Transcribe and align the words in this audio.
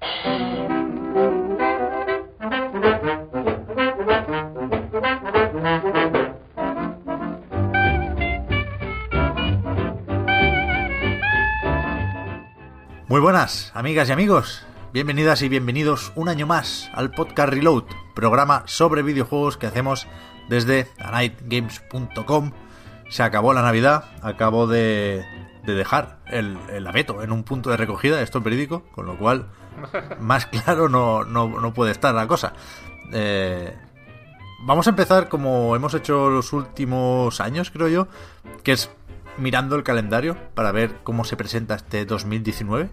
Muy 0.00 0.08
buenas, 13.20 13.72
amigas 13.74 14.08
y 14.08 14.12
amigos. 14.12 14.64
Bienvenidas 14.94 15.42
y 15.42 15.48
bienvenidos 15.48 16.12
un 16.14 16.28
año 16.28 16.46
más 16.46 16.90
al 16.94 17.10
podcast 17.10 17.52
Reload, 17.52 17.84
programa 18.14 18.62
sobre 18.66 19.02
videojuegos 19.02 19.58
que 19.58 19.66
hacemos 19.66 20.06
desde 20.48 20.88
anightgames.com. 20.98 22.52
Se 23.10 23.22
acabó 23.22 23.52
la 23.52 23.62
Navidad, 23.62 24.04
acabo 24.22 24.66
de, 24.66 25.26
de 25.64 25.74
dejar 25.74 26.20
el, 26.26 26.56
el 26.72 26.86
abeto 26.86 27.22
en 27.22 27.32
un 27.32 27.42
punto 27.42 27.68
de 27.68 27.76
recogida, 27.76 28.22
esto 28.22 28.38
es 28.38 28.44
verídico, 28.44 28.84
con 28.92 29.04
lo 29.04 29.18
cual 29.18 29.50
más 30.20 30.46
claro 30.46 30.88
no, 30.88 31.24
no, 31.24 31.48
no 31.48 31.74
puede 31.74 31.92
estar 31.92 32.14
la 32.14 32.26
cosa. 32.26 32.52
Eh, 33.12 33.76
vamos 34.62 34.86
a 34.86 34.90
empezar 34.90 35.28
como 35.28 35.74
hemos 35.76 35.94
hecho 35.94 36.30
los 36.30 36.52
últimos 36.52 37.40
años, 37.40 37.70
creo 37.70 37.88
yo, 37.88 38.08
que 38.62 38.72
es 38.72 38.90
mirando 39.36 39.76
el 39.76 39.82
calendario 39.82 40.36
para 40.54 40.72
ver 40.72 40.96
cómo 41.02 41.24
se 41.24 41.36
presenta 41.36 41.74
este 41.74 42.04
2019. 42.04 42.90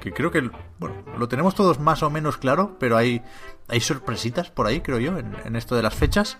Que 0.00 0.12
creo 0.12 0.30
que 0.30 0.50
bueno, 0.78 0.96
lo 1.16 1.28
tenemos 1.28 1.54
todos 1.54 1.80
más 1.80 2.02
o 2.02 2.10
menos 2.10 2.36
claro, 2.36 2.76
pero 2.78 2.96
hay, 2.96 3.22
hay 3.68 3.80
sorpresitas 3.80 4.50
por 4.50 4.66
ahí, 4.66 4.80
creo 4.80 4.98
yo, 4.98 5.16
en, 5.16 5.34
en 5.44 5.56
esto 5.56 5.76
de 5.76 5.82
las 5.82 5.94
fechas. 5.94 6.38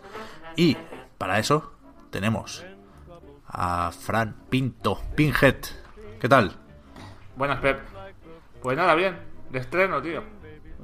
Y 0.57 0.77
para 1.17 1.39
eso 1.39 1.73
tenemos 2.11 2.65
a 3.47 3.91
Fran 3.93 4.35
Pinto, 4.51 5.01
Pinhead. 5.15 5.57
¿Qué 6.21 6.29
tal? 6.29 6.57
Buenas, 7.37 7.61
Pep. 7.61 7.81
Pues 8.63 8.77
nada, 8.77 8.95
bien. 8.95 9.34
De 9.55 9.61
estreno, 9.61 10.03
tío. 10.03 10.21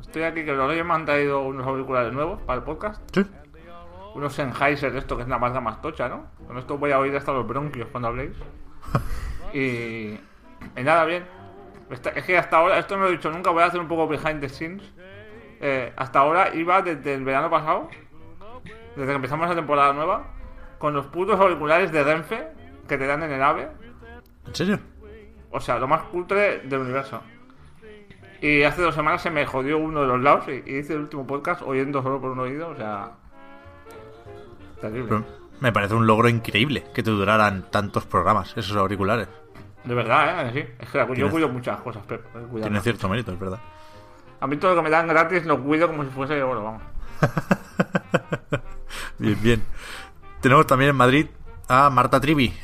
Estoy 0.00 0.22
aquí 0.22 0.44
que 0.44 0.52
los 0.52 0.68
Reyes 0.68 0.84
me 0.86 0.94
han 0.94 1.04
traído 1.04 1.40
unos 1.42 1.66
auriculares 1.66 2.12
nuevos 2.12 2.40
para 2.42 2.58
el 2.60 2.64
podcast. 2.64 3.02
Sí. 3.12 3.26
Unos 4.14 4.32
Sennheiser, 4.32 4.94
esto 4.94 5.16
que 5.16 5.24
es 5.24 5.28
la 5.28 5.38
marca 5.40 5.60
más 5.60 5.82
tocha, 5.82 6.08
¿no? 6.08 6.28
Con 6.46 6.56
esto 6.56 6.78
voy 6.78 6.92
a 6.92 7.00
oír 7.00 7.16
hasta 7.16 7.32
los 7.32 7.44
bronquios 7.48 7.88
cuando 7.90 8.06
habléis. 8.08 8.30
y, 9.52 9.58
y 10.76 10.82
nada, 10.84 11.04
bien. 11.04 11.24
Esta- 11.90 12.10
es 12.10 12.24
que 12.24 12.38
hasta 12.38 12.58
ahora, 12.58 12.78
esto 12.78 12.96
no 12.96 13.02
lo 13.02 13.08
he 13.08 13.12
dicho 13.12 13.28
nunca, 13.32 13.50
voy 13.50 13.64
a 13.64 13.66
hacer 13.66 13.80
un 13.80 13.88
poco 13.88 14.06
behind 14.06 14.40
the 14.40 14.48
scenes. 14.48 14.84
Eh, 15.60 15.92
hasta 15.96 16.20
ahora 16.20 16.54
iba 16.54 16.80
desde 16.82 17.14
el 17.14 17.24
verano 17.24 17.50
pasado, 17.50 17.88
desde 18.94 19.08
que 19.08 19.16
empezamos 19.16 19.48
la 19.48 19.56
temporada 19.56 19.92
nueva, 19.92 20.28
con 20.78 20.94
los 20.94 21.06
putos 21.06 21.40
auriculares 21.40 21.90
de 21.90 22.04
Renfe 22.04 22.46
que 22.86 22.96
te 22.96 23.04
dan 23.06 23.24
en 23.24 23.32
el 23.32 23.42
AVE. 23.42 23.68
¿En 24.46 24.54
serio? 24.54 24.78
O 25.50 25.58
sea, 25.60 25.78
lo 25.80 25.88
más 25.88 26.02
cutre 26.04 26.60
del 26.60 26.78
universo. 26.82 27.20
Y 28.40 28.62
hace 28.62 28.80
dos 28.82 28.94
semanas 28.94 29.22
se 29.22 29.30
me 29.30 29.44
jodió 29.46 29.78
uno 29.78 30.00
de 30.02 30.06
los 30.06 30.20
lados 30.20 30.44
y, 30.48 30.62
y 30.70 30.78
hice 30.78 30.94
el 30.94 31.00
último 31.00 31.26
podcast 31.26 31.62
oyendo 31.62 32.02
solo 32.02 32.20
por 32.20 32.30
un 32.30 32.40
oído, 32.40 32.68
o 32.70 32.76
sea... 32.76 33.12
Terrible. 34.80 35.22
Me 35.60 35.72
parece 35.72 35.94
un 35.94 36.06
logro 36.06 36.28
increíble 36.28 36.84
que 36.94 37.02
te 37.02 37.10
duraran 37.10 37.70
tantos 37.70 38.06
programas, 38.06 38.56
esos 38.56 38.74
auriculares. 38.76 39.28
De 39.84 39.94
verdad, 39.94 40.48
¿eh? 40.48 40.52
Sí. 40.54 40.74
Es 40.78 40.88
que 40.90 40.98
yo 40.98 41.06
Tienes- 41.14 41.30
cuido 41.30 41.48
muchas 41.50 41.80
cosas, 41.80 42.02
Pep. 42.06 42.22
cuidado. 42.32 42.60
Tiene 42.62 42.80
cierto 42.80 43.08
mérito, 43.10 43.32
es 43.32 43.38
verdad. 43.38 43.58
A 44.40 44.46
mí 44.46 44.56
todo 44.56 44.70
lo 44.70 44.76
que 44.78 44.84
me 44.84 44.90
dan 44.90 45.06
gratis 45.06 45.44
lo 45.44 45.62
cuido 45.62 45.86
como 45.88 46.02
si 46.04 46.10
fuese 46.10 46.42
oro, 46.42 46.64
vamos. 46.64 46.82
Bien, 49.18 49.36
bien. 49.42 49.62
Tenemos 50.40 50.66
también 50.66 50.90
en 50.90 50.96
Madrid 50.96 51.26
a 51.68 51.90
Marta 51.90 52.18
Trivi. 52.20 52.54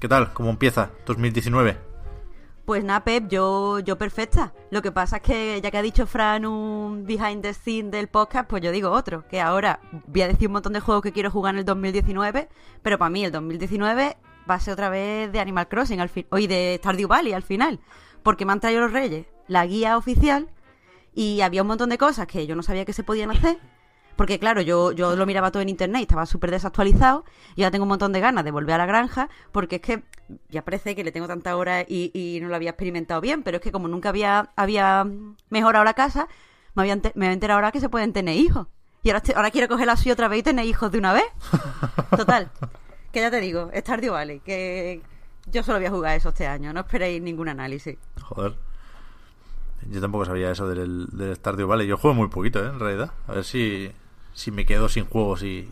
¿Qué 0.00 0.08
tal? 0.08 0.32
¿Cómo 0.32 0.48
empieza 0.48 0.88
2019? 1.04 1.76
Pues 2.68 2.84
nada, 2.84 3.02
Pep, 3.02 3.28
yo, 3.28 3.78
yo 3.78 3.96
perfecta. 3.96 4.52
Lo 4.70 4.82
que 4.82 4.92
pasa 4.92 5.16
es 5.16 5.22
que 5.22 5.58
ya 5.62 5.70
que 5.70 5.78
ha 5.78 5.82
dicho 5.82 6.06
Fran 6.06 6.44
un 6.44 7.06
behind 7.06 7.40
the 7.40 7.54
scene 7.54 7.88
del 7.88 8.08
podcast, 8.08 8.46
pues 8.46 8.62
yo 8.62 8.70
digo 8.70 8.90
otro. 8.90 9.26
Que 9.26 9.40
ahora 9.40 9.80
voy 10.06 10.20
a 10.20 10.28
decir 10.28 10.48
un 10.48 10.52
montón 10.52 10.74
de 10.74 10.80
juegos 10.80 11.02
que 11.02 11.12
quiero 11.12 11.30
jugar 11.30 11.54
en 11.54 11.60
el 11.60 11.64
2019, 11.64 12.50
pero 12.82 12.98
para 12.98 13.08
mí 13.08 13.24
el 13.24 13.32
2019 13.32 14.18
va 14.50 14.54
a 14.54 14.60
ser 14.60 14.74
otra 14.74 14.90
vez 14.90 15.32
de 15.32 15.40
Animal 15.40 15.66
Crossing 15.66 15.98
al 15.98 16.10
fin, 16.10 16.26
hoy 16.28 16.46
de 16.46 16.76
Stardew 16.80 17.08
Valley 17.08 17.32
al 17.32 17.42
final. 17.42 17.80
Porque 18.22 18.44
me 18.44 18.52
han 18.52 18.60
traído 18.60 18.82
los 18.82 18.92
reyes 18.92 19.24
la 19.46 19.64
guía 19.64 19.96
oficial 19.96 20.50
y 21.14 21.40
había 21.40 21.62
un 21.62 21.68
montón 21.68 21.88
de 21.88 21.96
cosas 21.96 22.26
que 22.26 22.46
yo 22.46 22.54
no 22.54 22.62
sabía 22.62 22.84
que 22.84 22.92
se 22.92 23.02
podían 23.02 23.30
hacer. 23.30 23.58
Porque 24.18 24.40
claro, 24.40 24.60
yo, 24.62 24.90
yo 24.90 25.14
lo 25.14 25.26
miraba 25.26 25.52
todo 25.52 25.62
en 25.62 25.68
internet 25.68 26.00
y 26.00 26.02
estaba 26.02 26.26
súper 26.26 26.50
desactualizado. 26.50 27.24
Y 27.54 27.62
ahora 27.62 27.70
tengo 27.70 27.84
un 27.84 27.90
montón 27.90 28.12
de 28.12 28.18
ganas 28.18 28.42
de 28.42 28.50
volver 28.50 28.74
a 28.74 28.78
la 28.78 28.86
granja. 28.86 29.28
Porque 29.52 29.76
es 29.76 29.82
que 29.82 30.02
ya 30.48 30.64
parece 30.64 30.96
que 30.96 31.04
le 31.04 31.12
tengo 31.12 31.28
tanta 31.28 31.56
hora 31.56 31.82
y, 31.82 32.10
y 32.12 32.40
no 32.40 32.48
lo 32.48 32.56
había 32.56 32.70
experimentado 32.70 33.20
bien. 33.20 33.44
Pero 33.44 33.58
es 33.58 33.62
que 33.62 33.70
como 33.70 33.86
nunca 33.86 34.08
había, 34.08 34.50
había 34.56 35.06
mejorado 35.50 35.84
la 35.84 35.94
casa, 35.94 36.26
me, 36.74 36.82
había 36.82 36.96
me 37.14 37.26
había 37.26 37.32
enterado 37.32 37.58
ahora 37.58 37.70
que 37.70 37.78
se 37.78 37.88
pueden 37.88 38.12
tener 38.12 38.34
hijos. 38.34 38.66
Y 39.04 39.10
ahora, 39.10 39.22
ahora 39.36 39.52
quiero 39.52 39.68
coger 39.68 39.86
la 39.86 39.96
suya 39.96 40.14
otra 40.14 40.26
vez 40.26 40.40
y 40.40 40.42
tener 40.42 40.64
hijos 40.64 40.90
de 40.90 40.98
una 40.98 41.12
vez. 41.12 41.26
Total. 42.16 42.50
Que 43.12 43.20
ya 43.20 43.30
te 43.30 43.40
digo, 43.40 43.70
Stardew 43.72 44.14
Valley. 44.14 44.40
Que 44.40 45.00
yo 45.46 45.62
solo 45.62 45.78
voy 45.78 45.86
a 45.86 45.90
jugar 45.90 46.16
eso 46.16 46.30
este 46.30 46.48
año. 46.48 46.72
No 46.72 46.80
esperéis 46.80 47.22
ningún 47.22 47.48
análisis. 47.48 47.96
Joder. 48.20 48.56
Yo 49.88 50.00
tampoco 50.00 50.24
sabía 50.24 50.50
eso 50.50 50.66
del, 50.66 51.06
del 51.12 51.36
Stardew 51.36 51.68
Valley. 51.68 51.86
Yo 51.86 51.96
juego 51.96 52.16
muy 52.16 52.26
poquito, 52.26 52.58
¿eh? 52.58 52.66
En 52.66 52.80
realidad. 52.80 53.12
A 53.28 53.34
ver 53.34 53.44
si, 53.44 53.92
si 54.38 54.52
me 54.52 54.64
quedo 54.64 54.88
sin 54.88 55.04
juegos 55.04 55.42
y, 55.42 55.68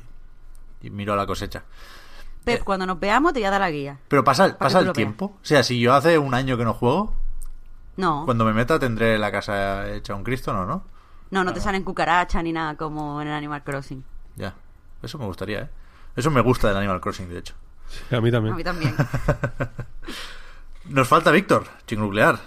y 0.83 0.91
miro 0.91 1.13
a 1.13 1.17
la 1.17 1.25
cosecha. 1.25 1.63
Pep, 2.45 2.65
cuando 2.65 2.85
nos 2.85 2.99
veamos 2.99 3.33
te 3.33 3.39
voy 3.39 3.47
a 3.47 3.51
dar 3.53 3.61
la 3.61 3.71
guía. 3.71 3.99
Pero 4.09 4.25
pasa, 4.25 4.59
pasa 4.59 4.81
el 4.81 4.87
veas. 4.87 4.95
tiempo. 4.97 5.27
O 5.27 5.39
sea, 5.45 5.63
si 5.63 5.79
yo 5.79 5.95
hace 5.95 6.19
un 6.19 6.35
año 6.35 6.57
que 6.57 6.65
no 6.65 6.75
juego, 6.75 7.15
No. 7.97 8.25
cuando 8.25 8.45
me 8.45 8.53
meta 8.53 8.77
tendré 8.81 9.19
la 9.19 9.31
casa 9.31 9.89
hecha 9.93 10.15
un 10.17 10.25
Cristo, 10.25 10.53
¿no? 10.53 10.67
¿no? 10.67 10.83
No, 11.31 11.45
no 11.45 11.53
te 11.53 11.61
salen 11.61 11.85
cucarachas 11.85 12.43
ni 12.43 12.53
nada 12.53 12.77
como 12.77 13.23
en 13.23 13.29
el 13.29 13.35
Animal 13.35 13.63
Crossing. 13.63 14.05
Ya. 14.35 14.55
Eso 15.01 15.17
me 15.19 15.27
gustaría, 15.27 15.61
¿eh? 15.61 15.69
Eso 16.17 16.31
me 16.33 16.41
gusta 16.41 16.67
del 16.69 16.77
Animal 16.79 17.01
Crossing, 17.01 17.29
de 17.29 17.39
hecho. 17.39 17.55
A 18.11 18.21
mí 18.21 18.33
también. 18.33 18.55
A 18.55 18.57
mí 18.57 18.65
también. 18.65 18.97
Nos 20.87 21.07
falta 21.09 21.31
Víctor, 21.31 21.67
chingnuclear. 21.87 22.39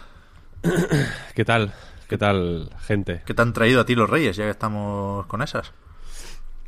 ¿Qué 1.35 1.46
tal? 1.46 1.74
¿Qué 2.08 2.18
tal, 2.18 2.74
gente? 2.81 3.22
¿Qué 3.25 3.34
te 3.34 3.41
han 3.41 3.53
traído 3.53 3.81
a 3.81 3.85
ti 3.85 3.96
los 3.96 4.09
reyes, 4.09 4.35
ya 4.35 4.46
que 4.46 4.50
estamos 4.50 5.25
con 5.28 5.41
esas? 5.41 5.72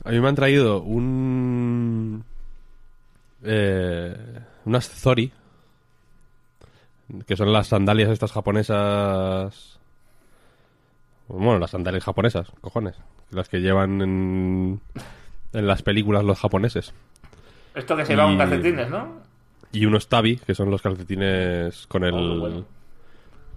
A 0.04 0.10
mí 0.12 0.20
me 0.20 0.28
han 0.30 0.36
traído 0.36 0.82
un... 0.82 2.24
Eh, 3.44 4.16
unas 4.66 4.90
Zori, 4.90 5.32
que 7.28 7.36
son 7.36 7.52
las 7.54 7.68
sandalias 7.68 8.10
estas 8.10 8.32
japonesas... 8.32 9.80
Bueno, 11.28 11.60
las 11.60 11.72
sandalias 11.72 12.04
japonesas, 12.04 12.48
cojones. 12.62 12.96
Las 13.30 13.48
que 13.48 13.60
llevan 13.62 14.02
en, 14.02 14.82
en 15.54 15.68
las 15.68 15.82
películas 15.82 16.26
los 16.26 16.40
japoneses. 16.40 16.94
Esto 17.74 17.96
que 17.96 18.06
se 18.06 18.14
lleva 18.14 18.26
Y- 18.26 18.28
con 18.30 18.38
calcetines, 18.38 18.90
¿no? 18.90 19.22
Y 19.72 19.86
unos 19.86 20.10
tabi, 20.10 20.36
que 20.38 20.54
son 20.54 20.70
los 20.70 20.82
calcetines 20.82 21.88
con 21.88 22.04
el... 22.04 22.14
Oh, 22.14 22.40
bueno. 22.40 22.66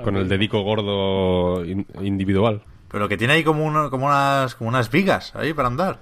Con 0.02 0.16
el 0.16 0.28
dedico 0.28 0.60
gordo 0.62 1.64
in- 1.64 1.86
individual. 2.00 2.62
Pero 2.90 3.08
que 3.08 3.16
tiene 3.16 3.32
ahí 3.34 3.42
como, 3.44 3.64
uno- 3.64 3.90
como, 3.90 4.06
unas, 4.06 4.54
como 4.54 4.68
unas 4.68 4.90
vigas 4.90 5.34
ahí 5.34 5.52
para 5.52 5.66
andar. 5.68 5.98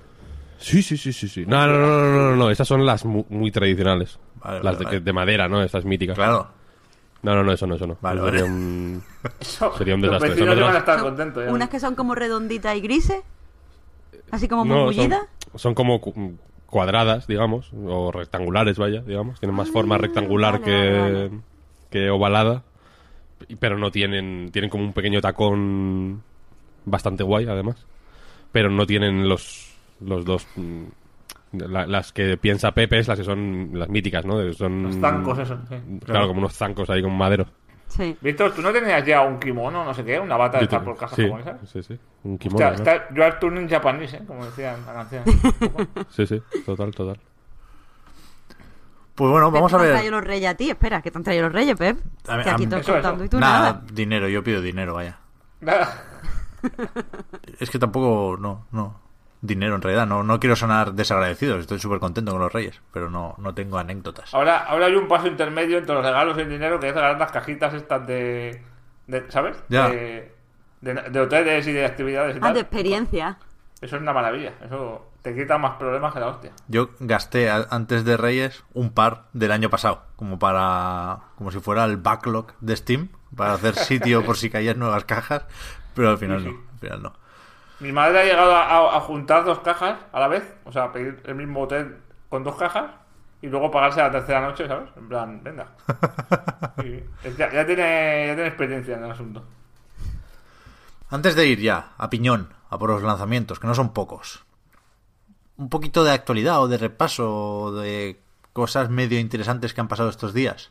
Sí, 0.62 0.82
sí, 0.82 0.96
sí, 0.96 1.12
sí, 1.12 1.28
sí. 1.28 1.44
No, 1.46 1.66
no, 1.66 1.72
no, 1.78 1.86
no, 1.86 2.00
no, 2.12 2.30
no, 2.30 2.36
no. 2.36 2.50
Esas 2.50 2.66
son 2.68 2.86
las 2.86 3.04
mu- 3.04 3.26
muy, 3.28 3.50
tradicionales. 3.50 4.18
Vale, 4.36 4.56
las 4.62 4.64
vale, 4.64 4.78
de, 4.78 4.84
vale. 4.84 5.00
de 5.00 5.12
madera, 5.12 5.48
¿no? 5.48 5.62
Estas 5.62 5.84
míticas. 5.84 6.14
Claro. 6.16 6.48
No, 7.22 7.34
no, 7.36 7.42
no, 7.44 7.52
eso 7.52 7.66
no, 7.66 7.74
eso 7.76 7.86
no. 7.86 7.96
Vale, 8.00 8.16
Eso 8.20 8.24
vale. 8.26 8.38
Sería 8.38 8.52
un... 8.54 9.02
Eso, 9.40 9.72
Sería 9.78 9.94
un 9.94 10.00
los 10.02 10.10
desastre. 10.10 10.30
vecinos 10.30 10.48
Son 10.54 10.58
iban 10.58 10.68
a 10.74 10.78
otras- 10.78 10.82
estar 10.94 11.00
contentos. 11.00 11.44
ya 11.44 11.52
Unas 11.52 11.68
que 11.68 11.80
son 11.80 11.94
como 11.94 12.14
redonditas 12.14 12.76
y 12.76 12.80
grises. 12.80 13.22
Así 14.30 14.48
como 14.48 14.64
No, 14.64 14.74
son, 14.74 14.84
bullidas. 14.86 15.22
son 15.54 15.74
como 15.74 16.00
cu- 16.00 16.36
cuadradas, 16.66 17.26
digamos, 17.26 17.70
o 17.86 18.10
rectangulares, 18.12 18.78
vaya, 18.78 19.02
digamos. 19.02 19.38
Tienen 19.40 19.54
más 19.56 19.70
forma 19.70 19.96
Ah, 19.96 19.98
rectangular 19.98 20.54
vale, 20.60 20.64
que, 20.64 20.98
vale, 20.98 21.12
vale. 21.28 21.30
que 21.90 22.10
ovalada. 22.10 22.62
y- 23.48 23.56
Pero 23.56 23.78
no 23.78 23.90
tienen... 23.90 24.50
Tienen 24.52 24.70
como 24.70 24.84
un 24.84 24.92
pequeño 24.92 25.20
tacón 25.20 26.22
bastante 26.84 27.22
guay, 27.22 27.46
además. 27.46 27.76
Pero 28.50 28.68
no 28.70 28.84
tienen 28.86 29.28
los, 29.28 29.71
los 30.04 30.24
dos... 30.24 30.46
mm, 30.56 30.82
la- 31.52 31.86
las 31.86 32.12
que 32.12 32.36
piensa 32.38 32.72
Pepe 32.72 32.98
es 32.98 33.08
las 33.08 33.18
que 33.18 33.24
son 33.24 33.70
las 33.74 33.88
míticas, 33.88 34.24
¿no? 34.24 34.52
Son, 34.54 34.82
Los 34.84 34.96
zancos, 34.96 35.38
esos. 35.38 35.58
sí. 35.68 35.76
Claro, 36.04 36.28
como 36.28 36.38
unos 36.40 36.54
zancos 36.54 36.88
ahí 36.90 37.02
con 37.02 37.16
madero. 37.16 37.46
Sí. 37.88 38.16
Víctor, 38.22 38.52
¿tú 38.54 38.62
no 38.62 38.72
tenías 38.72 39.04
ya 39.04 39.20
un 39.20 39.38
kimono, 39.38 39.84
no 39.84 39.92
sé 39.92 40.02
qué, 40.02 40.18
una 40.18 40.38
bata 40.38 40.58
de 40.58 40.66
tengo- 40.66 40.84
por 40.84 40.96
cajas 40.96 41.14
sí, 41.16 41.24
japonesas? 41.24 41.56
sí, 41.70 41.82
sí. 41.82 41.98
Un 42.24 42.38
kimono. 42.38 42.66
Hostia, 42.66 42.84
¿no? 42.84 42.90
está, 43.02 43.14
you 43.14 43.22
are 43.22 43.36
turning 43.38 43.68
Japanese, 43.68 44.16
¿eh? 44.16 44.22
Como 44.26 44.46
decía 44.46 44.74
en 44.74 44.86
la 44.86 44.92
canción. 44.94 45.24
Sí, 46.08 46.26
sí, 46.26 46.42
total, 46.64 46.94
total. 46.94 47.18
Pues 49.14 49.30
bueno, 49.30 49.50
vamos 49.50 49.70
¿Qué 49.70 49.76
a 49.76 49.78
te 49.78 49.84
han 49.84 49.88
ver. 49.90 49.96
traído 49.98 50.12
los 50.16 50.24
reyes 50.24 50.50
a 50.50 50.54
ti? 50.54 50.70
Espera, 50.70 51.02
¿qué 51.02 51.10
te 51.10 51.18
han 51.18 51.24
traído 51.24 51.44
los 51.44 51.52
reyes, 51.52 51.76
Pep? 51.76 51.98
A 52.28 52.36
ver, 52.36 52.44
que 52.44 52.50
aquí 52.50 52.64
a 52.64 52.66
mí- 52.68 52.74
Eso, 52.80 52.96
eso. 52.96 53.24
y 53.24 53.28
tú 53.28 53.38
Nada, 53.38 53.58
nada. 53.72 53.82
dinero, 53.92 54.26
yo 54.26 54.42
pido 54.42 54.62
dinero, 54.62 54.94
vaya. 54.94 55.18
Nada. 55.60 56.02
Es 57.60 57.68
que 57.68 57.78
tampoco, 57.78 58.38
no, 58.40 58.64
no. 58.72 59.01
Dinero 59.44 59.74
en 59.74 59.82
realidad, 59.82 60.06
no, 60.06 60.22
no 60.22 60.38
quiero 60.38 60.54
sonar 60.54 60.92
desagradecido, 60.94 61.58
estoy 61.58 61.80
súper 61.80 61.98
contento 61.98 62.30
con 62.30 62.40
los 62.40 62.52
reyes, 62.52 62.80
pero 62.92 63.10
no, 63.10 63.34
no 63.38 63.52
tengo 63.54 63.76
anécdotas. 63.76 64.32
Ahora, 64.32 64.58
ahora 64.58 64.86
hay 64.86 64.94
un 64.94 65.08
paso 65.08 65.26
intermedio 65.26 65.78
entre 65.78 65.94
los 65.96 66.04
regalos 66.04 66.38
y 66.38 66.42
el 66.42 66.48
dinero 66.48 66.78
que 66.78 66.88
es 66.88 66.94
regalar 66.94 67.18
las 67.18 67.32
cajitas 67.32 67.74
estas 67.74 68.06
de. 68.06 68.62
de- 69.08 69.30
¿Sabes? 69.32 69.56
Ya. 69.68 69.88
De, 69.90 70.32
de, 70.80 70.94
de 70.94 71.20
hoteles 71.20 71.66
y 71.66 71.72
de 71.72 71.84
actividades 71.84 72.36
y 72.36 72.38
Ah, 72.38 72.42
tal. 72.42 72.54
de 72.54 72.60
experiencia. 72.60 73.38
Eso 73.80 73.96
es 73.96 74.02
una 74.02 74.12
maravilla. 74.12 74.52
Eso 74.64 75.10
te 75.22 75.34
quita 75.34 75.58
más 75.58 75.72
problemas 75.76 76.14
que 76.14 76.20
la 76.20 76.28
hostia. 76.28 76.52
Yo 76.68 76.90
gasté 77.00 77.50
a- 77.50 77.66
antes 77.70 78.04
de 78.04 78.16
Reyes 78.16 78.62
un 78.74 78.92
par 78.92 79.24
del 79.32 79.50
año 79.50 79.70
pasado, 79.70 80.02
como 80.14 80.38
para, 80.38 81.18
como 81.36 81.50
si 81.50 81.58
fuera 81.58 81.84
el 81.84 81.96
backlog 81.96 82.52
de 82.60 82.76
Steam, 82.76 83.08
para 83.36 83.54
hacer 83.54 83.74
sitio 83.74 84.22
por 84.24 84.36
si 84.36 84.50
caían 84.50 84.78
nuevas 84.78 85.04
cajas, 85.04 85.46
pero 85.96 86.10
al 86.10 86.18
final 86.18 86.42
Sí, 86.42 86.48
no, 86.48 86.60
al 86.74 86.78
final 86.78 87.02
no. 87.02 87.21
Mi 87.82 87.92
madre 87.92 88.20
ha 88.20 88.24
llegado 88.24 88.54
a, 88.54 88.96
a- 88.96 89.00
juntar 89.00 89.44
dos 89.44 89.58
cajas 89.60 89.98
a 90.12 90.20
la 90.20 90.28
vez. 90.28 90.44
O 90.64 90.72
sea, 90.72 90.92
pedir 90.92 91.20
el 91.26 91.34
mismo 91.34 91.62
hotel 91.62 91.96
con 92.28 92.44
dos 92.44 92.56
cajas 92.56 92.90
y 93.42 93.48
luego 93.48 93.70
pagarse 93.70 94.00
la 94.00 94.10
tercera 94.10 94.40
noche, 94.40 94.66
¿sabes? 94.68 94.88
En 94.96 95.08
plan, 95.08 95.40
venga. 95.42 95.66
Ya, 97.38 97.52
ya 97.52 97.66
tiene, 97.66 98.26
ya 98.28 98.34
tiene 98.34 98.46
experiencia 98.46 98.96
en 98.96 99.04
el 99.04 99.10
asunto. 99.10 99.44
Antes 101.10 101.34
de 101.36 101.46
ir 101.46 101.60
ya 101.60 101.92
a 101.98 102.08
piñón, 102.10 102.48
a 102.70 102.78
por 102.78 102.90
los 102.90 103.02
lanzamientos, 103.02 103.58
que 103.60 103.66
no 103.66 103.74
son 103.74 103.92
pocos, 103.92 104.44
un 105.56 105.68
poquito 105.68 106.04
de 106.04 106.10
actualidad 106.12 106.60
o 106.62 106.68
de 106.68 106.78
repaso 106.78 107.30
o 107.64 107.72
de 107.72 108.20
cosas 108.52 108.88
medio 108.90 109.18
interesantes 109.20 109.74
que 109.74 109.80
han 109.80 109.88
pasado 109.88 110.08
estos 110.08 110.32
días. 110.34 110.70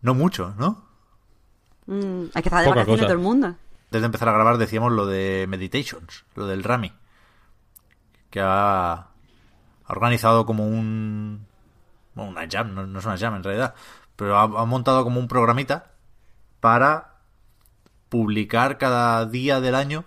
No 0.00 0.14
mucho, 0.14 0.54
¿no? 0.58 0.84
Mm, 1.86 2.24
hay 2.34 2.42
que 2.42 2.48
estar 2.48 2.60
de 2.62 2.68
Poca 2.68 2.80
vacaciones 2.80 3.00
cosa. 3.00 3.06
todo 3.06 3.12
el 3.12 3.18
mundo. 3.18 3.54
Antes 3.92 4.00
de 4.00 4.06
empezar 4.06 4.30
a 4.30 4.32
grabar 4.32 4.56
decíamos 4.56 4.90
lo 4.90 5.04
de 5.04 5.44
Meditations, 5.50 6.24
lo 6.34 6.46
del 6.46 6.64
Rami, 6.64 6.94
que 8.30 8.40
ha, 8.42 9.08
organizado 9.86 10.46
como 10.46 10.66
un... 10.66 11.46
bueno, 12.14 12.30
una 12.30 12.48
jam, 12.50 12.74
no, 12.74 12.98
es 12.98 13.04
una 13.04 13.18
jam 13.18 13.34
en 13.34 13.44
realidad, 13.44 13.74
pero 14.16 14.38
ha, 14.38 14.44
ha 14.44 14.64
montado 14.64 15.04
como 15.04 15.20
un 15.20 15.28
programita 15.28 15.90
para 16.60 17.18
publicar 18.08 18.78
cada 18.78 19.26
día 19.26 19.60
del 19.60 19.74
año 19.74 20.06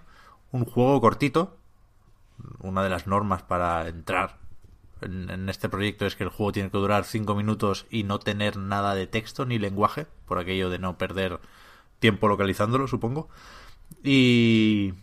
un 0.51 0.65
juego 0.65 0.99
cortito. 0.99 1.55
Una 2.61 2.81
de 2.81 2.89
las 2.89 3.05
normas 3.05 3.43
para 3.43 3.87
entrar 3.87 4.39
en, 5.01 5.29
en 5.29 5.47
este 5.47 5.69
proyecto 5.69 6.07
es 6.07 6.15
que 6.15 6.23
el 6.23 6.31
juego 6.31 6.53
tiene 6.53 6.71
que 6.71 6.79
durar 6.79 7.03
5 7.03 7.35
minutos 7.35 7.85
y 7.91 8.01
no 8.01 8.17
tener 8.17 8.57
nada 8.57 8.95
de 8.95 9.05
texto 9.05 9.45
ni 9.45 9.59
lenguaje, 9.59 10.07
por 10.25 10.39
aquello 10.39 10.71
de 10.71 10.79
no 10.79 10.97
perder 10.97 11.39
tiempo 11.99 12.27
localizándolo, 12.27 12.87
supongo. 12.87 13.29
Y, 14.03 14.93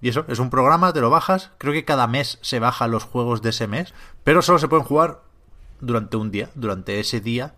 y 0.00 0.08
eso, 0.08 0.24
es 0.28 0.38
un 0.38 0.50
programa, 0.50 0.92
te 0.92 1.00
lo 1.00 1.10
bajas. 1.10 1.50
Creo 1.58 1.72
que 1.72 1.84
cada 1.84 2.06
mes 2.06 2.38
se 2.42 2.58
bajan 2.58 2.90
los 2.90 3.04
juegos 3.04 3.42
de 3.42 3.50
ese 3.50 3.66
mes, 3.66 3.94
pero 4.24 4.42
solo 4.42 4.58
se 4.58 4.68
pueden 4.68 4.84
jugar 4.84 5.22
durante 5.80 6.16
un 6.16 6.30
día, 6.30 6.50
durante 6.54 7.00
ese 7.00 7.20
día 7.20 7.54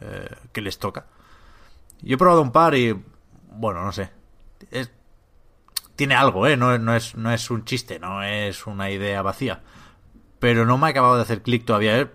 eh, 0.00 0.28
que 0.52 0.60
les 0.60 0.78
toca. 0.78 1.06
Yo 2.00 2.14
he 2.14 2.18
probado 2.18 2.42
un 2.42 2.50
par 2.50 2.74
y, 2.74 3.00
bueno, 3.52 3.84
no 3.84 3.92
sé. 3.92 4.10
Tiene 5.96 6.14
algo, 6.14 6.46
¿eh? 6.46 6.56
No, 6.56 6.76
no, 6.78 6.94
es, 6.96 7.14
no 7.14 7.32
es 7.32 7.50
un 7.50 7.64
chiste, 7.64 7.98
no 7.98 8.22
es 8.22 8.66
una 8.66 8.90
idea 8.90 9.22
vacía. 9.22 9.62
Pero 10.40 10.66
no 10.66 10.78
me 10.78 10.86
ha 10.86 10.90
acabado 10.90 11.16
de 11.16 11.22
hacer 11.22 11.42
clic 11.42 11.64
todavía. 11.64 12.00
¿eh? 12.00 12.10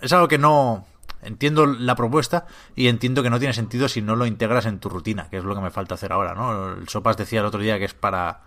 Es 0.00 0.12
algo 0.12 0.28
que 0.28 0.38
no... 0.38 0.86
Entiendo 1.24 1.66
la 1.66 1.94
propuesta 1.94 2.46
y 2.76 2.88
entiendo 2.88 3.22
que 3.22 3.30
no 3.30 3.38
tiene 3.38 3.54
sentido 3.54 3.88
si 3.88 4.02
no 4.02 4.16
lo 4.16 4.26
integras 4.26 4.66
en 4.66 4.78
tu 4.78 4.88
rutina, 4.88 5.28
que 5.30 5.38
es 5.38 5.44
lo 5.44 5.54
que 5.54 5.60
me 5.60 5.70
falta 5.70 5.94
hacer 5.94 6.12
ahora, 6.12 6.34
¿no? 6.34 6.74
El 6.74 6.88
Sopas 6.88 7.16
decía 7.16 7.40
el 7.40 7.46
otro 7.46 7.60
día 7.60 7.78
que 7.78 7.84
es 7.86 7.94
para, 7.94 8.42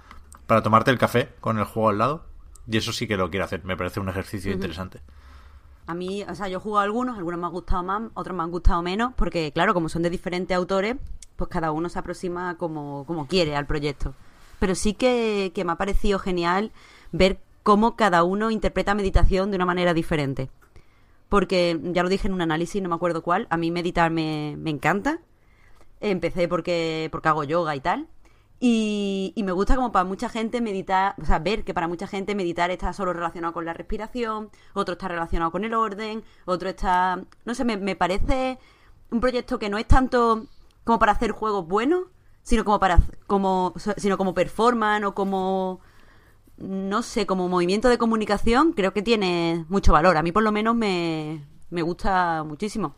para 0.46 0.62
tomarte 0.62 0.92
el 0.92 0.98
café 0.98 1.34
con 1.40 1.58
el 1.58 1.66
juego 1.66 1.90
al 1.90 1.98
lado. 1.98 2.26
Y 2.70 2.78
eso 2.78 2.92
sí 2.92 3.08
que 3.08 3.18
lo 3.18 3.30
quiero 3.30 3.46
hacer, 3.46 3.64
me 3.64 3.78
parece 3.78 4.00
un 4.00 4.10
ejercicio 4.10 4.52
interesante. 4.52 5.02
A 5.88 5.94
mí, 5.94 6.24
o 6.24 6.36
sea, 6.36 6.50
yo 6.50 6.58
he 6.58 6.62
jugado 6.62 6.84
algunos, 6.84 7.18
algunos 7.18 7.40
me 7.40 7.46
han 7.46 7.54
gustado 7.54 7.82
más, 7.82 8.04
otros 8.14 8.36
me 8.36 8.44
han 8.44 8.52
gustado 8.52 8.82
menos, 8.82 9.14
porque 9.16 9.54
claro, 9.54 9.74
como 9.74 9.88
son 9.88 10.04
de 10.04 10.10
diferentes 10.10 10.56
autores, 10.56 10.98
pues 11.38 11.50
cada 11.50 11.72
uno 11.72 11.88
se 11.88 11.98
aproxima 11.98 12.58
como, 12.58 13.06
como 13.06 13.28
quiere 13.28 13.56
al 13.56 13.66
proyecto. 13.66 14.14
Pero 14.60 14.76
sí 14.76 14.94
que, 14.94 15.54
que 15.56 15.64
me 15.64 15.72
ha 15.72 15.76
parecido 15.76 16.20
genial 16.20 16.72
ver 17.14 17.40
cómo 17.64 17.96
cada 17.96 18.24
uno 18.24 18.52
interpreta 18.52 18.96
meditación 18.96 19.50
de 19.50 19.56
una 19.56 19.66
manera 19.66 19.94
diferente. 19.94 20.50
Porque 21.30 21.80
ya 21.84 22.04
lo 22.04 22.10
dije 22.10 22.28
en 22.28 22.34
un 22.34 22.42
análisis, 22.42 22.82
no 22.82 22.90
me 22.90 22.96
acuerdo 22.96 23.22
cuál, 23.22 23.48
a 23.50 23.58
mí 23.58 23.72
meditar 23.72 24.12
me, 24.12 24.56
me 24.58 24.70
encanta. 24.70 25.20
Empecé 26.00 26.48
porque, 26.48 27.10
porque 27.12 27.30
hago 27.30 27.44
yoga 27.44 27.76
y 27.76 27.82
tal. 27.82 28.08
Y, 28.60 29.34
me 29.38 29.52
gusta 29.52 29.76
como 29.76 29.92
para 29.92 30.06
mucha 30.06 30.30
gente 30.30 30.62
meditar, 30.62 31.16
o 31.22 31.26
sea, 31.26 31.40
ver 31.40 31.64
que 31.64 31.74
para 31.76 31.88
mucha 31.88 32.08
gente 32.08 32.34
meditar 32.34 32.72
está 32.72 32.92
solo 32.92 33.14
relacionado 33.14 33.54
con 33.54 33.66
la 33.66 33.74
respiración, 33.74 34.50
otro 34.74 34.94
está 34.94 35.08
relacionado 35.08 35.52
con 35.52 35.64
el 35.64 35.74
orden, 35.76 36.24
otro 36.46 36.70
está... 36.70 37.24
No 37.46 37.54
sé, 37.54 37.66
me, 37.66 37.78
me 37.78 37.96
parece 37.96 38.58
un 39.12 39.22
proyecto 39.22 39.60
que 39.60 39.70
no 39.70 39.78
es 39.78 39.88
tanto 39.88 40.48
como 40.84 41.00
para 41.00 41.12
hacer 41.12 41.32
juegos 41.32 41.68
buenos, 41.68 42.06
sino 42.42 42.64
como 42.66 42.80
para 42.80 43.00
como 43.28 43.74
sino 43.98 44.18
como 44.18 44.34
performance 44.34 45.06
o 45.06 45.14
como 45.14 45.82
no 46.58 47.04
sé, 47.04 47.26
como 47.26 47.48
movimiento 47.48 47.90
de 47.90 47.98
comunicación, 47.98 48.74
creo 48.74 48.94
que 48.94 49.02
tiene 49.02 49.66
mucho 49.70 49.94
valor. 49.94 50.18
A 50.18 50.24
mí 50.24 50.32
por 50.32 50.44
lo 50.44 50.52
menos 50.52 50.76
me, 50.76 51.44
me 51.70 51.82
gusta 51.82 52.44
muchísimo. 52.44 52.96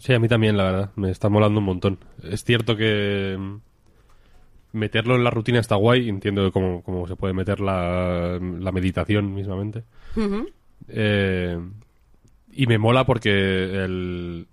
Sí, 0.00 0.12
a 0.12 0.18
mí 0.18 0.28
también, 0.28 0.56
la 0.56 0.64
verdad. 0.64 0.90
Me 0.96 1.10
está 1.10 1.28
molando 1.28 1.60
un 1.60 1.66
montón. 1.66 1.98
Es 2.22 2.42
cierto 2.44 2.76
que 2.76 3.36
mm, 3.38 3.56
meterlo 4.72 5.14
en 5.14 5.24
la 5.24 5.30
rutina 5.30 5.60
está 5.60 5.76
guay. 5.76 6.08
Entiendo 6.08 6.50
cómo, 6.52 6.82
cómo 6.82 7.06
se 7.06 7.16
puede 7.16 7.34
meter 7.34 7.60
la, 7.60 8.38
la 8.40 8.72
meditación 8.72 9.34
mismamente. 9.34 9.84
Eh, 10.88 11.58
y 12.52 12.66
me 12.66 12.78
mola 12.78 13.04
porque 13.04 13.30
el, 13.30 14.48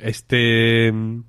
este 0.00 0.92
mm, 0.92 1.24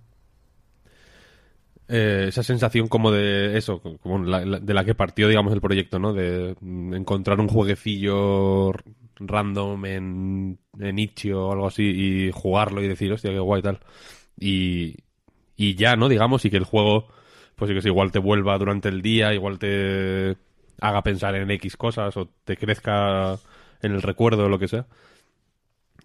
eh, 1.89 2.27
esa 2.29 2.43
sensación 2.43 2.87
como 2.87 3.11
de 3.11 3.57
eso, 3.57 3.81
como 4.01 4.23
la- 4.23 4.45
de 4.45 4.73
la 4.73 4.85
que 4.85 4.95
partió, 4.95 5.27
digamos, 5.27 5.53
el 5.53 5.61
proyecto, 5.61 5.99
¿no? 5.99 6.13
De 6.13 6.55
mm, 6.61 6.93
encontrar 6.95 7.39
un 7.41 7.47
jueguecillo 7.49 8.71
random 9.19 9.85
en, 9.85 10.59
en 10.79 10.99
Itch.io 10.99 11.47
o 11.47 11.51
algo 11.53 11.67
así 11.67 11.83
y 11.83 12.31
jugarlo 12.31 12.81
y 12.83 12.87
decir, 12.87 13.11
hostia, 13.13 13.31
qué 13.31 13.39
guay 13.39 13.61
tal. 13.61 13.79
Y, 14.39 14.97
y 15.57 15.75
ya, 15.75 15.95
¿no? 15.95 16.09
Digamos, 16.09 16.45
y 16.45 16.49
que 16.51 16.57
el 16.57 16.63
juego, 16.65 17.07
pues 17.55 17.71
igual 17.85 18.11
te 18.11 18.19
vuelva 18.19 18.57
durante 18.57 18.89
el 18.89 19.01
día, 19.01 19.33
igual 19.33 19.59
te 19.59 20.37
haga 20.81 21.03
pensar 21.03 21.35
en 21.35 21.51
X 21.51 21.77
cosas 21.77 22.15
o 22.17 22.29
te 22.45 22.57
crezca 22.57 23.39
en 23.81 23.93
el 23.93 24.01
recuerdo 24.01 24.45
o 24.45 24.49
lo 24.49 24.59
que 24.59 24.67
sea. 24.67 24.87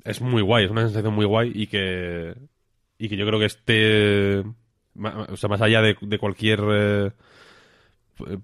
Es 0.05 0.21
muy 0.21 0.43
guay, 0.43 0.65
es 0.67 0.71
una 0.71 0.83
sensación 0.83 1.15
muy 1.15 1.25
guay 1.25 1.53
y 1.55 1.67
que, 1.67 2.35
y 2.99 3.09
que 3.09 3.17
yo 3.17 3.27
creo 3.27 3.39
que 3.39 3.47
este, 3.47 4.45
o 5.29 5.37
sea, 5.37 5.49
más 5.49 5.61
allá 5.61 5.83
de, 5.83 5.97
cualquier 6.19 6.61
eh, 6.71 7.11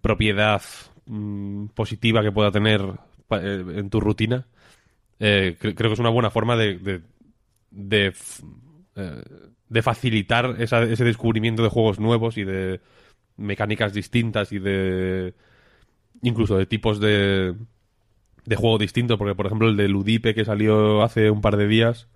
propiedad 0.00 0.62
mm, 1.06 1.66
positiva 1.68 2.22
que 2.22 2.32
pueda 2.32 2.50
tener 2.50 2.80
eh, 3.30 3.64
en 3.76 3.90
tu 3.90 4.00
rutina, 4.00 4.46
eh, 5.20 5.56
cre- 5.60 5.74
creo 5.76 5.90
que 5.90 5.94
es 5.94 6.00
una 6.00 6.10
buena 6.10 6.30
forma 6.30 6.56
de, 6.56 6.78
de, 6.78 7.02
de, 7.70 8.14
de 9.68 9.82
facilitar 9.82 10.56
esa- 10.58 10.82
ese 10.82 11.04
descubrimiento 11.04 11.62
de 11.62 11.68
juegos 11.68 12.00
nuevos 12.00 12.36
y 12.36 12.44
de 12.44 12.80
mecánicas 13.36 13.92
distintas 13.94 14.52
y 14.52 14.58
de 14.58 15.34
incluso 16.22 16.56
de 16.58 16.66
tipos 16.66 17.00
de, 17.00 17.54
de 18.46 18.56
juego 18.56 18.78
distinto, 18.78 19.18
porque 19.18 19.34
por 19.34 19.46
ejemplo 19.46 19.68
el 19.68 19.76
de 19.76 19.88
Ludipe 19.88 20.34
que 20.34 20.44
salió 20.44 21.02
hace 21.02 21.30
un 21.30 21.40
par 21.40 21.56
de 21.56 21.68
días 21.68 22.08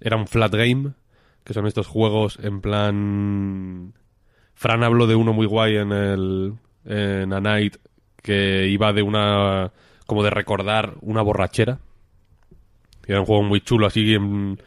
era 0.00 0.16
un 0.16 0.26
flat 0.28 0.54
game, 0.54 0.92
que 1.44 1.54
son 1.54 1.66
estos 1.66 1.86
juegos 1.86 2.38
en 2.42 2.60
plan... 2.60 3.94
Fran 4.54 4.84
habló 4.84 5.06
de 5.06 5.16
uno 5.16 5.32
muy 5.32 5.46
guay 5.46 5.76
en 5.76 5.92
el 5.92 6.54
en 6.84 7.32
A 7.32 7.40
Night 7.40 7.76
que 8.22 8.68
iba 8.68 8.92
de 8.92 9.02
una 9.02 9.72
como 10.06 10.22
de 10.22 10.30
recordar 10.30 10.94
una 11.00 11.22
borrachera. 11.22 11.78
Era 13.06 13.20
un 13.20 13.26
juego 13.26 13.42
muy 13.42 13.60
chulo 13.60 13.86
así 13.86 14.14
en, 14.14 14.58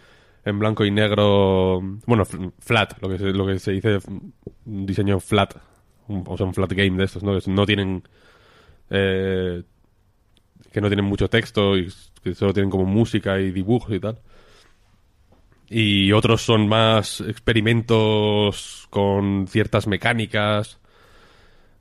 en 0.46 0.60
blanco 0.60 0.86
y 0.86 0.91
negro, 0.91 1.81
bueno, 2.05 2.24
flat, 2.25 3.01
lo 3.01 3.10
que 3.10 3.17
se, 3.17 3.25
lo 3.31 3.48
que 3.48 3.60
se 3.60 3.72
dice 3.72 4.00
un 4.07 4.86
diseño 4.86 5.19
flat, 5.19 5.55
o 6.07 6.38
sea, 6.38 6.46
un 6.46 6.53
flat 6.53 6.72
game 6.72 6.98
de 6.98 7.05
estos, 7.05 7.24
¿no? 7.24 7.39
Que 7.39 7.51
no 7.51 7.65
tienen 7.65 8.03
eh, 8.89 9.63
que 10.72 10.81
no 10.81 10.88
tienen 10.88 11.05
mucho 11.05 11.29
texto 11.29 11.77
y 11.77 11.91
que 12.24 12.36
solo 12.36 12.53
tienen 12.53 12.69
como 12.69 12.86
música 12.86 13.39
y 13.39 13.51
dibujos 13.51 13.93
y 13.96 14.00
tal. 14.00 14.19
Y 15.69 16.12
otros 16.13 16.41
son 16.41 16.67
más 16.67 17.21
experimentos 17.21 18.88
con 18.89 19.47
ciertas 19.47 19.88
mecánicas. 19.88 20.79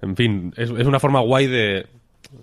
En 0.02 0.16
fin, 0.16 0.52
es, 0.57 0.71
una 0.71 1.00
forma 1.00 1.21
guay 1.21 1.47
de, 1.47 1.87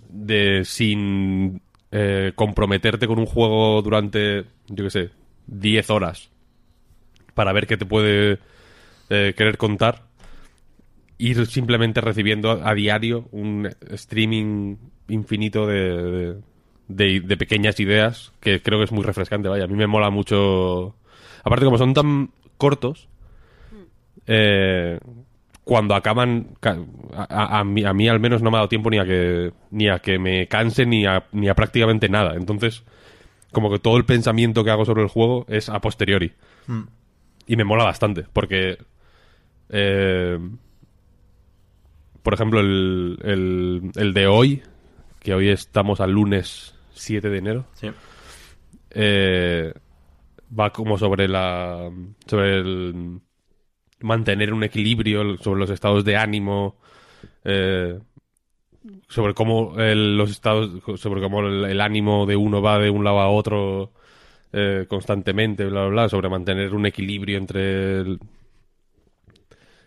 de 0.10 0.64
sin 0.66 1.62
eh, 1.92 2.32
comprometerte 2.36 3.08
con 3.08 3.20
un 3.20 3.26
juego 3.26 3.82
durante, 3.82 4.46
yo 4.68 4.84
qué 4.86 4.90
sé, 4.90 5.10
10 5.48 5.90
horas 5.90 6.30
para 7.34 7.54
ver 7.54 7.68
qué 7.68 7.78
te 7.78 7.86
puede 7.86 8.40
eh, 9.10 9.34
querer 9.38 9.58
contar. 9.58 10.04
Ir 11.18 11.46
simplemente 11.46 12.02
recibiendo 12.02 12.52
a 12.66 12.74
diario 12.74 13.28
un 13.32 13.70
streaming 13.92 14.76
infinito 15.08 15.68
de, 15.68 15.80
de, 15.80 16.38
de- 16.88 17.22
de 17.22 17.38
pequeñas 17.38 17.80
ideas 17.80 18.34
que 18.42 18.62
creo 18.62 18.80
que 18.80 18.86
es 18.86 18.92
muy 18.92 19.04
refrescante. 19.04 19.48
Vaya, 19.48 19.66
a 19.66 19.68
mí 19.68 19.76
me 19.76 19.88
mola 19.88 20.10
mucho. 20.10 20.96
Aparte, 21.44 21.66
como 21.66 21.78
son 21.78 21.94
tan 21.94 22.30
cortos, 22.58 23.08
eh, 24.28 25.00
cuando 25.64 25.96
acaban, 25.96 26.50
ca- 26.60 26.78
a, 27.14 27.24
a- 27.24 27.60
a 27.60 27.64
mí, 27.64 27.84
a 27.84 27.94
mí 27.94 28.08
al 28.08 28.20
menos 28.20 28.42
no 28.42 28.50
me 28.52 28.58
ha 28.58 28.60
dado 28.60 28.70
tiempo 28.70 28.90
ni 28.90 28.98
a 29.00 29.06
que, 29.06 29.52
ni 29.72 29.88
a 29.90 30.00
que 30.00 30.20
me 30.20 30.48
canse 30.48 30.86
ni 30.86 31.06
a, 31.06 31.26
ni 31.32 31.48
a 31.50 31.56
prácticamente 31.56 32.10
nada. 32.10 32.36
Entonces, 32.36 32.84
como 33.52 33.70
que 33.72 33.80
todo 33.80 33.98
el 33.98 34.06
pensamiento 34.06 34.64
que 34.64 34.72
hago 34.72 34.86
sobre 34.86 35.04
el 35.04 35.10
juego 35.10 35.46
es 35.48 35.70
a 35.70 35.80
posteriori. 35.80 36.34
Y 37.48 37.56
me 37.56 37.64
mola 37.64 37.84
bastante, 37.84 38.26
porque... 38.34 38.78
eh, 39.70 40.40
por 42.24 42.34
ejemplo, 42.34 42.62
el, 42.62 43.20
el, 43.24 43.92
el 43.96 44.14
de 44.14 44.28
hoy, 44.28 44.64
que 45.20 45.34
hoy 45.34 45.50
estamos 45.50 46.00
al 46.00 46.12
lunes 46.12 46.74
7 46.94 47.30
de 47.30 47.38
enero, 47.38 47.66
Sí. 47.74 47.90
eh, 48.92 49.74
va 50.60 50.72
como 50.72 50.98
sobre 50.98 51.28
la 51.28 51.90
sobre 52.26 52.58
el 52.60 53.20
mantener 54.02 54.54
un 54.54 54.64
equilibrio 54.64 55.38
sobre 55.38 55.60
los 55.62 55.70
estados 55.70 56.04
de 56.06 56.18
ánimo 56.18 56.76
eh, 57.46 58.00
sobre 59.08 59.34
cómo 59.34 59.76
el- 59.80 60.18
los 60.18 60.30
estados 60.32 60.70
sobre 61.00 61.22
cómo 61.22 61.40
el, 61.42 61.66
el 61.66 61.82
ánimo 61.82 62.26
de 62.26 62.36
uno 62.36 62.62
va 62.62 62.80
de 62.80 62.90
un 62.90 63.04
lado 63.04 63.20
a 63.20 63.30
otro 63.30 63.94
eh, 64.52 64.86
constantemente 64.90 65.66
bla 65.66 65.82
bla 65.82 65.90
bla 65.90 66.10
sobre 66.10 66.30
mantener 66.30 66.74
un 66.76 66.86
equilibrio 66.86 67.38
entre 67.38 68.00
el- 68.02 68.20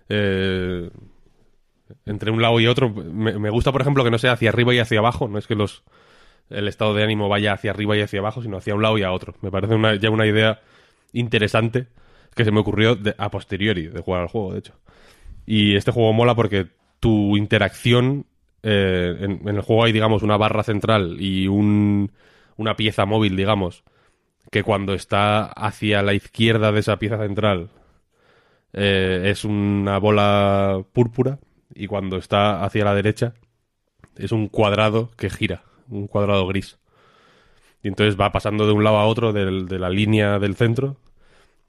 eh, 0.09 0.91
entre 2.05 2.31
un 2.31 2.43
lado 2.43 2.59
y 2.61 2.67
otro. 2.67 2.91
Me, 2.91 3.39
me 3.39 3.51
gusta 3.51 3.73
por 3.73 3.81
ejemplo 3.81 4.03
que 4.05 4.11
no 4.11 4.19
sea 4.19 4.33
hacia 4.33 4.49
arriba 4.51 4.75
y 4.75 4.79
hacia 4.79 4.99
abajo 4.99 5.29
no 5.29 5.39
es 5.39 5.47
que 5.47 5.55
los 5.55 5.85
el 6.51 6.69
estado 6.69 6.95
de 6.95 7.03
ánimo 7.03 7.29
vaya 7.29 7.53
hacia 7.53 7.71
arriba 7.71 7.97
y 7.97 8.03
hacia 8.03 8.21
abajo, 8.21 8.43
sino 8.43 8.57
hacia 8.57 8.75
un 8.75 8.83
lado 8.83 8.99
y 8.99 9.03
a 9.03 9.13
otro. 9.13 9.35
Me 9.43 9.51
parece 9.51 9.75
una, 9.75 9.95
ya 9.97 10.11
una 10.11 10.27
idea 10.27 10.61
interesante 11.13 11.87
que 12.35 12.45
se 12.45 12.53
me 12.53 12.61
ocurrió 12.61 12.95
de- 12.97 13.15
a 13.19 13.31
posteriori 13.31 13.89
de 13.89 14.01
jugar 14.01 14.23
al 14.23 14.29
juego, 14.29 14.53
de 14.53 14.59
hecho. 14.61 14.75
Y 15.47 15.77
este 15.77 15.93
juego 15.93 16.13
mola 16.13 16.35
porque 16.35 16.67
tu 17.01 17.37
interacción, 17.37 18.27
eh, 18.63 19.17
en, 19.21 19.49
el 19.49 19.61
juego 19.63 19.85
hay, 19.85 19.93
digamos, 19.93 20.23
una 20.23 20.37
barra 20.37 20.63
central 20.63 21.17
y 21.21 21.49
un, 21.49 22.13
una 22.57 22.77
pieza 22.77 23.07
móvil, 23.07 23.37
digamos, 23.37 23.85
que 24.51 24.63
cuando 24.63 24.95
está 24.95 25.47
hacia 25.47 26.03
la 26.03 26.15
izquierda 26.15 26.73
de 26.73 26.81
esa 26.81 26.99
pieza 26.99 27.19
central 27.19 27.71
eh, 28.73 29.23
es 29.27 29.45
una 29.45 29.99
bola 29.99 30.83
púrpura 30.93 31.39
y 31.75 31.87
cuando 31.87 32.17
está 32.17 32.65
hacia 32.65 32.85
la 32.85 32.95
derecha 32.95 33.35
es 34.17 34.33
un 34.33 34.49
cuadrado 34.49 35.11
que 35.17 35.31
gira, 35.31 35.63
un 35.89 36.07
cuadrado 36.07 36.47
gris. 36.47 36.79
Y 37.83 37.89
entonces 37.89 38.19
va 38.19 38.33
pasando 38.33 38.67
de 38.67 38.73
un 38.73 38.85
lado 38.85 38.99
a 38.99 39.07
otro 39.07 39.33
de 39.33 39.79
la 39.79 39.89
línea 39.89 40.39
del 40.39 40.57
centro 40.57 40.97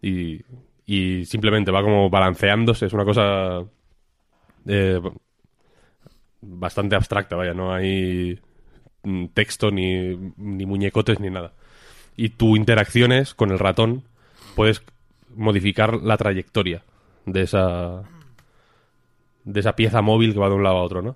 y, 0.02 0.42
y 0.88 1.26
simplemente 1.26 1.70
va 1.70 1.84
como 1.84 2.10
balanceándose. 2.10 2.88
Es 2.88 2.94
una 2.94 3.06
cosa 3.06 3.64
eh, 4.66 5.00
bastante 6.42 6.96
abstracta, 6.96 7.36
vaya, 7.36 7.54
no 7.54 7.74
hay 7.74 8.40
mm, 9.04 9.26
texto 9.28 9.70
ni, 9.70 10.16
ni 10.38 10.66
muñecotes 10.66 11.20
ni 11.20 11.30
nada. 11.30 11.54
Y 12.16 12.30
tu 12.30 12.56
interacciones 12.56 13.34
con 13.34 13.52
el 13.52 13.60
ratón 13.60 14.04
puedes 14.56 14.82
modificar 15.36 16.02
la 16.02 16.18
trayectoria 16.18 16.84
de 17.26 17.44
esa 17.44 18.04
de 19.44 19.60
esa 19.60 19.76
pieza 19.76 20.02
móvil 20.02 20.34
que 20.34 20.40
va 20.40 20.50
de 20.50 20.56
un 20.56 20.64
lado 20.64 20.78
a 20.78 20.84
otro, 20.84 21.02
¿no? 21.02 21.16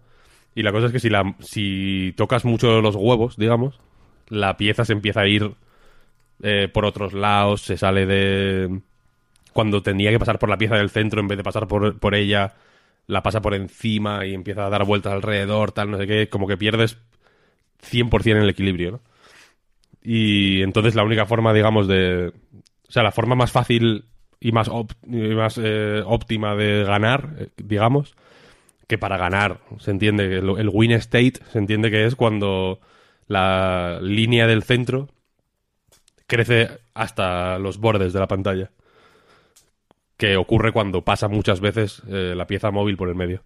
Y 0.54 0.64
la 0.64 0.72
cosa 0.72 0.88
es 0.88 0.92
que 0.92 1.00
si, 1.00 1.10
la, 1.10 1.36
si 1.40 2.14
tocas 2.18 2.46
mucho 2.46 2.82
los 2.82 2.96
huevos, 2.96 3.38
digamos, 3.38 3.80
la 4.28 4.58
pieza 4.58 4.86
se 4.86 4.94
empieza 4.94 5.22
a 5.22 5.28
ir 5.28 5.54
eh, 6.44 6.68
por 6.72 6.86
otros 6.86 7.14
lados, 7.14 7.62
se 7.62 7.78
sale 7.78 8.06
de... 8.06 8.82
Cuando 9.54 9.82
tendría 9.82 10.12
que 10.12 10.20
pasar 10.20 10.40
por 10.40 10.50
la 10.50 10.58
pieza 10.58 10.76
del 10.76 10.90
centro, 10.90 11.20
en 11.20 11.28
vez 11.28 11.38
de 11.38 11.44
pasar 11.44 11.68
por, 11.68 12.00
por 12.00 12.16
ella, 12.16 12.54
la 13.08 13.22
pasa 13.22 13.42
por 13.42 13.54
encima 13.54 14.26
y 14.26 14.34
empieza 14.34 14.66
a 14.66 14.70
dar 14.70 14.86
vueltas 14.86 15.14
alrededor, 15.14 15.72
tal, 15.72 15.92
no 15.92 15.98
sé 15.98 16.08
qué, 16.08 16.30
como 16.30 16.48
que 16.48 16.58
pierdes 16.58 16.98
100% 17.90 18.32
en 18.32 18.38
el 18.38 18.50
equilibrio, 18.50 18.92
¿no? 18.92 19.02
Y 20.04 20.62
entonces 20.64 20.96
la 20.96 21.04
única 21.04 21.26
forma, 21.26 21.54
digamos, 21.54 21.88
de... 21.88 22.34
O 22.88 22.92
sea, 22.92 23.04
la 23.04 23.12
forma 23.12 23.36
más 23.36 23.52
fácil 23.52 24.06
y 24.40 24.52
más, 24.52 24.70
más 25.06 25.60
eh, 25.62 26.02
óptima 26.06 26.56
de 26.56 26.84
ganar, 26.84 27.36
eh, 27.38 27.48
digamos, 27.58 28.16
que 28.92 28.98
para 28.98 29.16
ganar 29.16 29.62
se 29.80 29.90
entiende 29.90 30.28
que 30.28 30.38
el, 30.40 30.70
win 30.70 30.92
state 30.92 31.36
se 31.50 31.60
entiende 31.60 31.90
que 31.90 32.06
es 32.06 32.18
cuando 32.18 32.82
la 33.26 34.00
línea 34.02 34.48
del 34.48 34.64
centro 34.64 35.08
crece 36.28 36.68
hasta 36.94 37.58
los 37.58 37.78
bordes 37.78 38.12
de 38.12 38.20
la 38.20 38.28
pantalla 38.28 38.72
que 40.18 40.36
ocurre 40.36 40.74
cuando 40.74 41.06
pasa 41.06 41.30
muchas 41.30 41.62
veces 41.62 42.04
eh, 42.10 42.34
la 42.36 42.48
pieza 42.48 42.70
móvil 42.70 42.98
por 42.98 43.08
el 43.08 43.16
medio. 43.16 43.44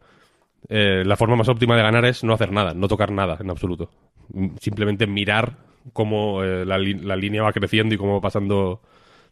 Eh, 0.68 1.04
la 1.06 1.16
forma 1.16 1.36
más 1.36 1.48
óptima 1.48 1.76
de 1.76 1.84
ganar 1.84 2.06
es 2.06 2.24
no 2.24 2.34
hacer 2.34 2.52
nada 2.52 2.74
no 2.74 2.88
tocar 2.88 3.12
nada 3.12 3.38
en 3.40 3.52
absoluto. 3.52 3.92
Mm, 4.30 4.56
simplemente 4.60 5.06
mirar 5.06 5.58
cómo 5.94 6.44
eh, 6.44 6.66
la 6.66 7.16
línea 7.16 7.44
va 7.44 7.54
creciendo 7.54 7.94
y 7.94 8.00
cómo 8.00 8.16
va 8.16 8.22
pasando 8.22 8.82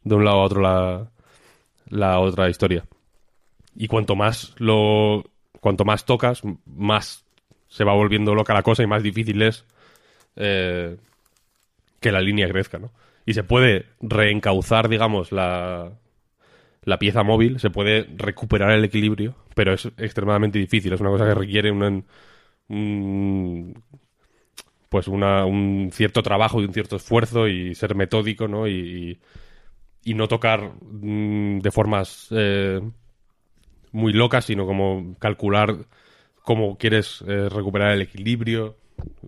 de 0.03 0.13
un 0.13 0.25
lado 0.25 0.41
a 0.41 0.43
otro 0.43 0.61
la, 0.61 1.11
la 1.89 2.19
otra 2.19 2.51
historia. 2.51 2.85
Y 3.75 3.87
cuanto 3.87 4.15
más 4.15 4.53
lo 4.59 5.32
cuanto 5.63 5.85
más 5.85 6.05
tocas 6.05 6.43
más 6.67 7.25
se 7.69 7.85
va 7.85 7.93
volviendo 7.95 8.35
loca 8.35 8.53
la 8.53 8.63
cosa 8.63 8.83
y 8.83 8.87
más 8.87 9.03
difícil 9.03 9.41
es 9.43 9.65
eh, 10.37 10.97
que 11.99 12.11
la 12.11 12.21
línea 12.21 12.49
crezca 12.49 12.79
no 12.79 12.91
y 13.25 13.33
se 13.33 13.43
puede 13.43 13.85
reencauzar 14.01 14.89
digamos 14.89 15.31
la 15.31 15.91
la 16.83 16.99
pieza 16.99 17.23
móvil 17.23 17.59
se 17.59 17.71
puede 17.71 18.07
recuperar 18.17 18.71
el 18.71 18.85
equilibrio 18.85 19.35
pero 19.55 19.73
es 19.73 19.85
extremadamente 19.97 20.59
difícil. 20.59 20.93
Es 20.93 21.01
una 21.01 21.11
cosa 21.11 21.25
que 21.25 21.35
requiere 21.35 21.71
un, 21.71 22.05
un- 22.69 23.83
pues 24.89 25.07
una- 25.07 25.45
un 25.45 25.89
cierto 25.91 26.21
trabajo 26.23 26.61
y 26.61 26.65
un 26.65 26.73
cierto 26.73 26.95
esfuerzo 26.97 27.47
y 27.47 27.73
ser 27.75 27.95
metódico 27.95 28.47
no 28.47 28.67
y, 28.67 29.19
y 30.05 30.15
no 30.15 30.27
tocar 30.27 30.73
mm, 30.81 31.59
de 31.61 31.71
formas 31.71 32.27
eh, 32.31 32.81
muy 33.93 34.13
locas, 34.13 34.45
sino 34.45 34.65
como 34.65 35.15
calcular 35.19 35.77
cómo 36.43 36.77
quieres 36.77 37.23
eh, 37.27 37.47
recuperar 37.49 37.93
el 37.93 38.01
equilibrio. 38.01 38.75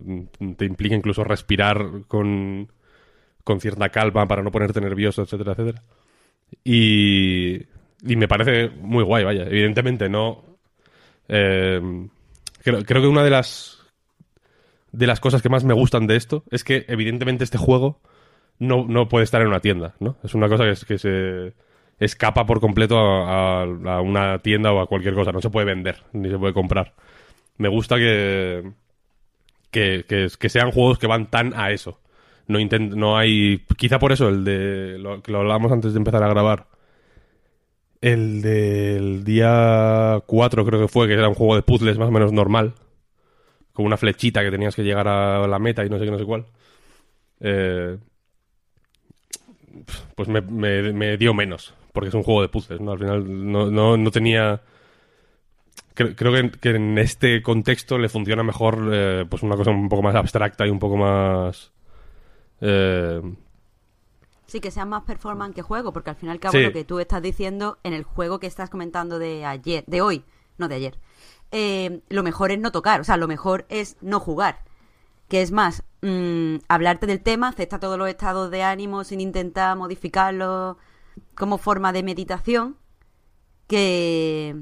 Mm, 0.03 0.53
Te 0.57 0.65
implica 0.65 0.95
incluso 0.95 1.23
respirar 1.23 2.03
con, 2.07 2.69
con 3.43 3.61
cierta 3.61 3.89
calma 3.89 4.27
para 4.27 4.43
no 4.43 4.51
ponerte 4.51 4.81
nervioso, 4.81 5.21
etcétera, 5.23 5.53
etcétera. 5.53 5.83
Y, 6.63 7.61
y 8.03 8.15
me 8.17 8.27
parece 8.27 8.69
muy 8.69 9.03
guay, 9.03 9.23
vaya. 9.23 9.43
Evidentemente 9.43 10.09
no... 10.09 10.43
eh, 11.29 11.81
creo, 12.63 12.83
creo 12.83 13.01
que 13.01 13.07
una 13.07 13.23
de 13.23 13.29
las 13.29 13.79
de 14.91 15.07
las 15.07 15.19
cosas 15.19 15.41
que 15.41 15.49
más 15.49 15.63
me 15.65 15.73
gustan 15.73 16.07
de 16.07 16.15
esto 16.15 16.43
es 16.51 16.63
que 16.63 16.85
evidentemente 16.87 17.43
este 17.43 17.57
juego 17.57 17.99
no, 18.59 18.85
no 18.87 19.09
puede 19.09 19.25
estar 19.25 19.41
en 19.41 19.49
una 19.49 19.59
tienda, 19.59 19.95
¿no? 19.99 20.17
Es 20.23 20.33
una 20.33 20.47
cosa 20.47 20.63
que, 20.87 20.97
se 20.97 21.53
escapa 21.99 22.45
por 22.45 22.59
completo 22.61 22.97
a, 22.99 23.63
a- 23.63 24.01
una 24.01 24.39
tienda 24.39 24.73
o 24.73 24.81
a 24.81 24.87
cualquier 24.87 25.13
cosa. 25.15 25.31
No 25.31 25.41
se 25.41 25.49
puede 25.49 25.65
vender, 25.67 26.03
ni 26.13 26.29
se 26.29 26.37
puede 26.39 26.53
comprar. 26.53 26.93
Me 27.57 27.69
gusta 27.69 27.97
que, 27.97 28.71
que, 29.71 30.05
que, 30.07 30.27
que 30.39 30.49
sean 30.49 30.71
juegos 30.71 30.99
que 30.99 31.07
van 31.07 31.29
tan 31.29 31.53
a 31.55 31.71
eso. 31.71 31.99
No, 32.47 32.59
intent- 32.59 32.93
no 32.95 33.17
hay... 33.17 33.63
Quizá 33.77 33.99
por 33.99 34.11
eso 34.11 34.29
el 34.29 34.43
de... 34.43 34.97
Lo, 34.99 35.21
que 35.21 35.31
lo 35.31 35.39
hablábamos 35.39 35.71
antes 35.71 35.93
de 35.93 35.97
empezar 35.99 36.23
a 36.23 36.29
grabar. 36.29 36.67
El 38.01 38.41
del 38.41 39.23
día 39.23 40.21
4 40.27 40.65
creo 40.65 40.79
que 40.79 40.87
fue, 40.87 41.07
que 41.07 41.13
era 41.13 41.27
un 41.27 41.33
juego 41.35 41.55
de 41.55 41.63
puzzles 41.63 41.97
más 41.97 42.09
o 42.09 42.11
menos 42.11 42.31
normal. 42.31 42.73
Con 43.73 43.85
una 43.85 43.97
flechita 43.97 44.43
que 44.43 44.51
tenías 44.51 44.75
que 44.75 44.83
llegar 44.83 45.07
a 45.07 45.47
la 45.47 45.59
meta 45.59 45.85
y 45.85 45.89
no 45.89 45.99
sé 45.99 46.05
qué, 46.05 46.11
no 46.11 46.19
sé 46.19 46.25
cuál. 46.25 46.45
Eh, 47.41 47.97
pues 50.15 50.27
me, 50.29 50.41
me- 50.41 50.93
me 50.93 51.17
dio 51.17 51.33
menos, 51.33 51.73
porque 51.95 52.09
es 52.09 52.13
un 52.13 52.21
juego 52.23 52.43
de 52.43 52.49
puzzles, 52.49 52.79
¿no? 52.81 52.91
Al 52.91 52.99
final 52.99 53.51
no, 53.51 53.71
no, 53.71 53.97
no 53.97 54.11
tenía... 54.11 54.61
Creo, 55.95 56.15
creo 56.15 56.31
que, 56.33 56.51
que 56.59 56.69
en 56.71 56.97
este 56.99 57.41
contexto 57.41 57.97
le 57.97 58.09
funciona 58.09 58.43
mejor 58.43 58.89
eh, 58.93 59.25
pues 59.27 59.41
una 59.41 59.55
cosa 59.55 59.71
un 59.71 59.89
poco 59.89 60.03
más 60.03 60.13
abstracta 60.15 60.67
y 60.67 60.69
un 60.69 60.77
poco 60.79 60.97
más... 60.97 61.71
eh, 62.61 63.21
Sí, 64.47 64.59
que 64.59 64.69
sea 64.71 64.85
más 64.85 65.03
performance 65.03 65.55
que 65.55 65.61
juego, 65.63 65.91
porque 65.91 66.11
al 66.11 66.15
fin 66.17 66.29
y 66.29 66.31
al 66.31 66.39
cabo 66.39 66.51
Sí. 66.53 66.63
lo 66.63 66.71
que 66.71 66.83
tú 66.83 66.99
estás 66.99 67.21
diciendo 67.21 67.79
en 67.83 67.93
el 67.93 68.03
juego 68.03 68.39
que 68.39 68.45
estás 68.47 68.69
comentando 68.69 69.17
de 69.17 69.43
ayer, 69.43 69.83
de 69.87 70.01
hoy, 70.01 70.23
no 70.59 70.67
de 70.67 70.75
ayer, 70.75 70.99
eh, 71.51 72.01
lo 72.09 72.21
mejor 72.23 72.51
es 72.51 72.59
no 72.59 72.71
tocar, 72.71 73.01
o 73.01 73.03
sea, 73.03 73.17
lo 73.17 73.27
mejor 73.27 73.65
es 73.69 73.97
no 74.01 74.19
jugar. 74.19 74.59
Que 75.29 75.41
es 75.41 75.51
más, 75.51 75.83
mm, 76.03 76.57
hablarte 76.67 77.07
del 77.07 77.21
tema, 77.23 77.47
acepta 77.47 77.79
todos 77.79 77.97
los 77.97 78.07
estados 78.07 78.51
de 78.51 78.61
ánimo 78.61 79.03
sin 79.03 79.19
intentar 79.19 79.75
modificarlos 79.77 80.77
como 81.35 81.57
forma 81.57 81.91
de 81.93 82.03
meditación, 82.03 82.77
que, 83.67 84.55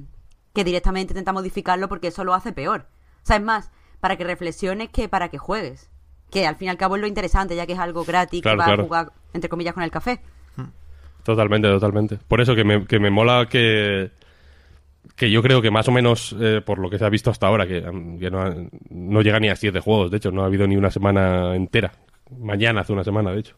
que 0.53 0.63
directamente 0.63 1.13
intenta 1.13 1.33
modificarlo 1.33 1.87
porque 1.89 2.07
eso 2.07 2.23
lo 2.23 2.33
hace 2.33 2.51
peor. 2.53 2.87
O 3.23 3.25
sea, 3.25 3.37
es 3.37 3.43
más, 3.43 3.71
para 3.99 4.17
que 4.17 4.23
reflexiones 4.23 4.89
que 4.89 5.07
para 5.09 5.29
que 5.29 5.37
juegues. 5.37 5.89
Que 6.31 6.47
al 6.47 6.55
fin 6.55 6.67
y 6.67 6.69
al 6.69 6.77
cabo 6.77 6.95
es 6.95 7.01
lo 7.01 7.07
interesante, 7.07 7.55
ya 7.55 7.65
que 7.67 7.73
es 7.73 7.79
algo 7.79 8.03
gratis 8.03 8.41
Claro, 8.41 8.55
que 8.55 8.59
vas 8.59 8.67
claro. 8.67 8.81
a 8.81 8.85
jugar, 8.85 9.11
entre 9.33 9.49
comillas, 9.49 9.73
con 9.73 9.83
el 9.83 9.91
café. 9.91 10.19
Totalmente, 11.23 11.69
totalmente. 11.69 12.17
Por 12.27 12.41
eso 12.41 12.53
que 12.53 12.65
me, 12.65 12.85
que 12.85 12.99
me 12.99 13.09
mola 13.09 13.47
que, 13.49 14.11
que 15.15 15.31
yo 15.31 15.41
creo 15.41 15.61
que 15.61 15.71
más 15.71 15.87
o 15.87 15.91
menos, 15.93 16.35
eh, 16.37 16.59
por 16.65 16.79
lo 16.79 16.89
que 16.89 16.97
se 16.97 17.05
ha 17.05 17.09
visto 17.09 17.29
hasta 17.29 17.47
ahora, 17.47 17.65
que, 17.65 17.79
mm, 17.79 18.19
que 18.19 18.29
no, 18.29 18.41
ha- 18.41 18.53
no 18.89 19.21
llega 19.21 19.39
ni 19.39 19.47
a 19.49 19.55
siete 19.55 19.79
juegos, 19.79 20.11
de 20.11 20.17
hecho, 20.17 20.31
no 20.31 20.43
ha 20.43 20.47
habido 20.47 20.67
ni 20.67 20.75
una 20.75 20.91
semana 20.91 21.55
entera. 21.55 21.93
Mañana 22.39 22.81
hace 22.81 22.91
una 22.91 23.03
semana, 23.05 23.31
de 23.31 23.39
hecho. 23.39 23.55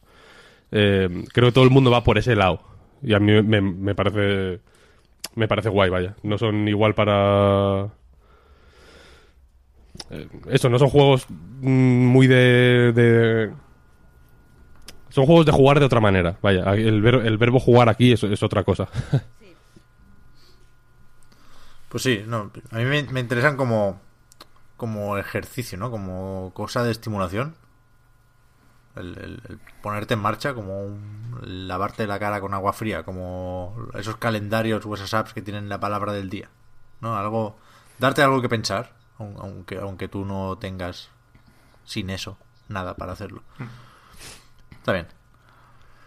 Eh, 0.72 1.24
creo 1.34 1.48
que 1.50 1.53
todo 1.53 1.63
el 1.63 1.69
mundo 1.72 1.89
va 1.89 2.03
por 2.03 2.17
ese 2.19 2.36
lado. 2.36 2.62
Y 3.01 3.13
a 3.13 3.19
mí 3.19 3.41
me, 3.43 3.61
me 3.61 3.95
parece 3.95 4.61
me 5.35 5.47
parece 5.47 5.69
guay, 5.69 5.89
vaya. 5.91 6.15
No 6.23 6.37
son 6.37 6.67
igual 6.67 6.95
para... 6.95 7.89
eh, 10.09 10.27
eso, 10.49 10.69
no 10.69 10.79
son 10.79 10.89
juegos 10.89 11.25
mm, 11.29 11.67
muy 12.07 12.27
de, 12.27 12.91
de... 12.93 13.51
Son 15.09 15.25
juegos 15.25 15.45
de 15.45 15.51
jugar 15.51 15.79
de 15.79 15.85
otra 15.85 15.99
manera. 16.01 16.37
Vaya, 16.41 16.63
el, 16.73 17.01
ver- 17.01 17.25
el 17.25 17.37
verbo 17.37 17.59
jugar 17.59 17.89
aquí 17.89 18.11
es, 18.11 18.23
es 18.23 18.43
otra 18.43 18.63
cosa. 18.63 18.87
Pues 21.89 22.03
sí, 22.03 22.23
no, 22.25 22.51
a 22.71 22.77
mí 22.77 22.85
me, 22.85 23.03
me 23.03 23.19
interesan 23.19 23.57
como, 23.57 23.99
como 24.77 25.17
ejercicio, 25.17 25.77
¿no? 25.77 25.91
Como 25.91 26.51
cosa 26.55 26.83
de 26.83 26.91
estimulación. 26.91 27.55
El, 28.95 29.17
el- 29.17 29.41
el 29.49 29.59
ponerte 29.81 30.13
en 30.13 30.21
marcha, 30.21 30.53
como 30.53 30.81
un- 30.83 31.39
lavarte 31.67 32.07
la 32.07 32.17
cara 32.19 32.39
con 32.39 32.53
agua 32.53 32.71
fría, 32.73 33.03
como 33.03 33.75
esos 33.93 34.15
calendarios 34.17 34.85
o 34.85 34.93
esas 34.95 35.13
apps 35.13 35.33
que 35.33 35.41
tienen 35.41 35.67
la 35.69 35.79
palabra 35.79 36.13
del 36.13 36.29
día, 36.29 36.49
¿no? 37.01 37.17
Algo, 37.17 37.57
darte 37.99 38.21
algo 38.21 38.41
que 38.41 38.47
pensar, 38.49 38.93
aun- 39.19 39.35
aunque, 39.39 39.77
aunque 39.77 40.07
tú 40.07 40.23
no 40.25 40.57
tengas 40.57 41.09
sin 41.83 42.09
eso 42.09 42.37
nada 42.69 42.95
para 42.95 43.11
hacerlo. 43.11 43.43
Está 44.71 44.93
bien. 44.93 45.07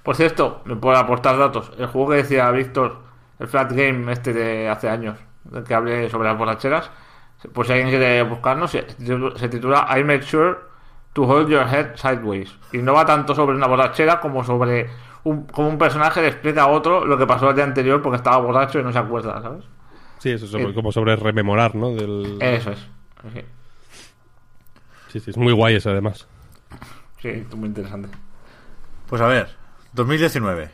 Por 0.02 0.16
cierto, 0.16 0.62
me 0.64 0.76
puedo 0.76 0.96
aportar 0.96 1.36
datos. 1.36 1.70
El 1.78 1.86
juego 1.88 2.10
que 2.10 2.16
decía 2.16 2.50
Víctor, 2.50 3.02
el 3.38 3.48
Flat 3.48 3.70
Game 3.72 4.10
este 4.12 4.32
de 4.32 4.68
hace 4.68 4.88
años, 4.88 5.18
del 5.44 5.64
que 5.64 5.74
hablé 5.74 6.08
sobre 6.08 6.28
las 6.28 6.38
borracheras, 6.38 6.90
pues 7.52 7.66
si 7.68 7.74
alguien 7.74 7.90
quiere 7.90 8.22
buscarnos, 8.22 8.70
se 8.70 9.48
titula 9.48 9.86
I 9.96 10.02
Make 10.04 10.22
Sure 10.22 10.56
to 11.12 11.22
Hold 11.24 11.48
Your 11.48 11.66
Head 11.66 11.96
Sideways. 11.96 12.54
Y 12.72 12.78
no 12.78 12.92
va 12.94 13.04
tanto 13.06 13.34
sobre 13.34 13.56
una 13.56 13.66
borrachera 13.66 14.20
como 14.20 14.44
sobre 14.44 14.88
un, 15.24 15.46
como 15.46 15.68
un 15.68 15.78
personaje 15.78 16.20
le 16.22 16.28
explica 16.28 16.62
a 16.62 16.66
otro 16.68 17.04
lo 17.04 17.18
que 17.18 17.26
pasó 17.26 17.50
el 17.50 17.56
día 17.56 17.64
anterior 17.64 18.00
porque 18.02 18.16
estaba 18.16 18.36
borracho 18.38 18.78
y 18.78 18.82
no 18.84 18.92
se 18.92 18.98
acuerda, 18.98 19.40
¿sabes? 19.42 19.64
Sí, 20.18 20.30
eso 20.30 20.44
es 20.46 20.50
sobre- 20.50 20.70
Eh. 20.70 20.74
como 20.74 20.92
sobre 20.92 21.16
rememorar, 21.16 21.74
¿no? 21.74 21.90
Del... 21.90 22.36
Eso 22.40 22.70
es. 22.72 22.78
Sí, 23.32 23.44
Sí, 25.08 25.20
sí, 25.20 25.30
es 25.30 25.36
muy 25.36 25.52
guay 25.52 25.76
eso 25.76 25.90
además. 25.90 26.26
sí, 27.20 27.28
es 27.28 27.54
muy 27.54 27.68
interesante. 27.68 28.08
Pues 29.08 29.22
a 29.22 29.26
ver, 29.26 29.56
2019. 29.94 30.70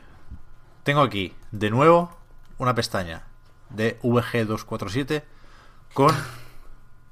Tengo 0.82 1.00
aquí, 1.02 1.34
de 1.52 1.70
nuevo, 1.70 2.10
una 2.58 2.74
pestaña 2.74 3.22
de 3.70 3.98
VG247 4.00 5.22
con, 5.94 6.10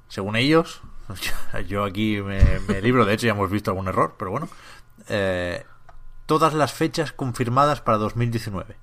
según 0.09 0.35
ellos, 0.35 0.81
yo 1.67 1.83
aquí 1.83 2.21
me, 2.21 2.81
libro, 2.81 3.05
de 3.05 3.13
hecho 3.13 3.27
ya 3.27 3.33
hemos 3.33 3.49
visto 3.49 3.71
algún 3.71 3.87
error, 3.87 4.15
pero 4.17 4.31
bueno, 4.31 4.49
eh, 5.09 5.65
todas 6.25 6.53
las 6.53 6.73
fechas 6.73 7.11
confirmadas 7.11 7.81
para 7.81 7.97
2019. 7.97 8.77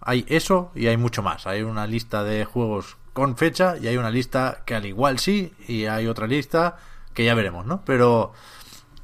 Hay 0.00 0.24
eso 0.28 0.72
y 0.74 0.88
hay 0.88 0.96
mucho 0.96 1.22
más. 1.22 1.46
Hay 1.46 1.62
una 1.62 1.86
lista 1.86 2.24
de 2.24 2.44
juegos 2.44 2.96
con 3.12 3.36
fecha 3.36 3.76
y 3.80 3.86
hay 3.86 3.96
una 3.96 4.10
lista 4.10 4.62
que 4.66 4.74
al 4.74 4.86
igual 4.86 5.18
sí 5.18 5.52
y 5.68 5.86
hay 5.86 6.08
otra 6.08 6.26
lista 6.26 6.76
que 7.14 7.24
ya 7.24 7.34
veremos, 7.34 7.66
¿no? 7.66 7.84
Pero 7.84 8.32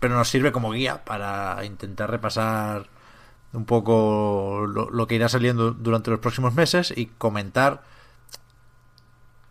pero 0.01 0.15
nos 0.15 0.29
sirve 0.29 0.53
como 0.53 0.71
guía 0.73 1.05
para 1.05 1.65
intentar 1.65 2.11
repasar 2.11 2.89
un 3.53 3.65
poco 3.65 4.67
lo 4.67 5.07
que 5.07 5.15
irá 5.15 5.29
saliendo 5.29 5.73
durante 5.73 6.11
los 6.11 6.21
próximos 6.21 6.55
meses 6.55 6.93
y 6.97 7.07
comentar 7.07 7.83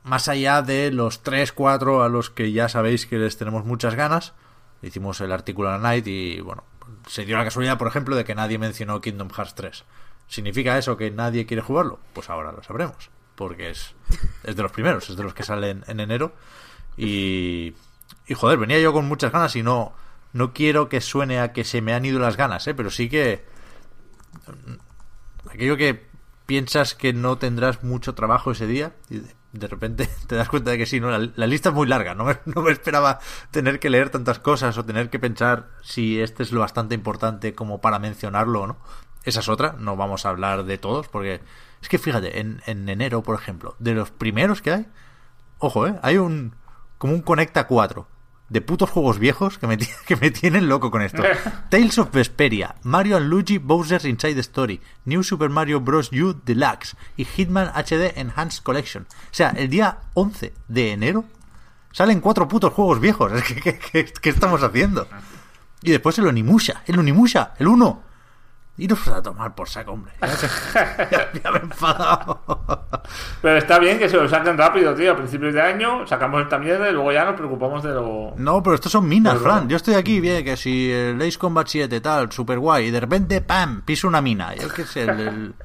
más 0.08 0.30
allá 0.30 0.62
de 0.62 0.92
los 0.92 1.22
3, 1.22 1.52
4 1.52 2.02
a 2.02 2.10
los 2.10 2.30
que 2.30 2.52
ya 2.52 2.70
sabéis 2.70 3.06
que 3.06 3.18
les 3.18 3.38
tenemos 3.38 3.66
muchas 3.66 3.96
ganas. 3.96 4.34
Hicimos 4.82 5.20
el 5.22 5.32
artículo 5.32 5.68
en 5.68 5.82
la 5.82 5.90
Night 5.90 6.08
y 6.08 6.40
bueno, 6.40 6.64
se 7.08 7.26
dio 7.26 7.38
la 7.38 7.44
casualidad, 7.44 7.78
por 7.78 7.88
ejemplo, 7.88 8.16
de 8.16 8.24
que 8.24 8.34
nadie 8.34 8.58
mencionó 8.58 9.02
Kingdom 9.02 9.30
Hearts 9.30 9.56
3. 9.56 9.84
¿Significa 10.28 10.78
eso 10.78 10.98
que 10.98 11.12
nadie 11.12 11.46
quiere 11.46 11.62
jugarlo? 11.62 12.00
Pues 12.14 12.30
ahora 12.30 12.52
lo 12.52 12.64
sabremos, 12.64 13.10
porque 13.36 13.70
es, 13.70 13.96
es 14.44 14.56
de 14.56 14.64
los 14.64 14.72
primeros, 14.72 15.10
es 15.10 15.18
de 15.18 15.24
los 15.24 15.34
que 15.34 15.44
salen 15.44 15.84
en 15.88 16.00
enero. 16.00 16.34
Y, 16.96 17.76
y 18.28 18.34
joder, 18.34 18.58
venía 18.58 18.80
yo 18.80 18.94
con 18.94 19.06
muchas 19.08 19.32
ganas 19.32 19.56
y 19.58 19.64
no, 19.64 19.94
no 20.32 20.54
quiero 20.54 20.88
que 20.88 21.02
suene 21.02 21.40
a 21.40 21.52
que 21.52 21.66
se 21.66 21.82
me 21.82 21.94
han 21.94 22.06
ido 22.06 22.20
las 22.20 22.38
ganas, 22.38 22.66
¿eh? 22.68 22.74
pero 22.74 22.90
sí 22.90 23.10
que 23.10 23.46
aquello 25.50 25.76
que 25.76 26.08
piensas 26.46 26.96
que 26.96 27.12
no 27.12 27.38
tendrás 27.38 27.84
mucho 27.84 28.16
trabajo 28.16 28.52
ese 28.52 28.68
día 28.68 28.94
de, 29.52 29.68
repente 29.68 30.10
te 30.28 30.36
das 30.36 30.50
cuenta 30.50 30.72
de 30.72 30.78
que 30.78 30.86
sí, 30.86 31.00
¿no? 31.00 31.10
La, 31.10 31.30
la 31.36 31.48
lista 31.48 31.70
es 31.70 31.76
muy 31.76 31.88
larga, 31.88 32.16
no 32.16 32.26
me, 32.26 32.38
no 32.46 32.62
me 32.62 32.72
esperaba 32.72 33.20
tener 33.52 33.80
que 33.80 33.90
leer 33.90 34.10
tantas 34.10 34.40
cosas 34.40 34.78
o 34.78 34.86
tener 34.86 35.10
que 35.10 35.20
pensar 35.20 35.70
si 35.82 36.20
este 36.20 36.44
es 36.44 36.52
lo 36.52 36.62
bastante 36.62 36.96
importante 36.96 37.54
como 37.54 37.82
para 37.82 38.00
mencionarlo 38.00 38.62
o 38.62 38.68
no. 38.68 38.78
Esa 39.24 39.42
es 39.42 39.50
otra, 39.50 39.76
no 39.78 39.98
vamos 39.98 40.26
a 40.26 40.30
hablar 40.30 40.64
de 40.64 40.78
todos 40.78 41.08
porque 41.10 41.42
es 41.82 41.90
que 41.90 41.98
fíjate, 41.98 42.40
en, 42.40 42.62
en 42.66 42.88
enero, 42.88 43.24
por 43.24 43.36
ejemplo, 43.36 43.76
de 43.80 43.94
los 43.94 44.12
primeros 44.12 44.62
que 44.62 44.72
hay, 44.72 44.88
ojo, 45.60 45.88
¿eh? 45.88 46.00
Hay 46.02 46.18
un 46.18 46.56
como 46.98 47.14
un 47.14 47.22
Conecta 47.22 47.68
4 47.68 48.08
de 48.50 48.62
putos 48.62 48.90
juegos 48.90 49.20
viejos 49.20 49.58
que 49.58 49.68
me, 49.68 49.78
que 50.08 50.16
me 50.16 50.32
tienen 50.32 50.70
loco 50.70 50.90
con 50.92 51.02
esto. 51.02 51.22
Tales 51.70 51.98
of 51.98 52.12
Vesperia, 52.12 52.76
Mario 52.84 53.18
and 53.18 53.28
Luigi 53.30 53.58
Bowser's 53.58 54.06
Inside 54.06 54.40
Story, 54.40 54.82
New 55.06 55.24
Super 55.24 55.50
Mario 55.50 55.82
Bros. 55.82 56.12
U 56.14 56.34
Deluxe 56.46 56.96
y 57.18 57.26
Hitman 57.26 57.70
HD 57.76 58.18
Enhanced 58.18 58.64
Collection. 58.64 59.04
O 59.10 59.34
sea, 59.34 59.50
el 59.50 59.70
día 59.70 59.98
11 60.14 60.54
de 60.68 60.92
enero 60.92 61.26
salen 61.92 62.22
cuatro 62.22 62.48
putos 62.48 62.74
juegos 62.74 63.00
viejos. 63.00 63.32
Que, 63.48 63.56
¿qué, 63.56 63.80
qué- 63.80 64.14
qué 64.22 64.30
estamos 64.30 64.64
haciendo? 64.64 65.08
Y 65.82 65.92
después 65.92 66.18
el 66.18 66.28
Onimusha, 66.28 66.84
el 66.88 66.98
Onimusha, 67.00 67.54
el 67.60 67.68
1. 67.68 68.04
Iros 68.80 69.08
a 69.08 69.24
tomar 69.24 69.56
por 69.56 69.68
saco, 69.68 69.94
hombre. 69.94 70.14
Ya, 70.22 71.08
ya- 71.10 71.32
ya 71.44 71.52
me 71.52 71.58
he 71.58 71.62
enfadado. 71.64 72.40
Pero 73.42 73.58
está 73.58 73.80
bien 73.80 73.98
que 73.98 74.08
se 74.08 74.18
lo 74.18 74.30
saquen 74.30 74.56
rápido, 74.58 74.94
tío. 74.94 75.14
A 75.14 75.16
principios 75.18 75.54
de 75.56 75.62
año 75.62 76.06
sacamos 76.06 76.44
esta 76.44 76.60
mierda 76.60 76.88
y 76.88 76.94
luego 76.94 77.12
ya 77.12 77.26
nos 77.26 77.34
preocupamos 77.36 77.82
de 77.84 77.90
lo. 77.90 78.34
No, 78.38 78.62
pero 78.62 78.76
estos 78.76 78.92
son 78.92 79.08
minas, 79.08 79.40
Fran. 79.40 79.68
Yo 79.68 79.78
estoy 79.78 79.96
aquí, 79.96 80.20
bien, 80.20 80.46
que 80.46 80.56
si 80.58 80.92
el 80.92 81.20
Ace 81.22 81.40
Combat 81.40 81.68
7, 81.68 82.00
tal, 82.02 82.32
super 82.32 82.60
guay, 82.60 82.88
y 82.88 82.92
de 82.92 83.00
repente, 83.00 83.42
¡pam! 83.42 83.82
piso 83.82 84.08
una 84.08 84.22
mina. 84.22 84.54
Yo 84.56 84.70
qué 84.70 84.86
sé, 84.86 85.04
el- 85.04 85.20
el- 85.22 85.56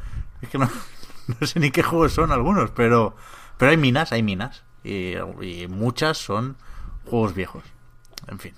es 0.40 0.48
que 0.48 0.56
no, 0.56 0.70
no 1.40 1.46
sé 1.46 1.60
ni 1.60 1.70
qué 1.70 1.82
juegos 1.82 2.12
son 2.14 2.32
algunos, 2.32 2.70
pero, 2.70 3.14
pero 3.58 3.70
hay 3.72 3.76
minas, 3.76 4.12
hay 4.12 4.22
minas. 4.22 4.64
Y, 4.84 5.16
y 5.42 5.66
muchas 5.68 6.16
son 6.16 6.56
juegos 7.04 7.34
viejos. 7.34 7.62
En 8.28 8.38
fin. 8.38 8.54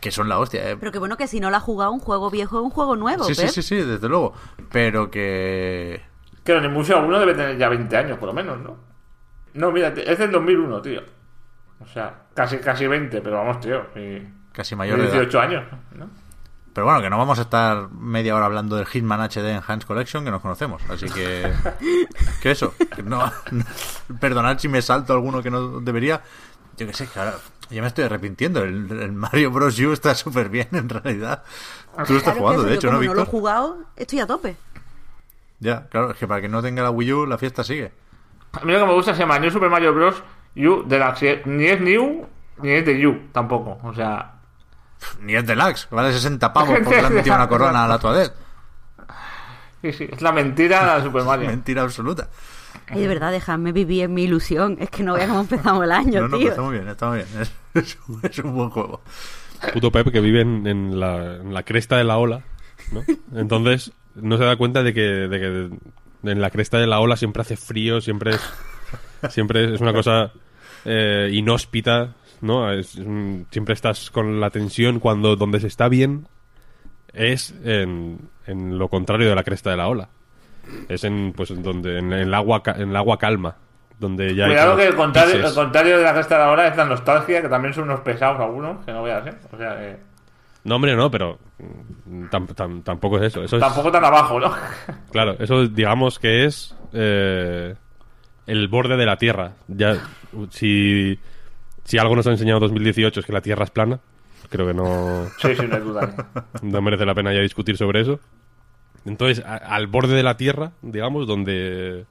Que 0.00 0.10
son 0.10 0.28
la 0.28 0.38
hostia, 0.38 0.70
¿eh? 0.70 0.76
Pero 0.78 0.92
que 0.92 0.98
bueno 0.98 1.16
que 1.16 1.26
si 1.26 1.40
no 1.40 1.50
la 1.50 1.58
has 1.58 1.62
jugado 1.62 1.92
un 1.92 2.00
juego 2.00 2.30
viejo 2.30 2.58
es 2.58 2.64
un 2.64 2.70
juego 2.70 2.96
nuevo, 2.96 3.24
Sí, 3.24 3.34
sí, 3.34 3.42
Pep. 3.42 3.50
sí, 3.50 3.62
sí, 3.62 3.76
desde 3.76 4.08
luego. 4.08 4.32
Pero 4.72 5.10
que. 5.10 6.02
Que 6.44 6.52
el 6.52 6.70
Museo 6.70 7.04
1 7.04 7.18
debe 7.20 7.34
tener 7.34 7.58
ya 7.58 7.68
20 7.68 7.96
años, 7.96 8.18
por 8.18 8.28
lo 8.28 8.32
menos, 8.32 8.58
¿no? 8.60 8.76
No, 9.54 9.70
mira, 9.72 9.88
es 9.88 10.18
del 10.18 10.30
2001, 10.30 10.80
tío. 10.80 11.02
O 11.80 11.86
sea, 11.86 12.22
casi 12.34 12.58
casi 12.58 12.86
20, 12.86 13.20
pero 13.20 13.36
vamos, 13.36 13.60
tío. 13.60 13.82
y- 13.96 14.26
Casi 14.52 14.74
mayor 14.74 14.98
de 14.98 15.04
edad. 15.04 15.12
18 15.12 15.40
años, 15.40 15.64
¿no? 15.94 16.08
Pero 16.72 16.84
bueno, 16.86 17.00
que 17.02 17.10
no 17.10 17.18
vamos 17.18 17.38
a 17.38 17.42
estar 17.42 17.90
media 17.90 18.34
hora 18.36 18.46
hablando 18.46 18.76
del 18.76 18.86
Hitman 18.86 19.20
HD 19.20 19.50
Enhanced 19.56 19.86
Collection, 19.88 20.24
que 20.24 20.30
nos 20.30 20.40
conocemos. 20.40 20.80
Así 20.88 21.06
que. 21.10 21.52
que 22.42 22.50
eso. 22.52 22.72
que 22.94 23.02
no, 23.02 23.26
no- 23.50 23.64
perdonad 24.20 24.58
si 24.58 24.68
me 24.68 24.80
salto 24.80 25.12
alguno 25.12 25.42
que 25.42 25.50
no 25.50 25.80
debería. 25.80 26.22
Yo 26.80 26.86
que 26.86 26.92
sé, 26.94 27.06
que 27.08 27.18
ahora 27.18 27.34
ya 27.70 27.80
me 27.82 27.88
estoy 27.88 28.04
arrepintiendo. 28.04 28.62
El, 28.62 28.90
el 28.90 29.12
Mario 29.12 29.50
Bros. 29.50 29.78
U 29.78 29.92
está 29.92 30.14
súper 30.14 30.48
bien 30.48 30.68
en 30.72 30.88
realidad. 30.88 31.42
Tú 32.06 32.14
lo 32.14 32.18
estás 32.18 32.36
jugando, 32.36 32.62
eso, 32.62 32.70
de 32.70 32.74
hecho, 32.76 32.86
¿no, 32.88 32.94
como 32.94 33.04
no 33.04 33.14
lo 33.14 33.20
he 33.20 33.22
Víctor? 33.22 33.26
jugado, 33.30 33.78
estoy 33.96 34.20
a 34.20 34.26
tope. 34.26 34.56
Ya, 35.58 35.86
claro, 35.88 36.10
es 36.12 36.16
que 36.16 36.26
para 36.26 36.40
que 36.40 36.48
no 36.48 36.62
tenga 36.62 36.82
la 36.82 36.90
Wii 36.90 37.12
U, 37.12 37.26
la 37.26 37.36
fiesta 37.38 37.62
sigue. 37.62 37.92
A 38.52 38.64
mí 38.64 38.72
lo 38.72 38.80
que 38.80 38.86
me 38.86 38.94
gusta 38.94 39.12
se 39.14 39.20
llama 39.20 39.38
New 39.38 39.50
Super 39.50 39.70
Mario 39.70 39.92
Bros. 39.94 40.22
U 40.56 40.82
Deluxe. 40.86 41.42
Ni 41.44 41.66
es 41.66 41.80
New, 41.80 42.26
ni 42.62 42.70
es 42.70 42.84
de 42.86 43.06
U, 43.06 43.28
tampoco. 43.32 43.78
O 43.86 43.94
sea, 43.94 44.32
Ni 45.20 45.34
es 45.36 45.46
deluxe, 45.46 45.86
vale 45.90 46.12
60 46.12 46.52
pavos 46.52 46.78
porque 46.82 47.00
le 47.00 47.06
han 47.06 47.14
metido 47.14 47.36
una 47.36 47.48
corona 47.48 47.84
a 47.84 47.88
la 47.88 47.98
Toadette. 47.98 48.34
Sí, 49.82 49.92
sí, 49.92 50.08
es 50.10 50.20
la 50.20 50.32
mentira 50.32 50.96
de 50.96 51.02
Super 51.04 51.24
Mario. 51.24 51.46
Mentira 51.48 51.82
absoluta. 51.82 52.28
Ay, 52.90 53.00
de 53.02 53.08
verdad, 53.08 53.30
dejadme 53.32 53.72
vivir 53.72 54.04
en 54.04 54.14
mi 54.14 54.24
ilusión. 54.24 54.76
Es 54.80 54.90
que 54.90 55.02
no 55.02 55.14
veas 55.14 55.28
cómo 55.28 55.40
empezamos 55.40 55.84
el 55.84 55.92
año, 55.92 56.20
No, 56.22 56.28
no, 56.28 56.38
tío. 56.38 56.48
pero 56.48 56.50
está 56.50 56.62
muy 56.62 56.72
bien, 56.74 56.88
está 56.88 57.08
muy 57.08 57.16
bien. 57.18 57.28
Es, 57.40 57.52
es 57.84 57.98
un- 58.08 58.20
es 58.22 58.38
un 58.40 58.54
buen 58.54 58.70
juego. 58.70 59.00
Puto 59.72 59.90
Pep 59.92 60.10
que 60.10 60.20
vive 60.20 60.40
en, 60.40 60.66
en 60.66 60.98
la, 60.98 61.36
en 61.36 61.52
la 61.54 61.62
cresta 61.62 61.96
de 61.96 62.04
la 62.04 62.16
ola, 62.18 62.42
¿no? 62.92 63.02
Entonces 63.38 63.92
no 64.14 64.36
se 64.38 64.44
da 64.44 64.56
cuenta 64.56 64.82
de 64.82 64.92
que, 64.94 65.00
de 65.02 65.38
que 65.38 66.30
en 66.30 66.40
la 66.40 66.50
cresta 66.50 66.78
de 66.78 66.86
la 66.86 66.98
ola 67.00 67.16
siempre 67.16 67.42
hace 67.42 67.56
frío, 67.56 68.00
siempre 68.00 68.32
es, 68.32 68.40
siempre 69.32 69.74
es 69.74 69.80
una 69.80 69.92
cosa 69.92 70.32
eh, 70.84 71.30
inhóspita, 71.32 72.14
¿no? 72.40 72.72
Es 72.72 72.94
un- 72.96 73.46
siempre 73.50 73.74
estás 73.74 74.10
con 74.10 74.40
la 74.40 74.50
tensión 74.50 74.98
cuando 74.98 75.36
donde 75.36 75.60
se 75.60 75.66
está 75.68 75.88
bien 75.88 76.26
es 77.12 77.54
en, 77.64 78.18
en 78.46 78.78
lo 78.78 78.88
contrario 78.88 79.28
de 79.28 79.34
la 79.34 79.44
cresta 79.44 79.70
de 79.70 79.76
la 79.76 79.88
ola. 79.88 80.08
Es 80.88 81.04
en, 81.04 81.32
pues, 81.36 81.50
en 81.50 81.62
donde, 81.62 81.98
en 81.98 82.12
el 82.12 82.32
agua, 82.34 82.62
en 82.76 82.90
el 82.90 82.96
agua 82.96 83.18
calma, 83.18 83.56
donde 83.98 84.34
ya 84.34 84.46
Cuidado 84.46 84.76
que 84.76 84.86
el 84.86 84.94
contrario, 84.94 85.46
el 85.46 85.54
contrario 85.54 85.98
de 85.98 86.04
la 86.04 86.14
gesta 86.14 86.38
de 86.38 86.44
ahora 86.44 86.66
es 86.68 86.76
la 86.76 86.84
nostalgia, 86.86 87.42
que 87.42 87.48
también 87.48 87.74
son 87.74 87.84
unos 87.84 88.00
pesados 88.00 88.40
algunos, 88.40 88.84
que 88.84 88.92
no 88.92 89.02
veas, 89.02 89.26
¿eh? 89.26 89.34
O 89.52 89.56
sea, 89.58 89.76
que 89.78 89.96
No, 90.64 90.76
hombre, 90.76 90.96
no, 90.96 91.10
pero 91.10 91.38
mm, 92.06 92.24
tam- 92.30 92.48
tam- 92.54 92.82
tampoco 92.82 93.18
es 93.18 93.24
eso. 93.24 93.42
Eso 93.42 93.56
es, 93.56 93.60
tampoco 93.62 93.90
tan 93.92 94.04
abajo, 94.04 94.40
¿no? 94.40 94.52
Claro, 95.12 95.36
eso 95.38 95.66
digamos 95.66 96.18
que 96.18 96.46
es 96.46 96.74
eh, 96.92 97.74
el 98.46 98.68
borde 98.68 98.96
de 98.96 99.06
la 99.06 99.16
Tierra. 99.16 99.52
Ya, 99.68 99.96
si, 100.50 101.18
si 101.84 101.98
algo 101.98 102.16
nos 102.16 102.26
ha 102.26 102.30
enseñado 102.30 102.60
2018 102.60 103.20
es 103.20 103.26
que 103.26 103.32
la 103.32 103.40
Tierra 103.42 103.64
es 103.64 103.70
plana, 103.70 104.00
creo 104.48 104.66
que 104.66 104.74
no, 104.74 105.26
Sí, 105.42 105.54
sí, 105.54 105.66
no 105.68 105.76
hay 105.76 105.82
duda. 105.82 106.04
¿eh? 106.16 106.40
no 106.62 106.80
merece 106.80 107.04
la 107.04 107.14
pena 107.14 107.32
ya 107.34 107.40
discutir 107.40 107.76
sobre 107.76 108.00
eso. 108.00 108.18
Entonces, 109.06 109.44
a- 109.44 109.56
al 109.56 109.86
borde 109.86 110.14
de 110.14 110.22
la 110.22 110.36
Tierra, 110.36 110.72
digamos, 110.82 111.26
donde 111.26 112.04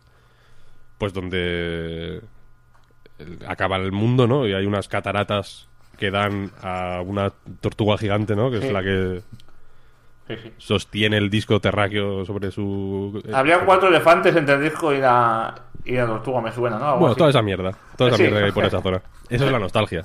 pues 0.97 1.13
donde 1.13 2.21
acaba 3.47 3.77
el 3.77 3.91
mundo, 3.91 4.27
¿no? 4.27 4.47
Y 4.47 4.53
hay 4.53 4.65
unas 4.65 4.87
cataratas 4.87 5.67
que 5.97 6.11
dan 6.11 6.51
a 6.61 7.01
una 7.05 7.31
tortuga 7.61 7.97
gigante, 7.97 8.35
¿no? 8.35 8.49
Que 8.51 8.57
es 8.57 8.71
la 8.71 8.81
que 8.83 9.21
sostiene 10.57 11.17
el 11.17 11.29
disco 11.29 11.59
terráqueo 11.59 12.23
sobre 12.25 12.51
su... 12.51 13.21
eh, 13.25 13.31
Habría 13.33 13.65
cuatro 13.65 13.87
elefantes 13.89 14.35
entre 14.35 14.55
el 14.55 14.61
disco 14.63 14.93
y 14.93 14.99
la, 14.99 15.55
y 15.85 15.93
la 15.93 16.05
tortuga, 16.05 16.41
me 16.41 16.51
suena, 16.51 16.77
¿no? 16.77 16.85
Algo 16.85 16.99
Bueno, 16.99 17.11
así. 17.13 17.17
toda 17.17 17.29
esa 17.31 17.41
mierda. 17.41 17.71
Toda 17.97 18.09
esa 18.09 18.17
Sí. 18.17 18.23
mierda 18.23 18.39
que 18.39 18.45
hay 18.45 18.51
por 18.51 18.65
esa 18.65 18.81
zona. 18.81 19.01
Eso 19.29 19.45
es 19.45 19.51
la 19.51 19.59
nostalgia. 19.59 20.03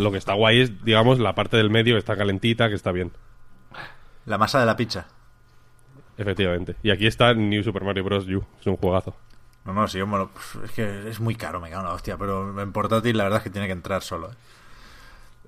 Lo 0.00 0.10
que 0.10 0.18
está 0.18 0.32
guay 0.34 0.60
es, 0.62 0.84
digamos, 0.84 1.18
la 1.18 1.34
parte 1.34 1.56
del 1.58 1.70
medio 1.70 1.94
que 1.94 1.98
está 1.98 2.16
calentita, 2.16 2.68
que 2.68 2.74
está 2.74 2.90
bien. 2.92 3.12
La 4.24 4.38
masa 4.38 4.58
de 4.60 4.66
la 4.66 4.76
pizza. 4.76 5.06
Efectivamente. 6.18 6.76
Y 6.82 6.90
aquí 6.90 7.06
está 7.06 7.34
New 7.34 7.62
Super 7.62 7.84
Mario 7.84 8.04
Bros. 8.04 8.26
U. 8.26 8.42
Es 8.60 8.66
un 8.66 8.76
juegazo. 8.76 9.14
No, 9.64 9.72
no, 9.72 9.88
sí, 9.88 10.00
bueno, 10.02 10.30
es 10.64 10.70
que 10.70 11.08
es 11.08 11.18
muy 11.20 11.34
caro, 11.34 11.60
me 11.60 11.68
cago 11.70 11.82
en 11.82 11.88
la 11.88 11.94
hostia, 11.94 12.16
pero 12.16 12.60
en 12.60 12.72
portátil 12.72 13.16
la 13.16 13.24
verdad 13.24 13.38
es 13.38 13.42
que 13.44 13.50
tiene 13.50 13.66
que 13.66 13.72
entrar 13.72 14.00
solo. 14.02 14.28
¿eh? 14.30 14.34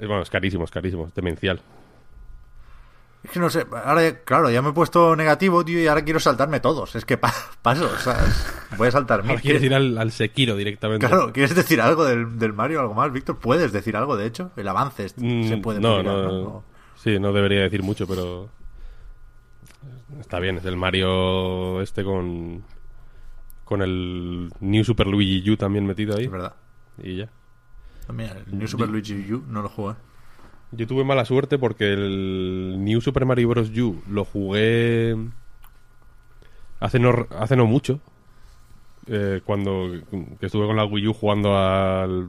Es, 0.00 0.09
bueno, 0.09 0.22
es 0.22 0.31
carísimo, 0.31 0.64
es 0.64 0.70
carísimo. 0.70 1.07
Es 1.07 1.14
demencial. 1.14 1.61
Es 3.24 3.31
que 3.33 3.40
no 3.40 3.50
sé, 3.50 3.66
ahora, 3.85 4.20
claro, 4.24 4.48
ya 4.50 4.62
me 4.62 4.70
he 4.70 4.72
puesto 4.72 5.16
negativo, 5.16 5.64
tío, 5.64 5.81
y 5.81 5.87
ahora 5.88 6.02
quiero 6.04 6.20
saltarme 6.20 6.61
todos. 6.61 6.94
Es 6.94 7.04
que 7.04 7.16
pa- 7.18 7.35
paso, 7.62 7.85
o 7.92 7.98
sea, 7.98 8.16
voy 8.76 8.88
a 8.88 8.90
saltar 8.92 9.22
mil. 9.22 9.31
Ahora 9.33 9.42
quieres 9.42 9.62
ir 9.62 9.74
al, 9.74 9.98
al 9.98 10.12
Sekiro 10.12 10.54
directamente. 10.57 11.07
Claro, 11.07 11.33
¿quieres 11.33 11.54
decir 11.54 11.81
algo 11.81 12.04
del, 12.04 12.38
del 12.38 12.52
Mario, 12.52 12.81
algo 12.81 12.94
más, 12.94 13.12
Víctor? 13.12 13.38
¿Puedes 13.38 13.72
decir 13.72 13.96
algo, 13.96 14.16
de 14.16 14.26
hecho? 14.26 14.52
El 14.57 14.68
avance 14.68 15.04
es- 15.07 15.14
Mm, 15.18 15.48
se 15.48 15.57
puede 15.59 15.81
no, 15.81 15.96
publicar, 15.96 16.14
no, 16.14 16.33
¿no? 16.42 16.64
Sí, 16.96 17.18
no 17.18 17.33
debería 17.33 17.61
decir 17.61 17.83
mucho, 17.83 18.07
pero... 18.07 18.48
Está 20.21 20.38
bien, 20.40 20.57
es 20.59 20.64
el 20.64 20.77
Mario 20.77 21.81
este 21.83 22.05
con... 22.05 22.64
Con 23.64 23.83
el 23.83 24.51
New 24.61 24.83
Super 24.85 25.07
Luigi 25.07 25.51
U 25.51 25.57
también 25.57 25.87
metido 25.87 26.16
ahí. 26.16 26.25
Es 26.25 26.31
verdad. 26.31 26.55
Y 27.03 27.16
ya. 27.16 27.29
Mira, 28.12 28.33
el 28.47 28.59
New 28.59 28.66
Super 28.66 28.88
Luigi 28.88 29.31
U 29.33 29.44
no 29.47 29.61
lo 29.61 29.68
jugué. 29.68 29.94
Yo 30.73 30.87
tuve 30.87 31.05
mala 31.05 31.25
suerte 31.27 31.59
porque 31.59 31.92
el 31.92 32.77
New 32.83 33.01
Super 33.03 33.27
Mario 33.27 33.49
Bros. 33.49 33.71
U 33.77 34.03
lo 34.09 34.25
jugué 34.25 35.16
hace 36.81 36.99
no, 36.99 37.27
hace 37.38 37.57
no 37.57 37.66
mucho. 37.66 38.01
eh, 39.07 39.40
cuando 39.44 39.90
que 40.38 40.47
estuve 40.47 40.66
con 40.66 40.77
la 40.77 40.85
Wii 40.85 41.09
U 41.09 41.14
jugando 41.14 41.57
al 41.57 42.29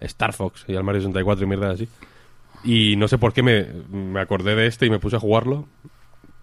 Star 0.00 0.32
Fox 0.32 0.64
y 0.68 0.76
al 0.76 0.84
Mario 0.84 1.00
64 1.02 1.44
y 1.44 1.48
mierda 1.48 1.70
así. 1.70 1.88
Y 2.64 2.96
no 2.96 3.08
sé 3.08 3.18
por 3.18 3.32
qué 3.32 3.42
me, 3.42 3.64
me 3.90 4.20
acordé 4.20 4.54
de 4.54 4.66
este 4.66 4.86
y 4.86 4.90
me 4.90 4.98
puse 4.98 5.16
a 5.16 5.20
jugarlo. 5.20 5.66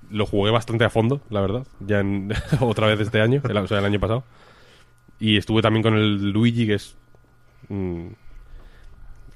Lo 0.10 0.26
jugué 0.26 0.52
bastante 0.52 0.86
a 0.86 0.90
fondo, 0.90 1.22
la 1.30 1.42
verdad. 1.42 1.66
Ya 1.80 2.00
en- 2.00 2.34
otra 2.60 2.88
vez 2.88 3.00
este 3.00 3.22
año, 3.22 3.42
el, 3.48 3.58
o 3.58 3.68
sea, 3.68 3.80
el 3.80 3.86
año 3.86 4.00
pasado. 4.00 4.24
Y 5.20 5.38
estuve 5.38 5.62
también 5.62 5.84
con 5.84 5.96
el 5.96 6.32
Luigi, 6.32 6.68
que 6.68 6.74
es 6.76 6.98
mm, 7.70 8.08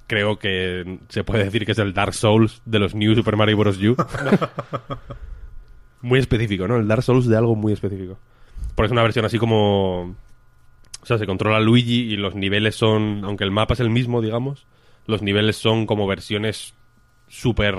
creo 0.08 0.38
que 0.40 1.00
se 1.10 1.24
puede 1.24 1.46
decir 1.46 1.66
que 1.66 1.72
es 1.72 1.80
el 1.80 1.94
Dark 1.94 2.14
Souls 2.14 2.62
de 2.66 2.80
los 2.80 2.96
New 2.96 3.16
Super 3.16 3.38
Mario 3.38 3.58
Bros. 3.58 3.78
U. 3.78 3.96
muy 6.02 6.20
específico, 6.20 6.68
¿no? 6.68 6.78
El 6.78 6.88
Dark 6.88 7.04
Souls 7.04 7.28
de 7.28 7.38
algo 7.38 7.56
muy 7.56 7.74
específico. 7.74 8.18
Porque 8.76 8.88
es 8.88 8.92
una 8.92 9.04
versión 9.04 9.26
así 9.26 9.38
como... 9.38 10.16
O 11.02 11.06
sea, 11.06 11.18
se 11.18 11.26
controla 11.26 11.60
Luigi 11.60 12.14
y 12.14 12.18
los 12.18 12.36
niveles 12.36 12.76
son... 12.76 13.22
Aunque 13.24 13.44
el 13.44 13.52
mapa 13.52 13.74
es 13.74 13.80
el 13.80 13.90
mismo, 13.90 14.22
digamos, 14.22 14.66
los 15.06 15.22
niveles 15.22 15.58
son 15.58 15.86
como 15.86 16.08
versiones 16.08 16.74
súper 17.28 17.76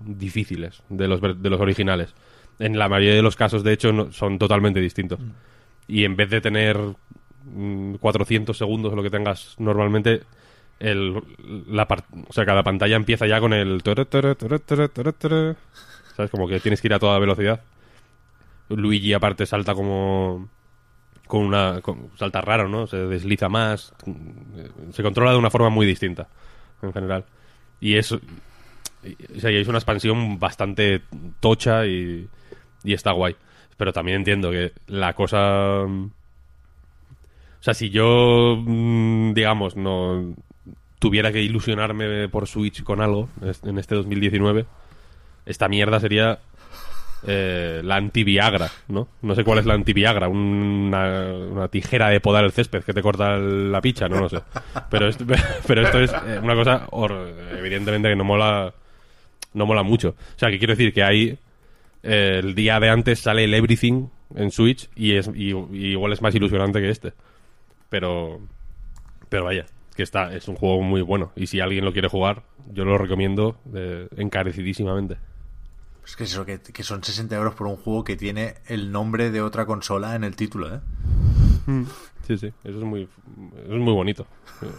difíciles 0.00 0.82
de 0.88 1.08
los, 1.08 1.20
de 1.20 1.50
los 1.50 1.60
originales. 1.60 2.14
En 2.58 2.78
la 2.78 2.88
mayoría 2.88 3.14
de 3.14 3.22
los 3.22 3.36
casos, 3.36 3.64
de 3.64 3.72
hecho, 3.72 3.92
no- 3.92 4.12
son 4.12 4.38
totalmente 4.38 4.80
distintos. 4.80 5.18
Y 5.88 6.04
en 6.04 6.16
vez 6.16 6.30
de 6.30 6.40
tener 6.40 6.78
mm, 7.44 7.94
400 7.96 8.56
segundos 8.56 8.92
o 8.92 8.96
lo 8.96 9.02
que 9.02 9.10
tengas 9.10 9.54
normalmente, 9.58 10.22
el, 10.78 11.14
la 11.68 11.86
o 12.28 12.32
sea, 12.32 12.44
cada 12.46 12.62
pantalla 12.62 12.96
empieza 12.96 13.26
ya 13.26 13.40
con 13.40 13.52
el... 13.52 13.82
¿Sabes? 16.16 16.30
Como 16.30 16.46
que 16.48 16.60
tienes 16.60 16.80
que 16.80 16.88
ir 16.88 16.94
a 16.94 16.98
toda 16.98 17.18
velocidad. 17.18 17.60
Luigi 18.68 19.12
aparte 19.12 19.46
salta 19.46 19.74
como... 19.74 20.48
Con 21.26 21.42
una... 21.42 21.80
con- 21.82 22.10
salta 22.16 22.40
raro, 22.40 22.68
¿no? 22.68 22.86
Se 22.86 22.96
desliza 22.98 23.48
más. 23.48 23.92
Se 24.92 25.02
controla 25.02 25.32
de 25.32 25.38
una 25.38 25.50
forma 25.50 25.70
muy 25.70 25.86
distinta, 25.86 26.28
en 26.82 26.92
general. 26.92 27.24
Y 27.80 27.96
eso... 27.96 28.20
O 29.36 29.40
sea, 29.40 29.50
y 29.50 29.56
es 29.56 29.68
una 29.68 29.78
expansión 29.78 30.38
bastante 30.38 31.02
tocha 31.40 31.86
y, 31.86 32.26
y 32.84 32.92
está 32.92 33.12
guay. 33.12 33.36
Pero 33.76 33.92
también 33.92 34.18
entiendo 34.18 34.50
que 34.50 34.72
la 34.86 35.12
cosa... 35.14 35.82
O 35.82 36.10
sea, 37.60 37.74
si 37.74 37.90
yo, 37.90 38.56
mm, 38.64 39.32
digamos, 39.34 39.76
no 39.76 40.34
tuviera 40.98 41.32
que 41.32 41.42
ilusionarme 41.42 42.28
por 42.28 42.46
Switch 42.46 42.82
con 42.82 43.00
algo 43.00 43.28
en 43.62 43.78
este 43.78 43.94
2019, 43.94 44.66
esta 45.46 45.68
mierda 45.68 45.98
sería 46.00 46.38
eh, 47.26 47.80
la 47.82 47.96
anti-Viagra, 47.96 48.70
¿no? 48.88 49.08
No 49.22 49.34
sé 49.34 49.44
cuál 49.44 49.58
es 49.58 49.66
la 49.66 49.74
anti-Viagra, 49.74 50.28
una, 50.28 51.32
una 51.32 51.68
tijera 51.68 52.08
de 52.10 52.20
podar 52.20 52.44
el 52.44 52.52
césped 52.52 52.84
que 52.84 52.92
te 52.92 53.02
corta 53.02 53.36
la 53.38 53.80
picha, 53.80 54.08
no 54.08 54.20
lo 54.20 54.28
sé. 54.28 54.40
Pero, 54.90 55.08
esto- 55.08 55.24
pero 55.66 55.82
esto 55.82 56.00
es 56.00 56.12
eh, 56.12 56.38
una 56.42 56.54
cosa, 56.54 56.86
evidentemente, 57.58 58.08
que 58.10 58.16
no 58.16 58.24
mola, 58.24 58.72
no 59.54 59.66
mola 59.66 59.82
mucho. 59.82 60.10
O 60.10 60.38
sea, 60.38 60.50
que 60.50 60.58
quiero 60.58 60.74
decir 60.74 60.92
que 60.92 61.02
hay 61.02 61.38
eh, 62.02 62.40
el 62.42 62.54
día 62.54 62.78
de 62.78 62.90
antes 62.90 63.20
sale 63.20 63.44
el 63.44 63.54
Everything 63.54 64.08
en 64.34 64.50
Switch 64.50 64.90
y, 64.94 65.16
es, 65.16 65.28
y, 65.34 65.52
y 65.52 65.92
igual 65.92 66.12
es 66.12 66.20
más 66.20 66.34
ilusionante 66.34 66.80
que 66.80 66.90
este. 66.90 67.14
Pero, 67.88 68.40
pero 69.28 69.44
vaya, 69.44 69.66
que 69.96 70.02
está, 70.02 70.34
es 70.34 70.48
un 70.48 70.56
juego 70.56 70.82
muy 70.82 71.00
bueno. 71.02 71.32
Y 71.36 71.46
si 71.46 71.60
alguien 71.60 71.84
lo 71.84 71.92
quiere 71.92 72.08
jugar, 72.08 72.42
yo 72.72 72.84
lo 72.84 72.98
recomiendo 72.98 73.56
eh, 73.74 74.08
encarecidísimamente. 74.16 75.16
Es 76.04 76.16
que 76.16 76.24
eso, 76.24 76.44
que, 76.44 76.60
que 76.60 76.82
son 76.82 77.02
60 77.02 77.34
euros 77.34 77.54
por 77.54 77.66
un 77.66 77.76
juego 77.76 78.04
que 78.04 78.16
tiene 78.16 78.56
el 78.66 78.92
nombre 78.92 79.30
de 79.30 79.40
otra 79.40 79.64
consola 79.64 80.14
en 80.14 80.24
el 80.24 80.36
título, 80.36 80.74
¿eh? 80.74 80.80
Sí, 82.26 82.36
sí, 82.36 82.52
eso 82.62 82.78
es 82.78 82.84
muy, 82.84 83.02
eso 83.02 83.74
es 83.74 83.80
muy 83.80 83.92
bonito, 83.92 84.26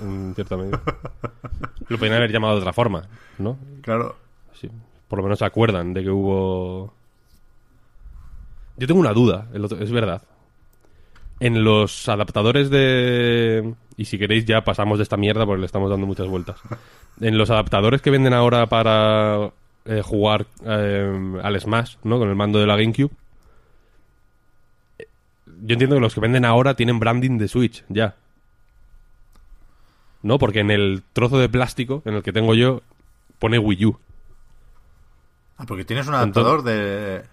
en 0.03 0.33
cierta 0.35 0.55
medida. 0.55 0.81
Lo 1.89 1.97
podrían 1.97 2.17
haber 2.17 2.31
llamado 2.31 2.55
de 2.55 2.59
otra 2.59 2.73
forma, 2.73 3.07
¿no? 3.39 3.57
Claro. 3.81 4.15
Por 5.07 5.19
lo 5.19 5.23
menos 5.23 5.39
se 5.39 5.45
acuerdan 5.45 5.93
de 5.93 6.03
que 6.03 6.09
hubo... 6.09 6.93
Yo 8.77 8.87
tengo 8.87 8.99
una 8.99 9.13
duda, 9.13 9.47
es 9.53 9.91
verdad. 9.91 10.21
En 11.39 11.63
los 11.63 12.09
adaptadores 12.09 12.69
de... 12.69 13.73
Y 13.97 14.05
si 14.05 14.17
queréis 14.17 14.45
ya 14.45 14.63
pasamos 14.65 14.97
de 14.97 15.03
esta 15.03 15.15
mierda 15.17 15.45
porque 15.45 15.61
le 15.61 15.65
estamos 15.65 15.89
dando 15.89 16.05
muchas 16.05 16.27
vueltas. 16.27 16.59
En 17.21 17.37
los 17.37 17.49
adaptadores 17.49 18.01
que 18.01 18.11
venden 18.11 18.33
ahora 18.33 18.65
para 18.67 19.51
eh, 19.85 20.01
jugar 20.03 20.47
eh, 20.65 21.39
al 21.41 21.61
Smash, 21.61 21.95
¿no? 22.03 22.19
Con 22.19 22.27
el 22.29 22.35
mando 22.35 22.59
de 22.59 22.67
la 22.67 22.75
GameCube. 22.75 23.11
eh, 24.99 25.07
Yo 25.45 25.73
entiendo 25.73 25.95
que 25.95 26.01
los 26.01 26.13
que 26.13 26.19
venden 26.19 26.43
ahora 26.43 26.73
tienen 26.73 26.99
branding 26.99 27.37
de 27.37 27.47
Switch, 27.47 27.85
ya. 27.87 28.15
¿No? 30.23 30.37
Porque 30.39 30.59
en 30.59 30.71
el 30.71 31.03
trozo 31.13 31.37
de 31.37 31.47
plástico 31.47 32.01
en 32.03 32.15
el 32.15 32.23
que 32.23 32.33
tengo 32.33 32.53
yo 32.55 32.81
pone 33.39 33.59
Wii 33.59 33.85
U. 33.85 33.97
Ah, 35.57 35.65
porque 35.67 35.85
tienes 35.85 36.07
un 36.07 36.15
adaptador 36.15 36.63
de... 36.63 37.23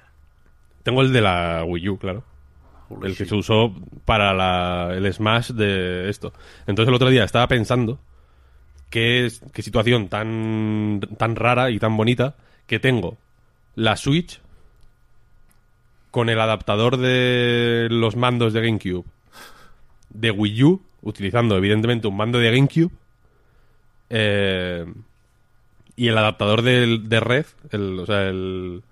Tengo 0.82 1.02
el 1.02 1.12
de 1.12 1.20
la 1.20 1.64
Wii 1.66 1.88
U, 1.90 1.98
claro. 1.98 2.24
Holy 2.88 3.10
el 3.10 3.16
que 3.16 3.24
se 3.24 3.34
usó 3.34 3.74
para 4.04 4.34
la- 4.34 4.92
el 4.94 5.12
Smash 5.12 5.50
de 5.52 6.08
esto. 6.08 6.32
Entonces 6.66 6.88
el 6.88 6.94
otro 6.94 7.08
día 7.10 7.24
estaba 7.24 7.48
pensando 7.48 7.98
qué, 8.90 9.26
es- 9.26 9.40
qué 9.52 9.62
situación 9.62 10.08
tan, 10.08 11.00
tan 11.18 11.36
rara 11.36 11.70
y 11.70 11.78
tan 11.78 11.96
bonita 11.96 12.36
que 12.66 12.78
tengo 12.78 13.16
la 13.74 13.96
Switch 13.96 14.40
con 16.10 16.28
el 16.28 16.38
adaptador 16.40 16.98
de 16.98 17.88
los 17.90 18.16
mandos 18.16 18.52
de 18.52 18.60
GameCube 18.60 19.04
de 20.10 20.30
Wii 20.30 20.62
U, 20.64 20.82
utilizando 21.00 21.56
evidentemente 21.56 22.06
un 22.06 22.16
mando 22.16 22.38
de 22.38 22.50
GameCube, 22.54 22.90
eh, 24.10 24.84
y 25.96 26.08
el 26.08 26.18
adaptador 26.18 26.62
del- 26.62 27.08
de 27.08 27.20
red, 27.20 27.46
el, 27.70 27.98
o 28.00 28.06
sea, 28.06 28.28
el, 28.28 28.82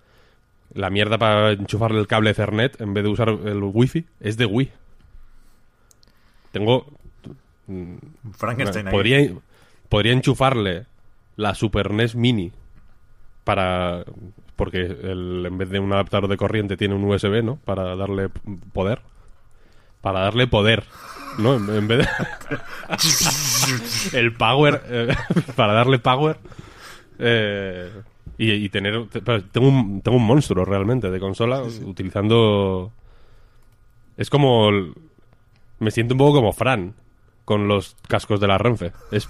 la 0.75 0.91
mierda 0.91 1.19
para 1.19 1.53
enchufarle 1.53 1.99
el 2.01 2.07
cable 2.07 2.31
Ethernet 2.31 2.81
en 2.81 2.95
vez 2.95 3.05
de 3.05 3.11
usar 3.11 3.29
el 3.29 3.61
Wi-Fi, 3.63 4.05
es 4.21 4.37
de 4.37 4.47
Wii. 4.47 4.71
Tengo. 6.53 6.87
Frankenstein 8.37 8.89
ahí. 8.89 8.93
Podría, 8.93 9.31
podría 9.89 10.13
enchufarle 10.13 10.87
la 11.37 11.55
Super 11.55 11.93
NES 11.93 12.17
Mini 12.17 12.51
para. 13.45 14.05
Porque 14.57 14.81
el, 14.83 15.45
en 15.47 15.57
vez 15.57 15.71
de 15.71 15.79
un 15.79 15.93
adaptador 15.93 16.29
de 16.29 16.37
corriente 16.37 16.77
tiene 16.77 16.95
un 16.95 17.05
USB, 17.05 17.43
¿no? 17.43 17.57
Para 17.65 17.97
darle 17.97 18.29
poder. 18.73 19.01
Para 20.03 20.21
darle 20.21 20.47
poder, 20.49 20.85
¿no? 21.39 21.55
En, 21.57 21.69
en 21.71 21.89
vez 21.89 22.07
de. 24.13 24.19
el 24.19 24.33
power. 24.35 24.83
eh, 24.89 25.15
para 25.57 25.73
darle 25.73 25.99
power. 25.99 26.39
Eh, 27.21 27.91
y, 28.39 28.51
y 28.53 28.69
tener. 28.71 29.07
Tengo 29.53 29.69
un, 29.69 30.01
tengo 30.03 30.17
un 30.17 30.27
monstruo 30.27 30.65
realmente 30.65 31.11
de 31.11 31.21
consola 31.21 31.63
utilizando. 31.85 32.91
Es 34.17 34.31
como. 34.31 34.69
el- 34.71 34.95
me 35.79 35.91
siento 35.91 36.13
un 36.15 36.19
poco 36.19 36.35
como 36.35 36.53
Fran 36.53 36.95
con 37.47 37.67
los 37.67 37.97
cascos 38.07 38.39
de 38.41 38.47
la 38.47 38.59
Renfe. 38.59 38.93
Es, 39.11 39.29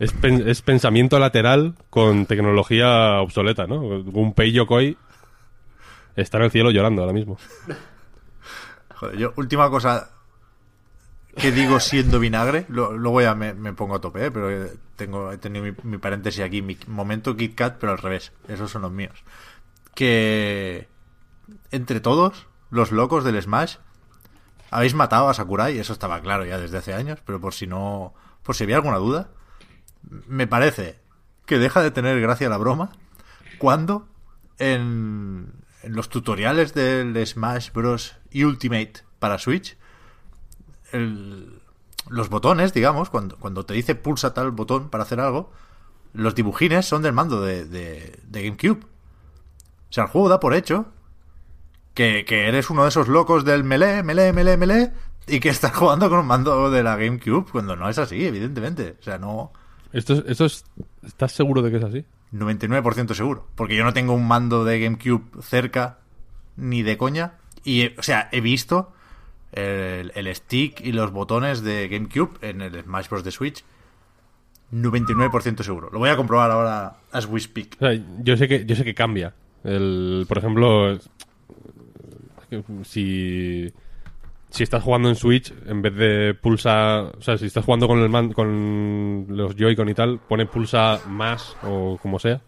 es, 0.00 0.12
pen- 0.12 0.48
es 0.48 0.62
pensamiento 0.62 1.18
lateral 1.18 1.74
con 1.90 2.24
tecnología 2.26 3.20
obsoleta, 3.20 3.66
¿no? 3.66 3.80
Un 3.80 4.32
Pei 4.34 4.50
Yokoi 4.52 4.96
está 6.16 6.38
en 6.38 6.44
el 6.44 6.50
cielo 6.50 6.70
llorando 6.70 7.02
ahora 7.02 7.12
mismo. 7.12 7.36
Joder, 8.94 9.18
yo, 9.18 9.32
última 9.36 9.68
cosa 9.70 10.10
que 11.36 11.50
digo 11.50 11.80
siendo 11.80 12.18
vinagre, 12.18 12.66
luego 12.68 13.20
ya 13.20 13.34
me, 13.34 13.72
pongo 13.72 13.96
a 13.96 14.00
tope, 14.00 14.26
¿eh? 14.26 14.30
pero 14.30 14.50
eh, 14.50 14.72
tengo, 14.96 15.32
he 15.32 15.38
tenido 15.38 15.74
mi, 15.82 15.98
paréntesis 15.98 16.42
aquí, 16.42 16.62
mi 16.62 16.78
momento 16.86 17.36
Kit 17.36 17.54
Kat, 17.54 17.78
pero 17.78 17.92
al 17.92 17.98
revés, 17.98 18.32
esos 18.48 18.70
son 18.70 18.82
los 18.82 18.92
míos. 18.92 19.24
Que 19.94 20.88
entre 21.70 22.00
todos, 22.00 22.46
los 22.70 22.92
locos 22.92 23.24
del 23.24 23.40
Smash, 23.40 23.76
habéis 24.70 24.94
matado 24.94 25.28
a 25.28 25.34
Sakurai, 25.34 25.78
eso 25.78 25.92
estaba 25.92 26.20
claro 26.20 26.44
ya 26.44 26.58
desde 26.58 26.78
hace 26.78 26.94
años, 26.94 27.20
pero 27.24 27.40
por 27.40 27.54
si 27.54 27.66
no, 27.66 28.14
por 28.42 28.54
si 28.54 28.64
había 28.64 28.76
alguna 28.76 28.98
duda, 28.98 29.30
me 30.26 30.46
parece 30.46 31.00
que 31.46 31.58
deja 31.58 31.82
de 31.82 31.90
tener 31.90 32.20
gracia 32.20 32.48
la 32.48 32.56
broma 32.56 32.92
cuando 33.58 34.08
en, 34.58 35.52
los 35.84 36.08
tutoriales 36.08 36.74
del 36.74 37.26
Smash 37.26 37.72
Bros. 37.72 38.16
Ultimate 38.34 38.94
para 39.18 39.38
Switch, 39.38 39.76
el- 40.92 41.60
los 42.08 42.28
botones, 42.28 42.72
digamos, 42.72 43.10
cuando, 43.10 43.36
cuando 43.38 43.64
te 43.64 43.74
dice 43.74 43.94
pulsa 43.94 44.34
tal 44.34 44.50
botón 44.50 44.88
para 44.90 45.04
hacer 45.04 45.20
algo, 45.20 45.52
los 46.14 46.34
dibujines 46.34 46.84
son 46.86 47.02
del 47.02 47.12
mando 47.12 47.40
de, 47.40 47.64
de- 47.64 48.18
de 48.24 48.42
GameCube. 48.42 48.80
O 48.84 49.92
sea, 49.92 50.04
el 50.04 50.10
juego 50.10 50.28
da 50.28 50.40
por 50.40 50.54
hecho 50.54 50.86
que, 51.94 52.24
que 52.26 52.48
eres 52.48 52.70
uno 52.70 52.82
de 52.82 52.88
esos 52.88 53.08
locos 53.08 53.44
del 53.44 53.64
melee, 53.64 54.02
melee, 54.02 54.32
melee, 54.32 54.56
melee, 54.56 54.92
y 55.26 55.40
que 55.40 55.50
estás 55.50 55.72
jugando 55.76 56.08
con 56.10 56.18
un 56.20 56.26
mando 56.26 56.70
de 56.70 56.82
la 56.82 56.96
GameCube, 56.96 57.50
cuando 57.50 57.76
no 57.76 57.88
es 57.88 57.98
así, 57.98 58.24
evidentemente. 58.26 58.96
O 59.00 59.02
sea, 59.02 59.18
no... 59.18 59.52
¿Esto, 59.92 60.14
es- 60.14 60.24
esto 60.26 60.44
es, 60.46 60.64
¿Estás 61.04 61.32
seguro 61.32 61.62
de 61.62 61.70
que 61.70 61.76
es 61.76 61.84
así? 61.84 62.04
99% 62.32 63.14
seguro. 63.14 63.46
Porque 63.54 63.76
yo 63.76 63.84
no 63.84 63.92
tengo 63.92 64.14
un 64.14 64.26
mando 64.26 64.64
de 64.64 64.80
GameCube 64.80 65.42
cerca, 65.42 65.98
ni 66.56 66.82
de 66.82 66.96
coña. 66.96 67.34
Y, 67.62 67.88
o 67.98 68.02
sea, 68.02 68.28
he 68.32 68.40
visto 68.40 68.92
el, 69.52 70.34
stick 70.34 70.80
y 70.80 70.92
los 70.92 71.12
botones 71.12 71.62
de 71.62 71.88
GameCube 71.88 72.38
en 72.42 72.60
el 72.62 72.82
Smash 72.82 73.08
Bros. 73.08 73.24
de 73.24 73.30
Switch. 73.30 73.64
99% 74.72 75.62
seguro. 75.62 75.90
Lo 75.92 75.98
voy 75.98 76.08
a 76.08 76.16
comprobar 76.16 76.50
ahora 76.50 76.96
as 77.12 77.26
we 77.26 77.38
speak. 77.40 77.76
Yo 78.22 78.36
sé 78.36 78.48
que, 78.48 78.64
yo 78.64 78.74
sé 78.74 78.84
que 78.84 78.94
cambia. 78.94 79.34
El, 79.64 80.24
por 80.26 80.38
ejemplo, 80.38 80.98
si, 82.84 83.72
si 84.50 84.62
estás 84.62 84.82
jugando 84.82 85.08
en 85.08 85.14
Switch, 85.16 85.52
en 85.66 85.82
vez 85.82 85.94
de 85.94 86.34
pulsa, 86.34 87.02
o 87.02 87.20
sea, 87.22 87.36
si 87.38 87.46
estás 87.46 87.64
jugando 87.64 87.86
con 87.86 87.98
el 87.98 88.08
man- 88.08 88.32
con 88.32 89.26
los 89.28 89.54
Joy-Con 89.56 89.88
y 89.88 89.94
tal, 89.94 90.18
pone 90.20 90.46
pulsa 90.46 91.00
más 91.06 91.56
o 91.62 91.98
como 92.00 92.18
sea. 92.18 92.40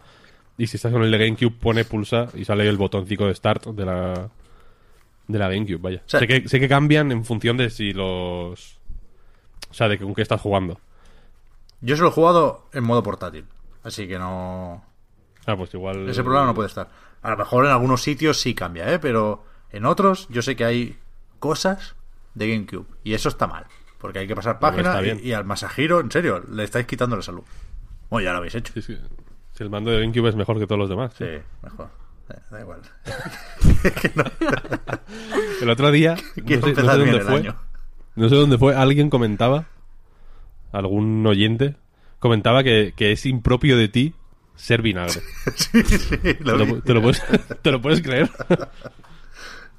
Y 0.56 0.66
si 0.66 0.76
estás 0.76 0.92
con 0.92 1.02
el 1.02 1.10
de 1.10 1.18
GameCube, 1.18 1.50
pone 1.58 1.84
pulsa 1.84 2.28
y 2.34 2.44
sale 2.44 2.68
el 2.68 2.76
botoncito 2.76 3.26
de 3.26 3.34
start 3.34 3.66
de 3.66 3.84
la 3.84 4.28
de 5.28 5.38
la 5.38 5.48
GameCube, 5.48 5.78
vaya. 5.80 6.02
sea- 6.06 6.20
sé, 6.20 6.26
que, 6.26 6.48
sé 6.48 6.60
que 6.60 6.68
cambian 6.68 7.10
en 7.12 7.24
función 7.24 7.56
de 7.56 7.70
si 7.70 7.92
los... 7.92 8.78
O 9.70 9.74
sea, 9.74 9.88
de 9.88 9.98
con 9.98 10.14
qué 10.14 10.22
estás 10.22 10.40
jugando. 10.40 10.78
Yo 11.80 11.96
se 11.96 12.02
lo 12.02 12.08
he 12.08 12.12
jugado 12.12 12.66
en 12.72 12.84
modo 12.84 13.02
portátil. 13.02 13.46
Así 13.82 14.06
que 14.08 14.18
no... 14.18 14.84
Ah, 15.46 15.56
pues 15.56 15.74
igual... 15.74 16.08
Ese 16.08 16.22
problema 16.22 16.46
no 16.46 16.54
puede 16.54 16.68
estar. 16.68 16.88
A 17.22 17.30
lo 17.30 17.36
mejor 17.36 17.64
en 17.66 17.72
algunos 17.72 18.02
sitios 18.02 18.40
sí 18.40 18.54
cambia, 18.54 18.92
¿eh? 18.92 18.98
Pero 18.98 19.44
en 19.70 19.84
otros 19.84 20.26
yo 20.28 20.42
sé 20.42 20.56
que 20.56 20.64
hay 20.64 20.98
cosas 21.38 21.96
de 22.34 22.48
GameCube. 22.48 22.86
Y 23.02 23.14
eso 23.14 23.28
está 23.28 23.46
mal. 23.46 23.66
Porque 23.98 24.20
hay 24.20 24.26
que 24.26 24.36
pasar 24.36 24.58
página 24.58 25.00
y 25.02 25.32
al 25.32 25.44
masajiro, 25.44 26.00
en 26.00 26.10
serio, 26.10 26.42
le 26.50 26.64
estáis 26.64 26.86
quitando 26.86 27.16
la 27.16 27.22
salud. 27.22 27.42
Bueno, 28.10 28.24
ya 28.24 28.32
lo 28.32 28.38
habéis 28.38 28.54
hecho. 28.54 28.72
Sí, 28.74 28.82
sí. 28.82 28.98
Si 29.52 29.62
el 29.62 29.70
mando 29.70 29.90
de 29.90 30.00
GameCube 30.00 30.28
es 30.28 30.36
mejor 30.36 30.58
que 30.58 30.66
todos 30.66 30.78
los 30.78 30.88
demás. 30.88 31.14
Sí, 31.16 31.24
mejor. 31.62 31.88
Eh, 32.30 32.34
Da 32.50 32.60
igual. 32.60 32.80
El 35.60 35.70
otro 35.70 35.90
día, 35.90 36.16
no 36.36 36.48
sé, 36.48 36.82
no 36.82 36.98
dónde 36.98 37.20
fue, 37.20 37.36
año. 37.38 37.56
no 38.16 38.28
sé 38.28 38.34
dónde 38.34 38.58
fue, 38.58 38.74
alguien 38.74 39.10
comentaba, 39.10 39.66
algún 40.72 41.26
oyente, 41.26 41.76
comentaba 42.18 42.62
que, 42.62 42.92
que 42.96 43.12
es 43.12 43.26
impropio 43.26 43.76
de 43.76 43.88
ti 43.88 44.14
ser 44.56 44.82
vinagre. 44.82 45.20
sí, 45.56 45.82
sí, 45.82 46.16
lo 46.40 46.56
¿Te 46.56 46.66
lo, 46.66 46.80
te 46.82 46.94
lo 46.94 47.02
puedes, 47.02 47.22
te 47.62 47.70
lo 47.70 47.80
puedes 47.82 48.02
creer? 48.02 48.30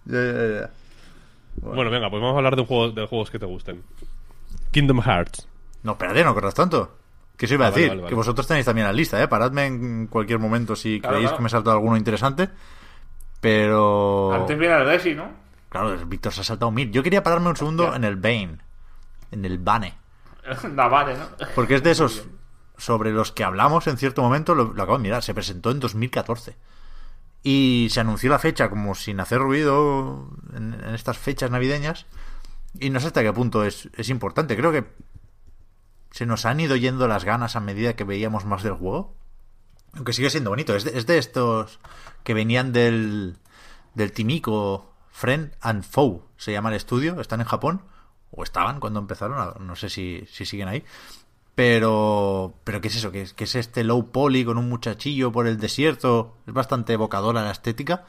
Ya, 0.05 0.23
ya, 0.23 0.59
ya. 0.61 0.69
bueno, 1.61 1.89
venga, 1.89 2.09
pues 2.09 2.21
vamos 2.21 2.35
a 2.35 2.37
hablar 2.37 2.55
de, 2.55 2.61
un 2.61 2.67
juego, 2.67 2.91
de 2.91 3.07
juegos 3.07 3.31
que 3.31 3.39
te 3.39 3.45
gusten. 3.45 3.83
Kingdom 4.71 5.01
Hearts. 5.01 5.47
No, 5.83 5.93
espérate, 5.93 6.23
no 6.23 6.33
corras 6.33 6.53
tanto. 6.53 6.91
¿Qué 7.37 7.47
se 7.47 7.55
iba 7.55 7.65
a 7.65 7.67
Ah, 7.69 7.71
decir? 7.71 7.89
vale, 7.89 8.01
vale. 8.01 8.09
Que 8.09 8.15
vosotros 8.15 8.47
tenéis 8.47 8.65
también 8.65 8.87
la 8.87 8.93
lista, 8.93 9.21
¿eh? 9.21 9.27
Paradme 9.27 9.65
en 9.65 10.07
cualquier 10.07 10.39
momento 10.39 10.75
si 10.75 10.99
Claro, 10.99 11.13
creéis 11.15 11.29
claro. 11.29 11.37
que 11.37 11.43
me 11.43 11.49
salta 11.49 11.71
alguno 11.71 11.97
interesante. 11.97 12.49
Pero... 13.41 14.33
Antes 14.33 14.57
viene 14.57 14.75
el 14.75 14.85
Resi, 14.85 15.13
¿no? 15.15 15.29
Claro, 15.69 15.97
Víctor 16.07 16.31
se 16.33 16.41
ha 16.41 16.43
saltado 16.43 16.71
mil. 16.71 16.91
Yo 16.91 17.03
quería 17.03 17.21
pararme 17.23 17.49
un 17.49 17.55
segundo 17.57 17.93
en 17.95 18.03
el 18.03 18.15
Bane. 18.15 18.57
En 19.31 19.45
el 19.45 19.59
Bane. 19.59 19.93
Da 20.75 20.87
vale, 20.87 21.15
¿no? 21.17 21.25
Porque 21.53 21.75
es 21.75 21.83
de 21.83 21.91
esos 21.91 22.25
sobre 22.77 23.11
los 23.11 23.31
que 23.31 23.43
hablamos 23.43 23.87
en 23.87 23.97
cierto 23.97 24.21
momento, 24.21 24.53
lo, 24.53 24.73
lo 24.73 24.83
acabo 24.83 24.97
de 24.97 25.03
mirar, 25.03 25.23
se 25.23 25.33
presentó 25.33 25.71
en 25.71 25.79
2014. 25.79 26.55
Y 27.43 27.87
se 27.91 27.99
anunció 27.99 28.29
la 28.29 28.39
fecha 28.39 28.69
como 28.69 28.95
sin 28.95 29.19
hacer 29.19 29.39
ruido 29.39 30.29
en, 30.55 30.73
en 30.73 30.95
estas 30.95 31.17
fechas 31.17 31.51
navideñas. 31.51 32.05
Y 32.79 32.89
no 32.89 32.99
sé 32.99 33.07
hasta 33.07 33.21
qué 33.23 33.31
punto 33.31 33.63
es, 33.63 33.87
es 33.95 34.09
importante. 34.09 34.55
Creo 34.57 34.71
que 34.71 34.83
se 36.15 36.25
nos 36.25 36.45
han 36.45 36.61
ido 36.61 36.77
yendo 36.77 37.09
las 37.09 37.25
ganas 37.25 37.57
a 37.57 37.59
medida 37.59 37.97
que 37.97 38.05
veíamos 38.05 38.45
más 38.45 38.63
del 38.63 38.71
juego. 38.75 39.13
Aunque 39.95 40.13
sigue 40.13 40.29
siendo 40.29 40.49
bonito. 40.49 40.73
Es 40.73 40.85
de, 40.85 40.97
es 40.97 41.05
de 41.05 41.17
estos 41.17 41.79
que 42.23 42.33
venían 42.33 42.71
del, 42.71 43.35
del 43.95 44.13
Timiko 44.13 44.93
Friend 45.11 45.51
and 45.59 45.83
Foe. 45.83 46.21
Se 46.37 46.53
llama 46.53 46.69
el 46.69 46.75
estudio. 46.75 47.19
Están 47.19 47.41
en 47.41 47.47
Japón. 47.47 47.81
O 48.31 48.43
estaban 48.43 48.79
cuando 48.79 49.01
empezaron. 49.01 49.65
No 49.67 49.75
sé 49.75 49.89
si, 49.89 50.25
si 50.31 50.45
siguen 50.45 50.69
ahí. 50.69 50.85
Pero, 51.53 52.53
pero 52.63 52.79
¿qué 52.79 52.87
es 52.87 52.95
eso? 52.95 53.11
¿Qué 53.11 53.21
es, 53.23 53.33
qué 53.33 53.43
es 53.43 53.55
este 53.55 53.83
low 53.83 54.11
poly 54.11 54.45
con 54.45 54.57
un 54.57 54.69
muchachillo 54.69 55.31
por 55.33 55.47
el 55.47 55.57
desierto? 55.57 56.37
Es 56.47 56.53
bastante 56.53 56.93
evocadora 56.93 57.43
la 57.43 57.51
estética. 57.51 58.05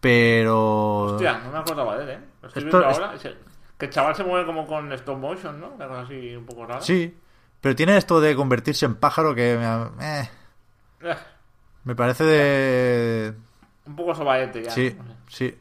Pero... 0.00 1.02
Hostia, 1.14 1.38
no 1.38 1.52
me 1.52 1.58
acordaba 1.58 1.96
de 1.98 2.04
él, 2.04 2.10
¿eh? 2.10 2.20
Lo 2.42 2.48
estoy 2.48 2.64
Esto 2.64 2.78
viendo 2.78 2.90
es- 2.90 2.98
ahora. 2.98 3.14
Ese- 3.16 3.36
Que 3.78 3.86
el 3.86 3.92
chaval 3.92 4.14
se 4.16 4.24
mueve 4.24 4.46
como 4.46 4.66
con 4.66 4.92
stop 4.92 5.18
motion, 5.18 5.60
¿no? 5.60 5.70
Una 5.70 5.86
cosa 5.88 6.00
así 6.02 6.34
un 6.36 6.44
poco 6.46 6.66
rara. 6.66 6.80
Sí, 6.80 7.16
pero 7.62 7.74
tiene 7.74 7.96
esto 7.96 8.20
de 8.20 8.36
convertirse 8.36 8.84
en 8.84 8.96
pájaro 8.96 9.34
que 9.34 9.56
me, 9.56 10.04
eh, 10.04 10.30
Eh, 11.00 11.16
me 11.84 11.96
parece 11.96 12.24
de... 12.24 13.34
un 13.86 13.96
poco 13.96 14.14
sobaete 14.14 14.62
ya. 14.64 14.70
Sí, 14.70 14.94
no 14.98 15.04
sé. 15.04 15.16
sí. 15.28 15.58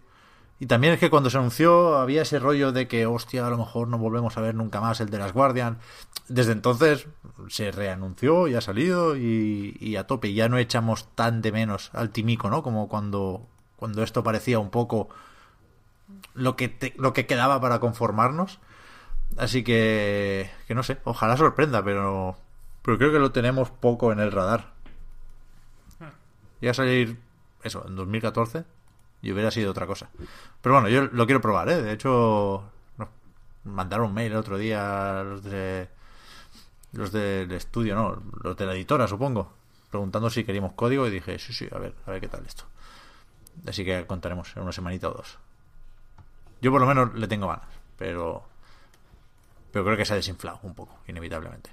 Y 0.60 0.68
también 0.68 0.94
es 0.94 1.00
que 1.00 1.10
cuando 1.10 1.32
se 1.32 1.40
anunció 1.40 1.98
había 1.98 2.22
ese 2.22 2.38
rollo 2.38 2.72
de 2.72 2.88
que, 2.88 3.08
hostia, 3.08 3.48
a 3.48 3.50
lo 3.50 3.58
mejor 3.58 3.88
no 3.88 3.98
volvemos 3.98 4.38
a 4.38 4.42
ver 4.42 4.54
nunca 4.54 4.80
más 4.80 5.00
el 5.02 5.10
de 5.10 5.18
las 5.18 5.34
Guardian. 5.34 5.80
Desde 6.28 6.52
entonces 6.52 7.08
se 7.50 7.72
reanunció 7.72 8.48
y 8.48 8.54
ha 8.54 8.62
salido 8.62 9.16
y, 9.18 9.76
y 9.80 9.96
a 9.96 10.06
tope. 10.06 10.34
Ya 10.36 10.50
no 10.50 10.60
echamos 10.60 11.08
tan 11.16 11.42
de 11.42 11.52
menos 11.52 11.90
al 11.94 12.12
Timico, 12.12 12.52
¿no? 12.52 12.62
Como 12.62 12.90
cuando, 12.90 13.48
cuando 13.76 14.04
esto 14.04 14.22
parecía 14.24 14.60
un 14.60 14.70
poco 14.70 15.10
lo 16.36 16.56
que, 16.56 16.70
te- 16.70 16.94
lo 16.98 17.14
que 17.14 17.26
quedaba 17.26 17.60
para 17.60 17.80
conformarnos. 17.80 18.60
Así 19.38 19.64
que, 19.64 20.50
que 20.68 20.76
no 20.76 20.84
sé, 20.84 20.98
ojalá 21.04 21.38
sorprenda, 21.38 21.84
pero, 21.84 22.38
pero 22.82 22.98
creo 22.98 23.12
que 23.12 23.20
lo 23.20 23.32
tenemos 23.32 23.70
poco 23.72 24.12
en 24.12 24.20
el 24.20 24.32
radar. 24.32 24.72
Y 26.60 26.68
a 26.68 26.74
salir 26.74 27.18
eso, 27.64 27.86
en 27.88 27.96
2014 27.96 28.66
y 29.22 29.32
hubiera 29.32 29.52
sido 29.52 29.72
otra 29.72 29.88
cosa. 29.88 30.10
Pero 30.62 30.76
bueno, 30.76 30.90
yo 30.90 31.04
lo 31.04 31.26
quiero 31.26 31.42
probar, 31.42 31.70
¿eh? 31.70 31.82
De 31.82 31.94
hecho, 31.94 32.64
nos 32.98 33.10
mandaron 33.64 34.08
un 34.08 34.14
mail 34.14 34.32
el 34.32 34.38
otro 34.38 34.58
día 34.58 35.24
los 35.24 35.44
de 35.44 35.90
los 36.94 37.12
del 37.12 37.52
estudio, 37.54 37.96
no, 37.96 38.22
los 38.44 38.58
de 38.58 38.66
la 38.66 38.74
editora, 38.74 39.08
supongo, 39.08 39.54
preguntando 39.90 40.30
si 40.30 40.44
queríamos 40.44 40.74
código 40.74 41.08
y 41.08 41.12
dije, 41.12 41.40
sí, 41.40 41.54
sí, 41.54 41.68
a 41.72 41.78
ver, 41.78 41.94
a 42.06 42.12
ver 42.12 42.20
qué 42.20 42.28
tal 42.28 42.46
esto. 42.46 42.66
Así 43.68 43.86
que 43.86 44.06
contaremos 44.06 44.56
en 44.56 44.64
una 44.64 44.72
semanita 44.72 45.10
o 45.10 45.14
dos. 45.14 45.38
Yo 46.62 46.72
por 46.72 46.82
lo 46.82 46.88
menos 46.88 47.14
le 47.14 47.28
tengo 47.28 47.48
ganas, 47.48 47.68
pero 47.98 48.44
pero 49.72 49.86
creo 49.86 49.98
que 49.98 50.06
se 50.06 50.14
ha 50.14 50.18
desinflado 50.18 50.60
un 50.64 50.76
poco, 50.76 51.00
inevitablemente. 51.08 51.70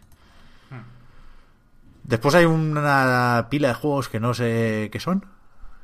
Después 2.04 2.34
hay 2.34 2.46
una 2.46 3.48
pila 3.50 3.68
de 3.68 3.74
juegos 3.74 4.08
que 4.08 4.18
no 4.18 4.32
sé 4.32 4.88
qué 4.90 4.98
son, 4.98 5.26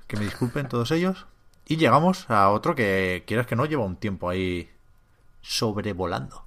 que 0.07 0.17
me 0.17 0.25
disculpen 0.25 0.69
todos 0.69 0.91
ellos. 0.91 1.27
Y 1.67 1.77
llegamos 1.77 2.31
a 2.31 2.51
otro 2.51 2.75
que, 2.75 3.25
quieras 3.27 3.47
que 3.47 3.57
no, 3.57 3.67
lleva 3.67 3.85
un 3.85 3.97
tiempo 3.97 4.29
ahí 4.29 4.71
sobrevolando. 5.43 6.47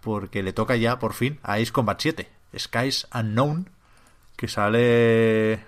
Porque 0.00 0.42
le 0.42 0.52
toca 0.52 0.76
ya, 0.76 0.98
por 0.98 1.14
fin, 1.14 1.38
a 1.42 1.54
Ace 1.54 1.72
Combat 1.72 2.00
7, 2.00 2.28
Skies 2.56 3.08
Unknown, 3.14 3.70
que 4.36 4.48
sale 4.48 5.64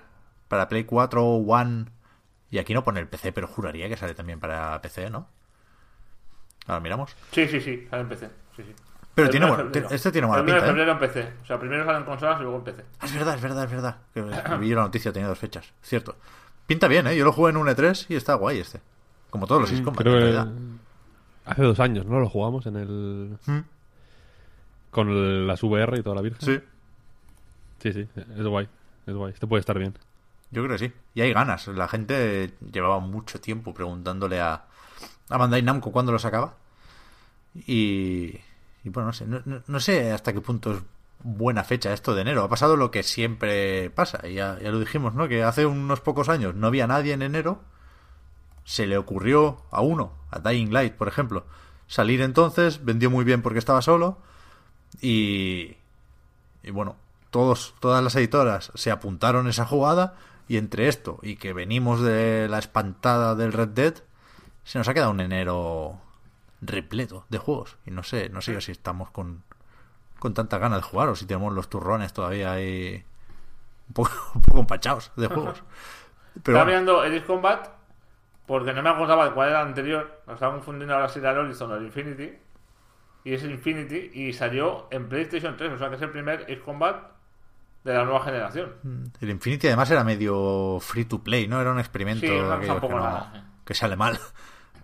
para 0.49 0.69
Play 0.69 0.85
4, 0.85 1.25
One... 1.25 1.87
Y 2.51 2.57
aquí 2.57 2.73
no 2.73 2.83
pone 2.83 2.99
el 2.99 3.09
PC, 3.09 3.33
pero 3.33 3.47
juraría 3.47 3.91
que 3.91 3.97
sale 3.99 4.15
también 4.15 4.41
para 4.41 4.81
PC, 4.81 5.11
¿no? 5.11 5.29
Ahora 6.67 6.81
miramos. 6.81 7.15
Sí, 7.31 7.47
sí, 7.47 7.61
sí, 7.61 7.87
sale 7.91 8.03
en 8.03 8.09
PC. 8.09 8.31
Sí, 8.57 8.63
sí. 8.63 8.75
Pero 9.19 9.31
tiene 9.31 9.47
primero 9.47 9.65
febrero. 9.71 9.89
este 9.91 10.13
tiene 10.13 10.27
buena 10.27 10.43
primero 10.43 10.63
de 10.63 10.69
pinta, 10.69 10.83
¿eh? 10.83 10.87
febrero 10.87 10.93
en 10.93 10.99
PC. 11.29 11.43
O 11.43 11.47
sea, 11.47 11.59
primero 11.61 11.85
sale 11.85 11.99
en 11.99 12.05
consolas 12.05 12.39
y 12.39 12.43
luego 12.43 12.59
en 12.59 12.65
PC. 12.65 12.85
Ah, 13.01 13.07
es 13.07 13.15
verdad, 13.15 13.35
es 13.35 13.43
verdad, 13.43 13.65
es 13.65 13.71
verdad. 13.71 13.97
Que 14.13 14.57
vi 14.61 14.69
la 14.75 14.83
noticia, 14.83 15.13
tenía 15.13 15.29
dos 15.29 15.39
fechas. 15.39 15.73
Cierto. 15.83 16.17
Pinta 16.67 16.89
bien, 16.89 17.07
¿eh? 17.07 17.17
Yo 17.17 17.25
lo 17.25 17.33
jugué 17.33 17.51
en 17.51 17.57
un 17.57 17.67
E3 17.67 18.07
y 18.09 18.17
está 18.17 18.35
guay 18.35 18.59
este. 18.59 18.81
Como 19.31 19.47
todos 19.47 19.63
los 19.71 19.81
Combat, 19.83 19.97
Creo 20.03 20.15
en 20.15 20.19
que 20.19 20.25
realidad. 20.33 20.49
hace 21.47 21.63
dos 21.63 21.81
años, 21.81 22.07
¿no? 22.07 22.19
Lo 22.21 22.29
jugamos 22.29 22.67
en 22.67 22.77
el... 22.77 23.39
Mm. 23.47 23.59
Con 24.91 25.09
el- 25.11 25.47
las 25.47 25.63
VR 25.63 25.99
y 25.99 26.03
toda 26.03 26.17
la 26.17 26.23
virgen. 26.23 26.41
Sí, 26.41 26.61
Sí, 27.83 27.93
sí, 27.93 28.09
es 28.37 28.47
guay. 28.47 28.69
Es 29.07 29.15
guay. 29.15 29.33
Este 29.33 29.47
puede 29.47 29.61
estar 29.61 29.79
bien. 29.79 29.95
yo 30.51 30.65
creo 30.65 30.77
que 30.77 30.87
sí. 30.89 30.93
Y 31.15 31.21
hay 31.21 31.33
ganas. 31.33 31.69
La 31.69 31.87
gente 31.89 32.55
llevaba 32.73 32.99
mucho 32.99 33.41
tiempo 33.41 33.73
preguntándole 33.73 34.41
a, 34.41 34.65
a 35.29 35.37
Bandai 35.37 35.63
Namco 35.63 35.93
cuándo 35.93 36.11
lo 36.13 36.19
sacaba. 36.19 36.55
Y, 37.67 38.39
y 38.89 38.91
bueno, 38.91 39.09
no 39.09 39.13
sé. 39.13 39.27
No, 39.27 39.41
no- 39.67 39.81
sé 39.81 40.11
hasta 40.13 40.33
qué 40.33 40.41
punto 40.41 40.73
es 40.73 40.83
buena 41.23 41.63
fecha 41.65 41.93
esto 41.93 42.15
de 42.15 42.23
enero. 42.23 42.43
Ha 42.43 42.49
pasado 42.49 42.77
lo 42.77 42.91
que 42.91 43.03
siempre 43.03 43.91
pasa. 43.91 44.27
Y 44.27 44.35
ya, 44.35 44.59
lo 44.61 44.79
dijimos, 44.81 45.15
¿no? 45.15 45.29
Que 45.29 45.43
hace 45.45 45.67
unos 45.67 46.01
pocos 46.01 46.29
años 46.29 46.55
no 46.55 46.67
había 46.67 46.87
nadie 46.87 47.13
en 47.13 47.23
enero. 47.23 47.61
Se 48.65 48.87
le 48.87 48.99
ocurrió 48.99 49.63
a 49.71 49.81
uno, 49.81 50.13
a 50.31 50.41
Dying 50.41 50.73
Light, 50.73 50.95
por 50.95 51.09
ejemplo, 51.09 51.45
salir 51.87 52.21
entonces. 52.23 52.85
Vendió 52.85 53.11
muy 53.11 53.25
bien 53.25 53.43
porque 53.43 53.59
estaba 53.59 53.83
solo. 53.83 54.19
Y, 55.01 55.77
y 56.63 56.71
bueno, 56.71 56.97
todos, 57.31 57.75
todas 57.81 58.03
las 58.03 58.15
editoras 58.17 58.73
se 58.75 58.91
apuntaron 58.91 59.49
esa 59.49 59.67
jugada 59.67 60.17
y 60.49 60.57
entre 60.57 60.89
esto 60.89 61.19
y 61.23 61.37
que 61.37 61.53
venimos 61.53 62.01
de 62.01 62.49
la 62.49 62.59
espantada 62.59 63.35
del 63.35 63.53
Red 63.53 63.69
Dead, 63.69 63.95
se 64.65 64.79
nos 64.79 64.89
ha 64.89 64.95
quedado 64.95 65.11
un 65.11 65.21
enero 65.21 66.01
repleto 66.61 67.25
de 67.29 67.39
juegos. 67.39 67.77
Y 67.87 67.91
no 67.91 68.03
sé, 68.03 68.29
no 68.31 68.41
sé 68.41 68.61
si 68.61 68.73
estamos 68.73 69.11
con, 69.11 69.43
con 70.19 70.35
tanta 70.35 70.59
ganas 70.59 70.79
de 70.79 70.83
jugar 70.83 71.09
o 71.09 71.17
si 71.17 71.27
tenemos 71.27 71.53
los 71.55 71.69
turrones 71.69 72.13
todavía 72.13 72.53
ahí 72.53 73.05
un 73.89 73.95
poco, 73.95 74.11
un 74.35 74.43
poco 74.43 74.61
empachados 74.61 75.13
de 75.17 75.29
juegos. 75.29 75.63
Pero 76.43 76.59
Estaba 76.59 76.65
bueno, 76.65 77.05
Edis 77.05 77.23
Combat 77.23 77.69
porque 78.47 78.73
no 78.73 78.83
me 78.83 78.89
acordaba 78.91 79.27
de 79.27 79.33
cuál 79.33 79.51
era 79.51 79.61
el 79.63 79.69
anterior. 79.69 80.23
Lo 80.27 80.35
estaba 80.35 80.55
confundiendo 80.55 80.95
ahora 80.95 81.09
si 81.09 81.19
era 81.19 81.33
el 81.33 81.39
Horizon 81.39 81.71
o 81.73 81.77
el 81.77 81.85
Infinity. 81.87 82.33
Y 83.25 83.35
es 83.35 83.43
Infinity 83.43 84.11
y 84.15 84.33
salió 84.33 84.87
en 84.91 85.09
PlayStation 85.09 85.57
3. 85.57 85.73
O 85.73 85.79
sea 85.79 85.89
que 85.91 85.97
es 85.97 86.03
el 86.03 86.11
primer 86.11 86.43
Ace 86.45 86.61
Combat 86.61 86.97
de 87.85 87.93
la 87.95 88.05
nueva 88.05 88.23
generación. 88.25 88.75
el 89.21 89.31
Infinity 89.31 89.67
además 89.67 89.91
era 89.91 90.03
medio 90.05 90.79
free 90.81 91.05
to 91.05 91.23
play, 91.23 91.47
¿no? 91.47 91.61
Era 91.61 91.73
un 91.73 91.79
experimento 91.79 92.27
Sí, 92.27 92.33
no- 92.33 93.27
que 93.65 93.75
sale 93.75 93.97
mal. 93.97 94.19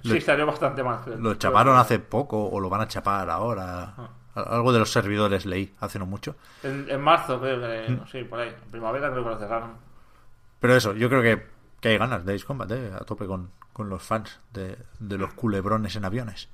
Sí, 0.05 0.21
salió 0.21 0.47
bastante 0.47 0.83
más. 0.83 1.07
Lo 1.07 1.35
chaparon 1.35 1.77
hace 1.79 1.99
poco 1.99 2.49
o 2.49 2.61
lo 2.61 2.69
van 2.69 2.83
a 2.83 2.89
chapar 2.89 3.29
ahora. 3.31 3.95
Algo 4.35 4.73
de 4.73 4.81
los 4.81 4.91
servidores 4.91 5.47
leí 5.47 5.75
hace 5.81 5.99
no 5.99 6.07
mucho. 6.07 6.37
En, 6.63 6.87
en 6.91 7.01
marzo, 7.01 7.41
creo 7.41 7.61
que. 7.61 7.93
Mm. 7.93 8.07
Sí, 8.11 8.25
por 8.25 8.41
ahí. 8.41 8.49
En 8.49 8.71
primavera 8.71 9.11
creo 9.11 9.25
que 9.25 9.31
lo 9.31 9.39
cerraron. 9.39 9.71
Pero 10.61 10.77
eso, 10.77 10.95
yo 10.95 11.09
creo 11.09 11.23
que, 11.23 11.47
que 11.81 11.89
hay 11.91 11.99
ganas 11.99 12.25
de 12.25 12.35
Ace 12.35 12.45
Combat, 12.45 12.71
¿eh? 12.73 12.91
a 12.95 13.05
tope 13.05 13.27
con, 13.27 13.51
con 13.73 13.89
los 13.89 14.03
fans 14.03 14.41
de, 14.53 14.77
de 14.99 15.19
los 15.19 15.33
culebrones 15.35 15.97
en 15.97 16.05
aviones. 16.05 16.49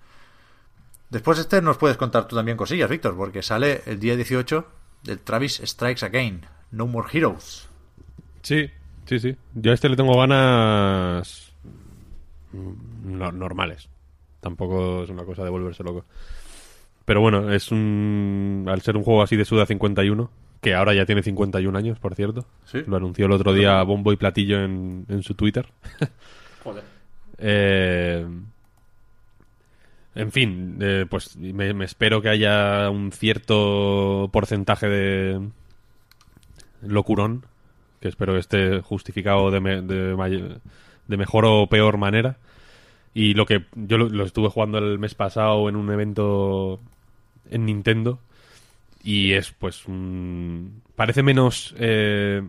Después 1.09 1.39
este 1.39 1.61
nos 1.61 1.77
puedes 1.77 1.97
contar 1.97 2.29
tú 2.29 2.37
también 2.37 2.57
cosillas, 2.57 2.89
Víctor, 2.89 3.17
porque 3.17 3.43
sale 3.43 3.83
el 3.87 3.99
día 3.99 4.15
18 4.15 4.67
del 5.03 5.19
Travis 5.21 5.61
Strikes 5.65 6.05
Again, 6.05 6.47
No 6.71 6.87
More 6.87 7.09
Heroes. 7.13 7.69
Sí, 8.43 8.71
sí, 9.07 9.19
sí. 9.19 9.37
Yo 9.55 9.73
a 9.73 9.75
este 9.75 9.89
le 9.89 9.97
tengo 9.97 10.17
ganas 10.17 11.53
no- 13.03 13.33
normales. 13.33 13.89
Tampoco 14.41 15.03
es 15.05 15.11
una 15.11 15.25
cosa 15.25 15.45
de 15.45 15.51
volverse 15.51 15.83
loco. 15.85 16.05
Pero 17.05 17.21
bueno, 17.21 17.53
es 17.53 17.71
un... 17.73 18.67
Al 18.69 18.81
ser 18.83 18.97
un 18.97 19.03
juego 19.05 19.23
así 19.23 19.37
de 19.37 19.45
Suda 19.45 19.67
51, 19.67 20.31
que 20.61 20.75
ahora 20.75 20.95
ya 20.95 21.07
tiene 21.07 21.23
51 21.23 21.77
años, 21.77 21.99
por 21.99 22.15
cierto. 22.15 22.47
Sí. 22.65 22.83
Lo 22.87 22.97
anunció 22.97 23.27
el 23.27 23.33
otro 23.33 23.53
día 23.53 23.83
bombo 23.83 24.13
y 24.13 24.17
platillo 24.17 24.63
en, 24.63 25.07
en 25.09 25.23
su 25.23 25.35
Twitter. 25.35 25.67
Joder. 26.65 26.85
Eh, 27.39 28.27
en 30.15 30.33
fin, 30.33 30.79
eh, 30.81 31.07
pues 31.09 31.37
me, 31.37 31.73
me 31.73 31.85
espero 31.85 32.21
que 32.21 32.29
haya 32.29 32.91
un 32.91 33.13
cierto 33.13 34.29
porcentaje 34.33 34.89
de 34.89 35.49
locurón, 36.83 37.45
que 38.01 38.09
espero 38.09 38.33
que 38.35 38.41
esté 38.41 38.81
justificado 38.81 39.51
de, 39.51 39.61
me- 39.61 39.83
de, 39.83 40.59
de 41.07 41.17
mejor 41.17 41.45
o 41.47 41.67
peor 41.69 41.97
manera. 41.97 42.37
Y 43.14 43.35
lo 43.35 43.46
que 43.46 43.64
yo 43.75 43.99
lo, 43.99 44.25
estuve 44.25 44.49
jugando 44.51 44.79
el 44.79 44.99
mes 44.99 45.14
pasado 45.14 45.68
en 45.68 45.77
un 45.77 45.90
evento 45.90 46.81
en 47.51 47.66
Nintendo 47.66 48.20
y 49.05 49.33
es 49.35 49.53
pues 49.53 49.87
un- 49.88 50.83
parece 50.96 51.23
menos 51.23 51.75
eh, 51.79 52.42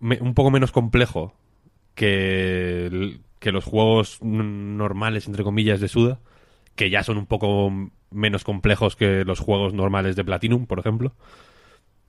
un 0.00 0.34
poco 0.34 0.50
menos 0.50 0.72
complejo 0.72 1.34
que, 1.94 3.20
que 3.40 3.52
los 3.52 3.64
juegos 3.64 4.18
normales, 4.22 5.28
entre 5.28 5.44
comillas, 5.44 5.80
de 5.80 5.88
Suda, 5.88 6.20
que 6.76 6.90
ya 6.90 7.04
son 7.04 7.18
un 7.18 7.26
poco 7.26 7.72
menos 8.10 8.44
complejos 8.44 8.96
que 8.96 9.24
los 9.24 9.40
juegos 9.40 9.74
normales 9.74 10.16
de 10.16 10.24
Platinum, 10.24 10.66
por 10.66 10.80
ejemplo. 10.80 11.14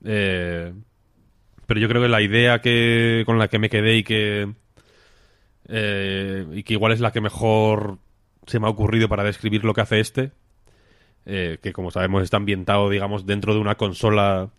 Eh, 0.04 0.72
pero 1.66 1.80
yo 1.80 1.88
creo 1.88 2.02
que 2.02 2.08
la 2.08 2.22
idea 2.22 2.60
que 2.60 3.22
con 3.26 3.38
la 3.38 3.48
que 3.48 3.58
me 3.58 3.70
quedé 3.70 3.96
y 3.98 4.04
que 4.04 4.52
eh, 5.70 6.46
y 6.52 6.62
que 6.62 6.74
igual 6.74 6.92
es 6.92 7.00
la 7.00 7.12
que 7.12 7.20
mejor 7.20 7.98
se 8.46 8.58
me 8.58 8.66
ha 8.66 8.70
ocurrido 8.70 9.08
para 9.08 9.24
describir 9.24 9.64
lo 9.64 9.72
que 9.72 9.80
hace 9.80 10.00
este, 10.00 10.32
eh, 11.26 11.58
que 11.62 11.72
como 11.72 11.90
sabemos 11.90 12.22
está 12.22 12.36
ambientado, 12.36 12.90
digamos, 12.90 13.26
dentro 13.26 13.54
de 13.54 13.60
una 13.60 13.76
consola 13.76 14.50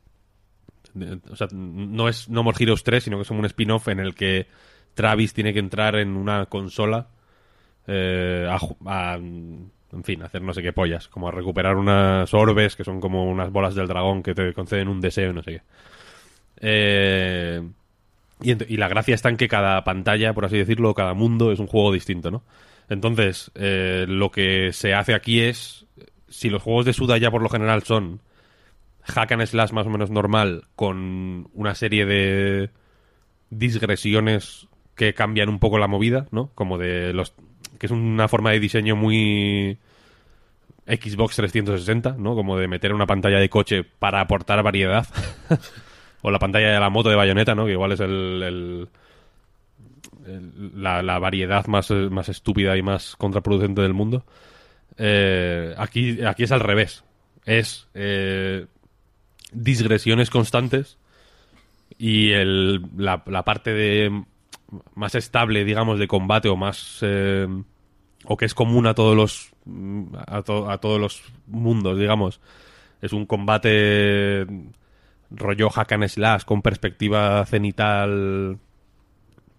o 1.29 1.35
sea, 1.35 1.47
no 1.51 2.09
es 2.09 2.29
No 2.29 2.43
More 2.43 2.57
Heroes 2.59 2.83
3, 2.83 3.03
sino 3.03 3.17
que 3.17 3.23
es 3.23 3.31
un 3.31 3.45
spin-off 3.45 3.87
en 3.87 3.99
el 3.99 4.13
que 4.13 4.47
Travis 4.93 5.33
tiene 5.33 5.53
que 5.53 5.59
entrar 5.59 5.95
en 5.95 6.17
una 6.17 6.45
consola 6.47 7.07
eh, 7.87 8.47
a, 8.49 9.15
en 9.15 10.03
fin, 10.03 10.23
hacer 10.23 10.41
no 10.41 10.53
sé 10.53 10.61
qué 10.61 10.73
pollas, 10.73 11.07
como 11.07 11.27
a 11.27 11.31
recuperar 11.31 11.75
unas 11.75 12.33
orbes 12.33 12.75
que 12.75 12.83
son 12.83 12.99
como 12.99 13.29
unas 13.29 13.51
bolas 13.51 13.75
del 13.75 13.87
dragón 13.87 14.23
que 14.23 14.33
te 14.33 14.53
conceden 14.53 14.87
un 14.87 15.01
deseo 15.01 15.31
y 15.31 15.33
no 15.33 15.43
sé 15.43 15.51
qué. 15.51 15.61
Eh, 16.57 17.61
y, 18.41 18.77
la 18.77 18.87
gracia 18.87 19.15
está 19.15 19.29
en 19.29 19.37
que 19.37 19.47
cada 19.47 19.83
pantalla, 19.83 20.33
por 20.33 20.45
así 20.45 20.57
decirlo, 20.57 20.93
cada 20.93 21.13
mundo 21.13 21.51
es 21.51 21.59
un 21.59 21.67
juego 21.67 21.91
distinto, 21.91 22.31
¿no? 22.31 22.43
Entonces, 22.89 23.51
eh, 23.55 24.05
lo 24.07 24.31
que 24.31 24.73
se 24.73 24.93
hace 24.93 25.13
aquí 25.13 25.41
es, 25.41 25.85
si 26.27 26.49
los 26.49 26.61
juegos 26.61 26.85
de 26.85 26.93
Suda 26.93 27.17
ya 27.17 27.31
por 27.31 27.41
lo 27.41 27.49
general 27.49 27.83
son 27.83 28.21
hack 29.03 29.31
and 29.31 29.45
slash 29.45 29.71
más 29.71 29.87
o 29.87 29.89
menos 29.89 30.09
normal 30.09 30.65
con 30.75 31.49
una 31.53 31.75
serie 31.75 32.05
de 32.05 32.69
digresiones 33.49 34.67
que 34.95 35.13
cambian 35.13 35.49
un 35.49 35.59
poco 35.59 35.77
la 35.77 35.87
movida, 35.87 36.27
¿no? 36.31 36.51
Como 36.55 36.77
de 36.77 37.13
los 37.13 37.33
que 37.79 37.87
es 37.87 37.91
una 37.91 38.27
forma 38.27 38.51
de 38.51 38.59
diseño 38.59 38.95
muy 38.95 39.77
Xbox 40.85 41.35
360, 41.37 42.15
¿no? 42.17 42.35
Como 42.35 42.57
de 42.57 42.67
meter 42.67 42.93
una 42.93 43.07
pantalla 43.07 43.39
de 43.39 43.49
coche 43.49 43.83
para 43.83 44.21
aportar 44.21 44.61
variedad. 44.63 45.07
o 46.21 46.31
la 46.31 46.39
pantalla 46.39 46.71
de 46.71 46.79
la 46.79 46.89
moto 46.89 47.09
de 47.09 47.15
bayoneta, 47.15 47.55
¿no? 47.55 47.65
Que 47.65 47.71
igual 47.73 47.91
es 47.93 47.99
el, 47.99 48.43
el- 48.43 48.89
la, 50.75 51.01
variedad 51.19 51.65
más, 51.67 51.89
más 51.91 52.29
estúpida 52.29 52.77
y 52.77 52.81
más 52.81 53.15
contraproducente 53.15 53.81
del 53.81 53.93
mundo. 53.93 54.23
Eh, 54.97 55.73
aquí, 55.77 56.21
aquí 56.23 56.43
es 56.43 56.51
al 56.51 56.59
revés. 56.59 57.03
Es 57.45 57.87
eh, 57.93 58.67
constantes 60.29 60.97
y 61.97 62.31
el, 62.31 62.81
la, 62.97 63.23
la 63.25 63.43
parte 63.43 63.73
de 63.73 64.23
más 64.95 65.15
estable, 65.15 65.65
digamos, 65.65 65.99
de 65.99 66.07
combate 66.07 66.49
o 66.49 66.55
más 66.55 66.99
eh, 67.01 67.47
o 68.25 68.37
que 68.37 68.45
es 68.45 68.53
común 68.53 68.87
a 68.87 68.93
todos 68.93 69.15
los 69.15 69.51
a, 70.27 70.41
to- 70.43 70.69
a 70.69 70.77
todos 70.79 70.99
los 70.99 71.23
mundos, 71.47 71.97
digamos, 71.97 72.39
es 73.01 73.13
un 73.13 73.25
combate 73.25 74.45
rollo 75.31 75.69
hack 75.69 75.93
and 75.93 76.07
slash 76.07 76.43
con 76.43 76.61
perspectiva 76.61 77.45
cenital 77.45 78.57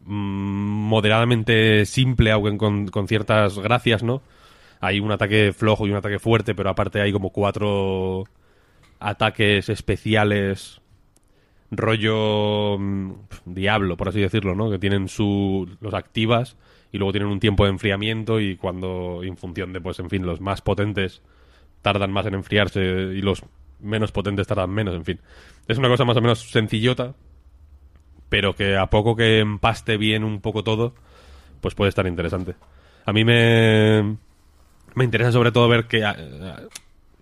mm, 0.04 0.12
moderadamente 0.12 1.86
simple, 1.86 2.30
aunque 2.30 2.56
con, 2.56 2.88
con 2.88 3.08
ciertas 3.08 3.58
gracias, 3.58 4.02
¿no? 4.02 4.22
Hay 4.80 5.00
un 5.00 5.12
ataque 5.12 5.52
flojo 5.52 5.86
y 5.86 5.90
un 5.90 5.96
ataque 5.96 6.18
fuerte, 6.18 6.54
pero 6.54 6.70
aparte 6.70 7.00
hay 7.00 7.12
como 7.12 7.30
cuatro 7.30 8.24
ataques 8.98 9.68
especiales 9.68 10.80
rollo 11.70 12.78
mm, 12.78 13.12
diablo, 13.46 13.96
por 13.96 14.08
así 14.08 14.20
decirlo, 14.20 14.54
¿no? 14.54 14.70
Que 14.70 14.78
tienen 14.78 15.08
su 15.08 15.68
los 15.80 15.94
activas 15.94 16.56
y 16.92 16.98
luego 16.98 17.12
tienen 17.12 17.30
un 17.30 17.40
tiempo 17.40 17.64
de 17.64 17.70
enfriamiento 17.70 18.40
y 18.40 18.56
cuando 18.56 19.22
en 19.22 19.36
función 19.36 19.72
de 19.72 19.80
pues 19.80 19.98
en 19.98 20.10
fin, 20.10 20.26
los 20.26 20.40
más 20.40 20.60
potentes 20.60 21.22
tardan 21.80 22.12
más 22.12 22.26
en 22.26 22.34
enfriarse 22.34 22.80
y 22.80 23.22
los 23.22 23.42
menos 23.82 24.12
potentes 24.12 24.46
tardan 24.46 24.70
menos, 24.70 24.94
en 24.94 25.04
fin. 25.04 25.20
Es 25.68 25.78
una 25.78 25.88
cosa 25.88 26.04
más 26.04 26.16
o 26.16 26.20
menos 26.20 26.50
sencillota, 26.50 27.14
pero 28.28 28.54
que 28.54 28.76
a 28.76 28.86
poco 28.86 29.16
que 29.16 29.40
empaste 29.40 29.96
bien 29.96 30.24
un 30.24 30.40
poco 30.40 30.64
todo, 30.64 30.94
pues 31.60 31.74
puede 31.74 31.90
estar 31.90 32.06
interesante. 32.06 32.54
A 33.04 33.12
mí 33.12 33.24
me 33.24 34.16
me 34.94 35.04
interesa 35.04 35.32
sobre 35.32 35.52
todo 35.52 35.68
ver 35.68 35.86
qué 35.86 36.02
eh, 36.04 36.68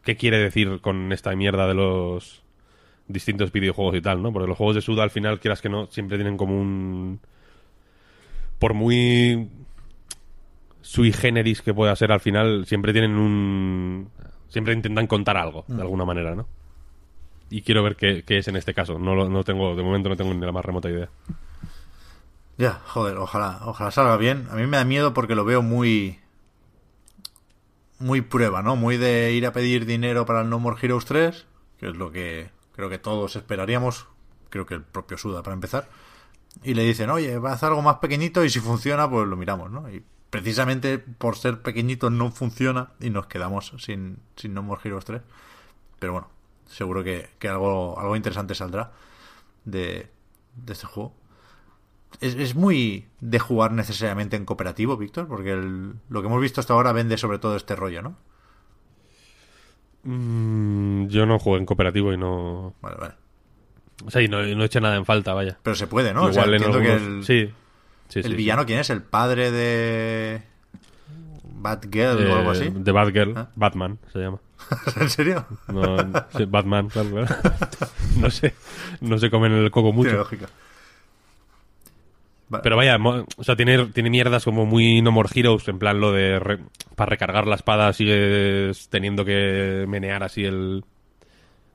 qué 0.03 0.17
quiere 0.17 0.39
decir 0.39 0.81
con 0.81 1.13
esta 1.13 1.35
mierda 1.35 1.67
de 1.67 1.75
los 1.75 2.43
distintos 3.13 3.53
videojuegos 3.53 3.97
y 3.97 4.01
tal, 4.01 4.23
¿no? 4.23 4.33
Porque 4.33 4.49
los 4.49 4.57
juegos 4.57 4.77
de 4.77 4.83
Suda 4.83 5.03
al 5.03 5.11
final, 5.11 5.41
quieras 5.41 5.61
que 5.61 5.69
no, 5.69 5.87
siempre 5.87 6.17
tienen 6.17 6.37
como 6.37 6.59
un... 6.59 7.21
Por 8.59 8.75
muy 8.75 9.49
sui 10.83 11.13
generis 11.13 11.63
que 11.63 11.75
pueda 11.75 11.95
ser 11.97 12.13
al 12.13 12.21
final, 12.21 12.67
siempre 12.67 12.93
tienen 12.93 13.13
un... 13.13 14.09
Siempre 14.51 14.75
intentan 14.75 15.07
contar 15.07 15.37
algo, 15.39 15.65
de 15.69 15.81
alguna 15.81 16.05
manera, 16.05 16.35
¿no? 16.35 16.47
Y 17.49 17.63
quiero 17.63 17.83
ver 17.83 17.97
qué, 17.97 18.23
qué 18.25 18.39
es 18.39 18.49
en 18.49 18.57
este 18.57 18.75
caso. 18.75 18.99
No, 18.99 19.15
lo- 19.15 19.29
no 19.29 19.43
tengo, 19.43 19.75
de 19.75 19.83
momento 19.83 20.09
no 20.09 20.17
tengo 20.17 20.33
ni 20.35 20.41
la 20.45 20.53
más 20.53 20.65
remota 20.65 20.89
idea. 20.91 21.09
Ya, 22.59 22.81
joder, 22.87 23.17
ojalá, 23.17 23.61
ojalá 23.65 23.91
salga 23.91 24.17
bien. 24.19 24.47
A 24.51 24.55
mí 24.55 24.67
me 24.67 24.77
da 24.77 24.85
miedo 24.85 25.15
porque 25.15 25.35
lo 25.35 25.45
veo 25.45 25.63
muy. 25.63 26.19
Muy 27.99 28.23
prueba, 28.23 28.63
¿no? 28.63 28.77
Muy 28.77 28.97
de 28.97 29.33
ir 29.33 29.47
a 29.47 29.53
pedir 29.53 29.85
dinero 29.85 30.25
para 30.25 30.41
el 30.41 30.49
No 30.49 30.59
More 30.59 30.79
Heroes 30.81 31.05
3, 31.05 31.47
que 31.79 31.89
es 31.91 31.97
lo 31.97 32.11
que 32.11 32.51
creo 32.73 32.89
que 32.89 32.99
todos 32.99 33.37
esperaríamos. 33.37 34.07
Creo 34.49 34.65
que 34.67 34.75
el 34.75 34.83
propio 34.83 35.19
Suda, 35.19 35.43
para 35.43 35.55
empezar. 35.55 35.89
Y 36.65 36.75
le 36.75 36.83
dicen, 36.85 37.11
oye, 37.11 37.39
va 37.39 37.51
a 37.51 37.55
hacer 37.55 37.69
algo 37.69 37.83
más 37.83 37.97
pequeñito 37.97 38.45
y 38.45 38.51
si 38.51 38.59
funciona, 38.61 39.09
pues 39.09 39.29
lo 39.29 39.37
miramos, 39.37 39.71
¿no? 39.71 39.89
Y 39.91 40.03
precisamente 40.31 40.99
por 40.99 41.37
ser 41.37 41.61
pequeñito 41.63 42.09
no 42.11 42.31
funciona 42.31 42.91
y 43.01 43.11
nos 43.11 43.27
quedamos 43.27 43.73
sin, 43.79 44.19
sin 44.37 44.55
No 44.55 44.63
More 44.63 44.81
Heroes 44.85 45.05
3. 45.05 45.21
Pero 45.99 46.13
bueno, 46.13 46.29
seguro 46.67 47.03
que, 47.05 47.29
que 47.39 47.49
algo, 47.49 47.99
algo 47.99 48.17
interesante 48.17 48.55
saldrá 48.55 48.93
de, 49.65 50.09
de 50.57 50.73
este 50.73 50.87
juego. 50.87 51.15
Es, 52.21 52.35
es 52.35 52.55
muy 52.55 53.07
de 53.21 53.39
jugar 53.39 53.73
necesariamente 53.73 54.37
en 54.37 54.45
cooperativo, 54.45 54.97
Víctor, 54.97 55.29
porque 55.29 55.53
el- 55.53 55.95
lo 56.09 56.21
que 56.23 56.27
hemos 56.29 56.41
visto 56.41 56.61
hasta 56.61 56.75
ahora 56.75 56.93
vende 56.93 57.17
sobre 57.19 57.39
todo 57.39 57.57
este 57.57 57.77
rollo, 57.77 58.03
¿no? 58.03 58.17
Mm, 60.03 61.07
yo 61.09 61.27
no 61.27 61.39
juego 61.39 61.59
en 61.59 61.67
cooperativo 61.67 62.13
y 62.13 62.17
no... 62.17 62.75
Vale, 62.81 62.97
vale. 62.97 63.15
O 64.07 64.11
sea, 64.11 64.23
y 64.23 64.29
no, 64.29 64.43
no 64.43 64.63
he 64.63 64.67
hecho 64.67 64.81
nada 64.81 64.97
en 64.97 65.05
falta, 65.05 65.35
vaya. 65.35 65.59
Pero 65.63 65.77
se 65.77 65.87
puede, 65.87 66.15
¿no? 66.15 66.25
O 66.25 66.33
sea, 66.33 66.47
Igual 66.47 66.63
en 66.63 66.83
que 66.83 66.93
el, 66.95 67.25
Sí. 67.25 67.53
Sí, 68.11 68.19
el 68.21 68.25
sí, 68.27 68.35
villano, 68.35 68.67
¿quién 68.67 68.81
es? 68.81 68.91
¿El 68.91 69.03
padre 69.03 69.51
de 69.51 70.43
Batgirl 71.45 72.27
o 72.27 72.37
algo 72.37 72.53
Eh, 72.53 72.57
así? 72.57 72.71
de 72.75 72.93
Batgirl, 72.93 73.33
¿Ah? 73.37 73.49
Batman 73.55 73.99
se 74.13 74.19
llama. 74.19 74.39
¿En 75.01 75.09
serio? 75.11 75.47
No, 75.69 75.97
sí, 76.37 76.45
Batman, 76.45 76.89
claro, 76.89 77.11
claro. 77.11 77.27
No 78.19 78.31
sé, 78.31 78.55
no 79.01 79.17
se 79.19 79.31
comen 79.31 79.53
el 79.53 79.71
coco 79.71 79.89
Tiene 79.93 79.97
mucho. 80.05 80.17
lógica. 80.19 80.47
Pero 82.65 82.77
vaya, 82.77 82.99
o 83.37 83.45
sea, 83.45 83.55
tiene, 83.55 83.87
tiene 83.87 84.11
mierdas 84.11 84.45
como 84.45 84.67
muy 84.67 85.03
No 85.03 85.13
More 85.13 85.29
Heroes, 85.33 85.69
en 85.69 85.79
plan 85.79 86.01
lo 86.01 86.11
de 86.11 86.41
re- 86.41 86.59
para 86.97 87.09
recargar 87.11 87.47
la 87.47 87.55
espada 87.55 87.93
sigues 87.93 88.89
teniendo 88.89 89.25
que 89.25 89.85
menear 89.89 90.25
así 90.25 90.45
el 90.45 90.85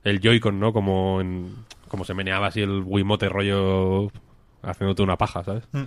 el 0.03 0.19
Joy-Con, 0.19 0.59
¿no? 0.59 0.73
Como 0.73 1.21
en, 1.21 1.55
como 1.87 2.03
se 2.03 2.13
meneaba 2.13 2.47
así 2.47 2.61
el 2.61 2.81
Wiimote 2.85 3.29
rollo 3.29 4.11
haciéndote 4.63 5.01
una 5.01 5.17
paja, 5.17 5.43
¿sabes? 5.45 5.63
Mm. 5.71 5.83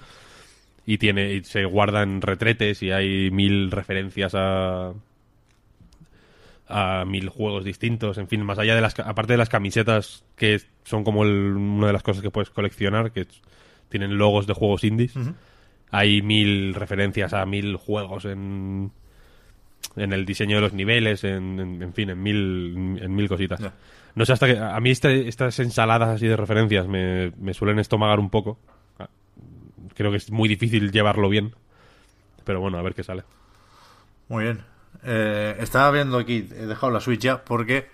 Y 0.90 0.96
tiene 0.96 1.34
y 1.34 1.44
se 1.44 1.66
guardan 1.66 2.22
retretes 2.22 2.82
y 2.82 2.92
hay 2.92 3.30
mil 3.30 3.70
referencias 3.70 4.32
a 4.34 4.94
a 6.70 7.04
mil 7.06 7.28
juegos 7.30 7.64
distintos, 7.64 8.18
en 8.18 8.28
fin, 8.28 8.42
más 8.42 8.58
allá 8.58 8.74
de 8.74 8.80
las 8.82 8.98
aparte 9.00 9.32
de 9.34 9.38
las 9.38 9.48
camisetas 9.48 10.24
que 10.36 10.60
son 10.84 11.02
como 11.04 11.24
el- 11.24 11.56
una 11.56 11.86
de 11.88 11.92
las 11.94 12.02
cosas 12.02 12.22
que 12.22 12.30
puedes 12.30 12.50
coleccionar, 12.50 13.10
que 13.12 13.26
tienen 13.88 14.18
logos 14.18 14.46
de 14.46 14.52
juegos 14.54 14.84
indies. 14.84 15.14
Hay 15.90 16.20
mil 16.22 16.74
referencias 16.74 17.32
a 17.32 17.44
mil 17.46 17.76
juegos 17.76 18.24
en 18.26 18.90
en 19.96 20.12
el 20.12 20.24
diseño 20.26 20.56
de 20.56 20.62
los 20.62 20.72
niveles, 20.74 21.24
en, 21.24 21.58
en, 21.60 21.82
en 21.82 21.92
fin, 21.94 22.10
en 22.10 22.22
mil 22.22 22.98
en 23.02 23.14
mil 23.14 23.28
cositas. 23.28 23.60
No 24.14 24.24
sé 24.26 24.32
hasta 24.34 24.46
que 24.46 24.58
a 24.58 24.78
mí 24.80 24.90
este- 24.90 25.28
estas 25.28 25.58
ensaladas 25.60 26.08
así 26.10 26.26
de 26.26 26.36
referencias 26.36 26.86
me, 26.86 27.32
me 27.38 27.52
suelen 27.54 27.78
estomagar 27.78 28.20
un 28.20 28.28
poco. 28.30 28.58
Creo 29.98 30.12
que 30.12 30.16
es 30.16 30.30
muy 30.30 30.48
difícil 30.48 30.92
llevarlo 30.92 31.28
bien. 31.28 31.54
Pero 32.44 32.60
bueno, 32.60 32.78
a 32.78 32.82
ver 32.82 32.94
qué 32.94 33.02
sale. 33.02 33.24
Muy 34.28 34.44
bien. 34.44 34.64
Eh, 35.02 35.56
estaba 35.58 35.90
viendo 35.90 36.18
aquí, 36.18 36.48
he 36.52 36.66
dejado 36.66 36.92
la 36.92 37.00
Switch 37.00 37.20
ya 37.20 37.44
porque 37.44 37.88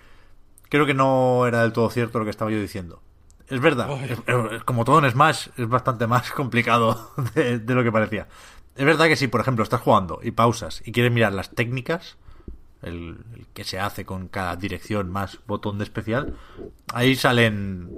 creo 0.69 0.85
que 0.85 0.93
no 0.93 1.47
era 1.47 1.63
del 1.63 1.73
todo 1.73 1.89
cierto 1.89 2.19
lo 2.19 2.25
que 2.25 2.31
estaba 2.31 2.51
yo 2.51 2.61
diciendo. 2.61 3.01
Es 3.47 3.59
verdad, 3.59 3.89
es- 4.03 4.19
es- 4.53 4.63
como 4.63 4.85
todo 4.85 5.03
en 5.03 5.09
Smash 5.11 5.47
es 5.57 5.67
bastante 5.67 6.05
más 6.07 6.31
complicado 6.31 7.11
de, 7.33 7.57
de 7.57 7.73
lo 7.75 7.83
que 7.83 7.91
parecía. 7.91 8.27
Es 8.75 8.85
verdad 8.85 9.07
que 9.07 9.15
si, 9.15 9.27
por 9.27 9.41
ejemplo, 9.41 9.63
estás 9.63 9.81
jugando 9.81 10.19
y 10.21 10.29
pausas 10.31 10.83
y 10.85 10.91
quieres 10.91 11.11
mirar 11.11 11.33
las 11.33 11.49
técnicas, 11.49 12.17
el, 12.85 13.45
que 13.53 13.63
se 13.63 13.79
hace 13.79 14.05
con 14.05 14.27
cada 14.27 14.55
dirección 14.55 15.09
más 15.11 15.39
botón 15.47 15.77
de 15.77 15.83
especial, 15.83 16.35
ahí 16.93 17.15
salen 17.15 17.89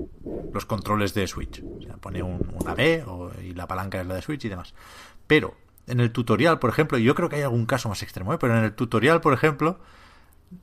los 0.53 0.65
controles 0.65 1.13
de 1.13 1.27
Switch. 1.27 1.61
O 1.63 1.81
sea, 1.81 1.97
pone 1.97 2.23
un- 2.23 2.55
una 2.59 2.73
B 2.73 3.03
y 3.43 3.53
la 3.53 3.67
palanca 3.67 4.01
es 4.01 4.07
la 4.07 4.15
de 4.15 4.21
Switch 4.21 4.45
y 4.45 4.49
demás. 4.49 4.73
Pero 5.27 5.55
en 5.87 5.99
el 5.99 6.11
tutorial, 6.11 6.59
por 6.59 6.69
ejemplo, 6.69 6.97
yo 6.97 7.15
creo 7.15 7.29
que 7.29 7.37
hay 7.37 7.41
algún 7.43 7.65
caso 7.65 7.89
más 7.89 8.01
extremo, 8.03 8.33
¿eh? 8.33 8.37
pero 8.39 8.57
en 8.57 8.63
el 8.63 8.73
tutorial, 8.73 9.21
por 9.21 9.33
ejemplo, 9.33 9.79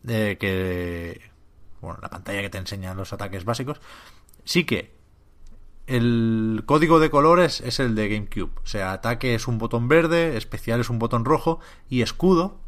eh, 0.09 0.37
que 0.41 1.21
bueno, 1.81 1.99
la 2.03 2.09
pantalla 2.11 2.41
que 2.41 2.49
te 2.51 2.59
enseña 2.59 2.95
los 2.95 3.13
ataques 3.13 3.45
básicos, 3.45 3.81
sí 4.45 4.65
que 4.65 4.95
el 5.87 6.63
código 6.65 6.99
de 6.99 7.11
colores 7.11 7.61
es 7.61 7.79
el 7.79 7.95
de 7.95 8.09
GameCube. 8.09 8.51
O 8.63 8.67
sea, 8.67 8.93
ataque 8.93 9.35
es 9.35 9.47
un 9.49 9.59
botón 9.59 9.87
verde, 9.89 10.37
especial 10.39 10.81
es 10.81 10.89
un 10.89 10.99
botón 10.99 11.25
rojo 11.27 11.61
y 11.91 12.01
escudo 12.01 12.59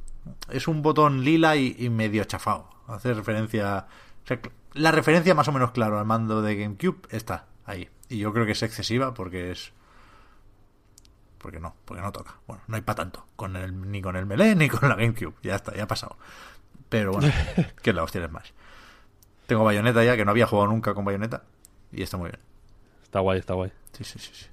es 0.50 0.68
un 0.68 0.82
botón 0.82 1.24
lila 1.24 1.56
y, 1.56 1.76
y 1.78 1.90
medio 1.90 2.24
chafado. 2.24 2.68
Hace 2.86 3.14
referencia. 3.14 3.86
o 4.24 4.26
sea, 4.26 4.40
la 4.74 4.92
referencia 4.92 5.34
más 5.34 5.48
o 5.48 5.52
menos 5.52 5.72
claro 5.72 5.98
al 5.98 6.04
mando 6.04 6.42
de 6.42 6.56
GameCube 6.56 7.08
está 7.10 7.46
ahí. 7.64 7.88
Y 8.08 8.18
yo 8.18 8.32
creo 8.32 8.46
que 8.46 8.52
es 8.52 8.62
excesiva 8.62 9.14
porque 9.14 9.50
es. 9.50 9.72
Porque 11.38 11.60
no, 11.60 11.74
porque 11.84 12.02
no 12.02 12.12
toca. 12.12 12.36
Bueno, 12.46 12.62
no 12.66 12.76
hay 12.76 12.82
para 12.82 12.96
tanto. 12.96 13.26
Con 13.36 13.56
el, 13.56 13.90
ni 13.90 14.00
con 14.02 14.16
el 14.16 14.26
Melee 14.26 14.54
ni 14.54 14.68
con 14.68 14.88
la 14.88 14.96
GameCube. 14.96 15.34
Ya 15.42 15.56
está, 15.56 15.74
ya 15.74 15.84
ha 15.84 15.88
pasado. 15.88 16.16
Pero 16.88 17.12
bueno, 17.12 17.32
que 17.82 17.92
la 17.92 18.02
hostia 18.02 18.24
es 18.24 18.30
más. 18.30 18.52
Tengo 19.46 19.64
bayoneta 19.64 20.02
ya, 20.04 20.16
que 20.16 20.24
no 20.24 20.30
había 20.32 20.46
jugado 20.46 20.68
nunca 20.68 20.94
con 20.94 21.04
bayoneta. 21.04 21.44
Y 21.92 22.02
está 22.02 22.16
muy 22.16 22.30
bien. 22.30 22.40
Está 23.02 23.20
guay, 23.20 23.38
está 23.38 23.54
guay. 23.54 23.72
Sí, 23.92 24.04
sí, 24.04 24.18
sí. 24.18 24.30
sí. 24.32 24.46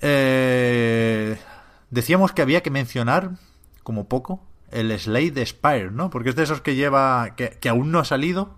Eh, 0.00 1.38
decíamos 1.90 2.32
que 2.32 2.42
había 2.42 2.62
que 2.62 2.70
mencionar, 2.70 3.30
como 3.82 4.08
poco, 4.08 4.42
el 4.74 4.98
Slade 4.98 5.46
Spire, 5.46 5.90
¿no? 5.90 6.10
Porque 6.10 6.30
es 6.30 6.36
de 6.36 6.42
esos 6.42 6.60
que 6.60 6.74
lleva. 6.74 7.34
que, 7.36 7.50
que 7.60 7.68
aún 7.68 7.90
no 7.90 8.00
ha 8.00 8.04
salido 8.04 8.54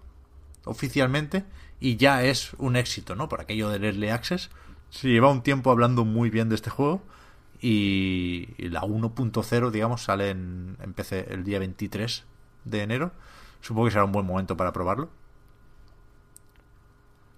oficialmente 0.65 1.45
y 1.81 1.97
ya 1.97 2.25
es 2.25 2.55
un 2.55 2.77
éxito, 2.77 3.15
¿no? 3.15 3.29
Por 3.29 3.41
aquello 3.41 3.69
del 3.69 3.85
Early 3.85 4.09
Access. 4.09 4.51
Se 4.91 5.09
lleva 5.09 5.31
un 5.31 5.43
tiempo 5.43 5.71
hablando 5.71 6.05
muy 6.05 6.31
bien 6.31 6.49
de 6.49 6.55
este 6.55 6.71
juego 6.71 7.03
y, 7.61 8.49
y 8.57 8.69
la 8.69 8.83
1.0, 8.83 9.71
digamos, 9.71 10.03
sale 10.03 10.31
en, 10.31 10.77
en 10.81 10.93
PC 10.95 11.27
el 11.33 11.45
día 11.45 11.59
23 11.59 12.25
de 12.65 12.83
enero. 12.83 13.13
Supongo 13.61 13.87
que 13.87 13.93
será 13.93 14.05
un 14.05 14.13
buen 14.13 14.27
momento 14.27 14.57
para 14.57 14.73
probarlo. 14.73 15.11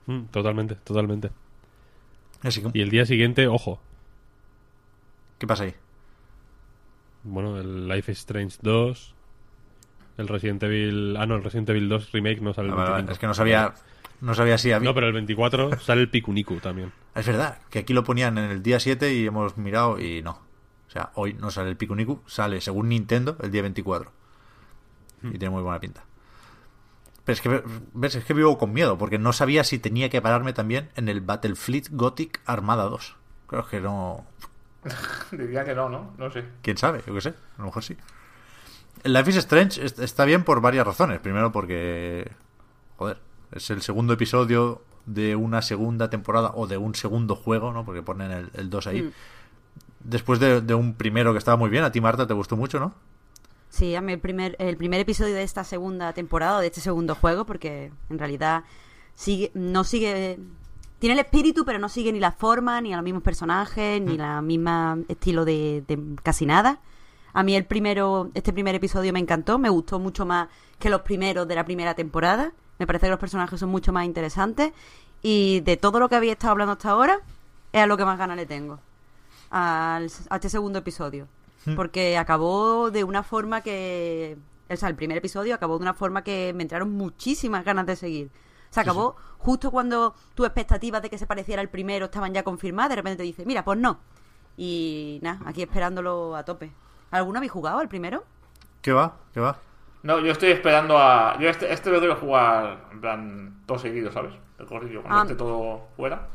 Mm, 0.06 0.24
totalmente, 0.26 0.74
totalmente. 0.76 1.30
Así 2.42 2.62
que, 2.62 2.70
Y 2.72 2.82
el 2.82 2.90
día 2.90 3.04
siguiente, 3.04 3.46
ojo. 3.46 3.80
¿Qué 5.38 5.46
pasa 5.46 5.64
ahí? 5.64 5.74
Bueno, 7.24 7.58
el 7.58 7.88
Life 7.88 8.12
is 8.12 8.18
Strange 8.18 8.58
2, 8.62 9.14
el 10.18 10.28
Resident 10.28 10.62
Evil... 10.62 11.16
Ah, 11.16 11.26
no, 11.26 11.36
el 11.36 11.44
Resident 11.44 11.70
Evil 11.70 11.88
2 11.88 12.12
Remake 12.12 12.40
no 12.40 12.54
sale 12.54 12.68
el 12.68 12.74
Ah, 12.74 12.76
vale, 12.76 12.90
vale, 12.90 13.02
25. 13.06 13.12
Es 13.12 13.18
que 13.18 13.26
no 13.26 13.34
sabía, 13.34 13.74
no 14.20 14.34
sabía 14.34 14.58
si 14.58 14.72
había... 14.72 14.88
No, 14.88 14.94
pero 14.94 15.06
el 15.06 15.12
24 15.12 15.78
sale 15.80 16.02
el 16.02 16.10
Pikuniku 16.10 16.56
también. 16.56 16.92
Es 17.14 17.26
verdad, 17.26 17.58
que 17.68 17.80
aquí 17.80 17.92
lo 17.92 18.04
ponían 18.04 18.38
en 18.38 18.50
el 18.50 18.62
día 18.62 18.78
7 18.78 19.12
y 19.12 19.26
hemos 19.26 19.56
mirado 19.56 19.98
y 19.98 20.22
no. 20.22 20.40
O 20.86 20.90
sea, 20.90 21.10
hoy 21.14 21.34
no 21.34 21.50
sale 21.50 21.70
el 21.70 21.76
Pikuniku, 21.76 22.22
sale 22.26 22.60
según 22.60 22.88
Nintendo 22.90 23.36
el 23.42 23.50
día 23.50 23.62
24. 23.62 24.12
Y 25.24 25.30
tiene 25.30 25.50
muy 25.50 25.62
buena 25.62 25.80
pinta. 25.80 26.04
Pero 27.24 27.34
es 27.34 27.40
que, 27.42 27.62
ves, 27.92 28.14
es 28.14 28.24
que 28.24 28.32
vivo 28.32 28.56
con 28.56 28.72
miedo, 28.72 28.96
porque 28.96 29.18
no 29.18 29.34
sabía 29.34 29.62
si 29.62 29.78
tenía 29.78 30.08
que 30.08 30.22
pararme 30.22 30.54
también 30.54 30.90
en 30.96 31.10
el 31.10 31.20
Battlefleet 31.20 31.88
Gothic 31.90 32.40
Armada 32.46 32.84
2. 32.84 33.16
Creo 33.48 33.66
que 33.66 33.80
no. 33.80 34.26
Diría 35.32 35.64
que 35.64 35.74
no, 35.74 35.88
¿no? 35.88 36.12
No 36.18 36.30
sé. 36.30 36.44
¿Quién 36.62 36.76
sabe? 36.76 37.02
Yo 37.06 37.14
qué 37.14 37.20
sé, 37.20 37.28
a 37.30 37.58
lo 37.58 37.64
mejor 37.66 37.82
sí. 37.84 37.96
Life 39.04 39.30
is 39.30 39.36
Strange 39.36 39.84
est- 39.84 39.98
está 40.00 40.24
bien 40.24 40.44
por 40.44 40.60
varias 40.60 40.86
razones. 40.86 41.20
Primero 41.20 41.52
porque, 41.52 42.30
joder, 42.96 43.18
es 43.52 43.70
el 43.70 43.82
segundo 43.82 44.12
episodio 44.14 44.82
de 45.06 45.36
una 45.36 45.62
segunda 45.62 46.10
temporada 46.10 46.52
o 46.54 46.66
de 46.66 46.76
un 46.76 46.94
segundo 46.94 47.34
juego, 47.36 47.72
¿no? 47.72 47.84
Porque 47.84 48.02
ponen 48.02 48.30
el, 48.30 48.50
el 48.54 48.70
2 48.70 48.86
ahí. 48.88 49.12
Después 50.00 50.40
de, 50.40 50.60
de 50.60 50.74
un 50.74 50.94
primero 50.94 51.32
que 51.32 51.38
estaba 51.38 51.56
muy 51.56 51.70
bien, 51.70 51.84
a 51.84 51.92
ti 51.92 52.00
Marta 52.00 52.26
te 52.26 52.34
gustó 52.34 52.56
mucho, 52.56 52.78
¿no? 52.80 52.94
Sí, 53.70 53.94
a 53.94 54.00
mí 54.00 54.12
el 54.12 54.18
primer, 54.20 54.56
el 54.58 54.76
primer 54.76 55.00
episodio 55.00 55.34
de 55.34 55.42
esta 55.42 55.62
segunda 55.64 56.12
temporada, 56.12 56.60
de 56.60 56.66
este 56.68 56.80
segundo 56.80 57.14
juego, 57.14 57.44
porque 57.46 57.92
en 58.08 58.18
realidad 58.18 58.64
sigue, 59.14 59.50
no 59.54 59.84
sigue. 59.84 60.38
Tiene 60.98 61.12
el 61.14 61.20
espíritu, 61.20 61.64
pero 61.64 61.78
no 61.78 61.88
sigue 61.88 62.12
ni 62.12 62.18
la 62.18 62.32
forma, 62.32 62.80
ni 62.80 62.92
a 62.92 62.96
los 62.96 63.04
mismos 63.04 63.22
personajes, 63.22 64.00
ni 64.02 64.16
la 64.16 64.42
misma 64.42 64.98
estilo 65.08 65.44
de, 65.44 65.84
de 65.86 65.98
casi 66.22 66.44
nada. 66.44 66.80
A 67.32 67.42
mí 67.44 67.54
el 67.54 67.64
primero, 67.66 68.30
este 68.34 68.52
primer 68.52 68.74
episodio 68.74 69.12
me 69.12 69.20
encantó, 69.20 69.58
me 69.58 69.68
gustó 69.68 69.98
mucho 70.00 70.26
más 70.26 70.48
que 70.78 70.90
los 70.90 71.02
primeros 71.02 71.46
de 71.46 71.54
la 71.54 71.64
primera 71.64 71.94
temporada. 71.94 72.52
Me 72.78 72.86
parece 72.86 73.06
que 73.06 73.10
los 73.10 73.20
personajes 73.20 73.60
son 73.60 73.68
mucho 73.70 73.92
más 73.92 74.06
interesantes. 74.06 74.72
Y 75.22 75.60
de 75.60 75.76
todo 75.76 76.00
lo 76.00 76.08
que 76.08 76.16
había 76.16 76.32
estado 76.32 76.52
hablando 76.52 76.72
hasta 76.72 76.90
ahora, 76.90 77.20
es 77.72 77.80
a 77.82 77.86
lo 77.86 77.96
que 77.96 78.04
más 78.04 78.18
ganas 78.18 78.36
le 78.36 78.46
tengo. 78.46 78.80
Al- 79.50 80.10
a 80.30 80.34
este 80.36 80.48
segundo 80.48 80.78
episodio. 80.80 81.28
Porque 81.76 82.16
acabó 82.16 82.90
de 82.90 83.04
una 83.04 83.22
forma 83.22 83.60
que. 83.60 84.36
O 84.70 84.76
sea, 84.76 84.88
el 84.88 84.94
primer 84.94 85.18
episodio 85.18 85.54
acabó 85.54 85.76
de 85.78 85.82
una 85.82 85.92
forma 85.94 86.22
que 86.24 86.52
me 86.54 86.62
entraron 86.62 86.90
muchísimas 86.92 87.64
ganas 87.64 87.84
de 87.86 87.96
seguir. 87.96 88.30
Se 88.70 88.80
acabó 88.80 89.16
justo 89.38 89.70
cuando 89.70 90.14
tus 90.34 90.46
expectativas 90.46 91.00
de 91.02 91.10
que 91.10 91.18
se 91.18 91.26
pareciera 91.26 91.60
al 91.62 91.68
primero 91.68 92.06
estaban 92.06 92.32
ya 92.34 92.42
confirmadas. 92.42 92.90
De 92.90 92.96
repente 92.96 93.16
te 93.18 93.22
dice, 93.22 93.44
mira, 93.46 93.64
pues 93.64 93.78
no. 93.78 93.98
Y 94.56 95.20
nada, 95.22 95.40
aquí 95.46 95.62
esperándolo 95.62 96.34
a 96.36 96.44
tope. 96.44 96.72
¿Alguno 97.10 97.38
habéis 97.38 97.52
jugado 97.52 97.78
al 97.78 97.88
primero? 97.88 98.24
¿Qué 98.82 98.92
va? 98.92 99.14
¿Qué 99.32 99.40
va? 99.40 99.56
No, 100.02 100.20
yo 100.20 100.32
estoy 100.32 100.50
esperando 100.50 100.98
a. 100.98 101.36
Yo 101.40 101.48
este, 101.48 101.72
este 101.72 101.90
lo 101.90 101.98
quiero 101.98 102.16
jugar 102.16 102.84
en 102.92 103.00
plan 103.00 103.62
todo 103.66 103.78
seguido, 103.78 104.12
¿sabes? 104.12 104.32
El 104.58 104.66
corrillo, 104.66 105.02
cuando 105.02 105.20
Ah. 105.20 105.22
esté 105.22 105.34
todo 105.34 105.88
fuera. 105.96 106.28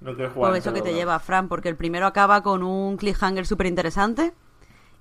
No 0.00 0.14
quiero 0.14 0.30
jugar. 0.32 0.50
Pues 0.52 0.62
eso 0.64 0.74
que 0.74 0.82
te 0.82 0.92
lleva, 0.92 1.18
Fran, 1.18 1.48
porque 1.48 1.68
el 1.68 1.76
primero 1.76 2.06
acaba 2.06 2.42
con 2.42 2.62
un 2.62 2.96
cliffhanger 2.96 3.46
súper 3.46 3.66
interesante. 3.66 4.34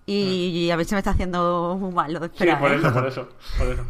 Y 0.06 0.70
a 0.72 0.76
ver 0.76 0.86
si 0.86 0.94
me 0.94 1.00
está 1.00 1.12
haciendo 1.12 1.78
muy 1.80 1.92
mal 1.92 2.14
lo 2.14 2.20
de 2.20 2.28
Sí, 2.28 2.34
esperar. 2.36 2.60
por 2.60 2.72
¿eh? 2.72 2.76
eso, 2.76 2.94
por 2.94 3.08
eso, 3.08 3.28
por 3.58 3.68
eso. 3.68 3.84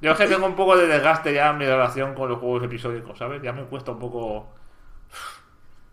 Yo 0.00 0.10
es 0.12 0.16
que 0.18 0.26
tengo 0.26 0.46
un 0.46 0.54
poco 0.56 0.76
de 0.76 0.86
desgaste 0.86 1.32
ya 1.32 1.50
en 1.50 1.58
mi 1.58 1.64
relación 1.66 2.14
con 2.14 2.28
los 2.28 2.38
juegos 2.38 2.64
episódicos, 2.64 3.18
¿sabes? 3.18 3.40
Ya 3.42 3.52
me 3.52 3.64
cuesta 3.64 3.92
un 3.92 3.98
poco. 3.98 4.48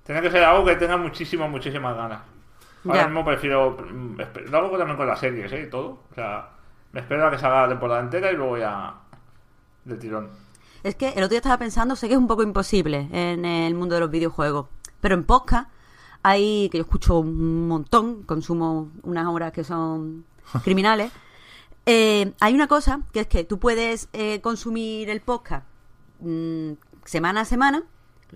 Tiene 0.03 0.21
que 0.21 0.31
ser 0.31 0.43
algo 0.43 0.65
que 0.65 0.75
tenga 0.75 0.97
muchísimas, 0.97 1.49
muchísimas 1.49 1.95
ganas. 1.95 2.21
Ahora 2.85 3.01
Ya. 3.01 3.05
mismo 3.07 3.23
prefiero. 3.23 3.77
mm, 3.77 4.17
Lo 4.49 4.57
hago 4.57 4.77
también 4.77 4.97
con 4.97 5.07
las 5.07 5.19
series, 5.19 5.51
¿eh? 5.51 5.65
Y 5.67 5.69
todo. 5.69 5.99
O 6.11 6.15
sea, 6.15 6.49
me 6.91 7.01
espero 7.01 7.27
a 7.27 7.31
que 7.31 7.37
salga 7.37 7.63
la 7.63 7.69
temporada 7.69 8.01
entera 8.01 8.31
y 8.31 8.35
luego 8.35 8.57
ya. 8.57 8.95
De 9.85 9.95
tirón. 9.97 10.29
Es 10.83 10.95
que 10.95 11.09
el 11.09 11.17
otro 11.23 11.29
día 11.29 11.37
estaba 11.39 11.57
pensando, 11.57 11.95
sé 11.95 12.07
que 12.07 12.13
es 12.15 12.19
un 12.19 12.27
poco 12.27 12.41
imposible 12.43 13.07
en 13.11 13.45
el 13.45 13.75
mundo 13.75 13.95
de 13.95 14.01
los 14.01 14.09
videojuegos, 14.09 14.65
pero 14.99 15.13
en 15.13 15.23
podcast 15.23 15.69
hay, 16.23 16.69
que 16.71 16.79
yo 16.79 16.83
escucho 16.83 17.19
un 17.19 17.67
montón, 17.67 18.23
consumo 18.23 18.89
unas 19.03 19.27
horas 19.27 19.51
que 19.51 19.63
son 19.63 20.25
criminales, 20.63 21.11
eh, 21.85 22.33
hay 22.39 22.53
una 22.53 22.67
cosa 22.67 23.01
que 23.11 23.21
es 23.21 23.27
que 23.27 23.43
tú 23.43 23.59
puedes 23.59 24.09
eh, 24.13 24.41
consumir 24.41 25.09
el 25.09 25.21
podcast 25.21 25.65
mm, 26.19 26.73
semana 27.05 27.41
a 27.41 27.45
semana, 27.45 27.83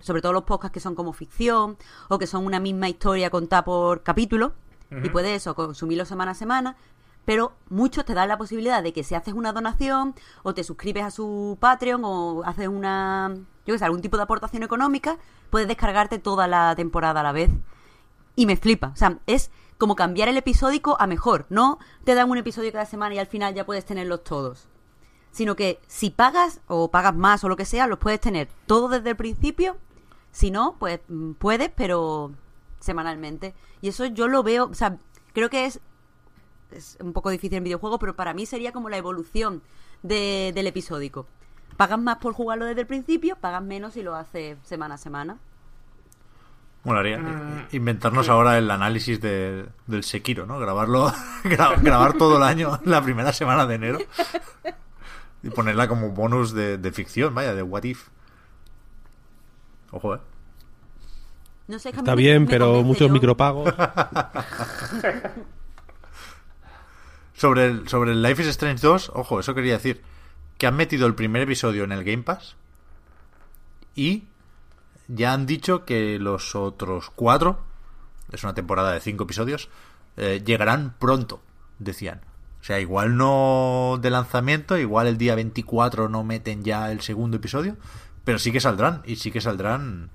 sobre 0.02 0.22
todo 0.22 0.34
los 0.34 0.44
podcasts 0.44 0.74
que 0.74 0.80
son 0.80 0.96
como 0.96 1.14
ficción 1.14 1.78
o 2.10 2.20
que 2.20 2.28
son 2.28 2.46
una 2.46 2.60
misma 2.60 2.90
historia 2.90 3.30
contada 3.30 3.64
por 3.64 4.04
capítulo, 4.04 4.54
y 5.04 5.10
puedes 5.10 5.42
eso, 5.42 5.56
consumirlo 5.56 6.06
semana 6.06 6.32
a 6.32 6.36
semana, 6.36 6.78
pero 7.26 7.54
muchos 7.70 8.06
te 8.06 8.14
dan 8.14 8.30
la 8.30 8.38
posibilidad 8.38 8.84
de 8.84 8.94
que 8.94 9.04
si 9.04 9.16
haces 9.16 9.34
una 9.34 9.52
donación 9.52 10.16
o 10.44 10.54
te 10.54 10.64
suscribes 10.64 11.04
a 11.04 11.12
su 11.12 11.58
Patreon 11.60 12.02
o 12.06 12.44
haces 12.46 12.68
una, 12.68 13.34
yo 13.66 13.74
qué 13.74 13.80
sé, 13.80 13.86
algún 13.86 14.02
tipo 14.02 14.16
de 14.16 14.24
aportación 14.24 14.64
económica, 14.64 15.18
puedes 15.50 15.68
descargarte 15.68 16.20
toda 16.20 16.48
la 16.48 16.76
temporada 16.76 17.22
a 17.22 17.24
la 17.24 17.32
vez. 17.32 17.50
Y 18.36 18.46
me 18.46 18.58
flipa. 18.58 18.90
O 18.94 18.96
sea, 18.96 19.18
es 19.26 19.50
como 19.78 19.96
cambiar 19.96 20.30
el 20.30 20.38
episódico 20.38 20.96
a 21.00 21.08
mejor. 21.08 21.46
No 21.50 21.80
te 22.04 22.16
dan 22.16 22.30
un 22.30 22.38
episodio 22.38 22.72
cada 22.72 22.86
semana 22.86 23.16
y 23.16 23.20
al 23.20 23.28
final 23.28 23.54
ya 23.54 23.66
puedes 23.66 23.86
tenerlos 23.86 24.24
todos. 24.24 24.68
Sino 25.32 25.56
que 25.56 25.80
si 25.88 26.12
pagas 26.12 26.62
o 26.68 26.90
pagas 26.92 27.14
más 27.16 27.44
o 27.44 27.50
lo 27.50 27.58
que 27.58 27.66
sea, 27.66 27.88
los 27.88 28.00
puedes 28.00 28.22
tener 28.22 28.48
todos 28.68 28.90
desde 28.92 29.10
el 29.10 29.16
principio. 29.18 29.78
Si 30.32 30.50
no, 30.52 30.76
pues 30.80 31.02
mm, 31.10 31.32
puedes, 31.34 31.70
pero 31.76 32.32
semanalmente. 32.80 33.54
Y 33.82 33.90
eso 33.90 34.06
yo 34.06 34.28
lo 34.28 34.44
veo, 34.44 34.66
o 34.66 34.74
sea, 34.74 34.98
creo 35.34 35.50
que 35.50 35.66
es, 35.66 35.80
es 36.72 36.98
un 37.02 37.14
poco 37.14 37.30
difícil 37.30 37.58
en 37.58 37.64
videojuegos, 37.64 38.00
pero 38.00 38.16
para 38.16 38.34
mí 38.34 38.46
sería 38.46 38.72
como 38.72 38.90
la 38.90 38.98
evolución 38.98 39.62
de- 40.04 40.52
del 40.56 40.68
episódico. 40.68 41.26
Pagas 41.78 42.00
más 42.00 42.18
por 42.18 42.34
jugarlo 42.34 42.66
desde 42.66 42.82
el 42.82 42.88
principio, 42.88 43.36
pagas 43.36 43.62
menos 43.64 43.94
si 43.94 44.04
lo 44.04 44.16
haces 44.16 44.58
semana 44.64 44.96
a 44.96 44.98
semana. 44.98 45.38
Molaría 46.86 47.18
Mm, 47.18 47.68
inventarnos 47.72 48.30
ahora 48.30 48.58
el 48.58 48.70
análisis 48.72 49.20
de- 49.20 49.66
del 49.88 50.04
Sekiro, 50.04 50.46
¿no? 50.46 50.60
Grabarlo, 50.60 51.12
gra- 51.44 51.82
grabar 51.82 52.14
todo 52.14 52.38
el 52.38 52.44
año, 52.44 52.80
la 52.86 53.02
primera 53.02 53.34
semana 53.34 53.66
de 53.66 53.76
enero. 53.76 54.00
Y 55.44 55.50
ponerla 55.50 55.88
como 55.88 56.12
bonus 56.12 56.54
de, 56.54 56.78
de 56.78 56.92
ficción, 56.92 57.34
vaya, 57.36 57.54
de 57.54 57.64
what 57.64 57.84
if. 57.84 58.08
Ojo, 59.92 60.16
eh. 60.16 60.20
No 61.68 61.80
sé, 61.80 61.90
Está 61.90 62.14
bien, 62.16 62.44
me 62.44 62.50
pero 62.50 62.84
muchos 62.84 63.08
yo- 63.08 63.14
micropagos. 63.14 63.74
Sobre 67.34 67.66
el, 67.66 67.88
sobre 67.90 68.12
el 68.12 68.22
Life 68.24 68.42
is 68.44 68.48
Strange 68.50 68.82
2, 68.82 69.12
ojo, 69.14 69.40
eso 69.40 69.54
quería 69.54 69.74
decir. 69.74 70.02
Que 70.58 70.68
han 70.68 70.76
metido 70.78 71.06
el 71.06 71.16
primer 71.16 71.42
episodio 71.42 71.84
en 71.84 71.92
el 71.92 72.04
Game 72.06 72.24
Pass. 72.24 72.56
Y 73.94 74.24
ya 75.08 75.34
han 75.34 75.46
dicho 75.46 75.86
que 75.86 76.20
los 76.20 76.56
otros 76.56 77.12
cuatro, 77.16 77.60
es 78.32 78.44
una 78.44 78.54
temporada 78.54 78.92
de 78.92 79.00
cinco 79.00 79.24
episodios, 79.24 79.70
eh, 80.18 80.42
llegarán 80.46 80.96
pronto, 81.00 81.42
decían. 81.80 82.22
O 82.62 82.64
sea, 82.64 82.80
igual 82.80 83.16
no 83.16 84.00
de 84.02 84.10
lanzamiento, 84.10 84.78
igual 84.78 85.08
el 85.08 85.18
día 85.18 85.36
24 85.36 86.10
no 86.10 86.24
meten 86.24 86.64
ya 86.64 86.92
el 86.92 87.02
segundo 87.02 87.38
episodio, 87.38 87.78
pero 88.24 88.40
sí 88.40 88.52
que 88.52 88.60
saldrán, 88.60 89.04
y 89.06 89.18
sí 89.18 89.32
que 89.32 89.42
saldrán 89.42 90.10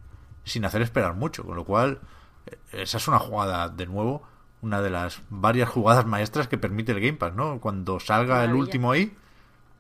sin 0.45 0.65
hacer 0.65 0.83
esperar 0.83 1.15
mucho, 1.15 1.45
con 1.45 1.57
lo 1.57 1.65
cual 1.65 2.01
eh, 2.47 2.57
esa 2.73 2.99
es 2.99 3.07
una 3.07 3.21
jugada 3.21 3.69
de 3.69 3.87
nuevo, 3.87 4.23
una 4.63 4.83
de 4.83 4.91
las 4.91 5.23
varias 5.31 5.69
jugadas 5.69 6.07
maestras 6.07 6.49
que 6.49 6.59
permite 6.59 6.93
el 6.93 7.01
Game 7.01 7.19
Pass, 7.19 7.35
¿no? 7.35 7.61
Cuando 7.61 8.01
salga 8.01 8.45
el 8.45 8.55
último 8.55 8.91
ahí, 8.91 9.17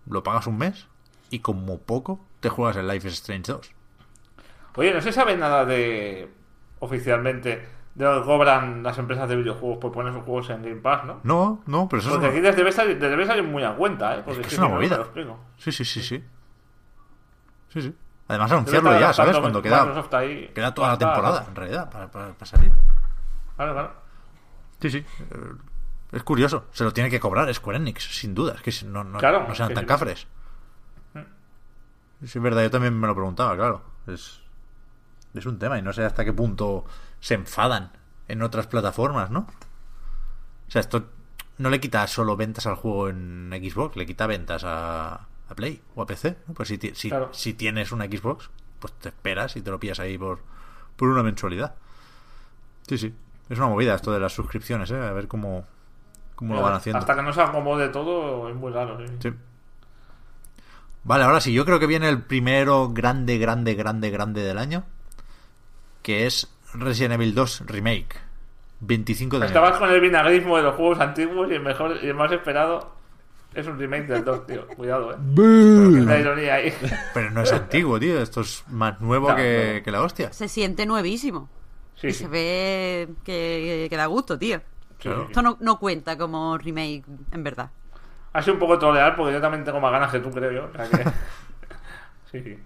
lo 0.07 0.23
pagas 0.23 0.47
un 0.47 0.59
mes 0.59 0.87
y 1.31 1.41
como 1.41 1.79
poco 1.79 2.25
te 2.41 2.49
juegas 2.49 2.77
el 2.77 2.89
Life 2.89 3.09
is 3.09 3.15
Strange 3.15 3.53
2. 3.53 3.73
Oye, 4.77 4.93
¿no 4.95 5.01
se 5.01 5.13
sabe 5.13 5.37
nada 5.37 5.65
de. 5.65 6.31
oficialmente. 6.79 7.67
de 7.95 8.05
lo 8.05 8.21
que 8.21 8.27
cobran 8.27 8.83
las 8.83 8.97
empresas 8.99 9.29
de 9.29 9.37
videojuegos 9.37 9.79
por 9.79 9.93
poner 9.93 10.13
sus 10.13 10.23
juegos 10.23 10.49
en 10.51 10.63
Game 10.63 10.77
Pass, 10.81 11.05
¿no? 11.05 11.21
No, 11.25 11.61
no, 11.67 11.89
pero 11.89 12.01
eso 12.01 12.11
Porque 12.11 12.27
es 12.27 12.33
aquí 12.33 12.41
les 12.41 12.57
debe 12.57 12.71
salir, 12.73 12.93
les 13.01 13.11
debe 13.11 13.27
salir 13.27 13.43
muy 13.43 13.63
a 13.65 13.75
cuenta, 13.75 14.17
¿eh? 14.17 14.23
Porque 14.25 14.41
Es 14.43 14.47
que 14.47 14.51
si 14.51 14.55
es 14.55 14.59
una 14.61 14.69
no, 14.69 14.75
no 14.75 14.81
movida. 14.81 14.91
te 14.91 14.97
lo 14.99 15.05
explico. 15.05 15.39
Sí, 15.59 15.73
sí, 15.73 15.85
sí, 15.85 16.03
sí. 16.03 16.25
Sí, 17.69 17.83
sí. 17.83 17.95
Además 18.29 18.53
anunciarlo 18.53 18.99
ya, 18.99 19.13
¿sabes? 19.13 19.37
Cuando 19.39 19.61
queda, 19.61 19.93
ahí 20.13 20.51
queda 20.55 20.73
toda 20.73 20.89
la 20.91 20.99
temporada, 20.99 21.41
¿no? 21.43 21.49
en 21.49 21.57
realidad, 21.57 21.91
para, 21.91 22.09
para- 22.11 22.33
para 22.33 22.47
salir. 22.47 22.73
Claro, 23.57 23.73
claro. 23.73 23.93
Sí, 24.81 24.89
sí. 24.91 24.99
Eh, 24.99 25.53
Es 26.13 26.23
curioso. 26.23 26.67
Se 26.73 26.85
lo 26.85 26.93
tiene 26.93 27.11
que 27.11 27.19
cobrar 27.21 27.53
Square 27.53 27.79
Enix, 27.79 28.03
sin 28.05 28.35
duda. 28.35 28.55
Es 28.55 28.63
que 28.63 28.87
no, 28.87 29.03
no, 29.05 29.19
Claro, 29.19 29.47
no 29.49 29.55
sean 29.55 29.69
sí, 29.69 29.75
tan 29.75 29.83
sí. 29.85 29.89
cafres. 29.89 30.27
Sí, 32.25 32.39
es 32.39 32.43
verdad. 32.43 32.63
Yo 32.63 32.71
también 32.71 32.99
me 32.99 33.07
lo 33.07 33.15
preguntaba, 33.15 33.55
claro. 33.57 33.83
Es, 34.07 34.40
es 35.35 35.47
un 35.47 35.59
tema 35.59 35.79
y 35.79 35.83
no 35.83 35.93
sé 35.93 36.05
hasta 36.05 36.25
qué 36.25 36.33
punto 36.33 36.85
se 37.21 37.35
enfadan 37.35 37.93
en 38.29 38.43
otras 38.43 38.67
plataformas, 38.67 39.31
¿no? 39.31 39.41
O 40.69 40.71
sea, 40.71 40.81
esto 40.81 41.05
no 41.59 41.69
le 41.71 41.81
quita 41.81 42.07
solo 42.07 42.37
ventas 42.37 42.67
al 42.67 42.77
juego 42.77 43.09
en 43.09 43.51
Xbox, 43.53 43.97
le 43.97 44.07
quita 44.07 44.27
ventas 44.27 44.65
a, 44.65 45.13
a 45.49 45.55
Play 45.55 45.83
o 45.95 46.03
a 46.03 46.07
PC. 46.07 46.39
¿no? 46.47 46.55
Pues 46.55 46.69
si, 46.69 46.79
si, 46.95 47.09
Claro. 47.11 47.29
si 47.33 47.55
tienes 47.55 47.93
una 47.93 48.07
Xbox, 48.07 48.51
pues 48.79 48.93
te 48.95 49.09
esperas 49.11 49.57
y 49.57 49.63
te 49.63 49.71
lo 49.71 49.79
pillas 49.79 50.01
ahí 50.01 50.17
por, 50.17 50.41
por 50.97 51.09
una 51.09 51.23
mensualidad. 51.23 51.75
Sí, 52.87 52.97
sí. 52.99 53.15
Es 53.49 53.59
una 53.59 53.67
movida 53.69 53.95
esto 53.95 54.13
de 54.13 54.21
las 54.21 54.33
suscripciones, 54.33 54.91
¿eh? 54.93 54.97
A 54.97 55.13
ver 55.13 55.27
cómo, 55.29 55.65
cómo 56.37 56.55
lo 56.55 56.63
van 56.63 56.75
haciendo. 56.75 56.99
Hasta 57.01 57.15
que 57.17 57.23
no 57.23 57.33
se 57.33 57.43
acomode 57.43 57.89
todo, 57.89 58.49
es 58.49 58.55
muy 58.57 58.73
raro. 58.73 58.97
Sí. 58.99 59.13
Sí. 59.21 59.31
Vale, 61.03 61.25
ahora 61.25 61.41
sí, 61.41 61.53
yo 61.53 61.65
creo 61.65 61.79
que 61.81 61.87
viene 61.87 62.09
el 62.09 62.23
primero 62.23 62.91
grande, 62.91 63.39
grande, 63.39 63.75
grande, 63.75 64.11
grande 64.11 64.43
del 64.43 64.59
año, 64.59 64.85
que 66.03 66.27
es 66.27 66.49
Resident 66.75 67.15
Evil 67.15 67.35
2 67.35 67.63
Remake. 67.67 68.17
25 68.81 69.39
de 69.39 69.47
enero. 69.47 69.61
Estabas 69.61 69.79
con 69.79 69.91
el 69.91 70.01
vinagrismo 70.01 70.57
de 70.57 70.63
los 70.63 70.75
juegos 70.75 71.01
antiguos 71.01 71.51
y 71.51 71.55
el 71.55 71.61
mejor 71.61 71.99
y 72.03 72.07
el 72.07 72.15
más 72.15 72.33
esperado 72.33 72.95
es 73.55 73.67
un 73.67 73.79
remake 73.79 74.07
del 74.07 74.25
2, 74.25 74.47
tío. 74.47 74.67
Cuidado, 74.69 75.13
eh. 75.13 75.17
La 76.07 76.19
ironía 76.19 76.55
ahí. 76.55 76.73
Pero 77.15 77.31
no 77.31 77.43
es 77.43 77.53
antiguo, 77.53 77.99
tío. 77.99 78.21
Esto 78.23 78.41
es 78.43 78.65
más 78.69 79.01
nuevo 79.01 79.27
Claro, 79.27 79.43
que, 79.43 79.67
claro. 79.67 79.83
que 79.85 79.91
la 79.91 80.03
hostia. 80.03 80.33
Se 80.33 80.49
siente 80.49 80.87
nuevísimo. 80.87 81.49
Sí, 81.97 82.07
y 82.09 82.13
sí. 82.13 82.25
se 82.25 82.29
ve 82.29 83.09
que, 83.25 83.87
que 83.91 83.97
da 83.97 84.07
gusto, 84.07 84.39
tío. 84.39 84.61
Claro. 84.99 85.25
Esto 85.25 85.43
no, 85.43 85.57
no 85.61 85.79
cuenta 85.79 86.17
como 86.17 86.57
remake, 86.57 87.05
en 87.33 87.43
verdad. 87.43 87.71
Ha 88.33 88.41
sido 88.43 88.55
un 88.55 88.61
poco 88.61 88.79
trolear 88.79 89.17
porque 89.17 89.33
yo 89.33 89.41
también 89.41 89.65
tengo 89.65 89.81
más 89.81 89.91
ganas 89.93 90.13
que 90.13 90.21
tú, 90.21 90.31
creo 90.31 90.53
yo. 90.53 90.71
O 90.73 90.77
sea 90.77 90.89
que... 90.89 91.05
sí, 92.31 92.43
sí. 92.45 92.59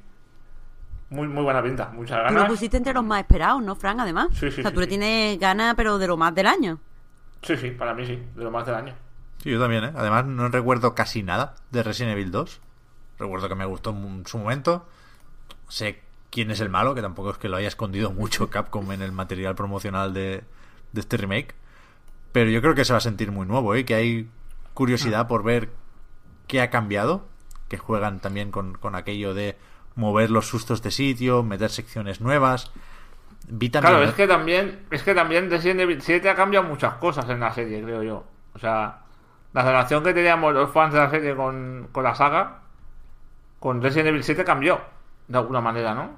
Muy, 1.14 1.28
muy 1.28 1.44
buena 1.44 1.62
pinta. 1.62 1.90
Muchas 1.92 2.18
Tú 2.26 2.32
lo 2.34 2.40
ganas. 2.40 2.48
pusiste 2.48 2.76
entre 2.76 2.92
los 2.92 3.04
más 3.04 3.20
esperados, 3.20 3.62
¿no, 3.62 3.76
Fran? 3.76 4.00
Además. 4.00 4.28
Sí, 4.32 4.50
sí, 4.50 4.60
o 4.60 4.62
sea, 4.62 4.70
sí, 4.70 4.74
tú 4.74 4.80
le 4.80 4.86
tienes 4.88 5.38
ganas, 5.38 5.74
pero 5.76 5.96
de 5.98 6.08
lo 6.08 6.16
más 6.16 6.34
del 6.34 6.46
año. 6.48 6.80
Sí, 7.42 7.56
sí, 7.56 7.70
para 7.70 7.94
mí 7.94 8.04
sí. 8.04 8.20
De 8.34 8.42
lo 8.42 8.50
más 8.50 8.66
del 8.66 8.74
año. 8.74 8.94
Sí, 9.42 9.50
yo 9.50 9.60
también, 9.60 9.84
¿eh? 9.84 9.92
Además, 9.94 10.24
no 10.26 10.48
recuerdo 10.48 10.94
casi 10.94 11.22
nada 11.22 11.54
de 11.70 11.82
Resident 11.84 12.12
Evil 12.16 12.30
2. 12.32 12.60
Recuerdo 13.20 13.48
que 13.48 13.54
me 13.54 13.64
gustó 13.64 13.90
en 13.90 14.26
su 14.26 14.38
momento. 14.38 14.86
Sé 15.68 16.00
quién 16.30 16.50
es 16.50 16.58
el 16.60 16.68
malo, 16.68 16.94
que 16.96 17.02
tampoco 17.02 17.30
es 17.30 17.38
que 17.38 17.48
lo 17.48 17.56
haya 17.56 17.68
escondido 17.68 18.10
mucho 18.12 18.50
Capcom 18.50 18.90
en 18.90 19.00
el 19.02 19.12
material 19.12 19.54
promocional 19.54 20.12
de, 20.14 20.42
de 20.92 21.00
este 21.00 21.16
remake. 21.16 21.54
Pero 22.32 22.50
yo 22.50 22.60
creo 22.60 22.74
que 22.74 22.84
se 22.84 22.92
va 22.92 22.96
a 22.96 23.00
sentir 23.00 23.30
muy 23.30 23.46
nuevo, 23.46 23.76
¿eh? 23.76 23.84
Que 23.84 23.94
hay 23.94 24.28
curiosidad 24.72 25.28
por 25.28 25.44
ver 25.44 25.70
qué 26.48 26.60
ha 26.60 26.70
cambiado. 26.70 27.24
Que 27.68 27.78
juegan 27.78 28.18
también 28.18 28.50
con, 28.50 28.74
con 28.74 28.94
aquello 28.96 29.32
de 29.32 29.56
mover 29.97 30.30
los 30.30 30.47
sustos 30.47 30.82
de 30.82 30.90
sitio, 30.90 31.42
meter 31.42 31.70
secciones 31.70 32.20
nuevas. 32.20 32.72
Vi 33.49 33.70
también... 33.70 33.95
Claro, 33.95 34.09
es 34.09 34.14
que 34.14 34.26
también, 34.26 34.86
es 34.90 35.03
que 35.03 35.14
también 35.14 35.51
Resident 35.51 35.80
Evil 35.80 36.01
7 36.01 36.28
ha 36.28 36.34
cambiado 36.34 36.66
muchas 36.66 36.95
cosas 36.95 37.28
en 37.28 37.40
la 37.40 37.53
serie, 37.53 37.82
creo 37.82 38.03
yo. 38.03 38.24
O 38.55 38.59
sea, 38.59 39.01
la 39.53 39.62
relación 39.62 40.03
que 40.03 40.14
teníamos 40.14 40.55
los 40.55 40.70
fans 40.70 40.95
de 40.95 41.01
la 41.01 41.11
serie 41.11 41.34
con, 41.34 41.88
con 41.92 42.05
la 42.05 42.14
saga, 42.14 42.62
con 43.61 43.82
Resident 43.82 44.09
Evil 44.09 44.24
7 44.24 44.45
cambió, 44.45 44.80
de 45.28 45.38
alguna 45.38 45.61
manera, 45.61 45.95
¿no? 45.95 46.16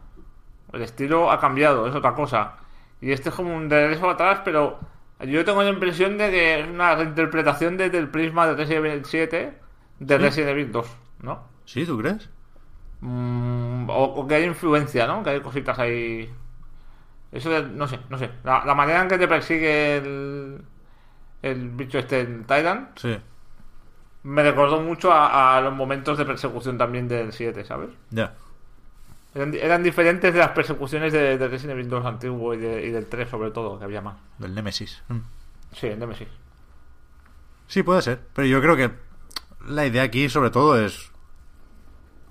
El 0.72 0.82
estilo 0.82 1.30
ha 1.30 1.40
cambiado, 1.40 1.86
es 1.86 1.94
otra 1.94 2.14
cosa. 2.14 2.54
Y 3.00 3.12
este 3.12 3.28
es 3.28 3.34
como 3.34 3.54
un 3.54 3.68
regreso 3.68 4.08
atrás, 4.08 4.40
pero 4.44 4.78
yo 5.20 5.44
tengo 5.44 5.62
la 5.62 5.70
impresión 5.70 6.18
de 6.18 6.30
que 6.30 6.60
es 6.60 6.68
una 6.68 6.94
reinterpretación 6.94 7.76
desde 7.76 7.98
el 7.98 8.08
prisma 8.08 8.46
de 8.46 8.54
Resident 8.54 8.86
Evil 8.86 9.04
7 9.04 9.58
de 9.98 10.18
Resident 10.18 10.50
Evil 10.50 10.72
2, 10.72 10.96
¿no? 11.22 11.42
¿Sí, 11.64 11.84
tú 11.84 11.98
crees? 11.98 12.28
Mm, 13.00 13.88
o, 13.90 14.04
o 14.04 14.26
que 14.26 14.34
hay 14.36 14.44
influencia, 14.44 15.06
¿no? 15.06 15.22
Que 15.22 15.30
hay 15.30 15.40
cositas 15.40 15.78
ahí. 15.78 16.30
Eso 17.32 17.50
de, 17.50 17.62
no 17.62 17.86
sé, 17.88 17.98
no 18.08 18.18
sé. 18.18 18.30
La, 18.44 18.64
la 18.64 18.74
manera 18.74 19.02
en 19.02 19.08
que 19.08 19.18
te 19.18 19.28
persigue 19.28 19.96
el, 19.98 20.60
el 21.42 21.68
bicho 21.70 21.98
este, 21.98 22.20
el 22.20 22.40
Titan, 22.42 22.90
Sí, 22.96 23.16
me 24.22 24.42
recordó 24.42 24.80
mucho 24.80 25.12
a, 25.12 25.56
a 25.56 25.60
los 25.60 25.74
momentos 25.74 26.16
de 26.18 26.24
persecución 26.24 26.78
también 26.78 27.08
del 27.08 27.32
7, 27.32 27.64
¿sabes? 27.64 27.90
ya. 28.10 28.34
Eran, 29.34 29.50
di- 29.50 29.58
eran 29.58 29.82
diferentes 29.82 30.32
de 30.32 30.38
las 30.40 30.52
persecuciones 30.52 31.12
de, 31.12 31.36
de 31.36 31.48
Resident 31.48 31.72
Evil 31.78 31.90
2 31.90 32.06
antiguo 32.06 32.54
y, 32.54 32.56
de- 32.56 32.86
y 32.86 32.90
del 32.90 33.06
3 33.06 33.28
sobre 33.28 33.50
todo, 33.50 33.78
que 33.78 33.84
había 33.84 34.00
más. 34.00 34.16
Del 34.38 34.54
Nemesis. 34.54 35.02
Mm. 35.08 35.18
Sí, 35.74 35.88
en 35.88 35.98
Nemesis. 35.98 36.28
Sí, 37.66 37.82
puede 37.82 38.00
ser. 38.00 38.18
Pero 38.32 38.48
yo 38.48 38.62
creo 38.62 38.76
que 38.76 38.90
la 39.68 39.84
idea 39.84 40.04
aquí, 40.04 40.30
sobre 40.30 40.48
todo, 40.50 40.80
es 40.80 41.12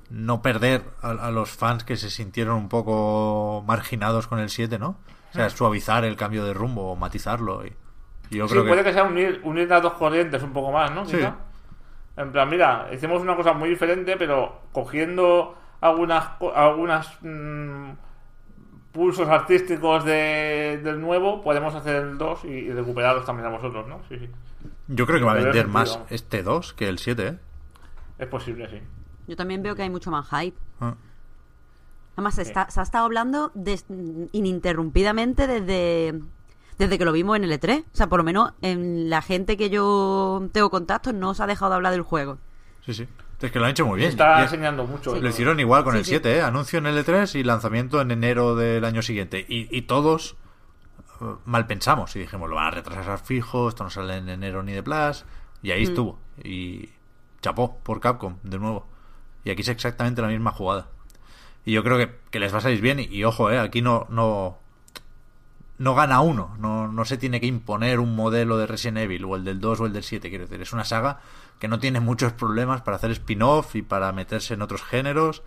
no 0.09 0.41
perder 0.41 0.83
a, 1.01 1.11
a 1.11 1.31
los 1.31 1.49
fans 1.51 1.83
que 1.83 1.97
se 1.97 2.09
sintieron 2.09 2.57
un 2.57 2.69
poco 2.69 3.63
marginados 3.67 4.27
con 4.27 4.39
el 4.39 4.49
7, 4.49 4.79
¿no? 4.79 4.97
O 5.31 5.33
sea, 5.33 5.49
suavizar 5.49 6.05
el 6.05 6.15
cambio 6.15 6.45
de 6.45 6.53
rumbo 6.53 6.91
o 6.91 6.95
matizarlo. 6.95 7.65
Y, 7.65 7.73
y 8.29 8.37
yo 8.37 8.47
sí, 8.47 8.53
creo 8.53 8.65
puede 8.65 8.83
que... 8.83 8.89
que 8.89 8.93
sea 8.93 9.03
unir, 9.03 9.41
unir 9.43 9.67
las 9.67 9.81
dos 9.81 9.93
corrientes 9.93 10.41
un 10.43 10.53
poco 10.53 10.71
más, 10.71 10.91
¿no? 10.91 11.05
Sí. 11.05 11.17
Quizá. 11.17 11.35
En 12.17 12.31
plan, 12.31 12.49
mira, 12.49 12.87
hicimos 12.93 13.21
una 13.21 13.35
cosa 13.35 13.51
muy 13.51 13.67
diferente, 13.69 14.15
pero 14.15 14.61
cogiendo 14.71 15.57
algunas 15.81 16.29
algunas 16.55 17.17
mm, 17.21 17.89
pulsos 18.93 19.27
artísticos 19.27 20.05
de, 20.05 20.79
del 20.81 21.01
nuevo, 21.01 21.43
podemos 21.43 21.75
hacer 21.75 21.97
el 21.97 22.17
2 22.17 22.45
y, 22.45 22.47
y 22.47 22.71
recuperarlos 22.71 23.25
también 23.25 23.47
a 23.47 23.51
vosotros, 23.51 23.85
¿no? 23.87 23.99
Sí, 24.07 24.17
sí. 24.17 24.29
Yo 24.87 25.05
creo 25.05 25.19
que 25.19 25.25
va 25.25 25.33
a 25.33 25.35
vender 25.35 25.67
más 25.67 25.99
este 26.09 26.43
2 26.43 26.73
que 26.73 26.87
el 26.87 26.99
7, 26.99 27.27
¿eh? 27.27 27.37
Es 28.19 28.27
posible, 28.27 28.69
sí. 28.69 28.79
Yo 29.27 29.35
también 29.35 29.61
veo 29.63 29.75
que 29.75 29.83
hay 29.83 29.89
mucho 29.89 30.11
más 30.11 30.27
hype. 30.29 30.57
Ah. 30.79 30.95
Además, 32.15 32.35
se, 32.35 32.43
está- 32.43 32.69
se 32.69 32.79
ha 32.79 32.83
estado 32.83 33.05
hablando 33.05 33.51
des- 33.55 33.85
ininterrumpidamente 34.31 35.47
desde, 35.47 36.19
desde 36.77 36.97
que 36.97 37.05
lo 37.05 37.11
vimos 37.11 37.35
en 37.37 37.43
el 37.43 37.51
E3. 37.51 37.81
O 37.83 37.95
sea, 37.95 38.07
por 38.07 38.19
lo 38.19 38.23
menos 38.23 38.53
en 38.61 39.09
la 39.09 39.21
gente 39.21 39.57
que 39.57 39.69
yo 39.69 40.47
tengo 40.51 40.69
contactos 40.69 41.13
no 41.13 41.33
se 41.33 41.43
ha 41.43 41.47
dejado 41.47 41.71
de 41.71 41.75
hablar 41.75 41.91
del 41.93 42.03
juego. 42.03 42.37
Sí, 42.85 42.93
sí. 42.93 43.07
Es 43.41 43.51
que 43.51 43.59
lo 43.59 43.65
han 43.65 43.71
hecho 43.71 43.85
muy 43.85 43.95
Se 43.99 43.99
bien. 43.99 44.09
está 44.11 44.37
Ya- 44.37 44.43
enseñando 44.43 44.85
mucho. 44.87 45.15
Lo 45.19 45.27
hicieron 45.29 45.59
igual 45.59 45.83
con 45.83 45.93
Sí, 45.93 45.99
el 45.99 46.05
sí. 46.05 46.09
7, 46.11 46.37
¿eh? 46.37 46.41
Anuncio 46.41 46.79
en 46.79 46.85
el 46.87 46.97
E3 47.05 47.35
y 47.35 47.43
lanzamiento 47.43 47.99
en 48.01 48.11
enero 48.11 48.55
del 48.55 48.85
año 48.85 49.01
siguiente. 49.01 49.45
Y, 49.47 49.67
y 49.75 49.81
todos 49.83 50.37
eh, 51.21 51.25
mal 51.45 51.67
pensamos 51.67 52.15
y 52.15 52.19
dijimos, 52.19 52.49
lo 52.49 52.55
van 52.55 52.67
a 52.67 52.71
retrasar 52.71 53.19
fijo, 53.19 53.67
esto 53.69 53.83
no 53.83 53.89
sale 53.89 54.17
en 54.17 54.29
enero 54.29 54.63
ni 54.63 54.71
de 54.71 54.81
Plus. 54.83 55.25
Y 55.61 55.71
ahí 55.71 55.83
estuvo. 55.83 56.17
Y 56.43 56.89
chapó 57.41 57.77
por 57.83 57.99
Capcom, 57.99 58.37
de 58.43 58.57
nuevo. 58.57 58.87
Y 59.45 59.51
aquí 59.51 59.61
es 59.61 59.69
exactamente 59.69 60.21
la 60.21 60.27
misma 60.27 60.51
jugada. 60.51 60.87
Y 61.63 61.71
yo 61.71 61.83
creo 61.83 61.97
que, 61.97 62.13
que 62.31 62.39
les 62.39 62.53
va 62.53 62.57
a 62.57 62.61
salir 62.61 62.81
bien. 62.81 62.99
Y, 62.99 63.03
y 63.03 63.23
ojo, 63.23 63.49
¿eh? 63.51 63.59
Aquí 63.59 63.81
no, 63.81 64.07
no, 64.09 64.57
no 65.77 65.95
gana 65.95 66.19
uno. 66.19 66.55
No, 66.59 66.87
no 66.87 67.05
se 67.05 67.17
tiene 67.17 67.39
que 67.39 67.45
imponer 67.47 67.99
un 67.99 68.15
modelo 68.15 68.57
de 68.57 68.67
Resident 68.67 68.97
Evil, 68.97 69.23
o 69.25 69.35
el 69.35 69.45
del 69.45 69.59
2 69.59 69.81
o 69.81 69.85
el 69.85 69.93
del 69.93 70.03
7, 70.03 70.29
quiero 70.29 70.45
decir. 70.45 70.61
Es 70.61 70.73
una 70.73 70.83
saga 70.83 71.21
que 71.59 71.67
no 71.67 71.79
tiene 71.79 71.99
muchos 71.99 72.33
problemas 72.33 72.81
para 72.81 72.97
hacer 72.97 73.11
spin-off 73.11 73.75
y 73.75 73.81
para 73.83 74.11
meterse 74.11 74.55
en 74.55 74.61
otros 74.61 74.83
géneros. 74.83 75.43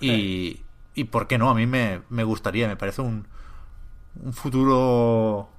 Y, 0.00 0.62
y 0.94 1.04
¿por 1.04 1.26
qué 1.26 1.38
no? 1.38 1.50
A 1.50 1.54
mí 1.54 1.66
me, 1.66 2.02
me 2.08 2.24
gustaría, 2.24 2.66
me 2.66 2.76
parece 2.76 3.02
un, 3.02 3.26
un 4.22 4.32
futuro 4.32 5.50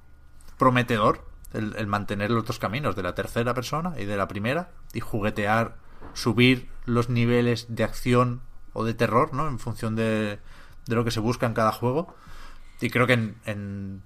prometedor 0.58 1.24
el, 1.52 1.74
el 1.76 1.86
mantener 1.86 2.30
los 2.30 2.44
dos 2.44 2.58
caminos, 2.58 2.96
de 2.96 3.02
la 3.02 3.14
tercera 3.14 3.54
persona 3.54 3.94
y 3.98 4.04
de 4.04 4.16
la 4.16 4.28
primera, 4.28 4.70
y 4.92 5.00
juguetear, 5.00 5.76
subir 6.14 6.68
los 6.86 7.08
niveles 7.08 7.66
de 7.68 7.84
acción 7.84 8.40
o 8.72 8.84
de 8.84 8.94
terror, 8.94 9.34
¿no? 9.34 9.48
En 9.48 9.58
función 9.58 9.96
de, 9.96 10.38
de 10.86 10.94
lo 10.94 11.04
que 11.04 11.10
se 11.10 11.20
busca 11.20 11.46
en 11.46 11.54
cada 11.54 11.72
juego. 11.72 12.14
Y 12.80 12.90
creo 12.90 13.06
que 13.06 13.14
en, 13.14 13.36
en 13.44 14.02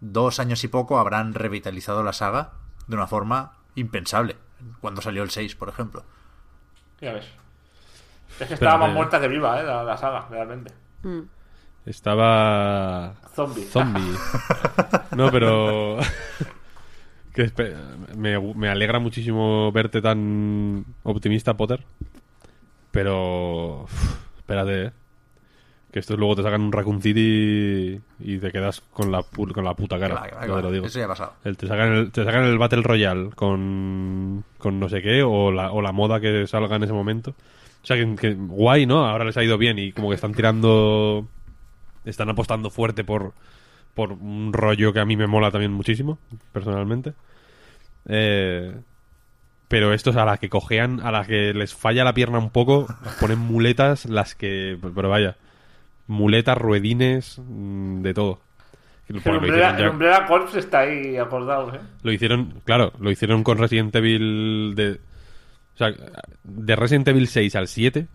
dos 0.00 0.40
años 0.40 0.62
y 0.64 0.68
poco 0.68 0.98
habrán 0.98 1.34
revitalizado 1.34 2.02
la 2.02 2.12
saga 2.12 2.52
de 2.86 2.96
una 2.96 3.06
forma 3.06 3.52
impensable. 3.74 4.36
Cuando 4.80 5.02
salió 5.02 5.22
el 5.22 5.30
6, 5.30 5.56
por 5.56 5.68
ejemplo. 5.68 6.04
Ya 7.00 7.12
ves. 7.12 7.26
Es 8.40 8.48
que 8.48 8.54
estaba 8.54 8.78
más 8.78 8.90
eh, 8.90 8.94
muerta 8.94 9.20
que 9.20 9.28
viva, 9.28 9.60
¿eh? 9.60 9.64
La, 9.64 9.82
la 9.82 9.96
saga, 9.96 10.26
realmente. 10.30 10.72
Mm. 11.02 11.22
Estaba. 11.86 13.14
Zombie. 13.34 13.64
Zombie. 13.64 14.16
No, 15.16 15.30
pero. 15.30 15.98
que 17.32 17.50
me, 18.16 18.38
me 18.54 18.68
alegra 18.68 18.98
muchísimo 18.98 19.70
verte 19.72 20.00
tan 20.02 20.84
optimista, 21.02 21.54
Potter. 21.56 21.84
Pero. 22.90 23.86
espérate, 24.38 24.84
eh. 24.86 24.90
Que 25.90 25.98
estos 25.98 26.18
luego 26.18 26.36
te 26.36 26.42
sacan 26.42 26.62
un 26.62 26.72
Raccoon 26.72 27.02
City 27.02 28.00
y 28.20 28.38
te 28.38 28.50
quedas 28.50 28.80
con 28.80 29.12
la, 29.12 29.20
pu- 29.20 29.52
con 29.52 29.62
la 29.62 29.74
puta 29.74 29.98
cara. 29.98 30.22
Te 30.22 30.48
va. 30.48 30.60
lo 30.62 30.70
digo. 30.72 30.86
Eso 30.86 30.98
ya 30.98 31.04
ha 31.04 31.08
pasado. 31.08 31.34
El- 31.44 31.56
te, 31.58 31.66
sacan 31.66 31.92
el, 31.92 32.10
te 32.10 32.24
sacan 32.24 32.44
el 32.44 32.56
Battle 32.56 32.80
Royale 32.82 33.28
con, 33.34 34.42
con 34.56 34.80
no 34.80 34.88
sé 34.88 35.02
qué, 35.02 35.22
o 35.22 35.52
la, 35.52 35.70
o 35.70 35.82
la 35.82 35.92
moda 35.92 36.18
que 36.18 36.46
salga 36.46 36.76
en 36.76 36.84
ese 36.84 36.94
momento. 36.94 37.32
O 37.82 37.86
sea, 37.86 37.96
que, 37.96 38.14
que 38.16 38.32
guay, 38.34 38.86
¿no? 38.86 39.06
Ahora 39.06 39.24
les 39.26 39.36
ha 39.36 39.44
ido 39.44 39.58
bien 39.58 39.78
y 39.78 39.92
como 39.92 40.08
que 40.08 40.14
están 40.14 40.32
tirando. 40.32 41.26
Están 42.06 42.30
apostando 42.30 42.70
fuerte 42.70 43.04
por, 43.04 43.32
por 43.94 44.12
un 44.12 44.52
rollo 44.52 44.92
que 44.92 45.00
a 45.00 45.04
mí 45.04 45.16
me 45.16 45.26
mola 45.26 45.50
también 45.50 45.72
muchísimo, 45.72 46.18
personalmente. 46.52 47.12
Eh, 48.08 48.74
pero 49.68 49.92
estos 49.94 50.16
a 50.16 50.24
la 50.24 50.36
que 50.38 50.48
cojean, 50.48 51.00
a 51.00 51.10
la 51.10 51.24
que 51.24 51.54
les 51.54 51.74
falla 51.74 52.04
la 52.04 52.12
pierna 52.14 52.38
un 52.38 52.50
poco, 52.50 52.86
ponen 53.20 53.38
muletas, 53.38 54.06
las 54.06 54.34
que. 54.34 54.78
Pero 54.94 55.08
vaya, 55.08 55.36
muletas, 56.06 56.58
ruedines, 56.58 57.38
mm, 57.38 58.02
de 58.02 58.14
todo. 58.14 58.40
El 59.08 59.20
Bueno, 59.20 59.40
lo 59.40 59.46
Umbrella, 59.46 59.76
ya- 59.78 59.84
el 59.84 59.90
Umbrella 59.90 60.26
Corps 60.26 60.54
está 60.56 60.80
ahí 60.80 61.16
acordado, 61.16 61.74
¿eh? 61.74 61.80
lo 62.02 62.12
hicieron, 62.12 62.60
claro, 62.64 62.92
lo 62.98 63.10
hicieron 63.10 63.42
con 63.44 63.58
Resident 63.58 63.94
Evil 63.96 64.74
de... 64.76 65.00
O 65.74 65.76
sea, 65.76 65.92
de 66.44 66.76
Resident 66.76 67.08
Evil 67.08 67.26
6 67.26 67.56
al 67.56 67.66
7 67.66 68.06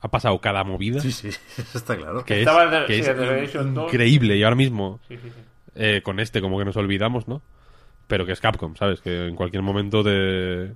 ha 0.00 0.08
pasado 0.08 0.38
cada 0.40 0.62
movida 0.64 1.00
Sí, 1.00 1.10
sí, 1.12 1.28
eso 1.58 1.78
está 1.78 1.96
claro. 1.96 2.24
que 2.24 2.42
es, 2.42 2.46
de- 2.46 2.84
que 2.86 2.94
sí, 2.94 3.00
es 3.00 3.08
el 3.08 3.16
de 3.18 3.26
Revelation 3.26 3.74
2. 3.74 3.92
increíble 3.92 4.36
y 4.36 4.42
ahora 4.44 4.56
mismo 4.56 5.00
Sí, 5.08 5.16
sí, 5.16 5.30
sí. 5.30 5.40
eh, 5.74 6.02
con 6.04 6.20
este 6.20 6.40
como 6.40 6.58
que 6.58 6.64
nos 6.64 6.76
olvidamos, 6.76 7.26
¿no? 7.28 7.42
Pero 8.06 8.24
que 8.26 8.32
es 8.32 8.40
Capcom, 8.40 8.76
¿sabes? 8.76 9.00
Que 9.00 9.26
en 9.26 9.34
cualquier 9.34 9.62
momento 9.62 10.04
te, 10.04 10.74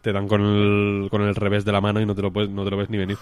te 0.00 0.12
dan 0.12 0.26
con 0.28 0.40
el, 0.40 1.08
con 1.10 1.20
el 1.22 1.34
revés 1.34 1.64
de 1.64 1.72
la 1.72 1.80
mano 1.82 2.00
y 2.00 2.06
no 2.06 2.14
te 2.14 2.22
lo, 2.22 2.32
puedes, 2.32 2.48
no 2.50 2.64
te 2.64 2.70
lo 2.70 2.76
ves 2.78 2.88
ni 2.88 2.96
venir. 2.96 3.18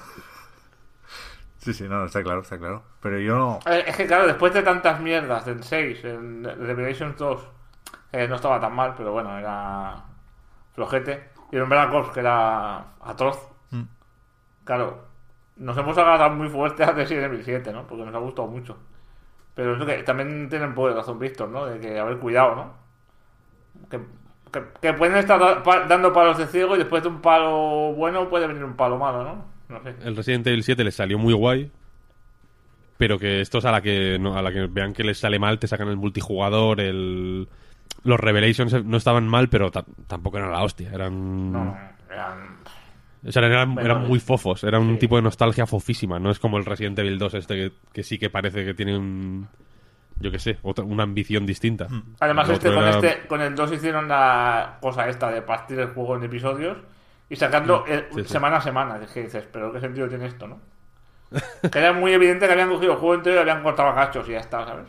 Sí, 1.59 1.73
sí, 1.75 1.85
no, 1.89 2.05
está 2.05 2.23
claro, 2.23 2.41
está 2.43 2.59
claro. 2.59 2.83
Pero 3.01 3.19
yo 3.21 3.37
no... 3.37 3.59
Eh, 3.67 3.85
Es 3.87 3.97
que 3.97 4.07
claro, 4.07 4.27
después 4.27 4.53
de 4.53 4.63
tantas 4.63 5.01
mierdas, 5.01 5.45
del 5.47 5.63
6, 5.63 6.05
el 6.05 6.45
Revelations 6.59 7.17
2, 7.17 7.49
eh, 8.13 8.27
no 8.29 8.35
estaba 8.37 8.61
tan 8.61 8.75
mal, 8.75 8.95
pero 8.97 9.13
bueno, 9.13 9.39
era 9.39 10.05
flojete. 10.75 11.31
Y 11.53 11.57
el 11.57 11.65
Black 11.65 11.93
Ops, 11.93 12.11
que 12.11 12.21
era 12.21 12.79
atroz. 13.01 13.39
Mm. 13.71 13.83
Claro, 14.65 15.05
nos 15.57 15.77
hemos 15.77 15.97
agarrado 15.99 16.35
muy 16.35 16.49
fuerte 16.49 16.83
a 16.85 16.93
Resident 16.93 17.27
Evil 17.27 17.45
7, 17.45 17.73
¿no? 17.73 17.87
Porque 17.87 18.05
nos 18.05 18.15
ha 18.15 18.19
gustado 18.19 18.49
mucho. 18.49 18.77
Pero 19.55 19.77
es 19.77 19.85
que 19.85 20.03
también 20.03 20.49
tienen 20.49 20.75
poder 20.75 20.97
razón 20.97 21.19
Víctor, 21.19 21.49
¿no? 21.51 21.67
De 21.67 21.79
que 21.79 21.99
haber 21.99 22.19
cuidado, 22.19 22.55
¿no? 22.55 22.73
Que, 23.91 24.01
que, 24.51 24.63
que 24.81 24.93
pueden 24.95 25.17
estar 25.17 25.39
da- 25.39 25.85
dando 25.87 26.13
palos 26.13 26.39
de 26.39 26.47
ciego 26.47 26.75
y 26.75 26.79
después 26.79 27.03
de 27.03 27.09
un 27.11 27.21
palo 27.21 27.93
bueno 27.95 28.29
puede 28.31 28.47
venir 28.47 28.65
un 28.65 28.77
palo 28.77 28.99
malo, 28.99 29.23
¿no? 29.25 29.45
No 29.69 29.83
sé. 29.83 29.95
El 30.05 30.17
Resident 30.17 30.47
Evil 30.47 30.63
7 30.65 30.85
les 30.85 30.95
salió 30.95 31.19
muy 31.19 31.35
guay, 31.35 31.71
pero 32.97 33.19
que 33.19 33.41
estos 33.41 33.65
a 33.65 33.73
la 33.73 33.81
que, 33.81 34.19
no, 34.21 34.37
a 34.37 34.43
la 34.43 34.53
que 34.53 34.67
vean 34.67 34.93
que 34.93 35.05
les 35.05 35.19
sale 35.19 35.39
mal 35.39 35.59
te 35.59 35.67
sacan 35.69 35.89
el 35.89 35.97
multijugador, 35.97 36.81
el... 36.81 37.49
Los 38.05 38.19
Revelations 38.19 38.85
no 38.85 38.97
estaban 38.97 39.29
mal, 39.29 39.49
pero 39.49 39.71
ta- 39.71 39.85
tampoco 40.07 40.39
eran 40.39 40.51
la 40.51 40.63
hostia. 40.63 40.91
Eran, 40.93 41.53
No, 41.53 41.65
no, 41.67 41.79
eran... 42.11 42.57
o 43.27 43.31
sea, 43.33 43.45
eran, 43.47 43.75
Bueno, 43.75 43.91
eran 43.91 44.07
muy 44.09 44.19
fofos. 44.21 44.65
Era 44.65 44.79
un 44.79 44.95
sí. 44.95 44.99
tipo 45.01 45.17
de 45.17 45.23
nostalgia 45.23 45.67
fofísima. 45.67 46.19
No 46.19 46.31
es 46.31 46.39
como 46.39 46.59
el 46.59 46.65
Resident 46.65 46.99
Evil 46.99 47.19
2 47.19 47.35
este 47.35 47.55
que, 47.55 47.73
que 47.93 48.03
sí 48.03 48.19
que 48.19 48.31
parece 48.31 48.65
que 48.65 48.75
tiene 48.75 48.97
un... 48.97 49.49
Yo 50.19 50.31
qué 50.31 50.39
sé, 50.39 50.59
otra, 50.63 50.85
una 50.85 51.03
ambición 51.05 51.47
distinta. 51.47 51.89
Además, 52.21 52.49
El 52.49 52.55
este, 52.57 52.69
con, 52.73 52.79
era- 52.85 52.91
este, 52.91 53.27
con 53.27 53.41
el 53.41 53.55
2 53.55 53.73
hicieron 53.73 54.09
la 54.09 54.79
cosa 54.81 55.09
esta 55.09 55.31
de 55.31 55.43
partir 55.43 55.79
el 55.81 55.89
juego 55.89 56.17
en 56.17 56.25
episodios 56.25 56.79
y 57.29 57.37
sacarlo 57.37 57.85
eh, 57.89 58.07
sí, 58.15 58.23
sí. 58.23 58.29
semana 58.29 58.57
a 58.59 58.61
semana. 58.61 59.01
Es 59.03 59.11
que 59.11 59.23
dices, 59.23 59.49
pero 59.53 59.73
¿qué 59.73 59.81
sentido 59.81 60.09
tiene 60.09 60.27
esto, 60.27 60.47
no? 60.47 60.61
que 61.71 61.79
era 61.79 61.93
muy 61.95 62.13
evidente 62.13 62.47
que 62.47 62.53
habían 62.53 62.69
cogido 62.69 62.93
el 62.93 62.99
juego 62.99 63.15
entero 63.15 63.37
y 63.37 63.39
habían 63.39 63.63
cortado 63.63 63.89
a 63.89 63.95
cachos 63.95 64.29
y 64.29 64.33
ya 64.33 64.41
está, 64.41 64.67
¿sabes? 64.67 64.87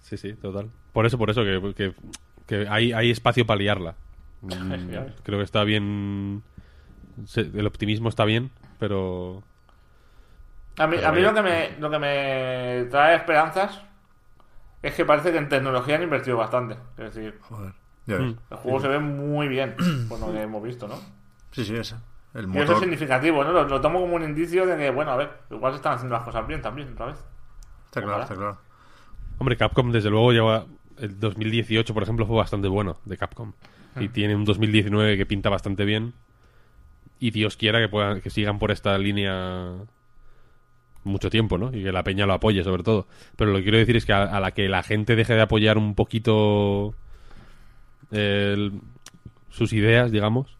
Sí, 0.00 0.16
sí, 0.16 0.32
total. 0.34 0.70
Por 0.92 1.04
eso, 1.06 1.18
por 1.18 1.28
eso, 1.30 1.42
que, 1.44 1.74
que, 1.74 1.92
que 2.46 2.66
hay, 2.68 2.92
hay 2.92 3.10
espacio 3.10 3.44
para 3.46 3.58
liarla. 3.58 3.94
Mm. 4.42 5.22
Creo 5.22 5.38
que 5.38 5.44
está 5.44 5.62
bien... 5.62 6.42
se- 7.26 7.40
El 7.54 7.66
optimismo 7.66 8.08
está 8.08 8.24
bien, 8.24 8.50
pero... 8.78 9.42
A 10.78 10.86
mí, 10.86 10.96
Pero 10.96 11.08
a 11.08 11.12
mí 11.12 11.20
lo, 11.20 11.34
que 11.34 11.42
me, 11.42 11.76
lo 11.78 11.90
que 11.90 11.98
me 11.98 12.84
trae 12.90 13.16
esperanzas 13.16 13.80
es 14.82 14.94
que 14.94 15.04
parece 15.04 15.30
que 15.30 15.38
en 15.38 15.48
tecnología 15.48 15.96
han 15.96 16.02
invertido 16.02 16.36
bastante. 16.38 16.76
Es 16.96 17.14
decir, 17.14 17.38
Joder, 17.42 17.72
ya 18.06 18.16
ves. 18.16 18.32
Mm. 18.34 18.38
el 18.50 18.56
juego 18.56 18.80
se 18.80 18.88
ve 18.88 18.98
muy 18.98 19.48
bien, 19.48 19.76
por 20.08 20.18
lo 20.18 20.32
que 20.32 20.40
hemos 20.42 20.62
visto, 20.62 20.88
¿no? 20.88 20.96
Sí, 21.50 21.64
sí, 21.64 21.76
ese. 21.76 21.96
El 22.34 22.48
Y 22.54 22.58
eso 22.58 22.72
es 22.72 22.78
significativo, 22.80 23.44
¿no? 23.44 23.52
Lo, 23.52 23.64
lo 23.68 23.80
tomo 23.82 24.00
como 24.00 24.16
un 24.16 24.22
indicio 24.24 24.64
de 24.64 24.76
que, 24.78 24.90
bueno, 24.90 25.10
a 25.12 25.16
ver, 25.16 25.30
igual 25.50 25.72
se 25.72 25.76
están 25.76 25.92
haciendo 25.94 26.14
las 26.16 26.24
cosas 26.24 26.46
bien 26.46 26.62
también, 26.62 26.92
otra 26.94 27.06
vez. 27.06 27.16
Está 27.84 28.00
claro, 28.00 28.08
Ojalá. 28.08 28.22
está 28.24 28.34
claro. 28.36 28.58
Hombre, 29.38 29.56
Capcom 29.56 29.90
desde 29.92 30.08
luego 30.10 30.32
lleva... 30.32 30.66
El 30.98 31.18
2018, 31.18 31.92
por 31.94 32.02
ejemplo, 32.02 32.26
fue 32.26 32.36
bastante 32.36 32.68
bueno 32.68 32.96
de 33.04 33.16
Capcom. 33.16 33.52
Y 33.98 34.08
tiene 34.08 34.34
un 34.36 34.44
2019 34.44 35.16
que 35.16 35.26
pinta 35.26 35.50
bastante 35.50 35.84
bien. 35.84 36.14
Y 37.22 37.30
Dios 37.30 37.56
quiera 37.56 37.78
que, 37.78 37.88
puedan, 37.88 38.20
que 38.20 38.30
sigan 38.30 38.58
por 38.58 38.72
esta 38.72 38.98
línea 38.98 39.74
mucho 41.04 41.30
tiempo, 41.30 41.56
¿no? 41.56 41.68
Y 41.72 41.84
que 41.84 41.92
la 41.92 42.02
peña 42.02 42.26
lo 42.26 42.32
apoye, 42.32 42.64
sobre 42.64 42.82
todo. 42.82 43.06
Pero 43.36 43.52
lo 43.52 43.58
que 43.58 43.62
quiero 43.62 43.78
decir 43.78 43.96
es 43.96 44.04
que 44.04 44.12
a, 44.12 44.40
la 44.40 44.50
que 44.50 44.68
la 44.68 44.82
gente 44.82 45.14
deje 45.14 45.34
de 45.34 45.42
apoyar 45.42 45.78
un 45.78 45.94
poquito 45.94 46.94
el- 48.10 48.72
sus 49.50 49.72
ideas, 49.72 50.10
digamos, 50.10 50.56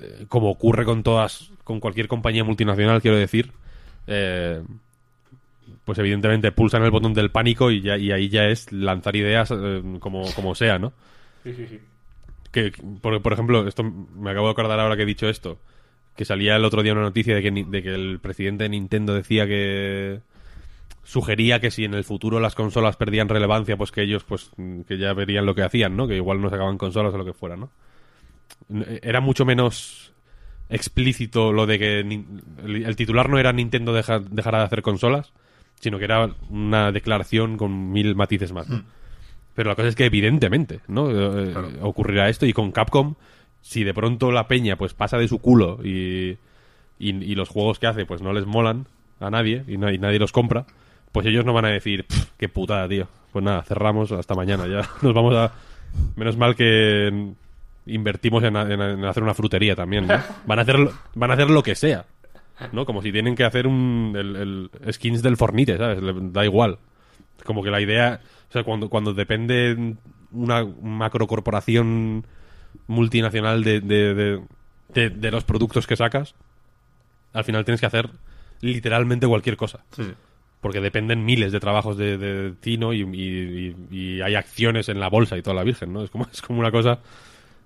eh, 0.00 0.26
como 0.28 0.50
ocurre 0.50 0.84
con 0.84 1.02
todas, 1.02 1.50
con 1.64 1.80
cualquier 1.80 2.06
compañía 2.08 2.44
multinacional, 2.44 3.00
quiero 3.00 3.16
decir, 3.16 3.52
eh, 4.06 4.62
pues 5.86 5.98
evidentemente 5.98 6.52
pulsan 6.52 6.82
el 6.84 6.90
botón 6.90 7.14
del 7.14 7.30
pánico 7.30 7.70
y, 7.70 7.80
ya, 7.80 7.96
y 7.96 8.12
ahí 8.12 8.28
ya 8.28 8.44
es 8.46 8.70
lanzar 8.72 9.16
ideas 9.16 9.50
eh, 9.56 9.82
como, 10.00 10.24
como 10.34 10.54
sea, 10.54 10.78
¿no? 10.78 10.92
Sí, 11.44 11.54
sí, 11.54 11.66
sí. 11.66 11.80
Que, 12.54 12.72
por, 13.00 13.20
por 13.20 13.32
ejemplo, 13.32 13.66
esto 13.66 13.82
me 13.82 14.30
acabo 14.30 14.46
de 14.46 14.52
acordar 14.52 14.78
ahora 14.78 14.96
que 14.96 15.02
he 15.02 15.06
dicho 15.06 15.28
esto, 15.28 15.58
que 16.16 16.24
salía 16.24 16.54
el 16.54 16.64
otro 16.64 16.84
día 16.84 16.92
una 16.92 17.02
noticia 17.02 17.34
de 17.34 17.42
que, 17.42 17.50
de 17.50 17.82
que 17.82 17.92
el 17.92 18.20
presidente 18.20 18.62
de 18.64 18.68
Nintendo 18.70 19.12
decía 19.12 19.44
que 19.48 20.20
sugería 21.02 21.58
que 21.60 21.70
si 21.72 21.84
en 21.84 21.94
el 21.94 22.04
futuro 22.04 22.38
las 22.38 22.54
consolas 22.54 22.96
perdían 22.96 23.28
relevancia, 23.28 23.76
pues 23.76 23.90
que 23.90 24.02
ellos 24.02 24.22
pues 24.24 24.50
que 24.86 24.96
ya 24.98 25.12
verían 25.12 25.44
lo 25.46 25.54
que 25.56 25.62
hacían, 25.64 25.96
¿no? 25.96 26.06
Que 26.06 26.14
igual 26.16 26.40
no 26.40 26.48
sacaban 26.48 26.78
consolas 26.78 27.12
o 27.12 27.18
lo 27.18 27.24
que 27.24 27.32
fuera, 27.34 27.56
¿no? 27.56 27.70
Era 29.02 29.20
mucho 29.20 29.44
menos 29.44 30.12
explícito 30.70 31.52
lo 31.52 31.66
de 31.66 31.78
que 31.78 32.00
el, 32.00 32.96
titular 32.96 33.28
no 33.28 33.38
era 33.38 33.52
Nintendo 33.52 33.92
deja- 33.92 34.20
dejará 34.20 34.58
de 34.60 34.64
hacer 34.64 34.82
consolas, 34.82 35.32
sino 35.80 35.98
que 35.98 36.04
era 36.04 36.30
una 36.48 36.90
declaración 36.92 37.56
con 37.58 37.92
mil 37.92 38.14
matices 38.14 38.52
más, 38.52 38.68
¿no? 38.68 38.84
Pero 39.54 39.68
la 39.70 39.76
cosa 39.76 39.88
es 39.88 39.94
que 39.94 40.06
evidentemente, 40.06 40.80
¿no? 40.88 41.10
Eh, 41.10 41.50
Claro. 41.52 41.68
Ocurrirá 41.82 42.28
esto 42.28 42.46
y 42.46 42.52
con 42.52 42.72
Capcom, 42.72 43.14
si 43.60 43.84
de 43.84 43.94
pronto 43.94 44.30
la 44.32 44.48
peña 44.48 44.76
pues 44.76 44.94
pasa 44.94 45.16
de 45.18 45.28
su 45.28 45.38
culo 45.38 45.78
y, 45.84 46.36
y, 46.98 47.10
y 47.10 47.34
los 47.34 47.48
juegos 47.48 47.78
que 47.78 47.86
hace 47.86 48.04
pues 48.06 48.20
no 48.20 48.32
les 48.32 48.46
molan 48.46 48.86
a 49.20 49.30
nadie 49.30 49.64
y, 49.68 49.76
na- 49.78 49.92
y 49.92 49.98
nadie 49.98 50.18
los 50.18 50.32
compra, 50.32 50.66
pues 51.12 51.26
ellos 51.26 51.44
no 51.44 51.52
van 51.52 51.64
a 51.66 51.68
decir, 51.68 52.04
"Pff, 52.06 52.30
qué 52.36 52.48
putada, 52.48 52.88
tío. 52.88 53.06
Pues 53.32 53.44
nada, 53.44 53.62
cerramos 53.62 54.10
hasta 54.12 54.34
mañana, 54.34 54.66
ya 54.66 54.82
nos 55.02 55.14
vamos 55.14 55.34
a... 55.34 55.52
Menos 56.16 56.36
mal 56.36 56.56
que 56.56 57.32
invertimos 57.86 58.42
en, 58.42 58.56
en- 58.56 58.80
en 58.80 59.04
hacer 59.04 59.22
una 59.22 59.34
frutería 59.34 59.76
también, 59.76 60.06
¿no? 60.08 60.14
Van 60.46 60.58
a 60.58 60.62
hacer, 60.62 60.78
lo- 60.78 60.92
van 61.14 61.30
a 61.30 61.34
hacer 61.34 61.48
lo 61.50 61.62
que 61.62 61.74
sea, 61.76 62.04
¿no? 62.72 62.84
Como 62.84 63.02
si 63.02 63.12
tienen 63.12 63.34
que 63.36 63.44
hacer 63.44 63.66
un, 63.66 64.14
el, 64.16 64.70
el 64.84 64.92
skins 64.92 65.22
del 65.22 65.36
Fornite, 65.36 65.78
¿sabes? 65.78 66.02
Le- 66.02 66.14
Da 66.32 66.44
igual. 66.44 66.78
Como 67.44 67.62
que 67.62 67.70
la 67.70 67.80
idea, 67.80 68.20
o 68.48 68.52
sea, 68.52 68.62
cuando, 68.64 68.88
cuando 68.88 69.14
depende 69.14 69.96
una 70.32 70.64
macrocorporación 70.64 72.26
multinacional 72.86 73.62
de, 73.64 73.80
de, 73.80 74.40
de, 75.10 75.30
los 75.30 75.44
productos 75.44 75.86
que 75.86 75.96
sacas, 75.96 76.34
al 77.32 77.44
final 77.44 77.64
tienes 77.64 77.80
que 77.80 77.86
hacer 77.86 78.10
literalmente 78.60 79.26
cualquier 79.26 79.56
cosa. 79.56 79.84
Sí. 79.92 80.04
Porque 80.60 80.80
dependen 80.80 81.24
miles 81.24 81.52
de 81.52 81.60
trabajos 81.60 81.96
de, 81.98 82.16
de 82.16 82.52
Tino 82.52 82.92
y, 82.92 83.02
y- 83.02 83.76
y- 83.90 83.96
y 83.96 84.20
hay 84.22 84.34
acciones 84.34 84.88
en 84.88 84.98
la 84.98 85.08
bolsa 85.08 85.36
y 85.36 85.42
toda 85.42 85.54
la 85.56 85.62
virgen, 85.64 85.92
¿no? 85.92 86.02
Es 86.04 86.10
como, 86.10 86.26
es 86.32 86.40
como 86.42 86.60
una 86.60 86.70
cosa 86.70 87.00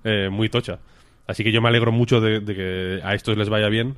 eh, 0.05 0.29
muy 0.31 0.49
tocha. 0.49 0.79
Así 1.27 1.45
que 1.45 1.53
yo 1.53 1.61
me 1.61 1.69
alegro 1.69 1.93
mucho 1.93 2.21
de, 2.21 2.41
de 2.41 2.55
que 2.55 3.01
a 3.05 3.15
estos 3.15 3.37
les 3.37 3.49
vaya 3.49 3.69
bien. 3.69 3.97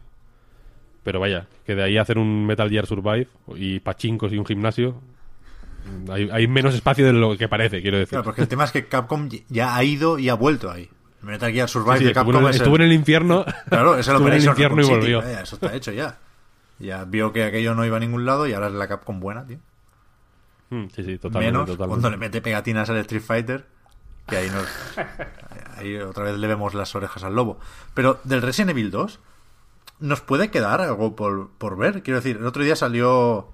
Pero 1.03 1.18
vaya, 1.18 1.47
que 1.64 1.74
de 1.74 1.83
ahí 1.83 1.97
hacer 1.97 2.18
un 2.18 2.47
Metal 2.47 2.68
Gear 2.68 2.85
Survive 2.87 3.26
y 3.57 3.81
pachincos 3.81 4.33
y 4.35 4.39
un 4.39 4.45
gimnasio, 4.45 5.01
hay, 6.11 6.28
hay 6.31 6.47
menos 6.49 6.74
espacio 6.74 7.05
de 7.07 7.12
lo 7.12 7.37
que 7.37 7.49
parece, 7.49 7.83
quiero 7.83 7.99
decir. 7.99 8.11
Claro, 8.11 8.24
porque 8.24 8.43
el 8.43 8.49
tema 8.49 8.64
es 8.64 8.72
que 8.72 8.87
Capcom 8.87 9.28
ya 9.49 9.76
ha 9.76 9.85
ido 9.85 10.18
y 10.18 10.28
ha 10.28 10.35
vuelto 10.35 10.70
ahí. 10.70 10.89
El 11.22 11.26
Metal 11.28 11.53
Gear 11.53 11.68
Survive 11.68 11.95
Sí, 11.95 11.99
sí, 11.99 12.05
de 12.05 12.11
estuvo, 12.12 12.24
Capcom 12.33 12.41
en 12.43 12.45
el, 12.47 12.51
es 12.51 12.57
estuvo 12.57 12.76
en 12.76 12.83
el... 12.83 12.89
el 12.89 12.95
infierno. 12.95 13.45
Claro, 13.68 13.99
es 13.99 14.09
el 14.09 14.14
estuvo 14.14 14.28
en 14.28 14.35
el 14.35 14.45
infierno 14.45 14.81
y 14.81 14.85
City, 14.85 14.97
volvió. 14.97 15.22
eso 15.22 15.55
está 15.57 15.74
hecho 15.74 15.93
ya. 15.93 16.18
Ya 16.78 17.05
vio 17.05 17.33
que 17.33 17.45
aquello 17.45 17.74
no 17.74 17.85
iba 17.85 17.99
a 17.99 18.01
ningún 18.01 18.24
lado 18.24 18.47
y 18.47 18.55
ahora 18.55 18.68
es 18.68 18.72
la 18.72 18.89
Capcom 18.89 19.20
buena, 19.20 19.47
tío. 19.47 19.59
Mm, 20.70 20.87
Sí, 20.95 21.03
sí, 21.05 21.18
totalmente. 21.18 21.53
Menos 21.53 21.66
totalmente. 21.66 21.89
cuando 21.89 22.11
le 22.11 22.16
mete 22.16 22.41
pegatinas 22.41 22.89
al 22.89 22.97
Street 22.99 23.22
Fighter, 23.22 23.66
que 24.26 24.37
ahí 24.37 24.49
nos... 24.51 24.66
ahí 25.76 25.97
otra 25.99 26.24
vez 26.24 26.39
le 26.39 26.47
vemos 26.47 26.72
las 26.74 26.95
orejas 26.95 27.22
al 27.24 27.35
lobo. 27.35 27.59
Pero 27.93 28.20
del 28.24 28.41
Resident 28.41 28.70
Evil 28.70 28.91
2, 28.91 29.18
¿nos 29.99 30.20
puede 30.22 30.51
quedar 30.51 30.81
algo 30.81 31.16
por, 31.16 31.51
por 31.59 31.76
ver? 31.76 32.03
Quiero 32.03 32.20
decir, 32.20 32.37
el 32.39 32.47
otro 32.47 32.62
día 32.64 32.76
salió 32.76 33.49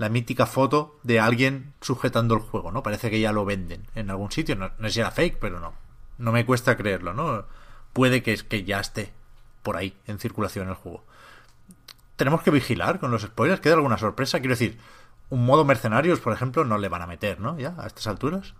la 0.00 0.08
mítica 0.08 0.46
foto 0.46 0.98
de 1.02 1.20
alguien 1.20 1.74
sujetando 1.82 2.34
el 2.34 2.40
juego, 2.40 2.72
¿no? 2.72 2.82
Parece 2.82 3.10
que 3.10 3.20
ya 3.20 3.32
lo 3.32 3.44
venden 3.44 3.86
en 3.94 4.08
algún 4.08 4.32
sitio. 4.32 4.56
No, 4.56 4.70
no 4.78 4.88
sé 4.88 4.94
si 4.94 5.00
era 5.00 5.10
fake, 5.10 5.36
pero 5.38 5.60
no. 5.60 5.74
No 6.16 6.32
me 6.32 6.46
cuesta 6.46 6.74
creerlo, 6.78 7.12
¿no? 7.12 7.44
Puede 7.92 8.22
que, 8.22 8.34
que 8.34 8.64
ya 8.64 8.80
esté 8.80 9.12
por 9.62 9.76
ahí 9.76 9.94
en 10.06 10.18
circulación 10.18 10.70
el 10.70 10.74
juego. 10.74 11.04
Tenemos 12.16 12.40
que 12.40 12.50
vigilar 12.50 12.98
con 12.98 13.10
los 13.10 13.20
spoilers. 13.20 13.60
¿Queda 13.60 13.74
alguna 13.74 13.98
sorpresa? 13.98 14.38
Quiero 14.38 14.54
decir, 14.54 14.78
un 15.28 15.44
modo 15.44 15.66
mercenarios, 15.66 16.18
por 16.20 16.32
ejemplo, 16.32 16.64
no 16.64 16.78
le 16.78 16.88
van 16.88 17.02
a 17.02 17.06
meter, 17.06 17.38
¿no? 17.38 17.58
Ya, 17.58 17.74
a 17.76 17.86
estas 17.86 18.06
alturas. 18.06 18.54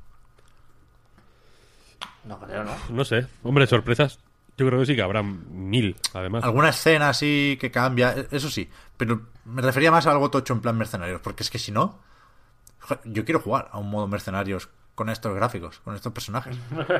No 2.25 2.39
creo, 2.39 2.65
¿no? 2.65 2.73
No 2.91 3.05
sé. 3.07 3.27
Hombre, 3.43 3.67
sorpresas. 3.67 4.19
Yo 4.59 4.67
creo 4.67 4.81
que 4.81 4.85
sí 4.85 4.95
que 4.95 5.01
habrá 5.01 5.23
mil, 5.23 5.97
además. 6.13 6.45
Alguna 6.45 6.69
escena 6.69 7.09
así 7.09 7.57
que 7.59 7.71
cambia, 7.71 8.13
e- 8.13 8.29
eso 8.31 8.51
sí. 8.51 8.69
Pero 8.99 9.23
me 9.51 9.63
refería 9.63 9.91
más 9.91 10.07
a 10.07 10.13
algo 10.13 10.31
tocho 10.31 10.53
en 10.53 10.61
plan 10.61 10.77
mercenarios, 10.77 11.21
porque 11.21 11.43
es 11.43 11.51
que 11.51 11.59
si 11.59 11.73
no, 11.73 11.99
yo 13.05 13.25
quiero 13.25 13.41
jugar 13.41 13.69
a 13.73 13.79
un 13.79 13.91
modo 13.91 14.07
mercenarios 14.07 14.69
con 14.95 15.09
estos 15.09 15.35
gráficos, 15.35 15.81
con 15.81 15.95
estos 15.95 16.13
personajes. 16.13 16.57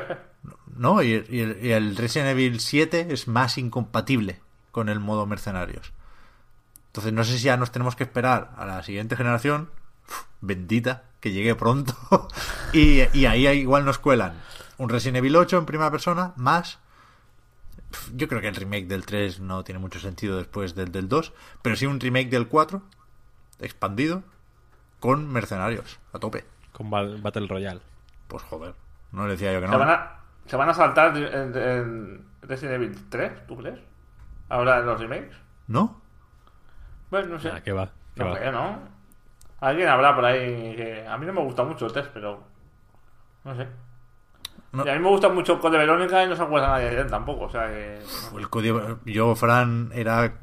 ¿No? 0.75 1.01
Y, 1.01 1.25
y 1.29 1.39
el, 1.39 1.59
y 1.63 1.71
el 1.71 1.95
Resident 1.95 2.31
Evil 2.31 2.59
7 2.59 3.07
es 3.09 3.27
más 3.27 3.57
incompatible 3.57 4.41
con 4.71 4.89
el 4.89 4.99
modo 4.99 5.25
mercenarios. 5.25 5.93
Entonces 6.87 7.13
no 7.13 7.23
sé 7.23 7.37
si 7.37 7.45
ya 7.45 7.57
nos 7.57 7.71
tenemos 7.71 7.95
que 7.95 8.03
esperar 8.03 8.53
a 8.57 8.65
la 8.65 8.83
siguiente 8.83 9.15
generación, 9.15 9.69
bendita, 10.41 11.03
que 11.19 11.31
llegue 11.31 11.55
pronto. 11.55 11.95
y, 12.73 13.03
y 13.17 13.25
ahí 13.25 13.47
igual 13.47 13.85
nos 13.85 13.99
cuelan 13.99 14.33
un 14.77 14.89
Resident 14.89 15.17
Evil 15.17 15.35
8 15.35 15.59
en 15.59 15.65
primera 15.65 15.91
persona, 15.91 16.33
más. 16.35 16.79
Yo 18.15 18.27
creo 18.27 18.39
que 18.41 18.47
el 18.47 18.55
remake 18.55 18.87
del 18.87 19.05
3 19.05 19.39
no 19.41 19.63
tiene 19.63 19.79
mucho 19.79 19.99
sentido 19.99 20.37
después 20.37 20.75
del 20.75 20.91
del 20.91 21.09
2, 21.09 21.33
pero 21.61 21.75
sí 21.75 21.85
un 21.85 21.99
remake 21.99 22.29
del 22.29 22.47
4, 22.47 22.81
expandido, 23.59 24.23
con 24.99 25.27
mercenarios, 25.31 25.99
a 26.13 26.19
tope. 26.19 26.45
Con 26.73 26.89
Ba- 26.89 27.03
Battle 27.21 27.47
Royale. 27.47 27.81
Pues 28.27 28.43
joder, 28.43 28.73
no 29.11 29.25
le 29.25 29.33
decía 29.33 29.51
yo 29.53 29.59
que 29.61 29.67
¿Se 29.67 29.75
van 29.75 29.87
no. 29.87 29.93
a, 29.93 30.19
se 30.45 30.55
van 30.55 30.69
a 30.69 30.73
saltar 30.73 31.17
en, 31.17 31.55
en 31.57 32.25
Resident 32.41 32.75
Evil 32.75 32.97
3, 33.09 33.45
tú 33.47 33.57
crees? 33.57 33.79
Ahora 34.49 34.79
en 34.79 34.85
los 34.85 34.99
remakes. 34.99 35.35
¿No? 35.67 36.01
Bueno, 37.09 37.27
no 37.27 37.39
sé. 37.39 37.49
Ah, 37.49 37.61
¿qué 37.61 37.71
va? 37.73 37.91
¿Qué 38.15 38.23
no 38.23 38.29
va? 38.29 38.37
creo, 38.37 38.51
¿no? 38.53 38.79
Alguien 39.59 39.89
habrá 39.89 40.15
por 40.15 40.25
ahí 40.25 40.75
que... 40.75 41.05
A 41.07 41.17
mí 41.17 41.25
no 41.25 41.33
me 41.33 41.41
gusta 41.41 41.63
mucho 41.63 41.85
el 41.85 41.93
test, 41.93 42.09
pero... 42.13 42.41
No 43.43 43.55
sé. 43.55 43.67
No. 44.73 44.85
Y 44.85 44.89
a 44.89 44.93
mí 44.93 44.99
me 44.99 45.09
gusta 45.09 45.27
mucho 45.29 45.53
el 45.53 45.59
Code 45.59 45.77
Verónica 45.77 46.23
y 46.23 46.27
no 46.29 46.35
se 46.35 46.43
acuerda 46.43 46.69
nadie 46.69 46.91
de 46.91 47.01
él 47.01 47.07
tampoco, 47.09 47.45
o 47.45 47.49
sea 47.51 47.67
que... 47.67 47.99
El 48.37 48.49
código, 48.49 48.99
yo, 49.05 49.35
Fran, 49.35 49.91
era 49.93 50.33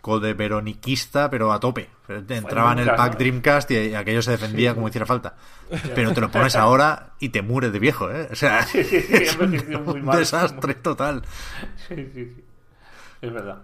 code 0.00 0.34
veroniquista, 0.34 1.28
pero 1.30 1.50
a 1.52 1.58
tope. 1.58 1.88
Entraba 2.28 2.72
en 2.72 2.80
el 2.80 2.90
pack. 2.94 3.16
Dreamcast 3.16 3.70
y 3.72 3.94
aquello 3.94 4.20
se 4.22 4.32
defendía 4.32 4.74
como 4.74 4.86
hiciera 4.88 5.06
falta. 5.06 5.34
Pero 5.94 6.12
te 6.12 6.20
lo 6.20 6.30
pones 6.30 6.54
ahora 6.56 7.14
y 7.18 7.30
te 7.30 7.40
mueres 7.42 7.72
de 7.72 7.78
viejo, 7.80 8.10
¿eh? 8.10 8.28
O 8.30 8.34
sea, 8.36 8.62
Sí, 8.66 8.84
sí, 8.84 9.00
sí, 9.00 9.14
es 9.16 9.36
un 9.36 9.50
muy 9.84 10.02
mal. 10.02 10.18
desastre 10.18 10.74
total. 10.74 11.22
Sí, 11.88 11.96
sí, 12.12 12.24
sí. 12.36 12.44
Es 13.22 13.32
verdad. 13.32 13.62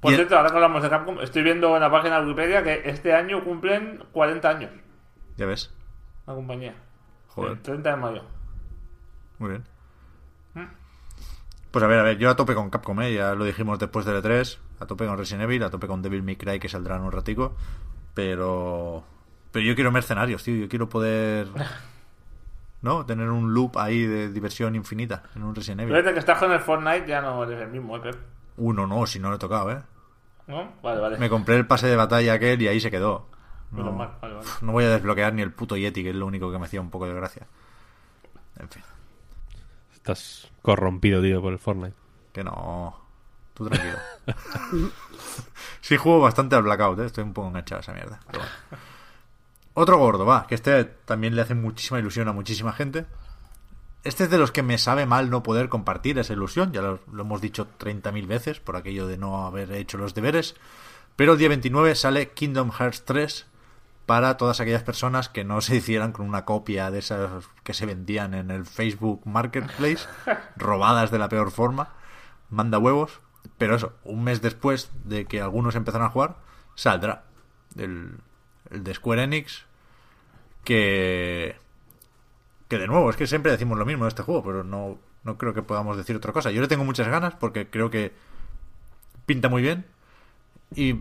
Por 0.00 0.12
Y- 0.12 0.16
cierto, 0.16 0.36
ahora 0.36 0.50
que 0.50 0.56
hablamos 0.56 0.82
de 0.82 0.90
Capcom, 0.90 1.20
estoy 1.20 1.42
viendo 1.44 1.74
en 1.76 1.80
la 1.80 1.90
página 1.90 2.16
de 2.20 2.26
Wikipedia 2.26 2.62
que 2.64 2.82
este 2.84 3.14
año 3.14 3.42
cumplen 3.44 4.02
40 4.12 4.48
años 4.50 4.70
Ya 5.36 5.46
ves, 5.46 5.72
la 6.26 6.34
compañía. 6.34 6.74
Joder. 7.28 7.52
El 7.52 7.62
30 7.62 7.90
de 7.90 7.96
mayo. 7.96 8.22
Muy 9.38 9.50
bien. 9.50 9.64
¿Mm? 10.54 10.70
Pues 11.70 11.84
a 11.84 11.88
ver, 11.88 11.98
a 11.98 12.02
ver, 12.02 12.18
yo 12.18 12.30
a 12.30 12.36
tope 12.36 12.54
con 12.54 12.70
Capcom, 12.70 13.00
¿eh? 13.02 13.14
ya 13.14 13.34
lo 13.34 13.44
dijimos 13.44 13.78
después 13.78 14.06
del 14.06 14.22
E3, 14.22 14.58
a 14.80 14.86
tope 14.86 15.06
con 15.06 15.18
Resident 15.18 15.44
Evil, 15.44 15.62
a 15.62 15.70
tope 15.70 15.86
con 15.86 16.02
Devil 16.02 16.22
May 16.22 16.36
Cry 16.36 16.58
que 16.58 16.68
saldrá 16.68 16.96
en 16.96 17.02
un 17.02 17.12
ratico, 17.12 17.54
pero 18.14 19.04
pero 19.52 19.64
yo 19.64 19.74
quiero 19.74 19.92
mercenarios, 19.92 20.42
tío, 20.42 20.54
yo 20.54 20.68
quiero 20.68 20.88
poder 20.88 21.48
¿no? 22.82 23.04
Tener 23.04 23.28
un 23.30 23.52
loop 23.52 23.78
ahí 23.78 24.06
de 24.06 24.30
diversión 24.30 24.74
infinita 24.74 25.24
en 25.34 25.42
un 25.42 25.54
Resident 25.54 25.80
Evil. 25.80 25.94
Fíjate 25.94 26.12
que 26.12 26.20
estás 26.20 26.38
con 26.38 26.52
el 26.52 26.60
Fortnite 26.60 27.06
ya 27.06 27.20
no 27.20 27.42
eres 27.44 27.60
el 27.60 27.68
mismo, 27.68 27.96
¿eh? 27.96 28.10
Uno 28.58 28.86
no, 28.86 29.06
si 29.06 29.18
no 29.18 29.30
le 29.30 29.36
he 29.36 29.38
tocado, 29.38 29.70
¿eh? 29.70 29.82
¿No? 30.46 30.72
Vale, 30.82 31.00
vale. 31.00 31.18
Me 31.18 31.28
compré 31.28 31.56
el 31.56 31.66
pase 31.66 31.88
de 31.88 31.96
batalla 31.96 32.34
aquel 32.34 32.62
y 32.62 32.68
ahí 32.68 32.80
se 32.80 32.90
quedó. 32.90 33.28
No, 33.72 33.90
mal, 33.92 34.16
vale, 34.22 34.34
vale. 34.34 34.46
no 34.62 34.72
voy 34.72 34.84
a 34.84 34.90
desbloquear 34.90 35.34
ni 35.34 35.42
el 35.42 35.52
puto 35.52 35.76
Yeti, 35.76 36.04
que 36.04 36.10
es 36.10 36.16
lo 36.16 36.26
único 36.26 36.52
que 36.52 36.58
me 36.58 36.66
hacía 36.66 36.80
un 36.80 36.90
poco 36.90 37.06
de 37.06 37.14
gracia. 37.14 37.46
En 38.58 38.68
fin, 38.68 38.82
Estás 40.06 40.52
corrompido, 40.62 41.20
tío, 41.20 41.42
por 41.42 41.52
el 41.52 41.58
Fortnite. 41.58 41.96
que 42.32 42.44
no. 42.44 42.96
Tú 43.54 43.68
tranquilo. 43.68 43.98
sí 45.80 45.96
juego 45.96 46.20
bastante 46.20 46.54
al 46.54 46.62
Blackout, 46.62 47.00
¿eh? 47.00 47.06
Estoy 47.06 47.24
un 47.24 47.32
poco 47.32 47.48
enganchado 47.48 47.80
a 47.80 47.82
esa 47.82 47.92
mierda. 47.92 48.20
Otro 49.74 49.98
gordo, 49.98 50.24
va, 50.24 50.46
que 50.46 50.54
este 50.54 50.84
también 50.84 51.34
le 51.34 51.42
hace 51.42 51.56
muchísima 51.56 51.98
ilusión 51.98 52.28
a 52.28 52.32
muchísima 52.32 52.72
gente. 52.72 53.04
Este 54.04 54.22
es 54.22 54.30
de 54.30 54.38
los 54.38 54.52
que 54.52 54.62
me 54.62 54.78
sabe 54.78 55.06
mal 55.06 55.28
no 55.28 55.42
poder 55.42 55.68
compartir 55.68 56.20
esa 56.20 56.34
ilusión, 56.34 56.72
ya 56.72 56.82
lo, 56.82 57.00
lo 57.10 57.22
hemos 57.24 57.40
dicho 57.40 57.66
30.000 57.76 58.28
veces 58.28 58.60
por 58.60 58.76
aquello 58.76 59.08
de 59.08 59.18
no 59.18 59.44
haber 59.44 59.72
hecho 59.72 59.98
los 59.98 60.14
deberes. 60.14 60.54
Pero 61.16 61.32
el 61.32 61.38
día 61.38 61.48
29 61.48 61.96
sale 61.96 62.30
Kingdom 62.30 62.70
Hearts 62.70 63.04
3 63.04 63.44
para 64.06 64.36
todas 64.36 64.60
aquellas 64.60 64.82
personas 64.82 65.28
que 65.28 65.44
no 65.44 65.60
se 65.60 65.76
hicieran 65.76 66.12
con 66.12 66.26
una 66.26 66.44
copia 66.44 66.90
de 66.90 67.00
esas 67.00 67.48
que 67.64 67.74
se 67.74 67.86
vendían 67.86 68.34
en 68.34 68.50
el 68.50 68.64
Facebook 68.64 69.22
Marketplace, 69.24 70.06
robadas 70.56 71.10
de 71.10 71.18
la 71.18 71.28
peor 71.28 71.50
forma. 71.50 71.92
Manda 72.48 72.78
huevos. 72.78 73.20
Pero 73.58 73.76
eso, 73.76 73.92
un 74.04 74.24
mes 74.24 74.42
después 74.42 74.90
de 75.04 75.24
que 75.24 75.40
algunos 75.40 75.76
empezaron 75.76 76.06
a 76.06 76.10
jugar, 76.10 76.36
saldrá 76.74 77.24
el, 77.76 78.18
el 78.70 78.84
de 78.84 78.94
Square 78.94 79.22
Enix 79.22 79.66
que 80.64 81.56
que 82.68 82.78
de 82.78 82.86
nuevo, 82.86 83.10
es 83.10 83.16
que 83.16 83.26
siempre 83.26 83.52
decimos 83.52 83.78
lo 83.78 83.86
mismo 83.86 84.04
de 84.04 84.08
este 84.08 84.22
juego, 84.22 84.42
pero 84.42 84.64
no, 84.64 84.98
no 85.22 85.38
creo 85.38 85.54
que 85.54 85.62
podamos 85.62 85.96
decir 85.96 86.16
otra 86.16 86.32
cosa. 86.32 86.50
Yo 86.50 86.60
le 86.60 86.68
tengo 86.68 86.84
muchas 86.84 87.08
ganas 87.08 87.34
porque 87.34 87.68
creo 87.68 87.90
que 87.90 88.12
pinta 89.24 89.48
muy 89.48 89.62
bien 89.62 89.86
y 90.74 91.00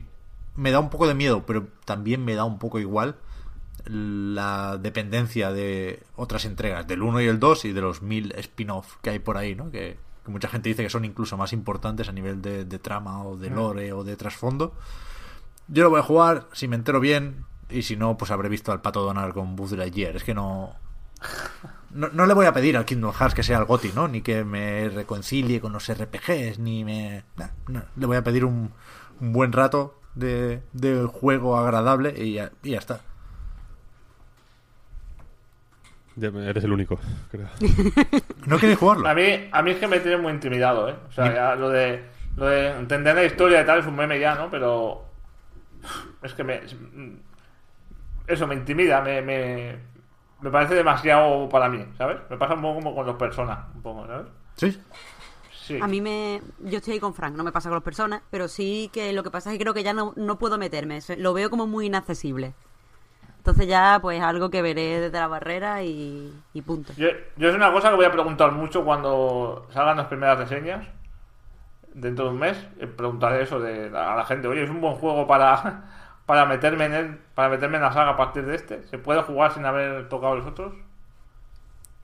me 0.56 0.72
da 0.72 0.80
un 0.80 0.90
poco 0.90 1.08
de 1.08 1.14
miedo, 1.14 1.46
pero 1.46 1.68
también 1.86 2.24
me 2.24 2.36
da 2.36 2.44
un 2.44 2.60
poco 2.60 2.80
igual 2.80 3.18
la 3.86 4.78
dependencia 4.78 5.52
de 5.52 6.04
otras 6.16 6.46
entregas, 6.46 6.88
del 6.88 7.04
1 7.04 7.22
y 7.22 7.28
el 7.28 7.40
2 7.40 7.66
y 7.66 7.74
de 7.74 7.82
los 7.82 8.02
mil 8.02 8.34
spin-off 8.38 8.96
que 9.02 9.12
hay 9.12 9.20
por 9.20 9.38
ahí, 9.38 9.54
¿no? 9.54 9.70
Que, 9.70 9.98
que 10.24 10.32
mucha 10.32 10.48
gente 10.48 10.70
dice 10.70 10.84
que 10.84 10.90
son 10.90 11.06
incluso 11.06 11.38
más 11.38 11.54
importantes 11.54 12.10
a 12.10 12.12
nivel 12.12 12.42
de, 12.42 12.66
de 12.66 12.80
trama 12.80 13.24
o 13.24 13.38
de 13.38 13.50
lore 13.50 13.94
o 13.94 14.04
de 14.04 14.16
trasfondo. 14.16 14.74
Yo 15.68 15.84
lo 15.84 15.90
voy 15.90 16.00
a 16.00 16.04
jugar, 16.04 16.48
si 16.54 16.68
me 16.68 16.76
entero 16.76 17.00
bien, 17.00 17.46
y 17.70 17.84
si 17.84 17.96
no, 17.96 18.18
pues 18.18 18.32
habré 18.32 18.50
visto 18.50 18.72
al 18.72 18.82
pato 18.82 19.02
Donald 19.02 19.34
con 19.34 19.56
Buzz 19.56 19.74
Lightyear. 19.74 20.16
Es 20.16 20.24
que 20.24 20.34
no, 20.34 20.74
no. 21.92 22.10
No 22.10 22.26
le 22.26 22.34
voy 22.34 22.46
a 22.46 22.54
pedir 22.54 22.78
al 22.78 22.86
Kingdom 22.86 23.14
Hearts 23.14 23.36
que 23.36 23.44
sea 23.44 23.58
el 23.60 23.66
GOTI, 23.66 23.92
¿no? 23.94 24.08
Ni 24.08 24.22
que 24.22 24.44
me 24.44 24.90
reconcilie 24.90 25.60
con 25.60 25.74
los 25.74 25.92
RPGs, 25.92 26.60
ni 26.60 26.84
me. 26.84 27.24
nah, 27.36 27.50
no. 27.68 27.84
Le 27.96 28.06
voy 28.06 28.18
a 28.18 28.24
pedir 28.24 28.46
un, 28.46 28.72
un 29.20 29.34
buen 29.34 29.52
rato 29.52 30.00
de, 30.16 30.62
de 30.74 31.06
juego 31.06 31.58
agradable 31.58 32.14
y 32.18 32.34
ya, 32.34 32.52
y 32.64 32.72
ya 32.72 32.80
está. 32.80 33.02
Ya 36.16 36.30
Eres 36.30 36.64
el 36.64 36.72
único, 36.72 36.98
creo. 37.30 37.48
¿No 38.46 38.58
queréis 38.58 38.80
jugarlo? 38.80 39.08
A 39.08 39.14
mí, 39.14 39.50
a 39.52 39.62
mí 39.62 39.72
es 39.72 39.78
que 39.78 39.88
me 39.88 40.00
tiene 40.00 40.18
muy 40.18 40.32
intimidado, 40.32 40.88
¿eh? 40.90 40.96
O 41.10 41.12
sea, 41.12 41.34
ya 41.34 41.56
lo 41.56 41.70
de, 41.70 42.06
lo 42.38 42.46
de 42.46 42.70
entender 42.70 43.16
la 43.16 43.26
historia 43.26 43.62
y 43.62 43.66
tal 43.66 43.80
es 43.80 43.86
un 43.86 43.96
meme 43.98 44.18
ya, 44.18 44.36
¿no? 44.36 44.50
Pero 44.50 45.04
es 46.24 46.34
que 46.34 46.44
me... 46.44 46.62
Eso 48.28 48.48
me 48.48 48.56
intimida, 48.56 49.02
me, 49.02 49.22
me, 49.22 49.78
me 50.42 50.50
parece 50.50 50.76
demasiado 50.76 51.50
para 51.50 51.68
mí, 51.70 51.86
¿sabes? 51.98 52.18
Me 52.30 52.38
pasa 52.38 52.54
un 52.54 52.62
poco 52.62 52.76
como 52.76 52.96
con 52.96 53.06
los 53.06 53.16
personas, 53.18 53.60
un 53.76 53.82
poco, 53.82 54.08
¿sabes? 54.08 54.28
Sí. 54.56 54.82
Sí. 55.66 55.80
A 55.82 55.88
mí 55.88 56.00
me. 56.00 56.42
Yo 56.60 56.78
estoy 56.78 56.94
ahí 56.94 57.00
con 57.00 57.16
Frank, 57.16 57.36
no 57.36 57.44
me 57.44 57.52
pasa 57.52 57.70
con 57.70 57.78
las 57.78 57.84
personas, 57.84 58.22
pero 58.30 58.48
sí 58.48 58.92
que 58.94 59.12
lo 59.14 59.24
que 59.24 59.32
pasa 59.32 59.50
es 59.50 59.58
que 59.58 59.64
creo 59.64 59.74
que 59.74 59.82
ya 59.82 59.94
no, 59.94 60.14
no 60.16 60.38
puedo 60.38 60.60
meterme. 60.60 61.00
Lo 61.18 61.34
veo 61.34 61.50
como 61.50 61.66
muy 61.66 61.88
inaccesible. 61.88 62.54
Entonces 63.38 63.68
ya, 63.68 63.98
pues 64.00 64.22
algo 64.22 64.52
que 64.52 64.62
veré 64.62 65.00
desde 65.00 65.20
la 65.20 65.28
barrera 65.28 65.82
y, 65.84 66.32
y 66.54 66.62
punto. 66.62 66.94
Yo, 66.98 67.08
yo 67.36 67.50
es 67.50 67.56
una 67.56 67.72
cosa 67.72 67.90
que 67.90 67.96
voy 67.96 68.06
a 68.06 68.12
preguntar 68.12 68.52
mucho 68.52 68.86
cuando 68.86 69.68
salgan 69.72 69.98
las 69.98 70.08
primeras 70.08 70.38
reseñas. 70.38 70.88
Dentro 71.96 72.26
de 72.26 72.32
un 72.32 72.40
mes, 72.40 72.58
eh, 72.80 72.86
preguntaré 72.86 73.42
eso 73.42 73.60
de, 73.60 73.88
a 73.88 74.16
la 74.16 74.26
gente. 74.26 74.48
Oye, 74.48 74.64
es 74.64 74.70
un 74.70 74.82
buen 74.82 74.96
juego 74.96 75.26
para, 75.26 75.84
para 76.28 76.46
meterme 76.46 76.86
en 76.86 76.94
él, 76.94 77.20
para 77.34 77.50
meterme 77.50 77.78
en 77.78 77.84
la 77.84 77.92
saga 77.92 78.12
a 78.12 78.18
partir 78.18 78.46
de 78.46 78.56
este. 78.56 78.84
¿Se 78.84 79.00
puede 79.00 79.24
jugar 79.24 79.52
sin 79.52 79.66
haber 79.66 80.10
tocado 80.10 80.36
los 80.36 80.46
otros? 80.46 80.74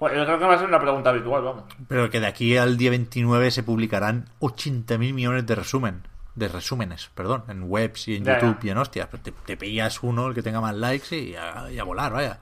Pues 0.01 0.15
yo 0.15 0.25
creo 0.25 0.39
que 0.39 0.45
va 0.45 0.55
a 0.55 0.57
ser 0.57 0.67
una 0.67 0.79
pregunta 0.79 1.11
habitual, 1.11 1.43
vamos. 1.43 1.63
Pero 1.87 2.09
que 2.09 2.19
de 2.19 2.25
aquí 2.25 2.57
al 2.57 2.75
día 2.75 2.89
29 2.89 3.51
se 3.51 3.61
publicarán 3.61 4.25
80.000 4.39 4.97
millones 5.13 5.45
de 5.45 5.53
resumen. 5.53 6.01
De 6.33 6.47
resúmenes, 6.47 7.11
perdón, 7.13 7.43
en 7.49 7.65
webs 7.69 8.07
y 8.07 8.15
en 8.15 8.23
Ya, 8.23 8.39
YouTube 8.39 8.61
ya. 8.63 8.67
y 8.67 8.69
en 8.71 8.77
hostias. 8.79 9.07
Pero 9.11 9.21
Te, 9.21 9.31
te 9.31 9.57
pillas 9.57 10.01
uno, 10.01 10.25
el 10.27 10.33
que 10.33 10.41
tenga 10.41 10.59
más 10.59 10.73
likes 10.75 11.15
y 11.15 11.35
a, 11.35 11.71
y 11.71 11.77
a 11.77 11.83
volar, 11.83 12.13
vaya. 12.13 12.39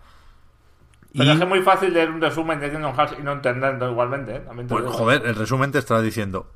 Pero 1.11 1.33
Y- 1.33 1.41
es 1.41 1.47
muy 1.49 1.61
fácil 1.61 1.93
leer 1.93 2.09
un 2.11 2.21
resumen 2.21 2.61
de 2.61 2.71
Kingdom 2.71 2.95
Hearts 2.95 3.17
y 3.19 3.23
no 3.23 3.33
entenderlo 3.33 3.91
igualmente, 3.91 4.37
¿eh? 4.37 4.39
También 4.39 4.69
Pues, 4.69 4.85
joder, 4.85 5.25
el 5.25 5.35
resumen 5.35 5.73
te 5.73 5.79
estará 5.79 6.01
diciendo. 6.01 6.47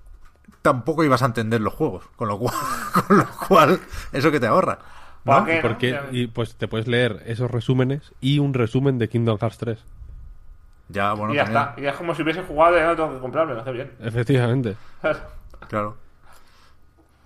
Tampoco 0.62 1.04
ibas 1.04 1.22
a 1.22 1.26
entender 1.26 1.60
los 1.60 1.74
juegos, 1.74 2.06
con 2.16 2.30
lo 2.30 2.39
cual, 2.39 2.56
con 3.08 3.18
lo 3.18 3.28
cual 3.45 3.80
eso 4.14 4.32
que 4.32 4.39
te 4.39 4.47
ahorra. 4.47 4.80
¿no? 5.26 5.32
¿Para 5.34 5.45
qué, 5.45 5.56
no? 5.56 5.62
Porque, 5.64 5.99
y 6.12 6.28
pues 6.28 6.56
te 6.56 6.70
puedes 6.70 6.88
leer 6.88 7.24
esos 7.26 7.51
resúmenes 7.51 8.14
y 8.22 8.39
un 8.39 8.54
resumen 8.54 8.99
de 8.99 9.10
Kingdom 9.10 9.38
Hearts 9.38 9.58
3. 9.58 9.80
Ya, 10.94 11.14
bueno, 11.14 11.34
y 11.34 11.38
ya 11.38 11.44
también, 11.46 11.64
está. 11.64 11.82
Y 11.82 11.86
es 11.88 11.96
como 11.96 12.14
si 12.16 12.22
hubiese 12.22 12.44
jugado 12.44 12.76
y 12.78 12.80
ya 12.80 12.88
no 12.88 12.96
tengo 12.96 13.14
que 13.14 13.20
comprarme, 13.20 13.54
lo 13.56 13.62
hace 13.62 13.72
bien. 13.72 13.91
Efectivamente. 14.00 14.78
claro. 15.68 15.98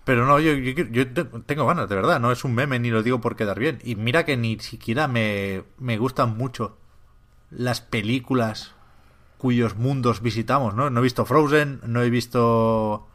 Pero 0.04 0.26
no, 0.26 0.40
yo, 0.40 0.54
yo, 0.54 0.86
yo 0.86 1.14
te- 1.14 1.26
tengo 1.26 1.68
ganas, 1.68 1.90
de 1.90 1.96
verdad. 1.96 2.20
No 2.20 2.32
es 2.32 2.44
un 2.46 2.56
meme 2.56 2.80
ni 2.80 2.90
lo 2.90 3.04
digo 3.04 3.20
por 3.20 3.36
quedar 3.36 3.60
bien. 3.60 3.80
Y 3.84 3.96
mira 3.96 4.24
que 4.26 4.38
ni 4.38 4.58
siquiera 4.60 5.08
me, 5.08 5.64
me 5.78 5.98
gustan 5.98 6.38
mucho 6.38 6.78
las 7.52 7.82
películas 7.82 8.74
cuyos 9.38 9.76
mundos 9.76 10.22
visitamos, 10.22 10.74
¿no? 10.74 10.90
No 10.90 11.00
he 11.02 11.04
visto 11.04 11.26
Frozen, 11.26 11.82
no 11.86 12.02
he 12.02 12.10
visto 12.10 13.08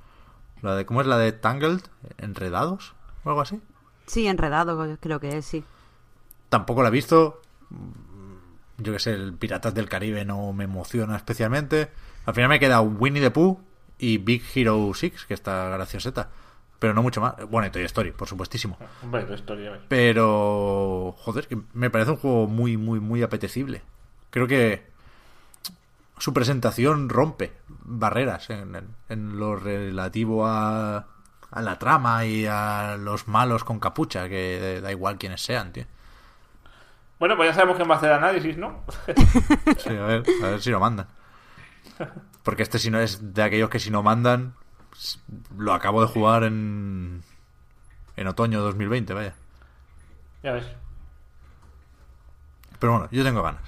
la 0.61 0.76
de 0.76 0.86
¿cómo 0.86 1.00
es 1.00 1.07
la 1.07 1.18
de 1.18 1.32
Tangled? 1.32 1.80
Enredados 2.18 2.94
o 3.24 3.30
algo 3.30 3.40
así. 3.40 3.61
Sí, 4.07 4.26
enredado, 4.26 4.98
creo 5.00 5.18
que 5.18 5.38
es, 5.38 5.46
sí. 5.46 5.64
Tampoco 6.50 6.82
la 6.82 6.88
he 6.88 6.92
visto. 6.92 7.40
Yo 8.78 8.92
que 8.92 8.98
sé, 8.98 9.12
el 9.14 9.34
Piratas 9.34 9.74
del 9.74 9.88
Caribe 9.88 10.24
no 10.24 10.52
me 10.52 10.64
emociona 10.64 11.16
especialmente. 11.16 11.90
Al 12.26 12.34
final 12.34 12.48
me 12.48 12.58
queda 12.60 12.80
Winnie 12.80 13.20
the 13.22 13.30
Pooh 13.30 13.60
y 13.98 14.18
Big 14.18 14.42
Hero 14.54 14.90
6, 14.94 15.26
que 15.26 15.34
está 15.34 15.68
gracioseta. 15.68 16.30
pero 16.78 16.94
no 16.94 17.02
mucho 17.02 17.20
más. 17.20 17.34
Bueno, 17.48 17.68
y 17.68 17.70
Toy 17.70 17.84
Story, 17.84 18.10
por 18.10 18.26
supuestísimo. 18.28 18.76
Hombre, 19.04 19.22
tu 19.24 19.34
historia, 19.34 19.70
¿ves? 19.70 19.80
Pero, 19.88 21.14
joder, 21.18 21.46
que 21.46 21.58
me 21.74 21.90
parece 21.90 22.10
un 22.10 22.16
juego 22.16 22.48
muy, 22.48 22.76
muy, 22.76 22.98
muy 22.98 23.22
apetecible. 23.22 23.82
Creo 24.30 24.48
que 24.48 24.84
su 26.18 26.32
presentación 26.32 27.08
rompe 27.08 27.52
barreras 27.68 28.50
en, 28.50 28.74
en- 28.76 28.88
en 29.08 29.38
lo 29.38 29.56
relativo 29.56 30.46
a, 30.46 31.06
a 31.50 31.62
la 31.62 31.78
trama 31.78 32.24
y 32.24 32.46
a 32.46 32.96
los 32.98 33.28
malos 33.28 33.64
con 33.64 33.78
capucha, 33.80 34.28
que 34.28 34.80
da 34.82 34.90
igual 34.90 35.18
quiénes 35.18 35.42
sean, 35.42 35.72
tío. 35.72 35.84
Bueno, 37.22 37.36
pues 37.36 37.50
ya 37.50 37.54
sabemos 37.54 37.76
quién 37.76 37.88
va 37.88 37.94
a 37.94 37.98
hacer 37.98 38.10
análisis, 38.10 38.58
¿no? 38.58 38.82
Sí, 39.78 39.90
a 39.90 40.06
ver, 40.06 40.24
a 40.42 40.46
ver 40.48 40.60
si 40.60 40.70
lo 40.70 40.80
mandan. 40.80 41.06
Porque 42.42 42.64
este 42.64 42.80
si 42.80 42.90
no 42.90 42.98
es 42.98 43.32
de 43.32 43.44
aquellos 43.44 43.70
que 43.70 43.78
si 43.78 43.92
no 43.92 44.02
mandan, 44.02 44.54
lo 45.56 45.72
acabo 45.72 46.00
de 46.00 46.08
jugar 46.08 46.42
en, 46.42 47.22
en 48.16 48.26
otoño 48.26 48.58
de 48.58 48.64
2020, 48.64 49.14
vaya. 49.14 49.34
ya 50.42 50.50
ves. 50.54 50.66
Pero 52.80 52.94
bueno, 52.94 53.08
yo 53.12 53.22
tengo 53.22 53.44
ganas. 53.44 53.62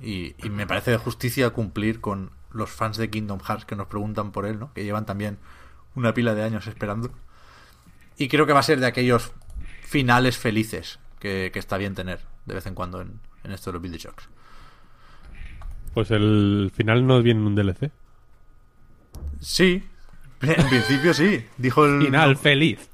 Y, 0.00 0.36
y 0.38 0.50
me 0.50 0.68
parece 0.68 0.92
de 0.92 0.98
justicia 0.98 1.50
cumplir 1.50 2.00
con 2.00 2.30
los 2.52 2.70
fans 2.70 2.98
de 2.98 3.10
Kingdom 3.10 3.40
Hearts 3.40 3.64
que 3.64 3.74
nos 3.74 3.88
preguntan 3.88 4.30
por 4.30 4.46
él, 4.46 4.60
¿no? 4.60 4.72
Que 4.74 4.84
llevan 4.84 5.06
también 5.06 5.38
una 5.96 6.14
pila 6.14 6.36
de 6.36 6.44
años 6.44 6.68
esperando. 6.68 7.10
Y 8.16 8.28
creo 8.28 8.46
que 8.46 8.52
va 8.52 8.60
a 8.60 8.62
ser 8.62 8.78
de 8.78 8.86
aquellos 8.86 9.32
finales 9.82 10.38
felices 10.38 11.00
que, 11.18 11.50
que 11.52 11.58
está 11.58 11.78
bien 11.78 11.96
tener 11.96 12.30
de 12.44 12.54
vez 12.54 12.66
en 12.66 12.74
cuando 12.74 13.00
en, 13.00 13.20
en 13.44 13.52
esto 13.52 13.70
de 13.70 13.74
los 13.74 13.82
videojuegos. 13.82 14.28
Pues 15.94 16.10
el 16.10 16.72
final 16.74 17.06
no 17.06 17.22
viene 17.22 17.40
en 17.40 17.46
un 17.46 17.54
DLC. 17.54 17.90
Sí, 19.40 19.84
en 20.40 20.68
principio 20.68 21.14
sí. 21.14 21.44
Dijo 21.58 21.84
el, 21.84 22.02
Final 22.02 22.36
feliz. 22.36 22.88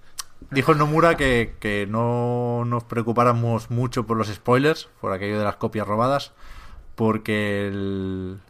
Dijo 0.51 0.73
el 0.73 0.79
Nomura 0.79 1.17
que, 1.17 1.55
que 1.61 1.87
no 1.89 2.65
nos 2.67 2.85
preocupáramos 2.85 3.71
mucho 3.71 4.07
por 4.07 4.17
los 4.17 4.29
spoilers, 4.29 4.89
por 5.01 5.13
aquello 5.13 5.39
de 5.39 5.45
las 5.45 5.57
copias 5.57 5.87
robadas, 5.87 6.33
porque 6.95 7.69
el, 7.69 8.41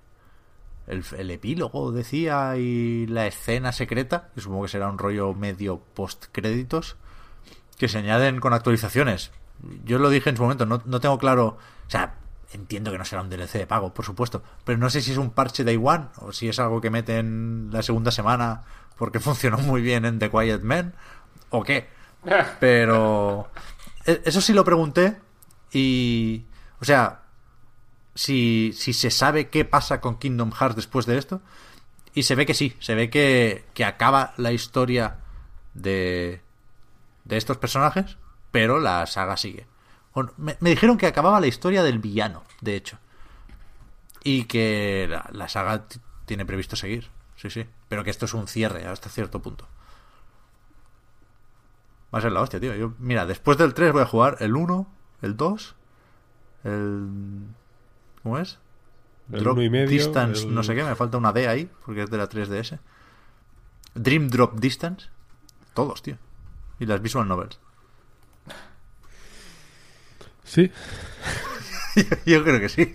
el, 0.87 1.05
el 1.17 1.31
epílogo 1.31 1.93
decía 1.93 2.57
y 2.57 3.07
la 3.07 3.27
escena 3.27 3.73
secreta, 3.73 4.31
que 4.35 4.41
supongo 4.41 4.63
que 4.63 4.69
será 4.69 4.89
un 4.89 4.99
rollo 4.99 5.35
medio 5.35 5.81
post 5.95 6.27
créditos, 6.31 6.97
que 7.79 7.89
se 7.89 7.99
añaden 7.99 8.41
con 8.41 8.53
actualizaciones. 8.53 9.33
Yo 9.85 9.99
lo 9.99 10.11
dije 10.11 10.31
en 10.31 10.37
su 10.37 10.43
momento, 10.43 10.67
no, 10.67 10.83
no 10.85 11.01
tengo 11.01 11.19
claro, 11.19 11.59
o 11.87 11.91
sea, 11.91 12.15
entiendo 12.53 12.91
que 12.91 12.99
no 12.99 13.05
será 13.05 13.23
un 13.23 13.31
DLC 13.31 13.55
de 13.59 13.67
pago, 13.67 13.93
por 13.93 14.05
supuesto, 14.05 14.43
pero 14.65 14.79
no 14.79 14.89
sé 14.91 15.03
si 15.03 15.13
es 15.13 15.19
un 15.19 15.31
parche 15.31 15.65
Day 15.65 15.79
One 15.83 16.07
o 16.19 16.33
si 16.33 16.49
es 16.49 16.59
algo 16.59 16.81
que 16.81 16.91
meten 16.91 17.69
la 17.73 17.83
segunda 17.83 18.11
semana 18.11 18.63
porque 18.97 19.21
funcionó 19.21 19.59
muy 19.59 19.83
bien 19.83 20.05
en 20.05 20.19
The 20.19 20.31
Quiet 20.31 20.63
Man 20.63 20.95
o 21.51 21.63
qué. 21.63 21.89
Pero 22.61 23.49
e- 24.07 24.23
eso 24.25 24.41
sí 24.41 24.53
lo 24.53 24.65
pregunté 24.65 25.17
y, 25.73 26.45
o 26.81 26.85
sea, 26.85 27.23
si, 28.15 28.73
si 28.75 28.93
se 28.93 29.11
sabe 29.11 29.49
qué 29.49 29.65
pasa 29.65 30.01
con 30.01 30.19
Kingdom 30.19 30.51
Hearts 30.53 30.77
después 30.77 31.07
de 31.07 31.19
esto, 31.19 31.41
y 32.15 32.25
se 32.25 32.35
ve 32.35 32.47
que 32.47 32.55
sí, 32.55 32.75
se 32.81 32.95
ve 32.97 33.11
que, 33.11 33.65
que 33.75 33.85
acaba 33.85 34.35
la 34.37 34.51
historia 34.53 35.19
de, 35.75 36.41
de 37.25 37.37
estos 37.37 37.59
personajes, 37.59 38.17
pero 38.51 38.79
la 38.81 39.07
saga 39.07 39.37
sigue. 39.37 39.67
Bueno, 40.15 40.33
me, 40.37 40.57
me 40.61 40.71
dijeron 40.71 40.97
que 40.99 41.07
acababa 41.07 41.41
la 41.41 41.47
historia 41.47 41.83
del 41.83 41.99
villano, 41.99 42.45
de 42.61 42.77
hecho. 42.77 42.99
Y 44.25 44.45
que 44.45 45.07
la, 45.09 45.29
la 45.33 45.49
saga 45.49 45.85
tiene 46.27 46.45
previsto 46.45 46.77
seguir. 46.77 47.09
Sí, 47.37 47.51
sí. 47.51 47.67
Pero 47.89 48.03
que 48.05 48.11
esto 48.11 48.25
es 48.25 48.35
un 48.35 48.49
cierre 48.49 48.87
hasta 48.87 49.09
cierto 49.09 49.41
punto. 49.41 49.69
Va 52.13 52.19
a 52.19 52.23
ser 52.23 52.33
la 52.33 52.41
hostia, 52.41 52.59
tío. 52.61 52.75
Yo, 52.75 52.95
mira, 52.99 53.27
después 53.27 53.59
del 53.59 53.75
3 53.75 53.93
voy 53.93 54.03
a 54.03 54.07
jugar 54.07 54.39
el 54.41 54.57
1, 54.57 54.87
el 55.23 55.37
2, 55.37 55.75
el... 56.65 57.09
¿Cómo 58.23 58.39
es? 58.39 58.59
El 59.31 59.41
Drop 59.41 59.53
uno 59.55 59.63
y 59.63 59.71
medio, 59.71 59.89
Distance, 59.89 60.47
el- 60.47 60.55
no 60.55 60.63
sé 60.63 60.75
qué, 60.75 60.83
me 60.85 60.95
falta 60.97 61.19
una 61.19 61.33
D 61.33 61.47
ahí, 61.49 61.71
porque 61.85 62.03
es 62.05 62.11
de 62.11 62.17
la 62.17 62.29
3DS. 62.29 62.79
Dream 63.95 64.29
Drop 64.31 64.59
Distance. 64.59 65.09
Todos, 65.75 66.03
tío. 66.03 66.17
Y 66.79 66.87
las 66.87 67.03
Visual 67.03 67.29
Novels. 67.29 67.61
Sí. 70.49 70.73
Yo 72.27 72.43
creo 72.45 72.61
que 72.61 72.69
sí. 72.69 72.91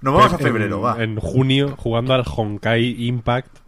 Nos 0.00 0.14
vamos 0.14 0.32
a 0.32 0.36
En- 0.36 0.42
febrero, 0.42 0.80
va. 0.80 1.02
En 1.02 1.16
junio, 1.20 1.74
jugando 1.78 2.14
al 2.14 2.24
Honkai 2.26 3.06
Impact. 3.06 3.58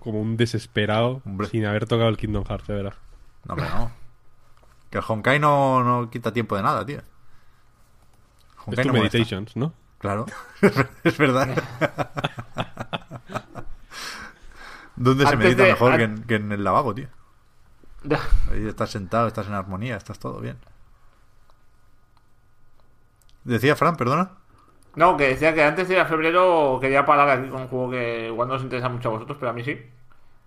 Como 0.00 0.20
un 0.20 0.36
desesperado. 0.36 1.22
Hombre. 1.24 1.46
Sin 1.48 1.64
haber 1.64 1.86
tocado 1.86 2.08
el 2.08 2.16
Kingdom 2.16 2.44
Hearts, 2.44 2.66
de 2.66 2.74
verdad. 2.74 2.94
No, 3.44 3.54
hombre, 3.54 3.68
no. 3.70 3.90
Que 4.90 4.98
el 4.98 5.04
Honkai 5.06 5.38
no, 5.38 5.84
no 5.84 6.10
quita 6.10 6.32
tiempo 6.32 6.56
de 6.56 6.62
nada, 6.62 6.84
tío. 6.84 6.98
Es 6.98 7.04
tu 8.64 8.70
no 8.88 8.94
molesta. 8.94 9.18
Meditations, 9.18 9.56
¿no? 9.56 9.72
Claro, 9.98 10.26
es 11.04 11.16
verdad. 11.16 11.48
¿Dónde 14.96 15.26
se 15.26 15.36
medita 15.36 15.62
de- 15.64 15.70
mejor 15.72 15.96
que 15.96 16.02
en, 16.04 16.22
que 16.24 16.34
en 16.36 16.52
el 16.52 16.64
lavabo, 16.64 16.94
tío? 16.94 17.08
Ahí 18.50 18.66
estás 18.66 18.90
sentado, 18.90 19.28
estás 19.28 19.46
en 19.46 19.54
armonía, 19.54 19.96
estás 19.96 20.18
todo 20.18 20.40
bien. 20.40 20.58
Decía 23.44 23.76
Fran, 23.76 23.96
perdona. 23.96 24.30
No, 24.94 25.16
que 25.16 25.28
decía 25.28 25.54
que 25.54 25.62
antes 25.64 25.88
de 25.88 25.94
ir 25.94 26.00
a 26.00 26.04
febrero 26.06 26.78
quería 26.80 27.04
parar 27.06 27.28
aquí 27.30 27.48
con 27.48 27.62
un 27.62 27.68
juego 27.68 27.90
que 27.90 28.26
igual 28.28 28.48
no 28.48 28.54
os 28.54 28.62
interesa 28.62 28.88
mucho 28.88 29.08
a 29.08 29.12
vosotros, 29.12 29.38
pero 29.40 29.50
a 29.50 29.54
mí 29.54 29.64
sí. 29.64 29.80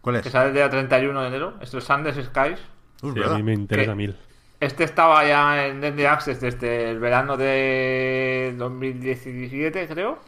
¿Cuál 0.01 0.21
Que 0.21 0.27
es? 0.27 0.31
sale 0.31 0.49
el 0.49 0.53
día 0.53 0.69
31 0.69 1.19
de 1.21 1.27
enero. 1.27 1.53
Es 1.61 1.73
el 1.73 1.81
Sundays 1.81 2.15
Skies. 2.25 2.59
Uh, 3.01 3.11
Sí, 3.13 3.23
a 3.23 3.29
mí 3.29 3.43
me 3.43 3.53
interesa 3.53 3.95
mil. 3.95 4.15
Este 4.59 4.83
estaba 4.83 5.25
ya 5.25 5.65
en 5.67 5.83
Early 5.83 6.05
Access 6.05 6.39
desde 6.39 6.91
el 6.91 6.99
verano 6.99 7.37
de 7.37 8.53
2017, 8.57 9.87
creo. 9.87 10.19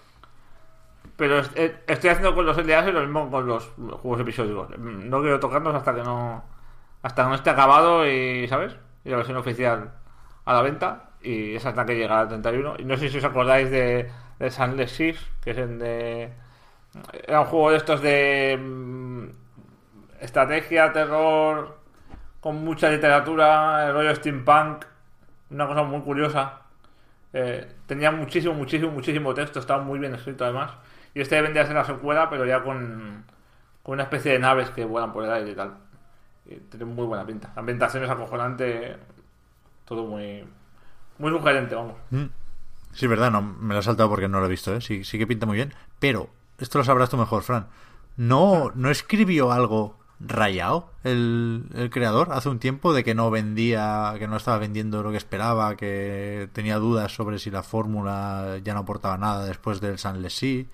Pero 1.15 1.39
eh, 1.55 1.83
estoy 1.87 2.09
haciendo 2.09 2.35
con 2.35 2.45
los 2.45 2.57
Access 2.73 2.93
lo 2.93 3.01
mismo 3.01 3.29
con 3.31 3.47
los 3.47 3.65
juegos 4.01 4.19
episódicos. 4.19 4.77
No 4.77 5.21
quiero 5.21 5.39
tocarlos 5.39 5.73
hasta 5.75 5.95
que 5.95 6.03
no 6.03 6.43
hasta 7.07 7.23
que 7.23 7.29
no 7.29 7.35
esté 7.35 7.49
acabado 7.49 8.05
y, 8.05 8.47
¿sabes? 8.49 8.75
Y 9.05 9.09
la 9.09 9.17
versión 9.17 9.37
oficial 9.37 9.91
a 10.45 10.53
la 10.53 10.61
venta. 10.61 11.11
Y 11.21 11.55
es 11.55 11.65
hasta 11.65 11.85
que 11.85 11.95
llega 11.95 12.19
al 12.19 12.27
31. 12.27 12.75
Y 12.79 12.85
no 12.85 12.97
sé 12.97 13.09
si 13.09 13.17
os 13.17 13.23
acordáis 13.23 13.71
de, 13.71 14.11
de 14.39 14.51
Sunless 14.51 14.97
que 15.41 15.51
es 15.51 15.57
el 15.57 15.79
de... 15.79 16.33
Era 17.25 17.41
un 17.41 17.47
juego 17.47 17.71
de 17.71 17.77
estos 17.77 18.01
de... 18.01 18.57
mm, 18.61 19.25
estrategia, 20.19 20.91
terror, 20.91 21.77
con 22.41 22.57
mucha 22.63 22.89
literatura, 22.89 23.87
el 23.87 23.93
rollo 23.93 24.13
steampunk, 24.15 24.85
una 25.49 25.67
cosa 25.67 25.83
muy 25.83 26.01
curiosa. 26.01 26.61
Eh, 27.33 27.67
tenía 27.85 28.11
muchísimo, 28.11 28.53
muchísimo, 28.53 28.91
muchísimo 28.91 29.33
texto, 29.33 29.59
estaba 29.59 29.81
muy 29.81 29.99
bien 29.99 30.13
escrito 30.13 30.43
además. 30.43 30.71
Y 31.13 31.21
este 31.21 31.41
vendría 31.41 31.63
a 31.63 31.67
ser 31.67 31.75
la 31.75 31.85
secuela, 31.85 32.29
pero 32.29 32.45
ya 32.45 32.63
con, 32.63 33.25
con 33.83 33.93
una 33.93 34.03
especie 34.03 34.33
de 34.33 34.39
naves 34.39 34.69
que 34.71 34.83
vuelan 34.85 35.13
por 35.13 35.23
el 35.23 35.31
aire 35.31 35.51
y 35.51 35.55
tal. 35.55 35.86
Tiene 36.69 36.85
muy 36.85 37.05
buena 37.05 37.25
pinta. 37.25 37.51
La 37.55 37.59
ambientación 37.59 38.03
es 38.03 38.09
acojonante, 38.09 38.95
todo 39.85 40.05
muy, 40.05 40.43
muy 41.17 41.31
sugerente, 41.31 41.75
vamos. 41.75 41.95
Sí, 42.93 43.05
es 43.05 43.09
verdad, 43.09 43.31
no, 43.31 43.41
me 43.41 43.73
lo 43.73 43.79
he 43.79 43.83
saltado 43.83 44.09
porque 44.09 44.27
no 44.27 44.39
lo 44.39 44.45
he 44.45 44.49
visto, 44.49 44.75
¿eh? 44.75 44.81
Sí, 44.81 45.03
sí 45.03 45.17
que 45.17 45.27
pinta 45.27 45.45
muy 45.45 45.57
bien. 45.57 45.73
Pero, 45.99 46.29
esto 46.57 46.77
lo 46.77 46.83
sabrás 46.83 47.09
tú 47.09 47.17
mejor, 47.17 47.43
Fran. 47.43 47.67
¿No, 48.15 48.71
no 48.75 48.89
escribió 48.89 49.51
algo 49.51 49.97
rayado 50.19 50.89
el, 51.03 51.65
el 51.75 51.89
creador 51.91 52.29
hace 52.31 52.49
un 52.49 52.57
tiempo 52.57 52.91
de 52.93 53.03
que 53.03 53.13
no 53.13 53.29
vendía, 53.29 54.15
que 54.17 54.27
no 54.27 54.37
estaba 54.37 54.57
vendiendo 54.57 55.03
lo 55.03 55.11
que 55.11 55.17
esperaba, 55.17 55.75
que 55.75 56.49
tenía 56.53 56.77
dudas 56.77 57.13
sobre 57.13 57.37
si 57.37 57.51
la 57.51 57.61
fórmula 57.61 58.57
ya 58.63 58.73
no 58.73 58.79
aportaba 58.79 59.17
nada 59.17 59.45
después 59.45 59.79
del 59.79 59.99
San 59.99 60.21
Lesí? 60.21 60.67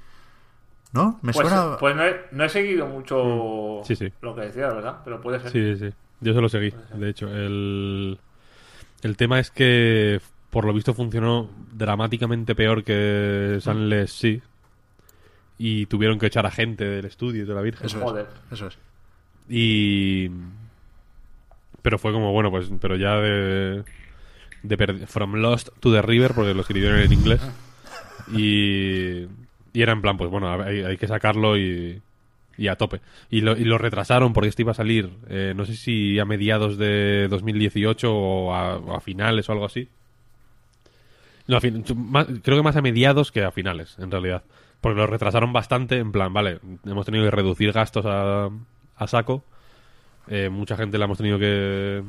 ¿No? 0.94 1.20
Me 1.24 1.34
Pues, 1.34 1.48
suena... 1.48 1.78
pues 1.80 1.96
no, 1.96 2.06
he, 2.06 2.22
no 2.32 2.44
he 2.44 2.50
seguido 2.50 2.86
mucho 2.88 3.82
Sí, 3.84 3.96
sí. 3.96 4.12
lo 4.22 4.36
que 4.36 4.42
decía, 4.42 4.68
la 4.68 4.74
verdad, 4.76 4.98
pero 5.04 5.20
puede 5.22 5.40
ser. 5.40 5.52
Sí, 5.52 5.76
sí. 5.78 5.94
Yo 6.22 6.34
se 6.34 6.40
lo 6.42 6.48
seguí. 6.50 6.72
De 6.96 7.10
hecho, 7.10 7.28
el, 7.28 8.18
el 9.02 9.18
tema 9.18 9.40
es 9.40 9.50
que 9.52 10.22
por 10.52 10.66
lo 10.66 10.74
visto 10.74 10.94
funcionó 10.94 11.50
dramáticamente 11.74 12.54
peor 12.56 12.84
que 12.84 13.58
Sunless 13.60 14.12
sí. 14.14 14.42
Y 15.58 15.86
tuvieron 15.88 16.20
que 16.20 16.28
echar 16.28 16.46
a 16.46 16.52
gente 16.52 16.84
del 16.86 17.06
estudio 17.06 17.46
de 17.46 17.54
la 17.54 17.62
Virgen. 17.62 17.86
Eso 17.88 18.00
Joder. 18.00 18.28
es, 18.52 18.54
eso 18.54 18.68
es. 18.68 18.78
Y. 19.50 20.30
Pero 21.82 21.98
fue 21.98 22.12
como, 22.14 22.32
bueno, 22.32 22.50
pues, 22.52 22.70
pero 22.80 22.96
ya 22.96 23.16
de. 23.18 23.84
de 24.64 24.78
per- 24.78 25.08
From 25.08 25.36
Lost 25.36 25.70
to 25.80 25.92
the 25.92 26.02
River, 26.02 26.34
porque 26.34 26.54
lo 26.54 26.62
escribieron 26.62 27.00
en 27.00 27.12
inglés. 27.14 27.42
Y. 28.34 29.28
Y 29.74 29.82
era 29.82 29.92
en 29.94 30.02
plan, 30.02 30.18
pues 30.18 30.30
bueno, 30.30 30.52
hay, 30.64 30.98
que 30.98 31.08
sacarlo 31.08 31.58
y. 31.58 32.02
Y 32.56 32.68
a 32.68 32.76
tope. 32.76 33.02
Y 33.32 33.42
lo, 33.42 33.58
y 33.58 33.64
lo 33.64 33.80
retrasaron 33.80 34.32
porque 34.32 34.50
este 34.50 34.62
iba 34.62 34.74
a 34.74 34.76
salir, 34.76 35.10
eh, 35.28 35.54
no 35.56 35.66
sé 35.66 35.76
si 35.76 36.20
a 36.20 36.26
mediados 36.26 36.78
de 36.78 37.28
2018 37.28 38.14
o 38.16 38.54
a, 38.54 38.78
o 38.78 38.96
a 38.96 39.02
finales 39.02 39.50
o 39.50 39.54
algo 39.54 39.66
así. 39.66 39.90
No, 41.48 41.58
a 41.58 41.62
fin- 41.62 41.84
creo 41.84 42.58
que 42.58 42.64
más 42.64 42.76
a 42.76 42.82
mediados 42.82 43.32
que 43.32 43.44
a 43.44 43.52
finales, 43.52 43.98
en 44.00 44.12
realidad. 44.12 44.44
Porque 44.82 45.00
lo 45.00 45.08
retrasaron 45.08 45.52
bastante, 45.52 45.98
en 45.98 46.12
plan, 46.12 46.32
vale, 46.34 46.60
hemos 46.86 47.06
tenido 47.06 47.24
que 47.26 47.32
reducir 47.32 47.72
gastos 47.72 48.06
a, 48.06 48.50
a 48.96 49.08
saco 49.08 49.44
eh, 50.28 50.50
mucha 50.50 50.78
gente 50.78 50.98
la 50.98 51.06
hemos 51.06 51.18
tenido 51.18 51.38
que 51.38 52.02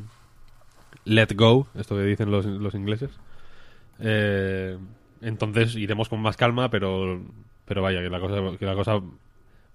let 1.05 1.29
go, 1.35 1.67
esto 1.75 1.97
que 1.97 2.03
dicen 2.03 2.31
los, 2.31 2.47
los 2.47 2.75
ingleses. 2.75 3.11
Eh, 4.01 4.79
entonces 5.21 5.75
iremos 5.77 6.09
con 6.09 6.21
más 6.21 6.37
calma, 6.37 6.71
pero, 6.71 7.23
pero 7.65 7.83
vaya, 7.83 8.01
que 8.03 8.11
la, 8.11 8.21
cosa, 8.21 8.59
que 8.59 8.67
la 8.67 8.75
cosa 8.75 9.01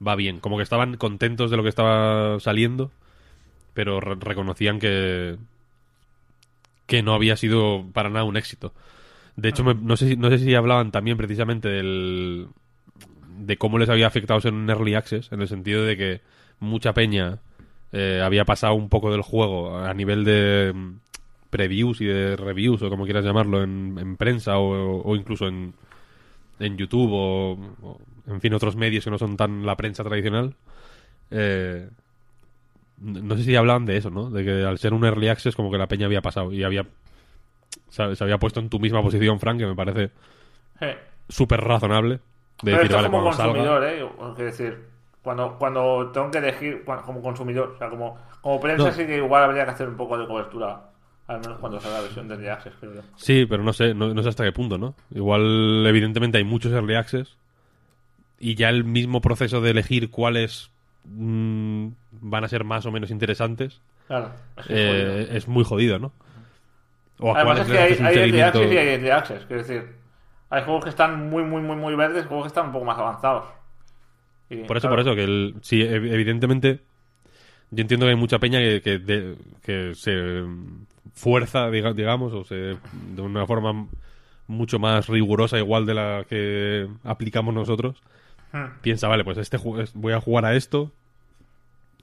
va 0.05 0.15
bien. 0.15 0.39
Como 0.39 0.57
que 0.57 0.63
estaban 0.63 0.97
contentos 0.97 1.51
de 1.51 1.57
lo 1.57 1.63
que 1.63 1.69
estaba 1.69 2.39
saliendo, 2.39 2.91
pero 3.73 3.99
re- 4.01 4.15
reconocían 4.19 4.79
que, 4.79 5.37
que 6.85 7.03
no 7.03 7.13
había 7.13 7.35
sido 7.35 7.85
para 7.93 8.09
nada 8.09 8.23
un 8.25 8.37
éxito. 8.37 8.73
De 9.35 9.49
hecho, 9.49 9.63
me- 9.63 9.75
no, 9.75 9.97
sé 9.97 10.09
si, 10.09 10.17
no 10.17 10.29
sé 10.29 10.39
si 10.39 10.55
hablaban 10.55 10.91
también 10.91 11.17
precisamente 11.17 11.69
del, 11.69 12.47
de 13.39 13.57
cómo 13.57 13.79
les 13.79 13.89
había 13.89 14.07
afectado 14.07 14.41
ser 14.41 14.53
un 14.53 14.69
early 14.69 14.95
access, 14.95 15.31
en 15.31 15.41
el 15.41 15.47
sentido 15.47 15.83
de 15.85 15.97
que 15.97 16.21
mucha 16.59 16.93
peña 16.93 17.39
eh, 17.93 18.21
había 18.23 18.45
pasado 18.45 18.73
un 18.75 18.89
poco 18.89 19.11
del 19.11 19.21
juego 19.21 19.77
a 19.79 19.93
nivel 19.93 20.25
de 20.25 20.73
mm, 20.75 20.93
previews 21.49 22.01
y 22.01 22.05
de 22.05 22.35
reviews, 22.37 22.81
o 22.81 22.89
como 22.89 23.05
quieras 23.05 23.25
llamarlo, 23.25 23.63
en, 23.63 23.97
en 23.99 24.17
prensa 24.17 24.57
o, 24.59 25.01
o 25.03 25.15
incluso 25.15 25.47
en, 25.47 25.73
en 26.59 26.77
YouTube 26.77 27.11
o, 27.11 27.51
o, 27.81 27.99
en 28.27 28.41
fin, 28.41 28.53
otros 28.53 28.75
medios 28.75 29.03
que 29.03 29.11
no 29.11 29.17
son 29.17 29.37
tan 29.37 29.65
la 29.65 29.75
prensa 29.75 30.03
tradicional. 30.03 30.55
Eh, 31.31 31.89
no 33.01 33.37
sé 33.37 33.43
si 33.43 33.55
hablaban 33.55 33.85
de 33.85 33.97
eso, 33.97 34.09
¿no? 34.09 34.29
De 34.29 34.43
que 34.43 34.63
al 34.63 34.77
ser 34.77 34.93
un 34.93 35.05
early 35.05 35.29
access 35.29 35.55
como 35.55 35.71
que 35.71 35.77
la 35.77 35.87
peña 35.87 36.05
había 36.05 36.21
pasado 36.21 36.51
y 36.51 36.63
había 36.63 36.85
se, 37.89 38.15
se 38.15 38.23
había 38.23 38.37
puesto 38.37 38.59
en 38.59 38.69
tu 38.69 38.79
misma 38.79 39.01
posición, 39.01 39.39
Frank, 39.39 39.57
que 39.59 39.65
me 39.65 39.75
parece 39.75 40.11
súper 41.29 41.61
razonable. 41.61 42.19
De 42.61 42.71
Pero 42.71 42.77
decir, 42.77 42.91
esto 42.91 42.95
vale, 42.97 43.09
como 43.09 43.33
salga... 43.33 43.53
consumidor, 43.53 43.83
¿eh? 43.85 44.05
Es 44.37 44.57
decir, 44.57 44.85
cuando, 45.21 45.57
cuando 45.57 46.11
tengo 46.11 46.29
que 46.31 46.39
elegir 46.39 46.83
como 47.05 47.21
consumidor, 47.21 47.73
o 47.75 47.77
sea, 47.77 47.89
como, 47.89 48.17
como 48.41 48.59
prensa 48.59 48.85
No. 48.87 48.91
sí 48.91 49.05
que 49.05 49.17
igual 49.17 49.43
habría 49.43 49.63
que 49.65 49.71
hacer 49.71 49.87
un 49.87 49.95
poco 49.95 50.17
de 50.17 50.27
cobertura, 50.27 50.89
al 51.29 51.39
menos 51.39 51.59
cuando 51.59 51.79
salga 51.79 51.97
la 51.99 52.03
versión 52.03 52.27
de 52.27 52.33
Early 52.33 52.47
Access, 52.49 52.73
creo 52.79 52.95
yo. 52.95 53.01
Sí, 53.15 53.45
pero 53.45 53.63
no 53.63 53.71
sé, 53.71 53.93
no, 53.93 54.13
no 54.13 54.21
sé 54.23 54.29
hasta 54.29 54.43
qué 54.43 54.51
punto, 54.51 54.77
¿no? 54.77 54.95
Igual, 55.13 55.85
evidentemente, 55.87 56.39
hay 56.39 56.43
muchos 56.43 56.71
early 56.73 56.95
access 56.95 57.37
y 58.39 58.55
ya 58.55 58.69
el 58.69 58.83
mismo 58.83 59.21
proceso 59.21 59.61
de 59.61 59.71
elegir 59.71 60.09
cuáles 60.09 60.71
mm, 61.05 61.87
van 62.21 62.43
a 62.43 62.47
ser 62.47 62.63
más 62.63 62.85
o 62.85 62.91
menos 62.91 63.11
interesantes 63.11 63.79
Claro. 64.07 64.31
es 64.57 64.65
eh, 64.69 64.87
jodido. 64.87 65.37
es 65.37 65.47
muy 65.47 65.63
jodido, 65.63 65.99
¿no? 65.99 66.11
O 67.19 67.35
Además 67.35 67.59
es 67.59 67.67
que 67.67 67.77
hay, 67.77 67.93
Early 68.17 68.41
Access 68.41 68.71
y 68.71 68.77
hay 68.77 68.87
Early 68.87 69.09
Access, 69.09 69.45
quiero 69.45 69.61
decir, 69.61 69.83
hay 70.49 70.63
juegos 70.63 70.83
que 70.85 70.89
están 70.89 71.29
muy, 71.29 71.43
muy, 71.43 71.61
muy, 71.61 71.75
muy 71.75 71.93
verdes, 71.95 72.25
juegos 72.25 72.45
que 72.45 72.47
están 72.47 72.67
un 72.67 72.71
poco 72.71 72.85
más 72.85 72.97
avanzados. 72.97 73.45
Y, 74.49 74.63
Por 74.63 74.77
eso, 74.77 74.87
claro, 74.87 75.03
por 75.03 75.11
eso, 75.11 75.15
que 75.15 75.23
el, 75.25 75.55
sí, 75.61 75.81
ev- 75.81 76.11
evidentemente, 76.11 76.79
yo 77.71 77.81
entiendo 77.81 78.07
que 78.07 78.11
hay 78.11 78.15
mucha 78.15 78.39
peña 78.39 78.57
que, 78.59 78.81
que, 78.81 78.97
de- 78.97 79.35
que 79.61 79.93
se 79.93 80.43
fuerza, 81.13 81.69
diga- 81.69 81.93
digamos, 81.93 82.33
o 82.33 82.43
se 82.43 82.55
de 83.15 83.21
una 83.21 83.45
forma 83.45 83.87
mucho 84.47 84.79
más 84.79 85.07
rigurosa, 85.07 85.57
igual 85.57 85.85
de 85.85 85.93
la 85.93 86.25
que 86.27 86.87
aplicamos 87.03 87.53
nosotros, 87.53 88.01
Hmm. 88.51 88.79
piensa, 88.81 89.07
vale, 89.07 89.23
pues 89.23 89.37
este 89.37 89.57
voy 89.93 90.13
a 90.13 90.21
jugar 90.21 90.45
a 90.45 90.55
esto 90.55 90.91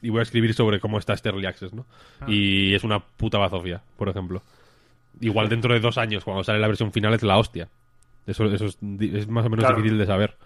y 0.01 0.11
voy 0.11 0.21
a 0.21 0.23
escribir 0.23 0.55
sobre 0.55 0.79
cómo 0.79 0.99
está 0.99 1.13
este 1.15 1.29
early 1.31 1.47
access, 1.47 1.73
¿no? 1.73 1.85
Ah. 2.21 2.27
Y 2.29 2.73
es 2.75 2.85
una 2.85 3.01
puta 3.01 3.39
bazofia, 3.39 3.83
por 3.97 4.09
ejemplo. 4.09 4.43
Igual 5.21 5.49
dentro 5.49 5.75
de 5.75 5.81
dos 5.81 5.99
años, 5.99 6.23
cuando 6.23 6.45
sale 6.45 6.61
la 6.61 6.69
versión 6.69 6.93
final, 6.93 7.15
es 7.15 7.23
la 7.25 7.39
hostia. 7.39 7.69
Eso, 8.29 8.45
eso 8.45 8.67
es, 8.67 8.79
más 9.29 9.45
o 9.47 9.49
menos 9.51 9.65
Claro. 9.65 9.77
difícil 9.79 9.99
de 9.99 10.07
saber. 10.07 10.37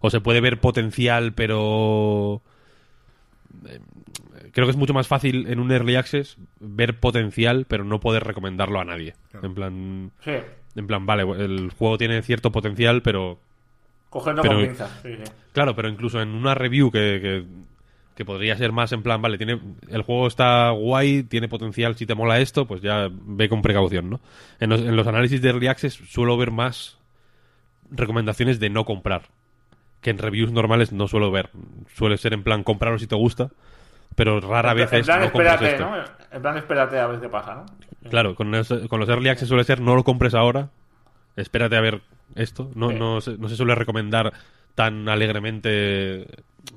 O 0.00 0.10
se 0.10 0.20
puede 0.20 0.40
ver 0.40 0.60
potencial, 0.60 1.32
pero... 1.32 2.42
Creo 4.52 4.66
que 4.66 4.70
es 4.72 4.76
mucho 4.76 4.94
más 4.94 5.06
fácil 5.06 5.46
en 5.48 5.60
un 5.60 5.70
early 5.70 5.96
access 5.96 6.36
ver 6.58 6.98
potencial, 6.98 7.66
pero 7.68 7.84
no 7.84 8.00
poder 8.00 8.24
recomendarlo 8.24 8.80
a 8.80 8.84
nadie. 8.84 9.14
En 9.42 9.54
plan, 9.54 10.10
Sí, 10.24 10.32
en 10.76 10.86
plan, 10.86 11.06
vale, 11.06 11.22
el 11.44 11.70
juego 11.76 11.98
tiene 11.98 12.22
cierto 12.22 12.50
potencial, 12.52 13.02
pero 13.02 13.38
cogerlo 14.08 14.42
Pero- 14.42 14.54
con 14.56 14.64
pinzas. 14.66 15.00
Sí, 15.02 15.10
sí. 15.16 15.32
Claro, 15.52 15.74
pero 15.76 15.88
incluso 15.88 16.20
en 16.20 16.30
una 16.30 16.54
review 16.54 16.90
que, 16.90 17.18
que, 17.22 17.44
que 18.16 18.24
podría 18.24 18.56
ser 18.56 18.72
más 18.72 18.92
en 18.92 19.02
plan, 19.02 19.22
vale, 19.22 19.36
tiene 19.38 19.58
el 19.88 20.02
juego 20.02 20.26
está 20.26 20.70
guay, 20.70 21.22
tiene 21.22 21.48
potencial, 21.48 21.94
si 21.96 22.06
te 22.06 22.14
mola 22.14 22.40
esto, 22.40 22.66
pues 22.66 22.82
ya 22.82 23.08
ve 23.10 23.48
con 23.48 23.62
precaución, 23.62 24.10
¿no? 24.10 24.20
En 24.58 24.70
los, 24.70 24.80
en 24.80 24.96
los 24.96 25.06
análisis 25.06 25.40
de 25.42 25.48
Early 25.50 25.68
Access 25.68 25.94
suelo 25.94 26.36
ver 26.36 26.50
más 26.50 26.98
recomendaciones 27.90 28.60
de 28.60 28.70
no 28.70 28.84
comprar, 28.84 29.22
que 30.00 30.10
en 30.10 30.18
reviews 30.18 30.52
normales 30.52 30.92
no 30.92 31.08
suelo 31.08 31.30
ver. 31.30 31.50
Suele 31.94 32.16
ser 32.16 32.32
en 32.32 32.42
plan, 32.42 32.62
comprarlo 32.62 32.98
si 32.98 33.06
te 33.06 33.16
gusta, 33.16 33.50
pero 34.14 34.40
rara 34.40 34.74
vez 34.74 34.92
es 34.92 35.00
en 35.00 35.04
plan, 35.04 35.20
no 35.20 35.26
espérate, 35.26 35.70
esto. 35.72 35.90
¿no? 35.90 35.96
En 36.32 36.42
plan, 36.42 36.56
espérate 36.56 36.98
a 36.98 37.06
ver 37.06 37.20
qué 37.20 37.28
pasa, 37.28 37.54
¿no? 37.54 37.66
Claro, 38.10 38.34
con, 38.34 38.50
los- 38.50 38.68
con 38.88 39.00
los 39.00 39.08
Early 39.08 39.28
Access 39.28 39.48
suele 39.48 39.64
ser 39.64 39.80
no 39.80 39.94
lo 39.94 40.04
compres 40.04 40.34
ahora, 40.34 40.70
espérate 41.36 41.76
a 41.76 41.80
ver 41.80 42.00
esto. 42.34 42.70
No, 42.74 42.90
Sí. 42.90 42.96
no, 42.98 43.20
se, 43.20 43.36
no 43.38 43.48
se 43.48 43.56
suele 43.56 43.74
recomendar 43.74 44.32
tan 44.74 45.08
alegremente 45.08 46.26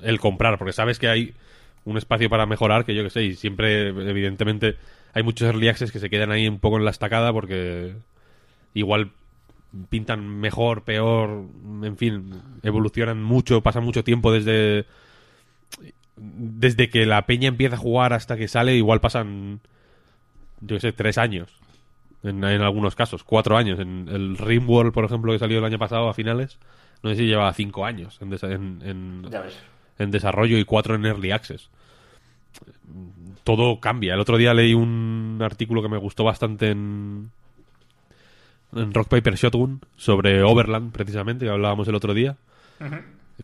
el 0.02 0.20
comprar, 0.20 0.58
porque 0.58 0.74
sabes 0.74 1.00
que 1.00 1.08
hay 1.08 1.34
un 1.86 1.98
espacio 1.98 2.30
para 2.30 2.46
mejorar, 2.46 2.86
que 2.86 2.96
yo 2.96 3.04
que 3.04 3.10
sé, 3.10 3.24
y 3.24 3.36
siempre, 3.36 3.90
evidentemente, 3.90 4.78
hay 5.14 5.24
muchos 5.24 5.48
Early 5.48 5.68
Access 5.70 5.92
que 5.92 6.00
se 6.00 6.10
quedan 6.10 6.32
ahí 6.32 6.48
un 6.48 6.60
poco 6.60 6.78
en 6.78 6.86
la 6.86 6.92
estacada 6.92 7.32
porque 7.34 7.94
igual 8.74 9.12
pintan 9.90 10.28
mejor, 10.28 10.84
peor, 10.84 11.46
en 11.84 11.98
fin, 11.98 12.42
evolucionan 12.64 13.22
mucho, 13.22 13.62
pasan 13.62 13.84
mucho 13.84 14.04
tiempo 14.04 14.32
desde 14.32 14.86
desde 16.16 16.90
que 16.90 17.06
la 17.06 17.26
peña 17.26 17.48
empieza 17.48 17.76
a 17.76 17.80
jugar 17.80 18.14
hasta 18.14 18.38
que 18.38 18.48
sale, 18.48 18.76
igual 18.76 19.02
pasan 19.02 19.60
yo 20.62 20.76
qué 20.78 20.80
sé, 20.80 20.92
tres 20.94 21.18
años. 21.18 21.50
En, 22.24 22.44
en 22.44 22.62
algunos 22.62 22.96
casos, 22.96 23.24
cuatro 23.24 23.58
años. 23.58 23.80
En 23.80 24.08
el 24.10 24.38
Rimworld, 24.38 24.94
por 24.94 25.04
ejemplo, 25.06 25.34
que 25.34 25.40
salió 25.40 25.60
el 25.60 25.66
año 25.66 25.78
pasado 25.80 26.08
a 26.08 26.14
finales, 26.14 26.58
no 27.02 27.10
sé 27.10 27.18
si 27.18 27.26
lleva 27.26 27.52
cinco 27.54 27.86
años 27.86 28.18
en, 28.22 28.32
desa- 28.32 28.52
en, 28.54 28.82
en- 28.86 29.30
Ya 29.30 29.42
ves. 29.42 29.58
en 30.00 30.10
desarrollo 30.12 30.58
y 30.58 30.64
cuatro 30.64 30.96
en 30.96 31.06
Early 31.06 31.32
Access. 31.32 31.70
Todo 33.44 33.80
cambia. 33.82 34.14
El 34.14 34.22
otro 34.22 34.38
día 34.38 34.54
leí 34.54 34.74
un 34.74 35.40
artículo 35.42 35.82
que 35.82 35.90
me 35.90 35.98
gustó 35.98 36.24
bastante 36.24 36.70
en, 36.72 37.30
en 38.74 38.94
Rock 38.94 39.10
Paper 39.10 39.36
Shotgun 39.36 39.82
sobre 39.98 40.44
Overland, 40.44 40.94
precisamente, 40.94 41.44
que 41.46 41.52
hablábamos 41.52 41.88
el 41.90 41.96
otro 41.96 42.14
día, 42.14 42.38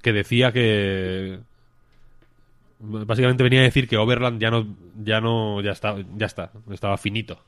que 0.02 0.14
decía 0.14 0.54
que 0.54 1.40
básicamente 2.80 3.44
venía 3.44 3.60
a 3.60 3.64
decir 3.64 3.88
que 3.88 3.98
Overland 3.98 4.40
ya 4.42 4.50
no 4.52 4.66
ya 5.04 5.20
no 5.22 5.62
ya 5.62 5.72
está 5.72 5.96
ya 6.16 6.26
está 6.26 6.52
estaba 6.72 6.98
finito. 6.98 7.42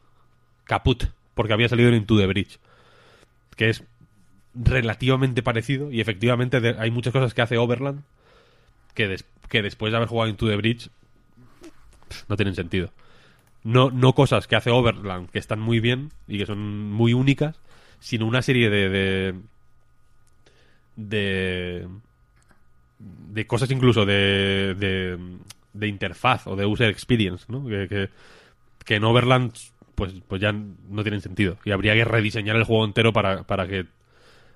Caput 0.65 1.05
porque 1.33 1.53
había 1.53 1.69
salido 1.69 1.89
en 1.89 1.95
Into 1.95 2.17
the 2.17 2.27
Bridge 2.27 2.59
que 3.55 3.69
es 3.69 3.83
relativamente 4.53 5.43
parecido 5.43 5.91
y 5.91 6.01
efectivamente 6.01 6.75
hay 6.77 6.91
muchas 6.91 7.13
cosas 7.13 7.33
que 7.33 7.41
hace 7.41 7.57
Overland 7.57 8.01
que, 8.93 9.07
des- 9.07 9.25
que 9.49 9.61
después 9.61 9.91
de 9.91 9.97
haber 9.97 10.09
jugado 10.09 10.29
Into 10.29 10.47
the 10.47 10.57
Bridge 10.57 10.89
no 12.27 12.35
tienen 12.35 12.55
sentido. 12.55 12.91
No 13.63 13.89
no 13.91 14.13
cosas 14.13 14.47
que 14.47 14.55
hace 14.55 14.69
Overland 14.71 15.29
que 15.29 15.39
están 15.39 15.59
muy 15.59 15.79
bien 15.79 16.11
y 16.27 16.37
que 16.37 16.45
son 16.45 16.91
muy 16.91 17.13
únicas 17.13 17.59
sino 17.99 18.25
una 18.25 18.41
serie 18.41 18.69
de, 18.69 19.35
de 20.95 21.87
de 23.29 23.47
cosas 23.47 23.71
incluso 23.71 24.05
de, 24.05 24.75
de, 25.73 25.87
interfaz 25.87 26.47
o 26.47 26.55
de 26.55 26.65
user 26.65 26.89
experience, 26.89 27.45
¿no? 27.47 27.65
Que, 27.65 28.09
que, 28.85 28.95
en 28.95 29.03
Overland 29.03 29.53
pues, 29.95 30.13
pues 30.27 30.41
ya 30.41 30.51
no 30.51 31.03
tienen 31.03 31.21
sentido. 31.21 31.57
Y 31.63 31.71
habría 31.71 31.93
que 31.93 32.05
rediseñar 32.05 32.55
el 32.55 32.63
juego 32.63 32.85
entero 32.85 33.13
para, 33.13 33.43
para 33.43 33.67
que 33.67 33.85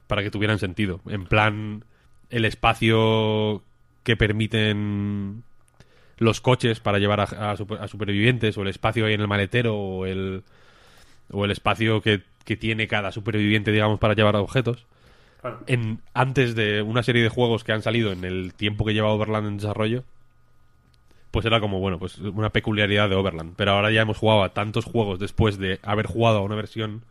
para 0.07 0.21
que 0.23 0.31
tuvieran 0.31 0.59
sentido. 0.59 1.01
En 1.07 1.25
plan, 1.25 1.83
el 2.29 2.45
espacio 2.45 3.63
que 4.03 4.15
permiten 4.15 5.43
los 6.17 6.41
coches 6.41 6.79
para 6.79 6.99
llevar 6.99 7.21
a, 7.21 7.51
a 7.51 7.87
supervivientes, 7.87 8.57
o 8.57 8.61
el 8.61 8.67
espacio 8.67 9.05
ahí 9.05 9.13
en 9.13 9.21
el 9.21 9.27
maletero, 9.27 9.75
o 9.75 10.05
el, 10.05 10.43
o 11.31 11.45
el 11.45 11.51
espacio 11.51 12.01
que, 12.01 12.21
que 12.43 12.55
tiene 12.55 12.87
cada 12.87 13.11
superviviente, 13.11 13.71
digamos, 13.71 13.99
para 13.99 14.13
llevar 14.13 14.35
objetos 14.35 14.85
En, 15.67 15.99
antes 16.13 16.55
de 16.55 16.81
una 16.81 17.03
serie 17.03 17.23
de 17.23 17.29
juegos 17.29 17.63
que 17.63 17.71
han 17.71 17.81
salido 17.81 18.11
en 18.11 18.23
el 18.23 18.53
tiempo 18.53 18.85
que 18.85 18.93
lleva 18.93 19.11
Overland 19.11 19.47
en 19.47 19.57
desarrollo, 19.57 20.03
pues 21.31 21.45
era 21.45 21.59
como, 21.59 21.79
bueno, 21.79 21.99
pues 21.99 22.17
una 22.19 22.49
peculiaridad 22.51 23.09
de 23.09 23.15
Overland. 23.15 23.53
Pero 23.57 23.71
ahora 23.71 23.91
ya 23.91 24.01
hemos 24.01 24.17
jugado 24.17 24.43
a 24.43 24.53
tantos 24.53 24.85
juegos 24.85 25.19
después 25.19 25.57
de 25.57 25.79
haber 25.83 26.05
jugado 26.07 26.37
a 26.39 26.41
una 26.41 26.55
versión 26.55 27.03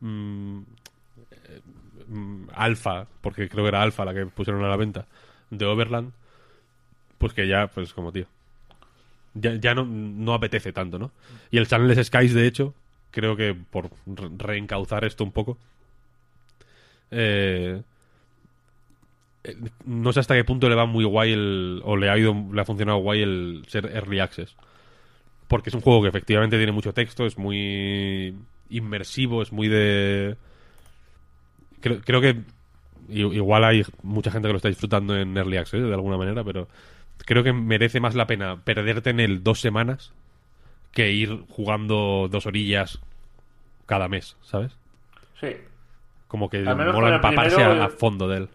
mm, 0.00 0.60
eh, 1.32 1.60
mm, 2.08 2.44
alfa, 2.54 3.06
porque 3.20 3.48
creo 3.48 3.64
que 3.64 3.68
era 3.68 3.82
alfa 3.82 4.04
la 4.04 4.14
que 4.14 4.26
pusieron 4.26 4.64
a 4.64 4.68
la 4.68 4.76
venta, 4.76 5.06
de 5.50 5.64
Overland, 5.66 6.12
pues 7.18 7.32
que 7.32 7.48
ya, 7.48 7.66
pues 7.68 7.92
como 7.92 8.12
tío. 8.12 8.26
Ya, 9.34 9.54
ya 9.56 9.74
no, 9.74 10.32
apetece 10.34 10.72
tanto, 10.72 10.98
¿no? 10.98 11.10
Y 11.50 11.58
el 11.58 11.66
Channel's 11.66 12.06
Skies, 12.06 12.34
de 12.34 12.46
hecho, 12.46 12.72
creo 13.10 13.34
que 13.34 13.52
por 13.54 13.90
re- 14.06 14.30
reencauzar 14.38 15.04
esto 15.04 15.24
un 15.24 15.32
poco, 15.32 15.58
eh, 17.10 17.82
eh, 19.44 19.56
no 19.84 20.12
sé 20.12 20.20
hasta 20.20 20.34
qué 20.34 20.44
punto 20.44 20.68
le 20.68 20.74
va 20.74 20.86
muy 20.86 21.04
guay 21.04 21.32
el, 21.32 21.80
o 21.84 21.96
le 21.96 22.10
ha 22.10 22.18
ido 22.18 22.34
le 22.52 22.60
ha 22.60 22.64
funcionado 22.64 22.98
guay 22.98 23.22
el 23.22 23.64
ser 23.68 23.86
early 23.86 24.20
access 24.20 24.56
porque 25.48 25.70
es 25.70 25.74
un 25.74 25.82
juego 25.82 26.02
que 26.02 26.08
efectivamente 26.08 26.56
tiene 26.56 26.72
mucho 26.72 26.92
texto, 26.92 27.26
es 27.26 27.38
muy 27.38 28.34
inmersivo, 28.70 29.42
es 29.42 29.52
muy 29.52 29.68
de... 29.68 30.36
Creo, 31.80 32.20
que 32.20 32.42
igual 33.08 33.64
hay 33.64 33.84
mucha 34.02 34.30
gente 34.30 34.48
que 34.48 34.52
lo 34.52 34.56
está 34.56 34.68
disfrutando 34.68 35.14
en 35.16 35.36
Early 35.36 35.58
Access 35.58 35.82
de 35.82 35.92
alguna 35.92 36.16
manera, 36.16 36.42
pero 36.42 36.66
creo 37.18 37.44
que 37.44 37.52
merece 37.52 38.00
más 38.00 38.14
la 38.14 38.26
pena 38.26 38.64
perderte 38.64 39.10
en 39.10 39.20
él 39.20 39.42
dos 39.42 39.60
semanas 39.60 40.14
que 40.92 41.12
ir 41.12 41.44
jugando 41.50 42.28
dos 42.30 42.46
orillas 42.46 43.00
cada 43.84 44.08
mes, 44.08 44.38
¿sabes? 44.40 44.78
Sí. 45.38 45.48
Como 46.34 46.50
que 46.50 46.66
Al 46.66 46.74
menos 46.74 46.92
mola 46.92 47.14
empaparse 47.14 47.54
primero, 47.54 47.80
a, 47.80 47.84
a 47.84 47.88
fondo 47.90 48.26
de 48.26 48.38
él. 48.38 48.48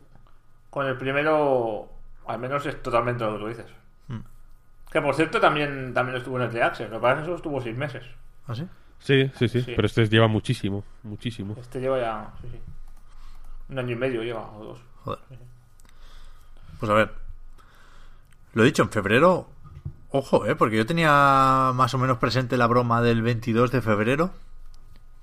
Con 0.69 0.85
el 0.85 0.97
primero, 0.97 1.87
al 2.27 2.37
menos 2.37 2.65
es 2.65 2.83
totalmente 2.83 3.23
lo 3.23 3.31
que 3.35 3.39
tú 3.39 3.47
dices. 3.47 3.65
Hmm. 4.09 4.19
Que 4.91 5.01
por 5.01 5.15
cierto 5.15 5.39
también, 5.39 5.93
también 5.93 6.17
estuvo 6.17 6.35
en 6.35 6.43
el 6.43 6.49
The 6.49 6.61
Access. 6.61 6.91
Me 6.91 6.99
parece 6.99 7.21
que 7.21 7.25
solo 7.27 7.37
estuvo 7.37 7.61
seis 7.61 7.77
meses. 7.77 8.03
¿Ah, 8.49 8.53
sí? 8.53 8.67
Sí, 8.99 9.31
sí, 9.33 9.47
sí, 9.47 9.61
Sí. 9.61 9.71
pero 9.77 9.85
este 9.85 10.05
lleva 10.09 10.27
muchísimo, 10.27 10.83
muchísimo. 11.03 11.55
Este 11.57 11.79
lleva 11.79 12.01
ya. 12.01 12.33
Sí, 12.41 12.49
sí. 12.51 12.59
Un 13.69 13.79
año 13.79 13.93
y 13.93 13.95
medio 13.95 14.23
lleva, 14.23 14.41
o 14.57 14.61
dos. 14.65 14.79
Joder. 15.05 15.19
Pues 16.81 16.91
a 16.91 16.95
ver. 16.95 17.13
Lo 18.55 18.63
he 18.63 18.65
dicho, 18.65 18.83
en 18.83 18.89
febrero. 18.89 19.47
Ojo, 20.11 20.45
¿eh? 20.47 20.55
Porque 20.57 20.75
yo 20.75 20.85
tenía 20.85 21.71
más 21.73 21.93
o 21.93 21.97
menos 21.97 22.17
presente 22.17 22.57
la 22.57 22.67
broma 22.67 23.01
del 23.01 23.21
22 23.21 23.71
de 23.71 23.81
febrero. 23.81 24.31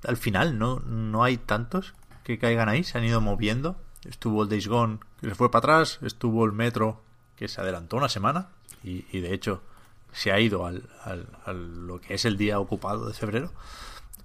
Al 0.09 0.17
final, 0.17 0.59
no, 0.59 0.81
no 0.81 1.23
hay 1.23 1.37
tantos 1.37 1.93
que 2.27 2.39
caigan 2.39 2.69
ahí. 2.69 2.83
Se 2.85 2.99
han 2.99 3.05
ido 3.05 3.21
moviendo. 3.21 3.77
Estuvo 4.05 4.43
el 4.43 4.49
Days 4.49 4.69
Gone, 4.69 4.99
que 5.21 5.29
se 5.29 5.35
fue 5.35 5.51
para 5.51 5.61
atrás. 5.75 5.99
Estuvo 6.03 6.45
el 6.45 6.53
Metro, 6.53 7.03
que 7.37 7.49
se 7.49 7.61
adelantó 7.61 7.97
una 7.97 8.09
semana. 8.09 8.49
Y, 8.85 9.05
y 9.13 9.21
de 9.21 9.33
hecho, 9.33 9.63
se 10.13 10.33
ha 10.33 10.41
ido 10.41 10.67
al, 10.67 10.89
al- 11.05 11.29
al- 11.45 11.87
lo 11.87 12.01
que 12.01 12.15
es 12.15 12.25
el 12.25 12.37
día 12.37 12.59
ocupado 12.59 13.07
de 13.07 13.15
febrero. 13.15 13.53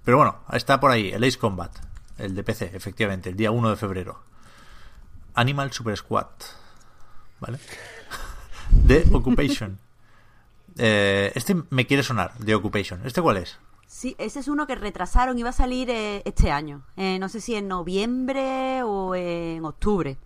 Pero 0.04 0.16
bueno, 0.18 0.40
está 0.52 0.80
por 0.80 0.90
ahí 0.90 1.10
el 1.12 1.22
Ace 1.24 1.38
Combat, 1.38 1.72
el 2.18 2.34
de 2.34 2.42
PC, 2.42 2.70
efectivamente, 2.74 3.30
el 3.30 3.36
día 3.36 3.50
1 3.52 3.70
de 3.70 3.76
febrero. 3.76 4.20
Animal 5.34 5.72
Super 5.72 5.96
Squad. 5.96 6.26
¿Vale? 7.40 7.58
The 8.86 9.04
Occupation. 9.12 9.78
Eh, 10.78 11.30
este 11.34 11.54
me 11.68 11.86
quiere 11.86 12.02
sonar, 12.02 12.32
The 12.42 12.54
Occupation. 12.54 13.04
¿Este 13.04 13.20
cuál 13.20 13.36
es? 13.36 13.58
Sí, 13.94 14.16
ese 14.16 14.40
es 14.40 14.48
uno 14.48 14.66
que 14.66 14.74
retrasaron, 14.74 15.38
iba 15.38 15.50
a 15.50 15.52
salir 15.52 15.90
eh, 15.90 16.22
este 16.24 16.50
año. 16.50 16.82
Eh, 16.96 17.18
no 17.18 17.28
sé 17.28 17.42
si 17.42 17.54
en 17.54 17.68
noviembre 17.68 18.82
o 18.84 19.14
en 19.14 19.62
octubre. 19.66 20.16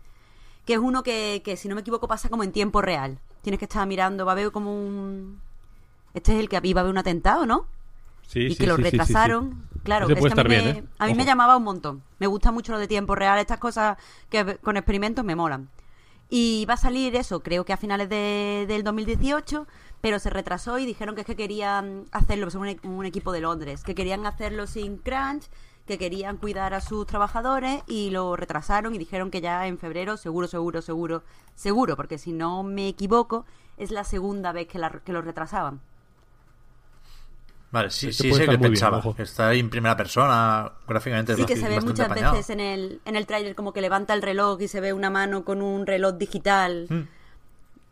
Que 0.64 0.74
es 0.74 0.78
uno 0.78 1.02
que, 1.02 1.42
que, 1.44 1.56
si 1.56 1.66
no 1.68 1.74
me 1.74 1.80
equivoco, 1.80 2.06
pasa 2.06 2.28
como 2.28 2.44
en 2.44 2.52
tiempo 2.52 2.80
real. 2.80 3.18
Tienes 3.42 3.58
que 3.58 3.64
estar 3.64 3.84
mirando, 3.88 4.24
va 4.24 4.32
a 4.32 4.34
haber 4.34 4.52
como 4.52 4.72
un... 4.72 5.40
Este 6.14 6.32
es 6.32 6.38
el 6.38 6.48
que 6.48 6.60
iba 6.62 6.80
a 6.80 6.82
haber 6.82 6.92
un 6.92 6.98
atentado, 6.98 7.44
¿no? 7.44 7.66
Sí, 8.22 8.40
y 8.44 8.50
sí, 8.50 8.56
que 8.56 8.68
lo 8.68 8.76
sí, 8.76 8.82
retrasaron. 8.84 9.66
Claro, 9.82 10.06
es 10.06 10.14
que 10.14 10.18
a 10.20 10.22
mí, 10.22 10.28
estar 10.28 10.48
me, 10.48 10.60
bien, 10.62 10.76
¿eh? 10.76 10.84
a 11.00 11.06
mí 11.08 11.14
me 11.14 11.24
llamaba 11.24 11.56
un 11.56 11.64
montón. 11.64 12.04
Me 12.20 12.28
gusta 12.28 12.52
mucho 12.52 12.70
lo 12.70 12.78
de 12.78 12.86
tiempo 12.86 13.16
real, 13.16 13.36
estas 13.40 13.58
cosas 13.58 13.98
que 14.30 14.58
con 14.58 14.76
experimentos 14.76 15.24
me 15.24 15.34
molan. 15.34 15.68
Y 16.28 16.66
va 16.66 16.74
a 16.74 16.76
salir 16.76 17.14
eso, 17.16 17.40
creo 17.40 17.64
que 17.64 17.72
a 17.72 17.76
finales 17.76 18.08
de- 18.08 18.64
del 18.68 18.82
2018, 18.84 19.66
pero 20.00 20.18
se 20.18 20.30
retrasó 20.30 20.78
y 20.78 20.86
dijeron 20.86 21.14
que 21.14 21.22
es 21.22 21.26
que 21.26 21.36
querían 21.36 22.04
hacerlo, 22.12 22.50
son 22.50 22.62
un, 22.62 22.68
e- 22.68 22.80
un 22.84 23.04
equipo 23.06 23.32
de 23.32 23.40
Londres, 23.40 23.82
que 23.82 23.94
querían 23.94 24.26
hacerlo 24.26 24.66
sin 24.66 24.98
crunch, 24.98 25.44
que 25.86 25.98
querían 25.98 26.36
cuidar 26.36 26.74
a 26.74 26.80
sus 26.80 27.06
trabajadores 27.06 27.82
y 27.86 28.10
lo 28.10 28.34
retrasaron 28.36 28.94
y 28.94 28.98
dijeron 28.98 29.30
que 29.30 29.40
ya 29.40 29.66
en 29.66 29.78
febrero, 29.78 30.16
seguro, 30.16 30.48
seguro, 30.48 30.82
seguro, 30.82 31.22
seguro, 31.54 31.96
porque 31.96 32.18
si 32.18 32.32
no 32.32 32.62
me 32.62 32.88
equivoco, 32.88 33.44
es 33.76 33.90
la 33.90 34.04
segunda 34.04 34.52
vez 34.52 34.66
que, 34.68 34.78
la- 34.78 34.90
que 34.90 35.12
lo 35.12 35.22
retrasaban. 35.22 35.80
Vale, 37.72 37.90
sí, 37.90 38.08
Este 38.08 38.22
sí 38.24 38.32
sé 38.32 38.44
que 38.44 38.56
bien, 38.56 38.60
pensaba. 38.60 39.02
Está 39.18 39.48
ahí 39.48 39.58
en 39.60 39.68
primera 39.68 39.96
persona, 39.96 40.72
gráficamente 40.88 41.34
Sí, 41.34 41.44
que 41.44 41.56
se 41.56 41.68
ve 41.68 41.80
muchas 41.80 42.06
apañado. 42.06 42.32
veces 42.34 42.50
en 42.50 42.60
el, 42.60 43.00
en 43.04 43.16
el 43.16 43.26
tráiler 43.26 43.54
como 43.54 43.72
que 43.72 43.80
levanta 43.80 44.14
el 44.14 44.22
reloj 44.22 44.60
y 44.62 44.68
se 44.68 44.80
ve 44.80 44.92
una 44.92 45.10
mano 45.10 45.44
con 45.44 45.60
un 45.60 45.84
reloj 45.86 46.14
digital. 46.14 46.86
Mm. 46.88 47.00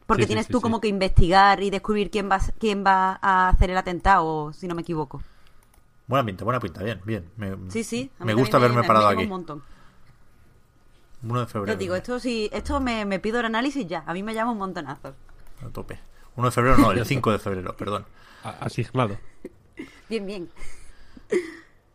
Porque 0.06 0.24
Sí, 0.24 0.26
tienes 0.28 0.46
sí, 0.46 0.52
tú 0.52 0.58
sí. 0.58 0.62
como 0.62 0.80
que 0.80 0.88
investigar 0.88 1.62
y 1.62 1.70
descubrir 1.70 2.10
quién 2.10 2.30
va, 2.30 2.38
quién 2.58 2.84
va 2.86 3.18
a 3.22 3.48
hacer 3.48 3.70
el 3.70 3.76
atentado, 3.76 4.52
si 4.52 4.66
no 4.68 4.74
me 4.74 4.82
equivoco. 4.82 5.22
Buena 6.06 6.26
pinta, 6.26 6.44
buena 6.44 6.60
pinta, 6.60 6.82
bien, 6.82 7.00
bien. 7.04 7.24
Me, 7.36 7.56
Sí, 7.70 7.82
sí. 7.84 8.10
me 8.18 8.34
gusta 8.34 8.58
haberme 8.58 8.82
me 8.82 8.86
parado 8.86 9.08
aquí. 9.08 9.22
un 9.22 9.28
montón. 9.30 9.62
1 11.22 11.40
de 11.40 11.46
febrero. 11.46 11.72
Yo 11.72 11.78
digo, 11.78 11.94
esto 11.94 12.20
sí, 12.20 12.50
esto 12.52 12.80
me, 12.80 13.06
me 13.06 13.18
pido 13.18 13.40
el 13.40 13.46
análisis 13.46 13.86
ya. 13.86 14.04
A 14.06 14.12
mí 14.12 14.22
me 14.22 14.34
llama 14.34 14.52
un 14.52 14.58
montonazo. 14.58 15.14
A 15.64 15.68
tope. 15.70 15.98
1 16.36 16.46
de 16.48 16.52
febrero, 16.52 16.76
no, 16.76 16.92
el 16.92 17.06
5 17.06 17.32
de 17.32 17.38
febrero, 17.38 17.74
perdón. 17.76 18.04
Asignado. 18.60 19.16
Bien, 20.10 20.26
bien. 20.26 20.50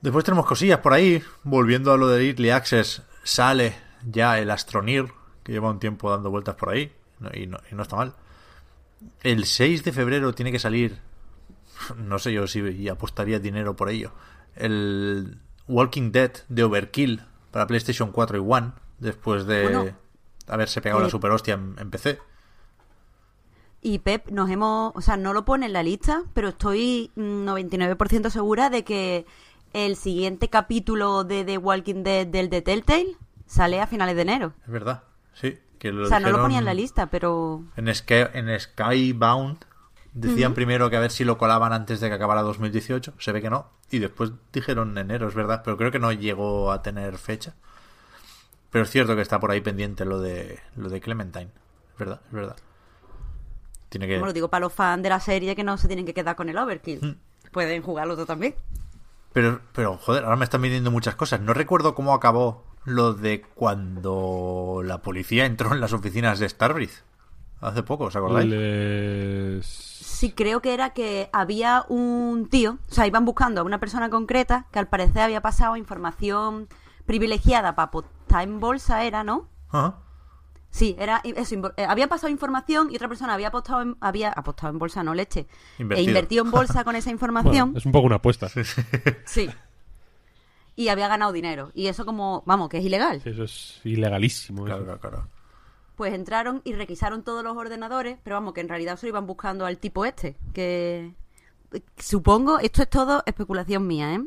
Después 0.02 0.26
tenemos 0.26 0.48
cosillas 0.48 0.80
por 0.80 0.94
ahí. 0.94 1.22
Volviendo 1.44 1.92
a 1.94 1.98
lo 1.98 2.08
de 2.08 2.28
Early 2.28 2.50
Access, 2.50 3.04
sale 3.24 3.76
ya 4.10 4.40
el 4.40 4.50
Astronir, 4.50 5.12
que 5.44 5.52
lleva 5.52 5.70
un 5.70 5.80
tiempo 5.80 6.10
dando 6.10 6.32
vueltas 6.32 6.56
por 6.56 6.70
ahí. 6.70 6.92
No- 7.20 7.30
y, 7.34 7.48
no, 7.48 7.58
y 7.72 7.76
no 7.76 7.84
está 7.84 7.96
mal. 7.96 8.14
El 9.22 9.46
6 9.46 9.84
de 9.84 9.92
febrero 9.94 10.34
tiene 10.34 10.52
que 10.52 10.60
salir. 10.60 11.00
No 11.98 12.20
sé 12.20 12.34
yo 12.34 12.48
si 12.48 12.90
apostaría 12.90 13.40
dinero 13.40 13.76
por 13.76 13.90
ello. 13.90 14.12
El 14.56 15.40
Walking 15.68 16.12
Dead 16.12 16.32
de 16.50 16.64
Overkill 16.64 17.24
para 17.52 17.68
PlayStation 17.68 18.12
4 18.12 18.38
y 18.38 18.42
One. 18.46 18.72
Después 19.00 19.46
de 19.46 19.64
Bueno, 19.64 19.86
haberse 20.48 20.82
pegado 20.82 21.02
la 21.02 21.10
super 21.10 21.32
hostia 21.32 21.54
en, 21.54 21.76
en 21.80 21.90
PC. 21.90 22.20
Y 23.82 24.00
Pep, 24.00 24.28
nos 24.30 24.50
hemos, 24.50 24.92
o 24.94 25.02
sea, 25.02 25.16
no 25.16 25.32
lo 25.32 25.46
pone 25.46 25.66
en 25.68 25.74
la 25.74 25.84
lista, 25.84 26.24
pero 26.34 26.50
estoy 26.50 27.12
mm, 27.16 27.46
99% 27.48 28.30
segura 28.30 28.70
de 28.70 28.84
que 28.84 29.26
el 29.72 29.96
siguiente 29.96 30.50
capítulo 30.50 31.24
de 31.24 31.46
The 31.46 31.58
Walking 31.58 32.04
Dead 32.04 32.28
del 32.28 32.50
The 32.50 32.62
Telltale 32.62 33.16
sale 33.46 33.80
a 33.80 33.88
finales 33.88 34.18
de 34.18 34.22
enero. 34.24 34.54
Es 34.66 34.70
verdad. 34.72 35.04
Sí. 35.34 35.58
Que 35.80 35.92
lo 35.92 36.06
o 36.06 36.08
sea, 36.08 36.20
no 36.20 36.30
lo 36.30 36.42
ponía 36.42 36.60
en 36.60 36.66
la 36.66 36.74
lista, 36.74 37.08
pero 37.08 37.64
En, 37.78 37.94
Sky, 37.94 38.26
en 38.34 38.60
Skybound 38.60 39.66
decían 40.14 40.54
primero 40.54 40.90
que 40.90 40.98
a 40.98 41.00
ver 41.00 41.12
si 41.12 41.24
lo 41.24 41.38
colaban 41.38 41.72
antes 41.72 42.02
de 42.02 42.10
que 42.10 42.16
acabara 42.16 42.42
2018. 42.42 43.14
Se 43.18 43.32
ve 43.32 43.42
que 43.42 43.50
no. 43.50 43.70
Y 43.90 44.00
después 44.00 44.32
dijeron 44.52 44.98
enero, 44.98 45.28
es 45.28 45.36
verdad. 45.36 45.62
Pero 45.64 45.78
creo 45.78 45.92
que 45.92 46.00
no 46.00 46.12
llegó 46.12 46.72
a 46.72 46.82
tener 46.82 47.18
fecha. 47.18 47.56
Pero 48.70 48.84
es 48.84 48.92
cierto 48.92 49.16
que 49.16 49.22
está 49.22 49.40
por 49.40 49.52
ahí 49.52 49.62
pendiente 49.62 50.06
lo 50.06 50.20
de 50.20 50.60
lo 50.76 50.90
de 50.90 51.00
Clementine. 51.00 51.50
Es 51.94 51.98
verdad, 51.98 52.22
es 52.28 52.34
verdad. 52.34 52.56
Tiene 53.88 54.08
que... 54.08 54.16
como 54.16 54.28
lo 54.28 54.34
digo 54.34 54.50
para 54.50 54.62
los 54.62 54.74
fans 54.74 55.02
de 55.02 55.10
la 55.10 55.20
serie 55.20 55.56
que 55.56 55.64
no 55.64 55.78
se 55.78 55.88
tienen 55.88 56.06
que 56.06 56.14
quedar 56.14 56.36
con 56.36 56.50
el 56.50 56.58
Overkill. 56.58 57.00
Mm. 57.02 57.52
Pueden 57.52 57.82
jugarlo 57.82 58.14
otro 58.14 58.26
también. 58.26 58.56
Pero, 59.34 59.62
pero, 59.74 59.98
joder, 59.98 60.24
ahora 60.24 60.36
me 60.36 60.44
están 60.44 60.62
viniendo 60.62 60.92
muchas 60.92 61.16
cosas. 61.16 61.42
No 61.42 61.54
recuerdo 61.54 61.96
cómo 61.96 62.14
acabó 62.14 62.69
lo 62.86 63.14
de 63.14 63.42
cuando 63.42 64.82
la 64.84 65.02
policía 65.02 65.46
entró 65.46 65.74
en 65.74 65.82
las 65.82 65.94
oficinas 65.94 66.40
de 66.40 66.50
Starbreeze. 66.50 67.04
Hace 67.62 67.84
poco, 67.84 68.06
¿os 68.06 68.16
acordáis? 68.16 68.50
Les- 68.50 69.66
Sí, 69.66 70.32
creo 70.34 70.62
que 70.62 70.74
era 70.74 70.90
que 70.92 71.30
había 71.32 71.86
un 71.88 72.48
tío, 72.50 72.78
o 72.90 72.94
sea, 72.94 73.08
iban 73.08 73.24
buscando 73.26 73.62
a 73.62 73.64
una 73.64 73.80
persona 73.80 74.10
concreta 74.10 74.66
que 74.72 74.80
al 74.80 74.88
parecer 74.90 75.22
había 75.22 75.42
pasado 75.42 75.78
información 75.78 76.68
privilegiada 77.06 77.76
para 77.76 77.88
apostar 77.88 78.44
en 78.44 78.60
bolsa, 78.60 79.04
era, 79.04 79.24
¿no? 79.24 79.48
Ajá. 79.70 79.96
Sí, 80.72 80.96
era 81.00 81.22
eso, 81.24 81.56
eh, 81.78 81.86
había 81.86 82.08
pasado 82.08 82.30
información 82.30 82.90
y 82.92 82.96
otra 82.96 83.08
persona 83.08 83.34
había 83.34 83.48
apostado 83.48 83.82
en, 83.82 83.98
había 84.02 84.30
apostado 84.30 84.72
en 84.72 84.78
bolsa, 84.80 85.04
no 85.04 85.14
leche, 85.16 85.48
Invertido. 85.80 86.06
e 86.08 86.10
invertido 86.12 86.44
en 86.46 86.52
bolsa 86.52 86.84
con 86.84 86.96
esa 86.96 87.10
información. 87.12 87.70
Bueno, 87.72 87.78
es 87.78 87.86
un 87.86 87.92
poco 87.92 88.06
una 88.06 88.18
apuesta. 88.18 88.50
Sí, 88.50 88.62
Sí. 89.26 89.50
Y 90.80 90.88
había 90.88 91.10
ganado 91.10 91.34
dinero. 91.34 91.72
Y 91.74 91.88
eso 91.88 92.06
como, 92.06 92.42
vamos, 92.46 92.70
que 92.70 92.78
es 92.78 92.86
ilegal. 92.86 93.22
eso 93.26 93.44
es 93.44 93.82
ilegalísimo. 93.84 94.64
Claro, 94.64 94.84
eso. 94.84 94.86
claro, 94.98 95.00
claro. 95.18 95.28
Pues 95.96 96.14
entraron 96.14 96.62
y 96.64 96.72
requisaron 96.74 97.24
todos 97.24 97.44
los 97.44 97.58
ordenadores, 97.58 98.18
pero 98.24 98.38
vamos, 98.38 98.54
que 98.54 98.62
en 98.62 98.70
realidad 98.70 98.96
solo 98.98 99.10
iban 99.10 99.28
buscando 99.28 99.66
al 99.66 99.78
tipo 99.78 100.06
este, 100.06 100.38
que 100.54 101.14
supongo, 101.98 102.60
esto 102.60 102.82
es 102.82 102.90
todo 102.90 103.24
especulación 103.26 103.86
mía, 103.88 104.14
¿eh? 104.16 104.22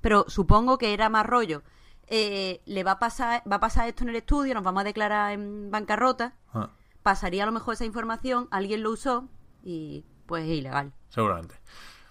Pero 0.00 0.24
supongo 0.28 0.78
que 0.78 0.94
era 0.94 1.10
más 1.10 1.26
rollo. 1.26 1.62
Eh, 2.06 2.62
le 2.64 2.84
va 2.84 2.92
a 2.92 2.98
pasar, 2.98 3.42
va 3.50 3.56
a 3.56 3.60
pasar 3.60 3.86
esto 3.88 4.04
en 4.04 4.08
el 4.08 4.16
estudio, 4.16 4.54
nos 4.54 4.64
vamos 4.64 4.80
a 4.80 4.84
declarar 4.84 5.32
en 5.32 5.70
bancarrota, 5.70 6.34
Ah, 6.54 6.70
pasaría 7.02 7.42
a 7.42 7.46
lo 7.46 7.52
mejor 7.52 7.74
esa 7.74 7.84
información, 7.84 8.48
alguien 8.50 8.82
lo 8.82 8.92
usó 8.92 9.28
y 9.62 10.06
pues 10.24 10.44
es 10.44 10.56
ilegal. 10.56 10.92
seguramente. 11.10 11.54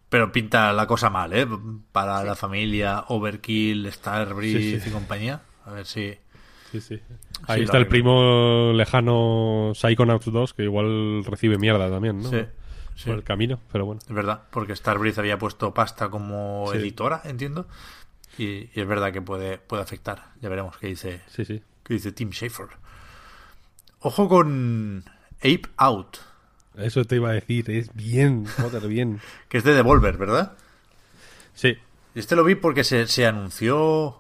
Pero 0.09 0.31
pinta 0.31 0.71
la 0.73 0.87
cosa 0.87 1.09
mal, 1.09 1.33
¿eh? 1.33 1.45
Para 1.91 2.23
la 2.23 2.35
familia, 2.35 3.03
Overkill, 3.09 3.91
Starbreeze 3.91 4.59
Sí, 4.61 4.79
sí. 4.79 4.89
y 4.89 4.91
compañía. 4.91 5.41
A 5.65 5.71
ver 5.71 5.85
si... 5.85 6.17
Sí, 6.71 6.81
sí. 6.81 6.99
Ahí 7.47 7.63
está 7.63 7.77
el 7.77 7.87
primo 7.87 8.71
lejano 8.73 9.71
Psychonauts 9.73 10.31
2, 10.31 10.53
que 10.53 10.63
igual 10.63 11.23
recibe 11.25 11.57
mierda 11.57 11.89
también, 11.89 12.21
¿no? 12.21 12.29
Sí, 12.29 12.39
sí. 12.95 13.05
Por 13.09 13.15
el 13.17 13.23
camino, 13.23 13.59
pero 13.71 13.85
bueno. 13.85 13.99
Es 14.07 14.13
verdad, 14.13 14.43
porque 14.51 14.75
Starbreeze 14.75 15.19
había 15.19 15.37
puesto 15.37 15.73
pasta 15.73 16.09
como 16.09 16.71
editora, 16.73 17.21
entiendo. 17.25 17.67
Y, 18.37 18.45
y 18.45 18.71
es 18.75 18.87
verdad 18.87 19.11
que 19.11 19.21
puede, 19.21 19.57
puede 19.57 19.83
afectar. 19.83 20.25
Ya 20.41 20.49
veremos 20.49 20.77
qué 20.77 20.87
dice, 20.87 21.21
Sí, 21.27 21.43
sí. 21.45 21.61
qué 21.83 21.93
dice 21.95 22.11
Tim 22.11 22.31
Schafer. 22.31 22.67
Ojo 23.99 24.27
con 24.29 25.03
Ape 25.39 25.63
Out. 25.77 26.17
Eso 26.77 27.03
te 27.05 27.15
iba 27.17 27.29
a 27.29 27.33
decir, 27.33 27.69
es 27.71 27.93
bien, 27.93 28.45
joder, 28.45 28.87
bien. 28.87 29.19
Que 29.49 29.57
es 29.57 29.63
de 29.63 29.73
Devolver, 29.73 30.17
¿verdad? 30.17 30.53
Sí, 31.53 31.75
Este 32.15 32.35
lo 32.35 32.43
vi 32.43 32.55
porque 32.55 32.83
se, 32.83 33.07
se 33.07 33.25
anunció 33.25 34.19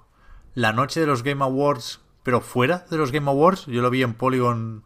la 0.55 0.73
noche 0.73 0.99
de 0.99 1.05
los 1.05 1.23
Game 1.23 1.43
Awards, 1.43 1.99
pero 2.23 2.41
fuera 2.41 2.85
de 2.89 2.97
los 2.97 3.11
Game 3.11 3.29
Awards. 3.29 3.65
Yo 3.67 3.81
lo 3.81 3.89
vi 3.89 4.01
en 4.03 4.13
Polygon, 4.15 4.83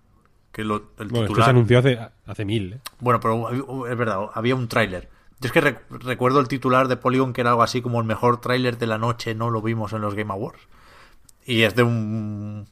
que 0.52 0.64
lo, 0.64 0.76
el 1.00 1.08
bueno, 1.08 1.22
esto 1.22 1.28
titular... 1.28 1.46
se 1.46 1.50
anunció 1.52 1.80
hace, 1.80 2.00
hace 2.26 2.46
mil, 2.46 2.74
¿eh? 2.74 2.80
Bueno, 3.00 3.20
pero 3.20 3.86
es 3.88 3.98
verdad, 3.98 4.20
había 4.34 4.56
un 4.56 4.68
tráiler. 4.68 5.10
Yo 5.40 5.48
es 5.48 5.52
que 5.54 5.62
rec- 5.62 5.82
recuerdo 5.90 6.40
el 6.40 6.48
titular 6.48 6.88
de 6.88 6.98
Polygon 6.98 7.34
que 7.34 7.42
era 7.42 7.52
algo 7.52 7.64
así 7.64 7.82
como 7.82 8.00
el 8.00 8.06
mejor 8.06 8.42
tráiler 8.42 8.78
de 8.78 8.86
la 8.88 8.98
noche, 8.98 9.34
no 9.34 9.50
lo 9.50 9.62
vimos 9.62 9.94
en 9.94 10.02
los 10.02 10.14
Game 10.14 10.32
Awards. 10.32 10.60
Y 11.46 11.62
es 11.64 11.74
de 11.76 11.84
un 11.84 12.68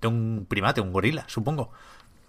de 0.00 0.08
un 0.08 0.46
primate, 0.48 0.80
un 0.80 0.92
gorila, 0.92 1.24
supongo, 1.28 1.70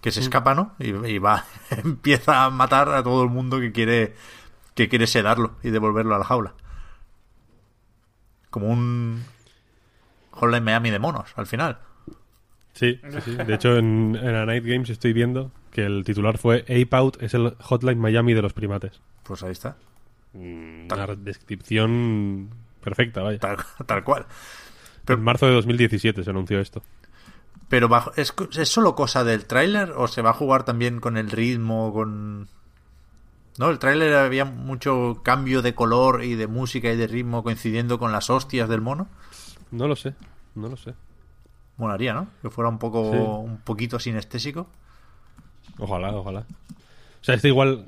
que 0.03 0.11
se 0.11 0.19
escapa, 0.19 0.53
¿no? 0.53 0.73
Y, 0.77 0.89
y 1.07 1.17
va, 1.17 1.45
empieza 1.71 2.45
a 2.45 2.49
matar 2.51 2.89
a 2.89 3.01
todo 3.01 3.23
el 3.23 3.30
mundo 3.30 3.59
que 3.59 3.71
quiere 3.71 4.13
que 4.75 4.89
quiere 4.89 5.07
sedarlo 5.07 5.55
y 5.63 5.69
devolverlo 5.71 6.13
a 6.13 6.19
la 6.19 6.25
jaula. 6.25 6.53
Como 8.49 8.67
un 8.69 9.23
Hotline 10.31 10.63
Miami 10.63 10.91
de 10.91 10.99
monos, 10.99 11.31
al 11.35 11.47
final. 11.47 11.80
Sí, 12.73 12.99
sí, 13.09 13.17
sí. 13.23 13.35
De 13.35 13.53
hecho, 13.53 13.77
en, 13.77 14.15
en 14.19 14.35
A 14.35 14.45
Night 14.45 14.63
Games 14.65 14.89
estoy 14.89 15.13
viendo 15.13 15.51
que 15.71 15.85
el 15.85 16.03
titular 16.03 16.38
fue 16.38 16.61
Ape 16.63 16.89
Out 16.95 17.21
es 17.21 17.34
el 17.34 17.55
Hotline 17.59 17.99
Miami 17.99 18.34
de 18.34 18.41
los 18.41 18.53
primates. 18.53 18.99
Pues 19.23 19.43
ahí 19.43 19.51
está. 19.51 19.77
Una 20.34 21.07
descripción 21.15 22.49
perfecta, 22.81 23.21
vaya. 23.21 23.39
Tal, 23.39 23.57
tal 23.85 24.03
cual. 24.03 24.25
Pero- 25.05 25.19
En 25.19 25.23
marzo 25.23 25.45
de 25.45 25.53
2017 25.53 26.23
se 26.23 26.30
anunció 26.30 26.59
esto. 26.59 26.81
Pero 27.74 27.88
bajo, 27.90 28.12
¿es, 28.18 28.32
co- 28.32 28.48
¿es 28.56 28.70
solo 28.70 28.94
cosa 28.94 29.24
del 29.24 29.45
tráiler 29.48 29.94
o 29.98 30.08
se 30.08 30.22
va 30.22 30.30
a 30.30 30.34
jugar 30.34 30.64
también 30.64 31.00
con 31.00 31.18
el 31.18 31.32
ritmo, 31.32 31.91
con... 31.91 32.48
No, 33.58 33.72
el 33.72 33.80
tráiler 33.80 34.14
había 34.14 34.45
mucho 34.45 35.22
cambio 35.24 35.64
de 35.64 35.74
color 35.74 36.24
y 36.24 36.36
de 36.36 36.45
música 36.45 36.91
y 36.91 36.95
de 36.98 37.08
ritmo 37.08 37.41
coincidiendo 37.41 37.98
con 37.98 38.12
las 38.12 38.30
hostias 38.30 38.70
del 38.70 38.82
mono. 38.82 39.08
No 39.72 39.88
lo 39.88 39.95
sé, 39.95 40.14
no 40.54 40.70
lo 40.70 40.78
sé. 40.78 40.94
Molaría, 41.78 42.14
¿no? 42.14 42.28
Que 42.44 42.52
fuera 42.52 42.70
un 42.70 42.78
poco 42.78 43.12
Sí. 43.12 43.18
un 43.18 43.58
poquito 43.58 43.98
sinestésico. 44.00 44.68
Ojalá, 45.80 46.12
ojalá. 46.16 46.41
O 46.41 47.24
sea, 47.24 47.34
este 47.34 47.48
igual. 47.48 47.88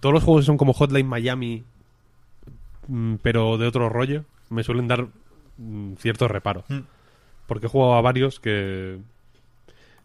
Todos 0.00 0.12
los 0.12 0.22
juegos 0.22 0.42
que 0.42 0.46
son 0.48 0.58
como 0.58 0.74
Hotline 0.74 1.08
Miami, 1.08 1.64
mm, 2.88 3.14
pero 3.22 3.56
de 3.56 3.68
otro 3.68 3.88
rollo, 3.88 4.26
me 4.50 4.62
suelen 4.64 4.86
dar 4.86 5.06
mm, 5.56 5.94
cierto 5.94 6.28
reparo. 6.28 6.64
Mm. 6.68 6.80
Porque 7.46 7.66
he 7.66 7.68
jugado 7.68 7.94
a 7.94 8.00
varios 8.00 8.40
que. 8.40 8.98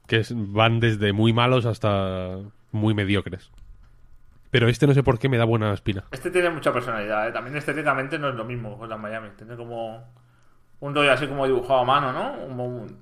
que 0.08 0.24
van 0.32 0.80
desde 0.80 1.14
muy 1.14 1.34
malos 1.34 1.66
hasta 1.66 2.38
muy 2.72 2.94
mediocres. 2.94 3.52
Pero 4.52 4.68
este 4.68 4.86
no 4.86 4.94
sé 4.94 5.02
por 5.02 5.18
qué 5.18 5.30
me 5.30 5.38
da 5.38 5.46
buena 5.46 5.74
espina. 5.74 6.04
Este 6.12 6.30
tiene 6.30 6.50
mucha 6.50 6.74
personalidad, 6.74 7.30
¿eh? 7.30 7.32
También 7.32 7.56
estéticamente 7.56 8.20
no 8.20 8.30
es 8.30 8.36
lo 8.36 8.44
mismo 8.44 8.78
con 8.78 8.90
la 8.90 8.98
Miami. 8.98 9.30
Tiene 9.38 9.56
como 9.56 10.04
un 10.82 10.94
rollo 10.96 11.12
así 11.14 11.26
como 11.28 11.46
dibujado 11.48 11.80
a 11.80 11.86
mano, 11.86 12.12
¿no? 12.12 12.48
Como 12.48 12.66
un- 12.66 12.98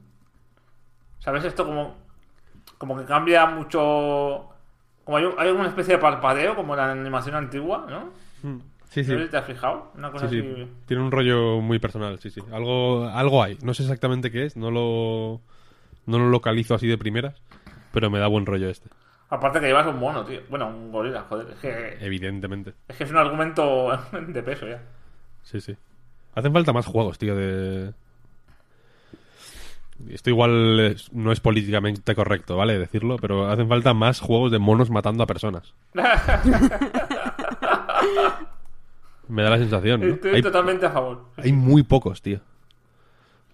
¿Sabes? 1.20 1.44
Esto 1.45 1.66
como, 1.66 1.98
como 2.78 2.98
que 2.98 3.06
cambia 3.06 3.45
mucho... 3.48 4.49
Como 5.03 5.18
hay, 5.18 5.26
hay 5.40 5.49
una 5.49 5.68
especie 5.68 5.95
de 5.95 5.99
parpadeo, 6.02 6.56
como 6.56 6.76
la 6.76 6.91
animación 6.91 7.36
antigua, 7.36 7.88
¿no? 7.90 8.11
Sí, 8.90 9.03
No 9.03 9.20
si 9.24 9.30
te 9.30 9.38
has 9.38 9.45
fijado. 9.45 9.91
Una 9.95 10.11
cosa 10.11 10.28
Sí, 10.28 10.41
sí. 10.41 10.48
así... 10.52 10.68
Tiene 10.86 11.03
un 11.03 11.11
rollo 11.11 11.61
muy 11.61 11.80
personal, 11.80 12.20
sí, 12.20 12.30
sí. 12.32 12.41
Algo, 12.52 13.07
algo 13.07 13.41
hay. 13.44 13.57
No 13.64 13.74
sé 13.74 13.84
exactamente 13.84 14.32
qué 14.32 14.45
es, 14.45 14.57
no 14.57 14.72
lo, 14.72 15.40
no 16.07 16.18
lo 16.20 16.30
localizo 16.30 16.74
así 16.76 16.88
de 16.88 16.98
primeras, 16.98 17.36
pero 17.94 18.10
me 18.10 18.20
da 18.20 18.28
buen 18.28 18.45
rollo 18.45 18.70
este, 18.70 18.90
Aparte 19.30 19.60
que 19.60 19.68
llevas 19.68 19.86
un 19.86 19.99
mono, 19.99 20.26
tío. 20.26 20.41
Bueno, 20.49 20.68
un 20.70 20.91
gorila, 20.91 21.22
joder. 21.30 21.52
Es 21.52 21.60
que, 21.60 21.98
evidentemente. 22.03 22.74
es 22.88 22.95
que 22.98 23.03
es 23.03 23.11
un 23.11 23.18
argumento 23.18 23.90
de 24.28 24.41
peso 24.44 24.68
ya. 24.68 24.82
Sí, 25.44 25.61
sí. 25.61 25.76
Hacen 26.34 26.52
falta 26.52 26.74
más 26.74 26.88
juegos, 26.88 27.20
tío, 27.20 27.36
de... 27.36 27.94
Esto 30.10 30.32
igual 30.32 30.80
es- 30.80 31.14
no 31.14 31.32
es 31.32 31.41
políticamente 31.41 32.16
correcto, 32.16 32.57
¿vale? 32.57 32.80
Decirlo, 32.80 33.18
pero 33.18 33.48
hacen 33.52 33.68
falta 33.68 33.94
más 33.94 34.20
juegos 34.20 34.52
de 34.52 34.57
monos 34.57 34.90
matando 34.90 35.22
a 35.24 35.28
personas. 35.28 35.76
Me 39.30 39.43
da 39.43 39.51
la 39.51 39.57
sensación, 39.57 40.01
¿no? 40.01 40.07
Estoy 40.07 40.35
Hay, 40.35 40.41
totalmente 40.41 40.85
a 40.85 40.91
favor. 40.91 41.26
hay 41.38 41.53
muy 41.53 41.84
pocos, 41.84 42.22
tío. 42.22 42.39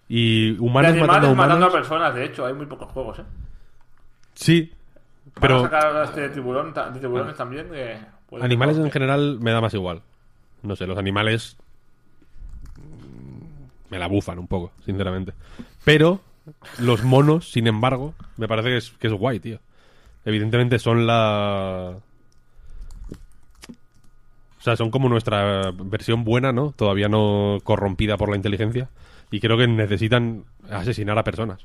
Y 0.08 0.54
De 0.54 0.60
humanos 0.60 0.92
animales 0.92 1.08
matando 1.08 1.28
a 1.28 1.36
matando, 1.36 1.56
humanos... 1.56 1.74
a 1.74 1.78
personas, 1.78 2.16
de 2.16 2.26
hecho, 2.26 2.46
hay 2.46 2.54
muy 2.54 2.66
pocos 2.66 2.90
juegos, 2.92 3.20
¿eh? 3.20 3.24
Sí, 4.34 4.72
Van 5.26 5.32
a 5.36 5.42
pero 5.42 5.62
sacar 5.64 6.04
este 6.06 6.22
de, 6.22 6.30
tiburón, 6.30 6.74
de 6.74 7.00
tiburones 7.00 7.36
también. 7.36 7.70
Que 7.70 8.00
puede 8.28 8.44
animales 8.46 8.78
en 8.78 8.92
general 8.92 9.38
me 9.40 9.52
da 9.52 9.62
más 9.62 9.74
igual. 9.74 10.02
No 10.62 10.76
sé, 10.76 10.88
los 10.88 10.98
animales 10.98 11.58
mm, 12.78 13.92
me 13.92 14.00
la 14.00 14.08
bufan 14.08 14.40
un 14.40 14.48
poco, 14.48 14.72
sinceramente. 14.86 15.34
Pero 15.84 16.22
los 16.80 17.04
monos, 17.04 17.52
sin 17.52 17.68
embargo, 17.68 18.14
me 18.38 18.48
parece 18.48 18.70
que 18.70 18.78
es, 18.78 18.92
que 18.92 19.08
es 19.08 19.14
guay, 19.14 19.40
tío. 19.40 19.60
Evidentemente 20.26 20.80
son 20.80 21.06
la... 21.06 21.96
O 24.66 24.68
sea, 24.68 24.76
son 24.76 24.90
como 24.90 25.08
nuestra 25.10 25.72
versión 25.72 26.24
buena, 26.24 26.52
¿no? 26.52 26.72
Todavía 26.72 27.08
no 27.08 27.60
corrompida 27.64 28.18
por 28.18 28.30
la 28.32 28.36
inteligencia. 28.36 28.90
Y 29.30 29.40
creo 29.40 29.58
que 29.60 29.68
necesitan 29.68 30.44
asesinar 30.72 31.20
a 31.20 31.24
personas. 31.24 31.64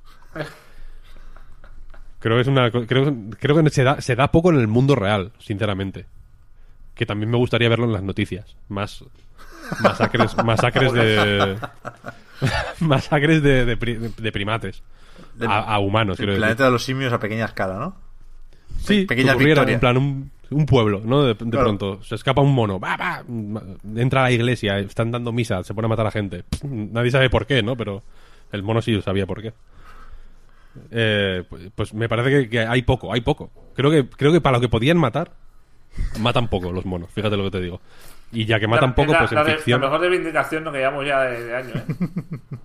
Creo 2.19 2.37
que 2.37 2.43
es 2.43 2.47
una 2.49 2.71
creo, 2.71 3.15
creo 3.39 3.63
que 3.65 3.71
se 3.71 3.85
da, 3.85 4.01
se 4.03 4.15
da 4.17 4.31
poco 4.31 4.51
en 4.51 4.59
el 4.61 4.69
mundo 4.69 4.95
real, 4.97 5.33
sinceramente. 5.39 6.05
Que 6.95 7.07
también 7.07 7.31
me 7.31 7.39
gustaría 7.39 7.71
verlo 7.71 7.87
en 7.87 7.95
las 7.95 8.03
noticias. 8.03 8.55
Más 8.69 9.03
masacres, 9.81 10.37
masacres 10.45 10.93
de 10.93 11.57
masacres 12.81 13.43
de, 13.43 13.65
de 13.65 13.77
pri- 13.79 13.97
de 14.15 14.33
primates 14.33 14.83
De- 15.37 15.47
a, 15.47 15.61
a 15.61 15.79
humanos, 15.79 16.15
El 16.19 16.25
quiero 16.27 16.33
decir. 16.33 16.41
planeta 16.43 16.65
de 16.67 16.71
los 16.71 16.85
simios 16.85 17.13
a 17.15 17.19
pequeña 17.19 17.47
escala, 17.47 17.79
¿no? 17.79 17.97
Sí, 18.81 19.07
victorias. 19.09 19.69
en 19.69 19.81
plan 19.81 19.97
un, 19.97 20.31
un 20.51 20.67
pueblo, 20.67 21.01
¿no? 21.05 21.23
De, 21.23 21.35
de 21.35 21.51
Claro. 21.51 21.65
pronto 21.67 22.03
se 22.03 22.15
escapa 22.17 22.43
un 22.43 22.53
mono, 22.55 22.79
va, 22.81 22.97
va, 22.97 23.23
entra 23.97 24.21
a 24.21 24.25
la 24.25 24.31
iglesia, 24.33 24.79
están 24.79 25.11
dando 25.11 25.33
misa, 25.33 25.63
se 25.63 25.75
pone 25.75 25.87
a 25.87 25.89
matar 25.89 26.07
a 26.07 26.11
gente. 26.11 26.43
Pff, 26.43 26.65
Nadie 26.65 27.11
sabe 27.11 27.31
por 27.31 27.47
qué, 27.47 27.63
¿no? 27.63 27.77
Pero 27.77 28.03
el 28.53 28.63
mono 28.63 28.83
sí 28.83 29.01
sabía 29.03 29.27
por 29.27 29.43
qué. 29.43 29.53
Eh, 30.91 31.45
pues, 31.75 31.93
me 31.95 32.09
parece 32.09 32.31
que, 32.31 32.49
que 32.49 32.61
hay 32.61 32.83
poco, 32.83 33.13
hay 33.13 33.21
poco. 33.21 33.51
Creo 33.75 33.91
que 33.91 34.09
creo 34.09 34.33
que 34.33 34.41
para 34.41 34.57
lo 34.59 34.61
que 34.61 34.69
podían 34.69 34.99
matar 34.99 35.33
matan 36.21 36.49
poco 36.49 36.71
los 36.73 36.85
monos. 36.87 37.11
Fíjate 37.11 37.37
lo 37.37 37.45
que 37.45 37.51
te 37.51 37.61
digo. 37.61 37.81
Y 38.33 38.45
ya 38.45 38.61
que 38.61 38.69
matan 38.69 38.91
La- 38.91 38.95
poco, 38.95 39.13
la- 39.13 39.19
pues 39.21 39.33
en 39.33 39.45
de- 39.45 39.53
ficción. 39.55 39.81
La 39.81 39.89
mejor 39.89 40.01
reivindicación 40.03 40.63
no 40.65 40.71
que 40.71 40.79
llevamos 40.79 41.05
ya 41.07 41.21
de, 41.23 41.45
de 41.45 41.57
año, 41.57 41.71
¿eh? 41.75 41.85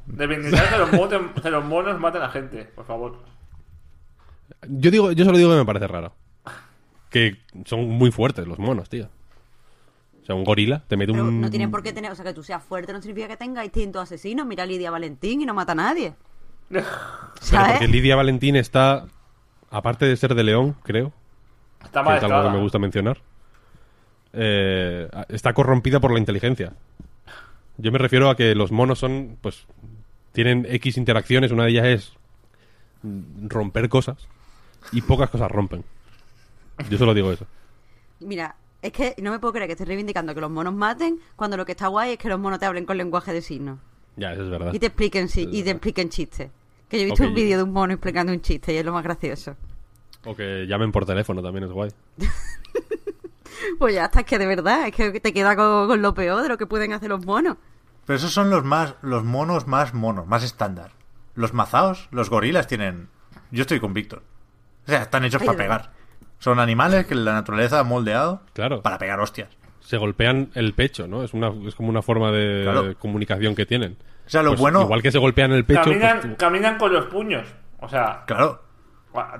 Reivindicar 0.07 0.69
que 0.69 0.77
los, 0.77 0.91
monos, 0.93 1.21
que 1.41 1.49
los 1.49 1.65
monos 1.65 1.99
maten 1.99 2.21
a 2.21 2.29
gente, 2.29 2.65
por 2.75 2.85
favor. 2.85 3.17
Yo 4.69 4.91
digo, 4.91 5.11
yo 5.11 5.25
solo 5.25 5.37
digo 5.39 5.49
que 5.51 5.57
me 5.57 5.65
parece 5.65 5.87
raro. 5.87 6.13
Que 7.15 7.37
son 7.63 7.87
muy 7.87 8.11
fuertes 8.11 8.45
los 8.45 8.59
monos, 8.59 8.89
tío. 8.89 9.07
O 10.21 10.25
sea, 10.25 10.35
un 10.35 10.43
gorila 10.43 10.83
te 10.85 10.97
mete 10.97 11.13
Pero 11.13 11.23
un. 11.23 11.39
no 11.39 11.49
tiene 11.49 11.69
por 11.69 11.81
qué 11.81 11.93
tener, 11.93 12.11
o 12.11 12.15
sea, 12.15 12.25
que 12.25 12.33
tú 12.33 12.43
seas 12.43 12.61
fuerte 12.61 12.91
no 12.91 13.01
significa 13.01 13.29
que 13.29 13.37
tenga 13.37 13.63
instinto 13.63 14.01
asesino. 14.01 14.43
Mira 14.43 14.63
a 14.63 14.65
Lidia 14.65 14.91
Valentín 14.91 15.39
y 15.39 15.45
no 15.45 15.53
mata 15.53 15.71
a 15.71 15.75
nadie. 15.75 16.13
Pero 16.69 16.85
porque 17.71 17.87
Lidia 17.87 18.17
Valentín 18.17 18.57
está, 18.57 19.05
aparte 19.69 20.05
de 20.05 20.17
ser 20.17 20.35
de 20.35 20.43
León, 20.43 20.75
creo, 20.83 21.13
Está 21.85 22.01
que 22.01 22.05
mal 22.05 22.17
es 22.17 22.23
algo 22.25 22.43
que 22.43 22.57
me 22.57 22.61
gusta 22.61 22.79
mencionar, 22.79 23.21
eh, 24.33 25.07
está 25.29 25.53
corrompida 25.53 26.01
por 26.01 26.11
la 26.11 26.19
inteligencia. 26.19 26.73
Yo 27.77 27.93
me 27.93 27.97
refiero 27.97 28.29
a 28.29 28.35
que 28.35 28.55
los 28.55 28.73
monos 28.73 28.99
son, 28.99 29.37
pues, 29.39 29.67
tienen 30.33 30.67
X 30.69 30.97
interacciones, 30.97 31.53
una 31.53 31.63
de 31.63 31.69
ellas 31.69 31.85
es 31.85 32.13
romper 33.47 33.87
cosas 33.87 34.27
y 34.91 35.01
pocas 35.01 35.29
cosas 35.29 35.49
rompen. 35.49 35.85
Yo 36.89 36.97
solo 36.97 37.13
digo 37.13 37.31
eso. 37.31 37.45
Mira, 38.19 38.55
es 38.81 38.91
que 38.91 39.15
no 39.21 39.31
me 39.31 39.39
puedo 39.39 39.53
creer 39.53 39.67
que 39.67 39.73
estés 39.73 39.87
reivindicando 39.87 40.33
que 40.33 40.41
los 40.41 40.51
monos 40.51 40.73
maten 40.73 41.19
cuando 41.35 41.57
lo 41.57 41.65
que 41.65 41.71
está 41.73 41.87
guay 41.87 42.13
es 42.13 42.17
que 42.17 42.29
los 42.29 42.39
monos 42.39 42.59
te 42.59 42.65
hablen 42.65 42.85
con 42.85 42.97
lenguaje 42.97 43.33
de 43.33 43.41
signos. 43.41 43.79
Ya, 44.15 44.33
eso 44.33 44.43
es 44.43 44.49
verdad. 44.49 44.73
Y 44.73 44.79
te 44.79 44.87
expliquen, 44.87 45.27
sí, 45.27 45.47
y 45.51 45.63
te 45.63 45.71
expliquen 45.71 46.09
chistes. 46.09 46.49
Que 46.87 46.97
yo 46.97 47.03
he 47.03 47.05
visto 47.05 47.23
un 47.23 47.33
vídeo 47.33 47.57
de 47.57 47.63
un 47.63 47.73
mono 47.73 47.93
explicando 47.93 48.31
un 48.31 48.41
chiste 48.41 48.73
y 48.73 48.77
es 48.77 48.85
lo 48.85 48.93
más 48.93 49.03
gracioso. 49.03 49.55
O 50.23 50.35
que 50.35 50.65
llamen 50.67 50.91
por 50.91 51.05
teléfono 51.05 51.41
también 51.41 51.65
es 51.65 51.71
guay. 51.71 51.91
Pues 53.79 53.95
ya 53.95 54.11
es 54.13 54.25
que 54.25 54.37
de 54.37 54.45
verdad, 54.45 54.87
es 54.87 54.93
que 54.93 55.19
te 55.19 55.33
queda 55.33 55.55
con, 55.55 55.87
con 55.87 56.01
lo 56.01 56.13
peor 56.13 56.41
de 56.43 56.49
lo 56.49 56.57
que 56.57 56.67
pueden 56.67 56.93
hacer 56.93 57.09
los 57.09 57.25
monos. 57.25 57.57
Pero 58.05 58.17
esos 58.17 58.31
son 58.31 58.49
los 58.49 58.63
más 58.63 58.95
los 59.01 59.23
monos 59.23 59.67
más 59.67 59.93
monos, 59.93 60.27
más 60.27 60.43
estándar. 60.43 60.91
Los 61.33 61.53
mazaos, 61.53 62.07
los 62.11 62.29
gorilas 62.29 62.67
tienen... 62.67 63.09
Yo 63.51 63.61
estoy 63.61 63.79
con 63.79 63.93
Víctor. 63.93 64.23
O 64.87 64.91
sea, 64.91 65.01
están 65.01 65.25
hechos 65.25 65.41
Ay, 65.41 65.47
para 65.47 65.57
pegar. 65.57 65.91
Son 66.39 66.59
animales 66.59 67.05
que 67.05 67.15
la 67.15 67.33
naturaleza 67.33 67.79
ha 67.79 67.83
moldeado 67.83 68.41
Claro. 68.53 68.81
para 68.81 68.97
pegar 68.97 69.19
hostias. 69.19 69.49
Se 69.79 69.97
golpean 69.97 70.49
el 70.55 70.73
pecho, 70.73 71.07
¿no? 71.07 71.23
Es, 71.23 71.33
una, 71.33 71.51
es 71.67 71.75
como 71.75 71.89
una 71.89 72.01
forma 72.01 72.31
de 72.31 72.63
Claro. 72.63 72.97
comunicación 72.97 73.55
que 73.55 73.65
tienen. 73.65 73.97
O 74.25 74.29
sea, 74.29 74.41
lo 74.41 74.51
Pues 74.51 74.59
bueno... 74.61 74.81
Igual 74.81 75.01
que 75.03 75.11
se 75.11 75.19
golpean 75.19 75.51
el 75.51 75.63
pecho, 75.65 75.83
Caminan, 75.83 76.19
pues 76.19 76.31
tú- 76.33 76.37
caminan 76.37 76.77
con 76.77 76.91
los 76.93 77.05
puños. 77.05 77.47
O 77.79 77.87
sea, 77.87 78.23
Claro. 78.25 78.61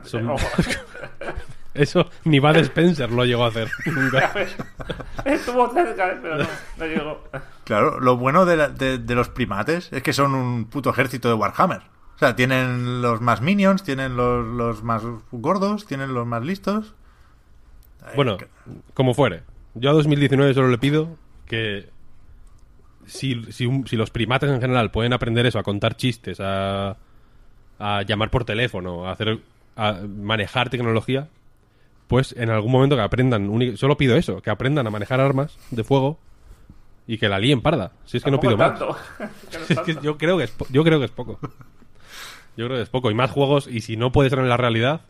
Son-. 0.04 0.36
Eso 1.74 2.10
ni 2.24 2.40
Bud 2.40 2.56
Spencer 2.58 3.12
lo 3.12 3.26
llegó 3.26 3.44
a 3.44 3.50
hacer. 3.50 3.70
Nunca. 3.86 4.32
Estuvo 5.26 5.70
cerca, 5.74 6.08
¿eh? 6.12 6.20
pero 6.22 6.38
no, 6.38 6.46
no 6.78 6.86
llegó. 6.86 7.24
Claro, 7.66 8.00
lo 8.00 8.16
bueno 8.16 8.46
de, 8.46 8.56
la- 8.58 8.70
de- 8.70 8.98
de 9.00 9.16
los 9.16 9.28
primates 9.30 9.92
es 9.92 10.02
que 10.02 10.14
son 10.14 10.36
un 10.36 10.66
puto 10.66 10.90
ejército 10.92 11.28
de 11.28 11.34
Warhammer. 11.34 11.82
O 12.16 12.18
sea, 12.20 12.36
tienen 12.36 13.02
los 13.02 13.20
más 13.22 13.42
minions, 13.42 13.84
tienen 13.84 14.16
los, 14.16 14.46
los 14.46 14.84
más 14.84 15.04
gordos, 15.32 15.86
tienen 15.86 16.14
los 16.14 16.26
más 16.26 16.44
listos. 16.44 16.94
Bueno, 18.16 18.38
como 18.94 19.14
fuere. 19.14 19.42
Yo 19.74 19.90
a 19.90 19.94
2019 19.94 20.54
solo 20.54 20.70
le 20.70 20.78
pido 20.78 21.18
que 21.46 21.90
si, 23.06 23.44
si, 23.52 23.66
un- 23.66 23.86
si 23.88 23.98
los 23.98 24.10
primates 24.12 24.50
en 24.50 24.62
general 24.62 24.92
pueden 24.92 25.14
aprender 25.14 25.46
eso, 25.46 25.60
a 25.60 25.64
contar 25.64 25.96
chistes, 25.98 26.40
a, 26.40 26.98
a 27.80 28.02
llamar 28.04 28.30
por 28.30 28.46
teléfono, 28.46 29.08
a 29.08 29.12
hacer 29.12 29.40
a 29.76 30.00
manejar 30.08 30.70
tecnología, 30.70 31.28
pues 32.08 32.34
en 32.38 32.50
algún 32.50 32.72
momento 32.72 32.96
que 32.96 33.02
aprendan, 33.02 33.52
solo 33.78 33.98
pido 33.98 34.16
eso, 34.16 34.42
que 34.42 34.50
aprendan 34.50 34.88
a 34.88 34.90
manejar 34.92 35.20
armas 35.20 35.58
de 35.72 35.84
fuego 35.84 36.18
y 37.08 37.18
que 37.18 37.28
la 37.28 37.40
líen 37.40 37.62
parda. 37.62 37.92
Si 38.06 38.18
es 38.18 38.24
que 38.24 38.32
no 38.32 38.40
pido 38.40 38.56
más. 38.56 38.80
tanto. 38.80 38.96
No 39.20 39.60
es 39.68 39.80
que 39.82 39.98
yo 40.02 40.18
creo 40.18 40.38
que 40.38 40.46
es, 40.46 40.52
po- 40.52 40.68
yo 40.70 40.84
creo 40.84 41.00
que 41.00 41.06
es 41.06 41.12
poco. 41.12 41.40
Yo 42.58 42.66
creo 42.66 42.78
que 42.78 42.84
es 42.84 42.90
poco. 42.90 43.12
Y 43.12 43.14
más 43.14 43.32
juegos, 43.32 43.68
y 43.68 43.82
si 43.82 43.98
no 43.98 44.12
puede 44.12 44.30
ser 44.30 44.40
en 44.40 44.50
la 44.50 44.58
realidad, 44.58 45.02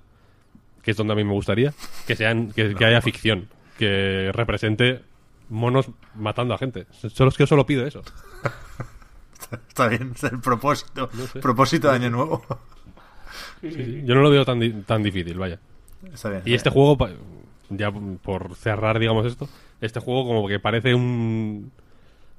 que 0.81 0.91
es 0.91 0.97
donde 0.97 1.13
a 1.13 1.15
mí 1.15 1.23
me 1.23 1.34
gustaría, 1.34 1.73
que 2.07 2.15
sean, 2.15 2.51
que, 2.51 2.76
que 2.76 2.85
haya 2.85 3.01
ficción, 3.01 3.49
que 3.77 4.31
represente 4.34 5.01
monos 5.49 5.88
matando 6.15 6.53
a 6.53 6.57
gente. 6.57 6.88
Solo 6.91 7.30
es 7.30 7.38
que 7.38 7.43
yo 7.43 7.47
solo 7.47 7.65
pido 7.65 7.85
eso. 7.85 8.01
Está 9.69 9.88
bien, 9.88 10.13
es 10.15 10.23
el 10.23 10.39
propósito. 10.39 11.09
No 11.13 11.27
sé. 11.27 11.39
Propósito 11.39 11.89
de 11.89 11.95
año 11.95 12.09
nuevo. 12.09 12.43
Sí, 13.61 13.72
sí, 13.72 13.85
sí. 13.85 14.01
Yo 14.05 14.15
no 14.15 14.22
lo 14.22 14.30
veo 14.31 14.43
tan, 14.45 14.59
di- 14.59 14.72
tan 14.84 15.03
difícil, 15.03 15.38
vaya. 15.38 15.59
Está 16.11 16.30
bien. 16.30 16.41
Y 16.45 16.53
este 16.55 16.69
juego, 16.72 16.97
ya 17.69 17.91
por 17.91 18.55
cerrar, 18.55 18.97
digamos 18.99 19.26
esto, 19.26 19.47
este 19.81 19.99
juego 19.99 20.26
como 20.26 20.47
que 20.47 20.59
parece 20.59 20.93
un... 20.95 21.72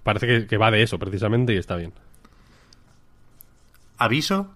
Parece 0.02 0.26
que, 0.26 0.46
que 0.46 0.56
va 0.56 0.70
de 0.70 0.82
eso, 0.82 0.98
precisamente, 0.98 1.52
y 1.54 1.56
está 1.58 1.76
bien. 1.76 1.92
Aviso, 3.98 4.50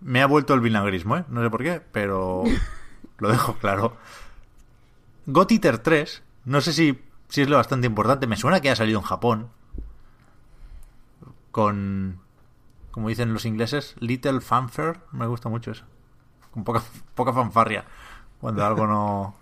me 0.00 0.22
ha 0.22 0.26
vuelto 0.26 0.54
el 0.54 0.60
vinagrismo, 0.60 1.16
¿eh? 1.16 1.24
No 1.28 1.42
sé 1.42 1.50
por 1.50 1.62
qué, 1.62 1.80
pero 1.92 2.44
lo 3.18 3.28
dejo 3.28 3.54
claro. 3.54 3.96
God 5.26 5.50
Eater 5.50 5.78
3, 5.78 6.22
no 6.44 6.60
sé 6.60 6.72
si, 6.72 7.02
si 7.28 7.42
es 7.42 7.48
lo 7.48 7.56
bastante 7.56 7.86
importante, 7.86 8.26
me 8.26 8.36
suena 8.36 8.60
que 8.60 8.70
ha 8.70 8.76
salido 8.76 9.00
en 9.00 9.04
Japón. 9.04 9.48
Con, 11.50 12.20
como 12.90 13.08
dicen 13.08 13.32
los 13.32 13.46
ingleses, 13.46 13.96
Little 13.98 14.40
Fanfare, 14.40 15.00
me 15.12 15.26
gusta 15.26 15.48
mucho 15.48 15.70
eso. 15.70 15.84
Con 16.50 16.64
poca, 16.64 16.82
poca 17.14 17.32
fanfarria, 17.32 17.84
cuando 18.40 18.64
algo 18.64 18.86
no, 18.86 19.34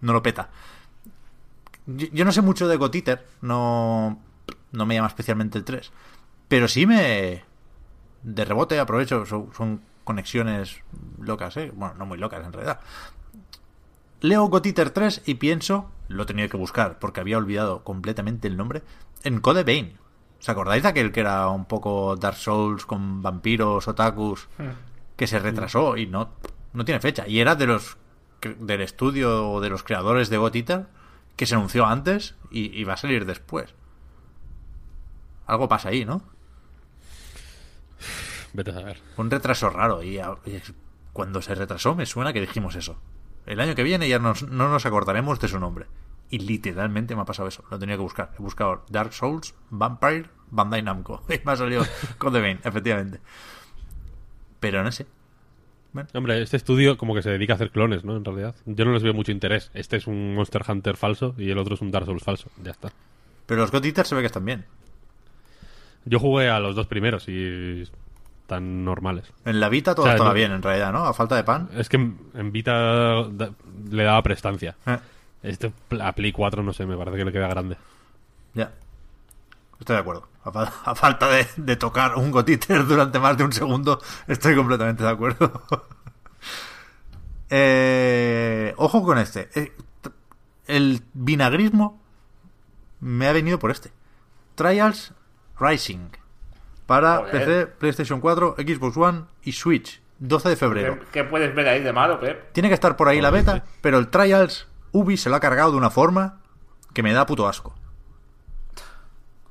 no 0.00 0.12
lo 0.12 0.22
peta. 0.22 0.50
Yo, 1.86 2.06
yo 2.12 2.24
no 2.24 2.32
sé 2.32 2.42
mucho 2.42 2.68
de 2.68 2.76
God 2.76 2.94
Eater, 2.94 3.26
no, 3.40 4.18
no 4.72 4.86
me 4.86 4.94
llama 4.94 5.08
especialmente 5.08 5.58
el 5.58 5.64
3, 5.64 5.90
pero 6.48 6.68
sí 6.68 6.86
me, 6.86 7.44
de 8.22 8.44
rebote 8.44 8.78
aprovecho, 8.78 9.26
son, 9.26 9.50
son 9.54 9.80
conexiones 10.04 10.82
locas, 11.20 11.56
¿eh? 11.56 11.70
Bueno, 11.74 11.94
no 11.94 12.06
muy 12.06 12.18
locas 12.18 12.44
en 12.44 12.52
realidad. 12.52 12.80
Leo 14.20 14.46
Gotiter 14.46 14.90
3 14.90 15.22
y 15.26 15.34
pienso, 15.34 15.90
lo 16.08 16.24
he 16.24 16.26
tenido 16.26 16.48
que 16.48 16.56
buscar 16.56 16.98
porque 16.98 17.20
había 17.20 17.38
olvidado 17.38 17.84
completamente 17.84 18.48
el 18.48 18.56
nombre, 18.56 18.82
en 19.22 19.40
Code 19.40 19.64
Vein. 19.64 19.98
¿Os 20.40 20.48
acordáis 20.48 20.82
de 20.82 20.88
aquel 20.88 21.12
que 21.12 21.20
era 21.20 21.48
un 21.48 21.66
poco 21.66 22.16
Dark 22.16 22.36
Souls 22.36 22.86
con 22.86 23.22
vampiros, 23.22 23.86
otakus, 23.86 24.48
que 25.16 25.26
se 25.26 25.38
retrasó 25.38 25.96
y 25.96 26.06
no, 26.06 26.30
no 26.72 26.84
tiene 26.84 27.00
fecha? 27.00 27.26
Y 27.28 27.40
era 27.40 27.54
de 27.54 27.66
los 27.66 27.96
del 28.40 28.80
estudio 28.80 29.50
o 29.50 29.60
de 29.60 29.68
los 29.68 29.82
creadores 29.82 30.30
de 30.30 30.38
Gotiter 30.38 30.86
que 31.36 31.46
se 31.46 31.56
anunció 31.56 31.86
antes 31.86 32.36
y, 32.50 32.76
y 32.76 32.84
va 32.84 32.94
a 32.94 32.96
salir 32.96 33.26
después. 33.26 33.74
Algo 35.46 35.68
pasa 35.68 35.88
ahí, 35.90 36.04
¿no? 36.04 36.22
Vete 38.52 38.70
a 38.70 38.74
saber. 38.74 38.98
Un 39.16 39.30
retraso 39.30 39.70
raro 39.70 40.02
y, 40.02 40.20
cuando 41.12 41.42
se 41.42 41.54
retrasó 41.54 41.94
me 41.94 42.06
suena 42.06 42.32
que 42.32 42.40
dijimos 42.40 42.74
eso. 42.76 43.00
El 43.46 43.60
año 43.60 43.74
que 43.74 43.82
viene 43.82 44.08
ya 44.08 44.18
nos- 44.18 44.42
no 44.48 44.68
nos 44.68 44.86
acordaremos 44.86 45.40
de 45.40 45.48
su 45.48 45.58
nombre. 45.58 45.86
Y 46.30 46.40
literalmente 46.40 47.14
me 47.16 47.22
ha 47.22 47.24
pasado 47.24 47.48
eso. 47.48 47.64
Lo 47.70 47.78
tenía 47.78 47.96
que 47.96 48.02
buscar. 48.02 48.32
He 48.38 48.42
buscado 48.42 48.84
Dark 48.90 49.14
Souls, 49.14 49.54
Vampire, 49.70 50.28
Bandai 50.50 50.82
Namco. 50.82 51.22
Y 51.28 51.40
me 51.44 51.52
ha 51.52 51.56
salido 51.56 51.84
Code 52.18 52.40
Vein, 52.40 52.60
efectivamente. 52.64 53.20
Pero 54.60 54.82
no 54.82 54.92
sé. 54.92 55.06
Hombre, 56.14 56.42
este 56.42 56.56
estudio 56.58 56.98
como 56.98 57.14
que 57.14 57.22
se 57.22 57.30
dedica 57.30 57.54
a 57.54 57.56
hacer 57.56 57.70
clones, 57.70 58.04
¿no? 58.04 58.16
En 58.16 58.24
realidad. 58.24 58.54
Yo 58.66 58.84
no 58.84 58.92
les 58.92 59.02
veo 59.02 59.14
mucho 59.14 59.32
interés. 59.32 59.70
Este 59.74 59.96
es 59.96 60.06
un 60.06 60.34
Monster 60.34 60.62
Hunter 60.68 60.96
falso 60.96 61.34
y 61.38 61.50
el 61.50 61.58
otro 61.58 61.74
es 61.74 61.80
un 61.80 61.90
Dark 61.90 62.04
Souls 62.06 62.22
falso. 62.22 62.50
Ya 62.62 62.72
está. 62.72 62.92
Pero 63.46 63.62
los 63.62 63.70
God 63.72 63.84
Eaters 63.86 64.08
se 64.08 64.14
ve 64.14 64.20
que 64.20 64.26
están 64.26 64.44
bien. 64.44 64.66
Yo 66.08 66.18
jugué 66.18 66.48
a 66.48 66.58
los 66.60 66.74
dos 66.74 66.86
primeros 66.86 67.28
y 67.28 67.82
están 68.42 68.84
normales. 68.84 69.24
En 69.44 69.60
la 69.60 69.68
Vita 69.68 69.94
todo 69.94 70.04
O 70.04 70.06
sea, 70.06 70.14
estaba 70.14 70.30
no- 70.30 70.34
bien, 70.34 70.52
en 70.52 70.62
realidad, 70.62 70.92
¿no? 70.92 71.04
A 71.04 71.12
falta 71.14 71.36
de 71.36 71.44
pan. 71.44 71.68
Es 71.76 71.88
que 71.88 71.96
en 71.96 72.52
Vita 72.52 73.24
da- 73.30 73.50
le 73.90 74.02
daba 74.04 74.22
prestancia. 74.22 74.76
Eh, 74.86 74.98
Este 75.42 75.72
a 76.00 76.12
Play 76.12 76.32
4 76.32 76.62
no 76.62 76.72
sé, 76.72 76.84
me 76.86 76.96
parece 76.96 77.16
que 77.18 77.24
le 77.24 77.32
queda 77.32 77.48
grande. 77.48 77.76
ya. 78.54 78.72
Estoy 79.78 79.94
de 79.94 80.00
acuerdo. 80.00 80.28
A, 80.44 80.50
fa- 80.50 80.72
a 80.84 80.94
falta 80.96 81.28
de, 81.28 81.46
de 81.56 81.76
tocar 81.76 82.16
un 82.16 82.30
God 82.32 82.48
Eater 82.48 82.84
durante 82.86 83.18
más 83.20 83.36
de 83.36 83.44
un 83.44 83.52
segundo, 83.52 84.00
estoy 84.26 84.56
completamente 84.56 85.02
de 85.04 85.10
acuerdo. 85.10 85.62
Eh, 87.50 88.74
ojo 88.76 89.02
con 89.02 89.18
este. 89.18 89.48
Eh, 89.54 89.72
el 90.66 91.02
vinagrismo 91.14 92.00
me 93.00 93.26
ha 93.26 93.32
venido 93.32 93.58
por 93.58 93.70
este. 93.70 93.90
Trials 94.54 95.12
Rising. 95.60 96.10
Para 96.86 97.18
Joder. 97.18 97.32
PC, 97.32 97.66
PlayStation 97.78 98.20
4, 98.20 98.56
Xbox 98.58 98.96
One 98.96 99.22
y 99.42 99.52
Switch. 99.52 100.00
12 100.20 100.48
de 100.48 100.56
febrero. 100.56 100.98
¿Qué, 100.98 101.06
qué 101.12 101.24
puedes 101.24 101.54
ver 101.54 101.68
ahí 101.68 101.82
de 101.82 101.92
malo, 101.92 102.18
Pep? 102.18 102.52
Tiene 102.52 102.68
que 102.68 102.74
estar 102.74 102.96
por 102.96 103.08
ahí 103.08 103.20
la 103.20 103.30
beta, 103.30 103.64
pero 103.80 103.98
el 103.98 104.08
Trials 104.08 104.66
Ubi 104.92 105.16
se 105.16 105.30
lo 105.30 105.36
ha 105.36 105.40
cargado 105.40 105.70
de 105.72 105.76
una 105.76 105.90
forma 105.90 106.40
que 106.92 107.02
me 107.02 107.12
da 107.12 107.26
puto 107.26 107.46
asco. 107.46 107.74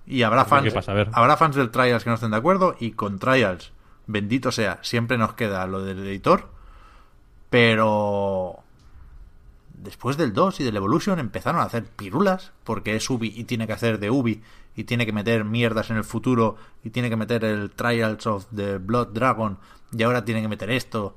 Y 0.06 0.24
habrá 0.24 0.46
fans, 0.46 0.64
¿qué 0.64 0.72
pasa? 0.72 0.92
A 0.92 0.96
ver. 0.96 1.10
habrá 1.14 1.38
fans 1.38 1.56
del 1.56 1.70
Trials 1.70 2.04
que 2.04 2.10
no 2.10 2.16
estén 2.16 2.32
de 2.32 2.38
acuerdo 2.38 2.76
y 2.80 2.92
con 2.92 3.20
Trials, 3.20 3.74
bendito 4.06 4.52
sea, 4.52 4.80
siempre 4.82 5.18
nos 5.18 5.34
queda 5.34 5.68
lo 5.68 5.84
del 5.84 6.00
editor, 6.00 6.50
pero 7.50 8.64
después 9.78 10.18
del 10.18 10.34
2 10.34 10.60
y 10.60 10.64
del 10.64 10.76
Evolution 10.78 11.20
empezaron 11.20 11.62
a 11.62 11.66
hacer 11.66 11.86
pirulas 11.86 12.52
porque 12.64 12.96
es 12.96 13.10
Ubi 13.10 13.34
y 13.36 13.44
tiene 13.46 13.68
que 13.68 13.74
hacer 13.74 14.00
de 14.00 14.10
Ubi 14.10 14.42
y 14.76 14.84
tiene 14.84 15.06
que 15.06 15.14
meter 15.14 15.44
mierdas 15.46 15.90
en 15.90 15.98
el 15.98 16.04
futuro 16.04 16.56
y 16.84 16.90
tiene 16.90 17.10
que 17.10 17.16
meter 17.16 17.44
el 17.46 17.72
Trials 17.72 18.26
of 18.28 18.46
the 18.56 18.78
Blood 18.80 19.10
Dragon 19.10 19.58
y 19.92 20.04
ahora 20.04 20.26
tiene 20.26 20.42
que 20.42 20.48
meter 20.48 20.70
esto. 20.72 21.16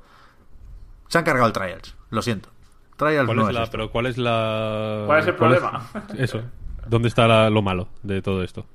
Se 1.09 1.19
han 1.19 1.25
cargado 1.25 1.47
el 1.47 1.53
Trials, 1.53 1.97
lo 2.11 2.23
siento. 2.23 2.49
Trials 2.97 3.25
¿Cuál 3.27 3.37
no 3.37 3.43
es 3.45 3.49
es 3.49 3.55
la, 3.55 3.63
esto. 3.65 3.73
pero 3.73 3.91
¿cuál 3.91 4.07
es 4.07 4.19
la... 4.19 5.03
¿Cuál 5.07 5.21
es 5.21 5.27
el 5.27 5.35
problema? 5.35 5.91
Eso. 6.19 6.43
¿Dónde 6.87 7.09
está 7.09 7.27
la- 7.27 7.51
lo 7.51 7.63
malo 7.63 7.89
de 8.03 8.23
todo 8.23 8.43
esto? 8.43 8.67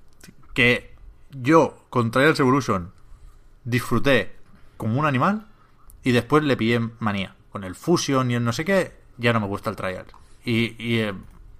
que 0.53 0.95
yo 1.32 1.86
con 1.90 2.12
Trials 2.12 2.40
Evolution 2.40 2.91
disfruté 3.66 4.36
como 4.78 4.99
un 4.99 5.06
animal 5.06 5.45
y 6.03 6.12
después 6.12 6.44
le 6.44 6.56
pillé 6.57 6.80
manía. 6.99 7.36
Con 7.49 7.64
el 7.64 7.76
Fusion 7.76 8.32
y 8.32 8.36
el 8.36 8.44
no 8.44 8.52
sé 8.53 8.64
qué, 8.66 8.95
ya 9.18 9.34
no 9.34 9.40
me 9.40 9.48
gusta 9.48 9.70
el 9.70 9.76
Trials. 9.76 10.12
Y, 10.44 10.76
y, 10.84 11.00
eh, 11.00 11.14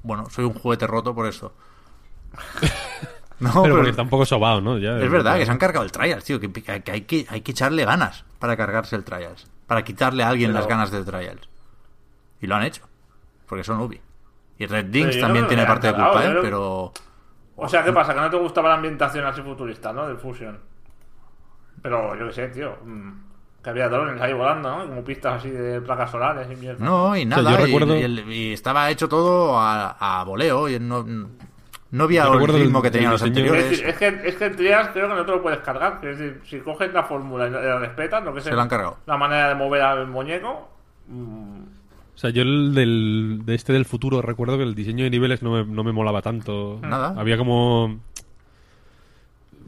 bueno, 0.04 0.30
soy 0.30 0.46
un 0.46 0.54
juguete 0.54 0.88
roto 0.88 1.14
por 1.16 1.28
esto. 1.28 1.54
No, 3.38 3.50
pero 3.52 3.64
pero 3.64 3.76
porque 3.76 3.90
está 3.90 4.02
un 4.02 4.10
poco 4.10 4.26
sobado, 4.26 4.62
¿no? 4.62 4.78
Ya, 4.78 4.98
es 4.98 5.12
verdad 5.12 5.36
que 5.38 5.46
se 5.46 5.52
han 5.52 5.58
cargado 5.58 5.84
el 5.84 5.92
Trials, 5.92 6.24
tío. 6.24 6.40
Que, 6.40 6.50
que- 6.54 6.82
que 6.82 6.92
hay, 6.92 7.02
que 7.02 7.26
hay 7.30 7.42
que 7.42 7.52
echarle 7.52 7.84
ganas 7.84 8.24
para 8.40 8.56
cargarse 8.56 8.96
el 8.96 9.04
Trials. 9.04 9.46
Para 9.68 9.84
quitarle 9.84 10.24
a 10.24 10.30
alguien 10.30 10.52
Pero- 10.52 10.60
las 10.62 10.70
ganas 10.70 10.90
del 10.90 11.04
Trials. 11.04 11.50
Y 12.40 12.48
lo 12.48 12.56
han 12.56 12.64
hecho. 12.64 12.88
Porque 13.46 13.66
son 13.66 13.82
Ubi. 13.82 14.00
Y 14.58 14.66
Red 14.68 14.86
Dings 14.86 15.20
también 15.20 15.44
no 15.44 15.48
tiene 15.50 15.66
parte 15.66 15.88
de 15.88 15.94
culpa, 15.96 16.26
¿eh? 16.26 16.38
Pero... 16.42 16.94
O 17.58 17.68
sea, 17.68 17.84
¿qué 17.84 17.92
pasa? 17.92 18.14
Que 18.14 18.22
no 18.22 18.30
te 18.30 18.38
gustaba 18.38 18.70
la 18.70 18.76
ambientación 18.76 19.26
así 19.26 19.42
futurista, 19.42 19.92
¿no? 19.92 20.08
Del 20.08 20.18
Fusion. 20.18 20.58
Pero 21.82 22.16
yo 22.18 22.28
qué 22.28 22.34
sé, 22.34 22.48
tío. 22.48 22.78
mm, 22.86 23.12
Que 23.66 23.72
había 23.72 23.90
drones 23.90 24.22
ahí 24.22 24.32
volando, 24.32 24.78
¿no? 24.78 24.88
Como 24.88 25.04
pistas 25.04 25.40
así 25.40 25.50
de 25.50 25.82
placas 25.82 26.12
solares 26.12 26.48
y 26.52 26.56
mierda. 26.56 26.86
No, 26.86 27.16
y 27.18 27.22
sea, 27.26 27.30
nada. 27.42 27.52
yo 27.52 27.58
y- 27.60 27.66
recuerdo- 27.66 27.98
y, 27.98 28.04
el- 28.04 28.32
y 28.32 28.54
estaba 28.54 28.92
hecho 28.92 29.10
todo 29.10 29.58
a, 29.60 30.20
a 30.20 30.24
voleo. 30.24 30.70
Y 30.70 30.80
no, 30.80 31.04
no 31.04 32.04
había 32.04 32.26
el 32.26 32.34
recuerdo 32.34 32.60
ritmo 32.60 32.80
que 32.82 32.92
tenían 32.92 33.12
los 33.14 33.22
Es, 33.24 33.28
anteriores. 33.28 33.82
es 33.82 33.96
que, 33.98 34.08
es 34.24 34.36
que 34.36 34.46
el 34.46 34.56
Trials 34.56 34.90
creo 34.94 35.10
que 35.10 35.16
no 35.16 35.26
te 35.26 35.32
lo 35.32 35.42
puedes 35.42 35.60
cargar. 35.62 36.00
que 36.00 36.12
Es 36.12 36.20
decir, 36.20 36.42
si 36.46 36.60
coges 36.60 36.94
la 36.94 37.04
fórmula 37.06 37.48
y 37.48 37.50
la 37.50 37.60
la 37.62 37.80
respetas, 37.80 38.24
lo 38.24 38.36
que 38.36 38.42
Se 38.42 38.50
es 38.50 38.56
lo 38.56 38.62
han 38.62 38.70
cargado. 38.70 38.98
la 39.08 39.18
manera 39.18 39.50
de 39.50 39.56
mover 39.56 39.82
al 39.82 40.06
muñeco. 40.08 40.70
mm, 41.08 41.62
O 42.14 42.18
sea, 42.18 42.30
yo 42.30 42.44
el 42.44 42.76
del, 42.76 43.42
de 43.46 43.56
este 43.56 43.74
del 43.74 43.86
futuro 43.86 44.22
recuerdo 44.22 44.58
que 44.58 44.64
el 44.64 44.76
diseño 44.76 45.06
de 45.06 45.10
niveles 45.10 45.42
no 45.42 45.52
me, 45.52 45.66
no 45.66 45.84
me 45.84 45.92
molaba 45.92 46.22
tanto. 46.22 46.78
Nada. 46.84 47.16
Había 47.18 47.36
como... 47.38 48.00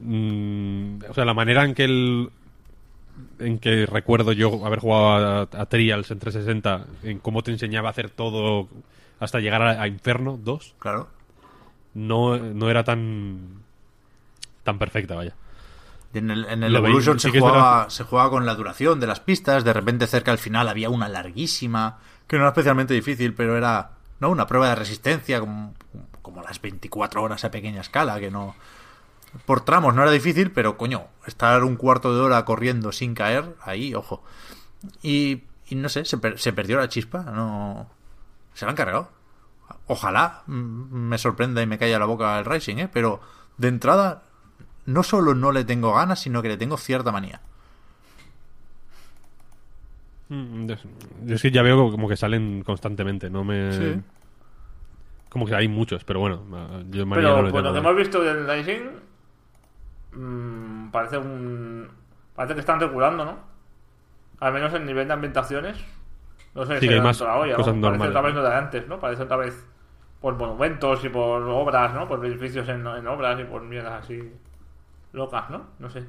mm, 0.01 0.99
o 1.09 1.13
sea, 1.15 1.25
la 1.25 1.33
manera 1.33 1.63
en 1.63 1.73
que 1.73 1.83
el... 1.85 2.29
en 3.39 3.59
que 3.59 3.85
recuerdo 3.85 4.31
yo 4.31 4.65
haber 4.65 4.79
jugado 4.79 5.47
a, 5.53 5.61
a 5.61 5.65
Trials 5.67 6.11
en 6.11 6.19
360, 6.19 6.85
en 7.03 7.19
cómo 7.19 7.43
te 7.43 7.51
enseñaba 7.51 7.89
a 7.89 7.91
hacer 7.91 8.09
todo 8.09 8.67
hasta 9.19 9.39
llegar 9.39 9.61
a, 9.61 9.81
a 9.81 9.87
Inferno 9.87 10.37
2, 10.41 10.75
Claro. 10.79 11.07
no, 11.93 12.37
no 12.37 12.69
era 12.69 12.83
tan 12.83 13.61
tan 14.63 14.77
perfecta, 14.79 15.15
vaya. 15.15 15.33
Y 16.13 16.19
en 16.19 16.29
el, 16.31 16.45
en 16.45 16.63
el 16.63 16.71
veis, 16.73 16.85
Evolution 16.85 17.19
sí 17.19 17.29
se, 17.31 17.37
es 17.37 17.43
jugaba, 17.43 17.89
se 17.89 18.03
jugaba 18.03 18.29
con 18.29 18.45
la 18.45 18.55
duración 18.55 18.99
de 18.99 19.07
las 19.07 19.19
pistas. 19.19 19.63
De 19.63 19.73
repente, 19.73 20.07
cerca 20.07 20.31
al 20.31 20.37
final, 20.37 20.67
había 20.67 20.89
una 20.89 21.07
larguísima, 21.07 21.99
que 22.27 22.37
no 22.37 22.43
era 22.43 22.49
especialmente 22.49 22.93
difícil, 22.93 23.33
pero 23.33 23.57
era 23.57 23.91
no 24.19 24.29
una 24.29 24.47
prueba 24.47 24.69
de 24.69 24.75
resistencia, 24.75 25.39
como, 25.39 25.73
como 26.21 26.41
las 26.41 26.59
24 26.61 27.21
horas 27.21 27.43
a 27.45 27.51
pequeña 27.51 27.81
escala, 27.81 28.19
que 28.19 28.31
no. 28.31 28.55
Por 29.45 29.61
tramos 29.61 29.93
no 29.95 30.01
era 30.01 30.11
difícil, 30.11 30.51
pero 30.51 30.77
coño, 30.77 31.05
estar 31.25 31.63
un 31.63 31.75
cuarto 31.75 32.13
de 32.15 32.21
hora 32.21 32.43
corriendo 32.45 32.91
sin 32.91 33.13
caer, 33.13 33.55
ahí, 33.61 33.93
ojo. 33.93 34.23
Y, 35.01 35.43
y 35.69 35.75
no 35.75 35.89
sé, 35.89 36.05
se, 36.05 36.17
per- 36.17 36.39
se 36.39 36.53
perdió 36.53 36.77
la 36.77 36.89
chispa, 36.89 37.23
no. 37.23 37.89
Se 38.53 38.65
la 38.65 38.71
han 38.71 38.75
cargado. 38.77 39.09
Ojalá 39.87 40.43
mm, 40.47 40.53
me 40.53 41.17
sorprenda 41.17 41.61
y 41.61 41.67
me 41.67 41.77
caiga 41.77 41.99
la 41.99 42.05
boca 42.05 42.37
el 42.39 42.45
Rising, 42.45 42.77
¿eh? 42.77 42.89
Pero 42.91 43.19
de 43.57 43.67
entrada, 43.67 44.23
no 44.85 45.03
solo 45.03 45.33
no 45.35 45.51
le 45.51 45.63
tengo 45.65 45.93
ganas, 45.93 46.19
sino 46.21 46.41
que 46.41 46.47
le 46.49 46.57
tengo 46.57 46.77
cierta 46.77 47.11
manía. 47.11 47.41
Mm, 50.29 50.67
Yo, 50.67 50.75
es 51.35 51.41
que 51.41 51.51
ya 51.51 51.61
veo 51.61 51.89
como 51.91 52.07
que 52.09 52.17
salen 52.17 52.63
constantemente, 52.63 53.29
no 53.29 53.43
me... 53.43 53.71
Sí. 53.71 54.01
Como 55.29 55.45
que 55.45 55.55
hay 55.55 55.67
muchos, 55.67 56.03
pero 56.03 56.19
bueno, 56.21 56.41
yo 56.89 57.05
no 57.05 57.15
Pero 57.15 57.35
por 57.35 57.43
lo 57.45 57.51
tengo. 57.51 57.73
que 57.73 57.79
hemos 57.79 57.95
visto 57.97 58.21
del 58.23 58.47
Rising, 58.47 58.81
mm, 60.17 60.91
parece 60.91 61.17
un. 61.17 61.89
Parece 62.35 62.53
que 62.55 62.59
están 62.61 62.79
regulando, 62.79 63.25
¿no? 63.25 63.39
Al 64.39 64.53
menos 64.53 64.73
el 64.73 64.85
nivel 64.85 65.07
de 65.07 65.13
ambientaciones. 65.13 65.83
No 66.53 66.65
sé 66.65 66.79
Sí, 66.79 66.87
que 66.87 66.95
hay 66.95 67.01
más 67.01 67.17
toda 67.17 67.31
la 67.31 67.37
olla, 67.39 67.55
cosas 67.55 67.75
¿no? 67.75 67.81
normales. 67.81 68.13
Parece 68.13 68.17
otra 68.17 68.21
vez 68.21 68.35
lo 68.35 68.43
de 68.49 68.55
antes, 68.55 68.87
¿no? 68.87 68.99
Parece 68.99 69.23
otra 69.23 69.37
vez 69.37 69.67
por 70.21 70.35
monumentos 70.35 71.03
y 71.05 71.09
por 71.09 71.43
obras, 71.43 71.93
¿no? 71.93 72.07
Por 72.07 72.25
edificios 72.25 72.67
en, 72.69 72.85
en 72.87 73.07
obras 73.07 73.39
y 73.39 73.43
por 73.45 73.61
mierdas 73.63 74.03
así 74.03 74.33
locas, 75.13 75.49
¿no? 75.49 75.67
No 75.79 75.89
sé. 75.89 76.05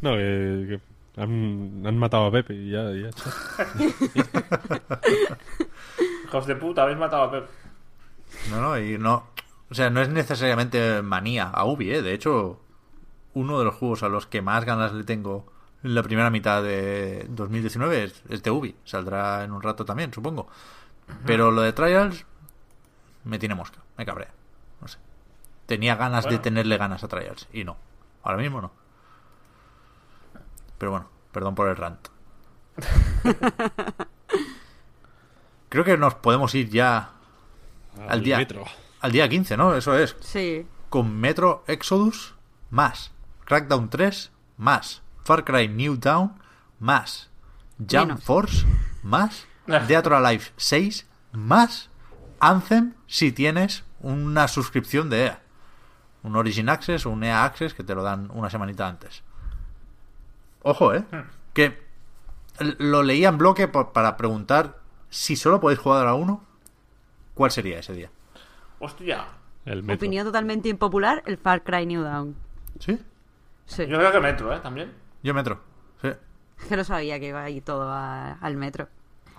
No, 0.00 0.12
que, 0.16 0.80
que 1.14 1.20
han, 1.20 1.82
han 1.86 1.96
matado 1.96 2.26
a 2.26 2.32
Pepe 2.32 2.54
y 2.54 2.70
ya, 2.70 2.90
ya 2.92 3.08
está. 3.08 3.30
Hijos 6.24 6.46
de 6.46 6.56
puta, 6.56 6.82
habéis 6.82 6.98
matado 6.98 7.22
a 7.24 7.30
Pep. 7.30 7.48
No, 8.50 8.60
no, 8.60 8.78
y 8.78 8.98
no. 8.98 9.31
O 9.72 9.74
sea, 9.74 9.88
no 9.88 10.02
es 10.02 10.10
necesariamente 10.10 11.00
manía 11.00 11.44
a 11.48 11.64
Ubi, 11.64 11.94
¿eh? 11.94 12.02
De 12.02 12.12
hecho, 12.12 12.60
uno 13.32 13.58
de 13.58 13.64
los 13.64 13.74
juegos 13.74 14.02
a 14.02 14.10
los 14.10 14.26
que 14.26 14.42
más 14.42 14.66
ganas 14.66 14.92
le 14.92 15.02
tengo 15.02 15.50
en 15.82 15.94
la 15.94 16.02
primera 16.02 16.28
mitad 16.28 16.62
de 16.62 17.24
2019 17.30 18.04
es, 18.04 18.22
es 18.28 18.42
de 18.42 18.50
Ubi. 18.50 18.76
Saldrá 18.84 19.42
en 19.44 19.50
un 19.50 19.62
rato 19.62 19.86
también, 19.86 20.12
supongo. 20.12 20.46
Pero 21.24 21.50
lo 21.50 21.62
de 21.62 21.72
Trials 21.72 22.26
me 23.24 23.38
tiene 23.38 23.54
mosca, 23.54 23.78
me 23.96 24.04
cabrea. 24.04 24.28
No 24.82 24.88
sé. 24.88 24.98
Tenía 25.64 25.96
ganas 25.96 26.28
de 26.28 26.38
tenerle 26.38 26.76
ganas 26.76 27.02
a 27.02 27.08
Trials 27.08 27.48
y 27.50 27.64
no. 27.64 27.78
Ahora 28.24 28.36
mismo 28.36 28.60
no. 28.60 28.72
Pero 30.76 30.90
bueno, 30.90 31.06
perdón 31.32 31.54
por 31.54 31.70
el 31.70 31.76
rant. 31.76 32.08
Creo 35.70 35.82
que 35.82 35.96
nos 35.96 36.14
podemos 36.16 36.54
ir 36.54 36.68
ya 36.68 37.12
al 38.06 38.22
día, 38.22 38.36
metro. 38.36 38.66
Al 39.02 39.12
día 39.12 39.28
15, 39.28 39.56
¿no? 39.56 39.74
Eso 39.74 39.96
es. 39.98 40.16
Sí. 40.20 40.66
Con 40.88 41.18
Metro 41.20 41.64
Exodus 41.66 42.34
más 42.70 43.12
Crackdown 43.44 43.90
3 43.90 44.30
más 44.56 45.02
Far 45.24 45.44
Cry 45.44 45.68
New 45.68 45.96
Dawn 45.98 46.34
más 46.78 47.30
Jump 47.78 48.06
Menos. 48.08 48.24
Force 48.24 48.66
más 49.02 49.46
Dead 49.86 50.06
or 50.06 50.14
Alive 50.14 50.44
6 50.56 51.06
más 51.32 51.90
Anthem 52.40 52.94
si 53.06 53.32
tienes 53.32 53.84
una 54.00 54.48
suscripción 54.48 55.08
de 55.10 55.26
EA. 55.26 55.42
Un 56.24 56.36
Origin 56.36 56.68
Access 56.68 57.06
o 57.06 57.10
un 57.10 57.22
EA 57.24 57.44
Access 57.44 57.74
que 57.74 57.84
te 57.84 57.94
lo 57.94 58.02
dan 58.02 58.30
una 58.32 58.50
semanita 58.50 58.86
antes. 58.88 59.22
Ojo, 60.62 60.94
¿eh? 60.94 61.04
Que 61.52 61.82
l- 62.58 62.76
lo 62.78 63.02
leía 63.02 63.28
en 63.28 63.38
bloque 63.38 63.66
para 63.68 64.16
preguntar 64.16 64.78
si 65.10 65.36
solo 65.36 65.60
podéis 65.60 65.80
jugar 65.80 66.06
a 66.06 66.14
uno, 66.14 66.44
¿cuál 67.34 67.50
sería 67.50 67.78
ese 67.78 67.92
día? 67.92 68.10
Hostia. 68.84 69.24
El 69.64 69.82
metro. 69.82 69.94
Opinión 69.94 70.26
totalmente 70.26 70.68
impopular, 70.68 71.22
el 71.26 71.38
Far 71.38 71.62
Cry 71.62 71.86
New 71.86 72.02
Dawn. 72.02 72.34
¿Sí? 72.80 72.98
Sí. 73.64 73.86
Yo 73.86 73.96
creo 73.98 74.10
que 74.10 74.18
Metro, 74.20 74.52
¿eh? 74.52 74.58
También. 74.60 74.92
Yo 75.22 75.32
Metro. 75.34 75.60
Sí. 76.02 76.08
Que 76.68 76.76
no 76.76 76.82
sabía 76.84 77.20
que 77.20 77.28
iba 77.28 77.42
ahí 77.42 77.60
todo 77.60 77.88
a- 77.90 78.32
al 78.32 78.56
metro. 78.56 78.88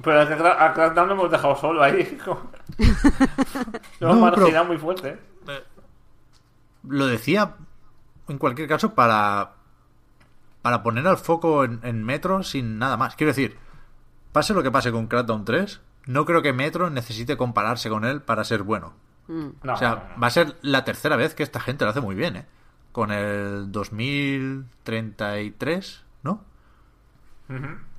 Pero 0.01 0.21
es 0.21 0.29
que 0.29 0.35
Cra- 0.37 0.55
a 0.59 0.73
Crackdown 0.73 1.07
lo 1.09 1.13
hemos 1.15 1.31
dejado 1.31 1.55
solo 1.57 1.83
ahí. 1.83 2.17
como- 2.23 2.49
lo 3.99 4.07
hemos 4.11 4.21
No, 4.21 4.31
pero- 4.31 4.41
marginado 4.41 4.65
muy 4.65 4.77
fuerte. 4.77 5.09
¿eh? 5.47 5.63
lo 6.87 7.07
decía 7.07 7.55
en 8.27 8.37
cualquier 8.37 8.67
caso 8.67 8.93
para 8.93 9.53
para 10.61 10.83
poner 10.83 11.05
al 11.07 11.17
foco 11.17 11.63
en, 11.65 11.79
en 11.83 12.03
Metro 12.03 12.43
sin 12.43 12.77
nada 12.79 12.95
más. 12.97 13.15
Quiero 13.17 13.31
decir, 13.31 13.57
pase 14.31 14.53
lo 14.53 14.63
que 14.63 14.71
pase 14.71 14.91
con 14.93 15.07
Crackdown 15.07 15.43
3, 15.45 15.81
no 16.05 16.23
creo 16.25 16.41
que 16.41 16.53
Metro 16.53 16.89
necesite 16.89 17.35
compararse 17.37 17.89
con 17.89 18.05
él 18.05 18.21
para 18.21 18.43
ser 18.45 18.63
bueno. 18.63 18.93
Mm. 19.27 19.47
No, 19.63 19.73
o 19.73 19.77
sea, 19.77 19.89
no, 19.89 19.95
no. 20.15 20.21
va 20.21 20.27
a 20.27 20.31
ser 20.31 20.55
la 20.61 20.83
tercera 20.85 21.15
vez 21.15 21.33
que 21.35 21.43
esta 21.43 21.59
gente 21.59 21.85
lo 21.85 21.91
hace 21.91 22.01
muy 22.01 22.15
bien, 22.15 22.35
¿eh? 22.35 22.45
Con 22.91 23.11
el 23.11 23.71
2033, 23.71 26.03
¿no? 26.23 26.43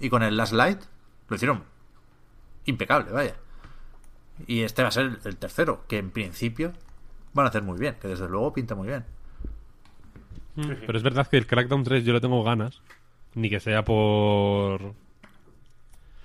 Y 0.00 0.08
con 0.10 0.22
el 0.22 0.36
Last 0.36 0.52
Light 0.52 0.80
lo 1.28 1.36
hicieron 1.36 1.62
impecable, 2.64 3.12
vaya. 3.12 3.36
Y 4.46 4.62
este 4.62 4.82
va 4.82 4.88
a 4.88 4.92
ser 4.92 5.18
el 5.24 5.36
tercero, 5.36 5.84
que 5.86 5.98
en 5.98 6.10
principio 6.10 6.72
van 7.34 7.46
a 7.46 7.50
hacer 7.50 7.62
muy 7.62 7.78
bien, 7.78 7.96
que 8.00 8.08
desde 8.08 8.28
luego 8.28 8.52
pinta 8.52 8.74
muy 8.74 8.88
bien. 8.88 9.04
Mm, 10.56 10.72
Pero 10.86 10.98
es 10.98 11.04
verdad 11.04 11.26
que 11.26 11.36
el 11.36 11.46
Crackdown 11.46 11.84
3 11.84 12.04
yo 12.04 12.12
le 12.12 12.20
tengo 12.20 12.42
ganas. 12.42 12.80
Ni 13.34 13.50
que 13.50 13.60
sea 13.60 13.84
por... 13.84 14.94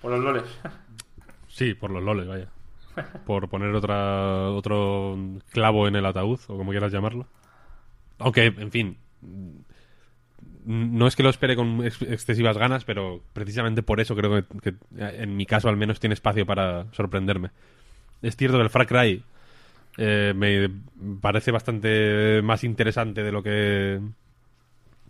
Por 0.01 0.11
los 0.11 0.23
loles. 0.23 0.43
Sí, 1.47 1.73
por 1.73 1.91
los 1.91 2.03
loles, 2.03 2.27
vaya. 2.27 2.49
Por 3.25 3.49
poner 3.49 3.73
otra 3.75 4.49
otro 4.49 5.17
clavo 5.51 5.87
en 5.87 5.95
el 5.95 6.05
ataúd, 6.05 6.39
o 6.47 6.57
como 6.57 6.71
quieras 6.71 6.91
llamarlo. 6.91 7.27
Aunque, 8.17 8.45
en 8.45 8.71
fin, 8.71 8.97
no 10.65 11.07
es 11.07 11.15
que 11.15 11.23
lo 11.23 11.29
espere 11.29 11.55
con 11.55 11.85
ex- 11.85 12.01
excesivas 12.01 12.57
ganas, 12.57 12.83
pero 12.85 13.21
precisamente 13.33 13.81
por 13.81 13.99
eso 13.99 14.15
creo 14.15 14.43
que, 14.43 14.59
que, 14.61 14.75
en 14.97 15.35
mi 15.35 15.45
caso 15.45 15.69
al 15.69 15.77
menos 15.77 15.99
tiene 15.99 16.13
espacio 16.13 16.45
para 16.45 16.85
sorprenderme. 16.93 17.51
Es 18.21 18.35
cierto 18.35 18.57
que 18.57 18.63
el 18.63 18.69
Far 18.69 18.87
Cry 18.87 19.23
eh, 19.97 20.33
me 20.35 20.69
parece 21.21 21.51
bastante 21.51 22.41
más 22.43 22.63
interesante 22.63 23.23
de 23.23 23.31
lo 23.31 23.41
que 23.41 23.99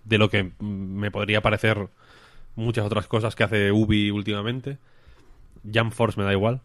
de 0.05 0.17
lo 0.17 0.29
que 0.29 0.51
me 0.59 1.11
podría 1.11 1.41
parecer 1.41 1.87
muchas 2.55 2.85
otras 2.85 3.07
cosas 3.07 3.35
que 3.35 3.43
hace 3.43 3.71
Ubi 3.71 4.11
últimamente. 4.11 4.77
Jump 5.71 5.93
Force 5.93 6.19
me 6.19 6.25
da 6.25 6.31
igual. 6.31 6.61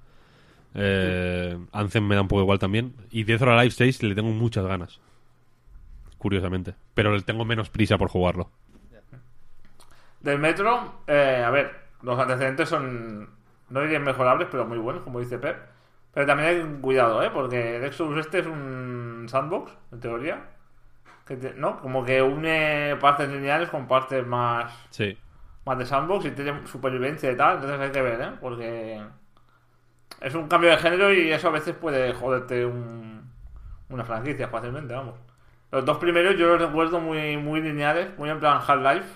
Eh, 0.75 1.57
Anthem 1.73 2.05
me 2.07 2.15
da 2.17 2.23
un 2.23 2.29
poco 2.29 2.43
igual 2.43 2.59
también. 2.59 2.95
Y 3.11 3.25
Death 3.25 3.43
or 3.43 3.51
Alive 3.51 3.71
6 3.71 4.03
le 4.03 4.15
tengo 4.15 4.31
muchas 4.31 4.65
ganas. 4.67 5.01
Curiosamente. 6.19 6.75
Pero 6.95 7.15
le 7.15 7.23
tengo 7.23 7.45
menos 7.45 7.71
prisa 7.71 7.99
por 7.99 8.09
jugarlo. 8.09 8.51
Del 10.21 10.39
Metro, 10.39 11.01
eh, 11.07 11.43
a 11.47 11.51
ver, 11.51 11.71
los 12.03 12.19
antecedentes 12.19 12.69
son, 12.69 13.29
no 13.69 13.81
diría 13.83 13.99
inmejorables, 13.99 14.49
pero 14.51 14.65
muy 14.65 14.79
buenos, 14.79 15.03
como 15.03 15.21
dice 15.21 15.39
Pep. 15.39 15.57
Pero 16.15 16.27
también 16.27 16.49
hay 16.49 16.81
cuidado, 16.81 17.23
¿eh? 17.23 17.31
Porque 17.31 17.77
el 17.77 17.85
Exodus 17.85 18.19
este 18.19 18.39
es 18.39 18.47
un 18.47 19.27
sandbox, 19.29 19.73
en 19.93 20.01
teoría. 20.01 20.45
Que 21.27 21.37
te- 21.37 21.55
¿No? 21.55 21.81
Como 21.81 22.05
que 22.05 22.23
une 22.23 22.97
partes 23.01 23.29
lineales 23.29 23.69
con 23.69 23.87
partes 23.87 24.27
más, 24.27 24.73
Sí. 24.91 25.19
más 25.67 25.77
de 25.79 25.85
sandbox 25.87 26.25
y 26.27 26.31
tiene 26.31 26.67
supervivencia 26.67 27.31
y 27.31 27.37
tal. 27.37 27.57
Entonces 27.57 27.81
hay 27.81 27.91
que 27.91 28.03
ver, 28.03 28.21
¿eh? 28.21 28.31
Porque 28.41 29.03
es 30.25 30.35
un 30.35 30.49
cambio 30.49 30.71
de 30.71 30.77
género 30.79 31.13
y 31.13 31.31
eso 31.31 31.49
a 31.49 31.53
veces 31.53 31.75
puede 31.77 32.13
joderte 32.15 32.65
un- 32.67 33.31
una 33.91 34.05
franquicia 34.05 34.49
fácilmente, 34.49 34.95
vamos. 34.95 35.15
Los 35.71 35.85
dos 35.85 35.99
primeros 35.99 36.37
yo 36.37 36.49
los 36.49 36.61
recuerdo 36.61 37.01
muy, 37.01 37.37
muy 37.37 37.61
lineales, 37.61 38.17
muy 38.19 38.31
en 38.31 38.41
plan 38.41 38.61
Half-Life. 38.67 39.09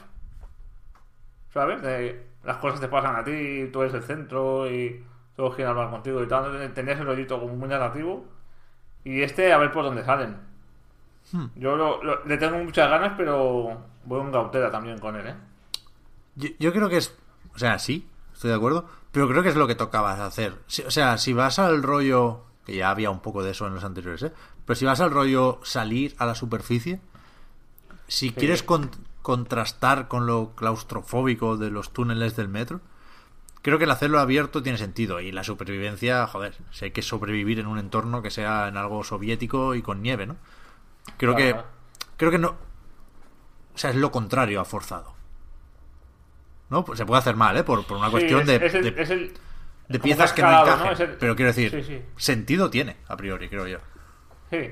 ¿Sabes? 1.52 1.82
De, 1.82 2.26
las 2.44 2.58
cosas 2.58 2.80
te 2.80 2.88
pasan 2.88 3.16
a 3.16 3.24
ti, 3.24 3.68
tú 3.72 3.82
eres 3.82 3.94
el 3.94 4.02
centro 4.02 4.70
y 4.70 5.04
todo 5.36 5.50
gira 5.52 5.70
alrededor 5.70 5.90
contigo 5.92 6.22
y 6.22 6.28
tal. 6.28 6.72
Tenías 6.74 6.98
el 7.00 7.06
rollito 7.06 7.40
como 7.40 7.54
muy 7.56 7.68
narrativo. 7.68 8.26
Y 9.04 9.22
este, 9.22 9.52
a 9.52 9.58
ver 9.58 9.72
por 9.72 9.84
dónde 9.84 10.04
salen. 10.04 10.36
Yo 11.56 11.76
lo- 11.76 12.02
lo- 12.02 12.24
le 12.24 12.36
tengo 12.38 12.58
muchas 12.58 12.88
ganas, 12.90 13.12
pero 13.16 13.82
voy 14.04 14.20
un 14.20 14.32
gautera 14.32 14.70
también 14.70 14.98
con 14.98 15.14
él, 15.16 15.26
¿eh? 15.28 15.34
Yo, 16.36 16.48
yo 16.58 16.72
creo 16.72 16.88
que 16.88 16.96
es. 16.98 17.16
O 17.54 17.58
sea, 17.58 17.78
sí, 17.78 18.08
estoy 18.32 18.50
de 18.50 18.56
acuerdo. 18.56 18.86
Pero 19.12 19.28
creo 19.28 19.42
que 19.42 19.48
es 19.48 19.56
lo 19.56 19.66
que 19.66 19.74
tocaba 19.74 20.24
hacer. 20.24 20.54
Si- 20.66 20.82
o 20.82 20.90
sea, 20.90 21.18
si 21.18 21.32
vas 21.32 21.58
al 21.58 21.82
rollo. 21.82 22.44
Que 22.64 22.76
ya 22.76 22.90
había 22.90 23.10
un 23.10 23.20
poco 23.20 23.42
de 23.42 23.52
eso 23.52 23.66
en 23.66 23.74
los 23.74 23.84
anteriores, 23.84 24.22
¿eh? 24.22 24.32
Pero 24.66 24.76
si 24.76 24.84
vas 24.84 25.00
al 25.00 25.10
rollo 25.10 25.58
salir 25.62 26.14
a 26.18 26.26
la 26.26 26.34
superficie. 26.34 27.00
Si 28.08 28.30
quieres 28.32 28.62
con- 28.62 28.90
contrastar 29.22 30.08
con 30.08 30.26
lo 30.26 30.54
claustrofóbico 30.54 31.56
de 31.56 31.70
los 31.70 31.92
túneles 31.92 32.36
del 32.36 32.48
metro. 32.48 32.80
Creo 33.62 33.78
que 33.78 33.84
el 33.84 33.90
hacerlo 33.90 34.20
abierto 34.20 34.62
tiene 34.62 34.78
sentido 34.78 35.20
y 35.20 35.32
la 35.32 35.44
supervivencia, 35.44 36.26
joder, 36.26 36.56
si 36.70 36.84
hay 36.86 36.90
que 36.92 37.02
sobrevivir 37.02 37.58
en 37.58 37.66
un 37.66 37.78
entorno 37.78 38.22
que 38.22 38.30
sea 38.30 38.68
en 38.68 38.76
algo 38.76 39.02
soviético 39.04 39.74
y 39.74 39.82
con 39.82 40.00
nieve, 40.02 40.26
¿no? 40.26 40.36
Creo 41.16 41.32
que 41.36 41.52
creo 42.16 42.30
que 42.30 42.38
no 42.38 42.50
o 43.74 43.78
sea, 43.78 43.90
es 43.90 43.96
lo 43.96 44.10
contrario 44.10 44.60
a 44.60 44.64
forzado. 44.64 45.14
¿No? 46.70 46.84
Pues 46.84 46.98
se 46.98 47.06
puede 47.06 47.18
hacer 47.20 47.34
mal, 47.36 47.56
¿eh? 47.56 47.64
Por, 47.64 47.84
por 47.86 47.96
una 47.96 48.06
Sí, 48.06 48.12
cuestión 48.12 48.40
es- 48.42 48.46
de, 48.46 48.56
es 48.66 48.74
el- 48.74 48.94
de- 48.94 49.02
es 49.02 49.10
el- 49.10 49.28
de 49.88 49.98
como 49.98 50.02
piezas 50.02 50.32
que 50.32 50.42
no 50.42 50.48
escalado, 50.50 50.90
el- 51.02 51.16
Pero 51.16 51.34
quiero 51.36 51.48
decir, 51.50 51.70
Sí, 51.70 51.82
sí. 51.82 52.02
sentido 52.16 52.68
tiene, 52.70 52.96
a 53.08 53.16
priori, 53.16 53.48
creo 53.48 53.66
yo. 53.66 53.78
Sí. 54.50 54.70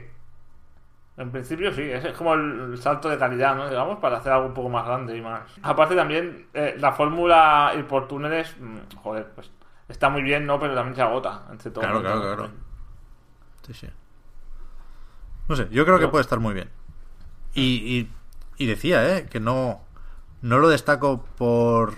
En 1.19 1.31
principio 1.31 1.73
sí, 1.73 1.81
es 1.83 2.05
como 2.19 2.35
el, 2.35 2.77
salto 2.79 3.09
de 3.09 3.17
calidad, 3.17 3.57
¿no? 3.57 3.71
Digamos, 3.71 3.99
para 4.01 4.19
hacer 4.19 4.33
algo 4.33 4.49
un 4.49 4.53
poco 4.55 4.69
más 4.69 4.85
grande 4.85 5.17
y 5.17 5.23
más. 5.23 5.41
Aparte 5.63 5.97
también, 5.97 6.47
eh, 6.53 6.77
la 6.79 6.93
fórmula 6.93 7.73
ir 7.75 7.87
por 7.87 8.07
túneles, 8.07 8.55
mm, 8.61 8.97
joder, 9.03 9.31
pues 9.35 9.51
está 9.89 10.11
muy 10.11 10.21
bien, 10.21 10.45
¿no? 10.45 10.61
Pero 10.61 10.75
también 10.75 10.95
se 10.95 11.01
agota. 11.01 11.45
Entre 11.51 11.71
todo 11.71 11.81
Claro, 11.81 12.01
claro, 12.03 12.21
claro. 12.21 12.51
Sí, 13.67 13.73
sí. 13.73 13.89
No 15.49 15.57
sé, 15.57 15.69
yo 15.71 15.87
creo 15.87 15.99
que 15.99 16.09
puede 16.09 16.21
estar 16.23 16.39
muy 16.41 16.53
bien. 16.53 16.69
Y, 17.55 17.63
y, 17.99 18.11
y 18.59 18.67
decía, 18.67 19.17
¿eh? 19.17 19.27
Que 19.31 19.41
no, 19.41 19.81
no 20.47 20.59
lo 20.59 20.69
destaco 20.69 21.25
por 21.37 21.95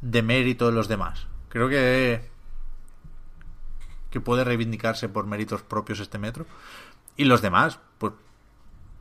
demérito 0.00 0.66
de 0.66 0.72
los 0.72 0.88
demás. 0.88 1.26
Creo 1.50 1.68
que 1.68 2.30
que 4.08 4.20
puede 4.20 4.44
reivindicarse 4.44 5.08
por 5.08 5.26
méritos 5.26 5.62
propios 5.62 6.00
este 6.00 6.18
metro. 6.18 6.46
Y 7.16 7.24
los 7.24 7.42
demás, 7.42 7.78
pues 7.98 8.14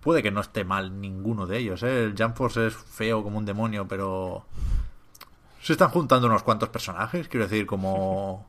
puede 0.02 0.22
que 0.22 0.32
no 0.32 0.42
esté 0.42 0.66
mal 0.66 1.00
ninguno 1.00 1.48
de 1.48 1.58
ellos, 1.58 1.84
¿eh? 1.84 2.04
El 2.04 2.16
Jump 2.18 2.36
Force 2.36 2.68
es 2.68 2.76
feo 2.76 3.24
como 3.24 3.38
un 3.38 3.46
demonio, 3.46 3.88
pero 3.88 4.46
se 5.62 5.74
están 5.74 5.90
juntando 5.90 6.28
unos 6.28 6.44
cuantos 6.44 6.70
personajes, 6.70 7.30
quiero 7.30 7.48
decir, 7.48 7.66
como 7.66 8.46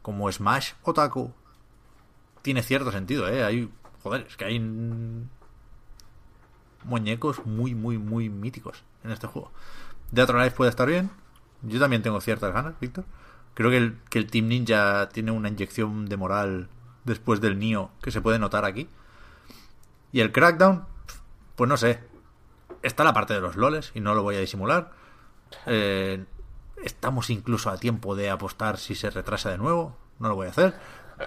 como 0.00 0.30
Smash 0.32 0.72
Otaku. 0.82 1.32
Tiene 2.40 2.62
cierto 2.62 2.90
sentido, 2.90 3.28
¿eh? 3.28 3.44
Hay, 3.44 3.70
joder, 4.02 4.26
es 4.28 4.36
que 4.36 4.46
hay 4.46 4.58
muñecos 6.84 7.44
muy, 7.46 7.74
muy, 7.74 7.98
muy 7.98 8.28
míticos 8.28 8.84
en 9.02 9.10
este 9.10 9.26
juego. 9.26 9.50
De 10.10 10.22
Other 10.22 10.36
Life 10.36 10.56
puede 10.56 10.70
estar 10.70 10.88
bien. 10.88 11.10
Yo 11.62 11.80
también 11.80 12.02
tengo 12.02 12.20
ciertas 12.20 12.52
ganas, 12.52 12.74
Víctor. 12.80 13.04
Creo 13.54 13.70
que 13.70 13.76
el, 13.76 13.98
que 14.10 14.18
el 14.18 14.26
Team 14.26 14.48
Ninja 14.48 15.08
tiene 15.10 15.30
una 15.30 15.48
inyección 15.48 16.06
de 16.06 16.16
moral 16.16 16.68
después 17.04 17.40
del 17.40 17.58
Nio 17.58 17.90
que 18.02 18.10
se 18.10 18.20
puede 18.20 18.38
notar 18.38 18.64
aquí. 18.64 18.88
Y 20.12 20.20
el 20.20 20.32
Crackdown, 20.32 20.84
pues 21.56 21.68
no 21.68 21.76
sé. 21.76 22.00
Está 22.82 23.02
la 23.04 23.14
parte 23.14 23.34
de 23.34 23.40
los 23.40 23.56
loles 23.56 23.92
y 23.94 24.00
no 24.00 24.14
lo 24.14 24.22
voy 24.22 24.36
a 24.36 24.40
disimular. 24.40 24.92
Eh, 25.66 26.24
estamos 26.82 27.30
incluso 27.30 27.70
a 27.70 27.78
tiempo 27.78 28.14
de 28.14 28.30
apostar 28.30 28.78
si 28.78 28.94
se 28.94 29.10
retrasa 29.10 29.50
de 29.50 29.58
nuevo. 29.58 29.96
No 30.18 30.28
lo 30.28 30.36
voy 30.36 30.46
a 30.46 30.50
hacer. 30.50 30.74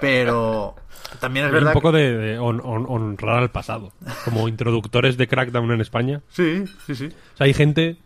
Pero 0.02 0.76
también 1.20 1.46
es 1.48 1.52
verdad 1.52 1.70
un 1.70 1.74
poco 1.82 1.92
que- 1.92 1.98
de, 2.00 2.18
de 2.18 2.40
hon- 2.40 2.62
hon- 2.64 2.86
honrar 2.88 3.40
al 3.40 3.52
pasado. 3.52 3.94
Como 4.26 4.48
introductores 4.48 5.18
de 5.18 5.28
Crackdown 5.28 5.72
en 5.72 5.82
España. 5.82 6.22
Sí, 6.30 6.66
sí, 6.86 6.96
sí. 6.96 7.06
O 7.06 7.38
sea, 7.38 7.46
hay 7.46 7.54
gente. 7.54 7.98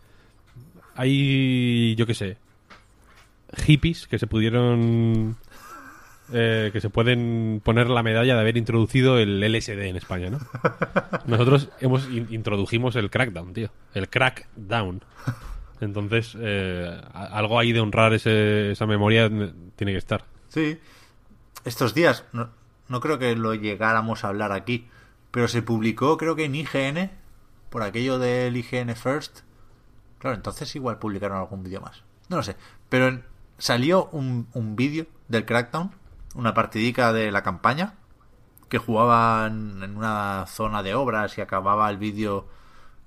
Hay. 0.94 1.94
Yo 1.96 2.06
qué 2.06 2.14
sé. 2.14 2.36
Hippies 3.66 4.06
que 4.06 4.18
se 4.18 4.26
pudieron. 4.26 5.36
eh, 6.32 6.70
que 6.72 6.80
se 6.80 6.88
pueden 6.88 7.60
poner 7.62 7.88
la 7.90 8.02
medalla 8.02 8.34
de 8.34 8.40
haber 8.40 8.56
introducido 8.56 9.18
el 9.18 9.42
LSD 9.42 9.88
en 9.88 9.96
España, 9.96 10.30
¿no? 10.30 10.38
Nosotros 11.26 11.68
hemos 11.80 12.08
in- 12.08 12.28
introdujimos 12.30 12.96
el 12.96 13.10
crackdown, 13.10 13.52
tío. 13.52 13.68
El 13.92 14.08
crackdown. 14.08 15.02
Entonces, 15.82 16.34
eh, 16.40 16.98
algo 17.12 17.58
ahí 17.58 17.72
de 17.72 17.80
honrar 17.80 18.14
ese- 18.14 18.70
esa 18.72 18.86
memoria 18.86 19.28
tiene 19.76 19.92
que 19.92 19.98
estar. 19.98 20.24
Sí. 20.48 20.78
Estos 21.64 21.94
días, 21.94 22.24
no, 22.32 22.50
no 22.88 23.00
creo 23.00 23.18
que 23.18 23.36
lo 23.36 23.54
llegáramos 23.54 24.24
a 24.24 24.28
hablar 24.28 24.52
aquí, 24.52 24.88
pero 25.30 25.48
se 25.48 25.62
publicó, 25.62 26.16
creo 26.16 26.34
que 26.36 26.44
en 26.44 26.54
IGN, 26.54 27.10
por 27.70 27.82
aquello 27.82 28.18
del 28.18 28.56
IGN 28.56 28.94
First. 28.96 29.40
Claro, 30.18 30.36
entonces 30.36 30.74
igual 30.76 30.98
publicaron 30.98 31.38
algún 31.38 31.62
vídeo 31.62 31.80
más. 31.80 32.02
No 32.28 32.36
lo 32.36 32.42
sé. 32.42 32.56
Pero 32.88 33.08
en- 33.08 33.24
salió 33.58 34.06
un, 34.12 34.48
un 34.54 34.76
vídeo 34.76 35.06
del 35.28 35.44
Crackdown, 35.46 35.92
una 36.34 36.54
partidica 36.54 37.12
de 37.12 37.30
la 37.30 37.42
campaña, 37.42 37.94
que 38.68 38.78
jugaban 38.78 39.82
en 39.82 39.96
una 39.96 40.46
zona 40.46 40.82
de 40.82 40.94
obras 40.94 41.36
y 41.38 41.40
acababa 41.42 41.90
el 41.90 41.98
vídeo 41.98 42.46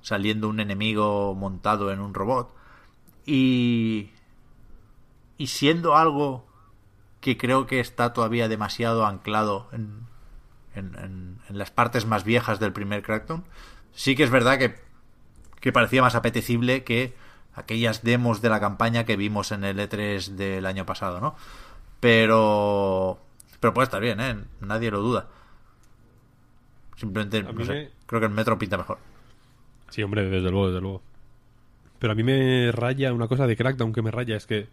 saliendo 0.02 0.48
un 0.48 0.60
enemigo 0.60 1.34
montado 1.36 1.92
en 1.92 2.00
un 2.00 2.14
robot. 2.14 2.54
Y. 3.26 4.12
Y 5.38 5.48
siendo 5.48 5.96
algo 5.98 6.45
que 7.26 7.38
creo 7.38 7.66
que 7.66 7.80
está 7.80 8.14
todavía 8.14 8.48
demasiado 8.48 9.04
anclado 9.08 9.68
en, 9.72 10.02
en, 10.76 10.94
en- 11.00 11.40
en 11.50 11.58
las 11.58 11.72
partes 11.72 12.06
más 12.06 12.24
viejas 12.24 12.60
del 12.60 12.72
primer 12.72 13.02
Crackdown, 13.02 13.44
sí 13.94 14.16
que 14.16 14.22
es 14.22 14.30
verdad 14.30 14.60
que, 14.60 14.76
que 15.60 15.72
parecía 15.72 16.04
más 16.04 16.14
apetecible 16.14 16.84
que 16.84 17.16
aquellas 17.56 18.04
demos 18.04 18.44
de 18.44 18.50
la 18.50 18.60
campaña 18.60 19.06
que 19.06 19.16
vimos 19.18 19.52
en 19.52 19.64
el 19.64 19.80
E3 19.80 20.36
del 20.36 20.68
año 20.68 20.86
pasado, 20.86 21.20
¿no? 21.20 21.36
Pero. 22.00 23.18
Pero 23.60 23.74
puede 23.74 23.86
estar 23.86 24.02
bien, 24.02 24.20
¿eh? 24.20 24.36
Nadie 24.62 24.92
lo 24.92 25.00
duda. 25.00 25.26
Simplemente, 26.96 27.42
no 27.42 27.66
sé, 27.66 27.74
me- 27.74 27.90
creo 28.06 28.20
que 28.22 28.28
el 28.28 28.34
metro 28.34 28.60
pinta 28.60 28.78
mejor. 28.78 29.00
Sí, 29.90 30.04
hombre, 30.04 30.30
desde 30.30 30.52
luego, 30.52 30.68
desde 30.68 30.82
luego. 30.82 31.02
Pero 31.98 32.14
a 32.14 32.16
mí 32.16 32.22
me 32.24 32.72
raya 32.72 33.12
una 33.14 33.28
cosa 33.28 33.48
de 33.48 33.58
Crackdown 33.58 33.94
que 33.94 34.02
me 34.04 34.12
raya 34.12 34.36
es 34.38 34.46
que 34.46 34.68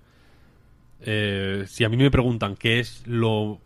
eh, 1.03 1.65
si 1.69 1.85
a 1.85 1.89
mí 1.89 1.97
me 1.97 2.11
preguntan 2.11 2.57
qué 2.57 2.81
es 2.81 3.03
lo 3.07 3.61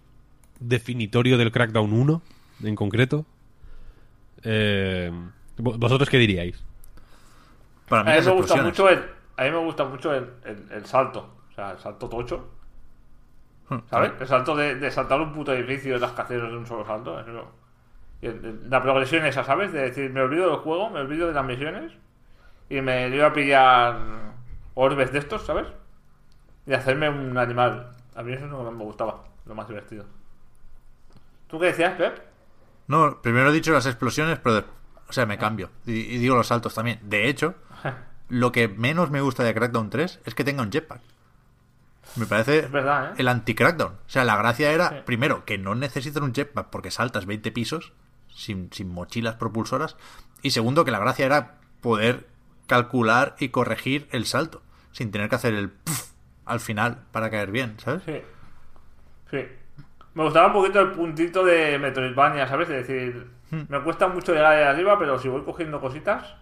definitorio 0.61 1.39
del 1.39 1.53
Crackdown 1.53 1.93
1 1.93 2.23
en 2.65 2.77
concreto, 2.77 3.27
eh, 4.43 5.11
vo- 5.59 5.79
¿vosotros 5.79 6.09
qué 6.11 6.19
diríais? 6.19 6.63
Para 7.89 8.05
mí 8.05 8.11
A 8.11 8.15
mí 8.15 8.17
las 8.17 8.27
me 8.27 8.33
gusta 8.33 8.57
mucho 8.57 8.89
el, 8.89 9.05
a 9.37 9.45
mí 9.45 9.51
me 9.51 9.59
gusta 9.59 9.85
mucho 9.85 10.15
el, 10.15 10.31
el- 10.45 10.71
el 10.73 10.87
salto. 10.87 11.45
O 11.51 11.53
sea, 11.55 11.73
el 11.73 11.79
salto 11.79 12.09
tocho. 12.09 12.49
Hmm. 13.69 13.83
¿Sabes? 13.91 14.13
El 14.21 14.27
salto 14.27 14.57
de, 14.57 14.75
de 14.77 14.91
saltar 14.91 15.21
un 15.21 15.33
puto 15.33 15.53
edificio 15.53 15.95
de 15.95 16.01
rascacielos 16.07 16.51
de 16.51 16.57
un 16.59 16.67
solo 16.67 16.85
salto. 16.85 17.21
eso. 17.21 17.53
Y 18.23 18.27
el- 18.29 18.45
el- 18.45 18.71
la 18.71 18.83
progresión 18.83 19.27
esa, 19.27 19.45
¿sabes? 19.45 19.73
De 19.73 19.83
decir, 19.83 20.11
me 20.13 20.23
olvido 20.23 20.49
del 20.51 20.59
juego, 20.61 20.91
me 20.91 21.01
olvido 21.01 21.29
de 21.29 21.35
las 21.35 21.45
misiones 21.47 21.93
y 22.71 22.81
me 22.83 23.11
voy 23.11 23.21
a 23.21 23.33
pillar 23.35 23.99
orbes 24.75 25.13
de 25.13 25.21
estos, 25.21 25.47
¿sabes? 25.47 25.67
Y 26.67 26.73
hacerme 26.73 27.09
un 27.09 27.37
animal. 27.39 27.93
A 28.15 28.23
mí 28.23 28.33
eso 28.33 28.45
es 28.47 28.51
lo 28.51 28.65
que 28.65 28.71
me 28.77 28.85
gustaba, 28.85 29.25
lo 29.45 29.55
más 29.55 29.69
divertido. 29.69 30.05
¿Tú 31.47 31.59
qué 31.61 31.67
decías, 31.67 31.95
Pep? 31.97 32.19
No, 32.89 33.21
primero 33.23 33.51
he 33.51 33.53
dicho 33.53 33.73
las 33.73 33.87
explosiones, 33.87 34.39
pero 34.39 34.57
de- 34.57 34.65
o 35.09 35.13
sea, 35.13 35.27
me 35.27 35.39
cambio. 35.39 35.71
Y, 35.87 35.93
y 35.93 36.19
digo 36.19 36.35
los 36.37 36.49
saltos 36.49 36.75
también. 36.75 36.99
De 37.03 37.29
hecho, 37.29 37.55
lo 38.29 38.51
que 38.53 38.69
menos 38.69 39.11
me 39.11 39.21
gusta 39.21 39.45
de 39.45 39.55
Crackdown 39.55 39.91
3 39.91 40.21
es 40.25 40.35
que 40.35 40.45
tenga 40.45 40.63
un 40.63 40.71
jetpack. 40.73 41.01
Me 42.17 42.27
parece 42.27 42.61
Es 42.61 42.71
verdad, 42.71 43.11
¿eh? 43.11 43.15
el 43.19 43.29
anti-Crackdown. 43.29 43.93
O 43.93 44.09
sea, 44.09 44.25
la 44.25 44.37
gracia 44.37 44.71
era, 44.73 44.89
Sí. 44.91 44.97
primero, 45.05 45.45
que 45.45 45.59
no 45.59 45.75
necesitan 45.75 46.23
un 46.23 46.33
jetpack 46.33 46.69
porque 46.71 46.91
saltas 46.91 47.27
20 47.27 47.53
pisos 47.53 47.93
sin, 48.35 48.73
sin 48.73 48.89
mochilas 48.89 49.35
propulsoras. 49.37 49.97
Y 50.43 50.51
segundo, 50.53 50.85
que 50.85 50.91
la 50.91 50.99
gracia 50.99 51.27
era 51.27 51.59
poder 51.81 52.27
calcular 52.67 53.37
y 53.39 53.51
corregir 53.51 54.09
el 54.13 54.27
salto 54.27 54.63
sin 54.93 55.11
tener 55.13 55.29
que 55.29 55.37
hacer 55.37 55.55
el 55.55 55.71
puff 55.71 56.11
al 56.47 56.61
final 56.61 56.99
para 57.13 57.31
caer 57.31 57.51
bien, 57.51 57.75
¿sabes? 57.79 58.03
Sí. 58.05 58.21
Sí. 59.31 59.39
Me 60.15 60.23
gustaba 60.25 60.47
un 60.47 60.53
poquito 60.55 60.81
el 60.81 60.93
puntito 60.93 61.45
de 61.45 61.79
Metroidvania, 61.79 62.49
¿sabes? 62.49 62.71
Es 62.71 62.87
decir, 62.87 63.27
Hmm. 63.51 63.63
me 63.69 63.81
cuesta 63.83 64.09
mucho 64.09 64.33
llegar 64.33 64.53
ahí 64.55 64.65
arriba, 64.65 64.99
pero 64.99 65.19
si 65.19 65.29
voy 65.29 65.43
cogiendo 65.43 65.81
cositas, 65.81 66.35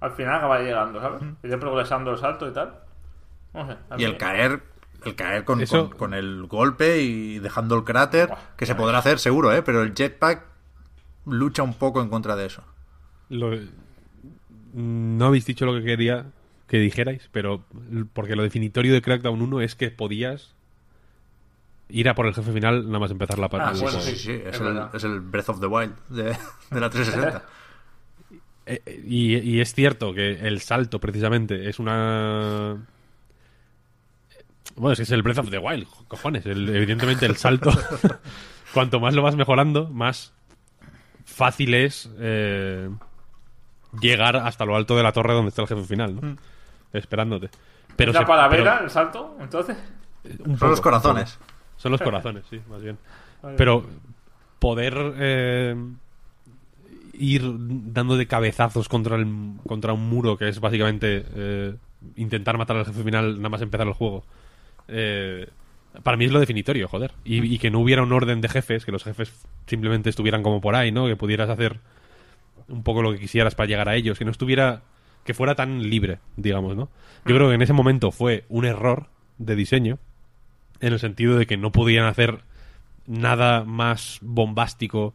al 0.00 0.10
final 0.12 0.36
acaba 0.36 0.58
llegando, 0.60 1.00
¿sabes? 1.00 1.22
Hmm. 1.22 1.34
Iré 1.44 1.58
progresando 1.58 2.10
el 2.12 2.18
salto 2.18 2.48
y 2.48 2.52
tal. 2.52 2.74
No 3.54 3.66
sé. 3.66 3.76
Y 3.98 4.04
el 4.04 4.16
caer, 4.16 4.62
el 5.04 5.14
caer 5.14 5.44
con, 5.44 5.60
Eso- 5.60 5.90
con, 5.90 5.98
con 5.98 6.14
el 6.14 6.46
golpe 6.46 6.98
y 7.02 7.38
dejando 7.38 7.76
el 7.76 7.84
cráter, 7.84 8.28
Buah, 8.28 8.38
que 8.56 8.66
se 8.66 8.74
podrá 8.74 8.98
hacer 8.98 9.18
seguro, 9.18 9.52
¿eh? 9.52 9.62
Pero 9.62 9.82
el 9.82 9.94
jetpack 9.94 10.44
lucha 11.26 11.62
un 11.62 11.74
poco 11.74 12.00
en 12.00 12.08
contra 12.08 12.34
de 12.34 12.46
eso. 12.46 12.62
Lo- 13.28 13.50
no 14.74 15.26
habéis 15.26 15.46
dicho 15.46 15.64
lo 15.66 15.74
que 15.74 15.84
quería 15.84 16.26
que 16.68 16.78
dijerais, 16.78 17.28
pero 17.32 17.64
porque 18.12 18.36
lo 18.36 18.42
definitorio 18.44 18.92
de 18.92 19.02
Crackdown 19.02 19.40
1 19.42 19.60
es 19.62 19.74
que 19.74 19.90
podías 19.90 20.54
ir 21.88 22.08
a 22.08 22.14
por 22.14 22.26
el 22.26 22.34
jefe 22.34 22.52
final 22.52 22.86
nada 22.86 22.98
más 22.98 23.10
empezar 23.10 23.38
la 23.38 23.48
parte. 23.48 23.68
Ah, 23.68 23.72
del 23.72 23.82
bueno, 23.82 23.98
juego. 23.98 24.10
sí, 24.14 24.16
sí, 24.22 24.32
es, 24.32 24.54
es 24.54 24.60
el, 24.60 24.66
verdad. 24.66 24.90
es 24.94 25.04
el 25.04 25.20
Breath 25.20 25.48
of 25.48 25.60
the 25.60 25.66
Wild 25.66 25.94
de, 26.10 26.24
de 26.70 26.80
la 26.80 26.90
360. 26.90 27.44
Eh, 28.70 28.82
eh, 28.84 29.02
y, 29.02 29.36
y 29.38 29.60
es 29.62 29.72
cierto 29.72 30.12
que 30.12 30.46
el 30.46 30.60
salto, 30.60 31.00
precisamente, 31.00 31.70
es 31.70 31.78
una. 31.78 32.76
Bueno, 34.76 34.92
es 34.92 34.98
que 34.98 35.02
es 35.04 35.10
el 35.10 35.22
Breath 35.22 35.38
of 35.38 35.48
the 35.50 35.56
Wild, 35.56 35.86
cojones. 36.06 36.44
El- 36.44 36.68
evidentemente, 36.76 37.24
el 37.24 37.36
salto, 37.36 37.70
cuanto 38.74 39.00
más 39.00 39.14
lo 39.14 39.22
vas 39.22 39.36
mejorando, 39.36 39.88
más 39.88 40.34
fácil 41.24 41.72
es 41.72 42.10
eh, 42.18 42.90
llegar 44.02 44.36
hasta 44.36 44.66
lo 44.66 44.76
alto 44.76 44.98
de 44.98 45.02
la 45.02 45.12
torre 45.12 45.32
donde 45.32 45.48
está 45.48 45.62
el 45.62 45.68
jefe 45.68 45.84
final, 45.84 46.14
¿no? 46.16 46.36
Esperándote. 46.92 47.50
Pero 47.96 48.12
¿La 48.12 48.20
se- 48.20 48.26
palavera, 48.26 48.72
pero- 48.74 48.84
el 48.84 48.90
salto? 48.90 49.36
Entonces. 49.40 49.76
un 50.44 50.58
Son 50.58 50.70
los 50.70 50.80
corazones. 50.80 51.38
Son 51.76 51.92
los 51.92 52.00
corazones, 52.02 52.44
sí, 52.50 52.60
más 52.68 52.82
bien. 52.82 52.98
Pero 53.56 53.84
poder 54.58 55.14
eh, 55.18 55.76
ir 57.12 57.42
dando 57.46 58.16
de 58.16 58.26
cabezazos 58.26 58.88
contra, 58.88 59.16
el, 59.16 59.26
contra 59.66 59.92
un 59.92 60.08
muro 60.08 60.36
que 60.36 60.48
es 60.48 60.60
básicamente 60.60 61.24
eh, 61.34 61.74
intentar 62.16 62.58
matar 62.58 62.76
al 62.76 62.86
jefe 62.86 63.02
final 63.02 63.36
nada 63.36 63.48
más 63.48 63.62
empezar 63.62 63.86
el 63.86 63.92
juego. 63.92 64.24
eh, 64.88 65.48
para 66.02 66.16
mí 66.16 66.26
es 66.26 66.32
lo 66.32 66.38
definitorio, 66.38 66.86
joder. 66.86 67.12
Y, 67.24 67.54
y 67.54 67.58
que 67.58 67.70
no 67.70 67.80
hubiera 67.80 68.02
un 68.02 68.12
orden 68.12 68.40
de 68.40 68.48
jefes, 68.48 68.84
que 68.84 68.92
los 68.92 69.02
jefes 69.02 69.32
simplemente 69.66 70.10
estuvieran 70.10 70.42
como 70.42 70.60
por 70.60 70.76
ahí, 70.76 70.92
¿no? 70.92 71.06
Que 71.06 71.16
pudieras 71.16 71.48
hacer 71.48 71.80
un 72.68 72.82
poco 72.82 73.02
lo 73.02 73.12
que 73.12 73.18
quisieras 73.18 73.54
para 73.54 73.66
llegar 73.68 73.88
a 73.88 73.96
ellos, 73.96 74.18
que 74.18 74.24
no 74.24 74.30
estuviera 74.30 74.82
que 75.28 75.34
fuera 75.34 75.54
tan 75.54 75.82
libre, 75.82 76.20
digamos, 76.38 76.74
¿no? 76.74 76.88
Yo 77.26 77.36
creo 77.36 77.50
que 77.50 77.54
en 77.54 77.60
ese 77.60 77.74
momento 77.74 78.10
fue 78.12 78.46
un 78.48 78.64
error 78.64 79.08
de 79.36 79.56
diseño 79.56 79.98
en 80.80 80.94
el 80.94 80.98
sentido 80.98 81.36
de 81.36 81.46
que 81.46 81.58
no 81.58 81.70
podían 81.70 82.06
hacer 82.06 82.38
nada 83.06 83.62
más 83.62 84.20
bombástico 84.22 85.12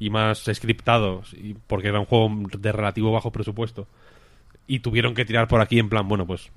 y 0.00 0.10
más 0.10 0.50
scriptado 0.52 1.22
y 1.34 1.54
porque 1.54 1.86
era 1.86 2.00
un 2.00 2.06
juego 2.06 2.28
de 2.58 2.72
relativo 2.72 3.12
bajo 3.12 3.30
presupuesto 3.30 3.86
y 4.66 4.80
tuvieron 4.80 5.14
que 5.14 5.24
tirar 5.24 5.46
por 5.46 5.60
aquí 5.60 5.78
en 5.78 5.88
plan, 5.88 6.08
bueno, 6.08 6.26
pues 6.26 6.50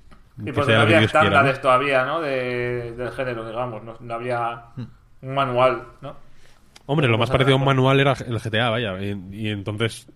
Y 0.44 0.52
sea 0.52 0.78
no 0.78 0.80
había 0.80 1.02
estándares 1.02 1.60
todavía, 1.60 2.04
¿no? 2.04 2.20
De, 2.20 2.90
del 2.90 3.12
género, 3.12 3.46
digamos. 3.46 3.84
No, 3.84 3.96
no 4.00 4.14
había 4.14 4.64
un 5.22 5.32
manual, 5.32 5.84
¿no? 6.00 6.16
Hombre, 6.86 7.06
lo 7.06 7.18
más 7.18 7.30
parecido 7.30 7.54
a 7.54 7.60
un 7.60 7.66
manual 7.66 8.00
era 8.00 8.14
el 8.14 8.40
GTA, 8.40 8.70
vaya. 8.70 9.00
Y, 9.00 9.16
y 9.30 9.48
entonces 9.48 10.08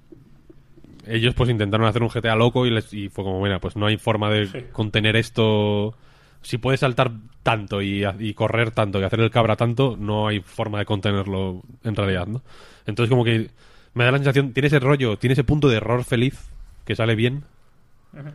ellos 1.10 1.34
pues 1.34 1.50
intentaron 1.50 1.86
hacer 1.86 2.02
un 2.02 2.08
GTA 2.08 2.34
loco 2.36 2.66
y, 2.66 2.70
les, 2.70 2.92
y 2.94 3.08
fue 3.08 3.24
como, 3.24 3.38
bueno, 3.38 3.60
pues 3.60 3.76
no 3.76 3.86
hay 3.86 3.96
forma 3.96 4.30
de 4.30 4.46
Sí. 4.46 4.58
contener 4.72 5.16
esto. 5.16 5.94
Si 6.42 6.56
puedes 6.58 6.80
saltar 6.80 7.10
tanto 7.42 7.82
y, 7.82 8.04
y 8.18 8.34
correr 8.34 8.70
tanto 8.70 9.00
y 9.00 9.04
hacer 9.04 9.20
el 9.20 9.30
cabra 9.30 9.56
tanto, 9.56 9.96
no 9.98 10.28
hay 10.28 10.40
forma 10.40 10.78
de 10.78 10.84
contenerlo 10.86 11.62
en 11.84 11.94
realidad, 11.96 12.26
¿no? 12.26 12.42
Entonces 12.86 13.10
como 13.10 13.24
que 13.24 13.50
me 13.94 14.04
da 14.04 14.12
la 14.12 14.18
sensación, 14.18 14.52
tiene 14.52 14.68
ese 14.68 14.78
rollo, 14.80 15.18
tiene 15.18 15.32
ese 15.34 15.44
punto 15.44 15.68
de 15.68 15.76
error 15.76 16.04
feliz 16.04 16.50
que 16.84 16.96
sale 16.96 17.14
bien. 17.14 17.44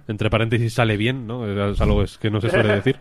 Entre 0.08 0.30
paréntesis 0.30 0.74
sale 0.74 0.96
bien, 0.98 1.28
¿no? 1.28 1.48
Es 1.72 1.82
algo 1.82 2.04
es 2.04 2.18
que 2.18 2.30
no 2.30 2.40
se 2.42 2.50
suele 2.50 2.70
decir. 2.76 2.98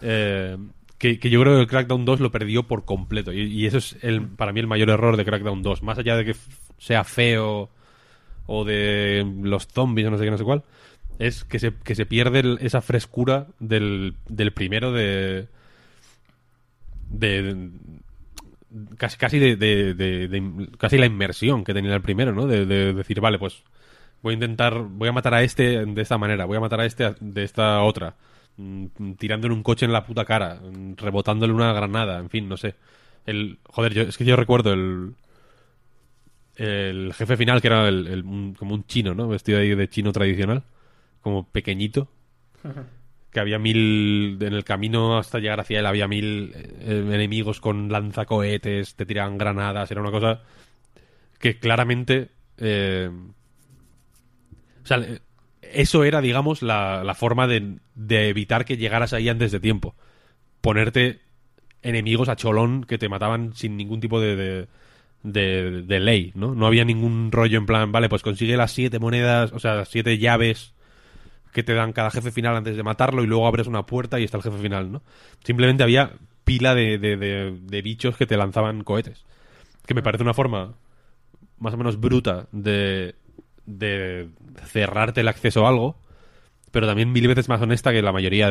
Eh, 0.00 0.56
que, 0.98 1.18
que 1.18 1.30
yo 1.30 1.40
creo 1.40 1.54
que 1.56 1.60
el 1.62 1.66
Crackdown 1.66 2.04
2 2.04 2.20
lo 2.20 2.30
perdió 2.30 2.62
por 2.64 2.84
completo. 2.84 3.32
Y, 3.32 3.40
y 3.42 3.66
eso 3.66 3.78
es 3.78 3.96
el, 4.02 4.22
para 4.22 4.52
mí 4.52 4.60
el 4.60 4.66
mayor 4.66 4.90
error 4.90 5.16
de 5.16 5.24
Crackdown 5.24 5.62
2. 5.62 5.82
Más 5.82 5.98
allá 5.98 6.16
de 6.16 6.24
que 6.26 6.34
sea 6.78 7.04
feo 7.04 7.70
o 8.52 8.64
de 8.64 9.24
los 9.42 9.68
zombies 9.68 10.08
o 10.08 10.10
no 10.10 10.18
sé 10.18 10.24
qué, 10.24 10.30
no 10.30 10.38
sé 10.38 10.44
cuál, 10.44 10.64
es 11.18 11.44
que 11.44 11.58
se, 11.58 11.72
que 11.84 11.94
se 11.94 12.06
pierde 12.06 12.56
esa 12.60 12.80
frescura 12.80 13.46
del, 13.60 14.14
del 14.28 14.52
primero 14.52 14.92
de... 14.92 15.48
de 17.10 17.70
casi 18.98 19.16
casi 19.18 19.38
de, 19.38 19.56
de- 19.56 20.68
casi 20.78 20.98
la 20.98 21.06
inmersión 21.06 21.64
que 21.64 21.74
tenía 21.74 21.94
el 21.94 22.02
primero, 22.02 22.32
¿no? 22.32 22.46
De, 22.46 22.66
de 22.66 22.92
decir, 22.94 23.20
vale, 23.20 23.38
pues 23.38 23.62
voy 24.22 24.32
a 24.32 24.34
intentar, 24.34 24.74
voy 24.82 25.08
a 25.08 25.12
matar 25.12 25.34
a 25.34 25.42
este 25.42 25.84
de 25.84 26.02
esta 26.02 26.18
manera, 26.18 26.44
voy 26.44 26.56
a 26.56 26.60
matar 26.60 26.80
a 26.80 26.86
este 26.86 27.14
de 27.20 27.42
esta 27.44 27.82
otra, 27.82 28.14
mm, 28.56 29.12
tirándole 29.18 29.54
un 29.54 29.62
coche 29.62 29.86
en 29.86 29.92
la 29.92 30.04
puta 30.06 30.24
cara, 30.24 30.60
mm, 30.60 30.94
rebotándole 30.96 31.52
una 31.52 31.72
granada, 31.72 32.18
en 32.20 32.30
fin, 32.30 32.48
no 32.48 32.56
sé. 32.56 32.74
El, 33.26 33.58
joder, 33.64 33.92
yo, 33.94 34.02
es 34.02 34.16
que 34.16 34.24
yo 34.24 34.36
recuerdo 34.36 34.72
el 34.72 35.14
el 36.62 37.12
jefe 37.14 37.36
final 37.36 37.60
que 37.60 37.68
era 37.68 37.88
el, 37.88 38.06
el- 38.06 38.24
un- 38.24 38.54
como 38.54 38.74
un 38.74 38.84
chino, 38.86 39.14
¿no? 39.14 39.28
Vestido 39.28 39.58
ahí 39.58 39.74
de 39.74 39.88
chino 39.88 40.12
tradicional, 40.12 40.62
como 41.22 41.46
pequeñito. 41.48 42.08
Que 43.32 43.40
había 43.40 43.58
mil 43.58 44.36
en 44.40 44.52
el 44.52 44.64
camino 44.64 45.16
hasta 45.16 45.38
llegar 45.38 45.60
hacia 45.60 45.78
él 45.78 45.86
había 45.86 46.08
mil 46.08 46.52
eh, 46.54 47.04
enemigos 47.12 47.60
con 47.60 47.90
lanzacohetes, 47.90 48.94
te 48.96 49.06
tiraban 49.06 49.38
granadas, 49.38 49.90
era 49.90 50.00
una 50.00 50.10
cosa 50.10 50.42
que 51.38 51.58
claramente 51.58 52.28
eh, 52.58 53.08
o 54.82 54.86
sea, 54.86 55.06
eso 55.62 56.04
era, 56.04 56.20
digamos, 56.20 56.62
la, 56.62 57.04
la 57.04 57.14
forma 57.14 57.46
de, 57.46 57.76
de 57.94 58.28
evitar 58.28 58.64
que 58.64 58.76
llegaras 58.76 59.12
ahí 59.12 59.28
antes 59.28 59.52
de 59.52 59.60
tiempo. 59.60 59.94
Ponerte 60.60 61.20
enemigos 61.82 62.28
a 62.28 62.36
cholón 62.36 62.84
que 62.84 62.98
te 62.98 63.08
mataban 63.08 63.54
sin 63.54 63.76
ningún 63.76 64.00
tipo 64.00 64.20
de, 64.20 64.36
de, 64.36 64.68
de- 65.22 66.00
ley, 66.00 66.32
¿no? 66.34 66.54
No 66.54 66.66
había 66.66 66.84
ningún 66.84 67.30
rollo 67.32 67.58
en 67.58 67.66
plan, 67.66 67.92
vale, 67.92 68.08
pues 68.08 68.22
consigue 68.22 68.56
las 68.56 68.72
siete 68.72 68.98
monedas, 68.98 69.52
o 69.52 69.58
sea, 69.58 69.74
las 69.74 69.88
siete 69.88 70.18
llaves 70.18 70.74
que 71.52 71.62
te 71.62 71.74
dan 71.74 71.92
cada 71.92 72.10
jefe 72.10 72.30
final 72.30 72.56
antes 72.56 72.76
de 72.76 72.82
matarlo 72.82 73.22
y 73.24 73.26
luego 73.26 73.46
abres 73.46 73.66
una 73.66 73.84
puerta 73.86 74.20
y 74.20 74.24
está 74.24 74.36
el 74.36 74.42
jefe 74.44 74.58
final, 74.58 74.92
¿no? 74.92 75.02
Simplemente 75.44 75.82
había 75.82 76.12
pila 76.44 76.74
de, 76.74 76.98
de, 76.98 77.16
de- 77.16 77.82
bichos 77.82 78.16
que 78.16 78.26
te 78.26 78.36
lanzaban 78.36 78.84
cohetes. 78.84 79.24
Que 79.86 79.94
me 79.94 80.02
parece 80.02 80.22
una 80.22 80.34
forma 80.34 80.74
más 81.58 81.74
o 81.74 81.76
menos 81.76 82.00
bruta 82.00 82.46
de, 82.52 83.14
de 83.66 84.28
cerrarte 84.66 85.20
el 85.22 85.28
acceso 85.28 85.66
a 85.66 85.70
algo, 85.70 85.96
pero 86.70 86.86
también 86.86 87.12
mil 87.12 87.26
veces 87.28 87.48
más 87.48 87.60
honesta 87.60 87.92
que 87.92 88.02
la 88.02 88.12
mayoría 88.12 88.48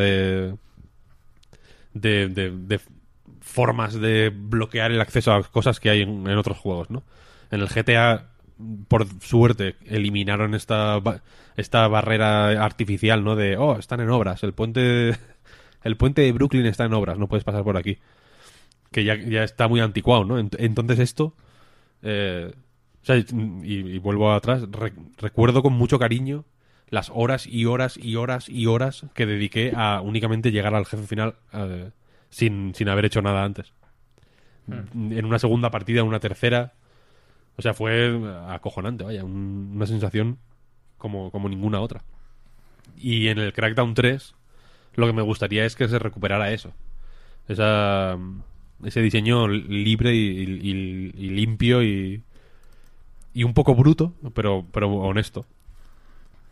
de, 1.93 2.27
de- 2.29 2.51
de 2.51 2.79
formas 3.49 3.93
de 3.99 4.29
bloquear 4.33 4.91
el 4.91 5.01
acceso 5.01 5.33
a 5.33 5.43
cosas 5.43 5.79
que 5.79 5.89
hay 5.89 6.01
en, 6.01 6.27
otros 6.37 6.57
juegos, 6.57 6.89
¿no? 6.89 7.03
En 7.51 7.61
el 7.61 7.69
GTA, 7.69 8.27
por 8.87 9.07
suerte, 9.21 9.75
eliminaron 9.85 10.55
esta, 10.55 11.01
esta 11.57 11.87
barrera 11.87 12.63
artificial, 12.63 13.23
¿no? 13.23 13.35
De, 13.35 13.57
oh, 13.57 13.77
están 13.79 14.01
en 14.01 14.09
obras, 14.09 14.43
el 14.43 14.53
puente, 14.53 15.17
el 15.83 15.97
puente 15.97 16.21
de 16.23 16.31
Brooklyn 16.31 16.65
está 16.65 16.85
en 16.85 16.93
obras, 16.93 17.17
no 17.17 17.27
puedes 17.27 17.43
pasar 17.43 17.63
por 17.63 17.77
aquí. 17.77 17.97
Que 18.91 19.03
ya, 19.03 19.15
ya 19.15 19.43
está 19.43 19.67
muy 19.67 19.81
anticuado, 19.81 20.25
¿no? 20.25 20.39
Ent- 20.39 20.55
Entonces 20.59 20.99
esto... 20.99 21.35
eh, 22.03 22.53
o 23.03 23.05
sea, 23.05 23.17
y, 23.17 23.25
y 23.63 23.99
vuelvo 23.99 24.31
atrás, 24.33 24.63
re- 24.71 24.93
recuerdo 25.19 25.63
con 25.63 25.73
mucho 25.73 25.99
cariño 25.99 26.45
las 26.89 27.11
horas 27.13 27.47
y 27.47 27.65
horas 27.65 27.97
y 27.97 28.15
horas 28.17 28.49
y 28.49 28.67
horas 28.67 29.05
que 29.15 29.25
dediqué 29.25 29.73
a 29.75 30.01
únicamente 30.01 30.51
llegar 30.51 30.75
al 30.75 30.85
jefe 30.85 31.03
final 31.07 31.35
eh, 31.53 31.91
sin, 32.29 32.73
sin 32.75 32.89
haber 32.89 33.05
hecho 33.05 33.21
nada 33.21 33.43
antes. 33.43 33.73
En 34.93 35.25
una 35.25 35.39
segunda 35.39 35.71
partida, 35.71 36.01
en 36.01 36.07
una 36.07 36.19
tercera. 36.19 36.73
O 37.57 37.61
sea, 37.61 37.73
fue 37.73 38.19
acojonante, 38.49 39.03
vaya, 39.03 39.23
un- 39.25 39.73
una 39.75 39.85
sensación 39.87 40.37
como, 40.97 41.31
como 41.31 41.49
ninguna 41.49 41.81
otra. 41.81 42.03
Y 42.97 43.27
en 43.27 43.39
el 43.39 43.53
Crackdown 43.53 43.93
3, 43.93 44.35
lo 44.95 45.07
que 45.07 45.13
me 45.13 45.21
gustaría 45.23 45.65
es 45.65 45.75
que 45.75 45.87
se 45.87 45.99
recuperara 45.99 46.51
eso. 46.53 46.73
Esa, 47.47 48.17
ese 48.83 49.01
diseño 49.01 49.47
libre 49.47 50.15
y, 50.15 50.41
y- 50.43 51.11
y 51.15 51.29
limpio 51.31 51.83
y, 51.83 52.23
y 53.33 53.43
un 53.43 53.53
poco 53.53 53.75
bruto, 53.75 54.13
pero, 54.33 54.65
pero 54.71 54.89
honesto. 54.91 55.45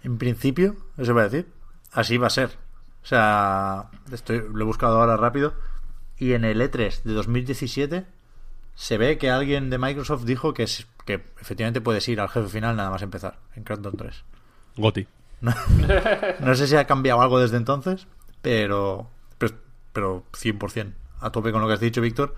En 0.04 0.18
principio, 0.18 0.76
eso 0.98 1.14
va 1.14 1.22
a 1.22 1.30
decir, 1.30 1.48
así 1.92 2.18
va 2.18 2.28
a 2.28 2.32
ser. 2.32 2.52
O 3.04 3.06
sea, 3.06 3.90
estoy, 4.12 4.44
lo 4.52 4.62
he 4.62 4.66
buscado 4.66 5.00
ahora 5.00 5.18
rápido. 5.18 5.54
Y 6.18 6.34
en 6.34 6.44
el 6.46 6.60
E3 6.62 7.04
de 7.04 7.14
2017 7.14 8.06
se 8.76 8.98
ve 8.98 9.18
que 9.18 9.30
alguien 9.32 9.70
de 9.70 9.78
Microsoft 9.78 10.24
dijo 10.26 10.54
que, 10.54 10.64
es- 10.64 10.88
que 11.06 11.24
efectivamente 11.40 11.82
puedes 11.82 12.08
ir 12.10 12.20
al 12.20 12.30
jefe 12.30 12.48
final 12.50 12.76
nada 12.76 12.90
más 12.90 13.02
empezar 13.02 13.38
en 13.56 13.64
Crackdown 13.64 13.96
3. 13.98 14.24
Goti. 14.78 15.08
No 16.40 16.56
sé 16.56 16.68
si 16.68 16.76
ha 16.76 16.86
cambiado 16.88 17.22
algo 17.22 17.40
desde 17.40 17.58
entonces, 17.58 18.08
pero, 18.42 19.08
pero, 19.38 19.56
pero 19.94 20.24
100% 20.34 20.94
a 21.22 21.30
tope 21.32 21.52
con 21.52 21.62
lo 21.62 21.68
que 21.68 21.74
has 21.76 21.80
dicho, 21.80 22.02
Víctor. 22.02 22.36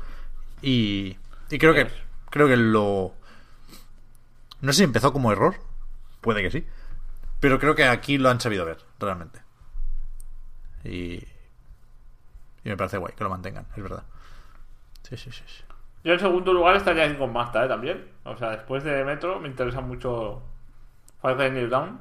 Y, 0.62 1.16
y 1.50 1.58
creo 1.58 1.74
que 1.74 1.88
creo 2.30 2.48
que 2.48 2.58
lo 2.58 3.14
no 4.62 4.74
sé 4.74 4.80
si 4.80 4.84
empezó 4.84 5.14
como 5.14 5.32
error, 5.32 5.56
puede 6.22 6.42
que 6.42 6.52
sí, 6.52 6.66
pero 7.40 7.60
creo 7.60 7.76
que 7.76 7.86
aquí 7.86 8.18
lo 8.18 8.30
han 8.30 8.42
sabido 8.42 8.66
ver 8.66 8.78
realmente. 9.00 9.40
Y, 10.84 11.16
y 12.64 12.70
me 12.70 12.78
parece 12.78 12.98
guay 12.98 13.14
que 13.16 13.24
lo 13.24 13.30
mantengan, 13.30 13.66
es 13.76 13.84
verdad. 13.84 14.04
Sí, 15.04 15.18
sí, 15.18 15.32
sí. 15.32 15.44
sí. 15.48 15.64
Yo 16.04 16.14
en 16.14 16.20
segundo 16.20 16.54
lugar 16.54 16.76
estaría 16.78 17.06
en 17.06 17.18
con 17.18 17.34
Mazda, 17.34 17.66
¿eh? 17.66 17.68
También. 17.68 18.08
O 18.24 18.38
sea, 18.38 18.52
después 18.52 18.84
de 18.84 19.04
Metro 19.04 19.40
me 19.40 19.48
interesa 19.50 19.82
mucho 19.82 20.42
Far 21.22 21.36
Cry 21.38 21.52
New 21.52 21.68
Dawn. 21.70 22.00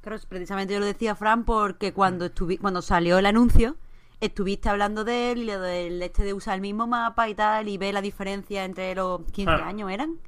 Claro, 0.00 0.18
precisamente 0.28 0.74
yo 0.74 0.80
lo 0.80 0.86
decía, 0.86 1.14
Fran, 1.14 1.44
porque 1.44 1.92
cuando 1.92 2.26
estuvi 2.26 2.58
cuando 2.58 2.82
salió 2.82 3.18
el 3.18 3.26
anuncio, 3.26 3.76
estuviste 4.20 4.68
hablando 4.68 5.04
de 5.04 5.32
él 5.32 5.38
y 5.42 5.44
lo 5.46 5.60
del 5.60 6.02
este 6.02 6.24
de 6.24 6.32
usar 6.34 6.54
el 6.56 6.60
mismo 6.60 6.86
mapa 6.86 7.28
y 7.28 7.34
tal, 7.34 7.68
y 7.68 7.78
ve 7.78 7.92
la 7.92 8.00
diferencia 8.02 8.64
entre 8.64 8.94
los 8.94 9.22
15 9.32 9.52
Ah. 9.52 9.66
años, 9.66 9.90
¿eran? 9.90 10.18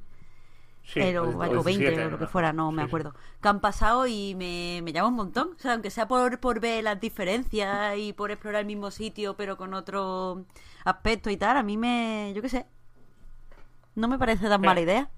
Sí, 0.85 0.99
Eh, 1.01 1.17
o, 1.17 1.23
o 1.23 1.29
o 1.59 1.63
20 1.63 1.83
17, 1.83 2.05
o 2.05 2.09
lo 2.11 2.17
que 2.19 2.27
fuera, 2.27 2.53
no 2.53 2.71
me 2.71 2.83
Sí, 2.83 2.85
sí. 2.85 2.89
acuerdo. 2.89 3.15
Que 3.41 3.47
han 3.47 3.59
pasado 3.59 4.05
y 4.07 4.35
me, 4.35 4.81
me 4.83 4.93
llama 4.93 5.07
un 5.09 5.15
montón. 5.15 5.49
O 5.55 5.59
sea, 5.59 5.73
aunque 5.73 5.89
sea 5.89 6.07
por, 6.07 6.39
por 6.39 6.59
ver 6.59 6.83
las 6.83 6.99
diferencias 6.99 7.97
y 7.97 8.13
por 8.13 8.29
explorar 8.31 8.61
el 8.61 8.67
mismo 8.67 8.91
sitio, 8.91 9.35
pero 9.35 9.57
con 9.57 9.73
otro 9.73 10.45
aspecto 10.83 11.29
y 11.31 11.37
tal, 11.37 11.57
a 11.57 11.63
mí 11.63 11.75
me. 11.77 12.31
Yo 12.35 12.41
qué 12.41 12.49
sé. 12.49 12.65
No 13.95 14.07
me 14.07 14.17
parece 14.19 14.47
tan 14.47 14.63
Eh. 14.63 14.67
mala 14.67 14.81
idea. 14.81 15.09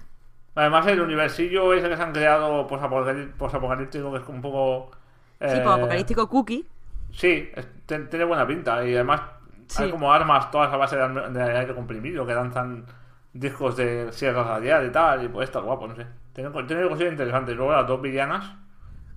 Además, 0.55 0.87
el 0.87 1.01
universillo 1.01 1.73
ese 1.73 1.89
que 1.89 1.97
se 1.97 2.01
han 2.03 2.13
creado 2.13 2.67
posapocalí- 2.67 3.31
posapocalíptico, 3.33 4.11
que 4.11 4.19
es 4.19 4.27
un 4.27 4.41
poco. 4.41 4.91
Sí, 5.39 5.45
eh, 5.47 5.61
pues 5.63 5.75
apocalíptico 5.77 6.29
cookie. 6.29 6.65
Sí, 7.11 7.49
es- 7.55 7.67
tiene 7.85 8.23
buena 8.25 8.47
pinta. 8.47 8.85
Y 8.87 8.95
además, 8.95 9.21
Sí. 9.67 9.83
hay 9.83 9.91
como 9.91 10.11
armas 10.13 10.49
todas 10.49 10.71
a 10.73 10.77
base 10.77 10.95
de, 10.95 11.29
de 11.31 11.57
aire 11.59 11.75
comprimido 11.75 12.25
que 12.25 12.33
lanzan 12.33 12.85
discos 13.33 13.75
de 13.77 14.11
sierra 14.13 14.43
radial 14.43 14.85
y 14.87 14.91
tal. 14.91 15.23
Y 15.23 15.27
puede 15.27 15.45
estar 15.45 15.61
guapo, 15.63 15.87
no 15.87 15.95
sé. 15.95 16.05
Tiene, 16.33 16.49
tiene 16.63 16.87
cosillas 16.87 17.11
interesantes. 17.11 17.55
Luego, 17.55 17.71
las 17.73 17.87
dos 17.87 18.01
villanas, 18.01 18.55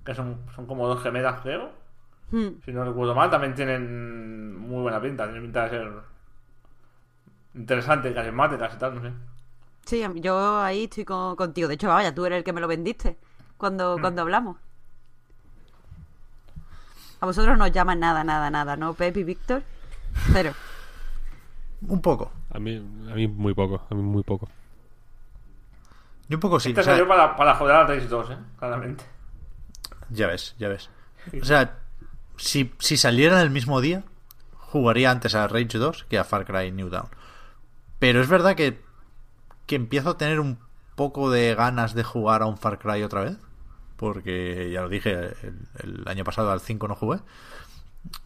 que 0.05 0.13
son, 0.15 0.39
son 0.55 0.65
como 0.65 0.87
dos 0.87 1.01
gemelas, 1.03 1.41
creo. 1.41 1.71
Hmm. 2.31 2.61
Si 2.65 2.71
no 2.71 2.83
recuerdo 2.85 3.13
mal, 3.13 3.29
también 3.29 3.53
tienen 3.55 4.57
muy 4.57 4.81
buena 4.81 5.01
pinta. 5.01 5.25
Tienen 5.25 5.43
pinta 5.43 5.63
de 5.63 5.69
ser 5.69 5.91
interesantes, 7.55 8.13
carismáticas 8.13 8.73
y 8.73 8.77
tal, 8.77 8.95
no 8.95 9.01
sé. 9.01 9.11
Sí, 9.85 10.03
yo 10.15 10.59
ahí 10.61 10.83
estoy 10.85 11.03
con- 11.05 11.35
contigo. 11.35 11.67
De 11.67 11.73
hecho, 11.73 11.89
vaya, 11.89 12.13
tú 12.13 12.25
eres 12.25 12.37
el 12.37 12.43
que 12.43 12.53
me 12.53 12.61
lo 12.61 12.67
vendiste 12.67 13.17
cuando, 13.57 13.97
Hmm. 13.97 14.01
cuando 14.01 14.21
hablamos. 14.21 14.57
A 17.19 17.25
vosotros 17.25 17.57
no 17.57 17.65
os 17.65 17.71
llaman 17.71 17.99
nada, 17.99 18.23
nada, 18.23 18.49
nada, 18.49 18.75
¿no? 18.77 18.93
Pep 18.93 19.15
y 19.17 19.23
Víctor. 19.23 19.61
Cero. 20.33 20.53
Un 21.87 22.01
poco. 22.01 22.31
A 22.53 22.59
mí, 22.59 22.77
a 23.09 23.15
mí 23.15 23.27
muy 23.27 23.53
poco, 23.53 23.85
a 23.89 23.95
mí 23.95 24.01
muy 24.01 24.23
poco. 24.23 24.49
Y 26.27 26.33
un 26.33 26.39
poco 26.39 26.59
sí. 26.59 26.69
Este 26.69 26.81
o 26.81 26.83
sea, 26.83 26.93
salió 26.93 27.07
para, 27.07 27.35
para 27.35 27.55
joder 27.55 27.75
a 27.75 27.85
Rage 27.85 28.07
2, 28.07 28.29
¿eh? 28.31 28.37
Claramente. 28.57 29.03
Ya 30.09 30.27
ves, 30.27 30.55
ya 30.57 30.67
ves. 30.67 30.89
O 31.41 31.45
sea, 31.45 31.79
si, 32.37 32.73
si 32.79 32.97
saliera 32.97 33.41
el 33.41 33.49
mismo 33.49 33.81
día, 33.81 34.03
jugaría 34.51 35.11
antes 35.11 35.35
a 35.35 35.47
Rage 35.47 35.77
2 35.77 36.05
que 36.05 36.17
a 36.17 36.23
Far 36.23 36.45
Cry 36.45 36.71
New 36.71 36.89
Dawn. 36.89 37.09
Pero 37.99 38.21
es 38.21 38.27
verdad 38.27 38.55
que, 38.55 38.81
que 39.65 39.75
empiezo 39.75 40.11
a 40.11 40.17
tener 40.17 40.39
un 40.39 40.59
poco 40.95 41.29
de 41.29 41.53
ganas 41.55 41.93
de 41.93 42.03
jugar 42.03 42.41
a 42.41 42.47
un 42.47 42.57
Far 42.57 42.79
Cry 42.79 43.03
otra 43.03 43.23
vez. 43.23 43.37
Porque 43.95 44.71
ya 44.71 44.81
lo 44.81 44.89
dije, 44.89 45.11
el, 45.13 45.67
el 45.83 46.07
año 46.07 46.23
pasado 46.23 46.51
al 46.51 46.61
5 46.61 46.87
no 46.87 46.95
jugué. 46.95 47.19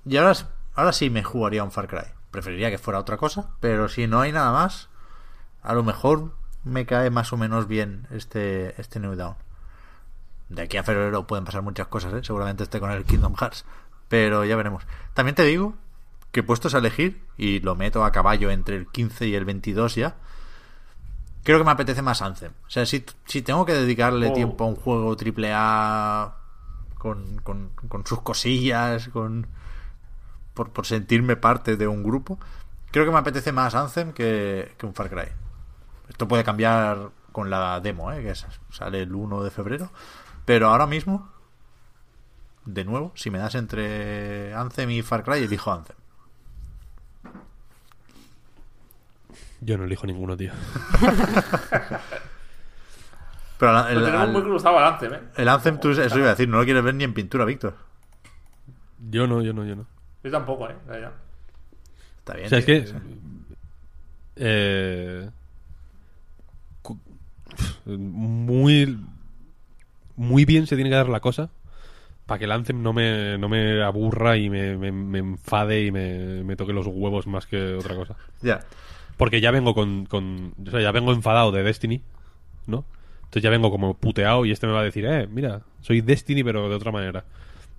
Y 0.05 0.17
ahora, 0.17 0.33
ahora 0.73 0.93
sí 0.93 1.09
me 1.09 1.23
jugaría 1.23 1.61
a 1.61 1.65
un 1.65 1.71
Far 1.71 1.87
Cry. 1.87 2.14
Preferiría 2.35 2.69
que 2.69 2.77
fuera 2.77 2.99
otra 2.99 3.15
cosa, 3.15 3.51
pero 3.61 3.87
si 3.87 4.07
no 4.07 4.19
hay 4.19 4.33
nada 4.33 4.51
más, 4.51 4.89
a 5.63 5.73
lo 5.73 5.83
mejor 5.83 6.33
me 6.65 6.85
cae 6.85 7.09
más 7.09 7.31
o 7.31 7.37
menos 7.37 7.65
bien 7.65 8.07
este, 8.11 8.79
este 8.79 8.99
New 8.99 9.15
Dawn. 9.15 9.37
De 10.49 10.63
aquí 10.63 10.75
a 10.75 10.83
febrero 10.83 11.25
pueden 11.27 11.45
pasar 11.45 11.61
muchas 11.61 11.87
cosas, 11.87 12.13
¿eh? 12.13 12.19
seguramente 12.23 12.63
esté 12.63 12.81
con 12.81 12.91
el 12.91 13.05
Kingdom 13.05 13.35
Hearts. 13.35 13.63
Pero 14.09 14.43
ya 14.43 14.57
veremos. 14.57 14.83
También 15.13 15.33
te 15.33 15.43
digo 15.43 15.75
que 16.33 16.43
puestos 16.43 16.75
a 16.75 16.79
elegir, 16.79 17.23
y 17.37 17.61
lo 17.61 17.75
meto 17.75 18.03
a 18.03 18.11
caballo 18.11 18.51
entre 18.51 18.75
el 18.75 18.87
15 18.87 19.27
y 19.27 19.35
el 19.35 19.45
22 19.45 19.95
ya, 19.95 20.15
creo 21.45 21.57
que 21.57 21.63
me 21.63 21.71
apetece 21.71 22.01
más 22.01 22.21
Anthem. 22.21 22.51
O 22.67 22.69
sea, 22.69 22.85
si, 22.85 23.05
si 23.27 23.43
tengo 23.43 23.65
que 23.65 23.75
dedicarle 23.75 24.27
Oh. 24.27 24.33
tiempo 24.33 24.65
a 24.65 24.67
un 24.67 24.75
juego 24.75 25.15
triple 25.15 25.53
A 25.55 26.35
con, 26.97 27.37
con, 27.43 27.69
con 27.87 28.05
sus 28.05 28.19
cosillas, 28.23 29.07
con 29.07 29.47
por, 30.55 30.71
por 30.71 30.87
sentirme 30.87 31.35
parte 31.35 31.77
de 31.77 31.87
un 31.87 32.01
grupo, 32.03 32.39
creo 32.91 33.05
que 33.05 33.11
me 33.11 33.19
apetece 33.19 33.51
más 33.51 33.75
Anthem 33.75 34.11
que, 34.13 34.73
que 34.77 34.85
un 34.87 34.95
Far 34.95 35.09
Cry. 35.11 35.27
Esto 36.09 36.27
puede 36.27 36.43
cambiar 36.43 37.09
con 37.31 37.49
la 37.51 37.79
demo, 37.81 38.11
¿eh? 38.11 38.23
que 38.23 38.33
sale 38.71 39.01
el 39.03 39.13
1 39.13 39.43
de 39.43 39.51
febrero. 39.51 39.91
Pero 40.45 40.69
ahora 40.69 40.87
mismo, 40.87 41.29
de 42.65 42.85
nuevo, 42.85 43.11
si 43.15 43.29
me 43.29 43.37
das 43.37 43.55
entre 43.55 44.53
Anthem 44.55 44.89
y 44.91 45.01
Far 45.01 45.23
Cry, 45.23 45.43
elijo 45.43 45.71
Anthem. 45.71 45.95
Yo 49.61 49.77
no 49.77 49.83
elijo 49.85 50.05
ninguno, 50.05 50.37
tío. 50.37 50.51
Pero 53.57 53.87
el, 53.87 53.95
Lo 53.99 54.05
tenemos 54.05 54.21
al- 54.27 54.31
muy 54.33 54.43
cruzado 54.43 54.77
al 54.77 54.85
Anthem, 54.93 55.13
¿eh? 55.13 55.21
el 55.37 55.47
Anthem, 55.47 55.79
tú, 55.79 55.89
eso 55.91 56.17
iba 56.19 56.27
a 56.27 56.31
decir, 56.31 56.47
no 56.49 56.57
lo 56.57 56.65
quieres 56.65 56.83
ver 56.83 56.93
ni 56.93 57.03
en 57.05 57.13
pintura, 57.13 57.45
Víctor. 57.45 57.75
Yo 59.09 59.27
no, 59.27 59.41
yo 59.41 59.53
no, 59.53 59.63
yo 59.65 59.75
no. 59.77 59.87
Yo 60.25 60.31
tampoco, 60.31 60.67
¿eh? 60.69 60.75
La. 60.87 61.13
Está 62.17 62.33
bien. 62.33 62.45
O 62.47 62.49
sea, 62.49 62.57
es 62.59 62.65
tío, 62.65 62.81
que. 62.81 62.87
sí. 62.87 62.93
eh, 64.37 65.29
muy. 67.85 68.99
Muy 70.17 70.45
bien 70.45 70.65
se 70.65 70.75
tiene 70.75 70.89
que 70.89 70.95
dar 70.95 71.09
la 71.09 71.19
cosa 71.19 71.49
para 72.25 72.39
que 72.39 72.45
el 72.45 72.51
Anthem 72.53 72.81
no 72.81 72.93
me, 72.93 73.37
no 73.37 73.49
me 73.49 73.83
aburra 73.83 74.37
y 74.37 74.49
me, 74.49 74.77
me- 74.77 74.91
me 74.91 75.19
enfade 75.19 75.85
y 75.85 75.91
me, 75.91 76.43
me 76.43 76.55
toque 76.55 76.71
los 76.73 76.87
huevos 76.87 77.27
más 77.27 77.45
que 77.45 77.73
otra 77.75 77.95
cosa. 77.95 78.15
Ya. 78.41 78.61
Porque 79.17 79.41
ya 79.41 79.51
vengo 79.51 79.75
con, 79.75 80.05
con- 80.05 80.53
O 80.65 80.71
sea, 80.71 80.81
ya 80.81 80.91
vengo 80.91 81.11
enfadado 81.11 81.51
de 81.51 81.63
Destiny, 81.63 82.01
¿no? 82.65 82.85
Entonces 83.17 83.43
ya 83.43 83.49
vengo 83.49 83.69
como 83.69 83.93
puteado 83.93 84.45
y 84.45 84.51
este 84.51 84.65
me 84.67 84.73
va 84.73 84.79
a 84.79 84.83
decir, 84.83 85.05
eh, 85.05 85.27
mira, 85.27 85.61
soy 85.81 86.01
Destiny 86.01 86.43
pero 86.43 86.67
de 86.69 86.75
otra 86.75 86.91
manera. 86.91 87.25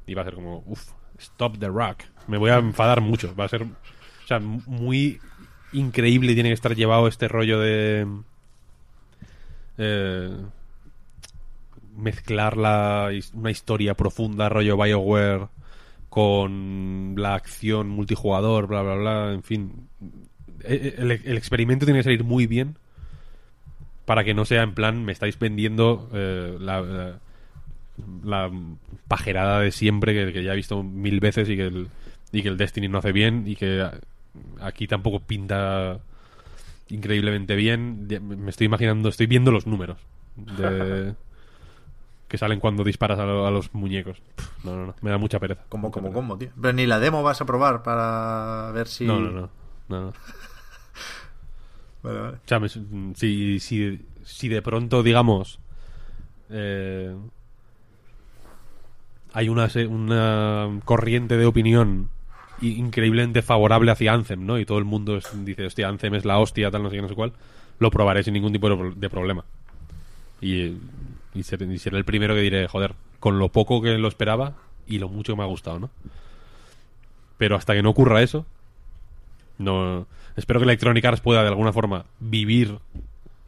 Y 0.07 0.15
va 0.15 0.23
a 0.23 0.27
ser 0.27 0.35
como, 0.35 0.63
uff, 0.67 0.91
stop 1.19 1.59
the 1.59 1.69
rock. 1.69 2.03
Me 2.27 2.39
voy 2.39 2.51
a 2.51 2.57
enfadar 2.59 3.01
mucho. 3.01 3.35
Va 3.35 3.45
a 3.45 3.49
ser, 3.49 3.63
o 3.63 4.27
sea, 4.27 4.39
muy 4.41 5.21
increíble 5.73 6.35
tiene 6.35 6.49
que 6.51 6.55
estar 6.55 6.75
llevado 6.75 7.07
este 7.09 7.29
rollo 7.29 7.61
de... 7.61 8.07
eh, 9.79 10.31
mezclar 11.97 12.57
la, 12.57 13.11
una 13.35 13.51
historia 13.51 13.95
profunda, 13.95 14.49
rollo 14.49 14.77
BioWare, 14.77 15.49
con 16.09 17.15
la 17.17 17.35
acción 17.35 17.89
multijugador, 17.89 18.67
bla, 18.67 18.83
bla, 18.83 18.95
bla, 18.95 19.33
en 19.33 19.43
fin. 19.43 19.89
E- 20.63 20.95
El, 20.99 21.11
el 21.13 21.37
experimento 21.37 21.85
tiene 21.87 22.01
que 22.01 22.05
salir 22.05 22.25
muy 22.25 22.47
bien 22.47 22.77
para 24.05 24.25
que 24.25 24.35
no 24.35 24.45
sea 24.45 24.63
en 24.63 24.75
plan, 24.75 25.05
me 25.05 25.13
estáis 25.13 25.39
vendiendo 25.39 26.09
eh, 26.13 26.57
la- 26.61 27.19
la 28.25 28.51
pajerada 29.09 29.61
de 29.61 29.71
siempre 29.73 30.13
que, 30.15 30.33
que 30.33 30.43
ya 30.45 30.53
he 30.53 30.57
visto 30.57 30.83
mil 30.83 31.21
veces 31.21 31.49
y 31.49 31.57
que, 31.57 31.67
el, 31.67 31.89
y 32.33 32.43
que 32.43 32.49
el 32.49 32.57
Destiny 32.57 32.89
no 32.89 32.99
hace 32.99 33.13
bien 33.13 33.45
y 33.47 33.57
que 33.57 33.89
aquí 34.61 34.87
tampoco 34.87 35.21
pinta 35.21 35.99
increíblemente 36.89 37.55
bien. 37.57 38.07
Me 38.23 38.51
estoy 38.51 38.67
imaginando, 38.67 39.09
estoy 39.09 39.27
viendo 39.27 39.51
los 39.51 39.67
números 39.67 39.99
de, 40.37 41.15
que 42.29 42.39
salen 42.39 42.61
cuando 42.61 42.85
disparas 42.85 43.19
a, 43.19 43.25
lo- 43.25 43.47
a 43.47 43.51
los 43.51 43.73
muñecos. 43.75 44.21
No, 44.65 44.77
no, 44.77 44.87
no, 44.87 44.95
me 45.01 45.11
da 45.11 45.19
mucha 45.19 45.39
pereza. 45.39 45.65
Como, 45.69 45.91
como, 45.91 46.13
como, 46.13 46.37
tío. 46.39 46.51
Pero 46.61 46.73
ni 46.75 46.87
la 46.87 46.99
demo 46.99 47.23
vas 47.23 47.41
a 47.41 47.45
probar 47.47 47.83
para 47.83 48.71
ver 48.73 48.89
si. 48.89 49.05
No, 49.07 49.21
no, 49.21 49.31
no. 49.31 49.51
no, 49.89 50.01
no. 50.07 50.13
Vale, 52.03 52.21
vale. 52.21 52.37
O 52.37 52.41
sea, 52.47 52.61
me- 52.61 52.69
si, 52.69 53.59
si, 53.61 54.01
si 54.23 54.49
de 54.49 54.63
pronto, 54.63 55.03
digamos, 55.03 55.59
eh, 56.51 57.17
hay 59.37 59.51
una, 59.51 59.69
una 59.89 60.81
corriente 60.87 61.37
de 61.37 61.45
opinión 61.45 62.09
increíblemente 62.63 63.43
favorable 63.43 63.91
hacia 63.91 64.15
Anthem, 64.15 64.47
¿no? 64.47 64.59
Y 64.59 64.65
todo 64.65 64.79
el 64.79 64.87
mundo 64.87 65.21
dice, 65.45 65.67
hostia, 65.67 65.89
Anthem 65.89 66.15
es 66.15 66.25
la 66.25 66.39
hostia, 66.39 66.71
tal, 66.71 66.83
no 66.83 66.89
sé 66.89 66.97
qué, 66.97 67.03
no 67.03 67.09
sé 67.09 67.15
cuál, 67.15 67.33
lo 67.79 67.91
probaré 67.91 68.23
sin 68.23 68.33
ningún 68.33 68.53
tipo 68.53 68.71
de, 68.71 68.77
pro- 68.77 68.95
de 68.95 69.11
problema. 69.11 69.45
Y, 70.41 70.73
y 71.35 71.43
seré 71.43 71.67
el 71.99 72.05
primero 72.07 72.35
que 72.35 72.41
diré, 72.41 72.67
joder, 72.67 72.95
con 73.21 73.39
lo 73.39 73.51
poco 73.51 73.83
que 73.83 73.99
lo 73.99 74.09
esperaba 74.09 74.55
y 74.87 74.99
lo 75.01 75.11
mucho 75.11 75.35
que 75.35 75.37
me 75.37 75.43
ha 75.43 75.47
gustado, 75.49 75.81
¿no? 75.81 75.91
Pero 77.37 77.57
hasta 77.57 77.75
que 77.75 77.83
no 77.83 77.91
ocurra 77.91 78.23
eso, 78.23 78.47
no 79.59 80.07
espero 80.37 80.61
que 80.61 80.65
Electronic 80.65 81.05
Arts 81.05 81.21
pueda 81.21 81.43
de 81.43 81.49
alguna 81.49 81.75
forma 81.75 82.07
vivir 82.21 82.79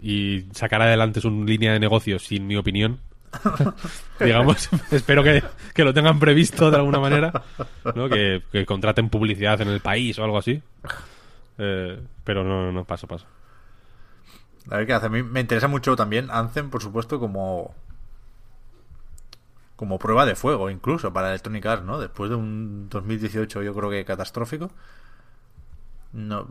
y 0.03 0.45
sacar 0.53 0.83
adelante 0.83 1.23
su 1.23 1.31
línea 1.45 1.73
de 1.73 1.81
negocio 1.81 2.19
sin 2.19 2.47
mi 2.47 2.57
opinión. 2.57 3.01
Digamos, 4.21 4.69
espero 4.91 5.23
que, 5.23 5.43
que 5.75 5.85
lo 5.85 5.95
tengan 5.95 6.19
previsto 6.19 6.71
de 6.71 6.77
alguna 6.77 6.99
manera, 6.99 7.33
¿no? 7.95 8.09
que, 8.09 8.43
contraten 8.67 9.09
publicidad 9.09 9.61
en 9.61 9.69
el 9.69 9.81
país 9.81 10.19
o 10.19 10.25
algo 10.25 10.39
así. 10.39 10.63
Eh, 11.59 12.01
pero 12.25 12.45
no, 12.45 12.67
no, 12.67 12.73
no, 12.73 12.85
paso. 12.85 13.07
A 14.71 14.77
ver 14.77 14.87
qué 14.87 14.93
hace. 14.93 15.07
A 15.07 15.11
mí 15.11 15.23
me 15.23 15.41
interesa 15.41 15.69
mucho 15.69 15.97
también 15.97 16.29
Anthem, 16.31 16.71
por 16.71 16.83
supuesto, 16.83 17.19
como. 17.19 17.75
Como 19.77 19.99
prueba 19.99 20.27
de 20.27 20.35
fuego, 20.35 20.71
incluso 20.71 21.13
para 21.13 21.29
Electronic 21.29 21.65
Arts, 21.65 21.85
¿no? 21.85 22.01
Después 22.01 22.31
de 22.31 22.37
un 22.37 22.89
2018, 22.89 23.63
yo 23.63 23.75
creo 23.75 23.91
que 23.91 24.05
catastrófico. 24.05 24.73
No. 26.13 26.49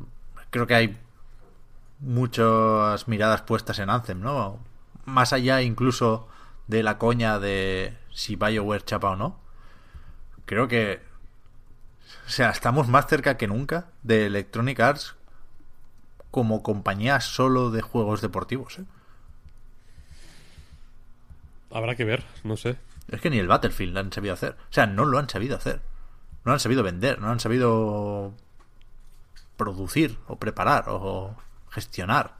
Creo 0.49 0.65
que 0.65 0.75
hay 0.75 0.97
muchas 1.99 3.07
miradas 3.07 3.41
puestas 3.41 3.79
en 3.79 3.89
Anthem, 3.89 4.21
¿no? 4.21 4.59
Más 5.05 5.33
allá 5.33 5.61
incluso 5.61 6.27
de 6.67 6.83
la 6.83 6.97
coña 6.97 7.39
de 7.39 7.97
si 8.13 8.35
BioWare 8.35 8.83
chapa 8.83 9.09
o 9.11 9.15
no. 9.15 9.39
Creo 10.45 10.67
que. 10.67 11.01
O 12.25 12.29
sea, 12.29 12.49
estamos 12.49 12.87
más 12.87 13.07
cerca 13.07 13.37
que 13.37 13.47
nunca 13.47 13.87
de 14.03 14.25
Electronic 14.25 14.79
Arts 14.79 15.15
como 16.31 16.61
compañía 16.63 17.19
solo 17.21 17.69
de 17.71 17.81
juegos 17.81 18.21
deportivos. 18.21 18.79
¿eh? 18.79 18.83
Habrá 21.71 21.95
que 21.95 22.05
ver, 22.05 22.23
no 22.43 22.57
sé. 22.57 22.77
Es 23.09 23.21
que 23.21 23.29
ni 23.29 23.39
el 23.39 23.47
Battlefield 23.47 23.93
lo 23.93 23.99
han 24.01 24.11
sabido 24.11 24.33
hacer. 24.33 24.55
O 24.69 24.73
sea, 24.73 24.85
no 24.85 25.05
lo 25.05 25.17
han 25.19 25.29
sabido 25.29 25.55
hacer. 25.55 25.81
No 26.43 26.51
lo 26.51 26.53
han 26.53 26.59
sabido 26.59 26.83
vender, 26.83 27.19
no 27.19 27.27
lo 27.27 27.31
han 27.33 27.39
sabido 27.39 28.33
producir 29.57 30.17
o 30.27 30.37
preparar 30.37 30.85
o 30.87 31.35
gestionar. 31.71 32.35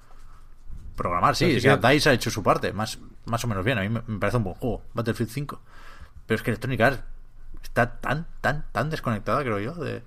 programar, 0.95 1.35
sí. 1.35 1.59
Sí, 1.59 1.61
que- 1.61 1.77
DICE 1.77 2.09
ha 2.09 2.13
hecho 2.13 2.31
su 2.31 2.41
parte, 2.41 2.73
más, 2.73 2.97
más 3.27 3.43
o 3.43 3.47
menos 3.47 3.63
bien. 3.63 3.77
A 3.77 3.81
mí 3.81 3.89
me, 3.89 4.01
parece 4.19 4.37
un 4.37 4.43
buen 4.43 4.55
juego, 4.55 4.81
Battlefield 4.93 5.29
5. 5.31 5.61
Pero 6.25 6.35
es 6.35 6.41
que 6.41 6.51
Electronic 6.51 6.81
Arts 6.81 7.03
está 7.63 7.99
tan, 7.99 8.25
tan, 8.41 8.65
tan 8.71 8.89
desconectada, 8.89 9.41
creo 9.43 9.59
yo, 9.59 9.73
de. 9.75 10.01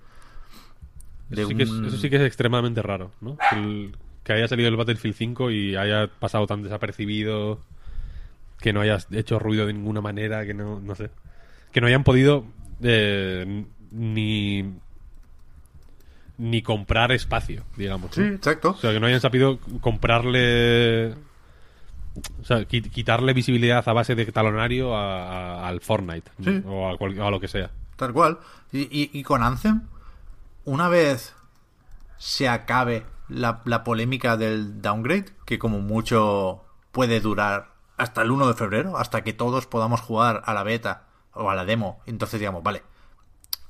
de 1.28 1.42
Eso 1.42 1.48
sí, 1.48 1.54
que 1.54 1.62
es, 1.62 1.70
un- 1.70 1.84
eso 1.86 1.96
sí 1.96 2.10
que 2.10 2.16
es 2.16 2.22
extremadamente 2.22 2.82
raro, 2.82 3.12
¿no? 3.20 3.36
Que, 3.50 3.56
el- 3.56 3.96
que 4.24 4.32
haya 4.32 4.48
salido 4.48 4.68
el 4.68 4.76
Battlefield 4.76 5.16
5 5.16 5.50
y 5.50 5.76
haya 5.76 6.08
pasado 6.08 6.46
tan 6.46 6.62
desapercibido, 6.62 7.60
que 8.60 8.72
no 8.72 8.80
hayas 8.80 9.06
hecho 9.12 9.38
ruido 9.38 9.66
de 9.66 9.72
ninguna 9.72 10.00
manera, 10.00 10.44
que 10.44 10.54
no, 10.54 10.80
no 10.80 10.94
sé. 10.94 11.10
Que 11.72 11.80
no 11.80 11.86
hayan 11.86 12.04
podido 12.04 12.44
eh, 12.82 13.64
ni 13.92 14.64
ni 16.38 16.62
comprar 16.62 17.12
espacio, 17.12 17.64
digamos. 17.76 18.14
Sí, 18.14 18.22
¿no? 18.22 18.28
exacto. 18.28 18.70
O 18.70 18.76
sea, 18.76 18.92
que 18.92 19.00
no 19.00 19.06
hayan 19.06 19.20
sabido 19.20 19.58
comprarle. 19.80 21.14
O 22.40 22.44
sea, 22.44 22.58
qui- 22.68 22.90
quitarle 22.90 23.32
visibilidad 23.32 23.86
a 23.88 23.92
base 23.92 24.14
de 24.14 24.26
talonario 24.26 24.96
a- 24.96 25.60
a- 25.62 25.68
al 25.68 25.80
Fortnite. 25.80 26.30
Sí. 26.42 26.62
O 26.66 26.88
a, 26.88 26.96
cual- 26.98 27.20
a 27.20 27.30
lo 27.30 27.40
que 27.40 27.48
sea. 27.48 27.70
Tal 27.96 28.12
cual. 28.12 28.38
Y, 28.72 28.80
y- 28.82 29.10
y 29.12 29.22
con 29.22 29.42
Anthem, 29.42 29.82
una 30.64 30.88
vez 30.88 31.34
se 32.18 32.48
acabe 32.48 33.04
la, 33.28 33.60
la 33.64 33.84
polémica 33.84 34.36
del 34.36 34.80
downgrade, 34.82 35.26
que 35.44 35.58
como 35.58 35.80
mucho 35.80 36.64
puede 36.92 37.20
durar 37.20 37.68
hasta 37.96 38.22
el 38.22 38.30
1 38.30 38.48
de 38.48 38.54
febrero, 38.54 38.96
hasta 38.98 39.22
que 39.22 39.32
todos 39.32 39.66
podamos 39.66 40.00
jugar 40.00 40.42
a 40.46 40.54
la 40.54 40.62
beta 40.62 41.04
o 41.32 41.50
a 41.50 41.54
la 41.54 41.64
demo, 41.64 42.00
entonces 42.06 42.40
digamos, 42.40 42.62
vale, 42.62 42.82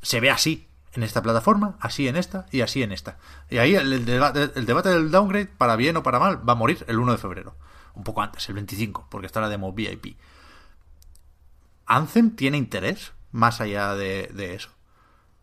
se 0.03 0.21
ve 0.21 0.31
así 0.31 0.67
en 0.95 1.03
esta 1.03 1.23
plataforma, 1.23 1.77
así 1.81 2.09
en 2.09 2.17
esta 2.17 2.47
y 2.51 2.63
así 2.63 2.83
en 2.83 2.93
esta. 2.93 3.19
Y 3.51 3.59
ahí 3.59 3.75
el, 3.75 4.05
debate, 4.07 4.51
el 4.55 4.67
debate 4.67 4.89
del 4.89 5.11
downgrade, 5.11 5.47
para 5.47 5.77
bien 5.77 5.97
o 5.97 6.03
para 6.03 6.19
mal, 6.19 6.49
va 6.49 6.53
a 6.55 6.57
morir 6.57 6.85
el 6.89 6.99
1 6.99 7.13
de 7.13 7.19
febrero. 7.19 7.55
Un 7.95 8.05
poco 8.05 8.23
antes, 8.23 8.49
el 8.49 8.55
25, 8.55 9.07
porque 9.11 9.27
está 9.27 9.41
la 9.41 9.49
demo 9.49 9.73
VIP. 9.73 10.17
Anthem 11.87 12.37
tiene 12.37 12.57
interés 12.57 13.13
más 13.33 13.61
allá 13.61 13.95
de, 13.95 14.31
de 14.33 14.55
eso. 14.55 14.71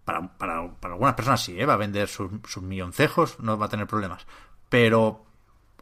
Para, 0.06 0.38
para- 0.38 0.72
para 0.80 0.94
algunas 0.94 1.16
personas 1.16 1.44
sí, 1.44 1.60
¿eh? 1.60 1.66
va 1.66 1.74
a 1.74 1.78
vender 1.78 2.08
sus, 2.08 2.32
sus 2.48 2.64
milloncejos, 2.64 3.40
no 3.40 3.58
va 3.58 3.66
a 3.66 3.70
tener 3.70 3.88
problemas. 3.88 4.26
Pero 4.70 5.26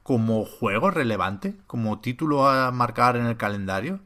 como 0.03 0.45
juego 0.45 0.91
relevante, 0.91 1.55
como 1.67 1.99
título 1.99 2.47
a 2.49 2.71
marcar 2.71 3.15
en 3.17 3.25
el 3.27 3.37
calendario, 3.37 3.99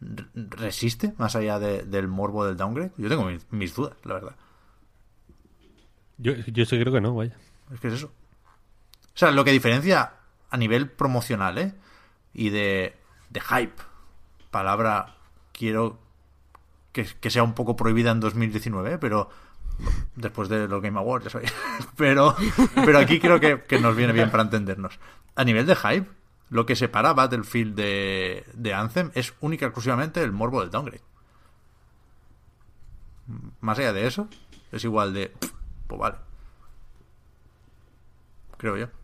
resiste 0.00 1.14
más 1.18 1.34
allá 1.36 1.58
de- 1.58 1.82
del 1.82 2.08
morbo 2.08 2.44
del 2.46 2.56
downgrade. 2.56 2.92
Yo 2.96 3.08
tengo 3.08 3.24
mis, 3.24 3.44
mis 3.52 3.74
dudas, 3.74 3.94
la 4.04 4.14
verdad. 4.14 4.36
Yo, 6.18 6.32
yo 6.34 6.64
sí 6.64 6.78
creo 6.78 6.92
que 6.92 7.00
no, 7.00 7.14
vaya. 7.14 7.36
Es 7.72 7.80
que 7.80 7.88
es 7.88 7.94
eso. 7.94 8.06
O 8.06 9.16
sea, 9.16 9.30
lo 9.30 9.44
que 9.44 9.50
diferencia 9.52 10.12
a 10.54 10.56
nivel 10.56 10.88
promocional, 10.88 11.58
¿eh? 11.58 11.74
Y 12.32 12.50
de, 12.50 12.96
de 13.28 13.40
hype. 13.40 13.74
Palabra, 14.52 15.16
quiero 15.50 15.98
que, 16.92 17.04
que 17.20 17.28
sea 17.28 17.42
un 17.42 17.54
poco 17.54 17.74
prohibida 17.74 18.12
en 18.12 18.20
2019, 18.20 18.92
¿eh? 18.92 18.98
pero 18.98 19.30
después 20.14 20.48
de 20.48 20.68
los 20.68 20.80
Game 20.80 20.96
Awards, 20.96 21.24
ya 21.24 21.30
sabéis. 21.30 21.52
pero, 21.96 22.36
pero 22.76 23.00
aquí 23.00 23.18
creo 23.18 23.40
que, 23.40 23.64
que 23.64 23.80
nos 23.80 23.96
viene 23.96 24.12
bien 24.12 24.30
para 24.30 24.44
entendernos. 24.44 25.00
A 25.34 25.42
nivel 25.42 25.66
de 25.66 25.74
hype, 25.74 26.08
lo 26.50 26.64
que 26.66 26.76
separa 26.76 27.14
Battlefield 27.14 27.74
de, 27.74 28.44
de 28.54 28.74
Anthem 28.74 29.10
es 29.14 29.34
única 29.40 29.64
y 29.64 29.68
exclusivamente 29.70 30.22
el 30.22 30.30
morbo 30.30 30.60
del 30.60 30.70
downgrade. 30.70 31.02
Más 33.60 33.76
allá 33.80 33.92
de 33.92 34.06
eso, 34.06 34.28
es 34.70 34.84
igual 34.84 35.14
de... 35.14 35.34
Pues 35.88 36.00
vale. 36.00 36.16
Creo 38.56 38.76
yo. 38.76 39.03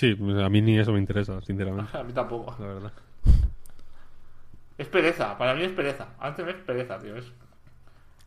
Sí, 0.00 0.12
a 0.18 0.48
mí 0.48 0.62
ni 0.62 0.78
eso 0.78 0.92
me 0.94 0.98
interesa, 0.98 1.42
sinceramente. 1.42 1.94
A 1.98 2.02
mí 2.02 2.12
tampoco. 2.14 2.56
La 2.58 2.66
verdad. 2.66 2.92
Es 4.78 4.88
pereza, 4.88 5.36
para 5.36 5.54
mí 5.54 5.62
es 5.62 5.72
pereza. 5.72 6.06
Antes 6.18 6.48
es 6.48 6.54
pereza, 6.54 6.98
tío. 6.98 7.16
Es... 7.16 7.30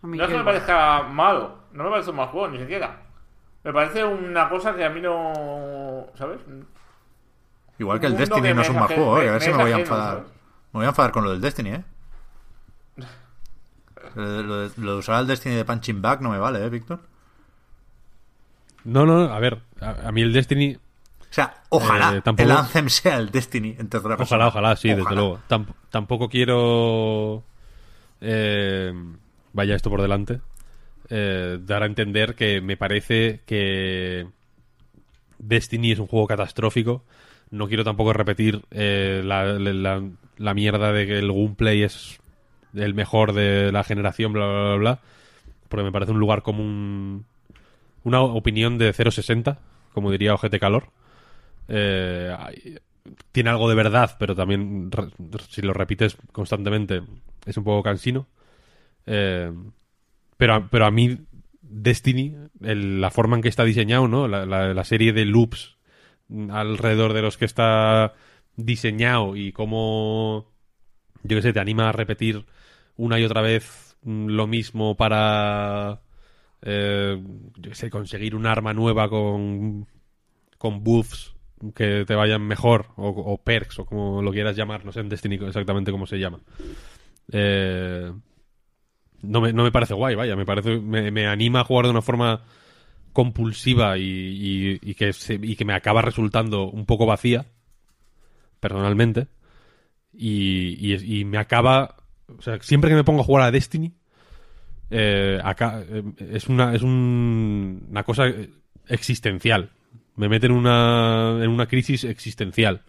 A 0.03 0.05
mí 0.05 0.19
No 0.19 0.25
es 0.25 0.29
que 0.29 0.37
me 0.37 0.43
parezca 0.43 1.01
malo, 1.01 1.55
no 1.71 1.85
me 1.85 1.89
parece 1.89 2.11
un 2.11 2.17
mal 2.17 2.27
juego, 2.27 2.49
ni 2.49 2.59
siquiera. 2.59 3.01
Me 3.63 3.73
parece 3.73 4.03
una 4.05 4.49
cosa 4.49 4.75
que 4.75 4.85
a 4.85 4.89
mí 4.91 5.01
no. 5.01 6.05
¿Sabes? 6.13 6.41
Igual 7.79 7.99
que 7.99 8.05
el 8.05 8.17
Destiny 8.17 8.41
que 8.43 8.49
no 8.49 8.55
me 8.57 8.61
es 8.61 8.69
un 8.69 8.75
mal 8.75 8.87
juego, 8.87 9.17
eh, 9.19 9.23
me- 9.23 9.29
a 9.29 9.31
ver 9.31 9.39
me 9.41 9.45
si 9.47 9.51
me 9.51 9.63
voy 9.63 9.71
a 9.71 9.77
enfadar. 9.79 10.17
¿sabes? 10.17 10.31
Me 10.73 10.77
voy 10.79 10.85
a 10.85 10.89
enfadar 10.89 11.11
con 11.11 11.23
lo 11.23 11.31
del 11.31 11.41
Destiny, 11.41 11.69
eh. 11.71 11.83
Lo 14.15 14.57
de, 14.59 14.71
lo 14.77 14.97
usar 14.97 15.21
el 15.21 15.27
Destiny 15.27 15.55
de 15.55 15.65
punching 15.65 16.01
back 16.03 16.21
no 16.21 16.29
me 16.29 16.37
vale, 16.37 16.63
eh, 16.63 16.69
Víctor. 16.69 16.99
No, 18.83 19.07
no, 19.07 19.21
a 19.33 19.39
ver, 19.39 19.61
a, 19.81 20.09
a 20.09 20.11
mí 20.11 20.21
el 20.21 20.33
Destiny, 20.33 20.77
sea, 21.33 21.63
ojalá 21.69 22.15
Eh, 22.17 22.21
tampoco- 22.21 22.49
el 22.49 22.55
Anthem 22.57 22.89
sea 22.89 23.17
el 23.17 23.31
Destiny 23.31 23.75
en 23.79 23.89
tercera 23.89 24.17
persona. 24.17 24.45
ojalá, 24.45 24.47
ojalá, 24.47 24.75
sí, 24.75 24.89
desde 24.89 25.15
luego. 25.15 25.39
Tamp- 25.49 25.73
tampoco 25.89 26.29
quiero, 26.29 27.43
eh, 28.21 28.93
vaya 29.53 29.75
esto 29.75 29.89
por 29.89 30.01
delante, 30.01 30.41
eh, 31.09 31.59
dar 31.61 31.83
a 31.83 31.85
entender 31.87 32.35
que 32.35 32.61
me 32.61 32.77
parece 32.77 33.41
que 33.45 34.27
Destiny 35.39 35.91
es 35.91 35.99
un 35.99 36.07
juego 36.07 36.27
catastrófico. 36.27 37.03
No 37.51 37.67
quiero 37.67 37.83
tampoco 37.83 38.13
repetir 38.13 38.61
eh, 38.71 39.21
la, 39.23 39.43
la- 39.45 40.03
la 40.37 40.53
mierda 40.53 40.91
de 40.91 41.05
que 41.05 41.19
el 41.19 41.31
gameplay 41.31 41.83
es 41.83 42.19
el 42.73 42.93
mejor 42.95 43.33
de 43.33 43.71
la 43.71 43.83
generación, 43.83 44.33
bla, 44.33 44.47
bla, 44.47 44.63
bla, 44.63 44.75
bla, 44.75 44.99
porque 45.69 45.83
me 45.83 45.91
parece 45.91 46.11
un 46.11 46.19
lugar 46.19 46.41
común, 46.41 47.25
una 48.03 48.21
opinión 48.21 48.77
de 48.79 48.91
0.60, 48.93 49.59
como 49.93 50.09
diría 50.11 50.33
Ojete 50.33 50.59
Calor. 50.59 50.87
Eh, 51.67 52.35
tiene 53.31 53.49
algo 53.49 53.69
de 53.69 53.75
verdad, 53.75 54.15
pero 54.19 54.35
también 54.35 54.89
si 55.49 55.61
lo 55.61 55.73
repites 55.73 56.17
constantemente 56.31 57.01
es 57.45 57.57
un 57.57 57.63
poco 57.63 57.83
cansino. 57.83 58.27
Eh, 59.05 59.51
pero, 60.37 60.67
pero 60.69 60.85
a 60.85 60.91
mí 60.91 61.17
Destiny, 61.61 62.35
la 62.59 63.09
forma 63.09 63.35
en 63.35 63.41
que 63.41 63.49
está 63.49 63.63
diseñado, 63.63 64.07
¿no? 64.07 64.27
La, 64.27 64.83
serie 64.83 65.13
de 65.13 65.25
loops 65.25 65.77
alrededor 66.51 67.13
de 67.13 67.21
los 67.21 67.37
que 67.37 67.45
está 67.45 68.13
diseñado 68.55 69.35
y 69.35 69.51
cómo, 69.51 70.51
yo 71.23 71.37
qué 71.37 71.41
sé, 71.41 71.53
te 71.53 71.59
anima 71.59 71.89
a 71.89 71.91
repetir 71.91 72.45
una 72.95 73.19
y 73.19 73.23
otra 73.23 73.41
vez 73.41 73.97
lo 74.03 74.45
mismo 74.47 74.95
para, 74.95 76.01
eh, 76.61 77.21
yo 77.55 77.71
qué 77.71 77.89
conseguir 77.89 78.35
un 78.35 78.45
arma 78.45 78.73
nueva 78.73 79.09
con, 79.09 79.87
con 80.57 80.83
buffs 80.83 81.32
que 81.75 82.03
te 82.05 82.15
vayan 82.15 82.41
mejor 82.41 82.87
o, 82.97 83.07
o 83.09 83.37
perks 83.37 83.79
o 83.79 83.85
como 83.85 84.21
lo 84.21 84.31
quieras 84.31 84.55
llamar, 84.55 84.85
no 84.85 84.91
sé 84.91 84.99
en 84.99 85.09
Destiny 85.09 85.35
exactamente 85.35 85.91
cómo 85.91 86.05
se 86.05 86.17
llama. 86.19 86.39
Eh, 87.31 88.11
no 89.21 89.41
me, 89.41 89.53
no 89.53 89.63
me 89.63 89.71
parece 89.71 89.93
guay, 89.93 90.15
vaya, 90.15 90.35
me 90.35 90.45
parece 90.45 90.77
me, 90.79 91.09
me 91.11 91.27
anima 91.27 91.61
a 91.61 91.63
jugar 91.63 91.85
de 91.85 91.91
una 91.91 92.01
forma 92.01 92.41
compulsiva 93.13 93.97
y, 93.97 94.79
y- 94.81 94.95
que 94.95 95.13
se- 95.13 95.39
y 95.41 95.55
que 95.55 95.65
me 95.65 95.73
acaba 95.73 96.01
resultando 96.01 96.63
un 96.69 96.85
poco 96.85 97.05
vacía, 97.05 97.45
personalmente, 98.59 99.27
y, 100.13 100.93
y- 100.93 101.19
y 101.19 101.25
me 101.25 101.37
acaba, 101.37 101.95
o 102.37 102.41
sea, 102.41 102.59
siempre 102.61 102.89
que 102.89 102.95
me 102.95 103.03
pongo 103.03 103.21
a 103.21 103.25
jugar 103.25 103.43
a 103.45 103.51
Destiny, 103.51 103.93
eh, 104.89 105.39
acá, 105.43 105.83
eh, 105.87 106.03
es 106.31 106.47
una 106.47 106.73
es 106.75 106.81
un- 106.81 107.87
una 107.89 108.03
cosa 108.03 108.25
existencial, 108.87 109.71
me 110.15 110.29
mete 110.29 110.45
en 110.47 110.51
una 110.53 111.39
en 111.41 111.49
una 111.49 111.67
crisis 111.67 112.03
existencial, 112.03 112.81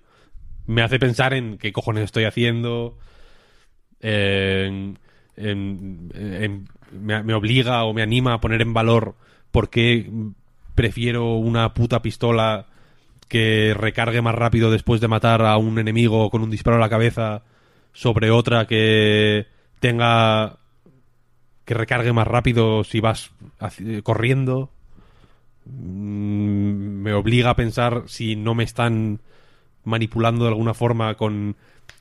me 0.66 0.82
hace 0.82 0.98
pensar 0.98 1.34
en 1.34 1.58
qué 1.58 1.72
cojones 1.72 2.04
estoy 2.04 2.24
haciendo, 2.24 2.98
en- 4.00 4.98
me, 6.92 7.22
me 7.22 7.34
obliga 7.34 7.84
o 7.84 7.92
me 7.92 8.02
anima 8.02 8.34
a 8.34 8.40
poner 8.40 8.62
en 8.62 8.72
valor 8.72 9.14
por 9.50 9.70
qué 9.70 10.10
prefiero 10.74 11.34
una 11.36 11.74
puta 11.74 12.02
pistola 12.02 12.66
que 13.28 13.74
recargue 13.76 14.22
más 14.22 14.34
rápido 14.34 14.70
después 14.70 15.00
de 15.00 15.08
matar 15.08 15.42
a 15.42 15.56
un 15.56 15.78
enemigo 15.78 16.30
con 16.30 16.42
un 16.42 16.50
disparo 16.50 16.76
a 16.76 16.80
la 16.80 16.88
cabeza 16.88 17.42
sobre 17.92 18.30
otra 18.30 18.66
que 18.66 19.46
tenga 19.80 20.58
que 21.64 21.74
recargue 21.74 22.12
más 22.12 22.26
rápido 22.26 22.84
si 22.84 23.00
vas 23.00 23.30
corriendo 24.02 24.70
me 25.66 27.12
obliga 27.12 27.50
a 27.50 27.56
pensar 27.56 28.04
si 28.06 28.36
no 28.36 28.54
me 28.54 28.64
están 28.64 29.20
manipulando 29.84 30.44
de 30.44 30.50
alguna 30.50 30.74
forma 30.74 31.14
con 31.14 31.56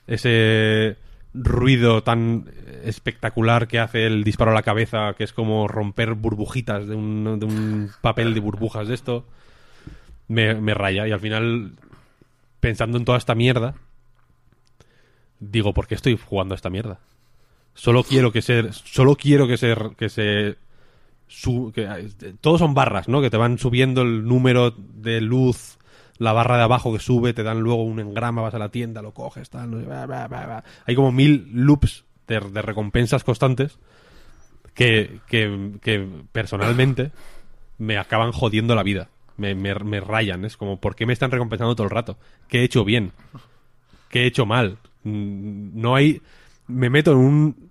ese 0.08 0.98
ruido 1.34 2.04
tan 2.04 2.52
espectacular 2.84 3.68
que 3.68 3.80
hace 3.80 4.06
el 4.06 4.24
disparo 4.24 4.52
a 4.52 4.54
la 4.54 4.64
cabeza, 4.64 5.14
que 5.18 5.24
es 5.24 5.34
como 5.34 5.68
romper 5.68 6.14
burbujitas 6.14 6.88
de 6.88 6.96
un, 6.96 7.40
de 7.40 7.46
un 7.46 7.92
papel 8.02 8.34
de 8.34 8.40
burbujas 8.40 8.88
de 8.88 8.94
esto, 8.94 9.26
me, 10.28 10.56
me 10.56 10.74
raya. 10.74 11.08
Y 11.08 11.12
al 11.12 11.20
final, 11.20 11.74
pensando 12.60 12.98
en 12.98 13.06
toda 13.06 13.18
esta 13.18 13.36
mierda, 13.36 13.76
digo, 15.40 15.74
¿por 15.74 15.88
qué 15.88 15.96
estoy 15.96 16.18
jugando 16.18 16.54
a 16.54 16.58
esta 16.58 16.70
mierda? 16.70 17.00
Solo 17.74 18.04
quiero 18.04 18.32
que 18.32 18.44
ser, 18.44 18.72
solo 18.74 19.16
quiero 19.16 19.48
que 19.48 19.58
que 19.98 20.10
se 20.10 20.58
su- 21.34 21.72
que, 21.74 21.84
eh, 21.86 22.34
todos 22.42 22.60
son 22.60 22.74
barras, 22.74 23.08
¿no? 23.08 23.22
Que 23.22 23.30
te 23.30 23.38
van 23.38 23.58
subiendo 23.58 24.02
el 24.04 24.26
número 24.28 24.72
de 24.78 25.20
luz 25.22 25.78
la 26.20 26.32
barra 26.32 26.58
de 26.58 26.64
abajo 26.64 26.94
que 26.94 27.00
sube, 27.00 27.34
te 27.34 27.42
dan 27.44 27.60
luego 27.62 27.84
un 27.84 28.00
engrama, 28.00 28.42
vas 28.44 28.54
a 28.54 28.60
la 28.60 28.70
tienda, 28.70 29.02
lo 29.02 29.14
coges, 29.14 29.50
tal, 29.50 29.72
no 29.72 29.80
sé. 29.80 29.88
Hay 30.86 30.96
como 30.96 31.12
mil 31.12 31.50
loops 31.54 32.06
de, 32.28 32.40
de 32.40 32.62
recompensas 32.62 33.24
constantes 33.24 33.80
que, 34.76 35.20
que, 35.28 35.72
que 35.82 36.08
personalmente 36.32 37.12
me 37.80 37.98
acaban 37.98 38.32
jodiendo 38.32 38.76
la 38.76 38.84
vida. 38.84 39.10
Me, 39.38 39.56
me, 39.56 39.74
me 39.76 40.00
rayan. 40.00 40.46
Es 40.46 40.56
como, 40.56 40.80
¿por 40.80 40.96
qué 40.96 41.06
me 41.08 41.14
están 41.14 41.32
recompensando 41.32 41.76
todo 41.76 41.86
el 41.86 41.92
rato? 41.92 42.18
¿Qué 42.48 42.60
he 42.60 42.64
hecho 42.64 42.86
bien? 42.86 43.12
¿Qué 44.10 44.22
he 44.24 44.28
hecho 44.28 44.46
mal? 44.46 44.78
Mm, 45.04 45.82
No 45.82 45.96
hay... 45.96 46.22
Me 46.68 46.90
meto 46.92 47.12
en 47.12 47.18
un... 47.18 47.70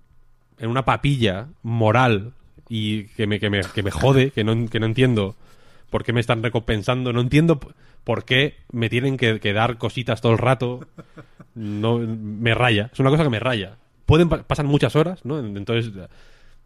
En 0.59 0.69
una 0.69 0.85
papilla 0.85 1.47
moral 1.63 2.33
y 2.69 3.05
que 3.05 3.27
me, 3.27 3.39
que 3.39 3.49
me, 3.49 3.61
que 3.61 3.83
me 3.83 3.91
jode, 3.91 4.31
que 4.31 4.43
no, 4.43 4.67
que 4.69 4.79
no 4.79 4.85
entiendo 4.85 5.35
por 5.89 6.03
qué 6.03 6.13
me 6.13 6.19
están 6.21 6.41
recompensando, 6.43 7.13
no 7.13 7.21
entiendo 7.21 7.59
por 8.03 8.25
qué 8.25 8.55
me 8.71 8.89
tienen 8.89 9.17
que, 9.17 9.53
dar 9.53 9.77
cositas 9.77 10.21
todo 10.21 10.31
el 10.33 10.37
rato. 10.39 10.81
No, 11.55 11.99
me 11.99 12.55
raya. 12.55 12.89
Es 12.91 12.99
una 12.99 13.09
cosa 13.09 13.23
que 13.23 13.29
me 13.29 13.39
raya. 13.39 13.77
Pueden 14.05 14.27
pa- 14.29 14.43
pasan 14.43 14.65
muchas 14.65 14.95
horas, 14.95 15.23
¿no? 15.23 15.39
Entonces, 15.39 15.91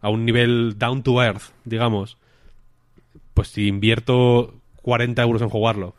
a 0.00 0.08
un 0.08 0.24
nivel 0.24 0.76
down 0.78 1.02
to 1.02 1.22
earth, 1.22 1.52
digamos, 1.64 2.16
pues 3.34 3.48
si 3.48 3.66
invierto 3.68 4.54
40 4.82 5.22
euros 5.22 5.42
en 5.42 5.48
jugarlo, 5.50 5.94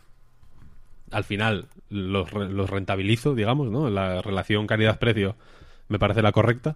al 1.12 1.24
final 1.24 1.68
los, 1.90 2.32
los 2.34 2.70
rentabilizo, 2.70 3.36
digamos, 3.36 3.70
¿no? 3.70 3.90
La 3.90 4.22
relación 4.22 4.68
calidad-precio 4.68 5.36
me 5.88 6.00
parece 6.00 6.22
la 6.22 6.32
correcta, 6.32 6.76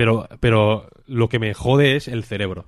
pero, 0.00 0.26
pero 0.40 0.88
lo 1.06 1.28
que 1.28 1.38
me 1.38 1.52
jode 1.52 1.94
es 1.94 2.08
el 2.08 2.24
cerebro. 2.24 2.64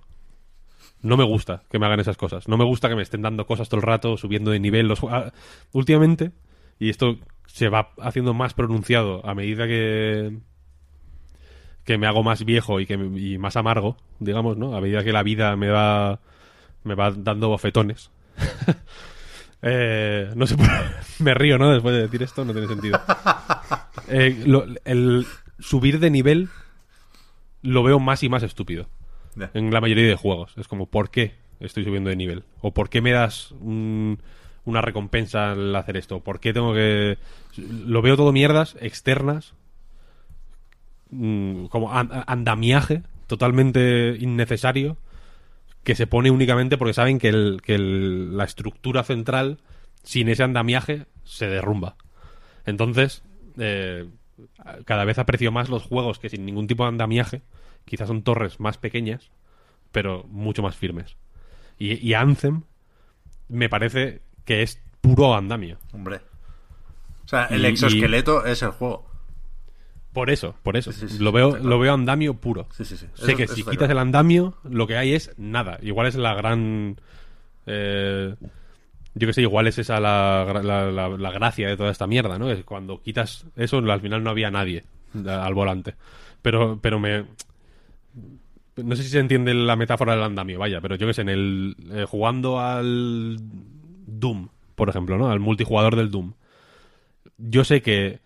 No 1.00 1.16
me 1.16 1.24
gusta 1.24 1.62
que 1.70 1.78
me 1.78 1.86
hagan 1.86 1.98
esas 1.98 2.18
cosas. 2.18 2.46
No 2.46 2.58
me 2.58 2.64
gusta 2.64 2.90
que 2.90 2.94
me 2.94 3.00
estén 3.00 3.22
dando 3.22 3.46
cosas 3.46 3.70
todo 3.70 3.80
el 3.80 3.86
rato, 3.86 4.18
subiendo 4.18 4.50
de 4.50 4.60
nivel. 4.60 4.86
Los, 4.86 5.02
ah, 5.04 5.32
últimamente, 5.72 6.32
y 6.78 6.90
esto 6.90 7.16
se 7.46 7.70
va 7.70 7.92
haciendo 8.02 8.34
más 8.34 8.52
pronunciado 8.52 9.24
a 9.26 9.34
medida 9.34 9.66
que, 9.66 10.40
que 11.84 11.96
me 11.96 12.06
hago 12.06 12.22
más 12.22 12.44
viejo 12.44 12.80
y 12.80 12.84
que 12.86 12.96
y 12.96 13.38
más 13.38 13.56
amargo, 13.56 13.96
digamos, 14.20 14.58
¿no? 14.58 14.76
A 14.76 14.82
medida 14.82 15.02
que 15.02 15.12
la 15.14 15.22
vida 15.22 15.56
me 15.56 15.70
va 15.70 16.20
me 16.84 16.94
va 16.94 17.12
dando 17.12 17.48
bofetones. 17.48 18.10
Eh, 19.64 20.28
no 20.34 20.44
sé, 20.48 20.56
por- 20.56 20.66
me 21.20 21.34
río, 21.34 21.56
¿no? 21.56 21.70
Después 21.72 21.94
de 21.94 22.02
decir 22.02 22.20
esto, 22.24 22.44
no 22.44 22.52
tiene 22.52 22.66
sentido. 22.66 23.00
Eh, 24.08 24.42
lo- 24.44 24.66
el 24.84 25.24
subir 25.60 26.00
de 26.00 26.10
nivel 26.10 26.48
lo 27.62 27.82
veo 27.82 27.98
más 27.98 28.22
y 28.22 28.28
más 28.28 28.42
estúpido 28.42 28.88
en 29.54 29.72
la 29.72 29.80
mayoría 29.80 30.06
de 30.06 30.16
juegos. 30.16 30.52
Es 30.58 30.68
como, 30.68 30.86
¿por 30.86 31.10
qué 31.10 31.34
estoy 31.60 31.84
subiendo 31.84 32.10
de 32.10 32.16
nivel? 32.16 32.44
¿O 32.60 32.72
por 32.74 32.90
qué 32.90 33.00
me 33.00 33.12
das 33.12 33.52
un- 33.60 34.18
una 34.64 34.80
recompensa 34.82 35.52
al 35.52 35.74
hacer 35.74 35.96
esto? 35.96 36.20
¿Por 36.20 36.38
qué 36.40 36.52
tengo 36.52 36.74
que...? 36.74 37.18
Lo 37.56 38.02
veo 38.02 38.16
todo 38.16 38.32
mierdas 38.32 38.76
externas, 38.80 39.54
mm, 41.10 41.66
como 41.66 41.92
an- 41.92 42.24
andamiaje 42.26 43.02
totalmente 43.26 44.16
innecesario, 44.20 44.96
que 45.84 45.94
se 45.94 46.06
pone 46.06 46.30
únicamente 46.30 46.78
porque 46.78 46.94
saben 46.94 47.18
que, 47.18 47.28
el- 47.28 47.60
que 47.64 47.74
el- 47.74 48.36
la 48.36 48.44
estructura 48.44 49.02
central, 49.02 49.58
sin 50.02 50.28
ese 50.28 50.42
andamiaje, 50.42 51.06
se 51.24 51.46
derrumba. 51.46 51.96
Entonces, 52.66 53.22
eh, 53.58 54.06
cada 54.84 55.04
vez 55.04 55.18
aprecio 55.18 55.52
más 55.52 55.68
los 55.68 55.82
juegos 55.84 56.18
que 56.18 56.28
sin 56.28 56.44
ningún 56.46 56.66
tipo 56.66 56.84
de 56.84 56.88
andamiaje, 56.90 57.42
quizás 57.84 58.08
son 58.08 58.22
torres 58.22 58.60
más 58.60 58.78
pequeñas, 58.78 59.30
pero 59.90 60.24
mucho 60.28 60.62
más 60.62 60.76
firmes. 60.76 61.16
Y, 61.78 61.94
y 62.06 62.14
Anthem 62.14 62.62
me 63.48 63.68
parece 63.68 64.22
que 64.44 64.62
es 64.62 64.80
puro 65.00 65.34
andamio. 65.34 65.78
Hombre. 65.92 66.20
O 67.24 67.28
sea, 67.28 67.46
el 67.46 67.62
Y- 67.62 67.66
exoesqueleto 67.66 68.44
es 68.46 68.62
el 68.62 68.70
juego. 68.70 69.06
Por 70.12 70.28
eso, 70.30 70.54
por 70.62 70.76
eso. 70.76 70.92
Sí, 70.92 71.08
sí, 71.08 71.16
sí, 71.16 71.22
lo, 71.22 71.32
veo, 71.32 71.50
claro. 71.50 71.64
lo 71.64 71.78
veo 71.78 71.94
andamio 71.94 72.34
puro. 72.34 72.66
Sí, 72.76 72.84
sí, 72.84 72.96
sí. 72.98 73.06
Sé 73.14 73.28
Eso- 73.28 73.36
que 73.36 73.42
eso 73.44 73.54
si 73.54 73.62
quitas 73.62 73.76
claro. 73.78 73.92
el 73.92 73.98
andamio, 73.98 74.58
lo 74.64 74.86
que 74.86 74.96
hay 74.96 75.14
es 75.14 75.32
nada. 75.38 75.78
Igual 75.82 76.06
es 76.06 76.14
la 76.16 76.34
gran. 76.34 77.00
eh, 77.66 78.34
yo 79.14 79.26
que 79.26 79.32
sé, 79.32 79.42
igual 79.42 79.66
es 79.66 79.78
esa 79.78 80.00
la, 80.00 80.44
la, 80.62 81.30
gracia 81.30 81.68
de 81.68 81.76
toda 81.76 81.90
esta 81.90 82.06
mierda, 82.06 82.38
¿no? 82.38 82.50
Es 82.50 82.64
cuando 82.64 83.02
quitas 83.02 83.46
eso, 83.56 83.78
al 83.78 84.00
final 84.00 84.24
no 84.24 84.30
había 84.30 84.50
nadie 84.50 84.84
al 85.26 85.54
volante. 85.54 85.94
Pero, 86.40 86.78
pero 86.80 86.98
me. 86.98 87.26
No 88.76 88.96
sé 88.96 89.02
si 89.02 89.10
se 89.10 89.18
entiende 89.18 89.52
la 89.52 89.76
metáfora 89.76 90.14
del 90.14 90.24
andamio, 90.24 90.58
vaya, 90.58 90.80
pero 90.80 90.96
yo 90.96 91.06
que 91.06 91.14
sé, 91.14 91.22
en 91.22 91.28
el. 91.28 91.76
eh, 91.92 92.06
jugando 92.08 92.60
al. 92.60 93.36
Doom, 94.06 94.48
por 94.74 94.88
ejemplo, 94.88 95.18
¿no? 95.18 95.30
Al 95.30 95.40
multijugador 95.40 95.96
del 95.96 96.10
Doom. 96.10 96.32
Yo 97.36 97.64
sé 97.64 97.82
que. 97.82 98.20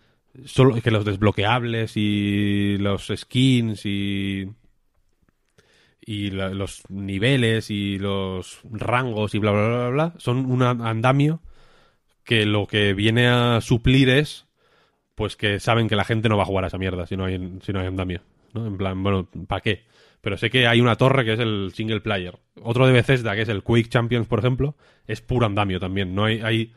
Solo 0.45 0.81
que 0.83 0.91
los 0.91 1.07
desbloqueables 1.07 1.97
y 1.97 2.77
los 2.79 3.11
skins 3.15 3.87
y 3.87 4.47
y 6.07 6.31
la- 6.31 6.51
los 6.51 6.85
niveles 6.89 7.71
y 7.71 7.99
los 7.99 8.61
rangos 8.65 9.35
y 9.35 9.41
bla 9.41 9.53
bla 9.53 9.69
bla 9.69 9.79
bla, 9.79 9.89
bla 9.91 10.15
son 10.19 10.47
un 10.51 10.63
andamio 10.63 11.43
que 12.25 12.47
lo 12.47 12.67
que 12.67 12.95
viene 12.95 13.29
a 13.29 13.61
suplir 13.61 14.09
es 14.11 14.47
pues 15.15 15.37
que 15.37 15.61
saben 15.61 15.89
que 15.89 15.97
la 15.97 16.05
gente 16.05 16.29
no 16.29 16.37
va 16.37 16.45
a 16.45 16.47
jugar 16.47 16.65
a 16.65 16.69
esa 16.69 16.79
mierda 16.79 17.07
si 17.07 17.17
no 17.17 17.25
hay 17.27 17.59
si 17.63 17.73
no 17.73 17.81
hay 17.81 17.87
andamio 17.87 18.23
¿no? 18.55 18.67
en 18.67 18.77
plan 18.79 19.03
bueno 19.03 19.29
¿para 19.49 19.61
qué? 19.63 19.85
pero 20.21 20.37
sé 20.39 20.51
que 20.51 20.67
hay 20.67 20.81
una 20.81 20.97
torre 20.97 21.25
que 21.25 21.35
es 21.35 21.41
el 21.41 21.73
single 21.75 22.01
player 22.01 22.39
otro 22.63 22.87
de 22.87 22.93
Bethesda 22.93 23.35
que 23.35 23.43
es 23.43 23.49
el 23.49 23.63
Quake 23.63 23.89
Champions 23.89 24.27
por 24.29 24.41
ejemplo 24.41 24.77
es 25.07 25.21
puro 25.21 25.47
andamio 25.47 25.81
también 25.81 26.15
no 26.15 26.25
hay, 26.25 26.41
hay 26.43 26.73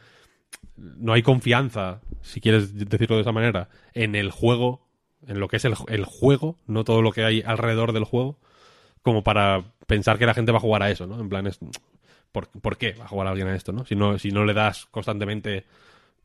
no 0.78 1.14
hay 1.14 1.22
confianza 1.22 2.02
si 2.22 2.42
quieres 2.42 2.76
decirlo 2.90 3.16
de 3.18 3.22
esa 3.24 3.32
manera 3.32 3.70
en 3.94 4.16
el 4.16 4.32
juego 4.32 4.88
en 5.28 5.40
lo 5.40 5.48
que 5.48 5.58
es 5.58 5.66
el, 5.66 5.74
el 5.90 6.06
juego 6.06 6.58
no 6.68 6.84
todo 6.84 7.02
lo 7.02 7.12
que 7.12 7.24
hay 7.24 7.44
alrededor 7.46 7.94
del 7.94 8.06
juego 8.06 8.38
como 9.02 9.24
para 9.24 9.64
pensar 9.88 10.18
que 10.20 10.26
la 10.26 10.34
gente 10.34 10.52
va 10.52 10.58
a 10.58 10.62
jugar 10.62 10.84
a 10.84 10.92
eso, 10.92 11.08
¿no? 11.08 11.20
En 11.20 11.30
plan, 11.30 11.48
es, 11.48 11.60
¿por, 12.32 12.78
qué 12.78 12.94
va 12.94 13.06
a 13.06 13.10
jugar 13.10 13.28
alguien 13.28 13.48
a 13.48 13.56
esto, 13.56 13.72
no? 13.74 13.86
Si 13.86 13.96
no, 13.96 14.20
si 14.20 14.32
no 14.32 14.46
le 14.46 14.54
das 14.54 14.88
constantemente, 14.88 15.66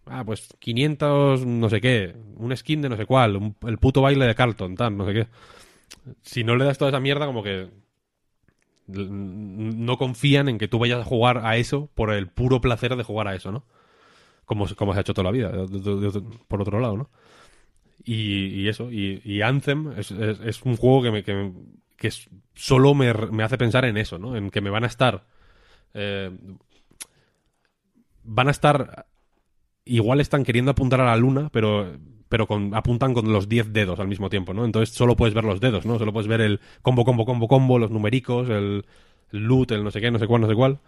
ah, 0.06 0.24
pues 0.24 0.48
500, 0.60 1.46
no 1.46 1.70
sé 1.70 1.80
qué, 1.80 2.14
un 2.36 2.56
skin 2.56 2.82
de 2.82 2.90
no 2.90 2.96
sé 2.96 3.06
cuál, 3.06 3.54
el 3.66 3.78
puto 3.78 4.02
baile 4.02 4.26
de 4.26 4.34
Carlton, 4.36 4.76
tal, 4.76 4.96
no 4.96 5.06
sé 5.06 5.14
qué. 5.14 5.28
Si 6.22 6.44
no 6.44 6.56
le 6.56 6.64
das 6.64 6.78
toda 6.78 6.90
esa 6.90 7.00
mierda, 7.00 7.26
como 7.26 7.42
que 7.42 7.70
no 8.86 9.96
confían 9.96 10.48
en 10.48 10.58
que 10.58 10.68
tú 10.68 10.78
vayas 10.78 11.00
a 11.00 11.04
jugar 11.04 11.38
a 11.44 11.56
eso 11.56 11.88
por 11.94 12.12
el 12.12 12.28
puro 12.28 12.60
placer 12.60 12.96
de 12.96 13.02
jugar 13.02 13.28
a 13.28 13.34
eso, 13.34 13.50
¿no? 13.50 13.64
Como, 14.46 14.66
como 14.76 14.92
se 14.94 15.00
ha 15.00 15.02
hecho 15.02 15.14
toda 15.14 15.26
la 15.26 15.32
vida, 15.32 15.50
de- 15.52 16.22
por 16.48 16.62
otro 16.62 16.80
lado, 16.80 16.96
¿no? 16.96 17.10
Y, 18.04 18.68
eso, 18.68 18.90
y, 18.92 19.22
y 19.24 19.42
Anthem 19.42 19.92
es, 19.98 20.10
es- 20.10 20.62
un 20.62 20.76
juego 20.76 21.02
que, 21.02 21.22
que, 21.24 21.34
me- 21.34 21.52
que 21.96 22.10
solo 22.54 22.94
me, 22.94 23.12
me 23.14 23.42
hace 23.44 23.58
pensar 23.58 23.84
en 23.84 23.96
eso, 23.96 24.18
¿no? 24.18 24.36
En 24.36 24.50
que 24.50 24.60
me 24.60 24.70
van 24.70 24.84
a 24.84 24.88
estar. 24.88 25.26
eh, 25.94 26.30
van 28.22 28.48
a 28.48 28.50
estar. 28.50 29.06
Igual 29.84 30.20
están 30.20 30.44
queriendo 30.44 30.72
apuntar 30.72 31.00
a 31.00 31.06
la 31.06 31.16
luna, 31.16 31.50
pero, 31.52 31.96
pero 32.28 32.46
con, 32.46 32.74
apuntan 32.74 33.14
con 33.14 33.32
los 33.32 33.48
10 33.48 33.72
dedos 33.72 34.00
al 34.00 34.08
mismo 34.08 34.30
tiempo, 34.30 34.54
¿no? 34.54 34.64
Entonces 34.64 34.94
solo 34.94 35.16
puedes 35.16 35.34
ver 35.34 35.44
los 35.44 35.60
dedos, 35.60 35.86
¿no? 35.86 35.98
Solo 35.98 36.12
puedes 36.12 36.28
ver 36.28 36.40
el 36.42 36.60
combo, 36.82 37.04
combo, 37.04 37.24
combo, 37.26 37.48
combo, 37.48 37.78
los 37.78 37.90
numericos, 37.90 38.48
el, 38.50 38.86
el 39.32 39.40
loot, 39.40 39.72
el 39.72 39.84
no 39.84 39.90
sé 39.90 40.00
qué, 40.00 40.10
no 40.10 40.18
sé 40.18 40.26
cuál, 40.26 40.42
no 40.42 40.48
sé 40.48 40.54
cuál. 40.54 40.80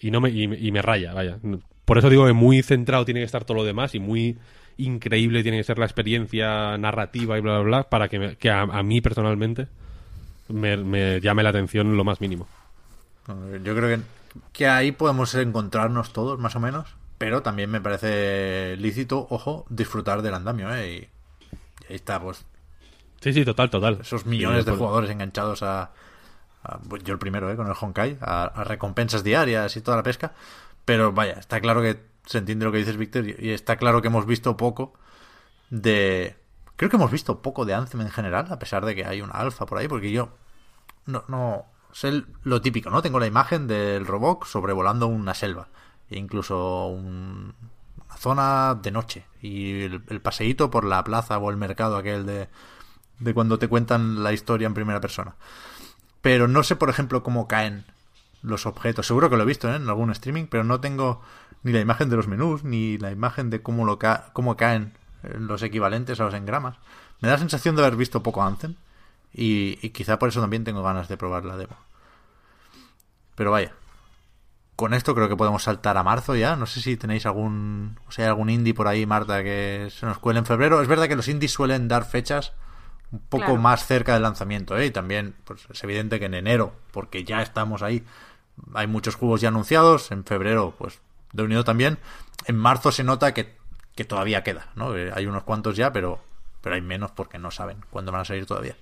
Y, 0.00 0.10
no 0.10 0.20
me- 0.20 0.30
y 0.30 0.72
me 0.72 0.82
raya, 0.82 1.14
vaya. 1.14 1.38
Por 1.84 1.98
eso 1.98 2.10
digo 2.10 2.26
que 2.26 2.32
muy 2.34 2.62
centrado 2.62 3.04
tiene 3.04 3.20
que 3.20 3.26
estar 3.26 3.44
todo 3.44 3.58
lo 3.58 3.64
demás 3.64 3.94
y 3.94 4.00
muy 4.00 4.38
increíble 4.78 5.42
tiene 5.42 5.58
que 5.58 5.64
ser 5.64 5.78
la 5.78 5.86
experiencia 5.86 6.78
narrativa 6.78 7.38
y 7.38 7.42
bla, 7.42 7.54
bla, 7.60 7.62
bla, 7.62 7.90
para 7.90 8.08
que, 8.08 8.18
me- 8.18 8.36
que 8.36 8.50
a, 8.50 8.62
a 8.62 8.82
mí 8.82 9.00
personalmente 9.00 9.68
me, 10.52 10.76
me 10.76 11.20
llame 11.20 11.42
la 11.42 11.50
atención 11.50 11.96
lo 11.96 12.04
más 12.04 12.20
mínimo. 12.20 12.46
Yo 13.62 13.76
creo 13.76 13.96
que, 13.98 14.02
que 14.52 14.68
ahí 14.68 14.92
podemos 14.92 15.34
encontrarnos 15.34 16.12
todos, 16.12 16.38
más 16.38 16.56
o 16.56 16.60
menos. 16.60 16.96
Pero 17.18 17.42
también 17.42 17.70
me 17.70 17.80
parece 17.82 18.76
lícito, 18.78 19.26
ojo, 19.30 19.66
disfrutar 19.68 20.22
del 20.22 20.34
andamio, 20.34 20.74
¿eh? 20.74 20.88
Y, 20.90 20.96
y 21.84 21.86
ahí 21.90 21.96
está, 21.96 22.18
pues, 22.20 22.44
Sí, 23.20 23.34
sí, 23.34 23.44
total, 23.44 23.68
total. 23.68 23.98
esos 24.00 24.24
millones 24.24 24.64
Sí, 24.64 24.70
de 24.70 24.76
jugadores 24.76 25.10
enganchados 25.10 25.62
a, 25.62 25.90
a- 26.62 26.78
pues, 26.88 27.04
yo 27.04 27.12
el 27.12 27.18
primero, 27.18 27.50
¿eh? 27.50 27.56
Con 27.56 27.66
el 27.66 27.74
Honkai, 27.78 28.16
a, 28.22 28.44
a 28.44 28.64
recompensas 28.64 29.22
diarias 29.22 29.76
y 29.76 29.82
toda 29.82 29.98
la 29.98 30.02
pesca. 30.02 30.32
Pero 30.86 31.12
vaya, 31.12 31.34
está 31.34 31.60
claro 31.60 31.82
que 31.82 32.00
se 32.24 32.38
entiende 32.38 32.64
lo 32.64 32.72
que 32.72 32.78
dices, 32.78 32.96
Víctor, 32.96 33.28
y, 33.28 33.36
y 33.38 33.50
está 33.50 33.76
claro 33.76 34.00
que 34.02 34.08
hemos 34.08 34.24
visto 34.26 34.56
poco 34.56 34.94
de... 35.70 36.36
Creo 36.76 36.88
que 36.90 36.96
hemos 36.96 37.10
visto 37.10 37.42
poco 37.42 37.66
de 37.66 37.74
Anthem 37.74 38.00
en 38.00 38.10
general, 38.10 38.46
a 38.50 38.58
pesar 38.58 38.86
de 38.86 38.94
que 38.94 39.04
hay 39.04 39.20
una 39.20 39.34
alfa 39.34 39.66
por 39.66 39.78
ahí, 39.78 39.88
porque 39.88 40.10
yo 40.12 40.30
no, 41.10 41.24
no 41.28 41.66
sé 41.92 42.24
lo 42.44 42.60
típico, 42.60 42.90
¿no? 42.90 43.02
Tengo 43.02 43.20
la 43.20 43.26
imagen 43.26 43.66
del 43.66 44.06
robot 44.06 44.44
sobrevolando 44.46 45.06
una 45.06 45.34
selva, 45.34 45.68
e 46.10 46.18
incluso 46.18 46.86
un- 46.88 47.54
una 48.06 48.16
zona 48.16 48.74
de 48.82 48.90
noche, 48.90 49.26
y 49.42 49.82
el, 49.82 50.20
paseíto 50.20 50.70
por 50.70 50.84
la 50.84 51.02
plaza 51.04 51.38
o 51.38 51.50
el 51.50 51.56
mercado 51.56 51.96
aquel 51.96 52.26
de, 52.26 52.48
de 53.18 53.34
cuando 53.34 53.58
te 53.58 53.68
cuentan 53.68 54.22
la 54.22 54.32
historia 54.32 54.66
en 54.66 54.74
primera 54.74 55.00
persona. 55.00 55.34
Pero 56.22 56.48
no 56.48 56.62
sé, 56.62 56.76
por 56.76 56.90
ejemplo, 56.90 57.22
cómo 57.22 57.48
caen 57.48 57.84
los 58.42 58.66
objetos. 58.66 59.06
Seguro 59.06 59.30
que 59.30 59.36
lo 59.36 59.42
he 59.42 59.46
visto 59.46 59.70
¿eh? 59.72 59.76
en 59.76 59.88
algún 59.88 60.10
streaming, 60.10 60.46
pero 60.46 60.64
no 60.64 60.80
tengo 60.80 61.22
Ni 61.62 61.72
la 61.72 61.80
imagen 61.80 62.08
de 62.08 62.16
los 62.16 62.26
menús, 62.26 62.64
ni 62.64 62.96
la 62.98 63.10
imagen 63.10 63.50
de 63.50 63.60
cómo, 63.62 63.84
lo 63.84 63.98
ca 63.98 64.30
cómo 64.32 64.56
caen 64.56 64.94
eh, 65.22 65.36
los 65.38 65.62
equivalentes 65.62 66.18
a 66.20 66.24
los 66.24 66.34
engramas. 66.34 66.76
Me 67.20 67.28
da 67.28 67.34
la 67.34 67.38
sensación 67.40 67.76
de 67.76 67.82
haber 67.82 67.96
visto 67.96 68.22
poco 68.22 68.42
Anthem. 68.42 68.76
Y, 69.32 69.78
y 69.82 69.90
quizá 69.90 70.18
por 70.18 70.28
eso 70.28 70.40
también 70.40 70.64
tengo 70.64 70.82
ganas 70.82 71.08
de 71.08 71.16
probar 71.16 71.44
la 71.44 71.56
demo. 71.56 71.76
Pero 73.34 73.50
vaya. 73.50 73.72
Con 74.76 74.94
esto 74.94 75.14
creo 75.14 75.28
que 75.28 75.36
podemos 75.36 75.62
saltar 75.62 75.96
a 75.98 76.02
marzo 76.02 76.34
ya. 76.36 76.56
No 76.56 76.66
sé 76.66 76.80
si 76.80 76.96
tenéis 76.96 77.26
algún. 77.26 77.98
O 78.08 78.12
sea, 78.12 78.28
algún 78.28 78.48
indie 78.50 78.74
por 78.74 78.88
ahí, 78.88 79.04
Marta, 79.06 79.42
que 79.42 79.88
se 79.90 80.06
nos 80.06 80.18
cuele 80.18 80.38
en 80.38 80.46
febrero. 80.46 80.80
Es 80.80 80.88
verdad 80.88 81.06
que 81.06 81.16
los 81.16 81.28
indies 81.28 81.52
suelen 81.52 81.86
dar 81.86 82.04
fechas 82.04 82.52
un 83.12 83.20
poco 83.20 83.44
Claro. 83.44 83.60
más 83.60 83.86
cerca 83.86 84.14
del 84.14 84.22
lanzamiento, 84.22 84.78
¿eh? 84.78 84.86
Y 84.86 84.90
también, 84.90 85.34
pues 85.44 85.66
es 85.70 85.82
evidente 85.84 86.18
que 86.18 86.26
en 86.26 86.34
enero, 86.34 86.72
porque 86.92 87.24
ya 87.24 87.42
estamos 87.42 87.82
ahí, 87.82 88.04
hay 88.74 88.86
muchos 88.86 89.16
juegos 89.16 89.40
ya 89.40 89.48
anunciados. 89.48 90.10
En 90.12 90.24
febrero, 90.24 90.74
pues, 90.78 91.00
de 91.32 91.42
unido 91.42 91.64
también. 91.64 91.98
En 92.46 92.56
marzo 92.56 92.90
se 92.92 93.04
nota 93.04 93.34
que, 93.34 93.56
que 93.94 94.04
todavía 94.04 94.42
queda, 94.42 94.68
¿no? 94.76 94.96
Eh, 94.96 95.12
Hay 95.14 95.26
unos 95.26 95.42
cuantos 95.42 95.76
ya, 95.76 95.92
pero, 95.92 96.20
pero 96.62 96.74
hay 96.74 96.80
menos 96.80 97.10
porque 97.10 97.38
no 97.38 97.50
saben 97.50 97.84
cuándo 97.90 98.12
van 98.12 98.22
a 98.22 98.24
salir 98.24 98.46
todavía. 98.46 98.76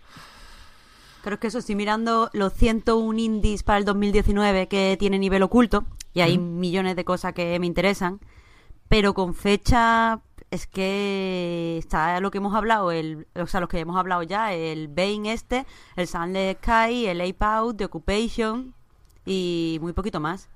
Creo 1.22 1.38
que 1.38 1.48
eso, 1.48 1.58
estoy 1.58 1.74
mirando 1.74 2.30
los 2.32 2.52
101 2.54 3.18
indies 3.18 3.62
para 3.62 3.78
el 3.78 3.84
2019 3.84 4.68
que 4.68 4.96
tiene 4.98 5.18
nivel 5.18 5.42
oculto 5.42 5.84
y 6.14 6.20
hay 6.20 6.38
millones 6.38 6.96
de 6.96 7.04
cosas 7.04 7.32
que 7.34 7.58
me 7.58 7.66
interesan, 7.66 8.20
pero 8.88 9.14
con 9.14 9.34
fecha 9.34 10.20
es 10.50 10.66
que 10.66 11.76
está 11.78 12.20
lo 12.20 12.30
que 12.30 12.38
hemos 12.38 12.54
hablado, 12.54 12.90
el, 12.92 13.26
o 13.34 13.46
sea, 13.46 13.60
los 13.60 13.68
que 13.68 13.80
hemos 13.80 13.96
hablado 13.96 14.22
ya, 14.22 14.52
el 14.54 14.88
Bane 14.88 15.32
este, 15.32 15.66
el 15.96 16.06
Sunless 16.06 16.56
Sky, 16.62 17.06
el 17.06 17.20
Ape 17.20 17.36
Out, 17.44 17.76
The 17.76 17.84
Occupation 17.86 18.72
y 19.26 19.78
muy 19.82 19.92
poquito 19.92 20.20
más. 20.20 20.48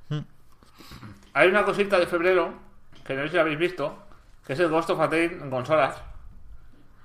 Hay 1.35 1.49
una 1.49 1.65
cosita 1.65 1.99
de 1.99 2.07
febrero, 2.07 2.55
que 3.05 3.15
no 3.15 3.23
sé 3.25 3.29
si 3.31 3.35
la 3.37 3.43
habéis 3.43 3.59
visto, 3.59 3.95
que 4.47 4.53
es 4.55 4.61
el 4.61 4.69
Ghost 4.71 4.91
of 4.91 5.01
a 5.01 5.11
Tale 5.11 5.25
en 5.25 5.51
consolas. 5.51 5.97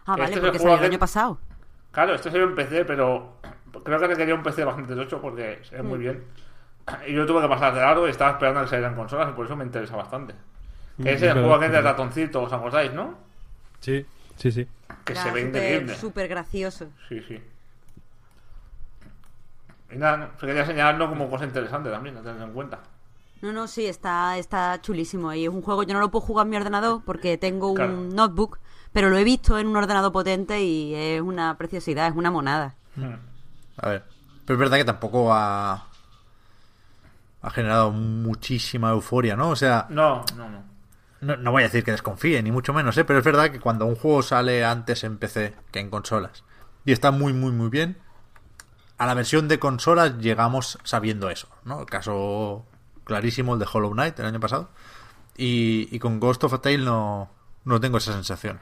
Ah, 0.05 0.13
Este 0.13 0.21
vale, 0.21 0.23
es 0.31 0.35
el 0.37 0.41
porque 0.43 0.59
salió 0.59 0.73
el 0.75 0.79
que- 0.79 0.85
año 0.85 0.99
pasado. 0.99 1.39
Claro, 1.91 2.13
este 2.13 2.29
salió 2.29 2.45
en 2.47 2.55
PC, 2.55 2.85
pero 2.85 3.36
creo 3.83 3.99
que 3.99 4.07
requería 4.07 4.35
un 4.35 4.43
PC 4.43 4.63
bastante 4.65 4.95
tocho 4.95 5.21
porque 5.21 5.59
se 5.63 5.75
ve 5.75 5.83
muy 5.83 5.99
bien. 5.99 6.23
Y 7.07 7.13
yo 7.13 7.25
tuve 7.25 7.41
que 7.41 7.47
pasar 7.49 7.73
de 7.73 7.81
largo 7.81 8.07
y 8.07 8.11
estaba 8.11 8.31
esperando 8.31 8.61
a 8.61 8.63
que 8.63 8.69
salieran 8.69 8.95
consolas 8.95 9.29
y 9.29 9.33
por 9.33 9.45
eso 9.45 9.55
me 9.55 9.65
interesa 9.65 9.95
bastante. 9.95 10.33
Que 11.01 11.13
es 11.13 11.21
Mm, 11.21 11.23
el 11.25 11.29
es 11.29 11.33
juego 11.33 11.53
aquel 11.55 11.71
del 11.71 11.83
ratoncito, 11.83 12.41
¿os 12.43 12.53
acordáis, 12.53 12.93
no? 12.93 13.15
Sí, 13.81 14.05
sí, 14.37 14.51
sí. 14.51 14.67
Que 15.05 15.13
Era 15.13 15.23
se 15.23 15.31
ve 15.31 15.41
súper- 15.41 15.47
increíble. 15.49 15.95
Súper 15.95 16.27
gracioso. 16.27 16.87
Sí, 17.09 17.21
sí. 17.27 17.41
Y 19.91 19.95
nada, 19.97 20.17
no, 20.17 20.37
quería 20.37 20.65
señalarlo 20.65 21.07
como 21.09 21.29
cosa 21.29 21.45
interesante 21.45 21.89
también, 21.89 22.17
a 22.17 22.21
tener 22.21 22.41
en 22.41 22.51
cuenta. 22.53 22.79
No, 23.41 23.53
no, 23.53 23.67
sí, 23.67 23.85
está, 23.85 24.37
está 24.37 24.81
chulísimo. 24.81 25.33
Y 25.33 25.43
es 25.45 25.49
un 25.49 25.61
juego, 25.61 25.83
yo 25.83 25.93
no 25.93 25.99
lo 25.99 26.09
puedo 26.09 26.25
jugar 26.25 26.45
en 26.45 26.49
mi 26.51 26.57
ordenador 26.57 27.01
porque 27.05 27.37
tengo 27.37 27.69
un 27.69 27.75
Claro. 27.75 27.93
notebook, 27.93 28.59
pero 28.91 29.09
lo 29.09 29.17
he 29.17 29.23
visto 29.23 29.57
en 29.59 29.67
un 29.67 29.75
ordenador 29.77 30.11
potente 30.11 30.61
y 30.61 30.93
es 30.95 31.21
una 31.21 31.55
preciosidad, 31.57 32.07
es 32.07 32.15
una 32.15 32.31
monada. 32.31 32.75
A 33.77 33.89
ver. 33.89 34.03
Pero 34.45 34.55
es 34.55 34.59
verdad 34.59 34.77
que 34.77 34.85
tampoco 34.85 35.33
ha. 35.33 35.87
Ha 37.41 37.49
generado 37.51 37.91
muchísima 37.91 38.89
euforia, 38.91 39.35
¿no? 39.35 39.49
O 39.51 39.55
sea, 39.55 39.85
No, 39.89 40.25
no, 40.35 40.49
no. 40.49 40.63
no, 41.21 41.37
no 41.37 41.51
voy 41.51 41.63
a 41.63 41.65
decir 41.67 41.83
que 41.83 41.91
desconfíe, 41.91 42.41
ni 42.41 42.51
mucho 42.51 42.73
menos, 42.73 42.97
¿eh? 42.97 43.05
Pero 43.05 43.19
es 43.19 43.25
verdad 43.25 43.51
que 43.51 43.59
cuando 43.59 43.85
un 43.85 43.95
juego 43.95 44.23
sale 44.23 44.65
antes 44.65 45.03
en 45.03 45.17
PC 45.17 45.53
que 45.71 45.79
en 45.79 45.89
consolas 45.89 46.43
y 46.83 46.91
está 46.91 47.11
muy, 47.11 47.33
muy, 47.33 47.51
muy 47.51 47.69
bien, 47.69 47.97
a 48.97 49.05
la 49.05 49.13
versión 49.13 49.47
de 49.47 49.59
consolas 49.59 50.17
llegamos 50.17 50.79
sabiendo 50.83 51.29
eso, 51.29 51.47
¿no? 51.63 51.81
El 51.81 51.85
caso 51.85 52.65
clarísimo, 53.03 53.53
el 53.53 53.59
de 53.59 53.67
Hollow 53.71 53.91
Knight 53.91 54.19
el 54.19 54.25
año 54.25 54.39
pasado. 54.39 54.69
Y, 55.37 55.87
y 55.91 55.99
con 55.99 56.19
Ghost 56.19 56.43
of 56.45 56.53
a 56.53 56.61
Tale 56.61 56.79
no, 56.79 57.29
no 57.65 57.79
tengo 57.79 57.99
esa 57.99 58.13
sensación. 58.13 58.59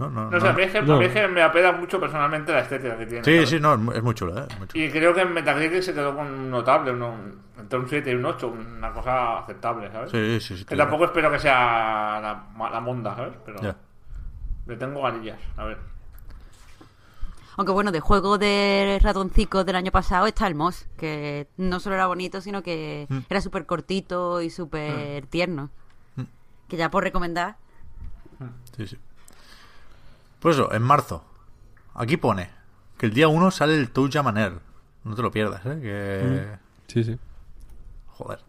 No, 0.00 0.08
no, 0.08 0.30
No 0.30 0.40
sé, 0.40 0.48
a 0.48 0.52
mí 0.54 0.62
es 0.62 0.72
que, 0.72 0.78
a 0.78 0.82
No. 0.82 0.98
mí 0.98 1.04
es 1.04 1.12
que 1.12 1.28
me 1.28 1.42
apela 1.42 1.72
mucho 1.72 2.00
personalmente 2.00 2.52
la 2.52 2.60
estética 2.60 2.96
que 2.96 3.06
tiene. 3.06 3.22
Sí, 3.24 3.34
¿sabes? 3.34 3.48
sí, 3.50 3.60
no, 3.60 3.74
es 3.74 3.78
muy- 3.80 3.96
¿eh? 3.96 4.02
Muy 4.02 4.14
chulo. 4.14 4.46
Y 4.72 4.88
creo 4.90 5.12
que 5.14 5.20
en 5.20 5.34
Metacritic 5.34 5.82
se 5.82 5.92
quedó 5.92 6.16
con 6.16 6.26
un 6.26 6.50
notable, 6.50 6.92
uno- 6.92 7.14
entre 7.58 7.78
un 7.78 7.86
7 7.88 8.10
y 8.10 8.14
un 8.14 8.24
8, 8.24 8.48
una 8.48 8.90
cosa 8.92 9.40
aceptable, 9.40 9.92
¿sabes? 9.92 10.10
Sí, 10.10 10.40
sí, 10.40 10.56
sí. 10.56 10.64
Que 10.64 10.74
tampoco 10.76 11.04
espero 11.04 11.30
que 11.30 11.38
sea 11.38 12.18
la, 12.20 12.70
la 12.70 12.80
monda, 12.80 13.14
¿sabes? 13.14 13.34
Pero 13.44 13.60
Ya. 13.60 13.76
le 14.66 14.76
tengo 14.76 15.02
ganillas, 15.02 15.38
a 15.58 15.64
ver. 15.64 15.78
Aunque 17.56 17.72
bueno, 17.72 17.92
de 17.92 18.00
juego 18.00 18.38
de 18.38 18.98
ratoncicos 19.02 19.66
del 19.66 19.76
año 19.76 19.90
pasado 19.92 20.26
está 20.26 20.46
el 20.46 20.54
Moss, 20.54 20.88
que 20.96 21.46
no 21.58 21.78
solo 21.78 21.96
era 21.96 22.06
bonito, 22.06 22.40
sino 22.40 22.62
que 22.62 23.06
Mm. 23.10 23.18
era 23.28 23.40
súper 23.42 23.66
cortito 23.66 24.40
y 24.40 24.48
súper 24.48 25.26
tierno. 25.26 25.68
Que 26.68 26.76
ya 26.78 26.90
por 26.90 27.02
recomendar. 27.02 27.56
Sí, 28.76 28.86
sí. 28.86 28.96
Pues 30.40 30.56
eso, 30.56 30.72
en 30.72 30.82
marzo. 30.82 31.24
Aquí 31.94 32.16
pone 32.16 32.50
que 32.98 33.06
el 33.06 33.14
día 33.14 33.28
1 33.28 33.50
sale 33.50 33.76
el 33.76 33.90
Touja 33.90 34.22
Manel. 34.22 34.58
No 35.04 35.14
te 35.14 35.22
lo 35.22 35.30
pierdas, 35.30 35.64
¿eh? 35.64 35.78
Que... 35.80 36.58
Sí, 36.92 37.04
sí. 37.04 37.18
Joder. 38.08 38.40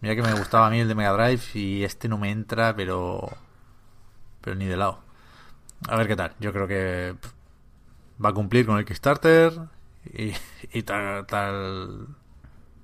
Mira 0.00 0.16
que 0.16 0.22
me 0.22 0.32
gustaba 0.32 0.66
a 0.66 0.70
mí 0.70 0.80
el 0.80 0.88
de 0.88 0.94
Mega 0.94 1.12
Drive 1.12 1.42
y 1.54 1.84
este 1.84 2.08
no 2.08 2.18
me 2.18 2.30
entra, 2.30 2.74
pero... 2.74 3.28
Pero 4.40 4.56
ni 4.56 4.66
de 4.66 4.76
lado. 4.76 5.00
A 5.88 5.96
ver 5.96 6.08
qué 6.08 6.16
tal. 6.16 6.32
Yo 6.40 6.52
creo 6.52 6.66
que 6.66 7.14
va 8.24 8.30
a 8.30 8.34
cumplir 8.34 8.66
con 8.66 8.78
el 8.78 8.84
Kickstarter 8.84 9.52
y, 10.12 10.32
y 10.72 10.82
tal, 10.82 11.26
tal... 11.26 12.06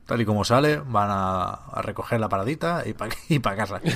Tal 0.06 0.20
y 0.20 0.24
como 0.24 0.44
sale, 0.44 0.78
van 0.78 1.10
a, 1.10 1.51
a 1.51 1.82
recoger 1.82 2.20
la 2.20 2.28
paradita 2.28 2.84
y 2.86 2.93
para 2.93 3.12
y 3.28 3.38
pa 3.38 3.56
casa. 3.56 3.80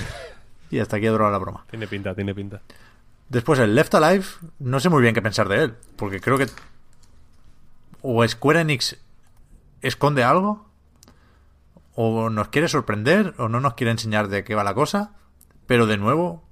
Y 0.73 0.79
hasta 0.79 0.97
aquí 0.97 1.07
ha 1.07 1.11
durado 1.11 1.33
la 1.33 1.39
broma. 1.39 1.65
Tiene 1.69 1.89
pinta, 1.89 2.15
tiene 2.15 2.33
pinta. 2.33 2.61
Después 3.31 3.61
el 3.61 3.77
Left 3.77 3.95
Alive, 3.95 4.25
no 4.59 4.81
sé 4.81 4.89
muy 4.89 5.03
bien 5.03 5.15
qué 5.15 5.23
pensar 5.23 5.49
de 5.49 5.63
él, 5.63 5.77
porque 5.97 6.21
creo 6.21 6.37
que 6.37 6.49
o 8.03 8.27
Square 8.27 8.61
Enix 8.61 8.99
esconde 9.83 10.25
algo, 10.25 10.69
o 11.95 12.29
nos 12.29 12.49
quiere 12.49 12.67
sorprender, 12.67 13.35
o 13.39 13.49
no 13.49 13.61
nos 13.61 13.75
quiere 13.75 13.93
enseñar 13.93 14.27
de 14.27 14.43
qué 14.43 14.57
va 14.57 14.65
la 14.65 14.75
cosa, 14.75 15.15
pero 15.67 15.87
de 15.87 15.97
nuevo, 15.97 16.43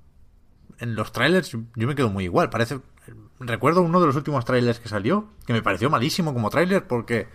en 0.78 0.94
los 0.94 1.10
trailers 1.10 1.50
yo 1.50 1.58
me 1.74 1.94
quedo 1.96 2.10
muy 2.10 2.24
igual, 2.24 2.48
parece... 2.48 2.80
Recuerdo 3.40 3.82
uno 3.82 4.00
de 4.00 4.06
los 4.06 4.16
últimos 4.16 4.44
trailers 4.44 4.80
que 4.80 4.88
salió, 4.88 5.28
que 5.46 5.52
me 5.52 5.62
pareció 5.62 5.90
malísimo 5.90 6.32
como 6.32 6.50
trailer, 6.50 6.86
porque 6.86 7.28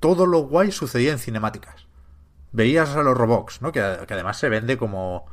todo 0.00 0.26
lo 0.26 0.40
guay 0.40 0.72
sucedía 0.72 1.12
en 1.12 1.18
cinemáticas. 1.18 1.86
Veías 2.52 2.96
a 2.96 3.02
los 3.02 3.16
robots, 3.16 3.60
¿no? 3.60 3.72
Que, 3.72 3.80
que 4.06 4.14
además 4.14 4.38
se 4.38 4.48
vende 4.48 4.78
como 4.78 5.26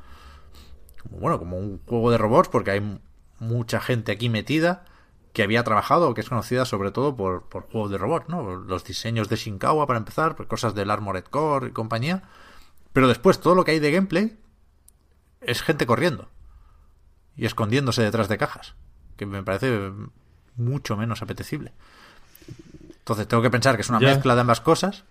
como, 1.01 1.19
bueno, 1.19 1.39
como 1.39 1.57
un 1.57 1.79
juego 1.85 2.11
de 2.11 2.17
robots, 2.17 2.49
porque 2.49 2.71
hay 2.71 2.99
mucha 3.39 3.79
gente 3.81 4.11
aquí 4.11 4.29
metida 4.29 4.85
que 5.33 5.43
había 5.43 5.63
trabajado, 5.63 6.13
que 6.13 6.21
es 6.21 6.29
conocida 6.29 6.65
sobre 6.65 6.91
todo 6.91 7.15
por, 7.15 7.43
por 7.47 7.63
juegos 7.69 7.91
de 7.91 7.97
robots, 7.97 8.27
¿no? 8.29 8.55
Los 8.55 8.83
diseños 8.83 9.29
de 9.29 9.37
Shinkawa, 9.37 9.87
para 9.87 9.99
empezar, 9.99 10.35
cosas 10.47 10.75
del 10.75 10.91
Armored 10.91 11.23
Core 11.23 11.69
y 11.69 11.71
compañía. 11.71 12.23
Pero 12.93 13.07
después 13.07 13.39
todo 13.39 13.55
lo 13.55 13.63
que 13.63 13.71
hay 13.71 13.79
de 13.79 13.91
gameplay 13.91 14.37
es 15.39 15.61
gente 15.61 15.85
corriendo 15.85 16.29
y 17.37 17.45
escondiéndose 17.45 18.01
detrás 18.01 18.27
de 18.27 18.37
cajas, 18.37 18.75
que 19.15 19.25
me 19.25 19.41
parece 19.43 19.91
mucho 20.57 20.97
menos 20.97 21.21
apetecible. 21.21 21.73
Entonces 22.99 23.27
tengo 23.27 23.41
que 23.41 23.49
pensar 23.49 23.75
que 23.75 23.81
es 23.81 23.89
una 23.89 23.99
mezcla 23.99 24.35
de 24.35 24.41
ambas 24.41 24.61
cosas, 24.61 25.05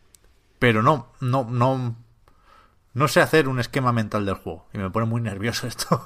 pero 0.58 0.82
no, 0.82 1.08
no, 1.20 1.44
no, 1.44 1.96
no 2.94 3.08
sé 3.08 3.20
hacer 3.20 3.48
un 3.48 3.60
esquema 3.60 3.92
mental 3.92 4.26
del 4.26 4.34
juego 4.34 4.66
y 4.74 4.78
me 4.78 4.90
pone 4.90 5.06
muy 5.06 5.20
nervioso 5.20 5.66
esto. 5.68 6.02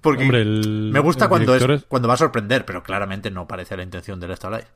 Porque 0.00 0.22
Hombre, 0.24 0.42
el- 0.42 0.90
me 0.92 1.00
gusta 1.00 1.24
el 1.24 1.28
cuando 1.28 1.54
es, 1.54 1.60
director 1.60 1.76
es- 1.76 1.84
cuando 1.88 2.08
va 2.08 2.14
a 2.14 2.18
sorprender, 2.18 2.64
pero 2.64 2.82
claramente 2.82 3.30
no 3.30 3.46
parece 3.48 3.76
la 3.76 3.82
intención 3.82 4.20
del 4.20 4.30
Left 4.30 4.44
Alive. 4.44 4.66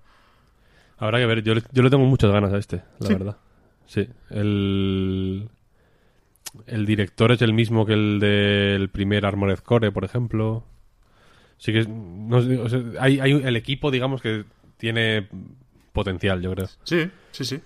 Habrá 0.99 1.19
que 1.19 1.27
ver, 1.27 1.43
yo 1.43 1.55
le, 1.55 1.63
yo 1.73 1.83
le 1.83 1.91
tengo 1.91 2.05
muchas 2.05 2.31
ganas 2.31 2.53
a 2.53 2.59
este, 2.59 2.83
la 3.01 3.07
Sí. 3.09 3.15
verdad. 3.15 3.37
Sí, 3.87 4.09
el... 4.31 5.49
El 6.67 6.85
director 6.87 7.33
es 7.33 7.41
el 7.41 7.55
mismo 7.55 7.87
que 7.87 7.95
el 7.95 8.21
del 8.21 8.91
primer 8.91 9.25
Armored 9.25 9.61
Core, 9.61 9.91
por 9.91 10.05
ejemplo. 10.05 10.65
Sí 11.57 11.73
que... 11.73 11.87
No 11.89 12.43
sé, 12.43 12.59
o 12.59 12.69
sea, 12.69 12.81
hay, 13.01 13.21
hay 13.21 13.33
el 13.33 13.57
equipo, 13.57 13.91
digamos, 13.91 14.21
que 14.21 14.45
tiene 14.77 15.29
potencial, 15.93 16.43
yo 16.43 16.53
creo. 16.55 16.67
Sí, 16.85 17.11
sí, 17.31 17.45
sí. 17.47 17.61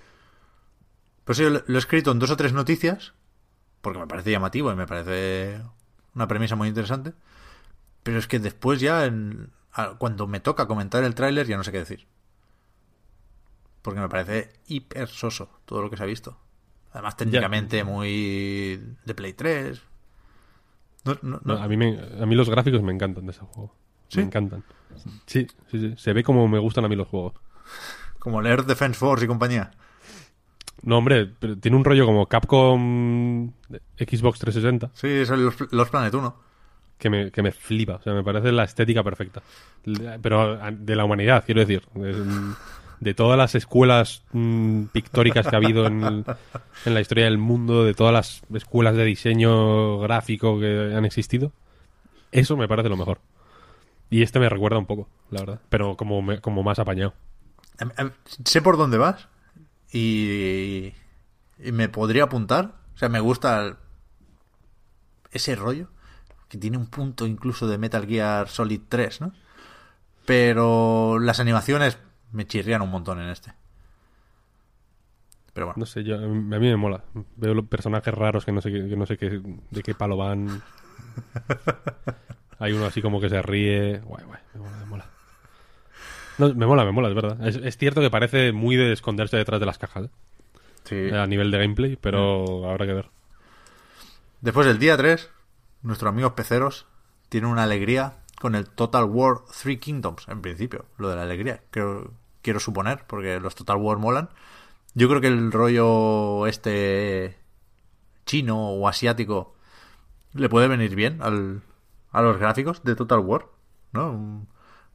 Pues 1.25 1.39
yo 1.39 1.51
lo 1.51 1.75
he 1.75 1.79
escrito 1.79 2.13
en 2.13 2.21
dos 2.21 2.31
o 2.31 2.37
tres 2.37 2.53
noticias, 2.53 3.13
porque 3.87 4.01
me 4.01 4.09
parece 4.09 4.33
llamativo 4.33 4.73
y 4.73 4.75
me 4.75 4.85
parece 4.89 5.63
una 6.17 6.27
premisa 6.27 6.57
muy 6.57 6.67
interesante. 6.67 7.13
Pero 8.03 8.19
es 8.19 8.27
que 8.27 8.41
después 8.41 8.81
ya, 8.81 9.05
en- 9.05 9.53
cuando 9.99 10.27
me 10.27 10.41
toca 10.41 10.67
comentar 10.67 11.05
el 11.05 11.15
tráiler, 11.15 11.47
ya 11.47 11.57
no 11.57 11.63
sé 11.63 11.71
qué 11.71 11.79
decir. 11.79 12.05
Porque 13.83 14.01
me 14.01 14.09
parece 14.09 14.53
hiper 14.67 15.07
soso 15.07 15.49
todo 15.67 15.83
lo 15.83 15.89
que 15.91 15.97
se 15.97 16.03
ha 16.03 16.07
visto. 16.07 16.37
Además, 16.93 17.17
técnicamente 17.17 17.85
muy 17.85 18.83
de 19.05 19.15
Play 19.15 19.35
3. 19.35 19.81
No, 21.05 21.13
no- 21.23 21.41
no- 21.45 21.55
No, 21.55 21.63
a, 21.63 21.69
mí 21.69 21.77
me- 21.77 22.01
a 22.21 22.27
mí 22.27 22.35
los 22.35 22.51
gráficos 22.51 22.83
me 22.83 22.93
encantan 22.93 23.25
de 23.27 23.31
ese 23.31 23.43
juego. 23.43 23.73
¿Sí? 24.09 24.19
Me 24.19 24.25
encantan. 24.25 24.65
Sí, 25.27 25.47
sí, 25.71 25.79
sí. 25.79 25.95
Se 25.97 26.13
ve 26.13 26.25
como 26.25 26.49
me 26.49 26.59
gustan 26.59 26.85
a 26.85 26.89
mí 26.89 26.97
los 26.97 27.07
juegos. 27.07 27.35
Como 28.19 28.43
leer 28.43 28.65
Defense 28.65 28.99
Force 28.99 29.25
y 29.25 29.29
compañía. 29.29 29.71
No, 30.87 30.97
hombre, 30.99 31.27
pero 31.39 31.59
tiene 31.59 31.77
un 31.77 31.85
rollo 31.85 32.07
como 32.07 32.27
Capcom 32.27 33.51
Xbox 33.99 34.39
360 34.39 34.91
Sí, 34.95 35.27
son 35.27 35.45
los, 35.45 35.55
los 35.73 35.91
Planet 35.91 36.15
1. 36.15 36.35
que 36.99 37.11
me, 37.11 37.31
que 37.31 37.43
me 37.43 37.53
flipa. 37.53 37.97
O 37.97 38.03
sea, 38.03 38.15
me 38.15 38.23
parece 38.25 38.53
la 38.53 38.65
estética 38.65 39.03
perfecta. 39.03 39.43
Pero 40.23 40.59
de 40.73 40.97
la 40.97 41.05
humanidad, 41.05 41.43
quiero 41.45 41.61
decir. 41.61 41.83
De, 41.95 42.15
de 43.01 43.13
todas 43.15 43.37
las 43.37 43.55
escuelas 43.55 44.23
mm, 44.33 44.85
pictóricas 44.85 45.47
que 45.47 45.55
ha 45.55 45.59
habido 45.59 45.87
en, 45.87 46.03
el- 46.03 46.25
en 46.87 46.95
la 46.95 47.01
historia 47.03 47.25
del 47.25 47.37
mundo, 47.37 47.85
de 47.85 47.93
todas 47.93 48.13
las 48.15 48.43
escuelas 48.55 48.97
de 48.97 49.05
diseño 49.05 49.99
gráfico 49.99 50.59
que 50.59 50.95
han 50.97 51.05
existido, 51.05 51.53
eso 52.33 52.57
me 52.57 52.69
parece 52.69 52.89
lo 52.89 52.97
mejor. 52.97 53.19
Y 54.09 54.23
este 54.23 54.39
me 54.41 54.49
recuerda 54.49 54.79
un 54.79 54.87
poco, 54.87 55.09
la 55.31 55.41
verdad. 55.41 55.61
Pero 55.69 55.97
como, 55.97 56.23
me- 56.23 56.41
como 56.41 56.63
más 56.63 56.79
apañado. 56.79 57.13
Em, 57.81 57.91
em, 57.99 58.11
Sé 58.45 58.63
por 58.63 58.79
dónde 58.79 58.97
vas 58.99 59.29
y, 59.93 60.93
y 61.59 61.73
me 61.73 61.89
podría 61.89 62.25
apuntar. 62.25 62.75
O 62.95 62.99
sea, 62.99 63.09
me 63.09 63.21
gusta 63.21 63.63
el- 63.65 63.77
ese 65.33 65.55
rollo 65.55 65.89
que 66.49 66.59
tiene 66.59 66.77
un 66.79 66.87
punto 66.87 67.27
incluso 67.27 67.67
de 67.67 67.79
Metal 67.79 68.07
Gear 68.07 68.49
Solid 68.49 68.81
3, 68.89 69.21
¿no? 69.21 69.33
Pero 70.25 71.19
las 71.19 71.41
animaciones 71.41 71.99
me 72.33 72.47
chirrían 72.47 72.83
un 72.83 72.91
montón 72.91 73.21
en 73.21 73.29
este. 73.29 73.53
Pero 75.53 75.67
bueno, 75.67 75.79
No 75.81 75.87
sé, 75.87 76.05
yo, 76.05 76.17
a 76.17 76.19
mí 76.21 76.37
me 76.59 76.77
mola. 76.77 77.03
Veo 77.37 77.55
los 77.55 77.67
personajes 77.67 78.13
raros 78.13 78.45
que 78.45 78.53
no 78.53 78.61
sé, 78.61 78.71
que 78.71 78.97
no 78.97 79.07
sé 79.07 79.17
qué, 79.17 79.41
de 79.71 79.83
qué 79.83 79.95
palo 79.95 80.17
van. 80.17 80.63
Hay 82.59 82.73
uno 82.73 82.87
así 82.87 83.01
como 83.03 83.21
que 83.21 83.29
se 83.29 83.41
ríe. 83.43 83.99
Guay, 84.01 84.25
guay, 84.25 84.41
me 84.55 84.61
mola, 84.61 84.77
me 84.79 84.85
mola. 84.87 85.11
No, 86.39 86.55
me 86.55 86.67
mola, 86.67 86.85
me 86.85 86.93
mola, 86.93 87.09
es 87.09 87.15
verdad. 87.15 87.47
Es, 87.47 87.57
es 87.57 87.77
cierto 87.77 88.01
que 88.01 88.11
parece 88.11 88.53
muy 88.53 88.77
de 88.77 88.93
esconderse 88.93 89.37
detrás 89.37 89.61
de 89.61 89.67
las 89.67 89.79
cajas, 89.79 90.07
¿eh? 90.07 90.11
sí. 90.85 91.15
a 91.15 91.27
nivel 91.27 91.51
de 91.51 91.59
gameplay, 91.59 91.97
pero 91.97 92.69
habrá 92.69 92.87
que 92.87 92.93
ver. 92.93 93.11
Después 94.41 94.67
del 94.67 94.79
día 94.79 94.97
3, 94.97 95.31
nuestros 95.83 96.09
amigos 96.11 96.33
peceros 96.33 96.87
tienen 97.29 97.51
una 97.51 97.65
alegría 97.65 98.19
con 98.41 98.55
el 98.55 98.69
Total 98.69 99.05
War 99.05 99.39
Three 99.63 99.79
Kingdoms, 99.79 100.29
en 100.29 100.43
principio, 100.43 100.87
lo 100.99 101.09
de 101.09 101.17
la 101.17 101.23
alegría. 101.23 101.63
Creo, 101.71 102.13
quiero 102.43 102.61
suponer, 102.61 103.05
porque 103.07 103.41
los 103.41 103.55
Total 103.55 103.77
War 103.77 103.99
molan. 103.99 104.29
Yo 104.95 105.09
creo 105.09 105.21
que 105.21 105.29
el 105.29 105.53
rollo 105.53 106.47
este 106.47 107.37
chino 108.25 108.71
o 108.71 108.89
asiático 108.89 109.55
le 110.33 110.49
puede 110.49 110.69
venir 110.69 110.95
bien 110.95 111.23
al, 111.23 111.63
a 112.13 112.23
los 112.23 112.39
gráficos 112.39 112.83
de 112.83 112.95
Total 112.95 113.21
War, 113.21 113.47
¿no? 113.93 114.47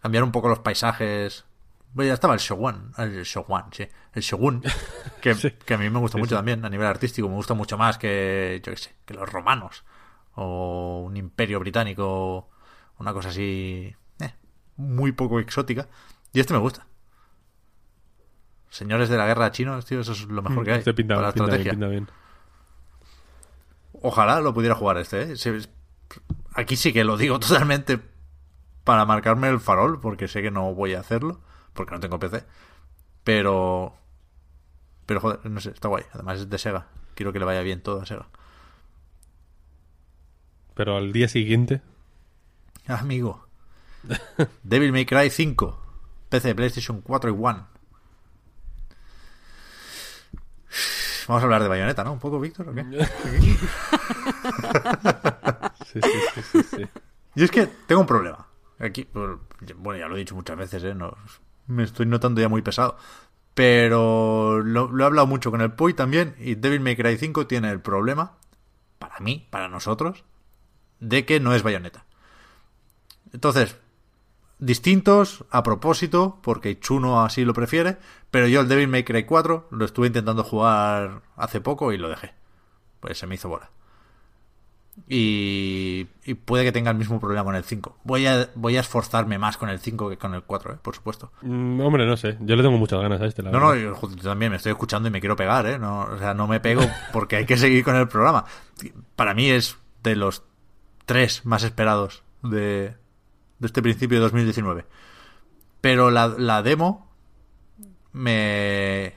Cambiar 0.02 0.24
un 0.24 0.32
poco 0.32 0.50
los 0.50 0.60
paisajes. 0.60 1.46
Bueno, 1.94 2.08
ya 2.10 2.14
estaba 2.14 2.34
el 2.34 2.40
Shogun, 2.40 2.94
el 2.98 3.24
Shogun, 3.24 3.64
sí, 3.72 3.86
el 4.14 4.22
Shogun, 4.22 4.64
que, 5.22 5.36
Sí. 5.36 5.52
que 5.52 5.74
a 5.74 5.78
mí 5.78 5.90
me 5.90 6.00
gusta 6.00 6.18
Sí, 6.18 6.22
mucho 6.22 6.30
sí. 6.30 6.36
también 6.38 6.64
a 6.64 6.70
nivel 6.70 6.88
artístico, 6.88 7.28
me 7.28 7.36
gusta 7.36 7.54
mucho 7.54 7.78
más 7.78 7.98
que, 7.98 8.62
yo 8.66 8.72
qué 8.72 8.78
sé, 8.78 8.96
que 9.06 9.14
los 9.14 9.30
romanos 9.30 9.84
o 10.36 11.02
un 11.06 11.18
imperio 11.18 11.60
británico, 11.60 12.50
una 12.98 13.12
cosa 13.14 13.28
así, 13.30 13.94
eh, 14.22 14.34
muy 14.78 15.12
poco 15.12 15.40
exótica. 15.42 15.90
Y 16.32 16.40
este 16.40 16.54
me 16.54 16.60
gusta. 16.60 16.88
Señores 18.70 19.10
de 19.10 19.18
la 19.18 19.26
guerra 19.26 19.52
chinos, 19.52 19.86
tío, 19.86 20.00
eso 20.00 20.14
es 20.14 20.22
lo 20.24 20.42
mejor 20.42 20.64
que 20.64 20.72
hay 20.72 20.80
Este 20.80 20.94
pinta, 20.94 21.16
para 21.16 21.28
la 21.28 21.34
pinta 21.34 21.48
bien, 21.48 21.60
estrategia. 21.60 21.72
pinta 21.74 21.88
bien. 21.88 22.08
Ojalá 24.02 24.40
lo 24.40 24.54
pudiera 24.54 24.76
jugar 24.76 24.98
este, 24.98 25.34
¿eh? 25.34 25.62
Aquí 26.54 26.76
sí 26.78 26.94
que 26.94 27.04
lo 27.04 27.18
digo 27.18 27.40
totalmente 27.42 28.00
para 28.84 29.06
marcarme 29.06 29.50
el 29.50 29.60
farol, 29.60 30.00
porque 30.00 30.28
sé 30.28 30.42
que 30.42 30.52
no 30.52 30.74
voy 30.74 30.94
a 30.94 31.00
hacerlo, 31.00 31.42
porque 31.74 31.94
no 31.94 32.00
tengo 32.00 32.20
PC. 32.20 32.44
Pero... 33.24 33.96
Pero 35.06 35.20
joder, 35.20 35.46
no 35.50 35.60
sé, 35.60 35.72
está 35.72 35.88
guay. 35.88 36.04
Además 36.14 36.40
es 36.40 36.50
de 36.50 36.58
Sega. 36.58 36.88
Quiero 37.16 37.34
que 37.34 37.40
le 37.40 37.46
vaya 37.46 37.62
bien 37.62 37.82
todo 37.82 38.02
a 38.02 38.06
Sega. 38.06 38.28
Pero 40.74 40.98
al 40.98 41.12
día 41.12 41.28
siguiente, 41.28 41.82
Amigo. 42.88 43.48
Devil 44.64 44.92
May 44.92 45.06
Cry 45.06 45.30
5. 45.30 45.80
PC, 46.30 46.56
PlayStation 46.56 47.02
4 47.02 47.30
y 47.30 47.34
One. 47.34 47.64
Vamos 51.28 51.44
a 51.44 51.46
hablar 51.46 51.62
de 51.62 51.70
Bayonetta, 51.70 52.04
¿no? 52.04 52.14
Un 52.14 52.20
poco, 52.20 52.40
Víctor, 52.40 52.70
¿o 52.70 52.74
qué? 52.74 52.84
sí, 55.86 56.00
sí, 56.02 56.10
sí, 56.34 56.42
sí, 56.52 56.64
sí. 56.64 56.88
Yo 57.36 57.46
es 57.46 57.52
que 57.52 57.68
tengo 57.68 58.02
un 58.02 58.08
problema. 58.08 58.48
Aquí, 58.82 59.08
bueno, 59.14 60.00
ya 60.00 60.08
lo 60.08 60.16
he 60.16 60.20
dicho 60.20 60.36
muchas 60.36 60.58
veces, 60.58 60.84
¿eh? 60.84 60.96
No, 60.96 61.16
me 61.68 61.84
estoy 61.84 62.08
notando 62.08 62.42
ya 62.42 62.50
muy 62.50 62.62
pesado. 62.62 62.98
Pero 63.54 64.62
lo, 64.62 64.98
he 65.00 65.04
hablado 65.04 65.28
mucho 65.28 65.52
con 65.52 65.62
el 65.62 65.74
Puy 65.74 65.94
también. 65.94 66.36
Y 66.40 66.56
Devil 66.56 66.80
May 66.80 66.96
Cry 66.96 67.18
5 67.18 67.48
tiene 67.48 67.70
el 67.70 67.82
problema, 67.82 68.38
para 68.98 69.20
mí, 69.20 69.48
para 69.50 69.68
nosotros, 69.68 70.24
de 71.00 71.26
que 71.26 71.40
no 71.40 71.54
es 71.54 71.62
Bayonetta. 71.62 72.06
Entonces, 73.34 73.78
distintos 74.58 75.46
a 75.52 75.64
propósito, 75.64 76.40
porque 76.42 76.80
Chuno 76.80 77.24
así 77.24 77.46
lo 77.46 77.54
prefiere. 77.54 77.98
Pero 78.32 78.48
yo 78.48 78.62
el 78.62 78.68
Devil 78.68 78.88
May 78.88 79.04
Cry 79.04 79.26
4 79.26 79.68
lo 79.70 79.86
estuve 79.86 80.08
intentando 80.08 80.44
jugar 80.44 81.22
hace 81.36 81.62
poco 81.62 81.94
y 81.94 81.98
lo 81.98 82.10
dejé. 82.10 82.34
Pues 83.00 83.18
se 83.18 83.28
me 83.28 83.36
hizo 83.36 83.50
bola. 83.50 83.70
Y, 85.08 86.08
y 86.26 86.34
puede 86.34 86.64
que 86.64 86.72
tenga 86.72 86.92
el 86.92 86.98
mismo 86.98 87.20
problema 87.20 87.44
con 87.44 87.56
el 87.56 87.64
5. 87.64 87.98
Voy 88.04 88.28
a, 88.28 88.50
voy 88.56 88.78
a 88.78 88.82
esforzarme 88.82 89.38
más 89.38 89.58
con 89.58 89.70
el 89.70 89.80
5 89.80 90.10
que 90.10 90.18
con 90.18 90.34
el 90.36 90.44
4, 90.44 90.74
¿eh? 90.74 90.78
por 90.82 90.96
supuesto. 90.96 91.32
Mm, 91.42 91.80
hombre, 91.82 92.06
no 92.06 92.18
sé. 92.18 92.38
Yo 92.42 92.56
le 92.56 92.64
tengo 92.64 92.78
muchas 92.78 93.02
ganas 93.02 93.22
a 93.22 93.26
este, 93.26 93.42
la 93.42 93.52
No, 93.52 93.60
no, 93.60 93.76
yo, 93.76 93.98
también 94.22 94.52
me 94.52 94.58
estoy 94.58 94.72
escuchando 94.72 95.08
y 95.08 95.12
me 95.12 95.20
quiero 95.20 95.36
pegar, 95.36 95.66
¿eh? 95.66 95.80
No, 95.80 96.02
o 96.02 96.18
sea, 96.18 96.34
no 96.34 96.48
me 96.48 96.60
pego 96.60 96.84
porque 97.14 97.38
hay 97.38 97.46
que 97.46 97.58
seguir 97.58 97.84
con 97.84 97.96
el 97.96 98.08
programa. 98.08 98.46
Para 99.16 99.34
mí 99.34 99.50
es 99.50 99.78
de 100.04 100.16
los 100.16 100.44
tres 101.06 101.46
más 101.46 101.64
esperados 101.64 102.24
de, 102.44 102.96
de 103.60 103.68
este 103.68 103.82
principio 103.82 104.18
de 104.18 104.24
2019. 104.24 104.86
Pero 105.80 106.12
la, 106.12 106.28
la 106.28 106.62
demo 106.62 107.12
me... 108.12 109.16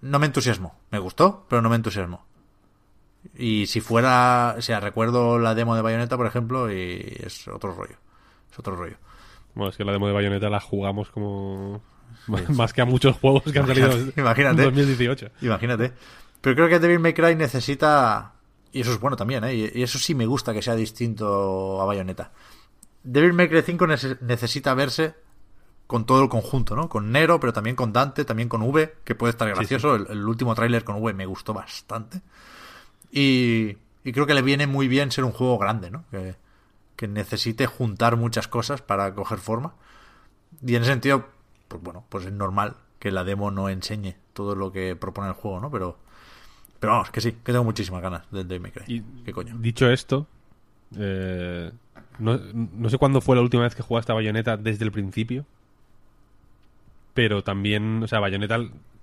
No 0.00 0.18
me 0.18 0.26
entusiasmó. 0.26 0.78
Me 0.90 0.98
gustó, 0.98 1.46
pero 1.48 1.62
no 1.62 1.68
me 1.68 1.76
entusiasmó. 1.76 2.25
Y 3.36 3.66
si 3.66 3.80
fuera... 3.80 4.54
O 4.58 4.62
sea, 4.62 4.80
recuerdo 4.80 5.38
la 5.38 5.54
demo 5.54 5.74
de 5.76 5.82
Bayonetta, 5.82 6.16
por 6.16 6.26
ejemplo, 6.26 6.70
y 6.72 7.16
es 7.24 7.48
otro 7.48 7.72
rollo. 7.74 7.96
Es 8.52 8.58
otro 8.58 8.76
rollo. 8.76 8.96
Bueno, 9.54 9.70
es 9.70 9.76
que 9.76 9.84
la 9.84 9.92
demo 9.92 10.06
de 10.06 10.12
Bayonetta 10.12 10.48
la 10.50 10.60
jugamos 10.60 11.10
como... 11.10 11.82
Más 12.48 12.72
que 12.72 12.80
a 12.82 12.84
muchos 12.84 13.16
juegos 13.16 13.42
que 13.44 13.58
han 13.58 13.66
salido 13.66 13.90
en 13.92 14.12
Imagínate. 14.16 14.62
2018. 14.62 15.30
Imagínate. 15.42 15.92
Pero 16.40 16.56
creo 16.56 16.68
que 16.68 16.78
Devil 16.78 16.98
May 17.00 17.14
Cry 17.14 17.34
necesita. 17.36 18.32
Y 18.72 18.80
eso 18.80 18.92
es 18.92 19.00
bueno 19.00 19.16
también, 19.16 19.44
¿eh? 19.44 19.54
Y 19.74 19.82
eso 19.82 19.98
sí 19.98 20.14
me 20.14 20.26
gusta 20.26 20.52
que 20.52 20.62
sea 20.62 20.74
distinto 20.74 21.80
a 21.80 21.84
Bayonetta. 21.84 22.32
Devil 23.02 23.32
May 23.32 23.48
Cry 23.48 23.62
5 23.62 23.86
nece- 23.86 24.18
necesita 24.20 24.74
verse 24.74 25.14
con 25.86 26.04
todo 26.04 26.22
el 26.22 26.28
conjunto, 26.28 26.74
¿no? 26.74 26.88
Con 26.88 27.12
Nero, 27.12 27.38
pero 27.40 27.52
también 27.52 27.76
con 27.76 27.92
Dante, 27.92 28.24
también 28.24 28.48
con 28.48 28.62
V, 28.62 28.96
que 29.04 29.14
puede 29.14 29.30
estar 29.30 29.48
gracioso. 29.48 29.94
El, 29.94 30.06
el 30.10 30.26
último 30.26 30.54
tráiler 30.54 30.82
con 30.84 30.96
V 30.96 31.12
me 31.14 31.26
gustó 31.26 31.54
bastante. 31.54 32.20
Y, 33.18 33.78
y 34.04 34.12
creo 34.12 34.26
que 34.26 34.34
le 34.34 34.42
viene 34.42 34.66
muy 34.66 34.88
bien 34.88 35.10
ser 35.10 35.24
un 35.24 35.32
juego 35.32 35.56
grande, 35.58 35.90
¿no? 35.90 36.04
Que, 36.10 36.34
que 36.96 37.08
necesite 37.08 37.66
juntar 37.66 38.16
muchas 38.16 38.46
cosas 38.46 38.82
para 38.82 39.14
coger 39.14 39.38
forma. 39.38 39.74
Y 40.64 40.74
en 40.74 40.82
ese 40.82 40.92
sentido, 40.92 41.26
pues 41.68 41.82
bueno, 41.82 42.04
pues 42.10 42.26
es 42.26 42.32
normal 42.32 42.76
que 42.98 43.10
la 43.10 43.24
demo 43.24 43.50
no 43.50 43.68
enseñe 43.70 44.16
todo 44.34 44.54
lo 44.54 44.70
que 44.70 44.96
propone 44.96 45.28
el 45.28 45.34
juego, 45.34 45.60
¿no? 45.60 45.70
Pero, 45.70 45.98
pero 46.78 46.92
vamos, 46.92 47.10
que 47.10 47.20
sí, 47.22 47.32
que 47.32 47.52
tengo 47.52 47.64
muchísimas 47.64 48.02
ganas 48.02 48.22
del 48.30 48.60
May 48.60 48.70
Cry. 48.72 49.02
¿Qué 49.24 49.32
coño? 49.32 49.56
Dicho 49.58 49.88
esto, 49.90 50.26
eh, 50.98 51.72
no, 52.18 52.38
no 52.52 52.90
sé 52.90 52.98
cuándo 52.98 53.20
fue 53.22 53.34
la 53.36 53.42
última 53.42 53.62
vez 53.62 53.74
que 53.74 53.82
jugaste 53.82 54.12
a 54.12 54.14
Bayonetta 54.14 54.56
desde 54.58 54.84
el 54.84 54.92
principio, 54.92 55.46
pero 57.14 57.42
también, 57.42 58.02
o 58.02 58.08
sea, 58.08 58.20
Bayonetta 58.20 58.58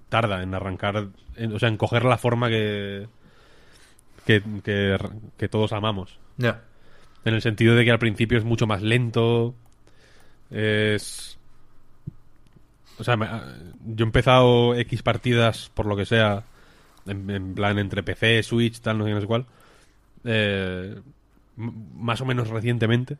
tarda 0.10 0.44
en 0.44 0.54
arrancar, 0.54 1.08
en- 1.36 1.54
o 1.56 1.60
sea, 1.60 1.70
en 1.70 1.78
coger 1.78 2.06
la 2.06 2.18
forma 2.18 2.50
que, 2.50 3.08
que, 4.26 4.42
que, 4.64 4.98
que 5.38 5.50
todos 5.50 5.74
amamos. 5.74 6.20
Ya. 6.38 6.62
En 7.26 7.34
el 7.34 7.42
sentido 7.42 7.76
de 7.76 7.86
que 7.86 7.92
al 7.92 8.00
principio 8.00 8.38
es 8.38 8.44
mucho 8.44 8.68
más 8.68 8.82
lento. 8.82 9.56
Es. 10.52 11.38
O 13.00 13.04
sea, 13.04 13.18
me- 13.18 13.28
yo 13.86 14.04
he 14.06 14.08
empezado 14.08 14.76
X 14.76 15.02
partidas, 15.02 15.72
por 15.74 15.86
lo 15.88 15.96
que 15.96 16.06
sea, 16.06 16.44
en, 17.08 17.30
en 17.30 17.56
plan 17.56 17.80
entre 17.80 18.04
PC, 18.04 18.44
Switch, 18.44 18.80
tal, 18.82 18.98
no 19.00 19.06
sé, 19.06 19.12
no 19.12 19.22
sé 19.22 19.28
cuál. 19.28 19.46
eh, 20.26 20.96
más 21.58 22.22
o 22.22 22.26
menos 22.26 22.50
recientemente. 22.50 23.18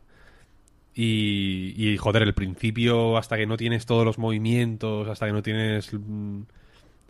Y, 0.94 1.74
y, 1.76 1.96
joder, 1.96 2.22
el 2.22 2.34
principio, 2.34 3.16
hasta 3.18 3.36
que 3.36 3.46
no 3.46 3.56
tienes 3.56 3.86
todos 3.86 4.04
los 4.04 4.18
movimientos, 4.18 5.08
hasta 5.08 5.26
que 5.26 5.32
no 5.32 5.42
tienes 5.42 5.92
mm, 5.92 6.42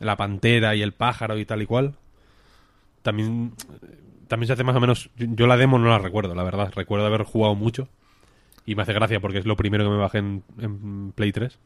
la 0.01 0.17
pantera 0.17 0.75
y 0.75 0.83
el 0.83 0.93
pájaro 0.93 1.39
y 1.39 1.45
tal 1.47 1.63
y 1.63 1.67
cual, 1.67 1.95
también 3.05 3.53
también 4.27 4.49
se 4.49 4.55
hace 4.55 4.65
más 4.65 4.75
o 4.75 4.81
menos. 4.81 5.11
Yo, 5.17 5.27
yo 5.31 5.47
la 5.47 5.57
demo 5.57 5.79
no 5.79 5.89
la 5.89 5.99
recuerdo, 6.01 6.35
la 6.35 6.43
verdad. 6.43 6.73
Recuerdo 6.75 7.07
haber 7.07 7.23
jugado 7.23 7.55
mucho. 7.55 7.89
Y 8.67 8.75
me 8.75 8.83
hace 8.83 8.95
gracia 8.95 9.21
porque 9.21 9.39
es 9.39 9.47
lo 9.47 9.55
primero 9.57 9.85
que 9.85 9.91
me 9.91 9.97
bajé 9.99 10.19
en, 10.19 10.43
en 10.59 11.13
Play 11.13 11.31
3. 11.31 11.59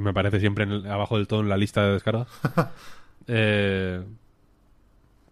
Me 0.00 0.12
parece 0.12 0.40
siempre 0.40 0.64
en 0.64 0.72
el- 0.72 0.86
abajo 0.90 1.16
del 1.18 1.28
todo 1.28 1.40
en 1.40 1.48
la 1.48 1.56
lista 1.56 1.86
de 1.86 1.92
descargas. 1.92 2.26
Eh, 3.28 4.02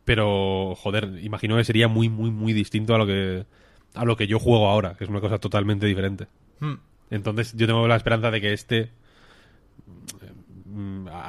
pero, 0.04 0.74
joder, 0.76 1.18
imagino 1.22 1.56
que 1.56 1.64
sería 1.64 1.88
muy, 1.88 2.08
muy, 2.08 2.30
muy 2.30 2.52
distinto 2.52 2.94
a 2.94 2.98
lo 2.98 3.06
que 3.06 3.46
a 3.94 4.04
lo 4.04 4.16
que 4.16 4.28
yo 4.28 4.38
juego 4.38 4.68
ahora, 4.68 4.94
que 4.94 5.02
es 5.02 5.10
una 5.10 5.20
cosa 5.20 5.38
totalmente 5.38 5.86
diferente. 5.86 6.28
Hmm. 6.60 6.74
Entonces, 7.10 7.52
yo 7.56 7.66
tengo 7.66 7.88
la 7.88 7.96
esperanza 7.96 8.30
de 8.30 8.40
que 8.40 8.52
este 8.52 8.92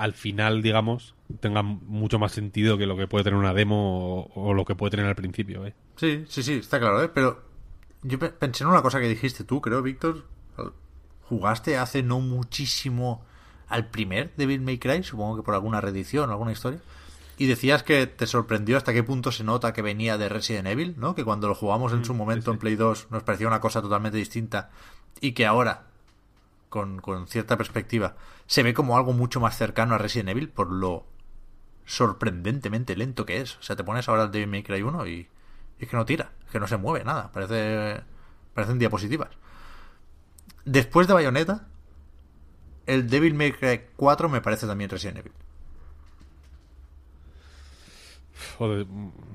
al 0.02 0.14
final, 0.14 0.62
digamos, 0.62 1.14
tenga 1.40 1.62
mucho 1.62 2.18
más 2.20 2.32
sentido 2.32 2.78
que 2.78 2.86
lo 2.88 2.98
que 2.98 3.08
puede 3.08 3.24
tener 3.24 3.38
una 3.40 3.54
demo 3.54 4.24
o, 4.26 4.50
o 4.50 4.54
lo 4.54 4.66
que 4.66 4.76
puede 4.76 4.92
tener 4.92 5.06
al 5.06 5.16
principio. 5.16 5.66
¿eh? 5.66 5.74
Sí, 5.96 6.26
sí, 6.28 6.42
sí, 6.44 6.54
está 6.54 6.80
claro, 6.80 7.04
¿eh? 7.04 7.10
Pero 7.14 7.44
yo 8.02 8.18
pe- 8.18 8.30
pensé 8.30 8.64
en 8.64 8.70
una 8.72 8.82
cosa 8.82 9.00
que 9.00 9.08
dijiste 9.08 9.44
tú, 9.44 9.62
creo, 9.62 9.82
Víctor. 9.82 10.26
¿Jugaste 11.30 11.78
hace 11.78 12.04
no 12.04 12.20
muchísimo 12.20 13.24
al 13.68 13.88
primer 13.88 14.34
Devil 14.36 14.62
May 14.62 14.80
Cry? 14.80 15.04
Supongo 15.04 15.38
que 15.38 15.44
por 15.44 15.54
alguna 15.54 15.80
reedición 15.82 16.30
o 16.30 16.34
alguna 16.34 16.52
historia. 16.52 16.80
Y 17.38 17.46
decías 17.46 17.84
que 17.84 18.06
te 18.08 18.28
sorprendió 18.28 18.78
hasta 18.78 18.94
qué 18.94 19.02
punto 19.04 19.32
se 19.32 19.44
nota 19.44 19.72
que 19.74 19.82
venía 19.82 20.18
de 20.18 20.30
Resident 20.30 20.68
Evil, 20.68 20.96
¿no? 20.98 21.16
Que 21.16 21.24
cuando 21.24 21.48
lo 21.48 21.56
jugamos 21.56 21.94
en 21.94 22.04
su 22.06 22.14
momento 22.14 22.52
en 22.52 22.58
Play 22.60 22.76
2 22.76 23.08
nos 23.10 23.24
parecía 23.24 23.48
una 23.48 23.62
cosa 23.62 23.82
totalmente 23.82 24.18
distinta 24.18 24.70
y 25.22 25.32
que 25.32 25.46
ahora, 25.46 25.88
con, 26.72 27.00
con 27.02 27.28
cierta 27.28 27.58
perspectiva, 27.58 28.16
se 28.48 28.64
ve 28.64 28.74
como 28.74 28.96
algo 28.98 29.12
mucho 29.14 29.40
más 29.40 29.56
cercano 29.58 29.94
a 29.94 29.98
Resident 30.00 30.30
Evil 30.30 30.50
por 30.50 30.72
lo 30.72 31.06
sorprendentemente 31.86 32.96
lento 32.96 33.26
que 33.26 33.42
es. 33.42 33.58
O 33.58 33.62
sea, 33.62 33.76
te 33.76 33.84
pones 33.84 34.08
ahora 34.10 34.24
el 34.24 34.32
Devil 34.32 34.48
May 34.48 34.64
Cry 34.64 34.82
1 34.82 35.06
y 35.08 35.28
es 35.80 35.88
que 35.90 35.98
no 35.98 36.06
tira, 36.06 36.32
es 36.46 36.52
que 36.52 36.60
no 36.60 36.68
se 36.68 36.78
mueve 36.78 37.04
nada, 37.04 37.32
parece 37.34 38.02
parecen 38.54 38.80
diapositivas. 38.80 39.30
Después 40.64 41.08
de 41.08 41.14
Bayonetta, 41.14 41.68
el 42.86 43.10
Devil 43.10 43.34
May 43.34 43.52
Cry 43.52 43.82
4 43.98 44.30
me 44.30 44.40
parece 44.42 44.66
también 44.66 44.90
Resident 44.90 45.18
Evil. 45.20 45.34
Joder, 48.58 48.88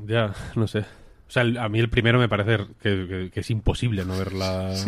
ya, 0.06 0.34
no 0.54 0.66
sé. 0.66 0.80
O 0.80 1.30
sea, 1.30 1.42
el- 1.42 1.58
a 1.58 1.68
mí 1.68 1.78
el 1.80 1.90
primero 1.90 2.18
me 2.18 2.28
parece 2.28 2.66
que, 2.80 3.06
que- 3.08 3.30
que 3.32 3.40
es 3.40 3.50
imposible 3.50 4.04
no 4.04 4.16
verla. 4.16 4.72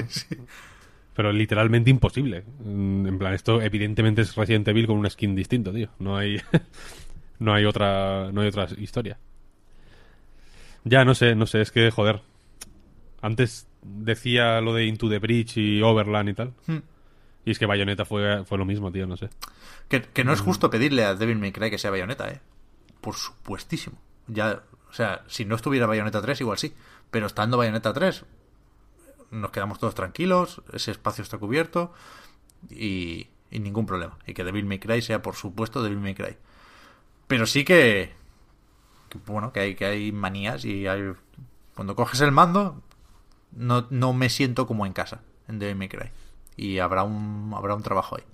Pero 1.18 1.32
literalmente 1.32 1.90
imposible. 1.90 2.44
Mm, 2.64 3.08
En 3.08 3.18
plan, 3.18 3.34
esto 3.34 3.60
evidentemente 3.60 4.22
es 4.22 4.36
Resident 4.36 4.68
Evil 4.68 4.86
con 4.86 4.98
un 4.98 5.10
skin 5.10 5.34
distinto, 5.34 5.72
tío. 5.72 5.88
No 5.98 6.16
hay. 6.16 6.40
no 7.40 7.54
hay 7.54 7.64
otra. 7.64 8.30
No 8.30 8.40
hay 8.40 8.46
otra 8.46 8.68
historia. 8.78 9.18
Ya, 10.84 11.04
no 11.04 11.16
sé, 11.16 11.34
no 11.34 11.46
sé, 11.46 11.60
es 11.60 11.72
que, 11.72 11.90
joder. 11.90 12.20
Antes 13.20 13.66
decía 13.82 14.60
lo 14.60 14.72
de 14.72 14.86
Into 14.86 15.08
the 15.08 15.18
Breach 15.18 15.56
y 15.56 15.82
Overland 15.82 16.28
y 16.28 16.34
tal. 16.34 16.52
Hmm. 16.68 16.82
Y 17.44 17.50
es 17.50 17.58
que 17.58 17.66
Bayonetta 17.66 18.04
fue, 18.04 18.44
fue 18.44 18.56
lo 18.56 18.64
mismo, 18.64 18.92
tío, 18.92 19.08
no 19.08 19.16
sé. 19.16 19.28
Que, 19.88 20.02
que 20.02 20.22
no 20.22 20.32
es 20.32 20.40
justo 20.40 20.70
pedirle 20.70 21.02
a 21.02 21.16
Devil 21.16 21.38
May 21.38 21.50
Cry 21.50 21.68
que 21.68 21.78
sea 21.78 21.90
Bayonetta, 21.90 22.28
¿eh? 22.28 22.40
Por 23.00 23.16
supuestísimo. 23.16 23.98
Ya, 24.28 24.62
o 24.88 24.92
sea, 24.92 25.24
si 25.26 25.44
no 25.44 25.56
estuviera 25.56 25.88
Bayonetta 25.88 26.22
3, 26.22 26.42
igual 26.42 26.58
sí. 26.58 26.72
Pero 27.10 27.26
estando 27.26 27.58
Bayonetta 27.58 27.92
3, 27.92 28.24
nos 29.30 29.50
quedamos 29.50 29.78
todos 29.78 29.94
tranquilos, 29.94 30.62
ese 30.72 30.90
espacio 30.90 31.22
está 31.22 31.38
cubierto 31.38 31.92
y, 32.70 33.28
y 33.50 33.60
ningún 33.60 33.86
problema. 33.86 34.18
Y 34.26 34.34
que 34.34 34.44
Devil 34.44 34.64
May 34.64 34.78
Cry 34.78 35.02
sea, 35.02 35.22
por 35.22 35.34
supuesto, 35.34 35.82
Devil 35.82 36.00
May 36.00 36.14
Cry. 36.14 36.36
Pero 37.26 37.46
sí 37.46 37.64
que, 37.64 38.12
que, 39.08 39.18
bueno, 39.26 39.52
que 39.52 39.60
hay, 39.60 39.74
que 39.74 39.84
hay 39.84 40.12
manías 40.12 40.64
y 40.64 40.86
hay... 40.86 41.12
Cuando 41.74 41.94
coges 41.94 42.20
el 42.22 42.32
mando, 42.32 42.82
no, 43.52 43.86
no 43.90 44.12
me 44.12 44.30
siento 44.30 44.66
como 44.66 44.86
en 44.86 44.92
casa 44.92 45.20
en 45.46 45.58
Devil 45.58 45.76
May 45.76 45.88
Cry. 45.88 46.10
Y 46.56 46.78
habrá 46.78 47.04
un, 47.04 47.52
habrá 47.54 47.74
un 47.74 47.82
trabajo 47.82 48.16
ahí. 48.16 48.24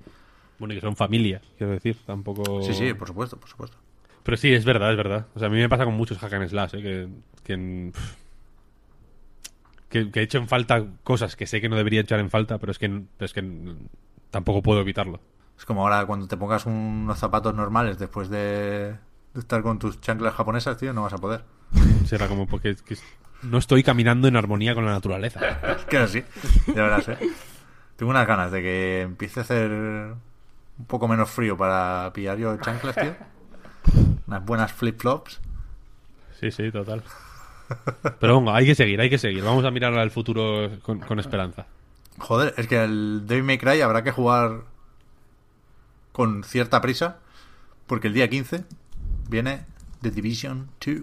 Bueno, 0.58 0.72
y 0.72 0.76
que 0.76 0.80
son 0.80 0.96
familia, 0.96 1.42
quiero 1.58 1.72
decir, 1.72 1.96
tampoco... 2.06 2.62
Sí, 2.62 2.72
sí, 2.74 2.94
por 2.94 3.08
supuesto, 3.08 3.36
por 3.36 3.48
supuesto. 3.48 3.76
Pero 4.22 4.36
sí, 4.36 4.54
es 4.54 4.64
verdad, 4.64 4.92
es 4.92 4.96
verdad. 4.96 5.26
O 5.34 5.38
sea, 5.38 5.48
a 5.48 5.50
mí 5.50 5.58
me 5.58 5.68
pasa 5.68 5.84
con 5.84 5.94
muchos 5.94 6.16
hack 6.18 6.32
and 6.32 6.48
slash, 6.48 6.76
¿eh? 6.76 6.82
que, 6.82 7.08
que, 7.42 7.90
pff, 7.92 8.14
que, 9.94 10.10
que 10.10 10.22
echo 10.22 10.38
en 10.38 10.48
falta 10.48 10.84
cosas 11.04 11.36
que 11.36 11.46
sé 11.46 11.60
que 11.60 11.68
no 11.68 11.76
debería 11.76 12.00
echar 12.00 12.18
en 12.18 12.28
falta, 12.28 12.58
pero 12.58 12.72
es 12.72 12.80
que, 12.80 13.04
es 13.20 13.32
que 13.32 13.76
tampoco 14.32 14.60
puedo 14.60 14.80
evitarlo. 14.80 15.20
Es 15.56 15.64
como 15.64 15.82
ahora 15.82 16.04
cuando 16.04 16.26
te 16.26 16.36
pongas 16.36 16.66
unos 16.66 17.16
zapatos 17.16 17.54
normales 17.54 17.96
después 17.96 18.28
de, 18.28 18.96
de 19.34 19.40
estar 19.40 19.62
con 19.62 19.78
tus 19.78 20.00
chanclas 20.00 20.34
japonesas, 20.34 20.76
tío, 20.78 20.92
no 20.92 21.02
vas 21.02 21.12
a 21.12 21.18
poder. 21.18 21.44
Será 22.06 22.26
como 22.26 22.48
porque 22.48 22.74
que 22.74 22.96
no 23.42 23.58
estoy 23.58 23.84
caminando 23.84 24.26
en 24.26 24.34
armonía 24.34 24.74
con 24.74 24.84
la 24.84 24.90
naturaleza. 24.90 25.38
Es 25.76 25.84
que 25.84 26.08
sí, 26.08 26.24
ya 26.66 26.82
verás, 26.82 27.08
¿eh? 27.10 27.18
Tengo 27.94 28.10
unas 28.10 28.26
ganas 28.26 28.50
de 28.50 28.62
que 28.62 29.02
empiece 29.02 29.38
a 29.38 29.42
hacer 29.44 29.70
un 29.70 30.86
poco 30.88 31.06
menos 31.06 31.30
frío 31.30 31.56
para 31.56 32.12
pillar 32.12 32.36
yo 32.36 32.56
chanclas, 32.56 32.96
tío. 32.96 33.14
Unas 34.26 34.44
buenas 34.44 34.72
flip-flops. 34.72 35.40
Sí, 36.40 36.50
sí, 36.50 36.72
total. 36.72 37.04
Pero 38.20 38.40
bueno, 38.40 38.54
hay 38.54 38.66
que 38.66 38.74
seguir, 38.74 39.00
hay 39.00 39.10
que 39.10 39.18
seguir. 39.18 39.42
Vamos 39.42 39.64
a 39.64 39.70
mirar 39.70 39.94
al 39.94 40.10
futuro 40.10 40.70
con, 40.82 41.00
con 41.00 41.18
esperanza. 41.18 41.66
Joder, 42.18 42.54
es 42.56 42.66
que 42.66 42.82
el 42.82 43.26
Devil 43.26 43.44
May 43.44 43.58
Cry 43.58 43.80
habrá 43.80 44.02
que 44.04 44.12
jugar 44.12 44.62
con 46.12 46.44
cierta 46.44 46.80
prisa, 46.80 47.18
porque 47.86 48.06
el 48.06 48.14
día 48.14 48.28
15 48.28 48.64
viene 49.28 49.66
The 50.02 50.10
Division 50.10 50.70
2. 50.84 50.96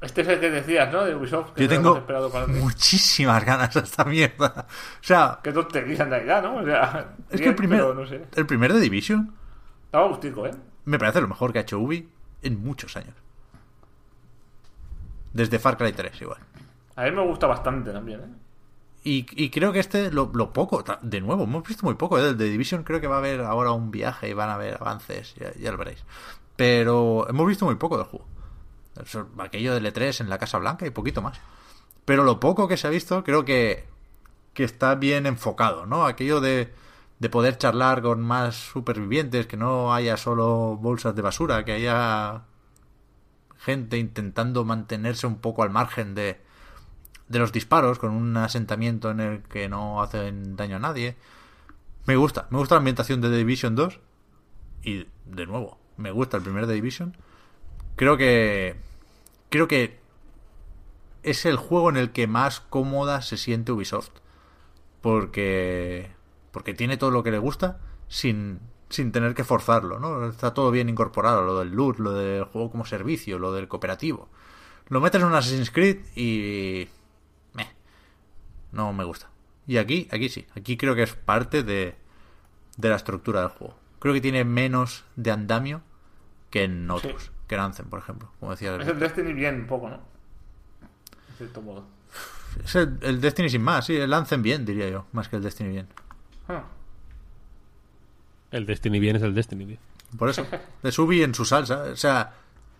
Este 0.00 0.20
es 0.20 0.28
el 0.28 0.38
que 0.38 0.50
decías, 0.50 0.92
¿no? 0.92 1.04
De 1.04 1.14
Ubisoft. 1.14 1.54
que 1.54 1.62
Yo 1.62 1.68
tengo 1.68 2.06
para 2.06 2.46
muchísimas 2.46 3.44
ganas 3.44 3.76
a 3.76 3.80
esta 3.80 4.04
mierda. 4.04 4.66
O 4.68 5.04
sea, 5.04 5.40
Qué 5.42 5.50
tontería 5.50 6.04
en 6.04 6.10
realidad, 6.10 6.42
¿no? 6.42 6.56
O 6.56 6.64
sea, 6.64 7.14
es 7.30 7.40
que 7.40 7.48
el 7.48 7.54
primer, 7.56 7.80
pero 7.80 7.94
no 7.94 8.06
sé. 8.06 8.22
el 8.36 8.46
primer 8.46 8.72
de 8.72 8.80
Division 8.80 9.34
Estaba 9.86 10.06
gustico, 10.06 10.46
¿eh? 10.46 10.52
me 10.84 10.98
parece 10.98 11.20
lo 11.20 11.26
mejor 11.28 11.52
que 11.52 11.58
ha 11.58 11.62
hecho 11.62 11.80
Ubi 11.80 12.08
en 12.42 12.62
muchos 12.62 12.96
años. 12.96 13.14
Desde 15.32 15.58
Far 15.58 15.76
Cry 15.76 15.92
3, 15.92 16.22
igual. 16.22 16.38
A 16.96 17.04
mí 17.04 17.10
me 17.10 17.24
gusta 17.24 17.46
bastante 17.46 17.92
también, 17.92 18.20
¿eh? 18.20 18.48
Y, 19.04 19.26
y 19.42 19.50
creo 19.50 19.72
que 19.72 19.78
este, 19.78 20.10
lo, 20.10 20.30
lo 20.34 20.52
poco, 20.52 20.84
de 21.02 21.20
nuevo, 21.20 21.44
hemos 21.44 21.66
visto 21.66 21.86
muy 21.86 21.94
poco 21.94 22.18
¿eh? 22.18 22.22
del 22.22 22.36
de 22.36 22.50
Division. 22.50 22.82
Creo 22.82 23.00
que 23.00 23.06
va 23.06 23.16
a 23.16 23.18
haber 23.18 23.40
ahora 23.40 23.72
un 23.72 23.90
viaje 23.90 24.28
y 24.28 24.32
van 24.32 24.50
a 24.50 24.54
haber 24.54 24.74
avances, 24.74 25.34
ya, 25.36 25.52
ya 25.54 25.70
lo 25.70 25.78
veréis. 25.78 26.04
Pero 26.56 27.26
hemos 27.28 27.46
visto 27.46 27.64
muy 27.64 27.76
poco 27.76 27.96
del 27.96 28.06
juego. 28.06 28.26
Aquello 29.38 29.74
del 29.74 29.86
E3 29.86 30.20
en 30.22 30.28
la 30.28 30.38
Casa 30.38 30.58
Blanca 30.58 30.86
y 30.86 30.90
poquito 30.90 31.22
más. 31.22 31.38
Pero 32.04 32.24
lo 32.24 32.40
poco 32.40 32.66
que 32.66 32.76
se 32.76 32.86
ha 32.86 32.90
visto, 32.90 33.22
creo 33.22 33.44
que, 33.44 33.84
que 34.52 34.64
está 34.64 34.96
bien 34.96 35.26
enfocado, 35.26 35.86
¿no? 35.86 36.04
Aquello 36.04 36.40
de, 36.40 36.72
de 37.18 37.30
poder 37.30 37.58
charlar 37.58 38.02
con 38.02 38.20
más 38.20 38.56
supervivientes, 38.56 39.46
que 39.46 39.56
no 39.56 39.94
haya 39.94 40.16
solo 40.16 40.76
bolsas 40.76 41.14
de 41.14 41.22
basura, 41.22 41.64
que 41.64 41.72
haya 41.72 42.42
gente 43.68 43.98
intentando 43.98 44.64
mantenerse 44.64 45.26
un 45.26 45.40
poco 45.40 45.62
al 45.62 45.68
margen 45.68 46.14
de, 46.14 46.40
de 47.28 47.38
los 47.38 47.52
disparos, 47.52 47.98
con 47.98 48.12
un 48.12 48.34
asentamiento 48.38 49.10
en 49.10 49.20
el 49.20 49.42
que 49.42 49.68
no 49.68 50.00
hacen 50.00 50.56
daño 50.56 50.76
a 50.76 50.78
nadie. 50.78 51.16
Me 52.06 52.16
gusta, 52.16 52.46
me 52.48 52.56
gusta 52.56 52.76
la 52.76 52.78
ambientación 52.78 53.20
de 53.20 53.28
Division 53.36 53.76
2. 53.76 54.00
Y 54.84 55.06
de 55.26 55.44
nuevo, 55.44 55.76
me 55.98 56.10
gusta 56.12 56.38
el 56.38 56.42
primer 56.42 56.66
Division. 56.66 57.14
Creo 57.96 58.16
que. 58.16 58.76
Creo 59.50 59.68
que 59.68 60.00
es 61.22 61.44
el 61.44 61.56
juego 61.56 61.90
en 61.90 61.98
el 61.98 62.10
que 62.12 62.26
más 62.26 62.60
cómoda 62.60 63.20
se 63.20 63.36
siente 63.36 63.72
Ubisoft. 63.72 64.12
Porque. 65.02 66.10
Porque 66.52 66.72
tiene 66.72 66.96
todo 66.96 67.10
lo 67.10 67.22
que 67.22 67.32
le 67.32 67.38
gusta 67.38 67.80
sin, 68.08 68.60
sin 68.88 69.12
tener 69.12 69.34
que 69.34 69.44
forzarlo, 69.44 69.98
¿no? 69.98 70.28
Está 70.28 70.54
todo 70.54 70.70
bien 70.70 70.88
incorporado, 70.88 71.44
lo 71.44 71.58
del 71.58 71.70
loot, 71.70 71.98
lo 71.98 72.12
del 72.12 72.44
juego 72.44 72.70
como 72.70 72.86
servicio, 72.86 73.38
lo 73.38 73.52
del 73.52 73.68
cooperativo. 73.68 74.28
Lo 74.88 75.00
metes 75.00 75.20
en 75.20 75.26
un 75.26 75.34
Assassin's 75.34 75.70
Creed 75.70 75.98
y. 76.16 76.88
Meh, 77.52 77.70
no 78.72 78.92
me 78.92 79.04
gusta. 79.04 79.28
Y 79.66 79.76
aquí, 79.76 80.08
aquí 80.10 80.28
sí. 80.30 80.46
Aquí 80.56 80.76
creo 80.78 80.94
que 80.94 81.02
es 81.02 81.14
parte 81.14 81.62
de, 81.62 81.96
de 82.76 82.88
la 82.88 82.96
estructura 82.96 83.42
del 83.42 83.50
juego. 83.50 83.76
Creo 83.98 84.14
que 84.14 84.20
tiene 84.20 84.44
menos 84.44 85.04
de 85.16 85.30
andamio 85.30 85.82
que 86.50 86.64
en 86.64 86.90
otros. 86.90 87.24
Sí. 87.24 87.30
Que 87.46 87.56
en 87.56 87.60
Anthem, 87.60 87.88
por 87.90 87.98
ejemplo. 87.98 88.30
Como 88.40 88.52
decía. 88.52 88.76
Es 88.76 88.88
el 88.88 88.98
Destiny 88.98 89.34
bien 89.34 89.60
un 89.60 89.66
poco, 89.66 89.90
¿no? 89.90 89.96
De 89.96 91.34
cierto 91.36 91.60
modo. 91.60 91.86
Es 92.64 92.74
el, 92.74 92.98
el 93.02 93.20
Destiny 93.20 93.50
sin 93.50 93.62
más, 93.62 93.84
sí. 93.84 93.96
El 93.96 94.14
Anthem 94.14 94.40
bien, 94.40 94.64
diría 94.64 94.88
yo. 94.88 95.04
Más 95.12 95.28
que 95.28 95.36
el 95.36 95.42
Destiny 95.42 95.68
bien. 95.68 95.88
Ah, 96.48 96.64
El 98.50 98.66
Destiny 98.66 98.98
bien 98.98 99.16
es 99.16 99.22
el 99.22 99.34
Destiny, 99.34 99.66
tío. 99.66 99.76
Por 100.18 100.28
eso. 100.30 100.46
Es 100.82 100.98
Ubi 100.98 101.22
en 101.22 101.34
su 101.34 101.44
salsa. 101.44 101.82
O 101.92 101.96
sea, 101.96 102.32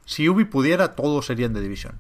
si 0.04 0.28
Ubi 0.28 0.44
pudiera, 0.44 0.94
todo 0.96 1.20
sería 1.22 1.46
en 1.46 1.52
The 1.54 1.60
Division. 1.60 1.94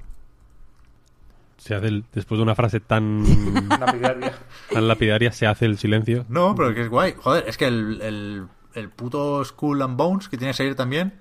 Se 1.58 1.74
hace 1.74 1.88
el- 1.88 2.04
después 2.12 2.38
de 2.38 2.42
una 2.44 2.54
frase 2.54 2.80
tan, 2.80 3.24
lapidaria. 3.80 4.38
tan 4.72 4.88
lapidaria, 4.88 5.32
se 5.32 5.46
hace 5.46 5.66
el 5.66 5.76
silencio. 5.76 6.24
No, 6.28 6.54
pero 6.54 6.72
que 6.74 6.82
es 6.82 6.88
guay. 6.88 7.14
Joder, 7.18 7.44
es 7.48 7.56
que 7.56 7.66
el, 7.66 8.00
el, 8.00 8.46
el 8.74 8.88
puto 8.90 9.44
Skull 9.44 9.82
and 9.82 9.96
Bones 9.96 10.28
que 10.28 10.38
tiene 10.38 10.52
que 10.52 10.56
salir 10.56 10.74
también 10.76 11.14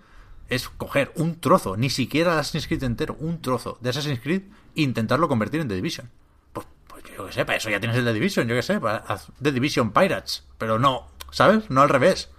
es 0.50 0.70
coger 0.70 1.12
un 1.16 1.40
trozo, 1.42 1.76
ni 1.76 1.90
siquiera 1.90 2.40
Assassin's 2.40 2.68
Creed 2.68 2.84
entero, 2.84 3.18
un 3.20 3.42
trozo 3.42 3.78
de 3.82 3.90
Assassin's 3.90 4.22
Creed 4.22 4.44
e 4.76 4.82
intentarlo 4.84 5.28
convertir 5.28 5.60
en 5.60 5.68
The 5.68 5.76
Division. 5.76 6.10
Pues, 6.54 6.66
pues 6.88 7.04
yo 7.18 7.26
que 7.26 7.34
sé, 7.34 7.44
para 7.44 7.58
eso 7.58 7.70
ya 7.70 7.80
tienes 7.82 7.98
el 7.98 8.06
The 8.06 8.14
Division, 8.14 8.48
yo 8.48 8.56
que 8.56 8.62
sé, 8.62 8.80
para 8.80 9.04
The 9.42 9.52
Division 9.52 9.92
Pirates. 9.92 10.46
Pero 10.58 10.80
no, 10.80 11.08
¿sabes? 11.32 11.70
No 11.70 11.82
al 11.82 11.90
revés. 11.90 12.30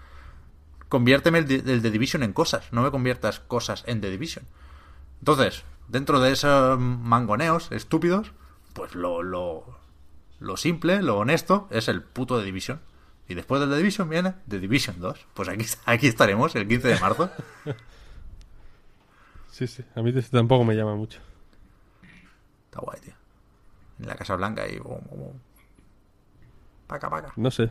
Conviérteme 0.88 1.38
el 1.38 1.46
de, 1.46 1.56
el 1.72 1.82
The 1.82 1.90
Division 1.90 2.22
en 2.22 2.32
cosas, 2.32 2.72
no 2.72 2.82
me 2.82 2.90
conviertas 2.90 3.40
cosas 3.40 3.84
en 3.86 4.00
The 4.00 4.10
Division. 4.10 4.44
Entonces, 5.20 5.64
dentro 5.88 6.20
de 6.20 6.32
esos 6.32 6.78
mangoneos 6.78 7.72
estúpidos, 7.72 8.32
pues 8.72 8.94
lo, 8.94 9.22
lo, 9.22 9.78
lo 10.38 10.56
simple, 10.56 11.02
lo 11.02 11.18
honesto, 11.18 11.68
es 11.70 11.88
el 11.88 12.02
puto 12.02 12.38
The 12.38 12.44
Division. 12.44 12.80
Y 13.28 13.34
después 13.34 13.60
del 13.60 13.70
The 13.70 13.76
Division 13.76 14.08
viene 14.08 14.34
The 14.48 14.58
Division 14.58 15.00
2. 15.00 15.26
Pues 15.34 15.48
aquí, 15.48 15.66
aquí 15.84 16.06
estaremos 16.06 16.54
el 16.56 16.66
15 16.66 16.88
de 16.88 17.00
marzo. 17.00 17.30
Sí, 19.50 19.66
sí. 19.66 19.82
A 19.96 20.02
mí 20.02 20.12
tampoco 20.12 20.62
me 20.62 20.76
llama 20.76 20.94
mucho. 20.94 21.18
Está 22.66 22.78
guay, 22.80 23.00
tío. 23.00 23.14
En 23.98 24.06
la 24.06 24.14
Casa 24.14 24.36
Blanca 24.36 24.68
y... 24.68 24.80
Paca, 26.86 27.10
paca. 27.10 27.32
No 27.34 27.50
sé. 27.50 27.68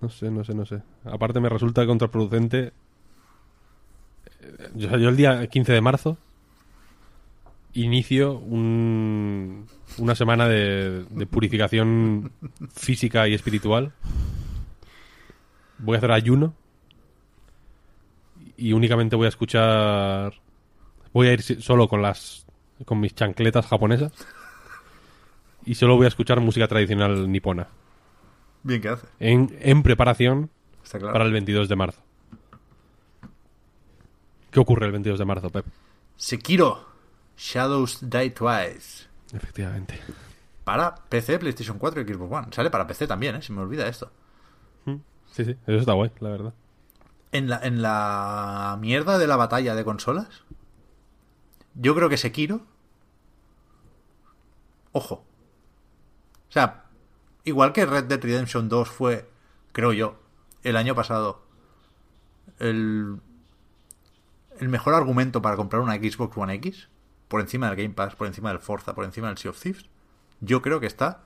No 0.00 0.08
sé, 0.08 0.30
no 0.30 0.44
sé, 0.44 0.54
no 0.54 0.64
sé. 0.64 0.82
Aparte 1.04 1.40
me 1.40 1.48
resulta 1.48 1.86
contraproducente. 1.86 2.72
eh, 4.40 4.68
Yo, 4.74 4.96
yo 4.96 5.08
el 5.10 5.16
día 5.16 5.46
15 5.46 5.72
de 5.72 5.80
marzo 5.80 6.16
inicio 7.72 8.32
un- 8.38 9.66
una 9.98 10.14
semana 10.16 10.48
de, 10.48 11.04
de 11.04 11.26
purificación 11.26 12.32
física 12.74 13.28
y 13.28 13.34
espiritual. 13.34 13.92
Voy 15.78 15.94
a 15.94 15.98
hacer 15.98 16.10
ayuno 16.12 16.54
y 18.56 18.72
únicamente 18.72 19.16
voy 19.16 19.26
a 19.26 19.28
escuchar. 19.28 20.32
Voy 21.12 21.28
a 21.28 21.32
ir 21.32 21.42
solo 21.42 21.88
con 21.88 22.02
las 22.02 22.46
con 22.86 22.98
mis 23.00 23.14
chancletas 23.14 23.66
japonesas 23.66 24.10
y 25.66 25.74
solo 25.74 25.96
voy 25.96 26.06
a 26.06 26.08
escuchar 26.08 26.40
música 26.40 26.66
tradicional 26.66 27.30
nipona 27.30 27.68
Bien 28.62 28.80
que 28.82 28.88
hace. 28.90 29.06
en, 29.18 29.56
en 29.60 29.82
preparación 29.82 30.50
Está 30.84 30.98
claro. 30.98 31.12
para 31.12 31.24
el 31.24 31.32
22 31.32 31.68
de 31.68 31.76
marzo. 31.76 32.00
¿Qué 34.50 34.60
ocurre 34.60 34.86
el 34.86 34.92
22 34.92 35.18
de 35.18 35.24
marzo, 35.24 35.50
Pep? 35.50 35.64
Sekiro. 36.16 36.86
Shadows 37.36 38.00
Die 38.10 38.30
Twice. 38.30 39.06
Efectivamente. 39.32 39.98
Para 40.64 40.94
PC, 40.94 41.38
PlayStation 41.38 41.78
4 41.78 42.02
y 42.02 42.04
Xbox 42.04 42.32
One. 42.32 42.46
Sale 42.50 42.68
para 42.70 42.86
PC 42.86 43.06
también, 43.06 43.36
¿eh? 43.36 43.42
Se 43.42 43.52
me 43.52 43.60
olvida 43.62 43.86
esto. 43.88 44.10
Sí, 45.32 45.44
sí, 45.44 45.56
eso 45.66 45.78
está 45.78 45.92
guay, 45.92 46.10
la 46.18 46.28
verdad. 46.30 46.54
En 47.30 47.48
la, 47.48 47.60
en 47.62 47.80
la 47.82 48.76
mierda 48.80 49.16
de 49.16 49.28
la 49.28 49.36
batalla 49.36 49.76
de 49.76 49.84
consolas, 49.84 50.42
yo 51.76 51.94
creo 51.94 52.08
que 52.08 52.16
Sekiro. 52.16 52.62
Ojo. 54.90 55.14
O 56.48 56.52
sea, 56.52 56.86
igual 57.44 57.72
que 57.72 57.86
Red 57.86 58.04
Dead 58.04 58.20
Redemption 58.22 58.68
2 58.68 58.88
fue, 58.88 59.28
creo 59.72 59.92
yo, 59.92 60.16
el 60.62 60.76
año 60.76 60.94
pasado, 60.94 61.42
el, 62.58 63.20
el 64.58 64.68
mejor 64.68 64.94
argumento 64.94 65.40
para 65.42 65.56
comprar 65.56 65.82
una 65.82 65.94
Xbox 65.96 66.36
One 66.36 66.54
X, 66.54 66.88
por 67.28 67.40
encima 67.40 67.68
del 67.68 67.76
Game 67.76 67.94
Pass, 67.94 68.14
por 68.14 68.26
encima 68.26 68.50
del 68.50 68.58
Forza, 68.58 68.94
por 68.94 69.04
encima 69.04 69.28
del 69.28 69.38
Sea 69.38 69.50
of 69.50 69.60
Thieves, 69.60 69.86
yo 70.40 70.62
creo 70.62 70.80
que 70.80 70.86
está 70.86 71.22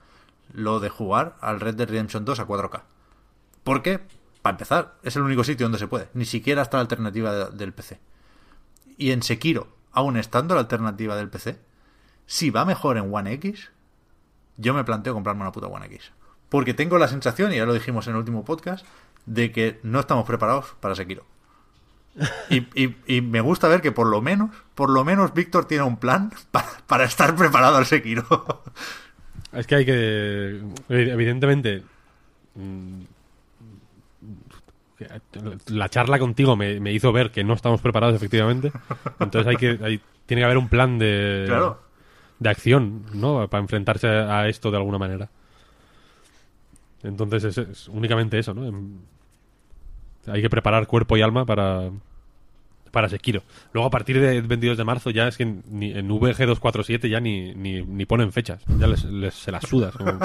lo 0.53 0.79
de 0.79 0.89
jugar 0.89 1.35
al 1.41 1.59
Red 1.59 1.75
Dead 1.75 1.89
Redemption 1.89 2.25
2 2.25 2.39
a 2.39 2.47
4K. 2.47 2.83
Porque, 3.63 3.99
para 4.41 4.53
empezar, 4.53 4.95
es 5.01 5.15
el 5.15 5.23
único 5.23 5.43
sitio 5.43 5.65
donde 5.65 5.79
se 5.79 5.87
puede. 5.87 6.09
Ni 6.13 6.25
siquiera 6.25 6.61
está 6.61 6.77
la 6.77 6.81
alternativa 6.81 7.33
de- 7.33 7.57
del 7.57 7.73
PC. 7.73 7.99
Y 8.97 9.11
en 9.11 9.23
Sekiro, 9.23 9.67
aún 9.91 10.17
estando 10.17 10.53
la 10.53 10.61
alternativa 10.61 11.15
del 11.15 11.29
PC, 11.29 11.59
si 12.27 12.51
va 12.51 12.63
mejor 12.65 12.97
en 12.97 13.11
One 13.13 13.33
X, 13.33 13.71
yo 14.57 14.73
me 14.73 14.83
planteo 14.83 15.13
comprarme 15.13 15.41
una 15.41 15.51
puta 15.51 15.67
One 15.67 15.85
X. 15.87 16.11
Porque 16.49 16.73
tengo 16.73 16.97
la 16.97 17.07
sensación, 17.07 17.51
y 17.53 17.57
ya 17.57 17.65
lo 17.65 17.73
dijimos 17.73 18.07
en 18.07 18.13
el 18.13 18.19
último 18.19 18.45
podcast, 18.45 18.85
de 19.25 19.51
que 19.51 19.79
no 19.83 19.99
estamos 19.99 20.25
preparados 20.25 20.75
para 20.79 20.95
Sekiro. 20.95 21.25
Y, 22.49 22.59
y- 22.81 22.95
y 23.07 23.21
me 23.21 23.41
gusta 23.41 23.67
ver 23.67 23.81
que 23.81 23.91
por 23.91 24.07
lo 24.07 24.21
menos, 24.21 24.51
por 24.73 24.89
lo 24.89 25.03
menos 25.03 25.33
Víctor 25.33 25.65
tiene 25.65 25.83
un 25.83 25.97
plan 25.97 26.31
para, 26.51 26.67
para 26.87 27.03
estar 27.05 27.35
preparado 27.35 27.75
al 27.77 27.85
Sekiro. 27.85 28.25
Es 29.51 29.67
que 29.67 29.75
hay 29.75 29.85
que. 29.85 30.61
Evidentemente. 30.89 31.83
mm, 32.55 33.01
La 35.67 35.89
charla 35.89 36.19
contigo 36.19 36.55
me, 36.55 36.79
me 36.79 36.93
hizo 36.93 37.11
ver 37.11 37.31
que 37.31 37.43
no 37.43 37.53
estamos 37.53 37.81
preparados, 37.81 38.15
efectivamente. 38.15 38.71
Entonces 39.19 39.47
hay 39.47 39.55
que. 39.57 39.79
hay- 39.83 40.01
tiene 40.25 40.41
que 40.41 40.45
haber 40.45 40.57
un 40.57 40.69
plan 40.69 40.97
de. 40.97 41.43
Claro. 41.47 41.81
De 42.39 42.49
acción, 42.49 43.05
¿no? 43.13 43.47
Para 43.47 43.61
enfrentarse 43.61 44.07
a 44.07 44.47
esto 44.47 44.69
de 44.71 44.77
alguna 44.77 44.97
manera. 44.97 45.29
Entonces 47.03 47.43
es, 47.43 47.57
es 47.57 47.87
únicamente 47.87 48.39
eso, 48.39 48.53
¿no? 48.53 48.71
Hay 50.27 50.41
que 50.41 50.49
preparar 50.49 50.87
cuerpo 50.87 51.15
y 51.17 51.21
alma 51.21 51.45
para. 51.45 51.89
Para 52.91 53.09
Sekiro. 53.09 53.43
Luego 53.73 53.87
a 53.87 53.91
partir 53.91 54.21
del 54.21 54.41
22 54.43 54.77
de 54.77 54.83
marzo 54.85 55.09
ya 55.09 55.27
es 55.27 55.35
que 55.35 55.43
ni, 55.45 55.91
en 55.91 56.07
VG247 56.09 57.09
ya 57.09 57.19
ni, 57.19 57.53
ni, 57.53 57.81
ni 57.81 58.05
ponen 58.05 58.31
fechas. 58.31 58.63
Ya 58.79 58.87
les, 58.87 59.03
les- 59.03 59.33
se 59.33 59.51
las 59.51 59.63
sudas. 59.67 59.93
como- 59.97 60.17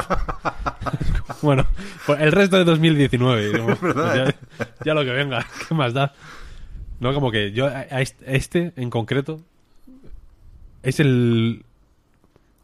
bueno, 1.43 1.67
pues 2.07 2.21
el 2.21 2.31
resto 2.31 2.57
de 2.59 2.65
2019. 2.65 3.59
como, 3.59 3.75
pues 3.81 3.95
ya, 3.97 4.35
ya 4.85 4.95
lo 4.95 5.05
que 5.05 5.11
venga, 5.11 5.45
¿qué 5.69 5.75
más 5.75 5.93
da? 5.95 6.13
No, 7.01 7.13
como 7.13 7.33
que 7.33 7.51
yo 7.51 7.67
a 7.67 7.71
a 7.91 8.01
est- 8.03 8.23
este 8.25 8.73
en 8.77 8.89
concreto 8.91 9.41
es 10.85 11.01
el... 11.01 11.65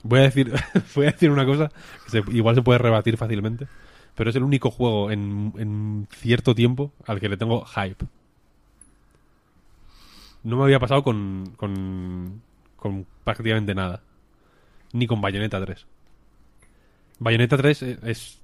Voy 0.09 0.20
a 0.20 0.23
decir, 0.23 0.53
voy 0.95 1.07
a 1.07 1.11
decir 1.11 1.31
una 1.31 1.45
cosa 1.47 1.70
que 2.05 2.11
se- 2.11 2.24
igual 2.33 2.55
se 2.55 2.62
puede 2.62 2.78
rebatir 2.78 3.16
fácilmente, 3.16 3.66
pero 4.15 4.31
es 4.31 4.37
el 4.37 4.43
único 4.43 4.70
juego 4.70 5.11
en, 5.11 5.53
en 5.59 6.09
cierto 6.11 6.55
tiempo 6.55 6.93
al 7.07 7.20
que 7.20 7.28
le 7.28 7.37
tengo 7.37 7.65
hype. 7.65 8.05
No 10.43 10.57
me 10.59 10.65
había 10.65 10.78
pasado 10.78 11.03
con, 11.03 11.53
con, 11.57 12.41
con 12.77 13.07
prácticamente 13.24 13.74
nada. 13.74 14.03
Ni 14.93 15.07
con 15.07 15.20
Bayonetta 15.20 15.61
3. 15.65 15.87
Bayonetta 17.19 17.57
3 17.57 17.83
es, 17.83 18.03
es- 18.05 18.43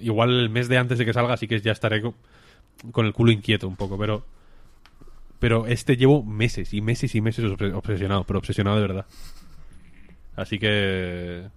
Igual 0.00 0.30
el 0.30 0.50
mes 0.50 0.68
de 0.68 0.78
antes 0.78 0.98
de 0.98 1.04
que 1.04 1.12
salga, 1.12 1.34
así 1.34 1.48
que 1.48 1.60
ya 1.60 1.72
estaré 1.72 2.00
co- 2.00 2.14
con, 2.92 3.06
el 3.06 3.12
culo 3.12 3.32
inquieto 3.32 3.66
un 3.68 3.74
poco, 3.76 3.98
pero. 3.98 4.24
Pero 5.40 5.66
este 5.66 5.96
llevo 5.96 6.22
meses 6.22 6.72
y 6.72 6.80
meses 6.80 7.14
y 7.16 7.20
meses 7.20 7.44
obse- 7.44 7.74
obsesionado, 7.74 8.22
pero 8.24 8.38
obsesionado 8.38 8.76
de 8.76 8.82
verdad. 8.82 9.06
Así 10.36 10.58
que. 10.58 11.48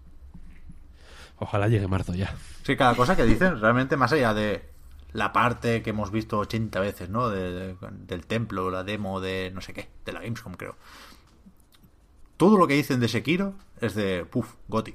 Ojalá 1.40 1.68
llegue 1.68 1.88
marzo 1.88 2.14
ya. 2.16 2.34
Sí, 2.64 2.76
cada 2.76 2.96
cosa 2.96 3.16
que 3.16 3.24
dicen, 3.24 3.60
realmente 3.62 3.96
más 3.96 4.12
allá 4.12 4.34
de 4.34 4.64
la 5.14 5.32
parte 5.34 5.84
que 5.84 5.92
hemos 5.92 6.12
visto 6.12 6.40
80 6.40 6.80
veces, 6.80 7.10
¿no? 7.10 7.30
De- 7.30 7.52
de- 7.52 7.76
del 8.08 8.26
templo, 8.26 8.70
la 8.72 8.84
demo 8.84 9.22
de 9.22 9.52
no 9.54 9.62
sé 9.62 9.74
qué, 9.74 9.88
de 10.06 10.12
la 10.14 10.20
Gamescom, 10.22 10.54
creo. 10.56 10.76
Todo 12.38 12.58
lo 12.58 12.68
que 12.68 12.74
dicen 12.76 13.00
de 13.00 13.08
Sekiro 13.08 13.54
es 13.82 13.96
de, 13.96 14.26
puf, 14.26 14.54
Goti. 14.68 14.94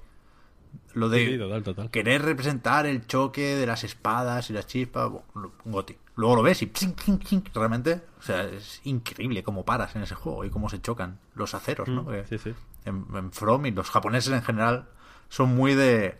Lo 0.94 1.08
de 1.08 1.26
Sí, 1.26 1.38
total, 1.38 1.62
total. 1.62 1.90
querer 1.90 2.22
representar 2.22 2.86
el 2.86 3.06
choque 3.06 3.56
de 3.56 3.66
las 3.66 3.84
espadas 3.84 4.50
y 4.50 4.52
las 4.52 4.66
chispas, 4.66 5.10
bueno, 5.34 5.52
Goti. 5.64 5.96
Luego 6.16 6.36
lo 6.36 6.42
ves 6.42 6.60
y 6.62 6.66
psing, 6.66 6.94
psing, 6.96 7.20
psing, 7.24 7.44
realmente, 7.54 8.02
o 8.18 8.22
sea, 8.22 8.44
es 8.44 8.80
increíble 8.84 9.42
cómo 9.42 9.64
paras 9.64 9.96
en 9.96 10.02
ese 10.02 10.14
juego 10.14 10.44
y 10.44 10.50
cómo 10.50 10.68
se 10.68 10.80
chocan 10.80 11.18
los 11.34 11.54
aceros, 11.54 11.88
¿no? 11.88 12.02
Mm, 12.02 12.24
Sí, 12.28 12.38
sí. 12.38 12.52
En, 12.84 13.32
From 13.32 13.66
y 13.66 13.70
los 13.70 13.90
japoneses 13.90 14.32
en 14.32 14.42
general 14.42 14.88
son 15.28 15.54
muy 15.54 15.74
de 15.74 16.18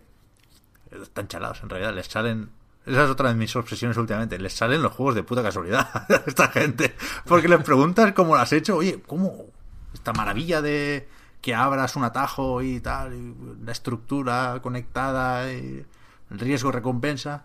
están 0.91 1.29
chalados 1.29 1.63
en 1.63 1.71
realidad 1.71 1.95
les 1.95 2.07
salen 2.07 2.51
esa 2.85 3.05
es 3.05 3.11
otra 3.11 3.29
de 3.29 3.35
mis 3.35 3.55
obsesiones 3.57 3.97
últimamente 3.97 4.39
les 4.39 4.53
salen 4.53 4.83
los 4.83 4.93
juegos 4.93 5.15
de 5.15 5.23
puta 5.23 5.43
casualidad 5.43 5.89
a 6.09 6.23
esta 6.27 6.49
gente 6.49 6.95
porque 7.27 7.49
les 7.49 7.63
preguntas 7.63 8.13
cómo 8.13 8.35
lo 8.35 8.41
has 8.41 8.53
hecho 8.53 8.77
oye 8.77 9.01
cómo 9.07 9.47
esta 9.95 10.13
maravilla 10.13 10.61
de 10.63 11.09
que 11.41 11.55
abras 11.55 11.97
un 11.97 12.05
atajo 12.05 12.63
y 12.63 12.81
tal 12.81 13.35
la 13.65 13.73
estructura 13.73 14.61
conectada 14.63 15.51
el 15.51 15.87
riesgo 16.31 16.73
recompensa 16.73 17.45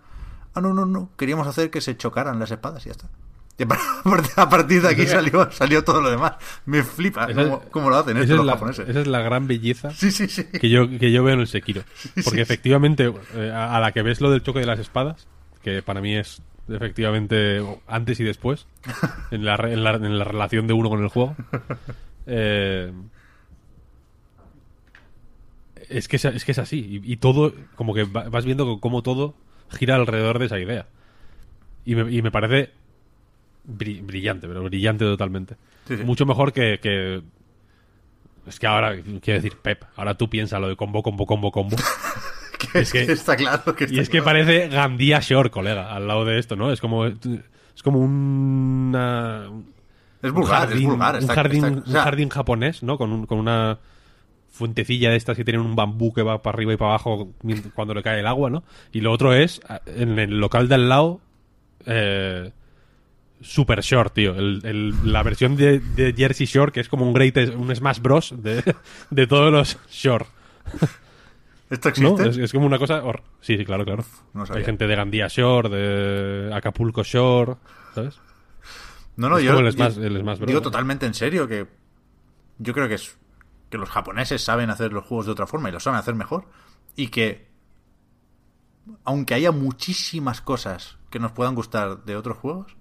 ah 0.53 0.61
no 0.61 0.73
no 0.73 0.85
no 0.85 1.09
queríamos 1.17 1.47
hacer 1.47 1.69
que 1.71 1.81
se 1.81 1.97
chocaran 1.97 2.39
las 2.39 2.51
espadas 2.51 2.85
y 2.85 2.89
ya 2.89 2.91
está 2.91 3.09
Y 3.59 3.63
a 3.63 3.67
par- 3.67 3.79
a 4.35 4.49
partir 4.49 4.81
de 4.83 4.89
aquí 4.89 5.07
salió 5.07 5.51
salió 5.51 5.83
todo 5.83 5.99
lo 6.01 6.11
demás 6.11 6.33
me 6.65 6.83
flipa 6.83 7.25
Esa- 7.25 7.43
cómo, 7.43 7.61
cómo 7.71 7.89
lo 7.89 7.97
hacen 7.97 8.17
esto 8.17 8.33
es 8.33 8.37
los 8.37 8.45
la- 8.45 8.53
japoneses 8.53 8.87
Esa 8.87 8.99
es 9.01 9.07
la 9.07 9.21
gran 9.21 9.47
belleza 9.47 9.89
Sí, 9.91 10.11
sí, 10.11 10.27
sí. 10.27 10.43
que 10.45 10.69
yo, 10.69 10.87
que 10.87 11.11
yo 11.11 11.23
veo 11.23 11.33
en 11.33 11.39
el 11.41 11.47
Sekiro. 11.47 11.81
Porque 12.23 12.41
efectivamente, 12.41 13.11
eh, 13.35 13.51
a, 13.51 13.79
la 13.79 13.91
que 13.91 14.01
ves 14.03 14.21
lo 14.21 14.29
del 14.29 14.43
choque 14.43 14.59
de 14.59 14.65
las 14.67 14.79
espadas, 14.79 15.27
que 15.63 15.81
para 15.81 16.01
mí 16.01 16.15
es 16.15 16.41
efectivamente 16.69 17.63
antes 17.87 18.19
y 18.19 18.23
después, 18.25 18.67
en 19.31 19.43
la, 19.45 19.55
en 19.55 19.83
la, 19.83 19.91
en 19.95 20.19
la 20.19 20.23
relación 20.25 20.67
de 20.67 20.73
uno 20.73 20.89
con 20.89 21.01
el 21.01 21.07
juego, 21.09 21.35
eh, 22.27 22.91
es, 25.89 26.07
que 26.07 26.17
es, 26.17 26.25
es 26.25 26.45
que 26.45 26.51
es 26.51 26.59
así. 26.59 27.01
Y, 27.03 27.13
y 27.13 27.17
todo, 27.17 27.53
como 27.75 27.93
que 27.93 28.03
va- 28.03 28.29
vas 28.29 28.45
viendo 28.45 28.79
cómo 28.79 29.01
todo 29.03 29.35
gira 29.71 29.95
alrededor 29.95 30.39
de 30.39 30.45
esa 30.45 30.59
idea. 30.59 30.87
Y 31.85 31.95
me, 31.95 32.11
y 32.11 32.21
me 32.21 32.31
parece 32.31 32.71
brillante, 33.67 34.47
pero 34.47 34.63
brillante 34.63 35.05
totalmente. 35.05 35.55
Sí, 35.87 35.97
sí. 35.97 36.03
Mucho 36.03 36.25
mejor 36.25 36.51
que, 36.53 36.79
que 36.81 37.21
es 38.47 38.59
que 38.59 38.67
ahora, 38.67 38.95
quiero 39.21 39.41
decir, 39.41 39.57
Pep, 39.61 39.83
ahora 39.97 40.15
tú 40.15 40.29
piensas 40.29 40.59
lo 40.61 40.69
de 40.69 40.75
combo, 40.75 41.03
combo, 41.03 41.25
combo, 41.25 41.51
combo. 41.51 41.75
que, 42.73 42.79
es 42.79 42.91
que 42.91 43.01
está 43.11 43.35
claro 43.35 43.75
que 43.75 43.87
Y 43.89 43.99
es 43.99 44.09
que 44.09 44.21
parece 44.21 44.69
Gandía 44.69 45.19
Shore, 45.19 45.49
colega, 45.51 45.93
al 45.93 46.07
lado 46.07 46.23
de 46.25 46.39
esto, 46.39 46.55
¿no? 46.55 46.71
Es 46.71 46.79
como, 46.81 47.05
es 47.05 47.83
como 47.83 47.99
una, 47.99 49.43
Es 50.21 50.29
un 50.31 50.35
vulgar, 50.35 50.59
jardín, 50.69 50.77
es 50.83 50.89
vulgar. 50.89 51.21
un 51.21 51.27
jardín, 51.27 51.65
está- 51.65 51.77
un 51.77 51.85
sea, 51.91 52.03
jardín 52.03 52.29
japonés, 52.29 52.83
¿no? 52.83 52.97
Con, 52.97 53.11
un- 53.11 53.25
con 53.25 53.37
una 53.39 53.79
fuentecilla 54.49 55.11
de 55.11 55.17
estas 55.17 55.37
que 55.37 55.43
tienen 55.43 55.61
un 55.61 55.75
bambú 55.75 56.13
que 56.13 56.23
va 56.23 56.41
para 56.41 56.55
arriba 56.55 56.73
y 56.73 56.77
para 56.77 56.91
abajo 56.91 57.33
cuando 57.75 57.93
le 57.93 58.01
cae 58.01 58.21
el 58.21 58.27
agua, 58.27 58.49
¿no? 58.49 58.63
Y 58.91 59.01
lo 59.01 59.11
otro 59.11 59.33
es, 59.33 59.61
en 59.85 60.17
el 60.19 60.39
local 60.39 60.67
de 60.67 60.75
al 60.75 60.89
lado, 60.89 61.19
eh, 61.85 62.51
Super 63.41 63.81
Short, 63.81 64.13
tío. 64.13 64.35
El- 64.35 64.61
el- 64.63 65.11
la 65.11 65.23
versión 65.23 65.55
de, 65.55 65.79
de 65.79 66.13
Jersey 66.13 66.45
Shore, 66.47 66.71
que 66.71 66.79
es 66.79 66.89
como 66.89 67.05
un 67.05 67.13
great, 67.13 67.37
un 67.55 67.73
Smash 67.75 67.99
Bros. 67.99 68.33
de, 68.37 68.63
de 69.09 69.27
todos 69.27 69.51
los 69.51 69.77
Shore. 69.89 70.25
¿Esto 71.69 71.89
¿No? 72.01 72.09
existe? 72.11 72.29
Es, 72.29 72.37
es 72.37 72.51
como 72.53 72.65
una 72.65 72.79
cosa... 72.79 73.01
Sí, 73.41 73.57
sí, 73.57 73.65
claro, 73.65 73.83
claro. 73.85 74.03
No. 74.33 74.45
Hay 74.53 74.63
gente 74.63 74.87
de 74.87 74.95
Gandía 74.95 75.27
Shore, 75.27 75.69
de 75.69 76.53
Acapulco 76.53 77.03
Shore, 77.03 77.55
¿sabes? 77.93 78.19
No, 79.17 79.29
no, 79.29 79.37
Es 79.37 79.43
yo, 79.43 79.53
como 79.53 79.67
el 79.67 79.75
yo 79.75 79.83
Smash- 79.85 80.01
el 80.03 80.19
Smash 80.21 80.37
Bros, 80.37 80.47
digo 80.47 80.61
totalmente 80.61 81.05
en 81.05 81.13
serio 81.13 81.47
que 81.47 81.67
yo 82.59 82.73
creo 82.73 82.87
que 82.87 82.93
es 82.95 83.17
que 83.69 83.77
los 83.77 83.89
japoneses 83.89 84.41
saben 84.41 84.69
hacer 84.69 84.93
los 84.93 85.03
juegos 85.05 85.25
de 85.25 85.33
otra 85.33 85.45
forma 85.47 85.67
y 85.67 85.73
lo 85.73 85.79
saben 85.81 85.99
hacer 85.99 86.15
mejor 86.15 86.45
y 86.95 87.09
que 87.09 87.47
aunque 89.03 89.33
haya 89.33 89.51
muchísimas 89.51 90.39
cosas 90.39 90.97
que 91.09 91.19
nos 91.19 91.33
puedan 91.33 91.55
gustar 91.55 92.05
de 92.05 92.15
otros 92.15 92.37
juegos, 92.37 92.76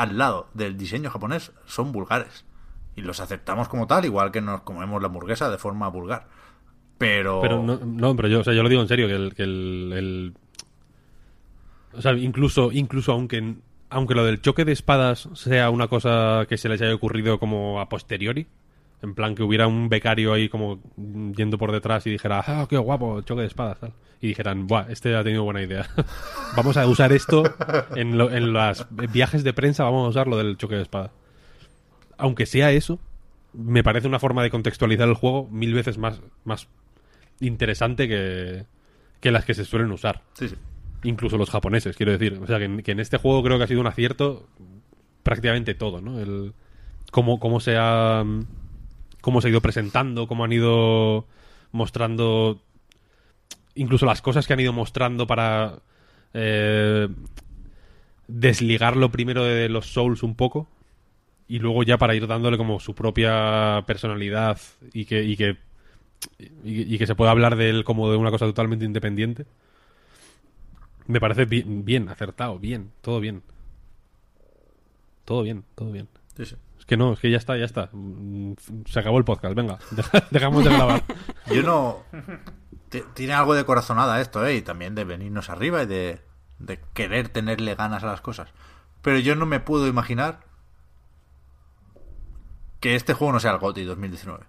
al 0.00 0.16
lado 0.18 0.48
del 0.54 0.76
diseño 0.76 1.10
japonés 1.10 1.52
son 1.66 1.92
vulgares 1.92 2.44
y 2.96 3.02
los 3.02 3.20
aceptamos 3.20 3.68
como 3.68 3.86
tal, 3.86 4.04
igual 4.04 4.30
que 4.32 4.40
nos 4.40 4.62
comemos 4.62 5.00
la 5.00 5.08
hamburguesa 5.08 5.50
de 5.50 5.58
forma 5.58 5.88
vulgar. 5.88 6.26
Pero, 6.98 7.40
Pero 7.40 7.62
no, 7.62 7.78
no, 7.84 8.14
pero 8.16 8.28
yo, 8.28 8.40
o 8.40 8.44
sea, 8.44 8.52
yo 8.52 8.62
lo 8.62 8.68
digo 8.68 8.82
en 8.82 8.88
serio, 8.88 9.06
que 9.08 9.14
el, 9.14 9.34
que 9.34 9.42
el, 9.42 9.92
el- 9.96 10.34
o 11.92 12.00
sea, 12.02 12.12
incluso, 12.12 12.70
incluso 12.72 13.12
aunque, 13.12 13.54
aunque 13.88 14.14
lo 14.14 14.24
del 14.24 14.40
choque 14.40 14.64
de 14.64 14.72
espadas 14.72 15.28
sea 15.34 15.70
una 15.70 15.88
cosa 15.88 16.44
que 16.48 16.56
se 16.58 16.68
les 16.68 16.80
haya 16.82 16.94
ocurrido 16.94 17.38
como 17.40 17.80
a 17.80 17.88
posteriori, 17.88 18.46
en 19.02 19.14
plan 19.14 19.34
que 19.34 19.42
hubiera 19.42 19.66
un 19.66 19.88
becario 19.88 20.32
ahí 20.32 20.48
como 20.48 20.80
yendo 21.36 21.56
por 21.58 21.72
detrás 21.72 22.06
y 22.06 22.10
dijera, 22.10 22.42
ah, 22.46 22.66
qué 22.68 22.76
guapo, 22.76 23.22
choque 23.22 23.42
de 23.42 23.46
espadas, 23.46 23.80
tal. 23.80 23.92
Y 24.20 24.28
dijeran, 24.28 24.66
buah, 24.66 24.86
este 24.90 25.16
ha 25.16 25.24
tenido 25.24 25.44
buena 25.44 25.62
idea. 25.62 25.86
vamos 26.56 26.76
a 26.76 26.86
usar 26.86 27.12
esto 27.12 27.42
en, 27.96 28.18
lo- 28.18 28.30
en 28.30 28.52
los 28.52 28.86
viajes 29.12 29.42
de 29.44 29.52
prensa, 29.54 29.84
vamos 29.84 30.04
a 30.06 30.10
usar 30.10 30.26
lo 30.28 30.36
del 30.36 30.56
choque 30.58 30.74
de 30.76 30.82
espadas. 30.82 31.10
Aunque 32.18 32.44
sea 32.44 32.70
eso, 32.72 32.98
me 33.54 33.82
parece 33.82 34.06
una 34.06 34.18
forma 34.18 34.42
de 34.42 34.50
contextualizar 34.50 35.08
el 35.08 35.14
juego 35.14 35.48
mil 35.50 35.72
veces 35.72 35.96
más, 35.96 36.20
más 36.44 36.68
interesante 37.40 38.06
que, 38.08 38.66
que 39.20 39.30
las 39.30 39.44
que 39.46 39.54
se 39.54 39.64
suelen 39.64 39.90
usar. 39.92 40.22
sí, 40.34 40.48
sí. 40.48 40.56
Incluso 41.02 41.38
los 41.38 41.48
japoneses, 41.48 41.96
quiero 41.96 42.12
decir. 42.12 42.38
O 42.42 42.46
sea, 42.46 42.58
que 42.58 42.66
en, 42.66 42.82
que 42.82 42.92
en 42.92 43.00
este 43.00 43.16
juego 43.16 43.42
creo 43.42 43.56
que 43.56 43.64
ha 43.64 43.66
sido 43.66 43.80
un 43.80 43.86
acierto 43.86 44.46
prácticamente 45.22 45.72
todo, 45.74 46.02
¿no? 46.02 46.20
El, 46.20 46.52
cómo, 47.10 47.40
cómo 47.40 47.58
se 47.58 47.76
ha 47.78 48.22
cómo 49.20 49.40
se 49.40 49.48
ha 49.48 49.50
ido 49.50 49.60
presentando, 49.60 50.26
cómo 50.26 50.44
han 50.44 50.52
ido 50.52 51.26
mostrando 51.72 52.60
incluso 53.74 54.06
las 54.06 54.22
cosas 54.22 54.46
que 54.46 54.52
han 54.52 54.60
ido 54.60 54.72
mostrando 54.72 55.26
para 55.26 55.78
eh, 56.34 57.08
desligarlo 58.28 59.10
primero 59.10 59.44
de 59.44 59.68
los 59.68 59.86
Souls 59.86 60.22
un 60.22 60.34
poco 60.34 60.68
y 61.48 61.58
luego 61.58 61.82
ya 61.82 61.98
para 61.98 62.14
ir 62.14 62.26
dándole 62.26 62.56
como 62.56 62.78
su 62.78 62.94
propia 62.94 63.82
personalidad 63.86 64.58
y 64.92 65.04
que 65.04 65.24
y 65.24 65.36
que 65.36 65.56
y, 66.62 66.98
que 66.98 67.06
se 67.06 67.14
pueda 67.14 67.30
hablar 67.30 67.56
de 67.56 67.70
él 67.70 67.84
como 67.84 68.10
de 68.10 68.16
una 68.16 68.30
cosa 68.30 68.46
totalmente 68.46 68.84
independiente. 68.84 69.46
Me 71.06 71.18
parece 71.18 71.46
bien, 71.46 71.84
bien 71.84 72.08
acertado 72.08 72.58
bien 72.58 72.92
todo 73.00 73.20
bien. 73.20 73.42
Todo 75.24 75.42
bien 75.42 75.64
todo 75.74 75.90
bien. 75.90 76.08
Sí, 76.36 76.46
sí. 76.46 76.56
Es 76.80 76.84
que 76.86 76.96
no 76.96 77.12
es 77.12 77.20
que 77.20 77.30
ya 77.30 77.36
está 77.36 77.56
ya 77.56 77.64
está 77.66 77.88
Mm, 77.92 78.54
se 78.86 78.98
acabó 78.98 79.18
el 79.18 79.24
podcast 79.24 79.54
venga 79.54 79.78
deja- 79.92 80.24
dejamos 80.32 80.64
de 80.64 80.70
grabar 80.74 81.02
Yo 81.46 81.62
no. 81.62 81.98
Tiene 83.14 83.34
algo 83.34 83.54
de 83.54 83.64
corazonada 83.64 84.20
esto, 84.20 84.44
¿eh? 84.44 84.56
Y 84.56 84.62
también 84.62 84.96
de 84.96 85.04
venirnos 85.04 85.48
arriba 85.48 85.84
y 85.84 85.86
de, 85.86 86.20
de 86.58 86.80
querer 86.92 87.28
tenerle 87.28 87.76
ganas 87.76 88.02
a 88.02 88.06
las 88.08 88.20
cosas. 88.20 88.48
Pero 89.02 89.18
yo 89.20 89.36
no 89.36 89.46
me 89.46 89.60
puedo 89.60 89.86
imaginar 89.86 90.40
que 92.80 92.96
este 92.96 93.14
juego 93.14 93.32
no 93.32 93.40
sea 93.40 93.52
el 93.52 93.58
GOTY 93.58 93.84
2019. 93.84 94.44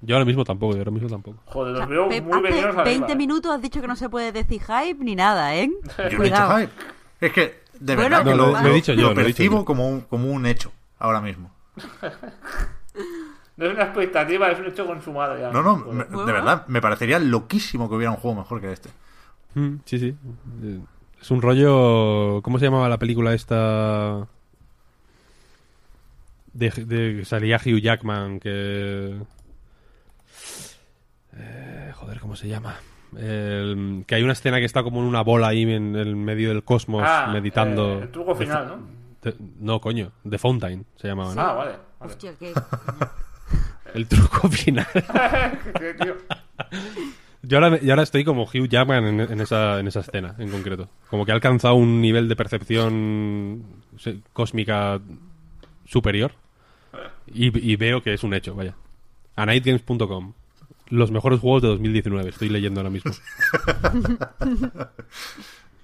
yo 0.00 0.16
ahora 0.16 0.24
mismo 0.24 0.44
tampoco 0.44 0.72
yo 0.74 0.78
ahora 0.80 0.90
mismo 0.90 1.08
tampoco 1.08 1.38
Joder, 1.46 1.68
O 1.68 1.72
los 1.72 1.78
sea, 1.80 1.86
veo 1.86 2.08
Pep, 2.08 2.24
muy 2.24 2.40
venidos 2.42 2.64
hace 2.64 2.68
arriba. 2.80 2.84
20 2.84 3.12
eh. 3.12 3.16
minutos 3.16 3.52
has 3.54 3.62
dicho 3.62 3.80
que 3.80 3.86
no 3.86 3.96
se 3.96 4.08
puede 4.08 4.32
decir 4.32 4.60
hype 4.62 5.04
ni 5.04 5.14
nada, 5.14 5.54
¿eh? 5.54 5.70
Yo 5.70 5.94
no 5.96 6.02
he 6.04 6.08
dicho 6.08 6.16
Cuidado. 6.16 6.58
hype. 6.58 6.72
Es 7.20 7.32
que, 7.32 7.60
de 7.78 7.94
Bueno, 7.96 8.16
verdad, 8.16 8.24
que 8.32 8.36
lo, 8.36 8.46
lo- 8.52 8.60
lo 8.60 8.68
he 8.68 8.74
dicho 8.74 8.92
yo, 8.94 9.02
lo 9.10 9.14
lo 9.14 9.20
he 9.20 9.24
dicho 9.26 9.36
percibo 9.36 9.58
yo. 9.58 9.64
como 9.64 9.88
un, 9.88 10.00
como 10.02 10.30
un 10.30 10.46
hecho 10.46 10.72
ahora 10.98 11.20
mismo. 11.20 11.50
No 13.56 13.66
es 13.66 13.72
una 13.74 13.84
expectativa, 13.84 14.50
es 14.50 14.58
un 14.58 14.66
hecho 14.66 14.84
consumado 14.84 15.38
ya. 15.38 15.52
No, 15.52 15.62
no, 15.62 15.76
me- 15.76 16.04
de 16.04 16.32
verdad, 16.32 16.66
me 16.66 16.80
parecería 16.80 17.20
loquísimo 17.20 17.88
que 17.88 17.94
hubiera 17.94 18.10
un 18.10 18.16
juego 18.16 18.38
mejor 18.38 18.60
que 18.60 18.72
este. 18.72 18.90
Mm, 19.54 19.76
sí 19.84 19.98
sí 20.00 20.16
Eh, 20.64 20.80
es 21.20 21.30
un 21.30 21.40
rollo 21.40 22.42
cómo 22.42 22.58
se 22.58 22.64
llamaba 22.64 22.88
la 22.88 22.98
película 22.98 23.32
esta 23.32 24.26
de, 26.52 26.70
de 26.70 27.16
que 27.18 27.24
salía 27.24 27.56
Hugh 27.64 27.78
Jackman 27.80 28.40
que 28.40 29.20
Eh, 31.36 31.92
joder 31.94 32.18
cómo 32.20 32.34
se 32.36 32.48
llama 32.48 32.76
El- 33.16 34.04
que 34.06 34.16
hay 34.16 34.22
una 34.24 34.32
escena 34.32 34.58
que 34.58 34.64
está 34.64 34.82
como 34.82 35.00
en 35.00 35.06
una 35.06 35.22
bola 35.22 35.48
ahí 35.48 35.62
en 35.62 35.94
el 35.94 36.16
medio 36.16 36.48
del 36.48 36.64
cosmos 36.64 37.04
Ah, 37.06 37.30
meditando 37.32 38.00
eh, 38.00 38.02
el 38.02 38.10
truco 38.10 38.34
final, 38.34 38.66
¿no? 38.66 39.03
De- 39.24 39.36
no 39.60 39.80
coño 39.80 40.12
The 40.28 40.38
Fountain 40.38 40.84
se 40.96 41.08
llamaba 41.08 41.34
¿no? 41.34 41.40
Ah, 41.40 41.52
vale. 41.54 41.70
vale. 41.98 42.12
Hostia, 42.12 42.34
qué... 42.38 42.52
el 43.94 44.06
truco 44.06 44.48
final 44.48 44.86
¿Qué, 45.78 45.94
tío? 45.94 46.16
Yo 47.42 47.58
ahora, 47.58 47.78
yo 47.80 47.92
ahora 47.92 48.02
estoy 48.02 48.24
como 48.24 48.44
Hugh 48.44 48.68
Jackman 48.68 49.04
en, 49.04 49.20
en 49.20 49.40
esa, 49.40 49.78
en 49.80 49.86
esa 49.86 50.00
escena, 50.00 50.34
en 50.38 50.48
concreto. 50.50 50.88
Como 51.10 51.26
que 51.26 51.32
ha 51.32 51.34
alcanzado 51.34 51.74
un 51.74 52.00
nivel 52.00 52.26
de 52.28 52.36
percepción 52.36 53.64
cósmica 54.32 54.98
superior. 55.84 56.32
Y, 57.26 57.72
y 57.72 57.76
veo 57.76 58.02
que 58.02 58.14
es 58.14 58.22
un 58.24 58.32
hecho, 58.34 58.54
vaya. 58.54 58.74
A 59.36 59.44
nightgames.com. 59.44 60.32
Los 60.88 61.10
mejores 61.10 61.40
juegos 61.40 61.60
de 61.62 61.68
2019, 61.68 62.30
estoy 62.30 62.48
leyendo 62.48 62.80
ahora 62.80 62.90
mismo. 62.90 63.12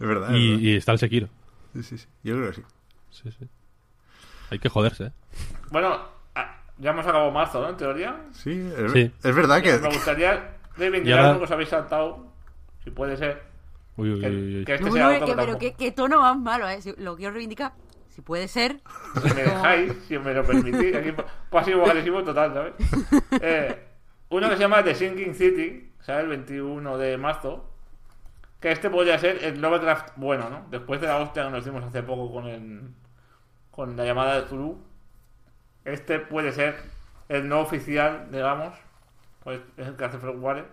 Es 0.00 0.06
verdad. 0.06 0.34
es 0.34 0.40
Y, 0.40 0.48
verdad. 0.48 0.60
y 0.62 0.76
está 0.76 0.92
el 0.92 0.98
Sekiro. 0.98 1.28
Sí, 1.74 1.82
sí, 1.82 1.98
sí. 1.98 2.06
Yo 2.24 2.36
creo 2.36 2.48
que 2.50 2.56
sí. 2.56 2.62
Sí, 3.10 3.30
sí. 3.32 3.48
Hay 4.50 4.58
que 4.58 4.68
joderse, 4.68 5.04
¿eh? 5.06 5.12
Bueno, 5.70 5.98
ah, 6.34 6.56
ya 6.78 6.90
hemos 6.90 7.06
acabado 7.06 7.30
marzo, 7.30 7.60
¿no? 7.62 7.68
En 7.70 7.76
teoría. 7.76 8.20
Sí, 8.32 8.50
es, 8.76 8.92
Sí. 8.92 9.12
es 9.22 9.34
verdad 9.34 9.62
que. 9.62 9.78
Me 9.78 9.88
gustaría 9.88 10.56
reivindicar 10.76 11.20
algo 11.20 11.38
que 11.38 11.44
os 11.44 11.50
habéis 11.50 11.68
saltado. 11.68 12.26
Si 12.84 12.90
puede 12.90 13.16
ser. 13.16 13.42
Uy, 13.96 14.12
uy, 14.14 14.20
Que, 14.20 14.28
uy, 14.28 14.64
que 14.64 14.74
este 14.74 14.86
Uy, 14.86 14.92
sea 14.92 15.08
otro 15.08 15.18
que- 15.20 15.24
que 15.26 15.36
pero 15.36 15.36
tampoco- 15.52 15.58
qué, 15.58 15.74
qué 15.74 15.92
tono 15.92 16.20
más 16.20 16.36
malo, 16.38 16.68
¿eh? 16.68 16.80
Si- 16.80 16.94
Lo 16.96 17.16
quiero 17.16 17.32
reivindicar, 17.32 17.72
si 18.08 18.22
puede 18.22 18.48
ser. 18.48 18.80
Si 19.22 19.34
me 19.34 19.42
dejáis, 19.42 19.92
si 20.08 20.18
me 20.18 20.32
lo 20.34 20.44
permitís. 20.44 20.94
Aquí 20.96 21.12
pasivo 21.50 21.84
agresivo 21.84 22.22
total, 22.24 22.54
¿sabes? 22.54 22.74
Eh, 23.42 23.86
uno 24.30 24.48
que 24.48 24.54
se 24.56 24.60
llama 24.62 24.82
The 24.82 24.94
Sinking 24.94 25.34
City, 25.34 25.92
¿sabes? 26.00 26.24
El 26.24 26.30
21 26.30 26.96
de 26.98 27.16
marzo. 27.18 27.66
Que 28.60 28.72
este 28.72 28.90
podría 28.90 29.18
ser 29.18 29.42
el 29.44 29.60
Lovecraft 29.60 30.10
bueno, 30.16 30.50
¿no? 30.50 30.66
Después 30.70 31.00
de 31.00 31.06
la 31.06 31.16
hostia 31.18 31.44
que 31.44 31.50
nos 31.50 31.64
dimos 31.64 31.82
hace 31.84 32.02
poco 32.02 32.30
con 32.32 32.46
el, 32.46 32.82
con 33.70 33.96
la 33.96 34.04
llamada 34.04 34.40
de 34.40 34.48
Zulu. 34.48 34.78
Este 35.84 36.18
puede 36.18 36.52
ser 36.52 36.76
el 37.28 37.48
no 37.48 37.60
oficial, 37.60 38.28
digamos. 38.30 38.74
Pues 39.44 39.60
es 39.76 39.88
el 39.88 39.96
que 39.96 40.04
hace 40.04 40.18
Frogware. 40.18 40.66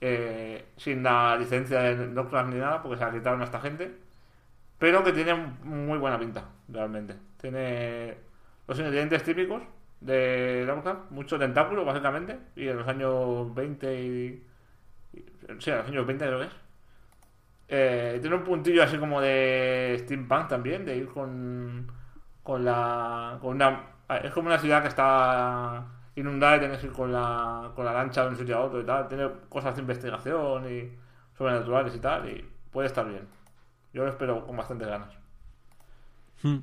Eh, 0.00 0.66
sin 0.76 1.02
la 1.02 1.36
licencia 1.36 1.80
de 1.80 2.06
Lovecraft 2.08 2.50
ni 2.50 2.58
nada, 2.60 2.82
porque 2.82 2.98
se 2.98 3.04
la 3.04 3.12
quitaron 3.12 3.40
a 3.40 3.44
esta 3.44 3.60
gente 3.60 3.94
pero 4.78 5.04
que 5.04 5.12
tiene 5.12 5.34
muy 5.64 5.98
buena 5.98 6.18
pinta, 6.18 6.44
realmente. 6.68 7.16
Tiene 7.40 8.16
los 8.68 8.78
ingredientes 8.78 9.22
típicos 9.24 9.62
de 10.00 10.64
Lovecraft, 10.66 11.10
mucho 11.12 11.38
tentáculo, 11.38 11.84
básicamente, 11.84 12.38
y 12.56 12.68
en 12.68 12.78
los 12.78 12.88
años 12.88 13.54
20 13.54 14.02
y... 14.02 14.46
y- 15.14 15.24
Sí, 15.60 15.70
en 15.70 15.78
los 15.78 15.88
años 15.88 16.06
20 16.06 16.26
creo 16.26 16.40
que 16.40 16.46
es. 16.46 16.52
Eh, 17.68 18.18
tiene 18.20 18.36
un 18.36 18.44
puntillo 18.44 18.82
así 18.82 18.98
como 18.98 19.20
de 19.20 19.96
steampunk 20.00 20.48
también, 20.48 20.84
de 20.84 20.96
ir 20.96 21.08
con, 21.08 21.90
con 22.42 22.64
la... 22.64 23.38
Con 23.40 23.56
una, 23.56 23.80
es 24.22 24.32
como 24.32 24.48
una 24.48 24.58
ciudad 24.58 24.82
que 24.82 24.88
está 24.88 25.86
inundada 26.16 26.56
y 26.56 26.60
tienes 26.60 26.78
que 26.78 26.86
ir 26.86 26.92
con 26.92 27.12
la, 27.12 27.72
con 27.74 27.84
la 27.84 27.92
lancha 27.92 28.22
de 28.22 28.28
un 28.28 28.36
sitio 28.36 28.56
a 28.58 28.60
otro 28.60 28.80
y 28.80 28.84
tal. 28.84 29.08
Tiene 29.08 29.28
cosas 29.48 29.74
de 29.74 29.80
investigación 29.82 30.70
y 30.72 30.90
sobrenaturales 31.36 31.94
y 31.96 31.98
tal, 32.00 32.28
y 32.28 32.44
puede 32.70 32.86
estar 32.88 33.08
bien. 33.08 33.26
Yo 33.92 34.04
lo 34.04 34.10
espero 34.10 34.44
con 34.46 34.56
bastantes 34.56 34.88
ganas. 34.88 35.16
Hmm. 36.42 36.58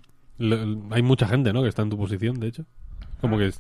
Hay 0.94 1.02
mucha 1.02 1.28
gente, 1.28 1.54
¿no? 1.54 1.62
Que 1.62 1.70
está 1.70 1.82
en 1.82 1.90
tu 1.90 1.98
posición, 1.98 2.40
de 2.40 2.48
hecho. 2.48 2.66
Como 3.20 3.38
que 3.38 3.48
es- 3.48 3.60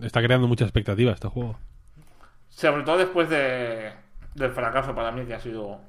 está 0.00 0.22
creando 0.22 0.48
mucha 0.48 0.64
expectativa 0.64 1.12
este 1.12 1.28
juego. 1.28 1.58
Sobre 2.48 2.82
todo 2.82 2.98
después 2.98 3.28
de, 3.28 3.92
del 4.34 4.50
fracaso 4.52 4.94
para 4.94 5.10
mí 5.12 5.24
que 5.24 5.34
ha 5.34 5.40
sido 5.40 5.80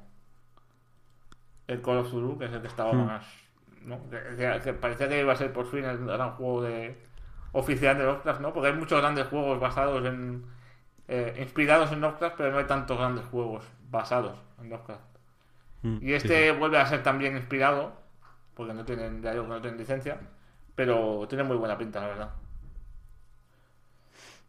el 1.68 1.80
Call 1.82 1.98
of 1.98 2.10
Duty, 2.10 2.38
que 2.38 2.44
es 2.46 2.52
el 2.52 2.60
que 2.62 2.68
estaba 2.68 2.92
Hmm. 2.92 3.06
más. 3.06 3.24
¿no? 3.84 3.98
Que, 4.08 4.18
que- 4.36 4.60
que 4.64 4.72
parecía 4.72 5.08
que 5.08 5.20
iba 5.20 5.32
a 5.32 5.36
ser 5.36 5.52
por 5.52 5.66
fin 5.66 5.84
el 5.84 5.98
gran 6.06 6.30
juego 6.36 6.62
de 6.62 6.96
oficial 7.52 7.98
de 7.98 8.04
Lovecraft, 8.04 8.40
¿no? 8.40 8.52
Porque 8.52 8.68
hay 8.70 8.74
muchos 8.74 8.98
grandes 9.00 9.26
juegos 9.28 9.60
basados 9.60 10.04
en. 10.06 10.44
eh, 11.06 11.36
inspirados 11.38 11.92
en 11.92 12.00
Lovecraft, 12.00 12.36
pero 12.38 12.50
no 12.52 12.58
hay 12.58 12.64
tantos 12.64 12.96
grandes 12.96 13.26
juegos 13.26 13.62
basados 13.90 14.38
en 14.58 14.70
Lovecraft. 14.70 15.02
Mm, 15.82 15.96
Y 15.96 16.06
sí, 16.06 16.12
este 16.14 16.50
sí. 16.52 16.58
vuelve 16.58 16.78
a 16.78 16.86
ser 16.86 17.02
también 17.02 17.36
inspirado, 17.36 17.92
porque 18.54 18.72
no 18.72 18.86
tienen, 18.86 19.20
ya 19.20 19.32
digo 19.32 19.44
que 19.44 19.50
no 19.50 19.60
tienen 19.60 19.78
licencia, 19.78 20.18
pero 20.74 21.26
tiene 21.28 21.44
muy 21.44 21.56
buena 21.58 21.76
pinta, 21.76 22.00
la 22.00 22.06
verdad. 22.06 22.30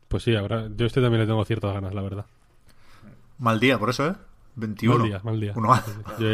Pues 0.07 0.23
sí, 0.23 0.35
ahora 0.35 0.67
yo 0.75 0.85
este 0.85 1.01
también 1.01 1.21
le 1.21 1.27
tengo 1.27 1.43
ciertas 1.43 1.73
ganas, 1.73 1.93
la 1.93 2.01
verdad. 2.01 2.25
Mal 3.39 3.59
día, 3.59 3.77
por 3.77 3.89
eso, 3.89 4.07
¿eh? 4.07 4.15
21. 4.55 4.99
Mal 4.99 5.07
día, 5.09 5.19
mal 5.23 5.39
día. 5.41 5.53
Uno 5.55 5.67
más. 5.69 5.85
Yo, 6.19 6.27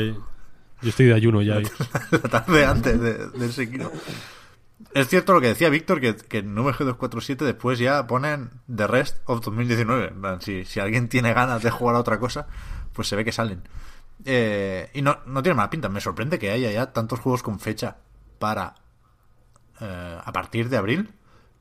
yo 0.81 0.89
estoy 0.89 1.07
de 1.07 1.13
ayuno 1.13 1.41
ya. 1.41 1.55
ahí. 1.55 1.63
la 2.11 2.19
tarde 2.19 2.65
antes 2.65 2.99
de- 2.99 3.27
del 3.29 3.51
Sekiro. 3.53 3.91
Es 4.93 5.07
cierto 5.07 5.33
lo 5.33 5.39
que 5.41 5.47
decía 5.47 5.69
Víctor, 5.69 6.01
que, 6.01 6.15
que 6.15 6.39
en 6.39 6.55
VG247 6.55 7.37
después 7.45 7.79
ya 7.79 8.05
ponen 8.07 8.49
The 8.73 8.87
Rest 8.87 9.17
of 9.25 9.41
2019. 9.41 10.07
En 10.09 10.21
plan, 10.21 10.41
Si, 10.41 10.65
si 10.65 10.79
alguien 10.79 11.07
tiene 11.07 11.33
ganas 11.33 11.61
de 11.63 11.71
jugar 11.71 11.95
a 11.95 11.99
otra 11.99 12.19
cosa, 12.19 12.47
pues 12.93 13.07
se 13.07 13.15
ve 13.15 13.23
que 13.23 13.31
salen. 13.31 13.61
Eh, 14.25 14.89
y 14.93 15.01
no, 15.01 15.19
no 15.25 15.41
tiene 15.43 15.55
mala 15.55 15.69
pinta. 15.69 15.87
Me 15.87 16.01
sorprende 16.01 16.39
que 16.39 16.51
haya 16.51 16.71
ya 16.71 16.91
tantos 16.93 17.19
juegos 17.19 17.41
con 17.43 17.59
fecha 17.59 17.97
para 18.39 18.75
eh, 19.79 20.17
a 20.23 20.31
partir 20.33 20.67
de 20.69 20.77
abril. 20.77 21.11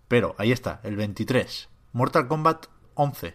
Pero 0.09 0.35
ahí 0.39 0.51
está, 0.51 0.81
el 0.83 0.97
23. 0.97 1.69
Mortal 1.93 2.27
Kombat 2.27 2.67
11. 2.95 3.35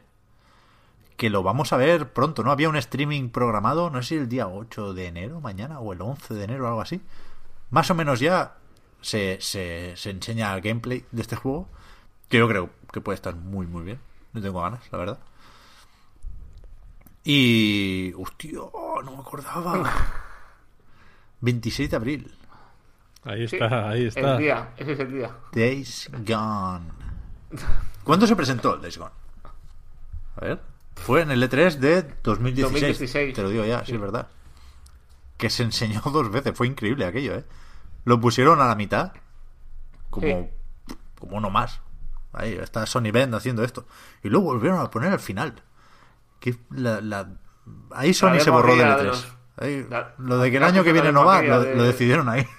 Que 1.17 1.29
lo 1.29 1.43
vamos 1.43 1.71
a 1.73 1.77
ver 1.77 2.11
pronto, 2.11 2.43
¿no? 2.43 2.51
Había 2.51 2.67
un 2.69 2.75
streaming 2.75 3.29
programado, 3.29 3.89
no 3.89 4.01
sé 4.01 4.09
si 4.09 4.15
el 4.15 4.27
día 4.29 4.47
8 4.47 4.93
de 4.93 5.07
enero, 5.07 5.39
mañana, 5.41 5.79
o 5.79 5.93
el 5.93 6.01
11 6.01 6.33
de 6.33 6.43
enero, 6.43 6.65
o 6.65 6.67
algo 6.67 6.81
así. 6.81 7.01
Más 7.69 7.89
o 7.89 7.95
menos 7.95 8.19
ya 8.19 8.55
se, 9.01 9.37
se, 9.39 9.93
se 9.95 10.09
enseña 10.09 10.53
el 10.53 10.61
gameplay 10.61 11.05
de 11.11 11.21
este 11.21 11.35
juego. 11.35 11.69
Que 12.27 12.39
yo 12.39 12.47
creo 12.47 12.69
que 12.91 13.01
puede 13.01 13.15
estar 13.15 13.35
muy, 13.35 13.65
muy 13.67 13.83
bien. 13.83 13.99
No 14.33 14.41
tengo 14.41 14.61
ganas, 14.61 14.81
la 14.91 14.97
verdad. 14.97 15.19
Y. 17.23 18.13
Hostia, 18.17 18.59
no 19.03 19.11
me 19.11 19.19
acordaba. 19.19 19.83
26 21.41 21.89
de 21.89 21.95
abril. 21.95 22.37
Ahí 23.23 23.47
Sí, 23.47 23.55
está, 23.55 23.89
ahí 23.89 24.05
está. 24.05 24.33
El 24.33 24.37
día, 24.39 24.69
ese 24.77 24.91
es 24.93 24.99
el 24.99 25.11
día. 25.11 25.31
Days 25.51 26.09
Gone. 26.11 26.85
¿Cuándo 28.03 28.27
se 28.27 28.35
presentó 28.35 28.75
el 28.75 28.81
Days 28.81 28.97
Gone? 28.97 29.11
A 30.35 30.41
ver. 30.41 30.61
Fue 30.95 31.21
en 31.21 31.31
el 31.31 31.43
E3 31.43 31.75
de 31.77 32.01
2016. 32.23 32.71
2016. 32.71 33.33
Te 33.35 33.41
lo 33.43 33.49
digo 33.49 33.65
ya, 33.65 33.85
sí, 33.85 33.93
es 33.93 33.99
verdad. 34.01 34.27
Que 35.37 35.49
se 35.49 35.63
enseñó 35.63 36.01
dos 36.05 36.31
veces. 36.31 36.53
Fue 36.57 36.67
increíble 36.67 37.05
aquello, 37.05 37.35
¿eh? 37.35 37.45
Lo 38.05 38.19
pusieron 38.19 38.61
a 38.61 38.67
la 38.67 38.75
mitad. 38.75 39.13
Como, 40.09 40.25
Sí. 40.27 40.95
como 41.19 41.37
uno 41.37 41.49
más. 41.49 41.81
Ahí 42.33 42.53
está 42.53 42.85
Sony 42.85 43.11
Bend 43.11 43.33
haciendo 43.35 43.63
esto. 43.63 43.85
Y 44.23 44.29
luego 44.29 44.45
volvieron 44.47 44.79
a 44.79 44.89
poner 44.89 45.11
al 45.11 45.19
final. 45.19 45.61
Que 46.39 46.55
la, 46.71 47.01
la- 47.01 47.29
Ahí 47.91 48.13
Sony 48.13 48.39
se 48.39 48.49
borró 48.49 48.69
del 48.75 48.79
demo 48.79 48.91
E3. 48.93 48.97
de 48.97 49.03
los- 49.05 49.27
Ahí, 49.57 49.85
la- 49.89 50.13
lo 50.17 50.37
de 50.39 50.51
que 50.51 50.57
el 50.57 50.63
año 50.63 50.83
que 50.83 50.91
viene 50.91 51.11
no 51.13 51.23
va, 51.23 51.41
lo, 51.41 51.61
de- 51.61 51.75
lo 51.75 51.83
decidieron 51.83 52.27
ahí. 52.29 52.45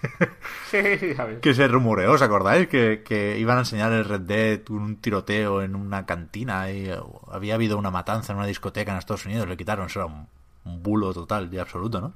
Sí, 0.71 0.81
sí, 0.99 1.15
sabes. 1.15 1.39
que 1.41 1.55
se 1.55 1.69
rumoreó, 1.69 2.13
¿os 2.13 2.23
acordáis? 2.23 2.67
Que, 2.67 3.03
que 3.05 3.39
iban 3.39 3.57
a 3.57 3.61
enseñar 3.61 3.93
el 3.93 4.05
Red 4.05 4.23
Dead, 4.23 4.61
un 4.71 4.97
tiroteo 4.97 5.63
en 5.63 5.77
una 5.77 6.05
cantina 6.07 6.71
y 6.73 6.89
eh, 6.89 6.99
había 7.31 7.55
habido 7.55 7.79
una 7.79 7.93
matanza 7.93 8.33
en 8.33 8.39
una 8.39 8.49
discoteca 8.49 8.91
en 8.91 8.99
Estados 8.99 9.25
Unidos, 9.27 9.47
le 9.47 9.57
quitaron, 9.57 9.87
eso 9.87 10.01
era 10.01 10.07
un, 10.07 10.27
un 10.65 10.83
bulo 10.83 11.15
total 11.15 11.53
y 11.55 11.59
absoluto, 11.59 12.01
¿no? 12.01 12.15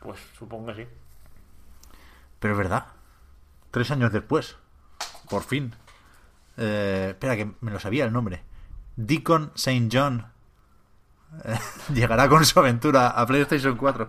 Pues 0.00 0.20
supongo 0.38 0.66
que 0.66 0.84
sí. 0.84 0.88
Pero 2.40 2.52
es 2.54 2.58
verdad, 2.58 2.86
tres 3.70 3.90
años 3.90 4.12
después, 4.12 4.56
por 5.30 5.42
fin. 5.42 5.74
Eh, 6.58 7.06
espera, 7.10 7.36
que 7.36 7.50
me 7.60 7.70
lo 7.70 7.80
sabía 7.80 8.04
el 8.04 8.12
nombre. 8.12 8.42
Deacon 8.96 9.50
St. 9.54 9.88
John 9.90 10.26
llegará 11.92 12.28
con 12.28 12.44
su 12.44 12.58
aventura 12.58 13.08
a 13.08 13.26
PlayStation 13.26 13.76
4. 13.76 14.08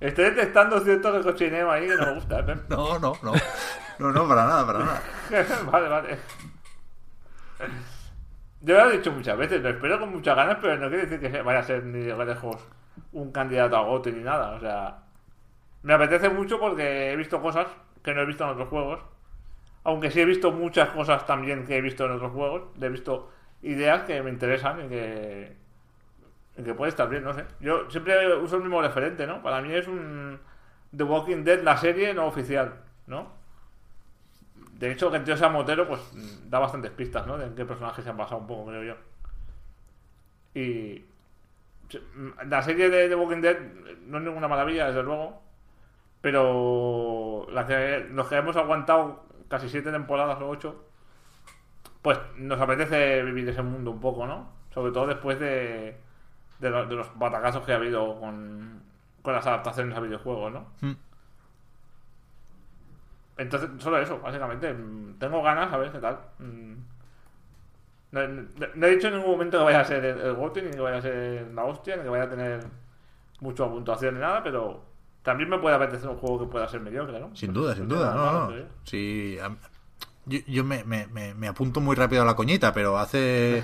Estoy 0.00 0.24
detectando 0.24 0.80
cierto 0.80 1.22
cochineo 1.22 1.70
ahí 1.70 1.86
que 1.86 1.96
no 1.96 2.06
me 2.06 2.14
gusta. 2.14 2.40
¿eh? 2.40 2.56
No, 2.68 2.98
no, 2.98 3.14
no. 3.22 3.32
No, 3.98 4.12
no, 4.12 4.28
para 4.28 4.44
nada, 4.44 4.66
para 4.66 4.78
nada. 4.80 5.02
vale, 5.70 5.88
vale. 5.88 6.18
Yo 8.60 8.74
lo 8.74 8.90
he 8.90 8.96
dicho 8.96 9.12
muchas 9.12 9.36
veces, 9.38 9.62
lo 9.62 9.68
espero 9.70 10.00
con 10.00 10.10
muchas 10.10 10.34
ganas, 10.34 10.58
pero 10.60 10.76
no 10.76 10.88
quiere 10.88 11.06
decir 11.06 11.20
que 11.20 11.42
vaya 11.42 11.60
a 11.60 11.62
ser 11.62 11.84
ni 11.84 12.00
de 12.00 12.24
lejos 12.24 12.56
un 13.12 13.30
candidato 13.30 13.76
a 13.76 13.82
GOTY 13.82 14.12
ni 14.12 14.24
nada. 14.24 14.50
O 14.50 14.60
sea, 14.60 14.98
me 15.82 15.94
apetece 15.94 16.28
mucho 16.30 16.58
porque 16.58 17.12
he 17.12 17.16
visto 17.16 17.40
cosas 17.40 17.66
que 18.02 18.14
no 18.14 18.22
he 18.22 18.26
visto 18.26 18.44
en 18.44 18.50
otros 18.50 18.68
juegos. 18.68 19.00
Aunque 19.84 20.10
sí 20.10 20.20
he 20.20 20.24
visto 20.24 20.50
muchas 20.50 20.90
cosas 20.90 21.26
también 21.26 21.66
que 21.66 21.76
he 21.76 21.80
visto 21.80 22.06
en 22.06 22.12
otros 22.12 22.32
juegos. 22.32 22.62
He 22.80 22.88
visto 22.88 23.30
ideas 23.64 24.02
que 24.02 24.22
me 24.22 24.30
interesan 24.30 24.84
y 24.84 24.88
que, 24.88 25.56
que 26.62 26.74
puede 26.74 26.90
estar 26.90 27.08
bien, 27.08 27.24
no 27.24 27.34
sé. 27.34 27.44
Yo 27.60 27.90
siempre 27.90 28.36
uso 28.36 28.56
el 28.56 28.62
mismo 28.62 28.80
referente, 28.80 29.26
¿no? 29.26 29.42
Para 29.42 29.60
mí 29.60 29.72
es 29.72 29.88
un 29.88 30.38
The 30.96 31.04
Walking 31.04 31.44
Dead, 31.44 31.62
la 31.62 31.76
serie 31.76 32.14
no 32.14 32.26
oficial, 32.26 32.74
¿no? 33.06 33.32
De 34.78 34.92
hecho, 34.92 35.10
que 35.10 35.18
el 35.18 35.24
tío 35.24 35.36
sea 35.36 35.48
motero, 35.48 35.88
pues 35.88 36.00
da 36.48 36.58
bastantes 36.58 36.90
pistas, 36.90 37.26
¿no? 37.26 37.38
De 37.38 37.46
en 37.46 37.54
qué 37.54 37.64
personajes 37.64 38.04
se 38.04 38.10
han 38.10 38.16
basado 38.16 38.40
un 38.40 38.46
poco, 38.46 38.66
creo 38.66 38.82
yo. 38.82 38.94
Y. 40.54 41.04
La 42.46 42.62
serie 42.62 42.90
de 42.90 43.08
The 43.08 43.14
Walking 43.14 43.40
Dead 43.40 43.56
no 44.06 44.18
es 44.18 44.24
ninguna 44.24 44.48
maravilla, 44.48 44.86
desde 44.86 45.02
luego. 45.02 45.42
Pero 46.20 47.46
la 47.50 47.66
que, 47.66 48.08
los 48.10 48.28
que 48.28 48.36
hemos 48.36 48.56
aguantado 48.56 49.24
casi 49.48 49.68
siete 49.68 49.92
temporadas 49.92 50.40
o 50.40 50.48
ocho, 50.48 50.84
pues 52.04 52.18
nos 52.36 52.60
apetece 52.60 53.22
vivir 53.22 53.48
ese 53.48 53.62
mundo 53.62 53.90
un 53.90 53.98
poco, 54.00 54.26
¿no? 54.26 54.50
Sobre 54.74 54.92
todo 54.92 55.06
después 55.06 55.40
de, 55.40 55.96
de, 56.58 56.70
lo- 56.70 56.84
de 56.86 56.96
los 56.96 57.18
batacazos 57.18 57.64
que 57.64 57.72
ha 57.72 57.76
habido 57.76 58.20
con, 58.20 58.82
con 59.22 59.32
las 59.32 59.46
adaptaciones 59.46 59.96
a 59.96 60.00
videojuegos, 60.00 60.52
¿no? 60.52 60.66
Mm. 60.82 60.92
Entonces, 63.38 63.70
solo 63.78 63.98
eso, 63.98 64.20
básicamente. 64.20 64.72
Mm, 64.72 65.14
Tengo 65.18 65.42
ganas 65.42 65.72
a 65.72 65.78
ver 65.78 65.90
qué 65.92 65.98
tal. 65.98 66.18
Mm. 66.40 66.74
No, 68.12 68.28
no- 68.28 68.66
no 68.74 68.86
he 68.86 68.90
dicho 68.90 69.08
en 69.08 69.14
ningún 69.14 69.30
momento 69.32 69.58
que 69.58 69.64
vaya 69.64 69.80
a 69.80 69.84
ser 69.84 70.04
el, 70.04 70.20
el 70.20 70.36
ni 70.36 70.70
que 70.72 70.80
vaya 70.80 70.98
a 70.98 71.02
ser 71.02 71.48
la 71.54 71.64
hostia, 71.64 71.96
ni 71.96 72.02
que 72.02 72.08
vaya 72.10 72.24
a 72.24 72.28
tener 72.30 72.60
mucha 73.40 73.66
puntuación 73.66 74.14
ni 74.14 74.20
nada, 74.20 74.42
pero 74.42 74.84
también 75.22 75.48
me 75.48 75.58
puede 75.58 75.74
apetecer 75.74 76.08
un 76.10 76.18
juego 76.18 76.40
que 76.40 76.52
pueda 76.52 76.68
ser 76.68 76.80
mediocre, 76.80 77.18
¿no? 77.18 77.34
Sin 77.34 77.52
duda, 77.54 77.74
sin 77.74 77.88
duda. 77.88 78.14
No, 78.14 78.32
no. 78.50 78.56
sí. 78.56 78.64
Yo, 80.26 80.38
yo 80.46 80.64
me, 80.64 80.84
me- 80.84 81.06
me- 81.08 81.34
me 81.34 81.48
apunto 81.48 81.80
muy 81.80 81.96
rápido 81.96 82.22
a 82.22 82.24
la 82.24 82.34
coñita, 82.36 82.72
pero 82.72 82.98
hace. 82.98 83.62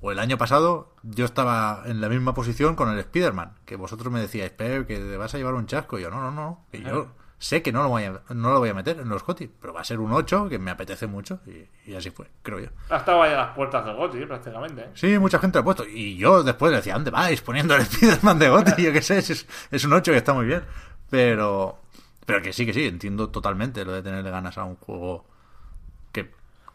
O 0.00 0.10
el 0.10 0.18
año 0.18 0.36
pasado, 0.36 0.94
yo 1.02 1.24
estaba 1.24 1.82
en 1.86 2.00
la 2.00 2.08
misma 2.08 2.34
posición 2.34 2.74
con 2.74 2.88
el 2.90 2.98
Spider-Man. 2.98 3.52
Que 3.64 3.76
vosotros 3.76 4.12
me 4.12 4.20
decíais, 4.20 4.50
Pep, 4.50 4.86
que 4.86 4.98
te 4.98 5.16
vas 5.16 5.32
a 5.34 5.38
llevar 5.38 5.54
un 5.54 5.66
chasco. 5.66 5.98
Y 5.98 6.02
yo, 6.02 6.10
no, 6.10 6.20
no, 6.20 6.30
no. 6.32 6.66
Que 6.72 6.82
yo 6.82 7.06
sé 7.38 7.62
que 7.62 7.70
no 7.72 7.82
lo, 7.84 7.88
voy 7.88 8.04
a, 8.04 8.20
no 8.30 8.52
lo 8.52 8.58
voy 8.58 8.68
a 8.70 8.74
meter 8.74 8.98
en 9.00 9.08
los 9.08 9.24
GOTY, 9.24 9.50
pero 9.60 9.72
va 9.72 9.80
a 9.80 9.84
ser 9.84 9.98
un 10.00 10.12
8 10.12 10.48
que 10.48 10.58
me 10.58 10.70
apetece 10.72 11.06
mucho. 11.06 11.40
Y, 11.46 11.90
y 11.90 11.94
así 11.94 12.10
fue, 12.10 12.28
creo 12.42 12.58
yo. 12.60 12.68
Ha 12.90 12.96
estado 12.98 13.22
ahí 13.22 13.32
a 13.32 13.36
las 13.36 13.54
puertas 13.54 13.84
del 13.84 13.94
GOTY, 13.96 14.26
prácticamente. 14.26 14.80
¿eh? 14.82 14.90
Sí, 14.94 15.18
mucha 15.20 15.38
gente 15.38 15.58
lo 15.58 15.60
ha 15.60 15.64
puesto. 15.64 15.84
Y 15.86 16.16
yo 16.16 16.42
después 16.42 16.70
le 16.72 16.76
decía, 16.78 16.94
¿dónde 16.94 17.10
vais? 17.12 17.40
Poniendo 17.40 17.76
el 17.76 17.82
Spider-Man 17.82 18.38
de 18.40 18.48
GOTY, 18.48 18.82
yo 18.82 18.92
qué 18.92 19.02
sé, 19.02 19.18
es, 19.18 19.46
es 19.70 19.84
un 19.84 19.92
8 19.92 20.10
que 20.10 20.18
está 20.18 20.32
muy 20.32 20.46
bien. 20.46 20.62
Pero, 21.10 21.78
pero 22.26 22.42
que 22.42 22.52
sí, 22.52 22.66
que 22.66 22.72
sí, 22.72 22.86
entiendo 22.86 23.28
totalmente 23.30 23.84
lo 23.84 23.92
de 23.92 24.02
tenerle 24.02 24.30
ganas 24.30 24.56
a 24.58 24.64
un 24.64 24.76
juego 24.76 25.26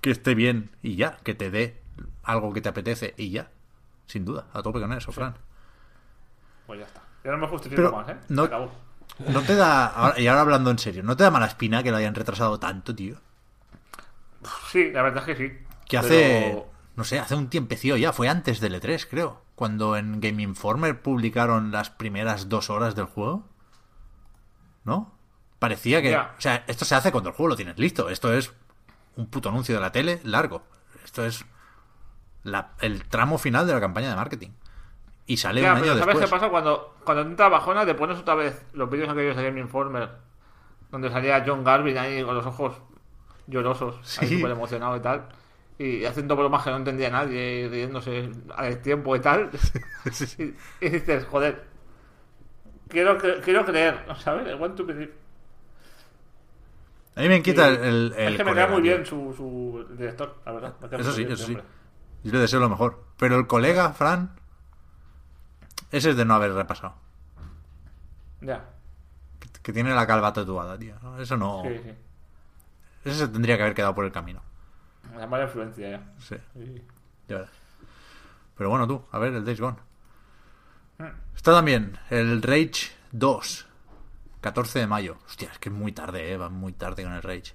que, 0.02 0.12
esté 0.12 0.36
bien 0.36 0.72
y 0.82 0.96
ya, 0.96 1.18
que 1.24 1.34
te 1.34 1.50
dé 1.52 1.82
algo 2.24 2.54
que 2.54 2.62
te 2.62 2.70
apetece 2.70 3.14
y 3.18 3.32
ya. 3.32 3.50
Sin 4.06 4.24
duda, 4.26 4.48
a 4.54 4.62
tope 4.62 4.80
con 4.80 4.94
eso, 4.94 5.12
Fran. 5.12 5.36
Pues 6.66 6.80
ya 6.80 6.86
está. 6.86 7.02
Ya 7.24 7.32
no 7.32 7.38
me 7.38 7.48
justifico 7.48 7.82
Pero 7.82 7.92
más, 7.92 8.10
¿eh? 8.10 8.18
no- 8.30 8.44
acabó. 8.44 8.72
¿No 9.30 9.42
te 9.42 9.56
da, 9.56 9.88
ahora- 9.88 10.20
y 10.20 10.28
ahora 10.28 10.42
hablando 10.42 10.70
en 10.70 10.78
serio, 10.80 11.02
¿no 11.04 11.18
te 11.18 11.24
da 11.24 11.32
mala 11.32 11.48
espina 11.48 11.82
que 11.82 11.92
lo 11.92 11.98
hayan 11.98 12.14
retrasado 12.16 12.60
tanto, 12.60 12.94
tío? 12.94 13.18
Sí, 14.72 14.92
la 14.92 15.02
verdad 15.02 15.28
es 15.28 15.36
que 15.38 15.48
sí. 15.50 15.58
Que 15.88 15.98
hace, 15.98 16.50
Pero- 16.52 16.70
no 16.96 17.04
sé, 17.04 17.20
hace 17.20 17.36
un 17.36 17.50
tiempecillo 17.50 17.98
ya, 17.98 18.14
fue 18.14 18.30
antes 18.30 18.60
del 18.60 18.76
E3, 18.80 19.08
creo, 19.10 19.42
cuando 19.56 19.98
en 19.98 20.20
Game 20.22 20.44
Informer 20.44 21.02
publicaron 21.02 21.72
las 21.72 21.90
primeras 21.90 22.48
dos 22.50 22.70
horas 22.70 22.96
del 22.96 23.06
juego. 23.06 23.46
¿No? 24.84 25.14
Parecía 25.60 26.02
que... 26.02 26.12
Ya. 26.12 26.36
O 26.38 26.42
sea, 26.42 26.64
esto 26.68 26.86
se 26.86 26.96
hace 26.96 27.12
cuando 27.12 27.30
el 27.32 27.36
juego 27.36 27.50
lo 27.50 27.56
tienes 27.56 27.78
listo. 27.80 28.10
Esto 28.10 28.32
es 28.34 28.54
un 29.18 29.28
puto 29.30 29.50
anuncio 29.50 29.76
de 29.76 29.82
la 29.82 29.92
tele 29.92 30.22
largo. 30.24 30.64
Esto 31.04 31.26
es 31.26 31.46
la- 32.44 32.72
el 32.82 33.04
tramo 33.06 33.38
final 33.38 33.68
de 33.68 33.74
la 33.74 33.80
campaña 33.82 34.10
de 34.10 34.16
marketing. 34.16 34.50
Y 35.26 35.36
sale 35.38 35.62
un 35.62 35.68
año 35.68 35.82
pero 35.82 35.88
¿sabes 35.98 36.06
después. 36.06 36.26
qué 36.26 36.32
pasa? 36.32 36.50
Cuando, 36.50 36.96
cuando 37.04 37.24
entra 37.24 37.50
bajona, 37.50 37.86
te 37.86 37.94
pones 37.96 38.18
otra 38.18 38.36
vez 38.36 38.66
los 38.74 38.90
vídeos 38.90 39.10
aquellos 39.10 39.36
de 39.36 39.44
Game 39.44 39.60
Informer, 39.60 40.10
donde 40.90 41.10
salía 41.12 41.44
John 41.46 41.64
Garvin 41.66 41.98
ahí 41.98 42.24
con 42.24 42.34
los 42.36 42.46
ojos 42.46 42.82
llorosos, 43.48 44.00
Sí. 44.04 44.38
súper 44.38 44.52
emocionado 44.52 44.96
y 44.96 45.02
tal. 45.02 45.28
y 45.80 46.06
haciendo 46.06 46.36
bromas 46.36 46.64
que 46.64 46.72
no 46.72 46.78
entendía 46.78 47.10
nadie, 47.12 47.60
y 47.62 47.68
riéndose 47.68 48.32
al 48.56 48.82
tiempo 48.82 49.16
y 49.16 49.20
tal. 49.20 49.52
Y, 50.40 50.86
y 50.86 50.90
dices, 50.90 51.26
joder, 51.26 51.66
quiero, 52.88 53.18
quiero 53.44 53.64
creer, 53.66 54.06
¿sabes? 54.20 54.48
I 54.50 54.56
want 54.56 54.76
to 54.78 54.86
believe. 54.86 55.14
A 57.18 57.22
mí 57.22 57.30
me 57.30 57.42
quita 57.42 57.68
el, 57.70 57.78
el, 57.84 58.14
es 58.16 58.38
que 58.38 58.44
me 58.44 58.52
colega, 58.52 58.68
cae 58.68 58.74
muy 58.76 58.82
bien 58.84 59.06
su, 59.06 59.34
su 59.36 59.86
director, 59.98 60.40
la 60.46 60.52
verdad. 60.52 60.76
Eso 61.00 61.12
sí, 61.12 61.24
eso 61.28 61.46
sí. 61.46 61.58
Yo 62.24 62.32
le 62.34 62.40
deseo 62.40 62.60
lo 62.60 62.70
mejor. 62.70 63.04
Pero 63.18 63.38
el 63.38 63.48
colega, 63.48 63.92
Fran, 63.94 64.36
ese 65.92 66.12
es 66.12 66.18
de 66.18 66.26
no 66.26 66.36
haber 66.36 66.54
repasado. 66.54 66.94
Ya, 68.42 68.70
Que- 69.40 69.50
Que 69.64 69.74
tiene 69.74 69.94
la 69.96 70.06
calva 70.06 70.32
tatuada, 70.32 70.78
tío. 70.78 70.96
Eso 71.20 71.36
no. 71.38 71.64
sí, 71.64 71.80
sí. 71.84 71.92
Ese 73.06 73.18
se 73.20 73.28
tendría 73.30 73.56
que 73.58 73.64
haber 73.64 73.74
quedado 73.76 73.96
por 73.96 74.06
el 74.06 74.12
camino. 74.12 74.42
La 75.18 75.26
mala 75.28 75.46
influencia 75.46 75.90
ya. 75.90 76.14
Sí, 76.20 76.36
Sí. 76.54 76.82
ya. 77.30 77.46
Pero 78.58 78.70
bueno, 78.70 78.88
tú, 78.88 79.04
a 79.12 79.18
ver, 79.20 79.34
el 79.34 79.44
Days 79.46 79.60
Gone. 79.62 79.78
Está 81.36 81.52
también 81.54 81.98
el 82.10 82.42
Rage 82.42 82.92
2. 83.12 83.67
14 84.48 84.80
de 84.80 84.88
mayo. 84.88 85.18
Hostia, 85.26 85.50
es 85.52 85.60
que 85.60 85.68
es 85.68 85.76
muy 85.76 85.92
tarde, 85.92 86.32
eh. 86.32 86.38
Va 86.38 86.50
muy 86.50 86.72
tarde 86.72 87.04
con 87.04 87.12
el 87.12 87.22
Rage. 87.22 87.54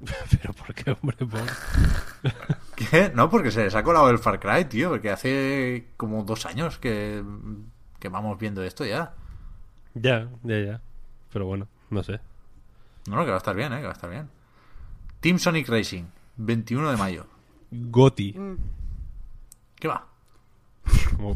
Pero 0.30 0.52
¿por 0.54 0.72
qué, 0.74 0.92
hombre? 0.92 1.16
Por... 1.16 1.40
¿Qué? 2.76 3.10
No, 3.12 3.28
porque 3.28 3.50
se 3.50 3.64
les 3.64 3.74
ha 3.74 3.82
colado 3.82 4.08
el 4.10 4.18
Far 4.18 4.38
Cry, 4.38 4.66
tío. 4.66 4.90
Porque 4.90 5.10
hace 5.10 5.88
como 5.96 6.22
dos 6.22 6.46
años 6.46 6.78
que, 6.78 7.22
que 7.98 8.08
vamos 8.08 8.38
viendo 8.38 8.62
esto 8.62 8.84
ya. 8.84 9.14
Ya, 9.94 10.28
ya, 10.44 10.60
ya. 10.60 10.80
Pero 11.32 11.46
bueno, 11.46 11.66
no 11.90 12.02
sé. 12.04 12.20
No, 13.08 13.16
no, 13.16 13.24
que 13.24 13.30
va 13.30 13.36
a 13.36 13.38
estar 13.38 13.56
bien, 13.56 13.72
eh. 13.72 13.78
Que 13.78 13.86
va 13.86 13.90
a 13.90 13.94
estar 13.94 14.10
bien. 14.10 14.30
Team 15.20 15.38
Sonic 15.40 15.68
Racing. 15.68 16.04
21 16.36 16.90
de 16.92 16.96
mayo. 16.96 17.26
Goti. 17.72 18.36
¿Qué 19.74 19.88
va? 19.88 20.06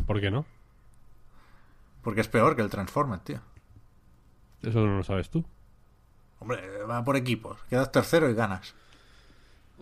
¿Por 0.06 0.20
qué 0.20 0.30
no? 0.30 0.46
Porque 2.02 2.20
es 2.20 2.28
peor 2.28 2.54
que 2.54 2.62
el 2.62 2.70
Transformer, 2.70 3.18
tío. 3.20 3.40
Eso 4.62 4.80
no 4.86 4.96
lo 4.98 5.02
sabes 5.04 5.30
tú. 5.30 5.44
Hombre, 6.40 6.82
va 6.84 7.04
por 7.04 7.16
equipos. 7.16 7.58
Quedas 7.68 7.90
tercero 7.92 8.28
y 8.30 8.34
ganas. 8.34 8.74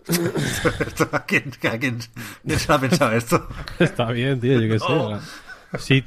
Esto, 0.07 1.09
¿A 1.11 1.25
quién, 1.25 1.51
a 1.71 1.77
quién- 1.77 1.99
quién 2.45 2.59
se 2.59 2.67
lo 2.67 2.73
ha 2.75 2.79
pensado 2.79 3.11
esto? 3.11 3.47
Está 3.79 4.11
bien, 4.11 4.39
tío, 4.39 4.59
yo 4.61 4.73
qué 4.73 4.79
sé. 4.79 5.77
Sí, 5.79 6.03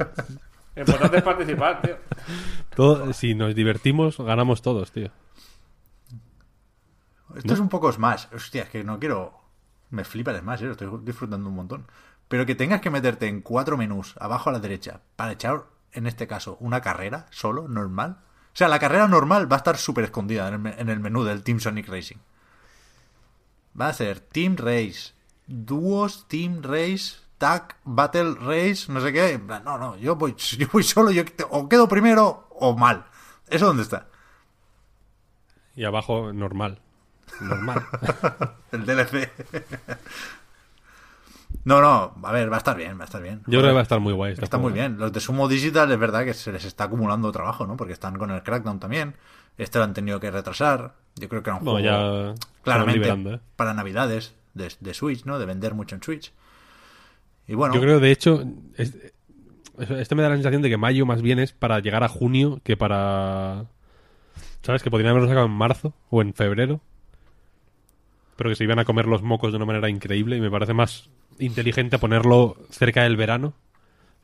Lo 0.75 0.83
importante 0.83 1.19
es 1.19 1.23
participar, 1.23 1.83
tío. 1.83 1.97
todo, 2.75 3.13
si 3.13 3.35
nos 3.35 3.55
divertimos, 3.55 4.19
ganamos 4.19 4.63
todos, 4.63 4.91
tío. 4.93 5.11
Esto 7.37 7.55
es 7.55 7.61
un 7.61 7.69
poco 7.69 7.93
Smash. 7.93 8.27
Hostia, 8.35 8.63
es 8.65 8.69
que 8.71 8.83
no 8.85 8.99
quiero... 8.99 9.39
Me 9.91 10.05
flipa 10.05 10.31
el 10.31 10.39
Smash, 10.41 10.63
eh, 10.63 10.71
estoy 10.71 10.89
disfrutando 11.03 11.49
un 11.49 11.55
montón. 11.55 11.87
Pero 12.29 12.47
que 12.47 12.55
tengas 12.55 12.81
que 12.81 12.91
meterte 12.91 13.27
en 13.29 13.41
cuatro 13.43 13.77
menús 13.77 14.15
abajo 14.19 14.51
a 14.51 14.53
la 14.53 14.61
derecha 14.61 15.01
para 15.17 15.33
echar, 15.33 15.65
en 15.93 16.07
este 16.07 16.27
caso, 16.27 16.57
una 16.61 16.81
carrera 16.81 17.27
solo, 17.31 17.69
normal. 17.69 18.19
O 18.53 18.57
sea, 18.61 18.69
la 18.69 18.79
carrera 18.79 19.07
normal 19.09 19.51
va 19.51 19.57
a 19.57 19.59
estar 19.59 19.77
súper 19.79 20.05
escondida 20.05 20.49
en 20.49 20.55
el, 20.55 20.61
me- 20.61 20.81
en 20.81 20.89
el 20.89 21.01
menú 21.01 21.25
del 21.25 21.43
Team 21.43 21.61
Sonic 21.61 21.89
Racing. 21.89 22.17
Va 23.81 23.89
a 23.89 23.93
ser 23.93 24.21
Team 24.21 24.57
Race, 24.57 25.13
Duos, 25.47 26.27
Team 26.29 26.63
Race, 26.63 27.17
Tag, 27.39 27.77
Battle 27.85 28.35
Race, 28.41 28.91
no 28.93 29.01
sé 29.01 29.13
qué. 29.13 29.39
No, 29.65 29.79
no, 29.79 29.97
yo 29.97 30.17
voy, 30.17 30.35
yo 30.59 30.67
voy 30.73 30.83
solo, 30.83 31.11
yo 31.11 31.23
o 31.51 31.69
quedo 31.69 31.89
primero 31.89 32.49
o 32.51 32.77
mal. 32.77 33.07
¿Eso 33.49 33.67
dónde 33.67 33.83
está? 33.85 34.09
Y 35.77 35.85
abajo, 35.85 36.33
normal. 36.33 36.81
Normal. 37.41 37.87
El 38.73 38.85
DLC. 38.85 39.31
No, 41.65 41.81
no, 41.81 42.15
a 42.27 42.33
ver, 42.33 42.51
va 42.51 42.57
a 42.57 42.59
estar 42.59 42.77
bien, 42.77 42.99
va 42.99 43.03
a 43.03 43.05
estar 43.05 43.23
bien. 43.23 43.41
Yo 43.47 43.59
creo 43.61 43.71
que 43.71 43.75
va 43.75 43.81
a 43.81 43.83
estar 43.83 44.01
muy 44.01 44.13
guay. 44.15 44.33
este 44.33 44.45
Está 44.45 44.59
muy 44.59 44.73
bien. 44.73 44.97
Los 44.99 45.13
de 45.13 45.21
Sumo 45.21 45.47
Digital 45.49 45.91
es 45.93 45.99
verdad 45.99 46.25
que 46.25 46.33
se 46.35 46.53
les 46.53 46.65
está 46.65 46.85
acumulando 46.85 47.31
trabajo, 47.33 47.67
¿no? 47.67 47.77
Porque 47.77 47.93
están 47.93 48.17
con 48.17 48.31
el 48.31 48.43
Crackdown 48.43 48.81
también. 48.81 49.15
Este 49.59 49.79
lo 49.79 49.85
han 49.85 49.93
tenido 49.93 50.21
que 50.21 50.31
retrasar. 50.31 50.95
Yo 51.17 51.29
creo 51.29 51.43
que 51.43 51.51
era 51.51 51.59
un 51.59 51.65
No, 51.65 51.73
juego 51.73 51.85
ya 51.87 52.35
claramente 52.63 53.09
¿eh? 53.11 53.41
para 53.57 53.75
Navidades 53.75 54.35
de, 54.55 54.73
de 54.81 54.95
Switch, 54.95 55.25
¿no? 55.27 55.39
De 55.39 55.45
vender 55.47 55.75
mucho 55.75 55.95
en 55.97 56.03
Switch. 56.03 56.33
Y 57.47 57.55
bueno, 57.55 57.75
Yo 57.75 57.81
creo, 57.81 58.01
de 58.01 58.11
hecho, 58.11 58.43
es- 58.77 58.97
este 59.79 60.15
me 60.15 60.23
da 60.23 60.29
la 60.31 60.37
sensación 60.37 60.63
de 60.63 60.71
que 60.71 60.77
mayo 60.77 61.05
más 61.05 61.21
bien 61.21 61.39
es 61.39 61.53
para 61.53 61.79
llegar 61.81 62.05
a 62.05 62.09
junio 62.09 62.61
que 62.65 62.77
para... 62.77 63.67
¿Sabes? 64.63 64.83
Que 64.83 64.91
podrían 64.91 65.11
haberlo 65.11 65.29
sacado 65.29 65.47
en 65.47 65.53
marzo 65.53 65.93
o 66.11 66.23
en 66.23 66.33
febrero. 66.33 66.81
Pero 68.37 68.51
que 68.51 68.57
se 68.57 68.65
iban 68.65 68.79
a 68.79 68.85
comer 68.85 69.07
los 69.07 69.23
mocos 69.23 69.53
de 69.53 69.57
una 69.57 69.67
manera 69.67 69.89
increíble 69.91 70.37
y 70.37 70.41
me 70.41 70.51
parece 70.51 70.73
más 70.75 71.11
inteligente 71.41 71.99
ponerlo 71.99 72.57
cerca 72.71 73.03
del 73.03 73.17
verano 73.17 73.55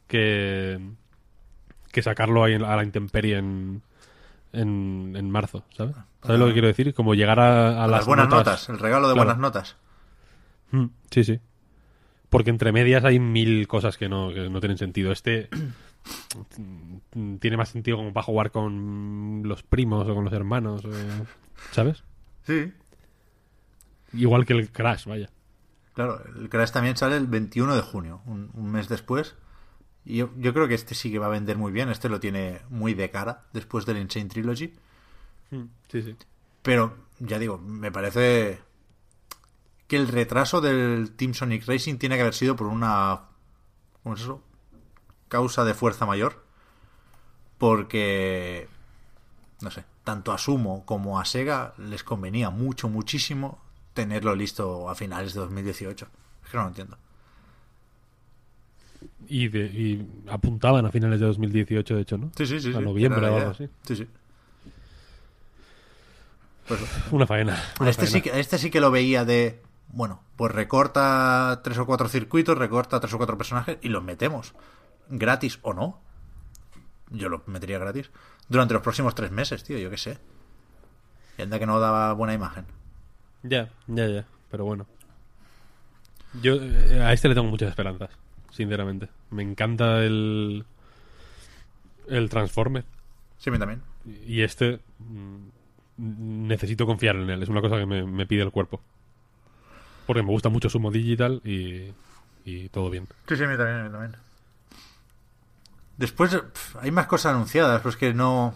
que, 0.06 0.78
que 1.92 2.02
sacarlo 2.02 2.44
ahí 2.44 2.54
a 2.54 2.58
la 2.76 2.84
intemperie 2.84 3.38
en, 3.38 3.82
en, 4.52 5.14
en 5.16 5.30
marzo, 5.30 5.64
¿sabes? 5.76 5.96
¿Sabes 6.22 6.38
lo 6.40 6.46
que 6.46 6.52
quiero 6.54 6.68
decir? 6.68 6.94
Como 6.94 7.14
llegar 7.14 7.38
a, 7.40 7.82
a 7.82 7.86
las, 7.86 7.90
las, 8.00 8.06
buenas 8.06 8.28
notas. 8.28 8.68
el 8.68 8.78
regalo 8.78 9.08
de 9.08 9.14
Claro. 9.14 9.26
buenas 9.28 9.40
notas. 9.40 9.76
Mm, 10.72 10.86
Sí, 11.10 11.24
sí. 11.24 11.40
Porque 12.28 12.50
entre 12.50 12.72
medias 12.72 13.04
hay 13.04 13.20
mil 13.20 13.68
cosas 13.68 13.96
que 13.96 14.08
no, 14.08 14.32
que 14.34 14.48
no 14.50 14.58
tienen 14.60 14.78
sentido. 14.78 15.12
Este 15.12 15.48
tiene 17.40 17.56
más 17.56 17.68
sentido 17.68 17.96
como 17.96 18.12
para 18.12 18.24
jugar 18.24 18.50
con 18.50 19.42
los 19.44 19.62
primos 19.62 20.08
o 20.08 20.14
con 20.14 20.24
los 20.24 20.32
hermanos, 20.32 20.84
o- 20.84 20.90
¿sabes? 21.72 22.02
Sí, 22.46 22.72
Igual 24.12 24.46
que 24.46 24.52
el 24.54 24.70
Crash, 24.70 25.04
vaya. 25.06 25.28
Claro. 25.96 26.22
El 26.36 26.48
Crash 26.48 26.70
también 26.70 26.96
sale 26.96 27.16
el 27.16 27.26
21 27.26 27.74
de 27.74 27.82
junio, 27.82 28.22
un, 28.26 28.50
un 28.54 28.70
mes 28.70 28.88
después. 28.88 29.34
Y 30.04 30.18
yo, 30.18 30.30
yo 30.36 30.54
creo 30.54 30.68
que 30.68 30.74
este 30.74 30.94
sí 30.94 31.10
que 31.10 31.18
va 31.18 31.26
a 31.26 31.30
vender 31.30 31.58
muy 31.58 31.72
bien. 31.72 31.88
Este 31.88 32.08
lo 32.08 32.20
tiene 32.20 32.60
muy 32.68 32.94
de 32.94 33.10
cara 33.10 33.46
después 33.52 33.84
del 33.86 33.98
Insane 33.98 34.26
Trilogy. 34.26 34.72
Sí, 35.88 36.02
sí. 36.02 36.16
Pero, 36.62 36.96
ya 37.18 37.40
digo, 37.40 37.58
me 37.58 37.90
parece 37.90 38.60
que 39.88 39.96
el 39.96 40.08
retraso 40.08 40.60
del 40.60 41.12
Team 41.16 41.34
Sonic 41.34 41.66
Racing 41.66 41.96
tiene 41.96 42.16
que 42.16 42.22
haber 42.22 42.34
sido 42.34 42.54
por 42.54 42.68
una. 42.68 43.22
¿Cómo 44.02 44.14
es 44.14 44.22
eso? 44.22 44.42
Causa 45.28 45.64
de 45.64 45.74
fuerza 45.74 46.06
mayor. 46.06 46.44
Porque. 47.58 48.68
No 49.60 49.70
sé, 49.70 49.84
tanto 50.04 50.32
a 50.32 50.38
Sumo 50.38 50.84
como 50.84 51.18
a 51.18 51.24
Sega 51.24 51.74
les 51.78 52.04
convenía 52.04 52.50
mucho, 52.50 52.88
muchísimo 52.88 53.65
tenerlo 53.96 54.36
listo 54.36 54.88
a 54.88 54.94
finales 54.94 55.34
de 55.34 55.40
2018. 55.40 56.06
Es 56.44 56.50
que 56.50 56.56
no 56.56 56.62
lo 56.62 56.68
entiendo. 56.68 56.96
Y, 59.28 59.48
de- 59.48 59.66
y 59.66 60.06
apuntaban 60.30 60.86
a 60.86 60.90
finales 60.92 61.18
de 61.18 61.26
2018, 61.26 61.96
de 61.96 62.02
hecho, 62.02 62.16
¿no? 62.18 62.30
Sí, 62.36 62.46
sí, 62.46 62.60
sí. 62.60 62.72
A 62.72 62.80
noviembre 62.80 63.26
o 63.28 63.36
algo 63.36 63.50
así. 63.50 63.68
Sí, 63.84 63.96
sí. 63.96 64.06
Pues, 66.68 66.80
Una 67.10 67.26
faena. 67.26 67.60
Una 67.80 67.90
este, 67.90 68.06
sí 68.06 68.20
que, 68.22 68.38
este 68.38 68.58
sí 68.58 68.70
que 68.70 68.80
lo 68.80 68.90
veía 68.92 69.24
de. 69.24 69.62
Bueno, 69.88 70.20
pues 70.36 70.52
recorta 70.52 71.60
tres 71.64 71.78
o 71.78 71.86
cuatro 71.86 72.08
circuitos, 72.08 72.58
recorta 72.58 73.00
tres 73.00 73.14
o 73.14 73.18
cuatro 73.18 73.38
personajes 73.38 73.78
y 73.82 73.88
los 73.88 74.02
metemos. 74.04 74.52
Gratis 75.08 75.58
o 75.62 75.74
no. 75.74 76.00
Yo 77.10 77.28
lo 77.28 77.42
metería 77.46 77.78
gratis. 77.78 78.10
Durante 78.48 78.74
los 78.74 78.82
próximos 78.82 79.14
tres 79.14 79.30
meses, 79.30 79.62
tío, 79.62 79.78
yo 79.78 79.90
qué 79.90 79.96
sé. 79.96 80.18
Y 81.38 81.42
anda 81.42 81.58
que 81.60 81.66
no 81.66 81.78
daba 81.78 82.12
buena 82.14 82.34
imagen. 82.34 82.66
Ya, 83.48 83.70
ya, 83.86 84.06
ya. 84.06 84.24
Pero 84.50 84.64
bueno. 84.64 84.86
Yo 86.42 86.54
eh, 86.54 87.02
a 87.02 87.12
este 87.12 87.28
le 87.28 87.34
tengo 87.34 87.48
muchas 87.48 87.70
esperanzas, 87.70 88.10
sinceramente. 88.50 89.08
Me 89.30 89.42
encanta 89.42 90.04
el. 90.04 90.64
El 92.08 92.28
Transformer. 92.28 92.84
Sí, 93.38 93.50
a 93.50 93.52
mí 93.52 93.58
también. 93.58 93.82
Y 94.26 94.42
este. 94.42 94.80
mm, 94.98 96.46
necesito 96.46 96.86
confiar 96.86 97.16
en 97.16 97.30
él. 97.30 97.42
Es 97.42 97.48
una 97.48 97.60
cosa 97.60 97.76
que 97.76 97.86
me, 97.86 98.04
me 98.04 98.26
pide 98.26 98.42
el 98.42 98.50
cuerpo. 98.50 98.80
Porque 100.06 100.22
me 100.22 100.30
gusta 100.30 100.48
mucho 100.48 100.68
Sumo 100.68 100.90
Digital 100.90 101.40
y. 101.44 101.92
Y 102.46 102.68
todo 102.68 102.90
bien. 102.90 103.08
Sí, 103.28 103.36
sí, 103.36 103.42
a 103.42 103.48
mí 103.48 103.56
también, 103.56 103.78
a 103.78 103.82
mí 103.82 103.90
también. 103.90 104.16
Después 105.96 106.30
pf, 106.30 106.78
hay 106.80 106.92
más 106.92 107.08
cosas 107.08 107.34
anunciadas, 107.34 107.82
pues 107.82 107.96
que 107.96 108.14
no... 108.14 108.54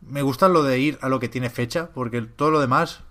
Me 0.00 0.22
gusta 0.22 0.48
lo 0.48 0.64
de 0.64 0.80
ir 0.80 0.98
a 1.00 1.08
lo 1.08 1.20
que 1.20 1.28
tiene 1.28 1.48
fecha, 1.48 1.90
porque 1.92 2.22
todo 2.22 2.50
lo 2.50 2.60
demás 2.60 3.04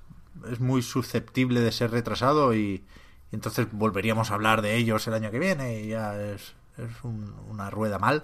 es 0.51 0.59
muy 0.59 0.82
susceptible 0.82 1.59
de 1.61 1.72
ser 1.72 1.91
retrasado 1.91 2.53
y, 2.56 2.83
y 3.32 3.35
entonces 3.35 3.67
volveríamos 3.72 4.32
a 4.32 4.35
hablar 4.35 4.61
de 4.61 4.75
ellos 4.75 5.07
el 5.07 5.14
año 5.14 5.32
que 5.32 5.40
viene 5.40 5.82
y 5.82 5.88
ya 5.90 6.19
es, 6.22 6.53
es 6.77 7.03
un- 7.03 7.33
una 7.49 7.69
rueda 7.69 7.99
mal. 7.99 8.24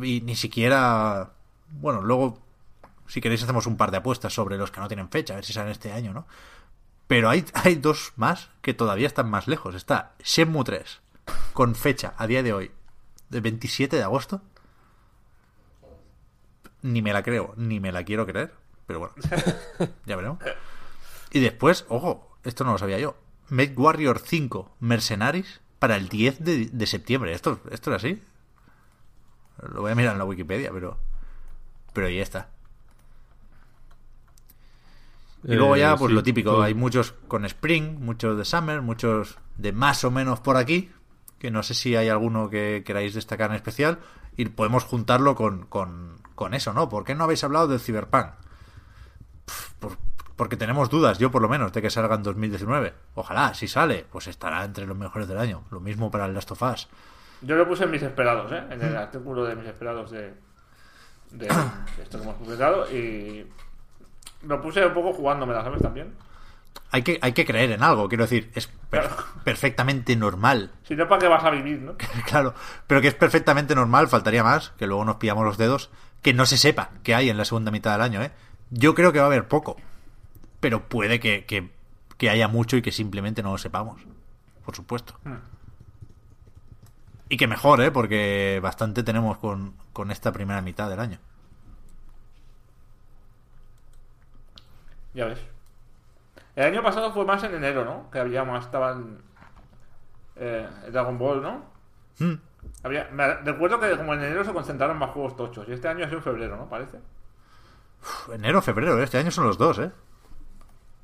Y 0.00 0.20
ni 0.20 0.36
siquiera... 0.36 1.32
Bueno, 1.72 2.02
luego, 2.02 2.38
si 3.06 3.20
queréis, 3.20 3.42
hacemos 3.42 3.66
un 3.66 3.76
par 3.76 3.90
de 3.90 3.96
apuestas 3.98 4.32
sobre 4.32 4.56
los 4.56 4.70
que 4.70 4.80
no 4.80 4.88
tienen 4.88 5.08
fecha, 5.08 5.32
a 5.34 5.36
ver 5.36 5.44
si 5.44 5.52
salen 5.52 5.72
este 5.72 5.92
año, 5.92 6.12
¿no? 6.12 6.26
Pero 7.06 7.28
hay, 7.28 7.44
hay 7.54 7.74
dos 7.76 8.12
más 8.16 8.50
que 8.62 8.74
todavía 8.74 9.06
están 9.08 9.28
más 9.30 9.48
lejos. 9.48 9.74
Está 9.74 10.12
Shenmue 10.22 10.64
3, 10.64 11.00
con 11.52 11.74
fecha 11.74 12.14
a 12.18 12.26
día 12.26 12.42
de 12.42 12.52
hoy, 12.52 12.70
del 13.30 13.40
27 13.40 13.96
de 13.96 14.02
agosto. 14.02 14.42
Ni 16.82 17.02
me 17.02 17.12
la 17.12 17.22
creo, 17.22 17.52
ni 17.56 17.78
me 17.80 17.92
la 17.92 18.04
quiero 18.04 18.26
creer. 18.26 18.54
Pero 18.86 19.00
bueno, 19.00 19.14
ya 20.06 20.16
veremos. 20.16 20.38
Y 21.32 21.40
después, 21.40 21.84
ojo, 21.88 22.36
esto 22.44 22.64
no 22.64 22.72
lo 22.72 22.78
sabía 22.78 22.98
yo. 22.98 23.16
Mech 23.48 23.76
Warrior 23.78 24.18
5 24.24 24.76
Mercenaries 24.80 25.60
para 25.78 25.96
el 25.96 26.08
10 26.08 26.40
de, 26.44 26.66
de 26.66 26.86
septiembre. 26.86 27.32
¿Esto, 27.32 27.60
¿Esto 27.70 27.90
es 27.94 27.96
así? 27.96 28.22
Lo 29.72 29.82
voy 29.82 29.92
a 29.92 29.94
mirar 29.94 30.12
en 30.12 30.18
la 30.18 30.24
Wikipedia, 30.24 30.70
pero. 30.72 30.98
Pero 31.92 32.06
ahí 32.06 32.20
está. 32.20 32.48
Y 35.44 35.54
luego 35.54 35.76
ya, 35.76 35.92
Eh, 35.92 35.96
pues 35.98 36.10
sí, 36.10 36.14
lo 36.14 36.22
típico, 36.22 36.50
todo. 36.52 36.62
hay 36.62 36.74
muchos 36.74 37.12
con 37.28 37.44
Spring, 37.46 37.98
muchos 38.00 38.36
de 38.36 38.44
Summer, 38.44 38.82
muchos 38.82 39.38
de 39.56 39.72
más 39.72 40.04
o 40.04 40.10
menos 40.10 40.40
por 40.40 40.56
aquí, 40.56 40.90
que 41.38 41.50
no 41.50 41.62
sé 41.62 41.74
si 41.74 41.96
hay 41.96 42.08
alguno 42.08 42.50
que 42.50 42.82
queráis 42.84 43.14
destacar 43.14 43.50
en 43.50 43.56
especial, 43.56 44.00
y 44.36 44.44
podemos 44.46 44.84
juntarlo 44.84 45.34
con, 45.34 45.64
con, 45.66 46.18
con 46.34 46.52
eso, 46.52 46.74
¿no? 46.74 46.88
¿Por 46.90 47.04
qué 47.04 47.14
no 47.14 47.24
habéis 47.24 47.42
hablado 47.42 47.68
del 47.68 47.80
Cyberpunk? 47.80 48.26
Por- 49.78 49.96
porque 50.40 50.56
tenemos 50.56 50.88
dudas, 50.88 51.18
yo 51.18 51.30
por 51.30 51.42
lo 51.42 51.50
menos, 51.50 51.70
de 51.70 51.82
que 51.82 51.90
salga 51.90 52.14
en 52.14 52.22
2019. 52.22 52.94
Ojalá, 53.14 53.52
si 53.52 53.68
sale, 53.68 54.06
pues 54.10 54.26
estará 54.26 54.64
entre 54.64 54.86
los 54.86 54.96
mejores 54.96 55.28
del 55.28 55.36
año. 55.36 55.64
Lo 55.70 55.80
mismo 55.80 56.10
para 56.10 56.24
el 56.24 56.32
Last 56.32 56.50
of 56.52 56.62
Us. 56.62 56.88
Yo 57.42 57.56
lo 57.56 57.68
puse 57.68 57.84
en 57.84 57.90
mis 57.90 58.00
esperados, 58.02 58.50
¿eh? 58.50 58.62
En 58.70 58.80
el 58.80 58.96
artículo 58.96 59.44
de 59.44 59.54
mis 59.54 59.66
esperados 59.66 60.10
de, 60.10 60.32
de, 61.32 61.46
de 61.46 61.48
esto 62.02 62.16
que 62.16 62.24
hemos 62.24 62.36
publicado 62.36 62.90
y 62.90 63.46
lo 64.44 64.62
puse 64.62 64.86
un 64.86 64.94
poco 64.94 65.12
jugándomela, 65.12 65.62
¿sabes? 65.62 65.82
También. 65.82 66.14
Hay 66.90 67.02
que, 67.02 67.18
hay 67.20 67.32
que 67.34 67.44
creer 67.44 67.72
en 67.72 67.82
algo, 67.82 68.08
quiero 68.08 68.24
decir, 68.24 68.50
es 68.54 68.66
per- 68.66 69.02
Claro. 69.08 69.16
perfectamente 69.44 70.16
normal 70.16 70.70
Si 70.84 70.96
no, 70.96 71.06
¿para 71.06 71.20
qué 71.20 71.28
vas 71.28 71.44
a 71.44 71.50
vivir, 71.50 71.82
no? 71.82 71.96
Claro, 72.26 72.54
pero 72.86 73.02
que 73.02 73.08
es 73.08 73.14
perfectamente 73.14 73.74
normal, 73.74 74.08
faltaría 74.08 74.42
más, 74.42 74.70
que 74.78 74.86
luego 74.86 75.04
nos 75.04 75.16
pillamos 75.16 75.44
los 75.44 75.58
dedos, 75.58 75.90
que 76.22 76.32
no 76.32 76.46
se 76.46 76.56
sepa 76.56 76.92
qué 77.02 77.14
hay 77.14 77.28
en 77.28 77.36
la 77.36 77.44
segunda 77.44 77.70
mitad 77.70 77.92
del 77.92 78.00
año, 78.00 78.22
¿eh? 78.22 78.30
Yo 78.70 78.94
creo 78.94 79.12
que 79.12 79.18
va 79.18 79.24
a 79.24 79.26
haber 79.26 79.48
poco, 79.48 79.76
pero 80.60 80.88
puede 80.88 81.20
que, 81.20 81.46
que, 81.46 81.70
que 82.16 82.30
haya 82.30 82.48
mucho 82.48 82.76
y 82.76 82.82
que 82.82 82.92
simplemente 82.92 83.42
no 83.42 83.52
lo 83.52 83.58
sepamos, 83.58 84.02
por 84.64 84.76
supuesto. 84.76 85.14
Hmm. 85.24 85.36
Y 87.28 87.36
que 87.36 87.46
mejor, 87.46 87.80
¿eh? 87.80 87.90
Porque 87.90 88.60
bastante 88.62 89.02
tenemos 89.02 89.38
con, 89.38 89.74
con 89.92 90.10
esta 90.10 90.32
primera 90.32 90.60
mitad 90.60 90.90
del 90.90 91.00
año. 91.00 91.18
Ya 95.14 95.26
ves. 95.26 95.38
El 96.56 96.64
año 96.64 96.82
pasado 96.82 97.12
fue 97.12 97.24
más 97.24 97.42
en 97.44 97.54
enero, 97.54 97.84
¿no? 97.84 98.10
Que 98.10 98.18
había 98.18 98.44
más, 98.44 98.66
estaban 98.66 99.18
eh, 100.36 100.68
Dragon 100.90 101.18
Ball, 101.18 101.42
¿no? 101.42 101.64
Hmm. 102.18 102.34
Había, 102.82 103.08
me 103.12 103.34
recuerdo 103.36 103.80
que 103.80 103.96
como 103.96 104.14
en 104.14 104.24
enero 104.24 104.44
se 104.44 104.52
concentraron 104.52 104.98
más 104.98 105.10
juegos 105.10 105.36
tochos 105.36 105.66
y 105.68 105.72
este 105.72 105.88
año 105.88 106.04
ha 106.04 106.08
sido 106.08 106.18
en 106.18 106.24
febrero, 106.24 106.56
¿no? 106.56 106.68
Parece. 106.68 106.98
Uf, 108.02 108.30
enero, 108.34 108.60
febrero, 108.60 108.98
¿eh? 108.98 109.04
este 109.04 109.18
año 109.18 109.30
son 109.30 109.46
los 109.46 109.56
dos, 109.56 109.78
¿eh? 109.78 109.90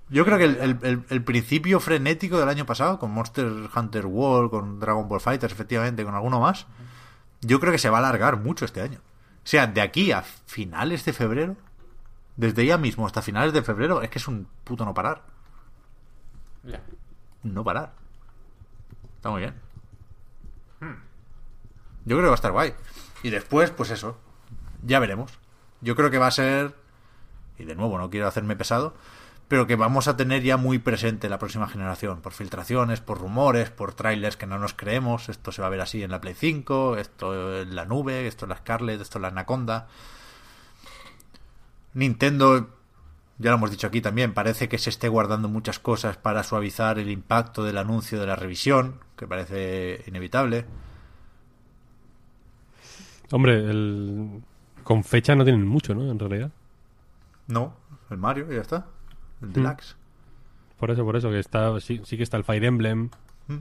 Yo 0.09 0.25
creo 0.25 0.39
que 0.39 0.45
el, 0.45 0.57
el- 0.57 0.79
el- 0.83 1.05
el 1.09 1.25
principio 1.25 1.81
frenético 1.81 2.39
del 2.39 2.49
año 2.49 2.65
pasado, 2.67 2.99
con 2.99 3.11
Monster 3.11 3.47
Hunter 3.75 4.07
World, 4.07 4.51
con 4.51 4.79
Dragon 4.79 5.09
Ball 5.09 5.21
Fighters, 5.21 5.53
efectivamente, 5.53 6.05
con 6.05 6.15
alguno 6.15 6.41
más, 6.41 6.67
yo 7.41 7.59
creo 7.61 7.73
que 7.73 7.79
se 7.79 7.91
va 7.91 7.99
a 7.99 8.01
alargar 8.01 8.39
mucho 8.39 8.65
este 8.65 8.81
año. 8.81 8.99
O 8.99 9.49
sea, 9.49 9.67
de 9.67 9.81
aquí 9.81 10.13
a 10.13 10.23
finales 10.23 11.05
de 11.05 11.13
febrero, 11.13 11.57
desde 12.37 12.67
ya 12.67 12.79
mismo 12.79 13.07
hasta 13.07 13.23
finales 13.23 13.53
de 13.53 13.63
febrero, 13.63 14.03
es 14.03 14.11
que 14.11 14.19
es 14.19 14.29
un 14.29 14.47
puto 14.65 14.85
no 14.85 14.95
parar. 14.95 15.23
Ya. 16.65 16.81
No 17.43 17.63
parar. 17.65 17.93
Está 19.17 19.31
muy 19.31 19.41
bien. 19.41 19.55
Yo 22.05 22.17
creo 22.17 22.21
que 22.23 22.27
va 22.27 22.33
a 22.33 22.35
estar 22.37 22.53
guay. 22.53 22.75
Y 23.23 23.31
después, 23.31 23.71
pues 23.71 23.91
eso. 23.91 24.19
Ya 24.85 25.01
veremos. 25.01 25.33
Yo 25.81 25.97
creo 25.97 26.11
que 26.11 26.19
va 26.19 26.29
a 26.29 26.31
ser. 26.33 26.75
Y 27.59 27.65
de 27.65 27.75
nuevo, 27.75 27.99
no 27.99 28.11
quiero 28.11 28.29
hacerme 28.29 28.55
pesado. 28.57 28.95
Pero 29.49 29.67
que 29.67 29.77
vamos 29.77 30.09
a 30.09 30.17
tener 30.17 30.43
ya 30.43 30.57
muy 30.57 30.79
presente 30.79 31.29
la 31.29 31.39
próxima 31.39 31.69
generación. 31.69 32.21
Por 32.21 32.33
filtraciones, 32.33 33.01
por 33.01 33.19
rumores, 33.19 33.71
por 33.71 33.95
trailers 33.95 34.37
que 34.37 34.47
no 34.47 34.59
nos 34.59 34.75
creemos. 34.75 35.29
Esto 35.29 35.53
se 35.53 35.63
va 35.63 35.69
a 35.69 35.71
ver 35.71 35.81
así 35.81 36.03
en 36.03 36.11
la 36.11 36.21
Play 36.21 36.35
5. 36.35 36.97
Esto 36.97 37.61
en 37.63 37.77
la 37.77 37.85
nube. 37.85 38.27
Esto 38.27 38.45
en 38.47 38.51
la 38.51 38.57
Scarlett. 38.57 39.01
Esto 39.01 39.19
en 39.19 39.23
la 39.23 39.29
Anaconda. 39.29 39.87
Nintendo 41.95 42.77
ya 43.39 43.51
lo 43.51 43.57
hemos 43.57 43.71
dicho 43.71 43.87
aquí 43.87 44.01
también, 44.01 44.33
parece 44.33 44.69
que 44.69 44.79
se 44.79 44.89
esté 44.91 45.09
guardando 45.09 45.49
muchas 45.49 45.79
cosas 45.79 46.17
para 46.17 46.43
suavizar 46.43 46.99
el 46.99 47.11
impacto 47.11 47.65
del 47.65 47.77
anuncio 47.77 48.19
de 48.19 48.27
la 48.27 48.37
revisión, 48.37 49.01
que 49.17 49.27
parece 49.27 50.03
inevitable. 50.07 50.65
Hombre, 53.31 53.57
el... 53.57 54.43
con 54.85 55.05
fecha 55.05 55.35
no 55.35 55.45
tienen 55.45 55.67
mucho, 55.67 55.95
¿no? 55.95 56.11
En 56.11 56.19
realidad. 56.19 56.51
No, 57.47 57.75
el 58.09 58.17
Mario, 58.17 58.51
ya 58.51 58.63
está. 58.63 58.87
El 59.43 59.53
Deluxe. 59.53 59.97
Por 60.79 60.91
eso, 60.91 61.05
por 61.05 61.17
eso, 61.17 61.31
que 61.31 61.39
está 61.39 61.79
sí, 61.81 62.01
sí 62.05 62.17
que 62.17 62.23
está 62.23 62.37
el 62.37 62.45
Fire 62.45 62.65
Emblem, 62.65 63.11
Mm. 63.49 63.59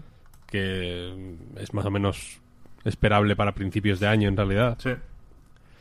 que 0.48 1.36
es 1.58 1.74
más 1.74 1.86
o 1.86 1.92
menos 1.92 2.40
esperable 2.84 3.36
para 3.36 3.54
principios 3.54 4.00
de 4.00 4.08
año 4.08 4.28
en 4.30 4.36
realidad. 4.38 4.78
Sí. 4.80 4.90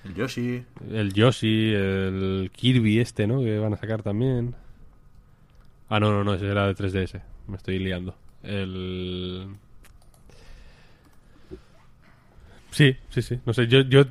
El 0.04 0.14
Yoshi. 0.14 0.64
El 0.90 1.12
Yoshi, 1.14 1.72
el 1.74 2.50
Kirby 2.54 2.98
este, 3.00 3.26
¿no? 3.26 3.40
Que 3.40 3.58
van 3.58 3.72
a 3.72 3.76
sacar 3.78 4.02
también. 4.02 4.54
Ah, 5.88 5.98
no, 6.00 6.12
no, 6.12 6.22
no, 6.24 6.34
ese 6.34 6.46
era 6.48 6.66
de 6.66 6.74
3DS. 6.74 7.20
Me 7.46 7.56
estoy 7.56 7.78
liando. 7.78 8.14
El... 8.42 9.48
Sí, 12.70 12.96
sí, 13.10 13.22
sí. 13.22 13.38
No 13.46 13.52
sé, 13.52 13.66
yo, 13.68 13.80
yo 13.82 14.04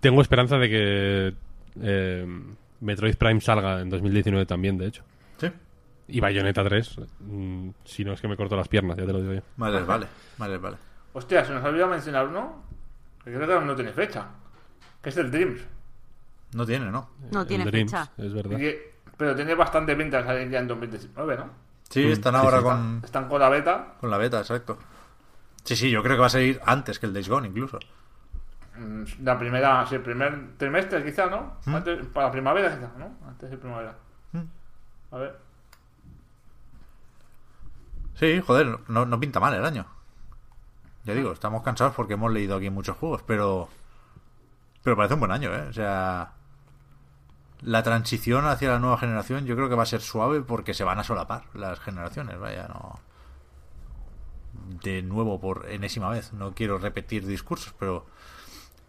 tengo 0.00 0.20
esperanza 0.22 0.58
de 0.58 0.68
que 0.68 1.34
eh, 1.80 2.26
Metroid 2.80 3.14
Prime 3.16 3.40
salga 3.40 3.80
en 3.80 3.90
2019 3.90 4.44
también, 4.46 4.76
de 4.78 4.88
hecho. 4.88 5.02
Y 6.12 6.20
Bayonetta 6.20 6.62
3, 6.64 6.96
mm, 7.20 7.68
si 7.84 8.04
no 8.04 8.12
es 8.12 8.20
que 8.20 8.28
me 8.28 8.36
corto 8.36 8.56
las 8.56 8.68
piernas, 8.68 8.96
ya 8.96 9.06
te 9.06 9.12
lo 9.12 9.20
digo 9.20 9.32
yo. 9.34 9.40
Vale, 9.56 9.82
vale. 9.82 10.06
Vale, 10.38 10.58
vale. 10.58 10.76
Hostia, 11.14 11.44
se 11.44 11.52
nos 11.52 11.64
olvidó 11.64 11.88
mencionar 11.88 12.26
uno 12.28 12.62
que 13.24 13.32
creo 13.32 13.60
que 13.60 13.66
no 13.66 13.74
tiene 13.74 13.92
fecha. 13.92 14.26
Que 15.02 15.08
es 15.10 15.16
el 15.16 15.30
Dreams. 15.30 15.60
No 16.54 16.66
tiene, 16.66 16.90
¿no? 16.90 17.10
No 17.30 17.46
tiene 17.46 17.64
El 17.64 17.70
Dreams, 17.70 17.90
fecha. 17.90 18.10
es 18.18 18.32
verdad. 18.34 18.56
Que- 18.56 18.92
pero 19.16 19.34
tiene 19.36 19.54
bastante 19.54 19.94
pinta 19.96 20.18
de 20.18 20.24
salir 20.24 20.50
ya 20.50 20.58
en 20.60 20.68
2019, 20.68 21.36
¿no? 21.36 21.50
Sí, 21.88 22.10
están 22.10 22.34
ahora 22.34 22.58
sí. 22.58 22.64
con, 22.64 23.00
Están 23.04 23.28
con 23.28 23.40
la 23.40 23.48
beta. 23.48 23.94
con 24.00 24.10
la 24.10 24.16
beta, 24.18 24.38
exacto. 24.40 24.78
Sí, 25.64 25.76
sí, 25.76 25.90
yo 25.90 26.02
creo 26.02 26.16
que 26.16 26.20
va 26.20 26.26
a 26.26 26.30
salir 26.30 26.60
antes 26.64 26.98
que 26.98 27.06
el 27.06 27.12
Days 27.12 27.28
Gone, 27.28 27.48
incluso. 27.48 27.78
mm, 28.78 29.04
La 29.22 29.38
primera, 29.38 29.86
sí, 29.86 29.94
el 29.96 30.00
primer 30.02 30.56
trimestre 30.56 31.04
quizá, 31.04 31.26
¿no? 31.26 31.58
¿Mm? 31.66 31.74
Antes- 31.74 32.06
para 32.06 32.26
la 32.26 32.32
primavera 32.32 32.74
quizá, 32.74 32.90
¿no? 32.98 33.16
Antes 33.28 33.50
de 33.50 33.56
primavera. 33.58 33.94
¿Mm? 34.32 34.40
A 35.14 35.18
ver. 35.18 35.36
Sí, 38.22 38.40
joder, 38.40 38.78
no, 38.86 39.04
no 39.04 39.18
pinta 39.18 39.40
mal 39.40 39.52
el 39.52 39.64
año. 39.64 39.84
Ya 41.02 41.12
digo, 41.12 41.32
estamos 41.32 41.64
cansados 41.64 41.92
porque 41.96 42.14
hemos 42.14 42.30
leído 42.30 42.54
aquí 42.54 42.70
muchos 42.70 42.96
juegos, 42.96 43.24
pero. 43.26 43.68
Pero 44.84 44.96
parece 44.96 45.14
un 45.14 45.20
buen 45.20 45.32
año, 45.32 45.52
¿eh? 45.52 45.66
O 45.68 45.72
sea. 45.72 46.34
La 47.62 47.82
transición 47.82 48.46
hacia 48.46 48.70
la 48.70 48.78
nueva 48.78 48.98
generación 48.98 49.44
yo 49.44 49.56
creo 49.56 49.68
que 49.68 49.74
va 49.74 49.82
a 49.82 49.86
ser 49.86 50.00
suave 50.02 50.40
porque 50.40 50.72
se 50.72 50.84
van 50.84 51.00
a 51.00 51.04
solapar 51.04 51.44
las 51.54 51.80
generaciones, 51.80 52.38
vaya, 52.38 52.68
no. 52.68 53.00
De 54.84 55.02
nuevo, 55.02 55.40
por 55.40 55.68
enésima 55.68 56.08
vez. 56.08 56.32
No 56.32 56.54
quiero 56.54 56.78
repetir 56.78 57.26
discursos, 57.26 57.74
pero. 57.76 58.06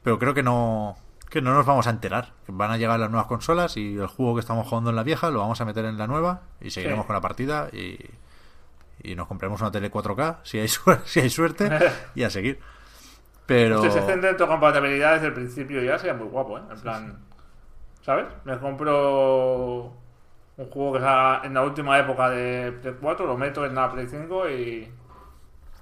Pero 0.04 0.20
creo 0.20 0.36
que 0.36 0.44
no. 0.44 0.96
Que 1.32 1.42
no 1.42 1.56
nos 1.56 1.66
vamos 1.66 1.88
a 1.88 1.90
enterar. 1.90 2.34
Van 2.48 2.70
a 2.70 2.78
llegar 2.78 3.00
las 3.00 3.10
nuevas 3.10 3.26
consolas 3.26 3.78
y 3.78 3.96
el 3.98 4.06
juego 4.06 4.36
que 4.36 4.42
estamos 4.42 4.68
jugando 4.68 4.92
en 4.92 4.96
la 4.96 5.02
vieja 5.02 5.32
lo 5.32 5.40
vamos 5.40 5.60
a 5.60 5.66
meter 5.66 5.86
en 5.86 5.98
la 5.98 6.06
nueva 6.06 6.42
y 6.62 6.70
seguiremos 6.70 7.06
Sí. 7.06 7.08
con 7.08 7.16
la 7.16 7.22
partida 7.22 7.70
y 7.74 7.98
y 9.04 9.16
nos 9.16 9.28
compremos 9.28 9.60
una 9.62 9.72
tele 9.72 9.92
4K 9.92 10.38
si 10.44 10.60
hay, 10.60 10.68
suer- 10.68 11.02
si 11.06 11.20
hay 11.20 11.30
suerte 11.30 11.70
y 12.16 12.24
a 12.24 12.30
seguir. 12.30 12.60
Pero 13.46 13.82
Si 13.84 13.92
se 13.92 14.02
centra 14.04 14.30
en 14.30 14.38
tu 14.38 14.48
compatibilidad 14.48 15.14
desde 15.16 15.28
el 15.28 15.34
principio 15.34 15.82
ya 15.84 15.98
sería 16.00 16.14
muy 16.14 16.28
guapo, 16.28 16.58
¿eh? 16.58 16.62
En 16.72 16.80
plan, 16.80 17.20
¿sabes? 18.02 18.26
Me 18.46 18.58
compro 18.58 19.94
un 20.56 20.70
juego 20.70 20.94
que 20.94 20.98
está 21.00 21.42
en 21.44 21.54
la 21.54 21.64
última 21.64 22.00
época 22.00 22.30
de 22.30 22.72
Play 22.72 22.96
4, 23.02 23.26
lo 23.26 23.38
meto 23.38 23.66
en 23.66 23.76
la 23.76 23.92
Play 23.92 24.08
5 24.08 24.50
y, 24.50 24.92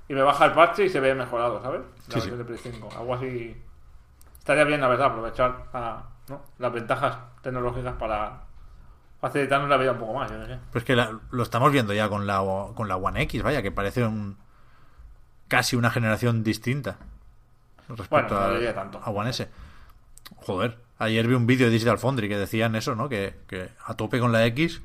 y 0.08 0.14
me 0.14 0.22
baja 0.24 0.46
el 0.46 0.54
parche 0.54 0.86
y 0.86 0.90
se 0.90 1.00
ve 1.00 1.14
mejorado, 1.14 1.62
¿sabes? 1.62 1.82
La 2.10 2.20
Sí, 2.22 2.30
de 2.32 2.44
Play 2.46 2.58
5. 2.58 2.90
Algo 2.98 3.14
así. 3.16 3.62
Estaría 4.40 4.64
bien, 4.64 4.82
la 4.82 4.88
verdad, 4.88 5.08
aprovechar 5.08 5.66
a- 5.74 6.04
¿no? 6.30 6.42
las 6.58 6.72
ventajas 6.74 7.18
tecnológicas 7.44 7.94
para 7.94 8.42
facilitarnos 9.22 9.70
la 9.70 9.78
vida 9.78 9.92
un 9.94 10.00
poco 10.00 10.14
más, 10.16 10.30
yo 10.32 10.46
sé. 10.46 10.58
pues 10.72 10.84
que 10.84 10.96
la- 10.96 11.20
lo 11.32 11.44
estamos 11.44 11.72
viendo 11.72 11.94
ya 11.94 12.10
con 12.10 12.26
la 12.28 12.40
con 12.76 12.88
la 12.88 12.96
One 12.98 13.22
X, 13.24 13.44
vaya, 13.44 13.62
que 13.62 13.72
parece 13.72 14.04
un 14.04 14.38
casi 15.48 15.76
una 15.76 15.92
generación 15.92 16.44
distinta 16.44 16.98
respecto 17.90 18.36
Bueno, 18.36 18.60
no 18.60 18.70
a, 18.70 18.74
tanto. 18.74 19.02
a 19.04 19.10
One 19.10 19.30
S. 19.30 19.48
Joder, 20.38 20.78
ayer 20.98 21.28
vi 21.28 21.34
un 21.36 21.46
vídeo 21.46 21.68
de 21.68 21.74
Digital 21.74 21.98
Foundry 22.00 22.30
que 22.30 22.38
decían 22.38 22.76
eso, 22.76 22.96
¿no? 22.96 23.10
Que, 23.10 23.36
que 23.48 23.70
a 23.86 23.94
tope 23.96 24.20
con 24.20 24.32
la 24.32 24.46
X, 24.46 24.82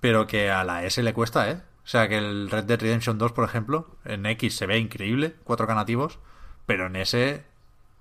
pero 0.00 0.26
que 0.26 0.50
a 0.50 0.62
la 0.64 0.84
S 0.84 1.02
le 1.02 1.12
cuesta, 1.12 1.50
¿eh? 1.50 1.60
O 1.84 1.88
sea, 1.90 2.08
que 2.08 2.18
el 2.18 2.50
Red 2.50 2.64
Dead 2.64 2.80
Redemption 2.80 3.18
2, 3.18 3.32
por 3.32 3.44
ejemplo, 3.44 3.88
en 4.04 4.24
X 4.26 4.56
se 4.56 4.66
ve 4.66 4.78
increíble, 4.78 5.34
4K 5.44 5.74
nativos, 5.74 6.18
pero 6.66 6.86
en 6.86 6.94
S 6.96 7.42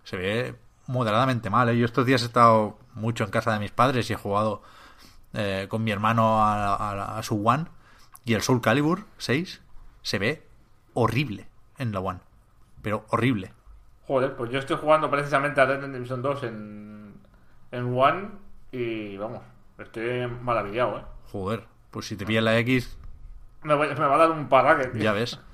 se 0.04 0.18
ve 0.18 0.56
moderadamente 0.86 1.50
mal. 1.50 1.70
¿eh? 1.70 1.78
Yo 1.78 1.86
estos 1.86 2.06
días 2.06 2.22
he 2.22 2.26
estado 2.26 2.78
mucho 2.94 3.24
en 3.24 3.32
casa 3.32 3.52
de 3.54 3.60
mis 3.60 3.72
padres 3.72 4.10
y 4.10 4.14
he 4.14 4.16
jugado 4.18 4.62
eh, 5.34 5.68
con 5.70 5.84
mi 5.84 5.92
hermano 5.92 6.42
a, 6.44 6.76
a- 6.76 7.18
a 7.20 7.24
su 7.24 7.46
One 7.48 7.66
y 8.26 8.34
el 8.34 8.42
Soul 8.42 8.62
Calibur 8.62 9.06
6 9.18 9.62
se 10.02 10.20
ve 10.20 10.48
horrible 10.94 11.48
en 11.78 11.92
la 11.92 12.00
One. 12.00 12.20
Pero 12.82 13.06
horrible. 13.10 13.54
Joder, 14.08 14.36
pues 14.36 14.52
yo 14.52 14.60
estoy 14.60 14.78
jugando 14.78 15.10
precisamente 15.12 15.62
a 15.62 15.66
Red 15.66 15.80
Dead 15.82 15.88
Redemption 15.88 16.22
2 16.22 16.44
en, 16.44 17.14
en 17.72 17.98
One 17.98 18.30
y 18.72 19.18
vamos, 19.18 19.42
estoy 19.78 20.28
maravillado, 20.42 21.00
¿eh? 21.00 21.04
Joder, 21.32 21.66
pues 21.92 22.08
si 22.08 22.16
te 22.16 22.26
pilla 22.26 22.42
la 22.42 22.58
X, 22.60 22.98
Me, 23.64 23.74
voy- 23.76 23.90
me 23.90 23.94
va 24.06 24.16
a 24.16 24.18
dar 24.20 24.32
un 24.32 24.48
paraque, 24.50 24.88
tío. 24.88 25.02
ya 25.02 25.12
ves. 25.14 25.40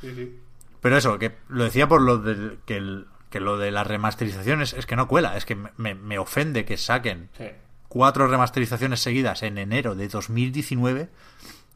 Sí, 0.00 0.14
sí. 0.14 0.40
Pero 0.82 0.96
eso, 0.98 1.18
que 1.18 1.36
lo 1.48 1.64
decía 1.64 1.88
por 1.88 2.02
lo 2.02 2.18
de 2.18 2.58
que, 2.66 2.76
el- 2.76 3.06
que 3.30 3.40
lo 3.40 3.56
de 3.58 3.70
las 3.70 3.86
remasterizaciones 3.86 4.72
es 4.74 4.84
que 4.86 4.94
no 4.94 5.08
cuela, 5.08 5.36
es 5.36 5.44
que 5.46 5.56
me- 5.56 5.72
me, 5.78 5.94
me 5.94 6.18
ofende 6.18 6.64
que 6.64 6.76
saquen 6.76 7.30
Sí. 7.36 7.46
Cuatro 7.88 8.26
remasterizaciones 8.26 9.00
seguidas 9.00 9.42
en 9.42 9.58
enero 9.58 9.94
de 9.94 10.08
2019, 10.08 11.08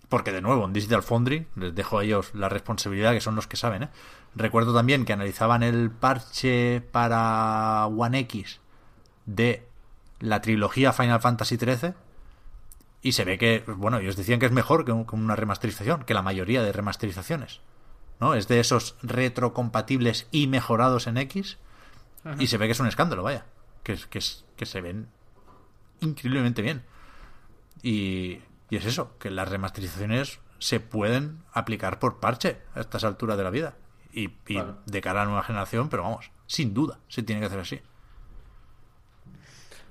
porque 0.09 0.33
de 0.33 0.41
nuevo 0.43 0.65
en 0.65 0.73
Digital 0.73 1.03
Foundry 1.03 1.47
les 1.57 1.75
dejo 1.75 1.99
a 1.99 2.05
ellos 2.05 2.31
la 2.35 2.49
responsabilidad, 2.49 3.13
que 3.13 3.21
son 3.21 3.37
los 3.37 3.47
que 3.47 3.57
saben. 3.57 3.85
¿eh? 3.85 3.89
Recuerdo 4.35 4.75
también 4.75 5.05
que 5.05 5.13
analizaban 5.13 5.63
el 5.63 5.91
parche 5.91 6.81
para 6.81 7.87
One 7.87 8.19
X 8.21 8.61
de 9.27 9.67
la 10.19 10.41
trilogía 10.41 10.93
Final 10.93 11.21
Fantasy 11.21 11.57
XIII 11.57 11.95
y 13.03 13.13
se 13.13 13.25
ve 13.25 13.39
que, 13.39 13.65
bueno, 13.67 13.99
ellos 13.99 14.17
decían 14.17 14.39
que 14.41 14.47
es 14.47 14.53
mejor 14.53 14.85
que, 14.85 14.93
un- 14.93 15.07
que 15.07 15.15
una 15.17 15.37
remasterización, 15.37 16.03
que 16.05 16.13
la 16.15 16.23
mayoría 16.23 16.63
de 16.63 16.73
remasterizaciones. 16.73 17.61
¿no? 18.21 18.35
Es 18.35 18.47
de 18.49 18.61
esos 18.61 18.97
retrocompatibles 19.03 20.27
y 20.31 20.47
mejorados 20.47 21.07
en 21.07 21.17
X 21.17 21.57
y 22.39 22.49
se 22.49 22.59
ve 22.59 22.67
que 22.67 22.73
es 22.73 22.81
un 22.81 22.87
escándalo, 22.87 23.23
vaya. 23.23 23.47
Que, 23.83 23.97
que, 24.11 24.19
es- 24.19 24.45
que 24.57 24.67
se 24.67 24.83
ven 24.83 25.09
increíblemente 26.01 26.63
bien. 26.63 26.83
Y, 27.83 28.41
y 28.69 28.77
es 28.77 28.85
eso, 28.85 29.17
que 29.19 29.31
las 29.31 29.49
remasterizaciones 29.49 30.41
se 30.59 30.81
pueden 30.81 31.39
aplicar 31.53 31.99
por 31.99 32.21
parche 32.21 32.59
a 32.75 32.81
estas 32.81 33.05
alturas 33.05 33.37
de 33.39 33.45
la 33.45 33.51
vida. 33.51 33.75
Y, 34.13 34.29
de 34.87 35.01
cara 35.01 35.21
a 35.23 35.25
la 35.25 35.31
nueva 35.31 35.45
generación, 35.45 35.89
pero 35.89 36.03
vamos, 36.03 36.33
sin 36.47 36.75
duda, 36.75 36.99
se 37.09 37.23
tiene 37.23 37.41
que 37.41 37.47
hacer 37.47 37.61
así. 37.61 37.81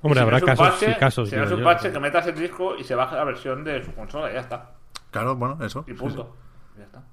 Hombre, 0.01 0.19
Si 0.19 0.23
habrá 0.23 0.41
casos 0.41 0.67
parche- 0.67 0.91
y 0.95 0.99
casos. 0.99 1.29
Si 1.29 1.35
no 1.35 1.43
es 1.43 1.51
un 1.51 1.59
yo. 1.59 1.63
parche, 1.63 1.91
que 1.91 1.99
metas 1.99 2.27
el 2.27 2.35
disco 2.37 2.75
y 2.75 2.83
se 2.83 2.95
baje 2.95 3.15
la 3.15 3.23
versión 3.23 3.63
de 3.63 3.83
su 3.83 3.93
consola 3.93 4.29
y 4.29 4.33
ya 4.33 4.41
está. 4.41 4.71
Claro, 5.11 5.35
bueno, 5.35 5.57
eso. 5.65 5.83
Y 5.87 5.91
sí, 5.91 5.97
punto. 5.97 6.35
Ya 6.77 6.83
está. 6.83 7.03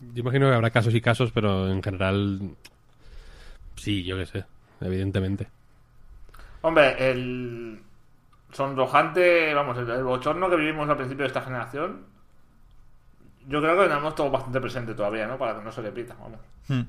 Yo 0.00 0.20
imagino 0.20 0.48
que 0.48 0.54
habrá 0.54 0.70
casos 0.70 0.94
y 0.94 1.00
casos, 1.00 1.30
pero 1.32 1.68
en 1.68 1.82
general. 1.82 2.56
Sí, 3.76 4.04
yo 4.04 4.16
qué 4.16 4.26
sé, 4.26 4.44
evidentemente. 4.80 5.48
Hombre, 6.64 7.10
el 7.10 7.82
sonrojante, 8.50 9.52
vamos, 9.52 9.76
el, 9.76 9.90
el 9.90 10.02
bochorno 10.02 10.48
que 10.48 10.56
vivimos 10.56 10.88
al 10.88 10.96
principio 10.96 11.24
de 11.24 11.26
esta 11.26 11.42
generación, 11.42 12.06
yo 13.46 13.60
creo 13.60 13.74
que 13.76 13.82
lo 13.82 13.88
tenemos 13.88 14.14
todo 14.14 14.30
bastante 14.30 14.62
presente 14.62 14.94
todavía, 14.94 15.26
¿no? 15.26 15.36
Para 15.36 15.58
que 15.58 15.62
no 15.62 15.70
se 15.70 15.82
repita, 15.82 16.14
vamos. 16.18 16.40
sí. 16.66 16.72
Mm. 16.72 16.88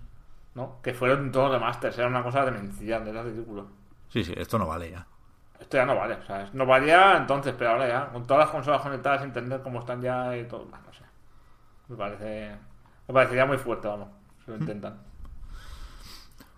¿No? 0.56 0.80
Que 0.82 0.94
fueron 0.94 1.30
todos 1.30 1.52
remasters, 1.52 1.98
era 1.98 2.08
una 2.08 2.24
cosa 2.24 2.46
demencial, 2.46 3.06
era 3.06 3.22
ridículo. 3.22 3.68
Sí, 4.08 4.24
sí, 4.24 4.34
esto 4.38 4.58
no 4.58 4.66
vale 4.66 4.92
ya. 4.92 5.06
Esto 5.60 5.76
ya 5.76 5.86
no 5.86 5.98
vale, 5.98 6.14
o 6.14 6.26
sea, 6.26 6.50
no 6.54 6.66
valía 6.66 7.18
entonces, 7.18 7.54
pero 7.58 7.72
ahora 7.72 7.90
ya, 7.90 8.08
con 8.08 8.26
todas 8.26 8.46
las 8.46 8.52
consolas 8.52 8.82
conectadas, 8.82 9.24
entender 9.24 9.62
cómo 9.62 9.80
están 9.80 10.02
ya 10.02 10.38
y 10.38 10.46
todo, 10.46 10.66
no 10.72 10.94
sé. 10.94 11.04
Me 11.90 11.98
parece. 11.98 12.56
Me 13.10 13.14
parecería 13.14 13.46
muy 13.46 13.58
fuerte, 13.58 13.90
vamos, 13.90 14.08
si 14.46 14.52
lo 14.52 14.58
intentan. 14.58 14.98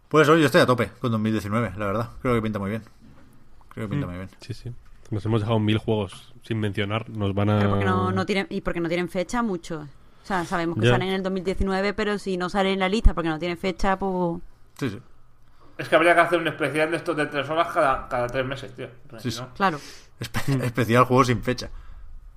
Pues 0.08 0.30
hoy 0.30 0.40
yo 0.40 0.46
estoy 0.46 0.62
a 0.62 0.66
tope 0.66 0.92
con 1.02 1.12
2019, 1.12 1.74
la 1.76 1.86
verdad. 1.88 2.10
Creo 2.22 2.36
que 2.36 2.42
pinta 2.42 2.60
muy 2.60 2.70
bien. 2.70 2.84
Creo 3.78 3.88
que 3.90 3.92
pinta 3.92 4.08
muy 4.08 4.16
bien. 4.16 4.30
Sí, 4.42 4.54
sí. 4.56 4.72
Nos 5.12 5.24
hemos 5.26 5.42
dejado 5.42 5.60
mil 5.60 5.78
juegos 5.78 6.34
sin 6.42 6.60
mencionar. 6.60 7.08
Nos 7.10 7.34
van 7.36 7.52
a. 7.52 7.60
Pero 7.60 7.70
porque 7.70 7.86
no, 7.86 8.12
no 8.12 8.26
tienen, 8.26 8.48
y 8.50 8.62
porque 8.62 8.80
no 8.80 8.88
tienen 8.90 9.08
fecha 9.08 9.44
mucho. 9.44 9.82
O 10.24 10.26
sea, 10.28 10.44
sabemos 10.46 10.80
que 10.80 10.90
salen 10.90 11.10
en 11.10 11.14
el 11.14 11.24
2019, 11.24 11.94
pero 11.94 12.18
si 12.18 12.38
no 12.38 12.50
salen 12.50 12.74
en 12.74 12.80
la 12.80 12.90
lista 12.90 13.14
porque 13.14 13.30
no 13.30 13.38
tienen 13.40 13.58
fecha, 13.58 13.98
pues... 14.00 14.42
Sí, 14.80 14.90
sí. 14.90 15.00
Es 15.78 15.88
que 15.88 15.96
habría 15.96 16.16
que 16.16 16.22
hacer 16.22 16.40
un 16.40 16.48
especial 16.48 16.90
de 16.92 16.98
estos 16.98 17.16
de 17.16 17.28
tres 17.28 17.48
horas 17.50 17.68
cada, 17.72 18.10
cada 18.10 18.28
tres 18.28 18.44
meses, 18.46 18.76
tío. 18.76 18.88
Sí, 19.20 19.30
no- 19.40 19.54
Claro. 19.54 19.80
Espe- 20.20 20.64
especial 20.64 21.06
juego 21.06 21.24
sin 21.24 21.42
fecha. 21.44 21.70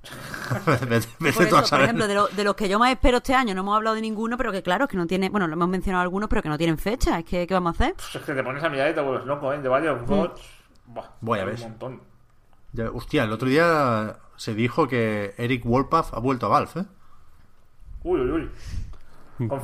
Vete- 0.67 1.09
vete 1.19 1.33
Por, 1.49 1.57
a 1.59 1.61
eso, 1.63 1.71
por 1.77 1.81
ejemplo, 1.83 2.07
de, 2.07 2.15
lo- 2.15 2.29
de 2.29 2.45
los 2.45 2.55
que 2.55 2.69
yo 2.69 2.79
más 2.79 2.91
espero 2.93 3.17
este 3.19 3.35
año, 3.35 3.55
no 3.55 3.63
hemos 3.63 3.77
hablado 3.77 3.97
de 3.97 4.03
ninguno, 4.03 4.37
pero 4.37 4.53
que 4.53 4.63
claro, 4.63 4.85
es 4.85 4.91
que 4.91 4.97
no 4.97 5.07
tiene... 5.07 5.29
Bueno, 5.31 5.47
lo 5.47 5.55
hemos 5.55 5.69
mencionado 5.69 6.03
algunos, 6.03 6.29
pero 6.29 6.43
que 6.43 6.49
no 6.49 6.59
tienen 6.59 6.79
fecha. 6.79 7.19
Es 7.19 7.25
que, 7.25 7.47
¿qué 7.47 7.55
vamos 7.55 7.73
a 7.81 7.85
hacer? 7.85 7.95
Pues 7.97 8.15
es 8.15 8.23
que 8.23 8.35
te 8.35 8.43
pones 8.45 8.63
a 8.63 8.69
mirar 8.69 8.91
y 8.91 8.95
te 8.95 9.01
vuelves 9.01 9.27
loco, 9.27 9.53
¿eh? 9.53 9.59
De 9.61 9.69
varios 9.69 10.07
bots. 10.07 10.41
Buah, 10.93 11.07
Voy 11.21 11.39
a 11.39 11.45
ver. 11.45 11.55
Un 11.57 11.61
montón. 11.63 12.01
Ya- 12.73 12.91
hostia, 12.91 13.25
el 13.25 13.33
otro 13.33 13.49
día 13.49 14.17
se 14.37 14.55
dijo 14.55 14.89
que 14.89 15.35
Eric 15.39 15.65
Wolpath 15.65 16.15
ha 16.15 16.19
vuelto 16.21 16.47
a 16.47 16.49
Valve, 16.51 16.71
¿eh? 16.77 16.85
Uy, 18.03 18.21
uy, 18.21 18.31
uy. 18.31 18.51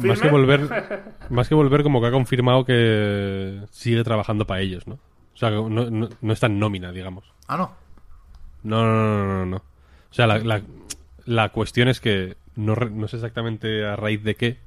Más 0.06 0.20
que 0.20 0.30
volver, 0.30 1.14
más 1.30 1.48
que 1.48 1.55
volver, 1.55 1.82
como 1.82 2.00
que 2.00 2.06
ha 2.06 2.10
confirmado 2.10 2.64
que 2.64 3.62
sigue 3.70 4.02
trabajando 4.05 4.46
para 4.46 4.60
ellos, 4.60 4.86
¿no? 4.86 4.94
O 4.94 5.36
sea, 5.38 5.50
no, 5.50 5.68
no, 5.68 6.08
no 6.20 6.32
está 6.32 6.46
en 6.46 6.58
nómina, 6.58 6.92
digamos. 6.92 7.30
Ah, 7.46 7.56
no. 7.58 7.72
No, 8.62 8.84
no, 8.84 8.94
no, 8.94 9.26
no, 9.26 9.46
no. 9.46 9.56
O 9.58 10.14
sea, 10.14 10.26
la, 10.26 10.38
la, 10.38 10.62
la 11.26 11.50
cuestión 11.50 11.88
es 11.88 12.00
que 12.00 12.36
no, 12.55 12.74
no 12.74 13.06
sé 13.06 13.16
exactamente 13.16 13.84
a 13.86 13.96
raíz 13.96 14.22
de 14.24 14.34
qué. 14.34 14.58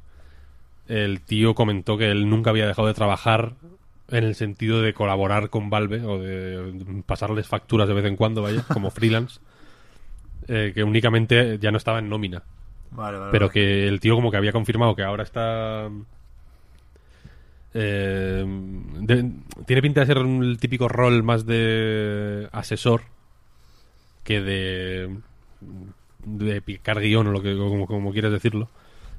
El 0.87 1.21
tío 1.21 1.55
comentó 1.55 1.97
que 1.97 2.11
él 2.11 2.29
nunca 2.29 2.51
había 2.51 2.67
dejado 2.67 2.87
de 2.87 2.93
trabajar 2.93 3.53
en 4.11 4.23
el 4.23 4.35
sentido 4.35 4.81
de 4.81 4.93
colaborar 4.93 5.49
con 5.49 5.69
Valve 5.69 6.03
o 6.05 6.19
de 6.19 7.03
pasarles 7.05 7.47
facturas 7.47 7.87
de 7.87 7.93
vez 7.93 8.05
en 8.05 8.15
cuando, 8.15 8.41
vaya, 8.41 8.63
como 8.73 8.89
freelance. 8.91 9.39
eh, 10.47 10.71
que 10.73 10.83
únicamente 10.83 11.57
ya 11.59 11.71
no 11.71 11.77
estaba 11.77 11.99
en 11.99 12.09
nómina. 12.09 12.41
Vale, 12.91 13.17
vale. 13.19 13.31
Pero 13.31 13.47
vale. 13.47 13.53
que 13.53 13.87
el 13.87 13.99
tío 13.99 14.15
como 14.15 14.31
que 14.31 14.37
había 14.37 14.51
confirmado 14.51 14.95
que 14.95 15.03
ahora 15.03 15.23
está... 15.23 15.89
eh, 17.73 18.43
de- 19.01 19.31
tiene 19.65 19.81
pinta 19.81 20.01
de 20.01 20.07
ser 20.07 20.17
un- 20.19 20.57
típico 20.57 20.87
rol 20.87 21.21
más 21.23 21.45
de 21.45 22.49
asesor 22.51 23.01
que 24.23 24.41
de 24.41 25.17
de 26.25 26.61
picar 26.61 26.99
guion 26.99 27.27
o 27.27 27.31
lo 27.31 27.41
que 27.41 27.55
como, 27.55 27.85
como 27.87 28.11
quieras 28.11 28.31
decirlo 28.31 28.69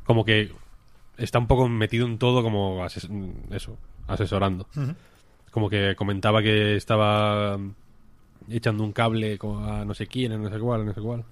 como 0.04 0.24
que 0.24 0.50
está 1.16 1.38
un 1.38 1.46
poco 1.46 1.68
metido 1.68 2.06
en 2.06 2.18
todo 2.18 2.42
como 2.42 2.84
ases- 2.84 3.08
eso 3.50 3.78
asesorando 4.12 4.66
como 5.50 5.68
que 5.70 5.94
comentaba 5.96 6.42
que 6.42 6.76
estaba 6.76 7.58
echando 8.48 8.84
un 8.84 8.92
cable 8.92 9.38
a 9.42 9.84
no 9.84 9.94
sé 9.94 10.06
quién 10.06 10.32
a 10.32 10.38
no 10.38 10.48
sé 10.50 10.58
cuál 10.58 10.82
a 10.82 10.84
no 10.84 10.94
sé 10.94 11.00
cuál 11.00 11.24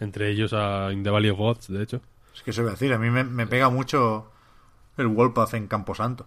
entre 0.00 0.30
ellos 0.30 0.52
a 0.52 0.92
In 0.92 1.02
the 1.02 1.10
Valley 1.10 1.30
of 1.30 1.38
Gods 1.38 1.68
de 1.68 1.82
hecho 1.82 2.00
Es 2.34 2.42
que 2.42 2.52
se 2.52 2.60
voy 2.62 2.68
a 2.70 2.72
decir, 2.72 2.92
a 2.92 2.98
mí 2.98 3.10
me, 3.10 3.22
me 3.24 3.46
pega 3.46 3.68
mucho 3.70 4.30
el 4.96 5.06
Wolpath 5.08 5.54
en 5.54 5.66
Camposanto. 5.68 6.26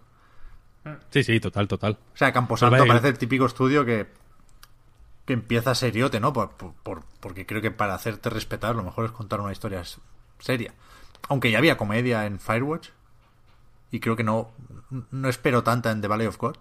sí 1.10 1.22
sí 1.22 1.38
total 1.40 1.68
total 1.68 1.98
O 2.14 2.16
sea, 2.16 2.32
Camposanto 2.32 2.76
parece 2.86 3.08
el 3.08 3.18
típico 3.18 3.44
estudio 3.46 3.84
que, 3.84 4.06
que 5.26 5.32
empieza 5.34 5.74
seriote, 5.74 6.20
¿no? 6.20 6.32
Por, 6.32 6.50
por- 6.52 6.72
por- 6.82 7.02
porque 7.20 7.44
creo 7.46 7.60
que 7.60 7.70
para 7.70 7.94
hacerte 7.94 8.30
respetar 8.30 8.74
lo 8.76 8.82
mejor 8.84 9.04
es 9.06 9.10
contar 9.10 9.40
una 9.40 9.52
historia 9.52 9.82
seria. 10.38 10.72
Aunque 11.28 11.50
ya 11.50 11.58
había 11.58 11.76
comedia 11.76 12.24
en 12.26 12.38
Firewatch. 12.38 12.88
Y 13.90 14.00
creo 14.00 14.16
que 14.16 14.22
no, 14.24 14.50
no 14.90 15.28
espero 15.28 15.62
tanta 15.62 15.90
en 15.90 16.00
The 16.00 16.08
Valley 16.08 16.26
of 16.26 16.38
God. 16.38 16.56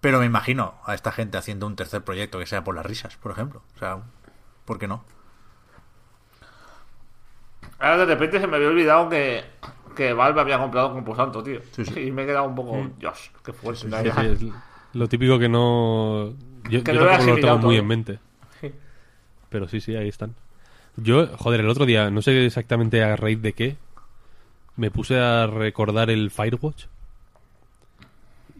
Pero 0.00 0.20
me 0.20 0.26
imagino 0.26 0.74
a 0.84 0.94
esta 0.94 1.10
gente 1.10 1.38
haciendo 1.38 1.66
un 1.66 1.74
tercer 1.76 2.04
proyecto 2.04 2.38
que 2.38 2.46
sea 2.46 2.62
por 2.64 2.74
las 2.74 2.86
risas, 2.86 3.16
por 3.16 3.32
ejemplo. 3.32 3.62
O 3.74 3.78
sea, 3.78 4.02
¿por 4.64 4.78
qué 4.78 4.86
no? 4.86 5.04
Ahora 7.78 7.98
de 7.98 8.06
repente 8.06 8.40
se 8.40 8.46
me 8.46 8.56
había 8.56 8.68
olvidado 8.68 9.08
que, 9.08 9.44
que 9.94 10.12
Valve 10.12 10.40
había 10.40 10.58
comprado 10.58 10.92
Composanto, 10.92 11.42
tío. 11.42 11.60
Sí, 11.72 11.84
sí. 11.84 12.00
Y 12.00 12.10
me 12.10 12.22
he 12.22 12.26
quedado 12.26 12.46
un 12.46 12.54
poco. 12.54 12.90
Dios, 12.98 13.30
qué 13.44 13.52
fuerte. 13.52 13.88
Sí, 13.90 14.26
es 14.26 14.40
lo 14.92 15.08
típico 15.08 15.38
que 15.38 15.48
no 15.48 16.32
yo, 16.70 16.82
Que 16.82 16.94
yo 16.94 17.00
no 17.00 17.04
lo 17.04 17.10
he 17.10 17.16
tampoco 17.16 17.30
lo 17.30 17.40
tengo 17.40 17.58
muy 17.58 17.74
todo. 17.74 17.82
en 17.82 17.86
mente 17.86 18.18
pero 19.50 19.68
sí 19.68 19.80
sí 19.80 19.94
ahí 19.94 20.08
están 20.08 20.34
yo 20.96 21.26
joder 21.36 21.60
el 21.60 21.68
otro 21.68 21.84
día 21.84 22.10
no 22.10 22.22
sé 22.22 22.46
exactamente 22.46 23.02
a 23.02 23.14
raíz 23.16 23.40
de 23.42 23.52
qué 23.52 23.76
me 24.76 24.90
puse 24.90 25.18
a 25.20 25.46
recordar 25.46 26.08
el 26.10 26.30
Firewatch 26.30 26.86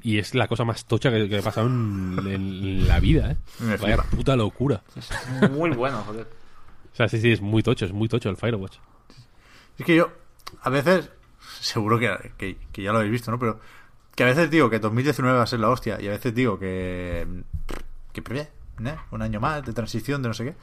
y 0.07 0.19
es 0.19 0.35
la 0.35 0.47
cosa 0.47 0.65
más 0.65 0.85
tocha 0.85 1.11
que, 1.11 1.29
que 1.29 1.39
ha 1.39 1.43
pasado 1.43 1.67
en, 1.67 2.17
en 2.27 2.87
la 2.89 3.01
vida 3.01 3.33
eh 3.33 3.37
Me 3.61 3.77
vaya 3.77 3.97
flipa. 3.99 4.17
puta 4.17 4.37
locura 4.37 4.83
Muy 5.51 5.71
bueno, 5.71 6.03
joder. 6.07 6.27
o 6.93 6.97
sea 6.97 7.09
sí 7.09 7.21
sí 7.21 7.33
es 7.33 7.41
muy 7.41 7.63
tocho 7.63 7.85
es 7.87 7.93
muy 7.93 8.09
tocho 8.09 8.29
el 8.31 8.37
Firewatch 8.37 8.77
Es 9.79 9.85
que 9.85 9.97
yo, 9.97 10.11
a 10.63 10.71
veces, 10.71 11.11
seguro 11.61 11.99
que, 11.99 12.33
que, 12.39 12.57
que 12.73 12.83
ya 12.83 12.93
lo 12.93 12.99
habéis 12.99 13.13
visto, 13.13 13.31
¿no? 13.31 13.39
Pero 13.39 13.59
que 14.15 14.23
a 14.23 14.27
veces 14.27 14.51
digo 14.51 14.71
que 14.71 14.79
2019 14.79 15.37
va 15.37 15.43
a 15.45 15.47
ser 15.47 15.61
la 15.61 15.69
hostia 15.69 16.01
y 16.01 16.07
a 16.07 16.11
veces 16.13 16.35
digo 16.35 16.59
que. 16.59 17.27
que 18.15 18.23
prevé, 18.23 18.49
¿no? 18.79 18.97
Un 19.11 19.21
año 19.23 19.41
más 19.41 19.63
de 19.67 19.73
transición, 19.75 20.23
de 20.23 20.29
no 20.29 20.35
sé 20.35 20.45
qué. 20.45 20.55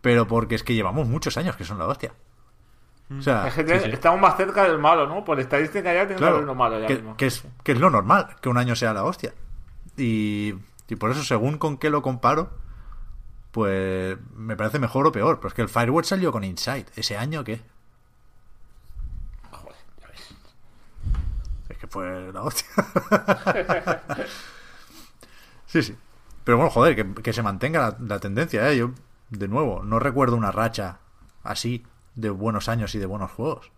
Pero 0.00 0.26
porque 0.26 0.56
es 0.56 0.62
que 0.64 0.74
llevamos 0.74 1.06
muchos 1.06 1.36
años 1.36 1.54
que 1.54 1.62
son 1.64 1.78
la 1.78 1.86
hostia. 1.86 2.12
O 3.10 3.22
sea, 3.22 3.46
Es 3.46 3.54
que 3.54 3.90
estamos 3.92 4.20
más 4.20 4.36
cerca 4.36 4.64
del 4.64 4.78
malo, 4.78 5.06
¿no? 5.06 5.24
Por 5.24 5.38
estadística 5.38 5.94
ya 5.94 6.06
que 6.06 6.14
haber 6.14 6.16
claro, 6.16 6.40
uno 6.40 6.54
malo 6.54 6.80
ya 6.80 6.86
que, 6.86 6.94
mismo. 6.94 7.16
que 7.16 7.26
es, 7.26 7.44
que 7.62 7.72
es 7.72 7.78
lo 7.78 7.88
normal, 7.88 8.36
que 8.40 8.48
un 8.48 8.58
año 8.58 8.74
sea 8.74 8.92
la 8.92 9.04
hostia. 9.04 9.32
Y, 9.96 10.54
y 10.88 10.96
por 10.96 11.10
eso, 11.10 11.22
según 11.22 11.58
con 11.58 11.78
qué 11.78 11.88
lo 11.88 12.02
comparo, 12.02 12.50
pues 13.52 14.18
me 14.34 14.56
parece 14.56 14.78
mejor 14.80 15.06
o 15.06 15.12
peor. 15.12 15.36
Pero 15.36 15.48
es 15.48 15.54
que 15.54 15.62
el 15.62 15.68
Firewatch 15.68 16.06
salió 16.06 16.32
con 16.32 16.42
Inside. 16.42 16.86
¿Ese 16.96 17.16
año 17.16 17.44
qué? 17.44 17.62
pues 21.86 22.34
la 22.34 22.42
hostia. 22.42 22.66
sí, 25.66 25.82
sí. 25.82 25.96
Pero 26.44 26.58
bueno, 26.58 26.70
joder, 26.70 26.94
que, 26.94 27.22
que 27.22 27.32
se 27.32 27.42
mantenga 27.42 27.80
la, 27.80 27.96
la 28.00 28.20
tendencia, 28.20 28.70
¿eh? 28.70 28.76
Yo, 28.76 28.90
de 29.30 29.48
nuevo, 29.48 29.82
no 29.82 29.98
recuerdo 29.98 30.36
una 30.36 30.52
racha 30.52 30.98
así 31.42 31.84
de 32.16 32.30
buenos 32.30 32.68
años 32.68 32.94
y 32.94 32.98
de 32.98 33.06
buenos 33.06 33.30
juegos. 33.30 33.70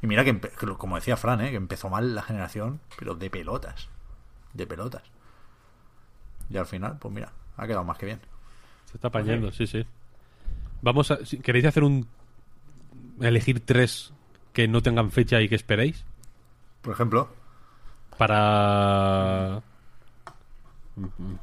Y 0.00 0.06
mira 0.06 0.24
que, 0.24 0.38
como 0.78 0.94
decía 0.94 1.16
Fran, 1.16 1.40
¿eh? 1.40 1.50
que 1.50 1.56
empezó 1.56 1.88
mal 1.88 2.14
la 2.14 2.22
generación, 2.22 2.80
pero 2.96 3.16
de 3.16 3.28
pelotas. 3.30 3.88
De 4.54 4.64
pelotas. 4.66 5.02
Y 6.48 6.56
al 6.56 6.66
final, 6.66 6.98
pues 7.00 7.12
mira, 7.12 7.32
ha 7.56 7.66
quedado 7.66 7.82
más 7.82 7.98
que 7.98 8.06
bien. 8.06 8.20
Se 8.84 8.96
está 8.96 9.08
apañando, 9.08 9.50
sí, 9.50 9.66
sí. 9.66 9.84
Vamos 10.82 11.10
a... 11.10 11.24
si- 11.26 11.38
¿Queréis 11.40 11.64
hacer 11.64 11.82
un... 11.82 12.06
elegir 13.20 13.58
tres 13.66 14.12
que 14.52 14.68
no 14.68 14.80
tengan 14.82 15.10
fecha 15.10 15.40
y 15.40 15.48
que 15.48 15.56
esperéis? 15.56 16.04
Por 16.82 16.92
ejemplo, 16.94 17.28
Para... 18.16 19.62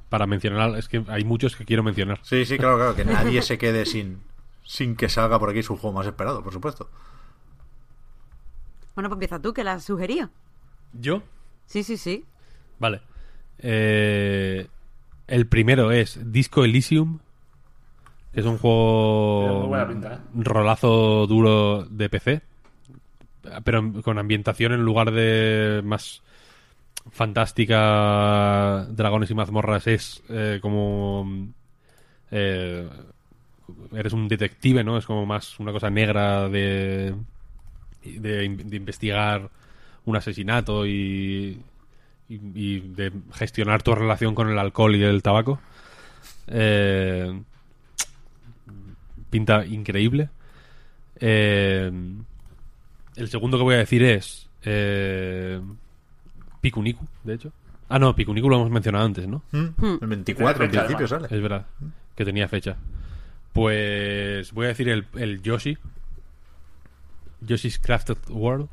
Para 0.09 0.25
mencionar... 0.27 0.77
Es 0.77 0.87
que 0.87 1.03
hay 1.07 1.23
muchos 1.25 1.55
que 1.55 1.65
quiero 1.65 1.83
mencionar. 1.83 2.19
sí, 2.23 2.45
sí, 2.45 2.57
claro, 2.57 2.77
claro, 2.77 2.95
que 2.95 3.05
nadie 3.05 3.41
se 3.41 3.57
quede 3.57 3.85
sin, 3.85 4.21
sin 4.65 4.95
que 4.95 5.07
salga 5.07 5.39
por 5.39 5.49
aquí 5.49 5.63
su 5.63 5.77
juego 5.77 5.95
más 5.95 6.07
esperado, 6.07 6.43
por 6.43 6.51
supuesto. 6.51 6.89
Bueno, 8.95 9.09
pues 9.09 9.17
empieza 9.17 9.41
tú, 9.41 9.53
que 9.53 9.63
la 9.63 9.73
has 9.73 9.83
sugerido. 9.83 10.29
¿Yo? 10.93 11.21
Sí, 11.67 11.83
sí, 11.83 11.97
sí. 11.97 12.25
Vale. 12.79 13.01
Eh, 13.59 14.67
el 15.27 15.47
primero 15.47 15.91
es 15.91 16.19
Disco 16.31 16.65
Elysium. 16.65 17.19
Que 18.33 18.41
es 18.41 18.45
un 18.45 18.57
juego. 18.57 19.59
muy 19.59 19.67
buena 19.67 19.87
pinta, 19.87 20.13
¿eh? 20.13 20.19
Rolazo 20.33 21.27
duro 21.27 21.85
de 21.85 22.09
PC. 22.09 22.41
Pero 23.63 24.01
con 24.01 24.17
ambientación 24.17 24.73
en 24.73 24.83
lugar 24.83 25.11
de 25.11 25.81
más 25.83 26.23
fantástica 27.11 28.87
dragones 28.89 29.29
y 29.29 29.35
mazmorras 29.35 29.85
es 29.87 30.23
eh, 30.29 30.59
como 30.61 31.53
eh, 32.31 32.89
eres 33.93 34.13
un 34.13 34.27
detective 34.27 34.83
no 34.83 34.97
es 34.97 35.05
como 35.05 35.25
más 35.25 35.59
una 35.59 35.71
cosa 35.71 35.89
negra 35.89 36.47
de 36.49 37.15
de, 38.03 38.47
de 38.49 38.75
investigar 38.75 39.49
un 40.05 40.15
asesinato 40.15 40.85
y, 40.85 41.59
y, 42.29 42.39
y 42.53 42.79
de 42.79 43.11
gestionar 43.33 43.81
tu 43.81 43.93
relación 43.95 44.35
con 44.35 44.49
el 44.49 44.59
alcohol 44.59 44.95
y 44.95 45.03
el 45.03 45.23
tabaco. 45.23 45.59
Eh, 46.47 47.41
pinta 49.29 49.65
increíble. 49.65 50.29
Eh, 51.19 51.91
el 53.15 53.29
segundo 53.29 53.57
que 53.57 53.63
voy 53.63 53.75
a 53.75 53.79
decir 53.79 54.03
es 54.03 54.47
eh, 54.63 55.59
Pikuniku, 56.61 57.05
de 57.23 57.33
hecho. 57.33 57.51
Ah, 57.89 57.99
no, 57.99 58.15
Pikuniku 58.15 58.49
lo 58.49 58.57
hemos 58.57 58.71
mencionado 58.71 59.05
antes, 59.05 59.27
¿no? 59.27 59.43
El 59.51 60.07
24 60.07 60.65
en 60.65 60.71
principio 60.71 61.07
sale. 61.07 61.27
Es 61.29 61.41
verdad, 61.41 61.65
que 62.15 62.25
tenía 62.25 62.47
fecha. 62.47 62.75
Pues 63.55 64.51
voy 64.51 64.65
a 64.65 64.67
decir 64.67 64.89
el, 64.89 65.05
el 65.15 65.41
Yoshi. 65.41 65.77
Yoshi's 67.39 67.79
Crafted 67.79 68.17
World. 68.29 68.67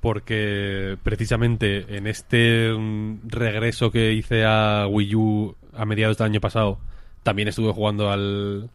Porque 0.00 0.96
precisamente 1.02 1.96
en 1.96 2.06
este 2.06 2.72
mm, 2.72 3.28
regreso 3.28 3.90
que 3.90 4.12
hice 4.12 4.44
a 4.44 4.86
Wii 4.88 5.14
U 5.16 5.56
a 5.74 5.84
mediados 5.84 6.18
del 6.18 6.26
año 6.26 6.40
pasado, 6.40 6.78
también 7.24 7.48
estuve 7.48 7.72
jugando 7.72 8.10
al, 8.10 8.70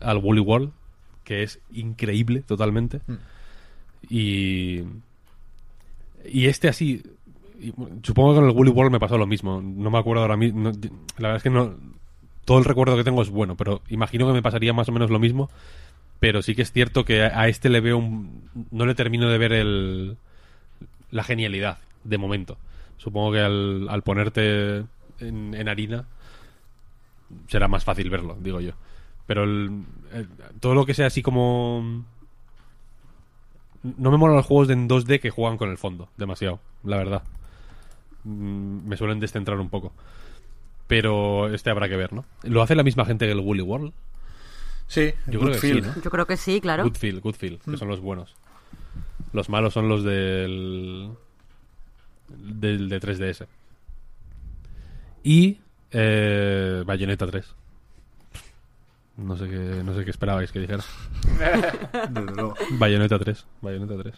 al 0.00 0.18
Woolly 0.18 0.40
World, 0.40 0.72
que 1.24 1.42
es 1.44 1.60
increíble 1.72 2.42
totalmente. 2.42 3.00
Y, 4.10 4.80
y 6.30 6.46
este 6.46 6.68
así, 6.68 7.02
y, 7.58 7.72
supongo 8.02 8.32
que 8.34 8.40
con 8.40 8.48
el 8.50 8.54
Woolly 8.56 8.70
World 8.70 8.92
me 8.92 9.00
pasó 9.00 9.16
lo 9.16 9.26
mismo. 9.26 9.62
No 9.62 9.90
me 9.90 9.98
acuerdo 9.98 10.20
ahora 10.22 10.36
mismo. 10.36 10.60
no- 10.60 10.70
la 11.18 11.28
verdad 11.28 11.36
es 11.36 11.42
que 11.42 11.50
no. 11.50 11.74
Todo 12.44 12.58
el 12.58 12.64
recuerdo 12.64 12.96
que 12.96 13.04
tengo 13.04 13.22
es 13.22 13.30
bueno, 13.30 13.56
pero 13.56 13.80
imagino 13.88 14.26
que 14.26 14.32
me 14.34 14.42
pasaría 14.42 14.72
más 14.72 14.88
o 14.88 14.92
menos 14.92 15.10
lo 15.10 15.18
mismo. 15.18 15.50
Pero 16.20 16.42
sí 16.42 16.54
que 16.54 16.62
es 16.62 16.72
cierto 16.72 17.04
que 17.04 17.22
a 17.22 17.48
este 17.48 17.68
le 17.68 17.80
veo 17.80 17.98
un. 17.98 18.50
No 18.70 18.86
le 18.86 18.94
termino 18.94 19.28
de 19.28 19.38
ver 19.38 19.52
el. 19.52 20.16
La 21.10 21.24
genialidad, 21.24 21.78
de 22.04 22.18
momento. 22.18 22.56
Supongo 22.98 23.32
que 23.32 23.40
al, 23.40 23.88
al 23.88 24.02
ponerte 24.02 24.84
en, 25.20 25.54
en 25.54 25.68
harina 25.68 26.06
será 27.48 27.68
más 27.68 27.84
fácil 27.84 28.10
verlo, 28.10 28.36
digo 28.40 28.60
yo. 28.60 28.72
Pero 29.26 29.44
el- 29.44 29.84
el- 30.12 30.28
todo 30.60 30.74
lo 30.74 30.86
que 30.86 30.94
sea 30.94 31.06
así 31.06 31.22
como. 31.22 32.04
No 33.82 34.10
me 34.10 34.16
molan 34.16 34.36
los 34.36 34.46
juegos 34.46 34.68
de 34.68 34.74
en 34.74 34.88
2D 34.88 35.20
que 35.20 35.30
juegan 35.30 35.58
con 35.58 35.68
el 35.70 35.76
fondo, 35.76 36.08
demasiado, 36.16 36.58
la 36.84 36.96
verdad. 36.96 37.22
Mm, 38.24 38.88
Me 38.88 38.96
suelen 38.96 39.20
descentrar 39.20 39.58
un 39.60 39.68
poco. 39.68 39.92
Pero 40.86 41.52
este 41.52 41.70
habrá 41.70 41.88
que 41.88 41.96
ver, 41.96 42.12
¿no? 42.12 42.24
¿Lo 42.42 42.62
hace 42.62 42.74
la 42.74 42.82
misma 42.82 43.04
gente 43.04 43.26
que 43.26 43.32
el 43.32 43.40
Woolly 43.40 43.62
World? 43.62 43.92
Sí, 44.86 45.12
Yo 45.26 45.40
creo 45.40 45.52
que 45.52 45.58
sí. 45.58 45.80
Yo 46.02 46.10
creo 46.10 46.26
que 46.26 46.36
sí, 46.36 46.60
claro. 46.60 46.84
Goodfield, 46.84 47.20
Goodfield, 47.22 47.60
que 47.62 47.76
son 47.76 47.88
los 47.88 48.00
buenos. 48.00 48.34
Los 49.32 49.48
malos 49.48 49.72
son 49.72 49.88
los 49.88 50.04
del. 50.04 51.10
del 52.28 52.88
de 52.88 53.00
3DS. 53.00 53.46
Y. 55.22 55.58
Eh, 55.90 56.82
Bayonetta 56.84 57.26
3. 57.26 57.54
No 59.16 59.36
sé 59.36 59.48
qué, 59.48 59.82
no 59.84 59.94
sé 59.94 60.04
qué 60.04 60.10
esperabais 60.10 60.52
que 60.52 60.60
dijera. 60.60 60.84
Desde 62.10 62.32
luego. 62.32 62.54
Bayonetta 62.72 63.18
3. 63.18 63.46
Bayonetta 63.62 63.96
3. 64.02 64.14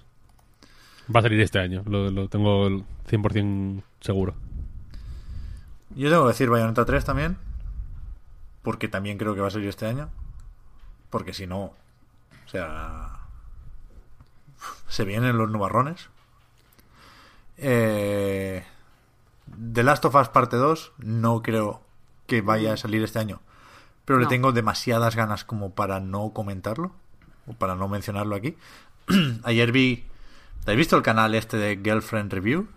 Va 1.14 1.20
a 1.20 1.22
salir 1.22 1.40
este 1.40 1.60
año, 1.60 1.84
lo, 1.86 2.10
lo 2.10 2.28
tengo 2.28 2.66
el 2.66 2.82
100% 3.08 3.82
seguro. 4.00 4.34
Yo 5.96 6.10
tengo 6.10 6.24
que 6.24 6.28
decir 6.28 6.50
Bayonetta 6.50 6.84
3 6.84 7.04
también. 7.04 7.38
Porque 8.62 8.86
también 8.86 9.16
creo 9.16 9.34
que 9.34 9.40
va 9.40 9.48
a 9.48 9.50
salir 9.50 9.68
este 9.68 9.86
año. 9.86 10.10
Porque 11.08 11.32
si 11.32 11.46
no. 11.46 11.62
O 11.64 12.48
sea. 12.50 13.20
Se 14.88 15.04
vienen 15.04 15.38
los 15.38 15.50
nubarrones. 15.50 16.10
Eh, 17.56 18.62
The 19.72 19.82
Last 19.82 20.04
of 20.04 20.14
Us 20.14 20.28
Parte 20.28 20.56
2 20.56 20.92
no 20.98 21.42
creo 21.42 21.80
que 22.26 22.42
vaya 22.42 22.74
a 22.74 22.76
salir 22.76 23.02
este 23.02 23.18
año. 23.18 23.40
Pero 24.04 24.18
le 24.18 24.26
tengo 24.26 24.52
demasiadas 24.52 25.16
ganas 25.16 25.44
como 25.44 25.74
para 25.74 25.98
no 26.00 26.30
comentarlo. 26.34 26.92
O 27.46 27.54
para 27.54 27.74
no 27.74 27.88
mencionarlo 27.88 28.36
aquí. 28.36 28.56
Ayer 29.44 29.72
vi. 29.72 30.04
¿Has 30.66 30.76
visto 30.76 30.96
el 30.96 31.02
canal 31.02 31.34
este 31.34 31.56
de 31.56 31.80
Girlfriend 31.82 32.32
Review? 32.32 32.68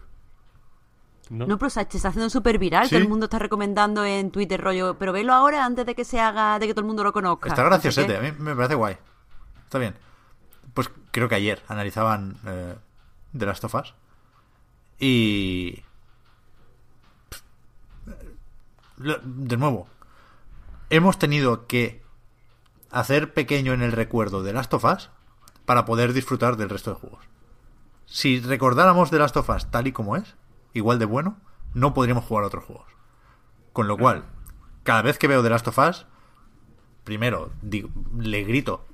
¿No? 1.30 1.46
No, 1.46 1.58
pero 1.60 1.70
se 1.70 1.82
está 1.82 2.08
haciendo 2.08 2.30
súper 2.30 2.58
viral. 2.58 2.86
¿Sí? 2.86 2.96
Todo 2.96 3.04
el 3.04 3.10
mundo 3.10 3.26
está 3.26 3.38
recomendando 3.38 4.04
en 4.04 4.32
Twitter 4.32 4.60
rollo. 4.60 4.98
Pero 4.98 5.14
velo 5.14 5.34
ahora 5.34 5.64
antes 5.64 5.86
de 5.86 5.94
que 5.94 6.04
se 6.04 6.20
haga, 6.20 6.58
de 6.58 6.68
que 6.68 6.74
todo 6.74 6.82
el 6.82 6.88
mundo 6.88 7.04
lo 7.04 7.14
conozca. 7.14 7.50
Está 7.50 7.64
graciosete, 7.64 8.18
a 8.18 8.22
mí 8.22 8.32
me 8.38 8.56
parece 8.56 8.76
guay. 8.76 8.98
Está 9.64 9.78
bien. 9.78 9.96
Pues 10.74 10.90
creo 11.12 11.30
que 11.30 11.36
ayer 11.36 11.62
analizaban 11.68 12.38
eh, 12.46 12.76
The 13.38 13.46
Last 13.46 13.64
of 13.64 13.76
Us. 13.76 13.94
Y. 15.00 15.84
De 18.98 19.56
nuevo, 19.56 19.88
hemos 20.90 21.18
tenido 21.20 21.68
que 21.68 22.04
hacer 22.92 23.34
pequeño 23.34 23.74
en 23.74 23.82
el 23.82 23.92
recuerdo 23.92 24.44
de 24.44 24.52
Last 24.52 24.74
of 24.74 24.84
Us 24.84 25.10
para 25.66 25.86
poder 25.86 26.14
disfrutar 26.14 26.58
del 26.58 26.70
resto 26.70 26.90
de 26.90 26.98
juegos. 26.98 27.24
Si 28.06 28.40
recordáramos 28.40 29.10
The 29.12 29.20
Last 29.20 29.38
of 29.38 29.50
Us 29.50 29.70
tal 29.70 29.88
y 29.88 29.92
como 29.92 30.18
es, 30.18 30.36
igual 30.74 31.00
de 31.00 31.06
bueno, 31.06 31.38
no 31.74 31.94
podríamos 31.94 32.26
jugar 32.26 32.46
otros 32.46 32.64
juegos. 32.66 32.88
Con 33.74 33.88
lo 33.88 33.98
cual, 33.98 34.26
cada 34.84 35.02
vez 35.02 35.18
que 35.18 35.28
veo 35.28 35.44
The 35.44 35.50
Last 35.50 35.68
of 35.68 35.78
Us, 35.78 36.06
primero 37.04 37.52
digo- 37.62 37.90
le 38.18 38.44
grito 38.44 38.86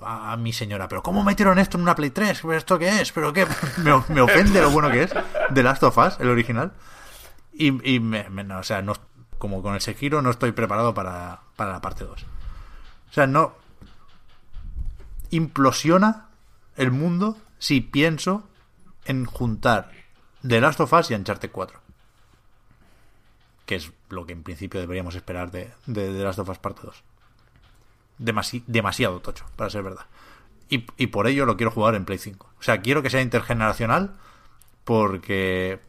a, 0.00 0.36
mi 0.36 0.52
señora, 0.52 0.88
pero 0.88 1.02
¿cómo 1.02 1.22
metieron 1.22 1.58
esto 1.58 1.76
en 1.76 1.82
una 1.82 1.94
Play 1.94 2.10
3? 2.10 2.40
¿Pero 2.42 2.54
¿Esto 2.54 2.78
qué 2.78 3.00
es? 3.00 3.12
¿Pero 3.12 3.32
qué? 3.32 3.46
Me, 4.08 4.20
ofende 4.20 4.60
lo 4.60 4.70
bueno 4.70 4.90
que 4.90 5.02
es 5.04 5.14
The 5.52 5.62
Last 5.62 5.82
of 5.82 5.96
Us, 5.98 6.16
el 6.20 6.28
original. 6.28 6.72
Y, 7.52 7.94
y 7.94 8.00
me- 8.00 8.26
o 8.54 8.62
sea, 8.62 8.82
no, 8.82 8.94
como 9.38 9.62
con 9.62 9.74
el 9.74 9.80
Sekiro 9.80 10.22
no 10.22 10.30
estoy 10.30 10.52
preparado 10.52 10.94
para, 10.94 11.40
para 11.56 11.72
la 11.72 11.80
parte 11.80 12.04
2. 12.04 12.22
O 13.10 13.12
sea, 13.12 13.26
no... 13.26 13.54
Implosiona 15.30 16.28
el 16.76 16.90
mundo 16.90 17.36
si 17.58 17.80
pienso 17.80 18.48
en 19.04 19.24
juntar 19.24 19.90
The 20.46 20.60
Last 20.60 20.80
of 20.80 20.92
Us 20.92 21.10
y 21.10 21.14
Uncharted 21.14 21.50
4. 21.50 21.80
Que 23.66 23.76
es 23.76 23.90
lo 24.10 24.26
que 24.26 24.32
en 24.32 24.42
principio 24.42 24.80
deberíamos 24.80 25.14
esperar 25.14 25.50
de, 25.50 25.70
de 25.86 26.12
The 26.12 26.22
Last 26.24 26.38
of 26.38 26.48
Us 26.48 26.58
parte 26.58 26.82
2 26.84 27.02
demasi- 28.18 28.62
demasiado 28.66 29.20
tocho, 29.20 29.44
para 29.56 29.70
ser 29.70 29.82
verdad. 29.82 30.06
Y, 30.68 30.86
y 30.96 31.08
por 31.08 31.26
ello 31.26 31.46
lo 31.46 31.56
quiero 31.56 31.70
jugar 31.70 31.94
en 31.94 32.04
Play 32.04 32.18
5. 32.18 32.48
O 32.58 32.62
sea, 32.62 32.80
quiero 32.80 33.02
que 33.02 33.10
sea 33.10 33.20
intergeneracional 33.22 34.14
porque 34.84 35.80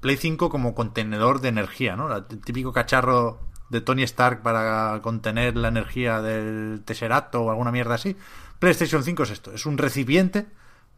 Play 0.00 0.16
5 0.16 0.48
como 0.50 0.74
contenedor 0.74 1.40
de 1.40 1.48
energía, 1.48 1.96
¿no? 1.96 2.14
El 2.14 2.24
típico 2.40 2.72
cacharro 2.72 3.40
de 3.68 3.80
Tony 3.80 4.02
Stark 4.04 4.42
para 4.42 5.00
contener 5.02 5.56
la 5.56 5.68
energía 5.68 6.22
del 6.22 6.82
Tesseract 6.84 7.34
o 7.34 7.50
alguna 7.50 7.72
mierda 7.72 7.94
así. 7.96 8.16
PlayStation 8.58 9.02
5 9.02 9.22
es 9.24 9.30
esto, 9.30 9.52
es 9.52 9.66
un 9.66 9.76
recipiente 9.78 10.46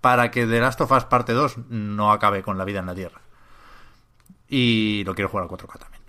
para 0.01 0.31
que 0.31 0.47
The 0.47 0.61
Last 0.61 0.81
of 0.81 0.93
Us 0.93 1.05
parte 1.05 1.33
2 1.33 1.59
no 1.69 2.13
acabe 2.13 2.43
con 2.43 2.59
la 2.59 2.65
vida 2.65 2.81
en 2.81 2.87
la 2.87 2.95
Tierra. 2.95 3.21
Y 4.49 5.05
lo 5.05 5.15
quiero 5.15 5.29
jugar 5.29 5.45
al 5.45 5.51
4K 5.51 5.79
también. 5.79 6.03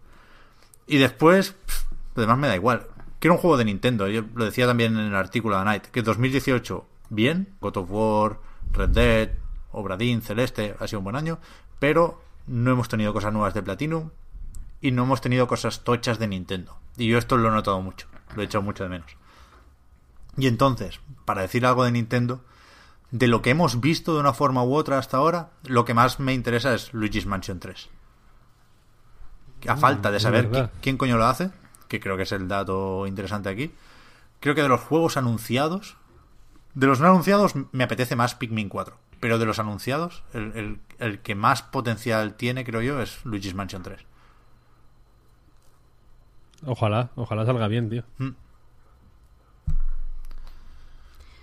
Y 0.88 0.98
después, 0.98 1.52
pff, 1.52 1.84
lo 2.16 2.22
demás 2.22 2.38
me 2.38 2.48
da 2.48 2.56
igual. 2.56 2.88
Quiero 3.20 3.36
un 3.36 3.42
juego 3.42 3.58
de 3.58 3.66
Nintendo. 3.66 4.08
Yo 4.08 4.24
lo 4.34 4.46
decía 4.46 4.66
también 4.66 4.98
en 4.98 5.08
el 5.08 5.16
artículo 5.16 5.58
de 5.58 5.66
Night. 5.66 5.86
Que 5.86 6.02
2018, 6.02 6.86
bien. 7.10 7.54
God 7.62 7.78
of 7.78 7.92
War, 7.92 8.40
Red 8.72 8.90
Dead, 8.90 9.30
Obradín, 9.72 10.22
Celeste, 10.22 10.76
ha 10.80 10.88
sido 10.88 11.00
un 11.00 11.04
buen 11.04 11.16
año. 11.16 11.40
Pero 11.80 12.22
no 12.48 12.72
hemos 12.72 12.90
tenido 12.90 13.14
cosas 13.14 13.32
nuevas 13.32 13.54
de 13.54 13.62
Platinum. 13.62 14.10
Y 14.82 14.92
no 14.92 15.04
hemos 15.04 15.22
tenido 15.22 15.48
cosas 15.48 15.84
tochas 15.84 16.18
de 16.18 16.28
Nintendo. 16.28 16.78
Y 16.98 17.08
yo 17.08 17.20
esto 17.20 17.38
lo 17.38 17.50
he 17.50 17.52
notado 17.52 17.80
mucho. 17.82 18.08
Lo 18.36 18.42
he 18.42 18.46
echado 18.46 18.64
mucho 18.64 18.84
de 18.84 18.90
menos. 18.90 19.16
Y 20.38 20.48
entonces, 20.48 21.00
para 21.26 21.42
decir 21.42 21.66
algo 21.66 21.84
de 21.84 21.92
Nintendo, 21.92 22.44
de 23.12 23.28
lo 23.28 23.42
que 23.42 23.50
hemos 23.52 23.80
visto 23.82 24.14
de 24.14 24.20
una 24.22 24.34
forma 24.34 24.64
u 24.64 24.74
otra 24.76 24.98
hasta 24.98 25.18
ahora, 25.18 25.50
lo 25.66 25.84
que 25.86 25.94
más 25.94 26.20
me 26.20 26.34
interesa 26.34 26.74
es 26.74 26.94
Luigi's 26.94 27.26
Mansion 27.26 27.60
3. 27.60 27.90
A 29.68 29.76
falta 29.78 30.10
de 30.12 30.20
saber 30.20 30.46
quién 30.82 30.98
coño 30.98 31.18
lo 31.18 31.26
hace, 31.26 31.52
que 31.88 32.00
creo 32.00 32.18
que 32.18 32.24
es 32.24 32.32
el 32.32 32.48
dato 32.48 33.06
interesante 33.06 33.50
aquí, 33.50 33.74
creo 34.40 34.56
que 34.56 34.64
de 34.64 34.70
los 34.70 34.82
juegos 34.82 35.18
anunciados, 35.18 35.98
de 36.74 36.88
los 36.88 37.00
no 37.02 37.08
anunciados 37.08 37.54
me 37.72 37.84
apetece 37.84 38.16
más 38.16 38.34
Pikmin 38.36 38.70
4, 38.70 38.98
pero 39.20 39.38
de 39.38 39.46
los 39.46 39.60
anunciados, 39.60 40.24
el, 40.34 40.54
el- 40.56 40.80
el 41.00 41.20
que 41.20 41.36
más 41.36 41.62
potencial 41.64 42.34
tiene, 42.36 42.64
creo 42.64 42.82
yo, 42.82 43.02
es 43.02 43.24
Luigi's 43.26 43.54
Mansion 43.56 43.84
3. 43.84 44.00
Ojalá, 46.66 47.10
ojalá 47.16 47.46
salga 47.46 47.68
bien, 47.68 47.90
tío. 47.90 48.04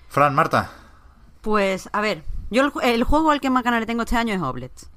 Fran, 0.08 0.34
Marta, 0.34 0.70
Pues, 1.40 1.88
a 1.92 2.00
ver, 2.00 2.22
yo 2.50 2.62
el, 2.64 2.72
el 2.82 3.04
juego 3.04 3.30
al 3.30 3.40
que 3.40 3.50
más 3.50 3.62
ganas 3.62 3.80
le 3.80 3.86
tengo 3.86 4.02
este 4.02 4.16
año 4.16 4.34
es 4.34 4.40
Oblets. 4.42 4.90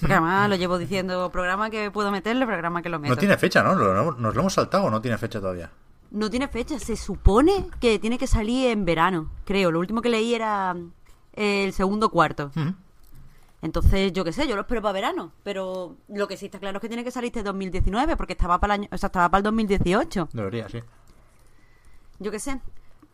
Porque 0.00 0.12
además 0.14 0.48
lo 0.48 0.54
llevo 0.54 0.78
diciendo, 0.78 1.28
programa 1.32 1.70
que 1.70 1.90
puedo 1.90 2.12
meterle, 2.12 2.46
programa 2.46 2.82
que 2.82 2.88
lo 2.88 3.00
meto. 3.00 3.14
no 3.14 3.18
tiene 3.18 3.36
fecha, 3.36 3.62
¿no? 3.64 3.74
Lo- 3.74 4.12
¿Nos 4.12 4.34
lo 4.34 4.40
hemos 4.40 4.54
saltado 4.54 4.84
o 4.84 4.90
no 4.90 5.00
tiene 5.00 5.18
fecha 5.18 5.40
todavía? 5.40 5.70
No 6.12 6.30
tiene 6.30 6.46
fecha, 6.46 6.78
se 6.78 6.96
supone 6.96 7.66
que 7.80 7.98
tiene 7.98 8.16
que 8.16 8.28
salir 8.28 8.68
en 8.70 8.84
verano, 8.84 9.30
creo. 9.44 9.72
Lo 9.72 9.80
último 9.80 10.00
que 10.00 10.08
leí 10.08 10.34
era 10.34 10.76
eh, 11.34 11.64
el 11.64 11.72
segundo 11.72 12.10
cuarto. 12.10 12.52
Ujú. 12.56 12.74
Entonces, 13.60 14.12
yo 14.12 14.24
qué 14.24 14.32
sé, 14.32 14.46
yo 14.46 14.54
lo 14.54 14.60
espero 14.62 14.80
para 14.82 14.92
verano. 14.92 15.32
Pero 15.42 15.96
lo 16.08 16.28
que 16.28 16.36
sí 16.36 16.46
está 16.46 16.60
claro 16.60 16.78
es 16.78 16.80
que 16.80 16.86
tiene 16.88 17.02
que 17.02 17.10
salir 17.10 17.26
este 17.28 17.42
2019, 17.42 18.16
porque 18.16 18.34
estaba 18.34 18.60
para 18.60 18.74
el 18.76 18.80
año, 18.82 18.88
o 18.92 18.96
sea, 18.98 19.08
estaba 19.08 19.28
para 19.28 19.38
el 19.38 19.42
2018. 19.44 20.28
Debería, 20.32 20.68
sí. 20.68 20.78
Yo 22.20 22.30
qué 22.30 22.38
sé. 22.38 22.60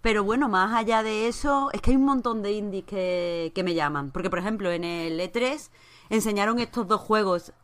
Pero 0.05 0.23
bueno, 0.23 0.50
más 0.50 0.74
allá 0.74 1.02
de 1.02 1.28
eso, 1.28 1.70
es 1.73 1.81
que 1.81 1.92
hay 1.92 1.97
un 1.97 2.05
montón 2.05 2.42
de 2.42 2.52
indies 2.52 2.84
que, 2.84 3.52
que 3.55 3.65
me 3.65 3.73
llaman. 3.73 4.10
Porque, 4.10 4.28
por 4.28 4.39
ejemplo, 4.39 4.70
en 4.70 4.84
el 4.84 5.18
E3 5.18 5.70
enseñaron 6.10 6.58
estos 6.58 6.86
dos 6.86 7.00
juegos. 7.00 7.55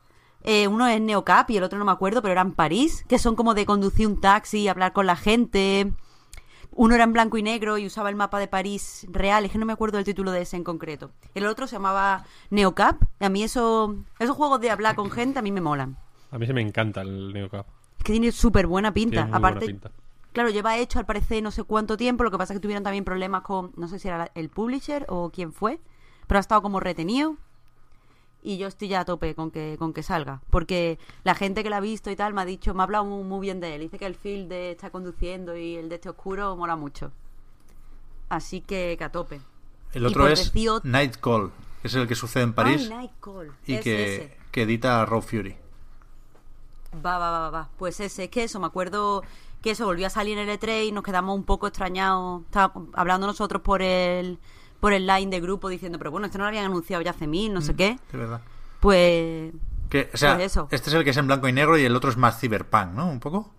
Eh, 0.45 0.67
uno 0.67 0.87
es 0.87 0.99
Neocap 1.03 1.51
y 1.51 1.59
el 1.59 1.65
otro 1.65 1.79
no 1.79 1.85
me 1.85 1.93
acuerdo, 1.93 2.23
pero 2.23 2.33
era 2.33 2.41
en 2.41 2.53
París, 2.53 3.05
que 3.07 3.19
son 3.19 3.37
como 3.37 3.53
de 3.53 3.67
conducir 3.67 4.07
un 4.07 4.23
taxi, 4.23 4.69
hablar 4.69 4.95
con 4.95 5.05
la 5.05 5.17
gente. 5.17 5.93
Uno 6.71 6.95
era 6.95 7.05
en 7.05 7.13
blanco 7.13 7.37
y 7.37 7.43
negro 7.43 7.77
y 7.77 7.85
usaba 7.85 8.09
el 8.09 8.17
mapa 8.17 8.39
de 8.39 8.49
París 8.49 9.07
real, 9.11 9.45
es 9.45 9.53
que 9.53 9.59
no 9.59 9.67
me 9.67 9.75
acuerdo 9.75 9.99
del 9.99 10.07
título 10.07 10.31
de 10.33 10.41
ese 10.41 10.57
en 10.57 10.65
concreto. 10.65 11.11
El 11.35 11.45
otro 11.45 11.67
se 11.67 11.77
llamaba 11.77 12.25
Neocap. 12.49 13.03
A 13.21 13.29
mí 13.29 13.43
eso, 13.43 13.97
esos 14.19 14.35
juegos 14.35 14.63
de 14.63 14.71
hablar 14.71 14.97
con 14.97 15.11
gente 15.11 15.41
a 15.41 15.43
mí 15.43 15.53
me 15.53 15.61
molan. 15.61 15.99
A 16.31 16.39
mí 16.39 16.47
se 16.47 16.55
me 16.55 16.63
encanta 16.63 17.03
el 17.03 17.35
Neocap. 17.35 17.67
Es 17.99 18.05
que 18.05 18.13
tiene 18.13 18.33
súper 18.33 18.67
buena 18.67 18.95
pinta. 18.95 19.17
Tiene 19.17 19.29
muy 19.29 19.37
Aparte, 19.37 19.67
buena 19.67 19.81
pinta. 19.81 20.00
Claro, 20.33 20.51
lleva 20.51 20.79
hecho 20.79 20.99
al 20.99 21.07
parecer 21.07 21.43
no 21.43 21.51
sé 21.51 21.65
cuánto 21.65 21.97
tiempo, 21.97 22.23
lo 22.23 22.31
que 22.31 22.39
pasa 22.39 22.53
es 22.53 22.59
que 22.59 22.63
tuvieron 22.63 22.85
también 22.85 23.05
problemas 23.05 23.43
con, 23.43 23.73
no 23.77 23.89
sé 23.89 23.99
si 23.99 24.09
era 24.09 24.31
el 24.35 24.49
publisher 24.49 25.05
o 25.09 25.31
quién 25.31 25.53
fue, 25.53 25.81
pero 26.27 26.39
ha 26.39 26.41
estado 26.41 26.63
como 26.63 26.79
retenido 26.79 27.37
y 28.43 28.57
yo 28.57 28.69
estoy 28.69 28.89
ya 28.89 29.01
a 29.01 29.05
tope 29.05 29.35
con 29.35 29.51
que, 29.51 29.77
con 29.79 29.93
que 29.93 30.03
salga, 30.03 30.41
porque 30.51 30.99
la 31.25 31.35
gente 31.35 31.63
que 31.63 31.71
la 31.71 31.79
ha 31.79 31.81
visto 31.81 32.11
y 32.11 32.17
tal 32.17 32.33
me 32.33 32.43
ha 32.43 32.45
dicho, 32.45 32.75
me 32.75 32.81
ha 32.81 32.85
hablado 32.85 33.05
muy, 33.05 33.25
muy 33.25 33.41
bien 33.41 33.61
de 33.61 33.75
él, 33.75 33.83
dice 33.83 33.99
que 33.99 34.07
el 34.07 34.15
feel 34.15 34.49
de 34.49 34.71
está 34.71 34.91
conduciendo 34.91 35.57
y 35.57 35.77
el 35.77 35.89
de 35.89 35.97
este 35.97 36.09
oscuro 36.09 36.57
mola 36.57 36.77
mucho. 36.77 37.13
Así 38.29 38.61
que, 38.61 38.95
que 38.97 39.05
a 39.05 39.11
tope. 39.11 39.41
El 39.93 40.07
otro 40.07 40.29
es 40.29 40.53
decir 40.53 40.71
Night 40.85 41.17
Call, 41.17 41.51
que 41.83 41.89
es 41.89 41.95
el 41.95 42.07
que 42.07 42.15
sucede 42.15 42.45
en 42.45 42.53
París 42.53 42.83
Ay, 42.83 42.89
Night 42.89 43.13
Call. 43.21 43.53
y 43.67 43.79
que, 43.81 44.17
ese. 44.17 44.37
que 44.53 44.63
edita 44.63 45.05
Raw 45.05 45.21
Fury. 45.21 45.57
Va, 47.05 47.19
va, 47.19 47.31
va, 47.31 47.51
va. 47.51 47.69
Pues 47.77 48.01
ese, 48.01 48.25
es 48.25 48.31
que 48.31 48.45
eso, 48.45 48.61
me 48.61 48.67
acuerdo 48.67 49.23
que 49.63 49.73
eso 49.73 49.85
volvió 49.85 50.07
a 50.07 50.11
salir 50.11 50.39
en 50.39 50.49
el 50.49 50.59
E3 50.59 50.87
y 50.89 50.93
nos 50.93 51.03
quedamos 51.05 51.37
un 51.37 51.45
poco 51.45 51.67
extrañados. 51.67 52.43
Estaba 52.47 52.73
hablando 52.95 53.27
nosotros 53.27 53.63
por 53.63 53.83
el 53.83 54.39
por 54.81 54.93
el 54.95 55.07
line 55.07 55.31
de 55.31 55.41
grupo 55.41 55.69
diciendo, 55.69 55.99
pero 55.99 56.11
bueno, 56.11 56.27
este 56.27 56.39
no 56.39 56.45
lo 56.45 56.49
habían 56.49 56.65
anunciado 56.65 57.03
ya 57.03 57.11
hace 57.11 57.27
mil, 57.27 57.53
no 57.53 57.61
sé 57.61 57.77
qué. 57.77 57.99
De 58.13 58.19
verdad. 58.19 58.41
Pues 58.81 59.53
Que, 59.91 60.09
o 60.15 60.17
sea, 60.17 60.37
Pues 60.37 60.47
eso. 60.53 60.69
este 60.71 60.89
es 60.89 60.95
el 60.95 61.05
que 61.05 61.11
es 61.11 61.17
en 61.19 61.27
blanco 61.27 61.47
y 61.49 61.53
negro 61.53 61.77
y 61.77 61.85
el 61.85 61.95
otro 61.95 62.09
es 62.11 62.17
más 62.17 62.41
cyberpunk, 62.41 62.93
¿no? 62.95 63.07
Un 63.11 63.21
poco. 63.21 63.51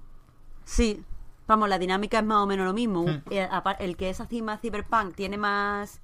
sí, 0.66 1.04
vamos, 1.48 1.70
la 1.70 1.78
dinámica 1.78 2.18
es 2.20 2.26
más 2.26 2.38
o 2.40 2.48
menos 2.48 2.66
lo 2.66 2.74
mismo. 2.74 3.04
Hmm. 3.06 3.22
El, 3.30 3.48
apa- 3.52 3.74
el 3.74 3.98
que 3.98 4.10
es 4.10 4.20
así 4.22 4.42
más 4.42 4.62
cyberpunk 4.62 5.14
tiene 5.16 5.38
más 5.38 6.02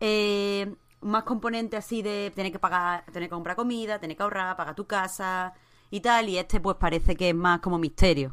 eh, 0.00 0.72
más 1.00 1.22
componente 1.24 1.76
así 1.76 2.02
de 2.02 2.32
tener 2.34 2.52
que 2.52 2.58
pagar, 2.58 3.04
tener 3.12 3.28
que 3.28 3.34
comprar 3.34 3.56
comida, 3.56 3.98
tener 3.98 4.16
que 4.16 4.22
ahorrar, 4.22 4.56
pagar 4.56 4.74
tu 4.74 4.86
casa 4.86 5.54
y 5.90 6.00
tal. 6.00 6.28
Y 6.28 6.38
este 6.38 6.60
pues 6.60 6.76
parece 6.76 7.16
que 7.16 7.30
es 7.30 7.34
más 7.34 7.60
como 7.60 7.78
misterio. 7.78 8.32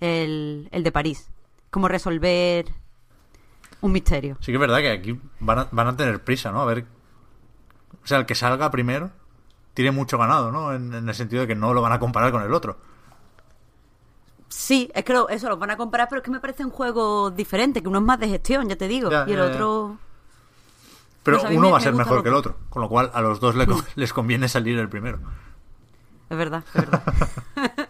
El, 0.00 0.68
el 0.72 0.82
de 0.82 0.92
París. 0.92 1.30
Como 1.70 1.88
resolver 1.88 2.66
un 3.80 3.92
misterio. 3.92 4.36
Sí 4.40 4.46
que 4.46 4.54
es 4.54 4.60
verdad 4.60 4.78
que 4.78 4.90
aquí 4.90 5.20
van 5.40 5.58
a, 5.60 5.68
van 5.70 5.88
a 5.88 5.96
tener 5.96 6.22
prisa, 6.24 6.50
¿no? 6.52 6.60
A 6.62 6.64
ver. 6.64 6.84
O 8.02 8.06
sea, 8.06 8.18
el 8.18 8.26
que 8.26 8.34
salga 8.34 8.70
primero 8.70 9.10
tiene 9.74 9.90
mucho 9.90 10.18
ganado, 10.18 10.50
¿no? 10.50 10.72
En, 10.74 10.92
en 10.94 11.08
el 11.08 11.14
sentido 11.14 11.42
de 11.42 11.48
que 11.48 11.54
no 11.54 11.74
lo 11.74 11.82
van 11.82 11.92
a 11.92 11.98
comparar 12.00 12.32
con 12.32 12.42
el 12.42 12.52
otro. 12.54 12.78
Sí, 14.48 14.90
es 14.94 15.04
que 15.04 15.12
lo- 15.12 15.28
eso 15.28 15.48
lo 15.48 15.56
van 15.58 15.70
a 15.70 15.76
comparar, 15.76 16.08
pero 16.08 16.20
es 16.20 16.24
que 16.24 16.30
me 16.30 16.40
parece 16.40 16.64
un 16.64 16.70
juego 16.70 17.30
diferente, 17.30 17.82
que 17.82 17.88
uno 17.88 17.98
es 17.98 18.04
más 18.04 18.18
de 18.18 18.28
gestión, 18.28 18.68
ya 18.68 18.76
te 18.76 18.88
digo, 18.88 19.10
Ya, 19.10 19.24
y 19.28 19.32
el 19.32 19.38
ya, 19.38 19.44
otro... 19.44 19.98
Pero 21.22 21.40
Pues 21.40 21.52
uno 21.52 21.66
me- 21.66 21.72
va 21.72 21.78
a 21.78 21.80
ser 21.80 21.92
mejor 21.94 22.22
que 22.22 22.30
el 22.30 22.34
otro. 22.34 22.56
Con 22.70 22.80
lo 22.80 22.88
cual 22.88 23.10
a 23.12 23.20
los 23.20 23.40
dos 23.40 23.54
le 23.54 23.66
co- 23.68 23.84
les 23.96 24.12
conviene 24.12 24.48
salir 24.48 24.78
el 24.78 24.88
primero. 24.88 25.18
Es 26.30 26.36
verdad, 26.38 26.64
es 26.74 26.74
verdad. 26.74 27.02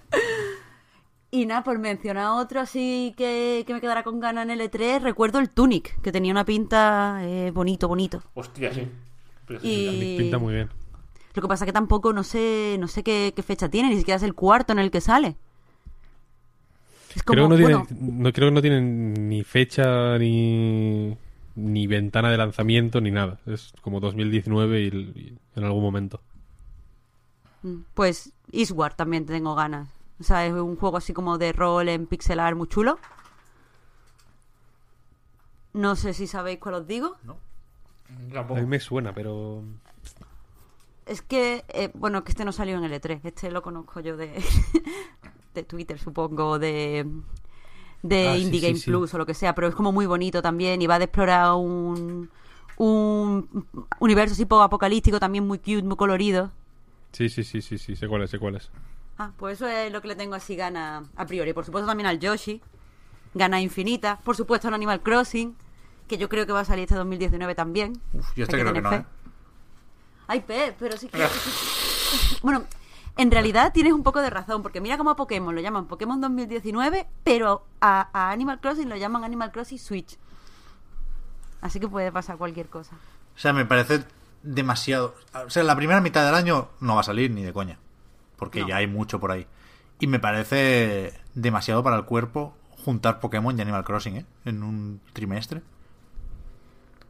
y 1.30 1.46
nada, 1.46 1.62
por 1.62 1.78
mencionar 1.78 2.32
otro 2.40 2.60
así 2.60 3.14
que, 3.16 3.64
que 3.66 3.74
me 3.74 3.80
quedará 3.80 4.02
con 4.02 4.20
ganas 4.20 4.48
en 4.48 4.58
L3, 4.58 5.00
recuerdo 5.00 5.38
el 5.38 5.50
Tunic, 5.50 6.00
que 6.00 6.12
tenía 6.12 6.32
una 6.32 6.44
pinta 6.44 7.18
eh, 7.22 7.50
bonito, 7.52 7.88
bonito. 7.88 8.22
Hostia, 8.34 8.72
sí. 8.72 8.88
Pero 9.46 9.60
sí, 9.60 9.68
Y 9.68 10.16
Pinta 10.16 10.38
muy 10.38 10.54
bien. 10.54 10.70
lo 11.34 11.42
que 11.42 11.48
pasa 11.48 11.66
que 11.66 11.72
tampoco 11.72 12.12
no 12.12 12.24
sé, 12.24 12.76
no 12.80 12.88
sé 12.88 13.02
qué, 13.02 13.32
qué 13.34 13.42
fecha 13.42 13.68
tiene, 13.68 13.90
ni 13.90 13.98
siquiera 13.98 14.16
es 14.16 14.22
el 14.22 14.34
cuarto 14.34 14.72
en 14.72 14.78
el 14.80 14.90
que 14.90 15.00
sale. 15.00 15.36
Es 17.14 17.22
como, 17.22 17.34
creo, 17.34 17.48
que 17.48 17.56
no 17.56 17.56
bueno, 17.58 17.86
tiene, 17.86 17.86
no, 18.00 18.32
creo 18.32 18.48
que 18.48 18.54
no 18.54 18.62
tienen 18.62 19.28
ni 19.28 19.42
fecha 19.44 20.18
ni, 20.18 21.16
ni 21.54 21.86
ventana 21.86 22.30
de 22.30 22.36
lanzamiento 22.36 23.00
ni 23.00 23.10
nada. 23.10 23.40
Es 23.46 23.72
como 23.82 24.00
2019 24.00 24.80
y, 24.82 24.86
y 24.88 25.38
en 25.56 25.64
algún 25.64 25.82
momento. 25.82 26.20
Pues 27.94 28.32
Eastward 28.52 28.94
también 28.96 29.26
tengo 29.26 29.54
ganas. 29.54 29.88
O 30.20 30.24
sea, 30.24 30.46
es 30.46 30.52
un 30.52 30.76
juego 30.76 30.96
así 30.96 31.12
como 31.12 31.38
de 31.38 31.52
rol 31.52 31.88
en 31.88 32.06
pixel 32.06 32.40
art 32.40 32.56
muy 32.56 32.68
chulo. 32.68 32.98
No 35.72 35.96
sé 35.96 36.12
si 36.14 36.26
sabéis 36.26 36.58
cuál 36.58 36.74
os 36.76 36.86
digo. 36.86 37.16
A 38.30 38.32
Tampoco. 38.32 38.60
mí 38.60 38.66
me 38.66 38.80
suena, 38.80 39.14
pero... 39.14 39.62
Es 41.06 41.22
que, 41.22 41.64
eh, 41.68 41.90
bueno, 41.94 42.22
que 42.24 42.32
este 42.32 42.44
no 42.44 42.52
salió 42.52 42.76
en 42.76 42.84
el 42.84 42.92
E3. 42.92 43.20
Este 43.24 43.50
lo 43.50 43.62
conozco 43.62 44.00
yo 44.00 44.16
de, 44.16 44.42
de 45.54 45.62
Twitter, 45.64 45.98
supongo, 45.98 46.58
de, 46.58 47.06
de 48.02 48.28
Ah, 48.28 48.36
Indie 48.36 48.60
sí, 48.60 48.66
Game 48.66 48.78
sí. 48.78 48.90
Plus 48.90 49.14
o 49.14 49.18
lo 49.18 49.26
que 49.26 49.34
sea. 49.34 49.54
Pero 49.54 49.68
es 49.68 49.74
como 49.74 49.92
muy 49.92 50.06
bonito 50.06 50.42
también 50.42 50.82
y 50.82 50.86
va 50.86 50.98
de 50.98 51.04
explorar 51.06 51.52
un, 51.54 52.30
un 52.76 53.66
universo 54.00 54.34
así 54.34 54.44
poco 54.46 54.62
apocalíptico, 54.62 55.18
también 55.20 55.46
muy 55.46 55.58
cute, 55.58 55.82
muy 55.82 55.96
colorido. 55.96 56.52
Sí, 57.12 57.28
sí, 57.28 57.42
sí, 57.44 57.62
sí, 57.62 57.78
sí, 57.78 57.96
sé 57.96 58.06
cuál 58.08 58.22
es, 58.22 58.30
sé 58.30 58.38
cuál 58.38 58.56
es. 58.56 58.70
Ah, 59.18 59.32
pues 59.36 59.54
eso 59.58 59.66
es 59.66 59.92
lo 59.92 60.00
que 60.00 60.08
le 60.08 60.14
tengo 60.14 60.34
así 60.36 60.54
gana 60.54 61.04
a 61.16 61.26
priori. 61.26 61.52
Por 61.52 61.64
supuesto 61.64 61.88
también 61.88 62.06
al 62.06 62.20
Yoshi, 62.20 62.62
gana 63.34 63.60
infinita. 63.60 64.20
Por 64.22 64.36
supuesto 64.36 64.68
al 64.68 64.74
Animal 64.74 65.00
Crossing, 65.02 65.56
que 66.06 66.18
yo 66.18 66.28
creo 66.28 66.46
que 66.46 66.52
va 66.52 66.60
a 66.60 66.64
salir 66.64 66.84
este 66.84 66.94
2019 66.94 67.54
también. 67.54 68.00
Uf, 68.12 68.32
yo 68.36 68.44
este 68.44 68.56
Hay 68.56 68.62
creo 68.62 68.72
que 68.72 68.80
no, 68.80 68.90
fe. 68.90 68.96
¿eh? 68.96 69.04
Ay, 70.28 70.40
Pep, 70.40 70.76
pero 70.78 70.96
sí 70.96 71.08
que... 71.08 71.26
bueno, 72.42 72.64
en 73.16 73.30
realidad 73.30 73.72
tienes 73.72 73.92
un 73.92 74.04
poco 74.04 74.20
de 74.20 74.30
razón, 74.30 74.62
porque 74.62 74.80
mira 74.80 74.96
cómo 74.96 75.10
a 75.10 75.16
Pokémon 75.16 75.52
lo 75.54 75.60
llaman 75.60 75.86
Pokémon 75.86 76.20
2019, 76.20 77.08
pero 77.24 77.66
a, 77.80 78.08
a 78.12 78.30
Animal 78.30 78.60
Crossing 78.60 78.88
lo 78.88 78.96
llaman 78.96 79.24
Animal 79.24 79.50
Crossing 79.50 79.78
Switch. 79.78 80.16
Así 81.60 81.80
que 81.80 81.88
puede 81.88 82.12
pasar 82.12 82.36
cualquier 82.36 82.68
cosa. 82.68 82.94
O 83.34 83.38
sea, 83.40 83.52
me 83.52 83.64
parece 83.64 84.04
demasiado. 84.44 85.16
O 85.44 85.50
sea, 85.50 85.64
la 85.64 85.74
primera 85.74 86.00
mitad 86.00 86.24
del 86.24 86.36
año 86.36 86.68
no 86.78 86.94
va 86.94 87.00
a 87.00 87.04
salir 87.04 87.32
ni 87.32 87.42
de 87.42 87.52
coña. 87.52 87.78
Porque 88.38 88.60
No. 88.60 88.68
ya 88.68 88.76
hay 88.76 88.86
mucho 88.86 89.20
por 89.20 89.32
ahí. 89.32 89.46
Y 90.00 90.06
me 90.06 90.18
parece 90.20 91.12
demasiado 91.34 91.82
para 91.82 91.96
el 91.96 92.04
cuerpo 92.04 92.54
juntar 92.84 93.20
Pokémon 93.20 93.58
y 93.58 93.60
Animal 93.60 93.84
Crossing, 93.84 94.16
¿eh? 94.16 94.26
En 94.44 94.62
un 94.62 95.00
trimestre. 95.12 95.60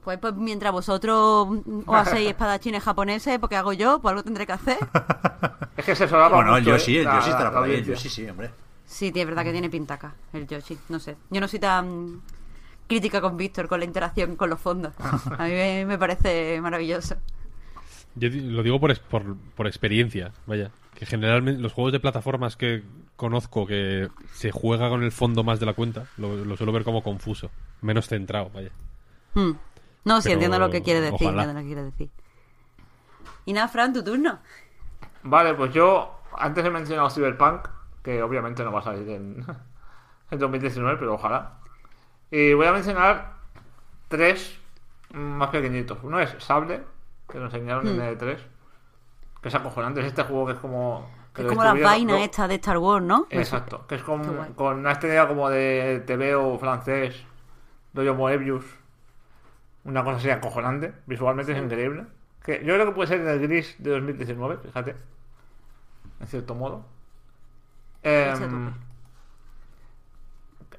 Pues, 0.03 0.19
pues 0.19 0.35
mientras 0.35 0.73
vosotros 0.73 1.49
mm, 1.51 1.81
os 1.87 1.97
hacéis 1.97 2.31
espadachines 2.31 2.83
japoneses, 2.83 3.39
porque 3.39 3.57
hago 3.57 3.73
yo, 3.75 4.01
pues 4.01 4.11
algo 4.13 4.23
tendré 4.25 4.47
que 4.47 4.53
hacer. 4.53 4.79
Es 5.77 5.85
que 5.85 5.95
se 5.95 6.09
solapa 6.09 6.35
Bueno, 6.35 6.57
el 6.57 6.63
mucho, 6.65 6.77
Yoshi, 6.77 6.97
¿eh? 6.97 7.01
el 7.03 7.07
Yoshi 7.07 7.31
estará 7.31 7.53
por 7.53 7.63
ahí. 7.63 7.75
El. 7.77 7.85
Yoshi 7.85 8.09
sí, 8.09 8.29
hombre. 8.29 8.51
Sí, 8.85 9.13
tiene 9.13 9.27
verdad 9.27 9.45
que 9.45 9.53
tiene 9.53 9.71
pintaca 9.71 10.13
el 10.33 10.47
Yoshi, 10.49 10.77
no 10.89 10.99
sé. 10.99 11.17
Yo 11.31 11.41
no 11.41 11.47
soy 11.47 11.61
tan 11.61 12.21
crítica 12.89 13.21
con 13.21 13.37
Víctor 13.37 13.69
con 13.69 13.79
la 13.79 13.85
interacción 13.85 14.35
con 14.35 14.51
los 14.51 14.59
fondos. 14.59 14.93
A 15.39 15.45
mí 15.45 15.85
me 15.85 15.97
parece 15.99 16.59
maravilloso. 16.61 17.17
Yo 18.19 18.29
lo 18.31 18.63
digo 18.63 18.81
por, 18.81 18.99
por, 19.01 19.37
por 19.55 19.67
experiencia, 19.67 20.33
vaya. 20.47 20.71
Que 20.95 21.07
generalmente 21.07 21.61
los 21.61 21.73
juegos 21.73 21.93
de 21.93 22.01
plataformas 22.01 22.57
que 22.57 22.83
conozco 23.17 23.67
que 23.67 24.09
se 24.33 24.51
juega 24.51 24.89
con 24.89 25.03
el 25.03 25.13
fondo 25.13 25.45
más 25.45 25.61
de 25.61 25.67
la 25.67 25.75
cuenta, 25.75 26.07
lo, 26.17 26.45
lo 26.45 26.57
suelo 26.57 26.73
ver 26.73 26.85
como 26.85 27.03
confuso. 27.03 27.51
Menos 27.81 28.09
centrado, 28.09 28.51
vaya. 28.51 28.71
Hmm. 29.35 29.53
No, 30.05 30.21
sí, 30.21 30.33
entiendo 30.33 30.59
lo 30.59 30.71
que 30.71 30.83
quiere 30.83 31.01
decir, 31.01 31.29
ojalá. 31.29 31.43
entiendo 31.43 31.55
lo 31.55 31.61
que 31.61 31.67
quiere 31.67 31.83
decir. 31.85 32.11
Y 33.45 33.53
nada, 33.53 33.69
Fran, 33.69 33.93
tu 33.93 34.03
turno. 34.03 34.39
Vale, 35.23 35.55
pues 35.55 35.73
yo 35.73 36.21
antes 36.37 36.65
he 36.65 36.71
mencionado 36.71 37.11
Cyberpunk, 37.11 37.69
que 38.03 38.23
obviamente 38.23 38.65
no 38.65 38.73
va 38.73 38.81
a 38.81 38.85
salir 38.85 39.09
en, 39.09 39.45
en 40.31 40.39
2019, 40.39 40.99
pero 40.99 41.15
ojalá. 41.15 41.59
Y 42.31 42.53
voy 42.55 42.67
a 42.67 42.73
mencionar 42.73 43.35
tres 44.09 44.59
más 45.13 45.51
pequeñitos. 45.51 45.99
Uno 46.03 46.21
es 46.21 46.35
Sable, 46.39 46.83
que 47.31 47.39
nos 47.39 47.53
enseñaron 47.53 47.87
en 47.87 48.01
el 48.01 48.17
3 48.19 48.41
que 49.41 49.49
es 49.49 49.55
acojonante. 49.55 50.01
Es 50.01 50.07
este 50.07 50.23
juego 50.23 50.47
que 50.47 50.53
es 50.53 50.59
como... 50.59 51.09
que 51.35 51.43
Es 51.43 51.49
como 51.49 51.65
la 51.65 51.75
vaina 51.75 52.23
esta 52.23 52.49
de 52.49 52.57
Star 52.57 52.79
Wars, 52.79 53.05
¿no? 53.05 53.27
Exacto, 53.31 53.87
que 53.87 53.97
es 53.97 54.03
con, 54.03 54.55
con 54.55 54.79
una 54.79 54.93
estética 54.93 55.29
como 55.29 55.49
de 55.49 56.03
TVO 56.07 56.59
francés, 56.59 57.25
rollo 57.95 58.15
Moebius, 58.15 58.65
una 59.85 60.05
cosa 60.05 60.17
así 60.17 60.31
acojonante, 60.31 60.93
visualmente 61.07 61.53
es 61.53 61.59
increíble. 61.59 62.07
Que 62.43 62.65
yo 62.65 62.75
creo 62.75 62.87
que 62.87 62.93
puede 62.93 63.09
ser 63.09 63.21
el 63.21 63.41
gris 63.41 63.77
de 63.79 63.91
2019, 63.91 64.59
fíjate, 64.59 64.97
en 66.21 66.27
cierto 66.27 66.55
modo. 66.55 66.85
Em, 68.03 68.73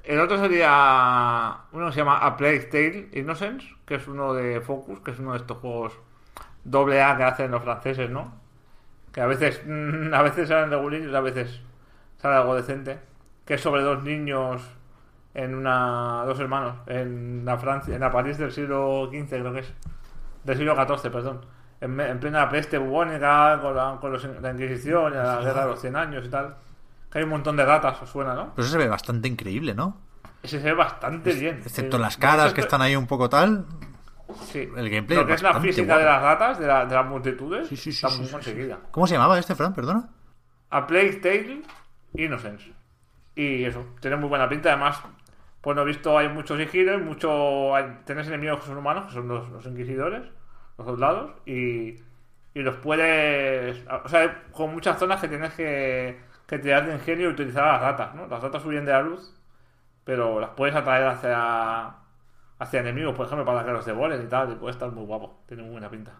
el 0.02 0.20
otro 0.20 0.38
sería 0.38 1.60
uno 1.72 1.86
que 1.86 1.92
se 1.92 1.98
llama 1.98 2.18
A 2.18 2.36
Plague 2.36 2.60
Tale 2.60 3.08
Innocence, 3.12 3.68
que 3.86 3.96
es 3.96 4.08
uno 4.08 4.34
de 4.34 4.60
Focus, 4.60 5.00
que 5.00 5.12
es 5.12 5.18
uno 5.18 5.32
de 5.32 5.38
estos 5.38 5.58
juegos 5.58 5.98
doble 6.64 7.02
A 7.02 7.16
que 7.16 7.24
hacen 7.24 7.50
los 7.50 7.62
franceses, 7.62 8.10
¿no? 8.10 8.32
Que 9.12 9.20
a 9.20 9.26
veces 9.26 9.62
mm, 9.66 10.12
a 10.14 10.22
veces 10.22 10.48
salen 10.48 10.70
regulillos, 10.70 11.14
a 11.14 11.20
veces 11.20 11.60
sale 12.18 12.36
algo 12.36 12.54
decente. 12.54 12.98
Que 13.44 13.54
es 13.54 13.60
sobre 13.60 13.82
dos 13.82 14.02
niños 14.04 14.62
en 15.34 15.54
una 15.54 16.22
dos 16.26 16.38
hermanos 16.40 16.76
en 16.86 17.44
la 17.44 17.56
Francia, 17.58 17.94
en 17.94 18.00
la 18.00 18.10
París 18.12 18.38
del 18.38 18.52
siglo 18.52 19.08
XV 19.12 19.28
creo 19.28 19.52
que 19.52 19.60
es, 19.60 19.72
del 20.44 20.56
siglo 20.56 20.74
XIV, 20.76 21.10
perdón. 21.10 21.40
En, 21.80 22.20
plena 22.20 22.48
peste 22.48 22.76
bubónica, 22.78 23.58
con, 23.62 23.74
la, 23.74 23.96
con 24.00 24.12
los- 24.12 24.24
la 24.24 24.50
Inquisición, 24.50 25.12
y 25.12 25.16
la 25.16 25.40
guerra 25.40 25.62
de 25.62 25.70
los 25.70 25.80
100 25.80 25.96
años 25.96 26.26
y 26.26 26.28
tal. 26.28 26.54
Que 27.10 27.18
hay 27.18 27.24
un 27.24 27.30
montón 27.30 27.56
de 27.56 27.64
ratas, 27.64 28.02
os 28.02 28.10
suena, 28.10 28.34
¿no? 28.34 28.52
Pero 28.54 28.62
eso 28.64 28.72
se 28.72 28.78
ve 28.78 28.86
bastante 28.86 29.28
increíble, 29.28 29.74
¿no? 29.74 29.96
Ese 30.42 30.58
se 30.60 30.66
ve 30.66 30.74
bastante 30.74 31.32
bien. 31.32 31.60
Excepto 31.64 31.98
las 31.98 32.16
caras 32.16 32.48
no, 32.48 32.54
que 32.54 32.60
están 32.60 32.82
ahí 32.82 32.94
un 32.96 33.06
poco 33.06 33.28
tal. 33.28 33.64
Sí. 34.34 34.60
el 34.76 34.90
gameplay 34.90 35.18
Lo 35.18 35.26
que 35.26 35.34
es 35.34 35.42
la 35.42 35.60
física 35.60 35.86
guapo. 35.86 35.98
de 36.00 36.04
las 36.06 36.22
ratas, 36.22 36.58
de, 36.58 36.66
la- 36.66 36.86
de 36.86 36.94
las 36.94 37.06
multitudes, 37.06 37.68
Sí, 37.68 37.76
sí, 37.76 37.92
sí, 37.92 38.06
está 38.06 38.16
muy 38.18 38.28
conseguida. 38.30 38.78
¿Cómo 38.90 39.06
se 39.06 39.14
llamaba 39.14 39.38
este, 39.38 39.54
Fran? 39.54 39.74
Perdona. 39.74 40.08
A 40.70 40.86
Plague 40.86 41.14
Tale 41.14 41.62
Innocence. 42.14 42.72
Y 43.34 43.64
eso, 43.64 43.84
tiene 44.00 44.16
muy 44.16 44.28
buena 44.28 44.48
pinta. 44.48 44.70
Además, 44.70 45.00
pues 45.60 45.76
no 45.76 45.82
he 45.82 45.86
visto, 45.86 46.16
hay 46.18 46.28
muchos 46.28 46.58
sigilos, 46.58 47.00
mucho. 47.02 47.72
Tenés 48.04 48.26
enemigos 48.28 48.60
que 48.60 48.66
son 48.66 48.78
humanos, 48.78 49.06
que 49.06 49.12
son 49.14 49.28
los, 49.28 49.48
los 49.50 49.64
inquisidores, 49.66 50.22
los 50.78 50.86
soldados, 50.86 51.32
y, 51.46 51.96
y 52.54 52.60
los 52.62 52.76
puedes. 52.76 53.84
O 54.04 54.08
sea, 54.08 54.42
con 54.52 54.72
muchas 54.72 54.98
zonas 54.98 55.20
que 55.20 55.28
tienes 55.28 55.52
que, 55.54 56.20
que 56.46 56.58
tirar 56.58 56.86
de 56.86 56.94
ingenio 56.94 57.30
y 57.30 57.32
utilizar 57.32 57.64
a 57.64 57.72
las 57.74 57.82
ratas, 57.82 58.14
¿no? 58.14 58.26
Las 58.26 58.42
ratas 58.42 58.64
huyen 58.64 58.84
de 58.84 58.92
la 58.92 59.02
luz, 59.02 59.34
pero 60.04 60.40
las 60.40 60.50
puedes 60.50 60.74
atraer 60.74 61.06
hacia, 61.06 61.94
hacia 62.60 62.80
enemigos, 62.80 63.14
por 63.16 63.26
ejemplo, 63.26 63.44
para 63.46 63.64
que 63.64 63.72
los 63.72 63.84
devoren 63.86 64.22
y 64.24 64.28
tal, 64.28 64.52
y 64.52 64.56
puede 64.56 64.72
estar 64.72 64.90
muy 64.92 65.04
guapo, 65.06 65.40
tiene 65.48 65.62
muy 65.64 65.72
buena 65.72 65.90
pinta 65.90 66.12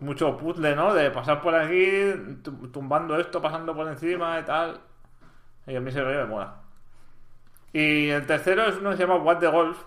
mucho 0.00 0.36
puzzle, 0.36 0.76
¿no? 0.76 0.94
De 0.94 1.10
pasar 1.10 1.40
por 1.42 1.54
aquí, 1.54 2.12
tu- 2.42 2.68
tumbando 2.68 3.18
esto, 3.18 3.42
pasando 3.42 3.74
por 3.74 3.88
encima 3.88 4.38
y 4.40 4.44
tal. 4.44 4.80
Y 5.66 5.76
a 5.76 5.80
mí 5.80 5.90
ese 5.90 6.02
rollo 6.04 6.20
me 6.20 6.26
mola. 6.26 6.54
Y 7.72 8.08
el 8.10 8.26
tercero 8.26 8.64
es 8.66 8.76
uno 8.78 8.90
que 8.90 8.96
se 8.96 9.02
llama 9.06 9.16
What 9.16 9.38
the 9.38 9.46
Golf, 9.48 9.78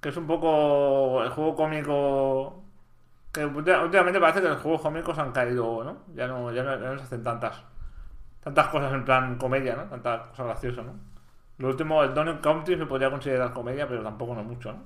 que 0.00 0.08
es 0.08 0.16
un 0.16 0.26
poco 0.26 1.22
el 1.22 1.30
juego 1.30 1.54
cómico. 1.56 2.64
Que 3.32 3.44
últimamente 3.46 4.20
parece 4.20 4.42
que 4.42 4.48
los 4.48 4.60
juegos 4.62 4.82
cómicos 4.82 5.18
han 5.18 5.32
caído, 5.32 5.84
¿no? 5.84 5.98
Ya 6.14 6.26
no, 6.28 6.52
ya 6.52 6.62
no, 6.64 6.72
ya 6.80 6.90
no 6.92 6.98
se 6.98 7.04
hacen 7.04 7.22
tantas 7.24 7.64
tantas 8.42 8.68
cosas 8.68 8.92
en 8.94 9.04
plan 9.04 9.38
comedia, 9.38 9.76
¿no? 9.76 9.84
Tantas 9.84 10.28
cosas 10.28 10.46
graciosas, 10.46 10.86
¿no? 10.86 10.94
Lo 11.60 11.68
último, 11.68 12.02
el 12.04 12.14
Donut 12.14 12.42
Country 12.42 12.76
se 12.78 12.86
podría 12.86 13.10
considerar 13.10 13.52
comedia, 13.52 13.88
pero 13.88 14.02
tampoco 14.02 14.34
no 14.34 14.44
mucho, 14.44 14.72
¿no? 14.72 14.80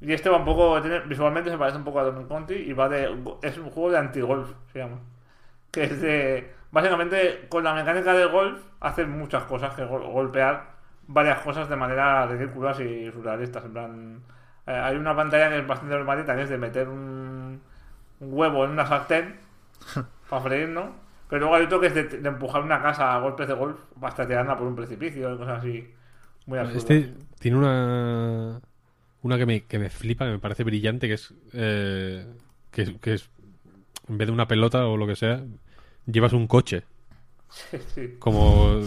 Y 0.00 0.12
este 0.12 0.28
va 0.28 0.38
un 0.38 0.44
poco, 0.44 0.80
tiene- 0.82 1.00
visualmente 1.00 1.50
se 1.50 1.58
parece 1.58 1.78
un 1.78 1.84
poco 1.84 2.00
a 2.00 2.04
Donkey 2.04 2.26
Country 2.26 2.56
y 2.70 2.72
va 2.72 2.88
de, 2.88 3.04
es 3.42 3.58
un 3.58 3.70
juego 3.70 3.90
de 3.92 3.98
anti-golf, 3.98 4.50
se 4.72 4.80
llama. 4.80 4.98
Que 5.72 5.84
es 5.84 6.00
de, 6.02 6.54
básicamente 6.72 7.46
con 7.48 7.64
la 7.64 7.74
mecánica 7.74 8.14
del 8.14 8.28
golf 8.30 8.60
hacen 8.80 9.10
muchas 9.10 9.44
cosas, 9.44 9.74
que 9.74 9.84
gol- 9.84 10.04
golpear 10.12 10.72
varias 11.08 11.40
cosas 11.40 11.68
de 11.68 11.76
manera 11.76 12.26
ridículas 12.26 12.80
y 12.80 13.10
surrealistas. 13.12 13.64
En 13.64 13.72
plan, 13.72 14.22
eh, 14.66 14.72
hay 14.72 14.96
una 14.96 15.16
pantalla 15.16 15.50
que 15.50 15.58
es 15.60 15.66
bastante 15.66 15.96
normalita, 15.96 16.36
que 16.36 16.42
es 16.42 16.50
de 16.50 16.58
meter 16.58 16.88
un, 16.88 17.62
un 18.20 18.34
huevo 18.34 18.64
en 18.64 18.72
una 18.72 18.86
sartén 18.86 19.38
para 20.30 20.42
freír, 20.42 20.68
¿no? 20.70 20.92
Pero 21.32 21.40
luego 21.46 21.54
hay 21.54 21.64
otro 21.64 21.80
que 21.80 21.86
es 21.86 21.94
de, 21.94 22.04
de 22.04 22.28
empujar 22.28 22.60
una 22.62 22.82
casa 22.82 23.14
a 23.14 23.18
golpes 23.18 23.48
de 23.48 23.54
golf 23.54 23.78
hasta 24.02 24.26
tirarla 24.28 24.54
por 24.58 24.66
un 24.66 24.76
precipicio 24.76 25.32
y 25.34 25.38
cosas 25.38 25.60
así 25.60 25.90
muy 26.44 26.58
absurdas. 26.58 26.82
Este 26.90 27.14
tiene 27.38 27.56
una 27.56 28.60
una 29.22 29.38
que 29.38 29.46
me, 29.46 29.62
que 29.64 29.78
me 29.78 29.88
flipa, 29.88 30.26
que 30.26 30.32
me 30.32 30.38
parece 30.40 30.62
brillante, 30.62 31.08
que 31.08 31.14
es, 31.14 31.32
eh, 31.54 32.26
que, 32.70 32.82
es- 32.82 32.90
que 33.00 33.14
es 33.14 33.30
en 34.10 34.18
vez 34.18 34.26
de 34.28 34.32
una 34.32 34.46
pelota 34.46 34.84
o 34.86 34.98
lo 34.98 35.06
que 35.06 35.16
sea, 35.16 35.42
llevas 36.04 36.34
un 36.34 36.46
coche. 36.46 36.82
Sí, 37.48 37.78
sí. 37.94 38.16
Como 38.18 38.82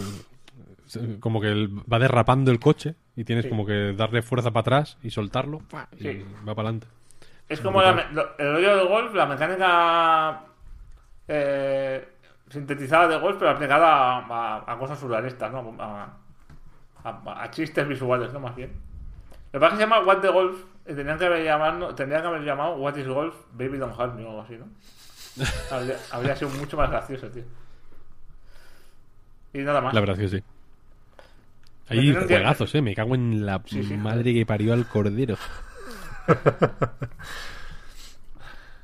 como 1.18 1.40
que 1.40 1.68
va 1.92 1.98
derrapando 1.98 2.52
el 2.52 2.60
coche 2.60 2.94
y 3.16 3.24
tienes 3.24 3.46
Sí. 3.46 3.48
como 3.50 3.66
que 3.66 3.92
darle 3.96 4.22
fuerza 4.22 4.52
para 4.52 4.60
atrás 4.60 4.98
y 5.02 5.10
soltarlo 5.10 5.62
y 5.98 6.02
Sí. 6.04 6.24
va 6.48 6.54
para 6.54 6.68
adelante. 6.68 6.86
Es 7.48 7.60
como 7.60 7.82
la 7.82 7.92
me- 7.92 8.12
lo- 8.12 8.38
el 8.38 8.52
rollo 8.52 8.76
del 8.76 8.86
golf, 8.86 9.12
la 9.14 9.26
mecánica 9.26 10.42
eh, 11.28 12.08
sintetizada 12.48 13.08
de 13.08 13.18
golf, 13.18 13.36
pero 13.38 13.50
aplicada 13.50 13.86
a, 13.86 14.18
a- 14.58 14.72
a 14.72 14.78
cosas 14.78 14.98
surrealistas, 14.98 15.50
¿no? 15.52 15.74
A, 15.78 16.08
a- 17.04 17.42
a 17.42 17.50
chistes 17.50 17.86
visuales, 17.88 18.32
¿no? 18.32 18.40
Más 18.40 18.54
bien. 18.56 18.72
Lo 19.52 19.58
que 19.58 19.60
pasa 19.60 19.66
es 19.66 19.78
que 19.78 19.84
se 19.84 19.90
llama 19.90 20.04
What 20.06 20.18
the 20.20 20.28
Golf, 20.28 20.58
y 20.84 20.88
tendrían 20.94 21.18
que 21.18 21.26
haber 21.26 21.44
llamado, 21.44 21.94
tendrían 21.94 22.22
que 22.22 22.28
haber 22.28 22.42
llamado 22.42 22.74
What 22.76 22.96
is 22.96 23.06
Golf, 23.08 23.34
Baby 23.52 23.78
Don't 23.78 23.98
Hurt 23.98 24.14
Me 24.14 24.24
o 24.24 24.28
algo 24.30 24.42
así, 24.42 24.56
¿no? 24.56 24.66
habría, 25.70 25.96
habría 26.12 26.36
sido 26.36 26.50
mucho 26.50 26.76
más 26.76 26.90
gracioso, 26.90 27.28
tío. 27.30 27.44
Y 29.52 29.58
nada 29.58 29.80
más. 29.80 29.94
La 29.94 30.00
verdad 30.00 30.20
es 30.20 30.30
que 30.30 30.38
sí. 30.38 30.44
Hay 31.88 32.12
juegazos, 32.14 32.74
eh. 32.74 32.82
Me 32.82 32.94
cago 32.94 33.14
en 33.14 33.46
la 33.46 33.62
Sí, 33.64 33.82
sí, 33.84 33.96
madre 33.96 34.34
que 34.34 34.44
parió 34.44 34.72
al 34.72 34.86
cordero. 34.88 35.36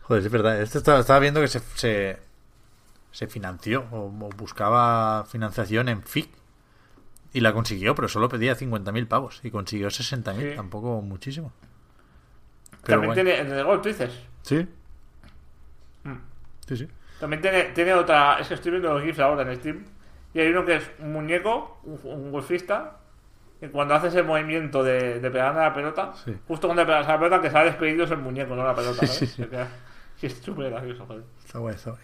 Joder, 0.03 0.23
es 0.27 0.31
verdad. 0.31 0.61
Este 0.61 0.79
estaba, 0.79 1.01
estaba 1.01 1.19
viendo 1.19 1.41
que 1.41 1.49
se, 1.49 1.61
se, 1.75 2.19
se 3.13 3.29
financió 3.29 3.85
o, 3.93 4.07
o 4.07 4.29
buscaba 4.37 5.25
financiación 5.27 5.89
en 5.89 6.03
FIC. 6.03 6.29
Y 7.35 7.41
la 7.41 7.53
consiguió, 7.55 7.95
pero 7.95 8.09
solo 8.09 8.29
pedía 8.29 8.57
50.000 8.57 9.07
pavos. 9.09 9.41
Y 9.43 9.51
consiguió 9.51 9.89
60.000, 9.89 10.51
Sí. 10.51 10.57
tampoco 10.57 11.01
muchísimo. 11.01 11.53
Pero 12.85 13.01
También 13.01 13.07
bueno. 13.09 13.15
tiene, 13.15 13.39
en 13.41 13.47
el 13.47 13.57
de 13.57 13.63
golf, 13.63 13.81
tú 13.83 13.89
dices. 13.89 14.13
Sí. 14.43 14.67
Mm. 16.05 16.17
Sí, 16.67 16.77
sí. 16.77 16.89
También 17.21 17.41
tiene, 17.41 17.63
tiene 17.75 17.95
otra. 17.95 18.39
Es 18.41 18.49
que 18.49 18.55
estoy 18.55 18.73
viendo 18.73 18.93
los 18.93 19.03
GIFs 19.03 19.21
ahora 19.21 19.51
en 19.51 19.57
Steam. 19.59 19.85
Y 20.35 20.41
hay 20.41 20.49
uno 20.49 20.65
que 20.65 20.77
es 20.77 20.91
un 20.99 21.13
muñeco, 21.13 21.81
un, 21.85 22.01
un 22.05 22.33
golfista. 22.33 22.99
Y 23.61 23.69
cuando 23.69 23.95
haces 23.95 24.15
el 24.17 24.25
movimiento 24.25 24.83
de, 24.83 25.21
de 25.21 25.31
pegarle 25.31 25.61
a 25.61 25.65
la 25.69 25.75
pelota, 25.75 26.13
Sí. 26.25 26.37
justo 26.49 26.67
cuando 26.67 26.85
pegas 26.85 27.07
a 27.07 27.13
la 27.13 27.19
pelota, 27.19 27.41
que 27.41 27.51
se 27.51 27.57
ha 27.57 27.65
despedido 27.65 28.05
es 28.05 28.11
el 28.11 28.19
muñeco, 28.19 28.55
no 28.57 28.65
la 28.65 28.75
pelota. 28.75 29.07
¿sabes? 29.07 29.13
Sí, 29.15 29.27
sí. 29.27 29.43
Se 29.43 29.49
queda- 29.49 29.69
sí, 30.17 30.27
es 30.27 30.35
súper 30.39 30.71
gracioso, 30.71 31.07
joder. 31.07 31.23
Está 31.47 31.59
guay, 31.61 31.75
está 31.77 31.91
guay. 31.93 32.03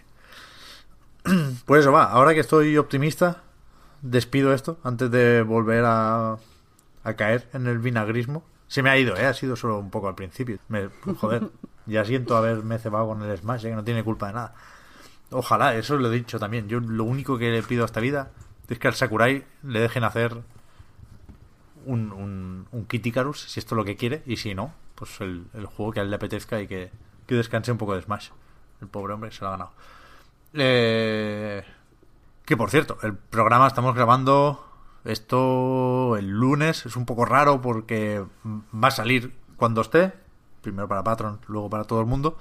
Pues 1.67 1.81
eso 1.81 1.93
va. 1.93 2.05
Ahora 2.05 2.35
que 2.35 2.41
estoy 2.41 2.77
optimista, 2.77 3.43
despido 4.03 4.53
esto 4.53 4.79
antes 4.85 5.11
de 5.11 5.43
volver 5.43 5.85
a, 5.85 6.39
a 7.05 7.15
caer 7.15 7.49
en 7.53 7.67
el 7.67 7.79
vinagrismo. 7.79 8.45
Se 8.67 8.83
me 8.83 8.91
ha 8.91 8.99
ido, 8.99 9.17
¿eh? 9.17 9.27
Ha 9.27 9.35
sido 9.35 9.57
solo 9.57 9.79
un 9.79 9.91
poco 9.91 10.09
al 10.09 10.15
principio. 10.15 10.59
Me, 10.69 10.89
joder, 11.17 11.49
ya 11.87 12.05
siento 12.05 12.37
haberme 12.37 12.79
cebado 12.79 13.09
con 13.09 13.23
el 13.23 13.37
Smash, 13.37 13.65
¿eh? 13.65 13.71
que 13.71 13.77
no 13.77 13.85
tiene 13.85 14.05
culpa 14.05 14.29
de 14.29 14.35
nada. 14.35 14.55
Ojalá, 15.31 15.75
eso 15.75 15.97
lo 15.97 16.11
he 16.13 16.17
dicho 16.17 16.39
también. 16.39 16.69
Yo 16.69 16.81
lo 16.81 17.05
único 17.05 17.39
que 17.39 17.51
le 17.51 17.63
pido 17.63 17.83
a 17.83 17.87
esta 17.87 18.01
vida 18.01 18.31
es 18.69 18.79
que 18.79 18.89
al 18.89 18.95
Sakurai 18.95 19.45
le 19.63 19.81
dejen 19.81 20.05
hacer 20.05 20.37
un, 21.87 22.13
un, 22.13 22.67
un 22.71 22.87
Kit 22.87 23.07
Icarus, 23.07 23.41
si 23.43 23.61
esto 23.61 23.75
es 23.75 23.77
lo 23.77 23.85
que 23.85 23.97
quiere, 23.97 24.23
y 24.27 24.37
si 24.37 24.55
no, 24.55 24.75
pues 24.95 25.21
el, 25.21 25.47
el 25.55 25.67
juego 25.67 25.93
que 25.93 26.01
a 26.01 26.03
él 26.03 26.11
le 26.11 26.17
apetezca 26.17 26.61
y 26.61 26.67
que, 26.67 26.91
que 27.27 27.35
descanse 27.35 27.73
un 27.73 27.79
poco 27.79 27.95
de 27.95 28.03
Smash. 28.03 28.31
El 28.81 28.89
pobre 28.89 29.15
hombre 29.15 29.31
se 29.31 29.41
lo 29.43 29.49
ha 29.49 29.53
ganado. 29.53 29.73
Eh, 30.55 31.63
que 32.45 32.57
por 32.57 32.71
cierto, 32.71 32.99
el 33.03 33.15
programa 33.15 33.67
estamos 33.67 33.95
grabando 33.95 34.65
esto 35.05 36.17
el 36.17 36.29
lunes. 36.29 36.87
Es 36.87 36.97
un 36.97 37.07
poco 37.07 37.25
raro 37.25 37.61
porque 37.61 38.25
va 38.45 38.89
a 38.89 38.93
salir 38.93 39.35
cuando 39.57 39.81
esté. 39.81 40.13
Primero 40.63 40.89
para 40.89 41.05
Patron, 41.05 41.41
luego 41.47 41.71
para 41.71 41.85
todo 41.85 42.01
el 42.01 42.07
mundo. 42.07 42.37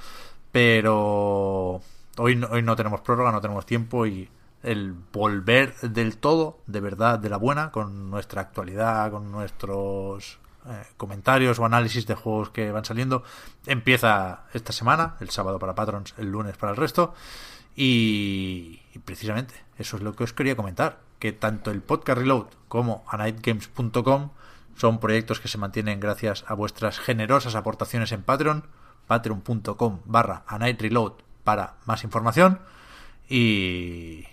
Pero 0.52 1.82
hoy 2.18 2.36
no, 2.36 2.48
hoy 2.48 2.62
no 2.62 2.76
tenemos 2.76 3.02
prórroga, 3.02 3.32
no 3.32 3.42
tenemos 3.42 3.66
tiempo 3.66 4.06
y 4.06 4.30
el 4.64 4.94
volver 5.14 5.76
del 5.82 6.18
todo, 6.18 6.60
de 6.68 6.82
verdad, 6.82 7.20
de 7.20 7.30
la 7.30 7.38
buena, 7.38 7.72
con 7.72 8.10
nuestra 8.10 8.42
actualidad, 8.42 9.12
con 9.12 9.32
nuestros 9.32 10.40
eh, 10.66 10.84
comentarios 10.98 11.60
o 11.60 11.66
análisis 11.66 12.06
de 12.08 12.16
juegos 12.16 12.50
que 12.50 12.72
van 12.72 12.84
saliendo, 12.84 13.24
empieza 13.66 14.42
esta 14.54 14.74
semana, 14.74 15.16
el 15.20 15.30
sábado 15.30 15.60
para 15.60 15.76
Patrons, 15.76 16.14
el 16.18 16.32
lunes 16.32 16.58
para 16.58 16.72
el 16.72 16.78
resto. 16.78 17.14
Y, 17.78 18.82
y 18.94 19.00
precisamente 19.00 19.54
eso 19.78 19.96
es 19.98 20.04
lo 20.04 20.16
que 20.16 20.24
os 20.26 20.34
quería 20.34 20.56
comentar, 20.58 21.00
que 21.20 21.32
tanto 21.32 21.70
el 21.72 21.82
podcast 21.82 22.18
Reload 22.20 22.48
como 22.68 23.06
anightgames.com 23.08 24.32
son 24.76 25.00
proyectos 25.00 25.40
que 25.40 25.48
se 25.48 25.58
mantienen 25.60 26.00
gracias 26.00 26.44
a 26.48 26.54
vuestras 26.56 27.00
generosas 27.00 27.54
aportaciones 27.56 28.12
en 28.12 28.24
Patreon, 28.24 28.66
patreon.com 29.08 30.00
barra 30.06 30.44
anightreload 30.48 31.14
para 31.44 31.76
más 31.86 32.04
información. 32.04 32.60
Y, 33.30 34.26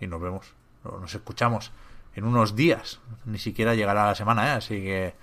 y 0.00 0.06
nos 0.08 0.20
vemos, 0.20 0.52
nos 0.84 1.14
escuchamos 1.14 1.70
en 2.14 2.24
unos 2.24 2.56
días, 2.56 2.98
ni 3.24 3.38
siquiera 3.38 3.74
llegará 3.76 4.06
la 4.06 4.14
semana, 4.16 4.48
¿eh? 4.48 4.50
así 4.50 4.74
que, 4.82 5.14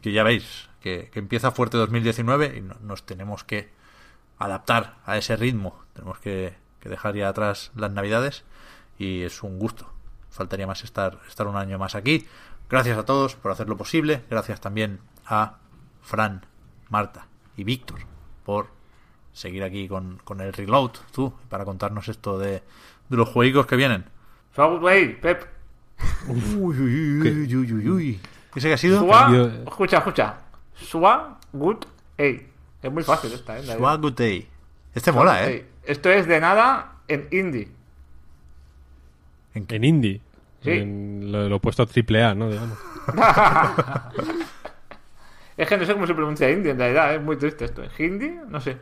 que 0.00 0.12
ya 0.12 0.22
veis 0.22 0.68
que, 0.80 1.10
que 1.12 1.18
empieza 1.18 1.50
fuerte 1.50 1.76
2019 1.76 2.56
y 2.56 2.60
no- 2.62 2.76
nos 2.80 3.04
tenemos 3.04 3.44
que 3.44 3.70
adaptar 4.38 4.96
a 5.04 5.18
ese 5.18 5.36
ritmo, 5.36 5.78
tenemos 5.92 6.18
que, 6.18 6.54
que 6.80 6.88
dejar 6.88 7.14
ya 7.14 7.28
atrás 7.28 7.70
las 7.76 7.92
navidades 7.92 8.44
y 8.98 9.22
es 9.22 9.42
un 9.42 9.58
gusto. 9.58 9.90
Faltaría 10.30 10.66
más 10.66 10.84
estar, 10.84 11.18
estar 11.28 11.46
un 11.46 11.56
año 11.56 11.78
más 11.78 11.94
aquí. 11.94 12.26
Gracias 12.68 12.96
a 12.98 13.04
todos 13.04 13.34
por 13.36 13.50
hacerlo 13.52 13.76
posible. 13.76 14.22
Gracias 14.30 14.60
también 14.60 15.00
a 15.26 15.56
Fran, 16.02 16.46
Marta 16.88 17.26
y 17.56 17.64
Víctor 17.64 18.00
por 18.44 18.68
seguir 19.32 19.62
aquí 19.62 19.88
con, 19.88 20.20
con 20.24 20.40
el 20.40 20.52
reload, 20.52 20.92
tú, 21.12 21.32
para 21.48 21.64
contarnos 21.64 22.08
esto 22.08 22.38
de, 22.38 22.62
de 23.08 23.16
los 23.16 23.28
juegos 23.28 23.66
que 23.66 23.76
vienen. 23.76 24.04
Pep. 25.20 25.44
Uy, 26.28 26.40
uy, 26.58 27.20
uy, 27.20 27.56
uy, 27.56 27.72
uy, 27.72 27.88
uy. 27.88 28.20
¿Ese 28.54 28.68
que 28.68 28.74
ha 28.74 28.78
sido? 28.78 29.00
Sua, 29.00 29.20
Cambio- 29.22 29.46
escucha, 29.66 29.98
escucha. 29.98 30.38
Sua, 30.74 31.38
good, 31.52 31.84
ey. 32.16 32.48
Es 32.82 32.90
muy 32.90 33.04
fácil 33.04 33.32
esta, 33.32 33.58
¿eh? 33.58 33.62
La- 33.64 33.76
Swagutei. 33.76 34.48
Este 34.94 35.12
mola, 35.12 35.46
¿eh? 35.48 35.68
Esto 35.84 36.10
es 36.10 36.26
de 36.26 36.40
nada 36.40 36.92
en 37.08 37.26
indie. 37.30 37.68
¿En 39.54 39.66
qué? 39.66 39.76
En 39.76 39.84
indie. 39.84 40.20
Sí. 40.62 40.70
En 40.70 41.32
lo, 41.32 41.48
lo 41.48 41.56
opuesto 41.56 41.82
a 41.82 41.86
triple 41.86 42.22
A, 42.22 42.34
¿no? 42.34 42.48
Digamos. 42.50 42.78
Es 45.56 45.68
que 45.68 45.76
no 45.76 45.84
sé 45.84 45.92
cómo 45.92 46.06
se 46.06 46.14
pronuncia 46.14 46.50
indie 46.50 46.70
en 46.72 46.78
realidad, 46.78 47.14
es 47.14 47.20
muy 47.22 47.36
triste 47.36 47.66
esto. 47.66 47.82
¿Hindi? 47.98 48.30
No 48.48 48.60
sé. 48.62 48.78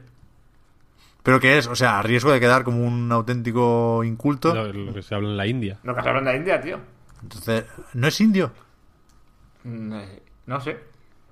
¿Pero 1.25 1.41
qué 1.41 1.59
es? 1.59 1.67
O 1.67 1.75
sea, 1.75 1.99
a 1.99 2.03
riesgo 2.03 2.31
de 2.31 2.39
quedar 2.39 2.63
como 2.63 2.85
un 2.87 3.11
auténtico 3.11 4.05
inculto. 4.05 4.55
Lo, 4.55 4.73
lo 4.73 4.95
que 4.95 5.03
se 5.03 5.13
habla 5.15 5.29
en 5.31 5.37
la 5.37 5.47
India. 5.49 5.79
Lo 5.83 5.93
que 5.97 6.03
se 6.03 6.09
habla 6.09 6.21
en 6.21 6.25
la 6.27 6.37
India, 6.37 6.61
tío. 6.61 6.79
Entonces, 7.21 7.65
¿no 7.95 8.07
es 8.07 8.21
indio? 8.21 8.53
Mm, 9.65 9.93
eh, 9.93 10.23
No 10.47 10.61
sé. 10.61 10.79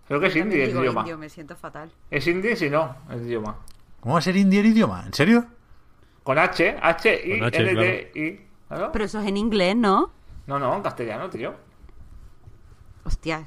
Creo 0.08 0.18
que 0.18 0.26
es 0.26 0.34
también 0.34 0.62
el 0.62 0.70
idioma. 0.70 1.00
indio, 1.02 1.16
me 1.18 1.28
siento 1.28 1.54
fatal. 1.54 1.92
Es 2.10 2.26
indie 2.26 2.56
si 2.56 2.68
no, 2.68 2.96
el 3.10 3.22
idioma. 3.22 3.56
¿Cómo 4.00 4.14
va 4.14 4.18
a 4.18 4.22
ser 4.22 4.36
indio 4.36 4.58
el 4.60 4.66
idioma? 4.66 5.04
¿En 5.06 5.12
serio? 5.14 5.46
Con 6.26 6.40
H, 6.40 6.76
H, 6.82 7.20
I, 7.24 7.40
H, 7.40 7.56
N, 7.62 7.74
D, 7.76 8.10
I. 8.16 8.40
¿Claro? 8.66 8.90
Pero 8.92 9.04
eso 9.04 9.20
es 9.20 9.28
en 9.28 9.36
inglés, 9.36 9.76
¿no? 9.76 10.10
No, 10.48 10.58
no, 10.58 10.74
en 10.74 10.82
castellano, 10.82 11.30
tío. 11.30 11.54
Hostia. 13.04 13.44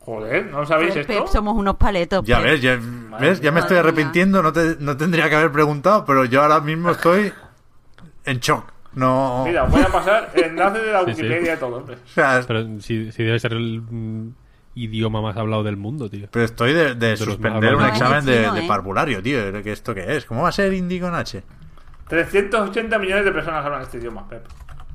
Joder, 0.00 0.46
¿no 0.46 0.58
lo 0.60 0.66
sabéis 0.66 0.94
Pep, 0.94 1.08
esto? 1.10 1.26
somos 1.28 1.54
unos 1.56 1.76
paletos. 1.76 2.24
Ya 2.24 2.38
Pep. 2.38 2.46
ves, 2.46 2.62
ya, 2.62 2.80
¿ves? 3.20 3.40
ya 3.40 3.52
me 3.52 3.60
estoy 3.60 3.76
arrepintiendo, 3.76 4.42
no, 4.42 4.52
te- 4.52 4.76
no 4.80 4.96
tendría 4.96 5.28
que 5.28 5.36
haber 5.36 5.52
preguntado, 5.52 6.04
pero 6.04 6.24
yo 6.24 6.42
ahora 6.42 6.60
mismo 6.60 6.90
estoy 6.90 7.32
en 8.24 8.38
shock. 8.40 8.72
No. 8.94 9.44
Mira, 9.46 9.62
voy 9.64 9.82
a 9.82 9.86
pasar 9.88 10.32
el 10.34 10.44
enlace 10.46 10.80
de 10.80 10.90
la 10.92 11.00
Sí, 11.04 11.14
sí. 11.14 11.22
Wikipedia 11.22 11.54
y 11.54 11.58
todo, 11.58 11.76
hombre. 11.76 11.94
O 12.04 12.08
sea, 12.08 12.42
Pero 12.44 12.80
si, 12.80 13.12
si 13.12 13.22
debe 13.22 13.38
ser 13.38 13.52
el 13.52 13.82
mm, 13.88 14.30
idioma 14.74 15.22
más 15.22 15.36
hablado 15.36 15.62
del 15.62 15.76
mundo, 15.76 16.10
tío. 16.10 16.26
pero 16.32 16.44
estoy 16.44 16.72
de, 16.72 17.16
suspender 17.16 17.76
un 17.76 17.84
examen 17.84 18.24
de, 18.24 18.46
¿eh? 18.46 18.64
parvulario, 18.66 19.22
tío. 19.22 19.62
¿Que 19.62 19.70
¿Esto 19.70 19.94
qué 19.94 20.16
es? 20.16 20.24
¿Cómo 20.24 20.42
va 20.42 20.48
a 20.48 20.52
ser 20.52 20.72
indie 20.72 21.00
con 21.00 21.14
H? 21.14 21.42
380 22.08 22.98
millones 22.98 23.24
de 23.24 23.32
personas 23.32 23.64
hablan 23.64 23.82
este 23.82 23.98
idioma, 23.98 24.28
Pep. 24.28 24.46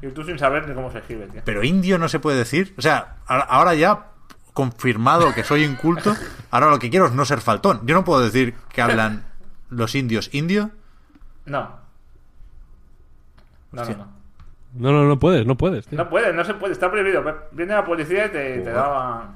Y 0.02 0.08
tú 0.08 0.24
sin 0.24 0.40
saber 0.40 0.68
ni 0.68 0.74
cómo 0.74 0.92
se 0.92 1.00
escribe, 1.00 1.28
tío. 1.28 1.42
Pero 1.46 1.64
indio 1.64 1.98
no 1.98 2.08
se 2.10 2.20
puede 2.20 2.38
decir. 2.38 2.74
O 2.78 2.82
sea, 2.82 3.18
ahora- 3.28 3.76
ya 3.76 4.08
confirmado 4.54 5.34
que 5.34 5.44
soy 5.44 5.64
inculto, 5.64 6.14
ahora 6.50 6.70
lo 6.70 6.80
que 6.80 6.90
quiero 6.90 7.06
es 7.06 7.14
no 7.14 7.24
ser 7.26 7.40
faltón. 7.40 7.82
Yo 7.86 7.94
no 7.96 8.04
puedo 8.04 8.20
decir 8.22 8.54
que 8.74 8.82
hablan 8.82 9.24
los 9.70 9.96
indios 9.96 10.30
indio. 10.34 10.72
No. 11.46 11.80
No, 13.72 13.82
Hostia. 13.82 13.98
no, 13.98 14.06
no. 14.06 14.12
No, 14.74 14.92
no, 14.92 15.04
no 15.08 15.20
puedes, 15.20 15.46
no 15.46 15.56
puedes, 15.58 15.86
tío. 15.88 15.98
No 15.98 16.10
puede, 16.10 16.34
no 16.34 16.44
se 16.46 16.54
puede, 16.54 16.74
está 16.74 16.90
prohibido. 16.90 17.24
Viene 17.52 17.74
la 17.74 17.86
policía 17.86 18.26
y 18.28 18.30
te, 18.30 18.58
te 18.60 18.72
da 18.72 19.30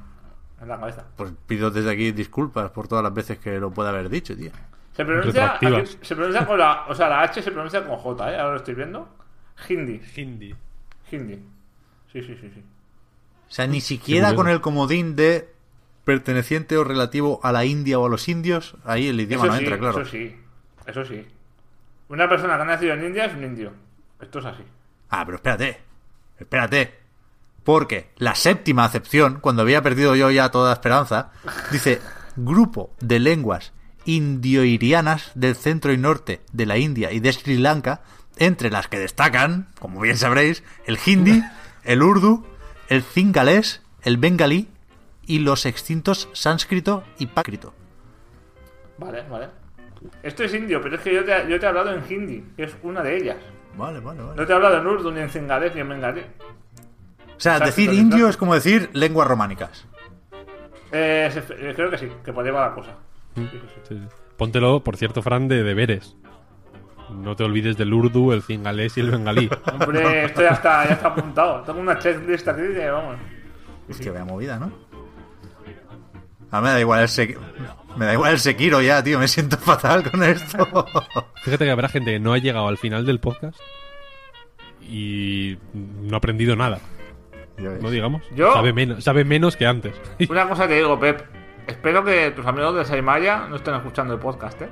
en 0.61 0.67
la 0.67 0.79
cabeza. 0.79 1.03
Pues 1.17 1.31
pido 1.45 1.69
desde 1.71 1.91
aquí 1.91 2.11
disculpas 2.13 2.71
por 2.71 2.87
todas 2.87 3.03
las 3.03 3.13
veces 3.13 3.37
que 3.39 3.59
lo 3.59 3.69
pueda 3.71 3.89
haber 3.89 4.09
dicho, 4.09 4.35
tío. 4.35 4.51
Se 4.95 5.03
pronuncia, 5.06 5.56
aquí- 5.56 5.67
se 6.01 6.15
pronuncia 6.15 6.45
con 6.45 6.57
la, 6.57 6.85
o 6.88 6.95
sea, 6.95 7.09
la 7.09 7.22
H 7.22 7.41
se 7.41 7.51
pronuncia 7.51 7.85
con 7.85 7.98
J, 7.98 8.32
¿eh? 8.32 8.38
Ahora 8.38 8.51
lo 8.51 8.57
estoy 8.57 8.75
viendo. 8.75 9.09
Hindi, 9.69 10.01
Hindi. 10.15 10.56
hindi. 11.11 11.35
Sí, 12.11 12.22
sí, 12.22 12.38
sí, 12.40 12.51
sí. 12.53 12.64
O 13.49 13.51
sea, 13.51 13.67
ni 13.67 13.82
siquiera 13.82 14.33
con 14.35 14.48
el 14.48 14.61
comodín 14.61 15.15
de 15.15 15.53
perteneciente 16.03 16.77
o 16.77 16.83
relativo 16.83 17.40
a 17.43 17.51
la 17.51 17.65
India 17.65 17.99
o 17.99 18.06
a 18.06 18.09
los 18.09 18.27
indios, 18.30 18.75
ahí 18.85 19.07
el 19.07 19.19
idioma 19.19 19.45
Eso 19.45 19.51
no 19.53 19.57
sí, 19.59 19.64
entra, 19.64 19.80
claro. 19.80 20.01
eso 20.01 20.11
sí, 20.11 20.35
eso 20.85 21.06
sí. 21.06 21.25
Una 22.09 22.30
persona 22.30 22.56
que 22.56 22.61
ha 22.61 22.65
nacido 22.65 22.93
en 22.93 23.06
India 23.06 23.25
es 23.25 23.33
un 23.35 23.43
indio. 23.43 23.72
Esto 24.22 24.40
es 24.40 24.45
así. 24.45 24.64
Ah, 25.09 25.24
pero 25.25 25.35
espérate, 25.38 25.82
espérate. 26.40 26.99
Porque 27.64 28.11
la 28.17 28.35
séptima 28.35 28.85
acepción, 28.85 29.40
cuando 29.41 29.64
había 29.64 29.82
perdido 29.82 30.15
yo 30.15 30.30
ya 30.32 30.51
toda 30.51 30.72
esperanza, 30.74 31.32
dice 31.72 31.99
grupo 32.35 32.91
de 32.99 33.19
lenguas 33.19 33.74
indioirianas 34.06 35.32
del 35.35 35.56
centro 35.56 35.92
y 35.92 35.98
norte 35.98 36.42
de 36.53 36.66
la 36.66 36.77
India 36.77 37.11
y 37.11 37.19
de 37.19 37.34
Sri 37.34 37.58
Lanka, 37.58 38.01
entre 38.38 38.69
las 38.69 38.88
que 38.88 39.00
destacan, 39.00 39.67
como 39.80 40.01
bien 40.01 40.17
sabréis, 40.17 40.64
el 40.85 40.98
hindi, 41.06 41.43
el 41.84 42.03
urdu, 42.03 42.45
el 42.88 43.03
cingalés, 43.03 43.82
el 44.03 44.17
bengalí 44.17 44.69
y 45.25 45.40
los 45.40 45.66
extintos 45.66 46.30
sánscrito 46.34 47.03
y 47.17 47.27
pácrito. 47.27 47.74
Vale, 48.98 49.24
vale. 49.30 49.48
Esto 50.22 50.43
es 50.43 50.53
indio, 50.53 50.82
pero 50.82 50.95
es 50.95 51.01
que 51.01 51.14
yo 51.14 51.25
te, 51.25 51.50
yo 51.50 51.59
te 51.59 51.66
he 51.66 51.69
hablado 51.69 51.92
en 51.92 52.03
hindi, 52.08 52.43
que 52.56 52.64
es 52.64 52.75
una 52.84 53.01
de 53.01 53.17
ellas. 53.17 53.38
Vale, 53.75 54.00
vale, 54.00 54.22
vale. 54.22 54.35
No 54.35 54.45
te 54.45 54.51
he 54.51 54.56
hablado 54.56 54.77
en 54.77 54.88
urdu, 54.88 55.11
ni 55.11 55.22
en 55.22 55.30
cingalés, 55.30 55.74
ni 55.74 55.82
en 55.82 55.90
bengalí. 55.90 56.22
O 56.22 57.40
sea, 57.40 57.58
Sánscrito, 57.58 57.92
decir 57.92 57.93
indio 57.93 58.30
es 58.30 58.38
como 58.38 58.53
decir 58.53 58.90
lenguas 58.93 59.27
románicas. 59.27 59.85
Eh, 60.92 61.30
eh, 61.34 61.74
creo 61.75 61.90
que 61.90 61.98
sí, 61.98 62.09
que 62.24 62.32
por 62.32 62.45
ahí 62.45 62.51
va 62.51 62.69
la 62.69 62.74
cosa. 62.74 62.95
Sí, 63.35 63.49
sí. 63.88 64.01
Póntelo, 64.38 64.83
por 64.83 64.97
cierto, 64.97 65.22
Fran, 65.22 65.47
de 65.47 65.64
deberes. 65.64 66.15
No 67.09 67.35
te 67.35 67.43
olvides 67.43 67.77
del 67.77 67.93
urdu, 67.93 68.31
el 68.31 68.41
cingalés 68.41 68.97
y 68.97 69.01
el 69.01 69.11
bengalí. 69.11 69.49
Hombre, 69.80 70.25
esto 70.25 70.41
ya 70.41 70.49
está, 70.49 70.88
ya 70.88 70.93
está 70.95 71.09
apuntado. 71.09 71.61
Tengo 71.61 71.80
una 71.80 71.97
checklist 71.99 72.47
aquí 72.47 72.61
de, 72.61 72.89
vamos. 72.89 73.17
Hostia, 73.89 74.11
vaya 74.11 74.25
movida, 74.25 74.59
¿no? 74.59 74.72
A 76.51 76.61
mí 76.61 76.67
me 76.67 76.73
da 76.73 76.80
igual 76.80 77.01
el 77.01 77.09
Sekiro. 77.09 77.41
Me 77.95 78.05
da 78.05 78.14
igual 78.14 78.31
el 78.31 78.39
Sekiro 78.39 78.81
ya, 78.81 79.03
tío. 79.03 79.19
Me 79.19 79.27
siento 79.27 79.57
fatal 79.57 80.09
con 80.09 80.23
esto. 80.23 80.67
Fíjate 81.43 81.65
que 81.65 81.72
habrá 81.72 81.89
gente 81.89 82.11
que 82.11 82.19
no 82.19 82.33
ha 82.33 82.38
llegado 82.38 82.67
al 82.67 82.77
final 82.77 83.05
del 83.05 83.19
podcast 83.19 83.59
y 84.81 85.57
no 85.73 86.15
ha 86.15 86.17
aprendido 86.17 86.55
nada, 86.55 86.80
no 87.57 87.89
digamos. 87.89 88.22
¿Yo? 88.35 88.53
Sabe 88.53 88.73
menos, 88.73 89.03
sabe 89.03 89.23
menos 89.23 89.55
que 89.55 89.65
antes. 89.65 89.93
Una 90.30 90.47
cosa 90.47 90.67
te 90.67 90.75
digo, 90.75 90.99
Pep. 90.99 91.22
Espero 91.67 92.03
que 92.03 92.31
tus 92.31 92.45
amigos 92.45 92.75
de 92.75 92.85
Saimaya 92.85 93.47
no 93.47 93.55
estén 93.55 93.73
escuchando 93.75 94.13
el 94.13 94.19
podcast, 94.19 94.61
¿eh? 94.61 94.69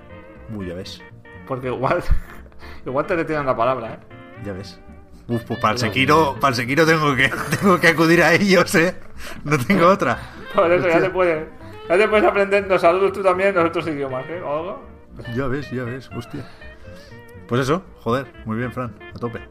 Uy, 0.53 0.67
ya 0.67 0.75
ves. 0.75 1.01
Porque 1.47 1.67
igual, 1.67 2.03
igual 2.85 3.05
te 3.05 3.15
retiran 3.15 3.45
la 3.45 3.55
palabra, 3.55 3.93
¿eh? 3.93 3.99
Ya 4.43 4.53
ves. 4.53 4.80
Uf, 5.27 5.41
pues 5.43 5.59
para 5.59 5.73
el 5.73 5.80
Sekiro, 5.80 6.35
para 6.39 6.49
el 6.49 6.55
Sekiro 6.55 6.85
tengo 6.85 7.15
que, 7.15 7.31
tengo 7.59 7.80
que 7.80 7.88
acudir 7.88 8.22
a 8.22 8.33
ellos, 8.33 8.75
¿eh? 8.75 8.95
No 9.43 9.57
tengo 9.57 9.88
otra. 9.88 10.19
Por 10.53 10.72
eso 10.72 10.88
ya 10.88 10.99
te 10.99 11.09
puedes, 11.09 11.47
ya 11.89 11.97
te 11.97 12.07
puedes 12.07 12.25
aprender 12.25 12.67
los 12.67 12.81
saludos 12.81 13.13
tú 13.13 13.23
también 13.23 13.49
en 13.49 13.55
los 13.55 13.65
otros 13.65 13.88
idiomas, 13.88 14.25
¿eh? 14.30 14.41
¿O 14.41 14.57
algo? 14.57 14.83
Ya 15.35 15.47
ves, 15.47 15.72
ya 15.72 15.83
ves, 15.83 16.09
hostia. 16.15 16.45
Pues 17.47 17.61
eso, 17.61 17.83
joder, 18.01 18.27
muy 18.45 18.57
bien, 18.57 18.72
Fran, 18.72 18.95
a 19.15 19.19
tope. 19.19 19.41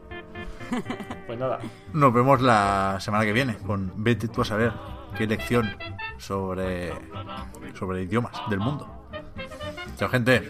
Pues 1.27 1.39
nada. 1.39 1.59
Nos 1.93 2.13
vemos 2.13 2.41
la 2.41 2.97
semana 2.99 3.25
que 3.25 3.33
viene 3.33 3.57
con 3.57 3.91
Vete 3.97 4.27
tú 4.27 4.41
a 4.41 4.45
saber 4.45 4.71
qué 5.17 5.27
lección 5.27 5.69
sobre, 6.17 6.93
sobre 7.73 8.03
idiomas 8.03 8.33
del 8.49 8.59
mundo. 8.59 8.87
Chao, 9.97 10.09
gente. 10.09 10.49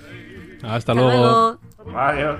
Hasta 0.63 0.75
Hasta 0.75 0.93
luego. 0.93 1.59
luego. 1.81 1.97
Adiós. 1.97 2.39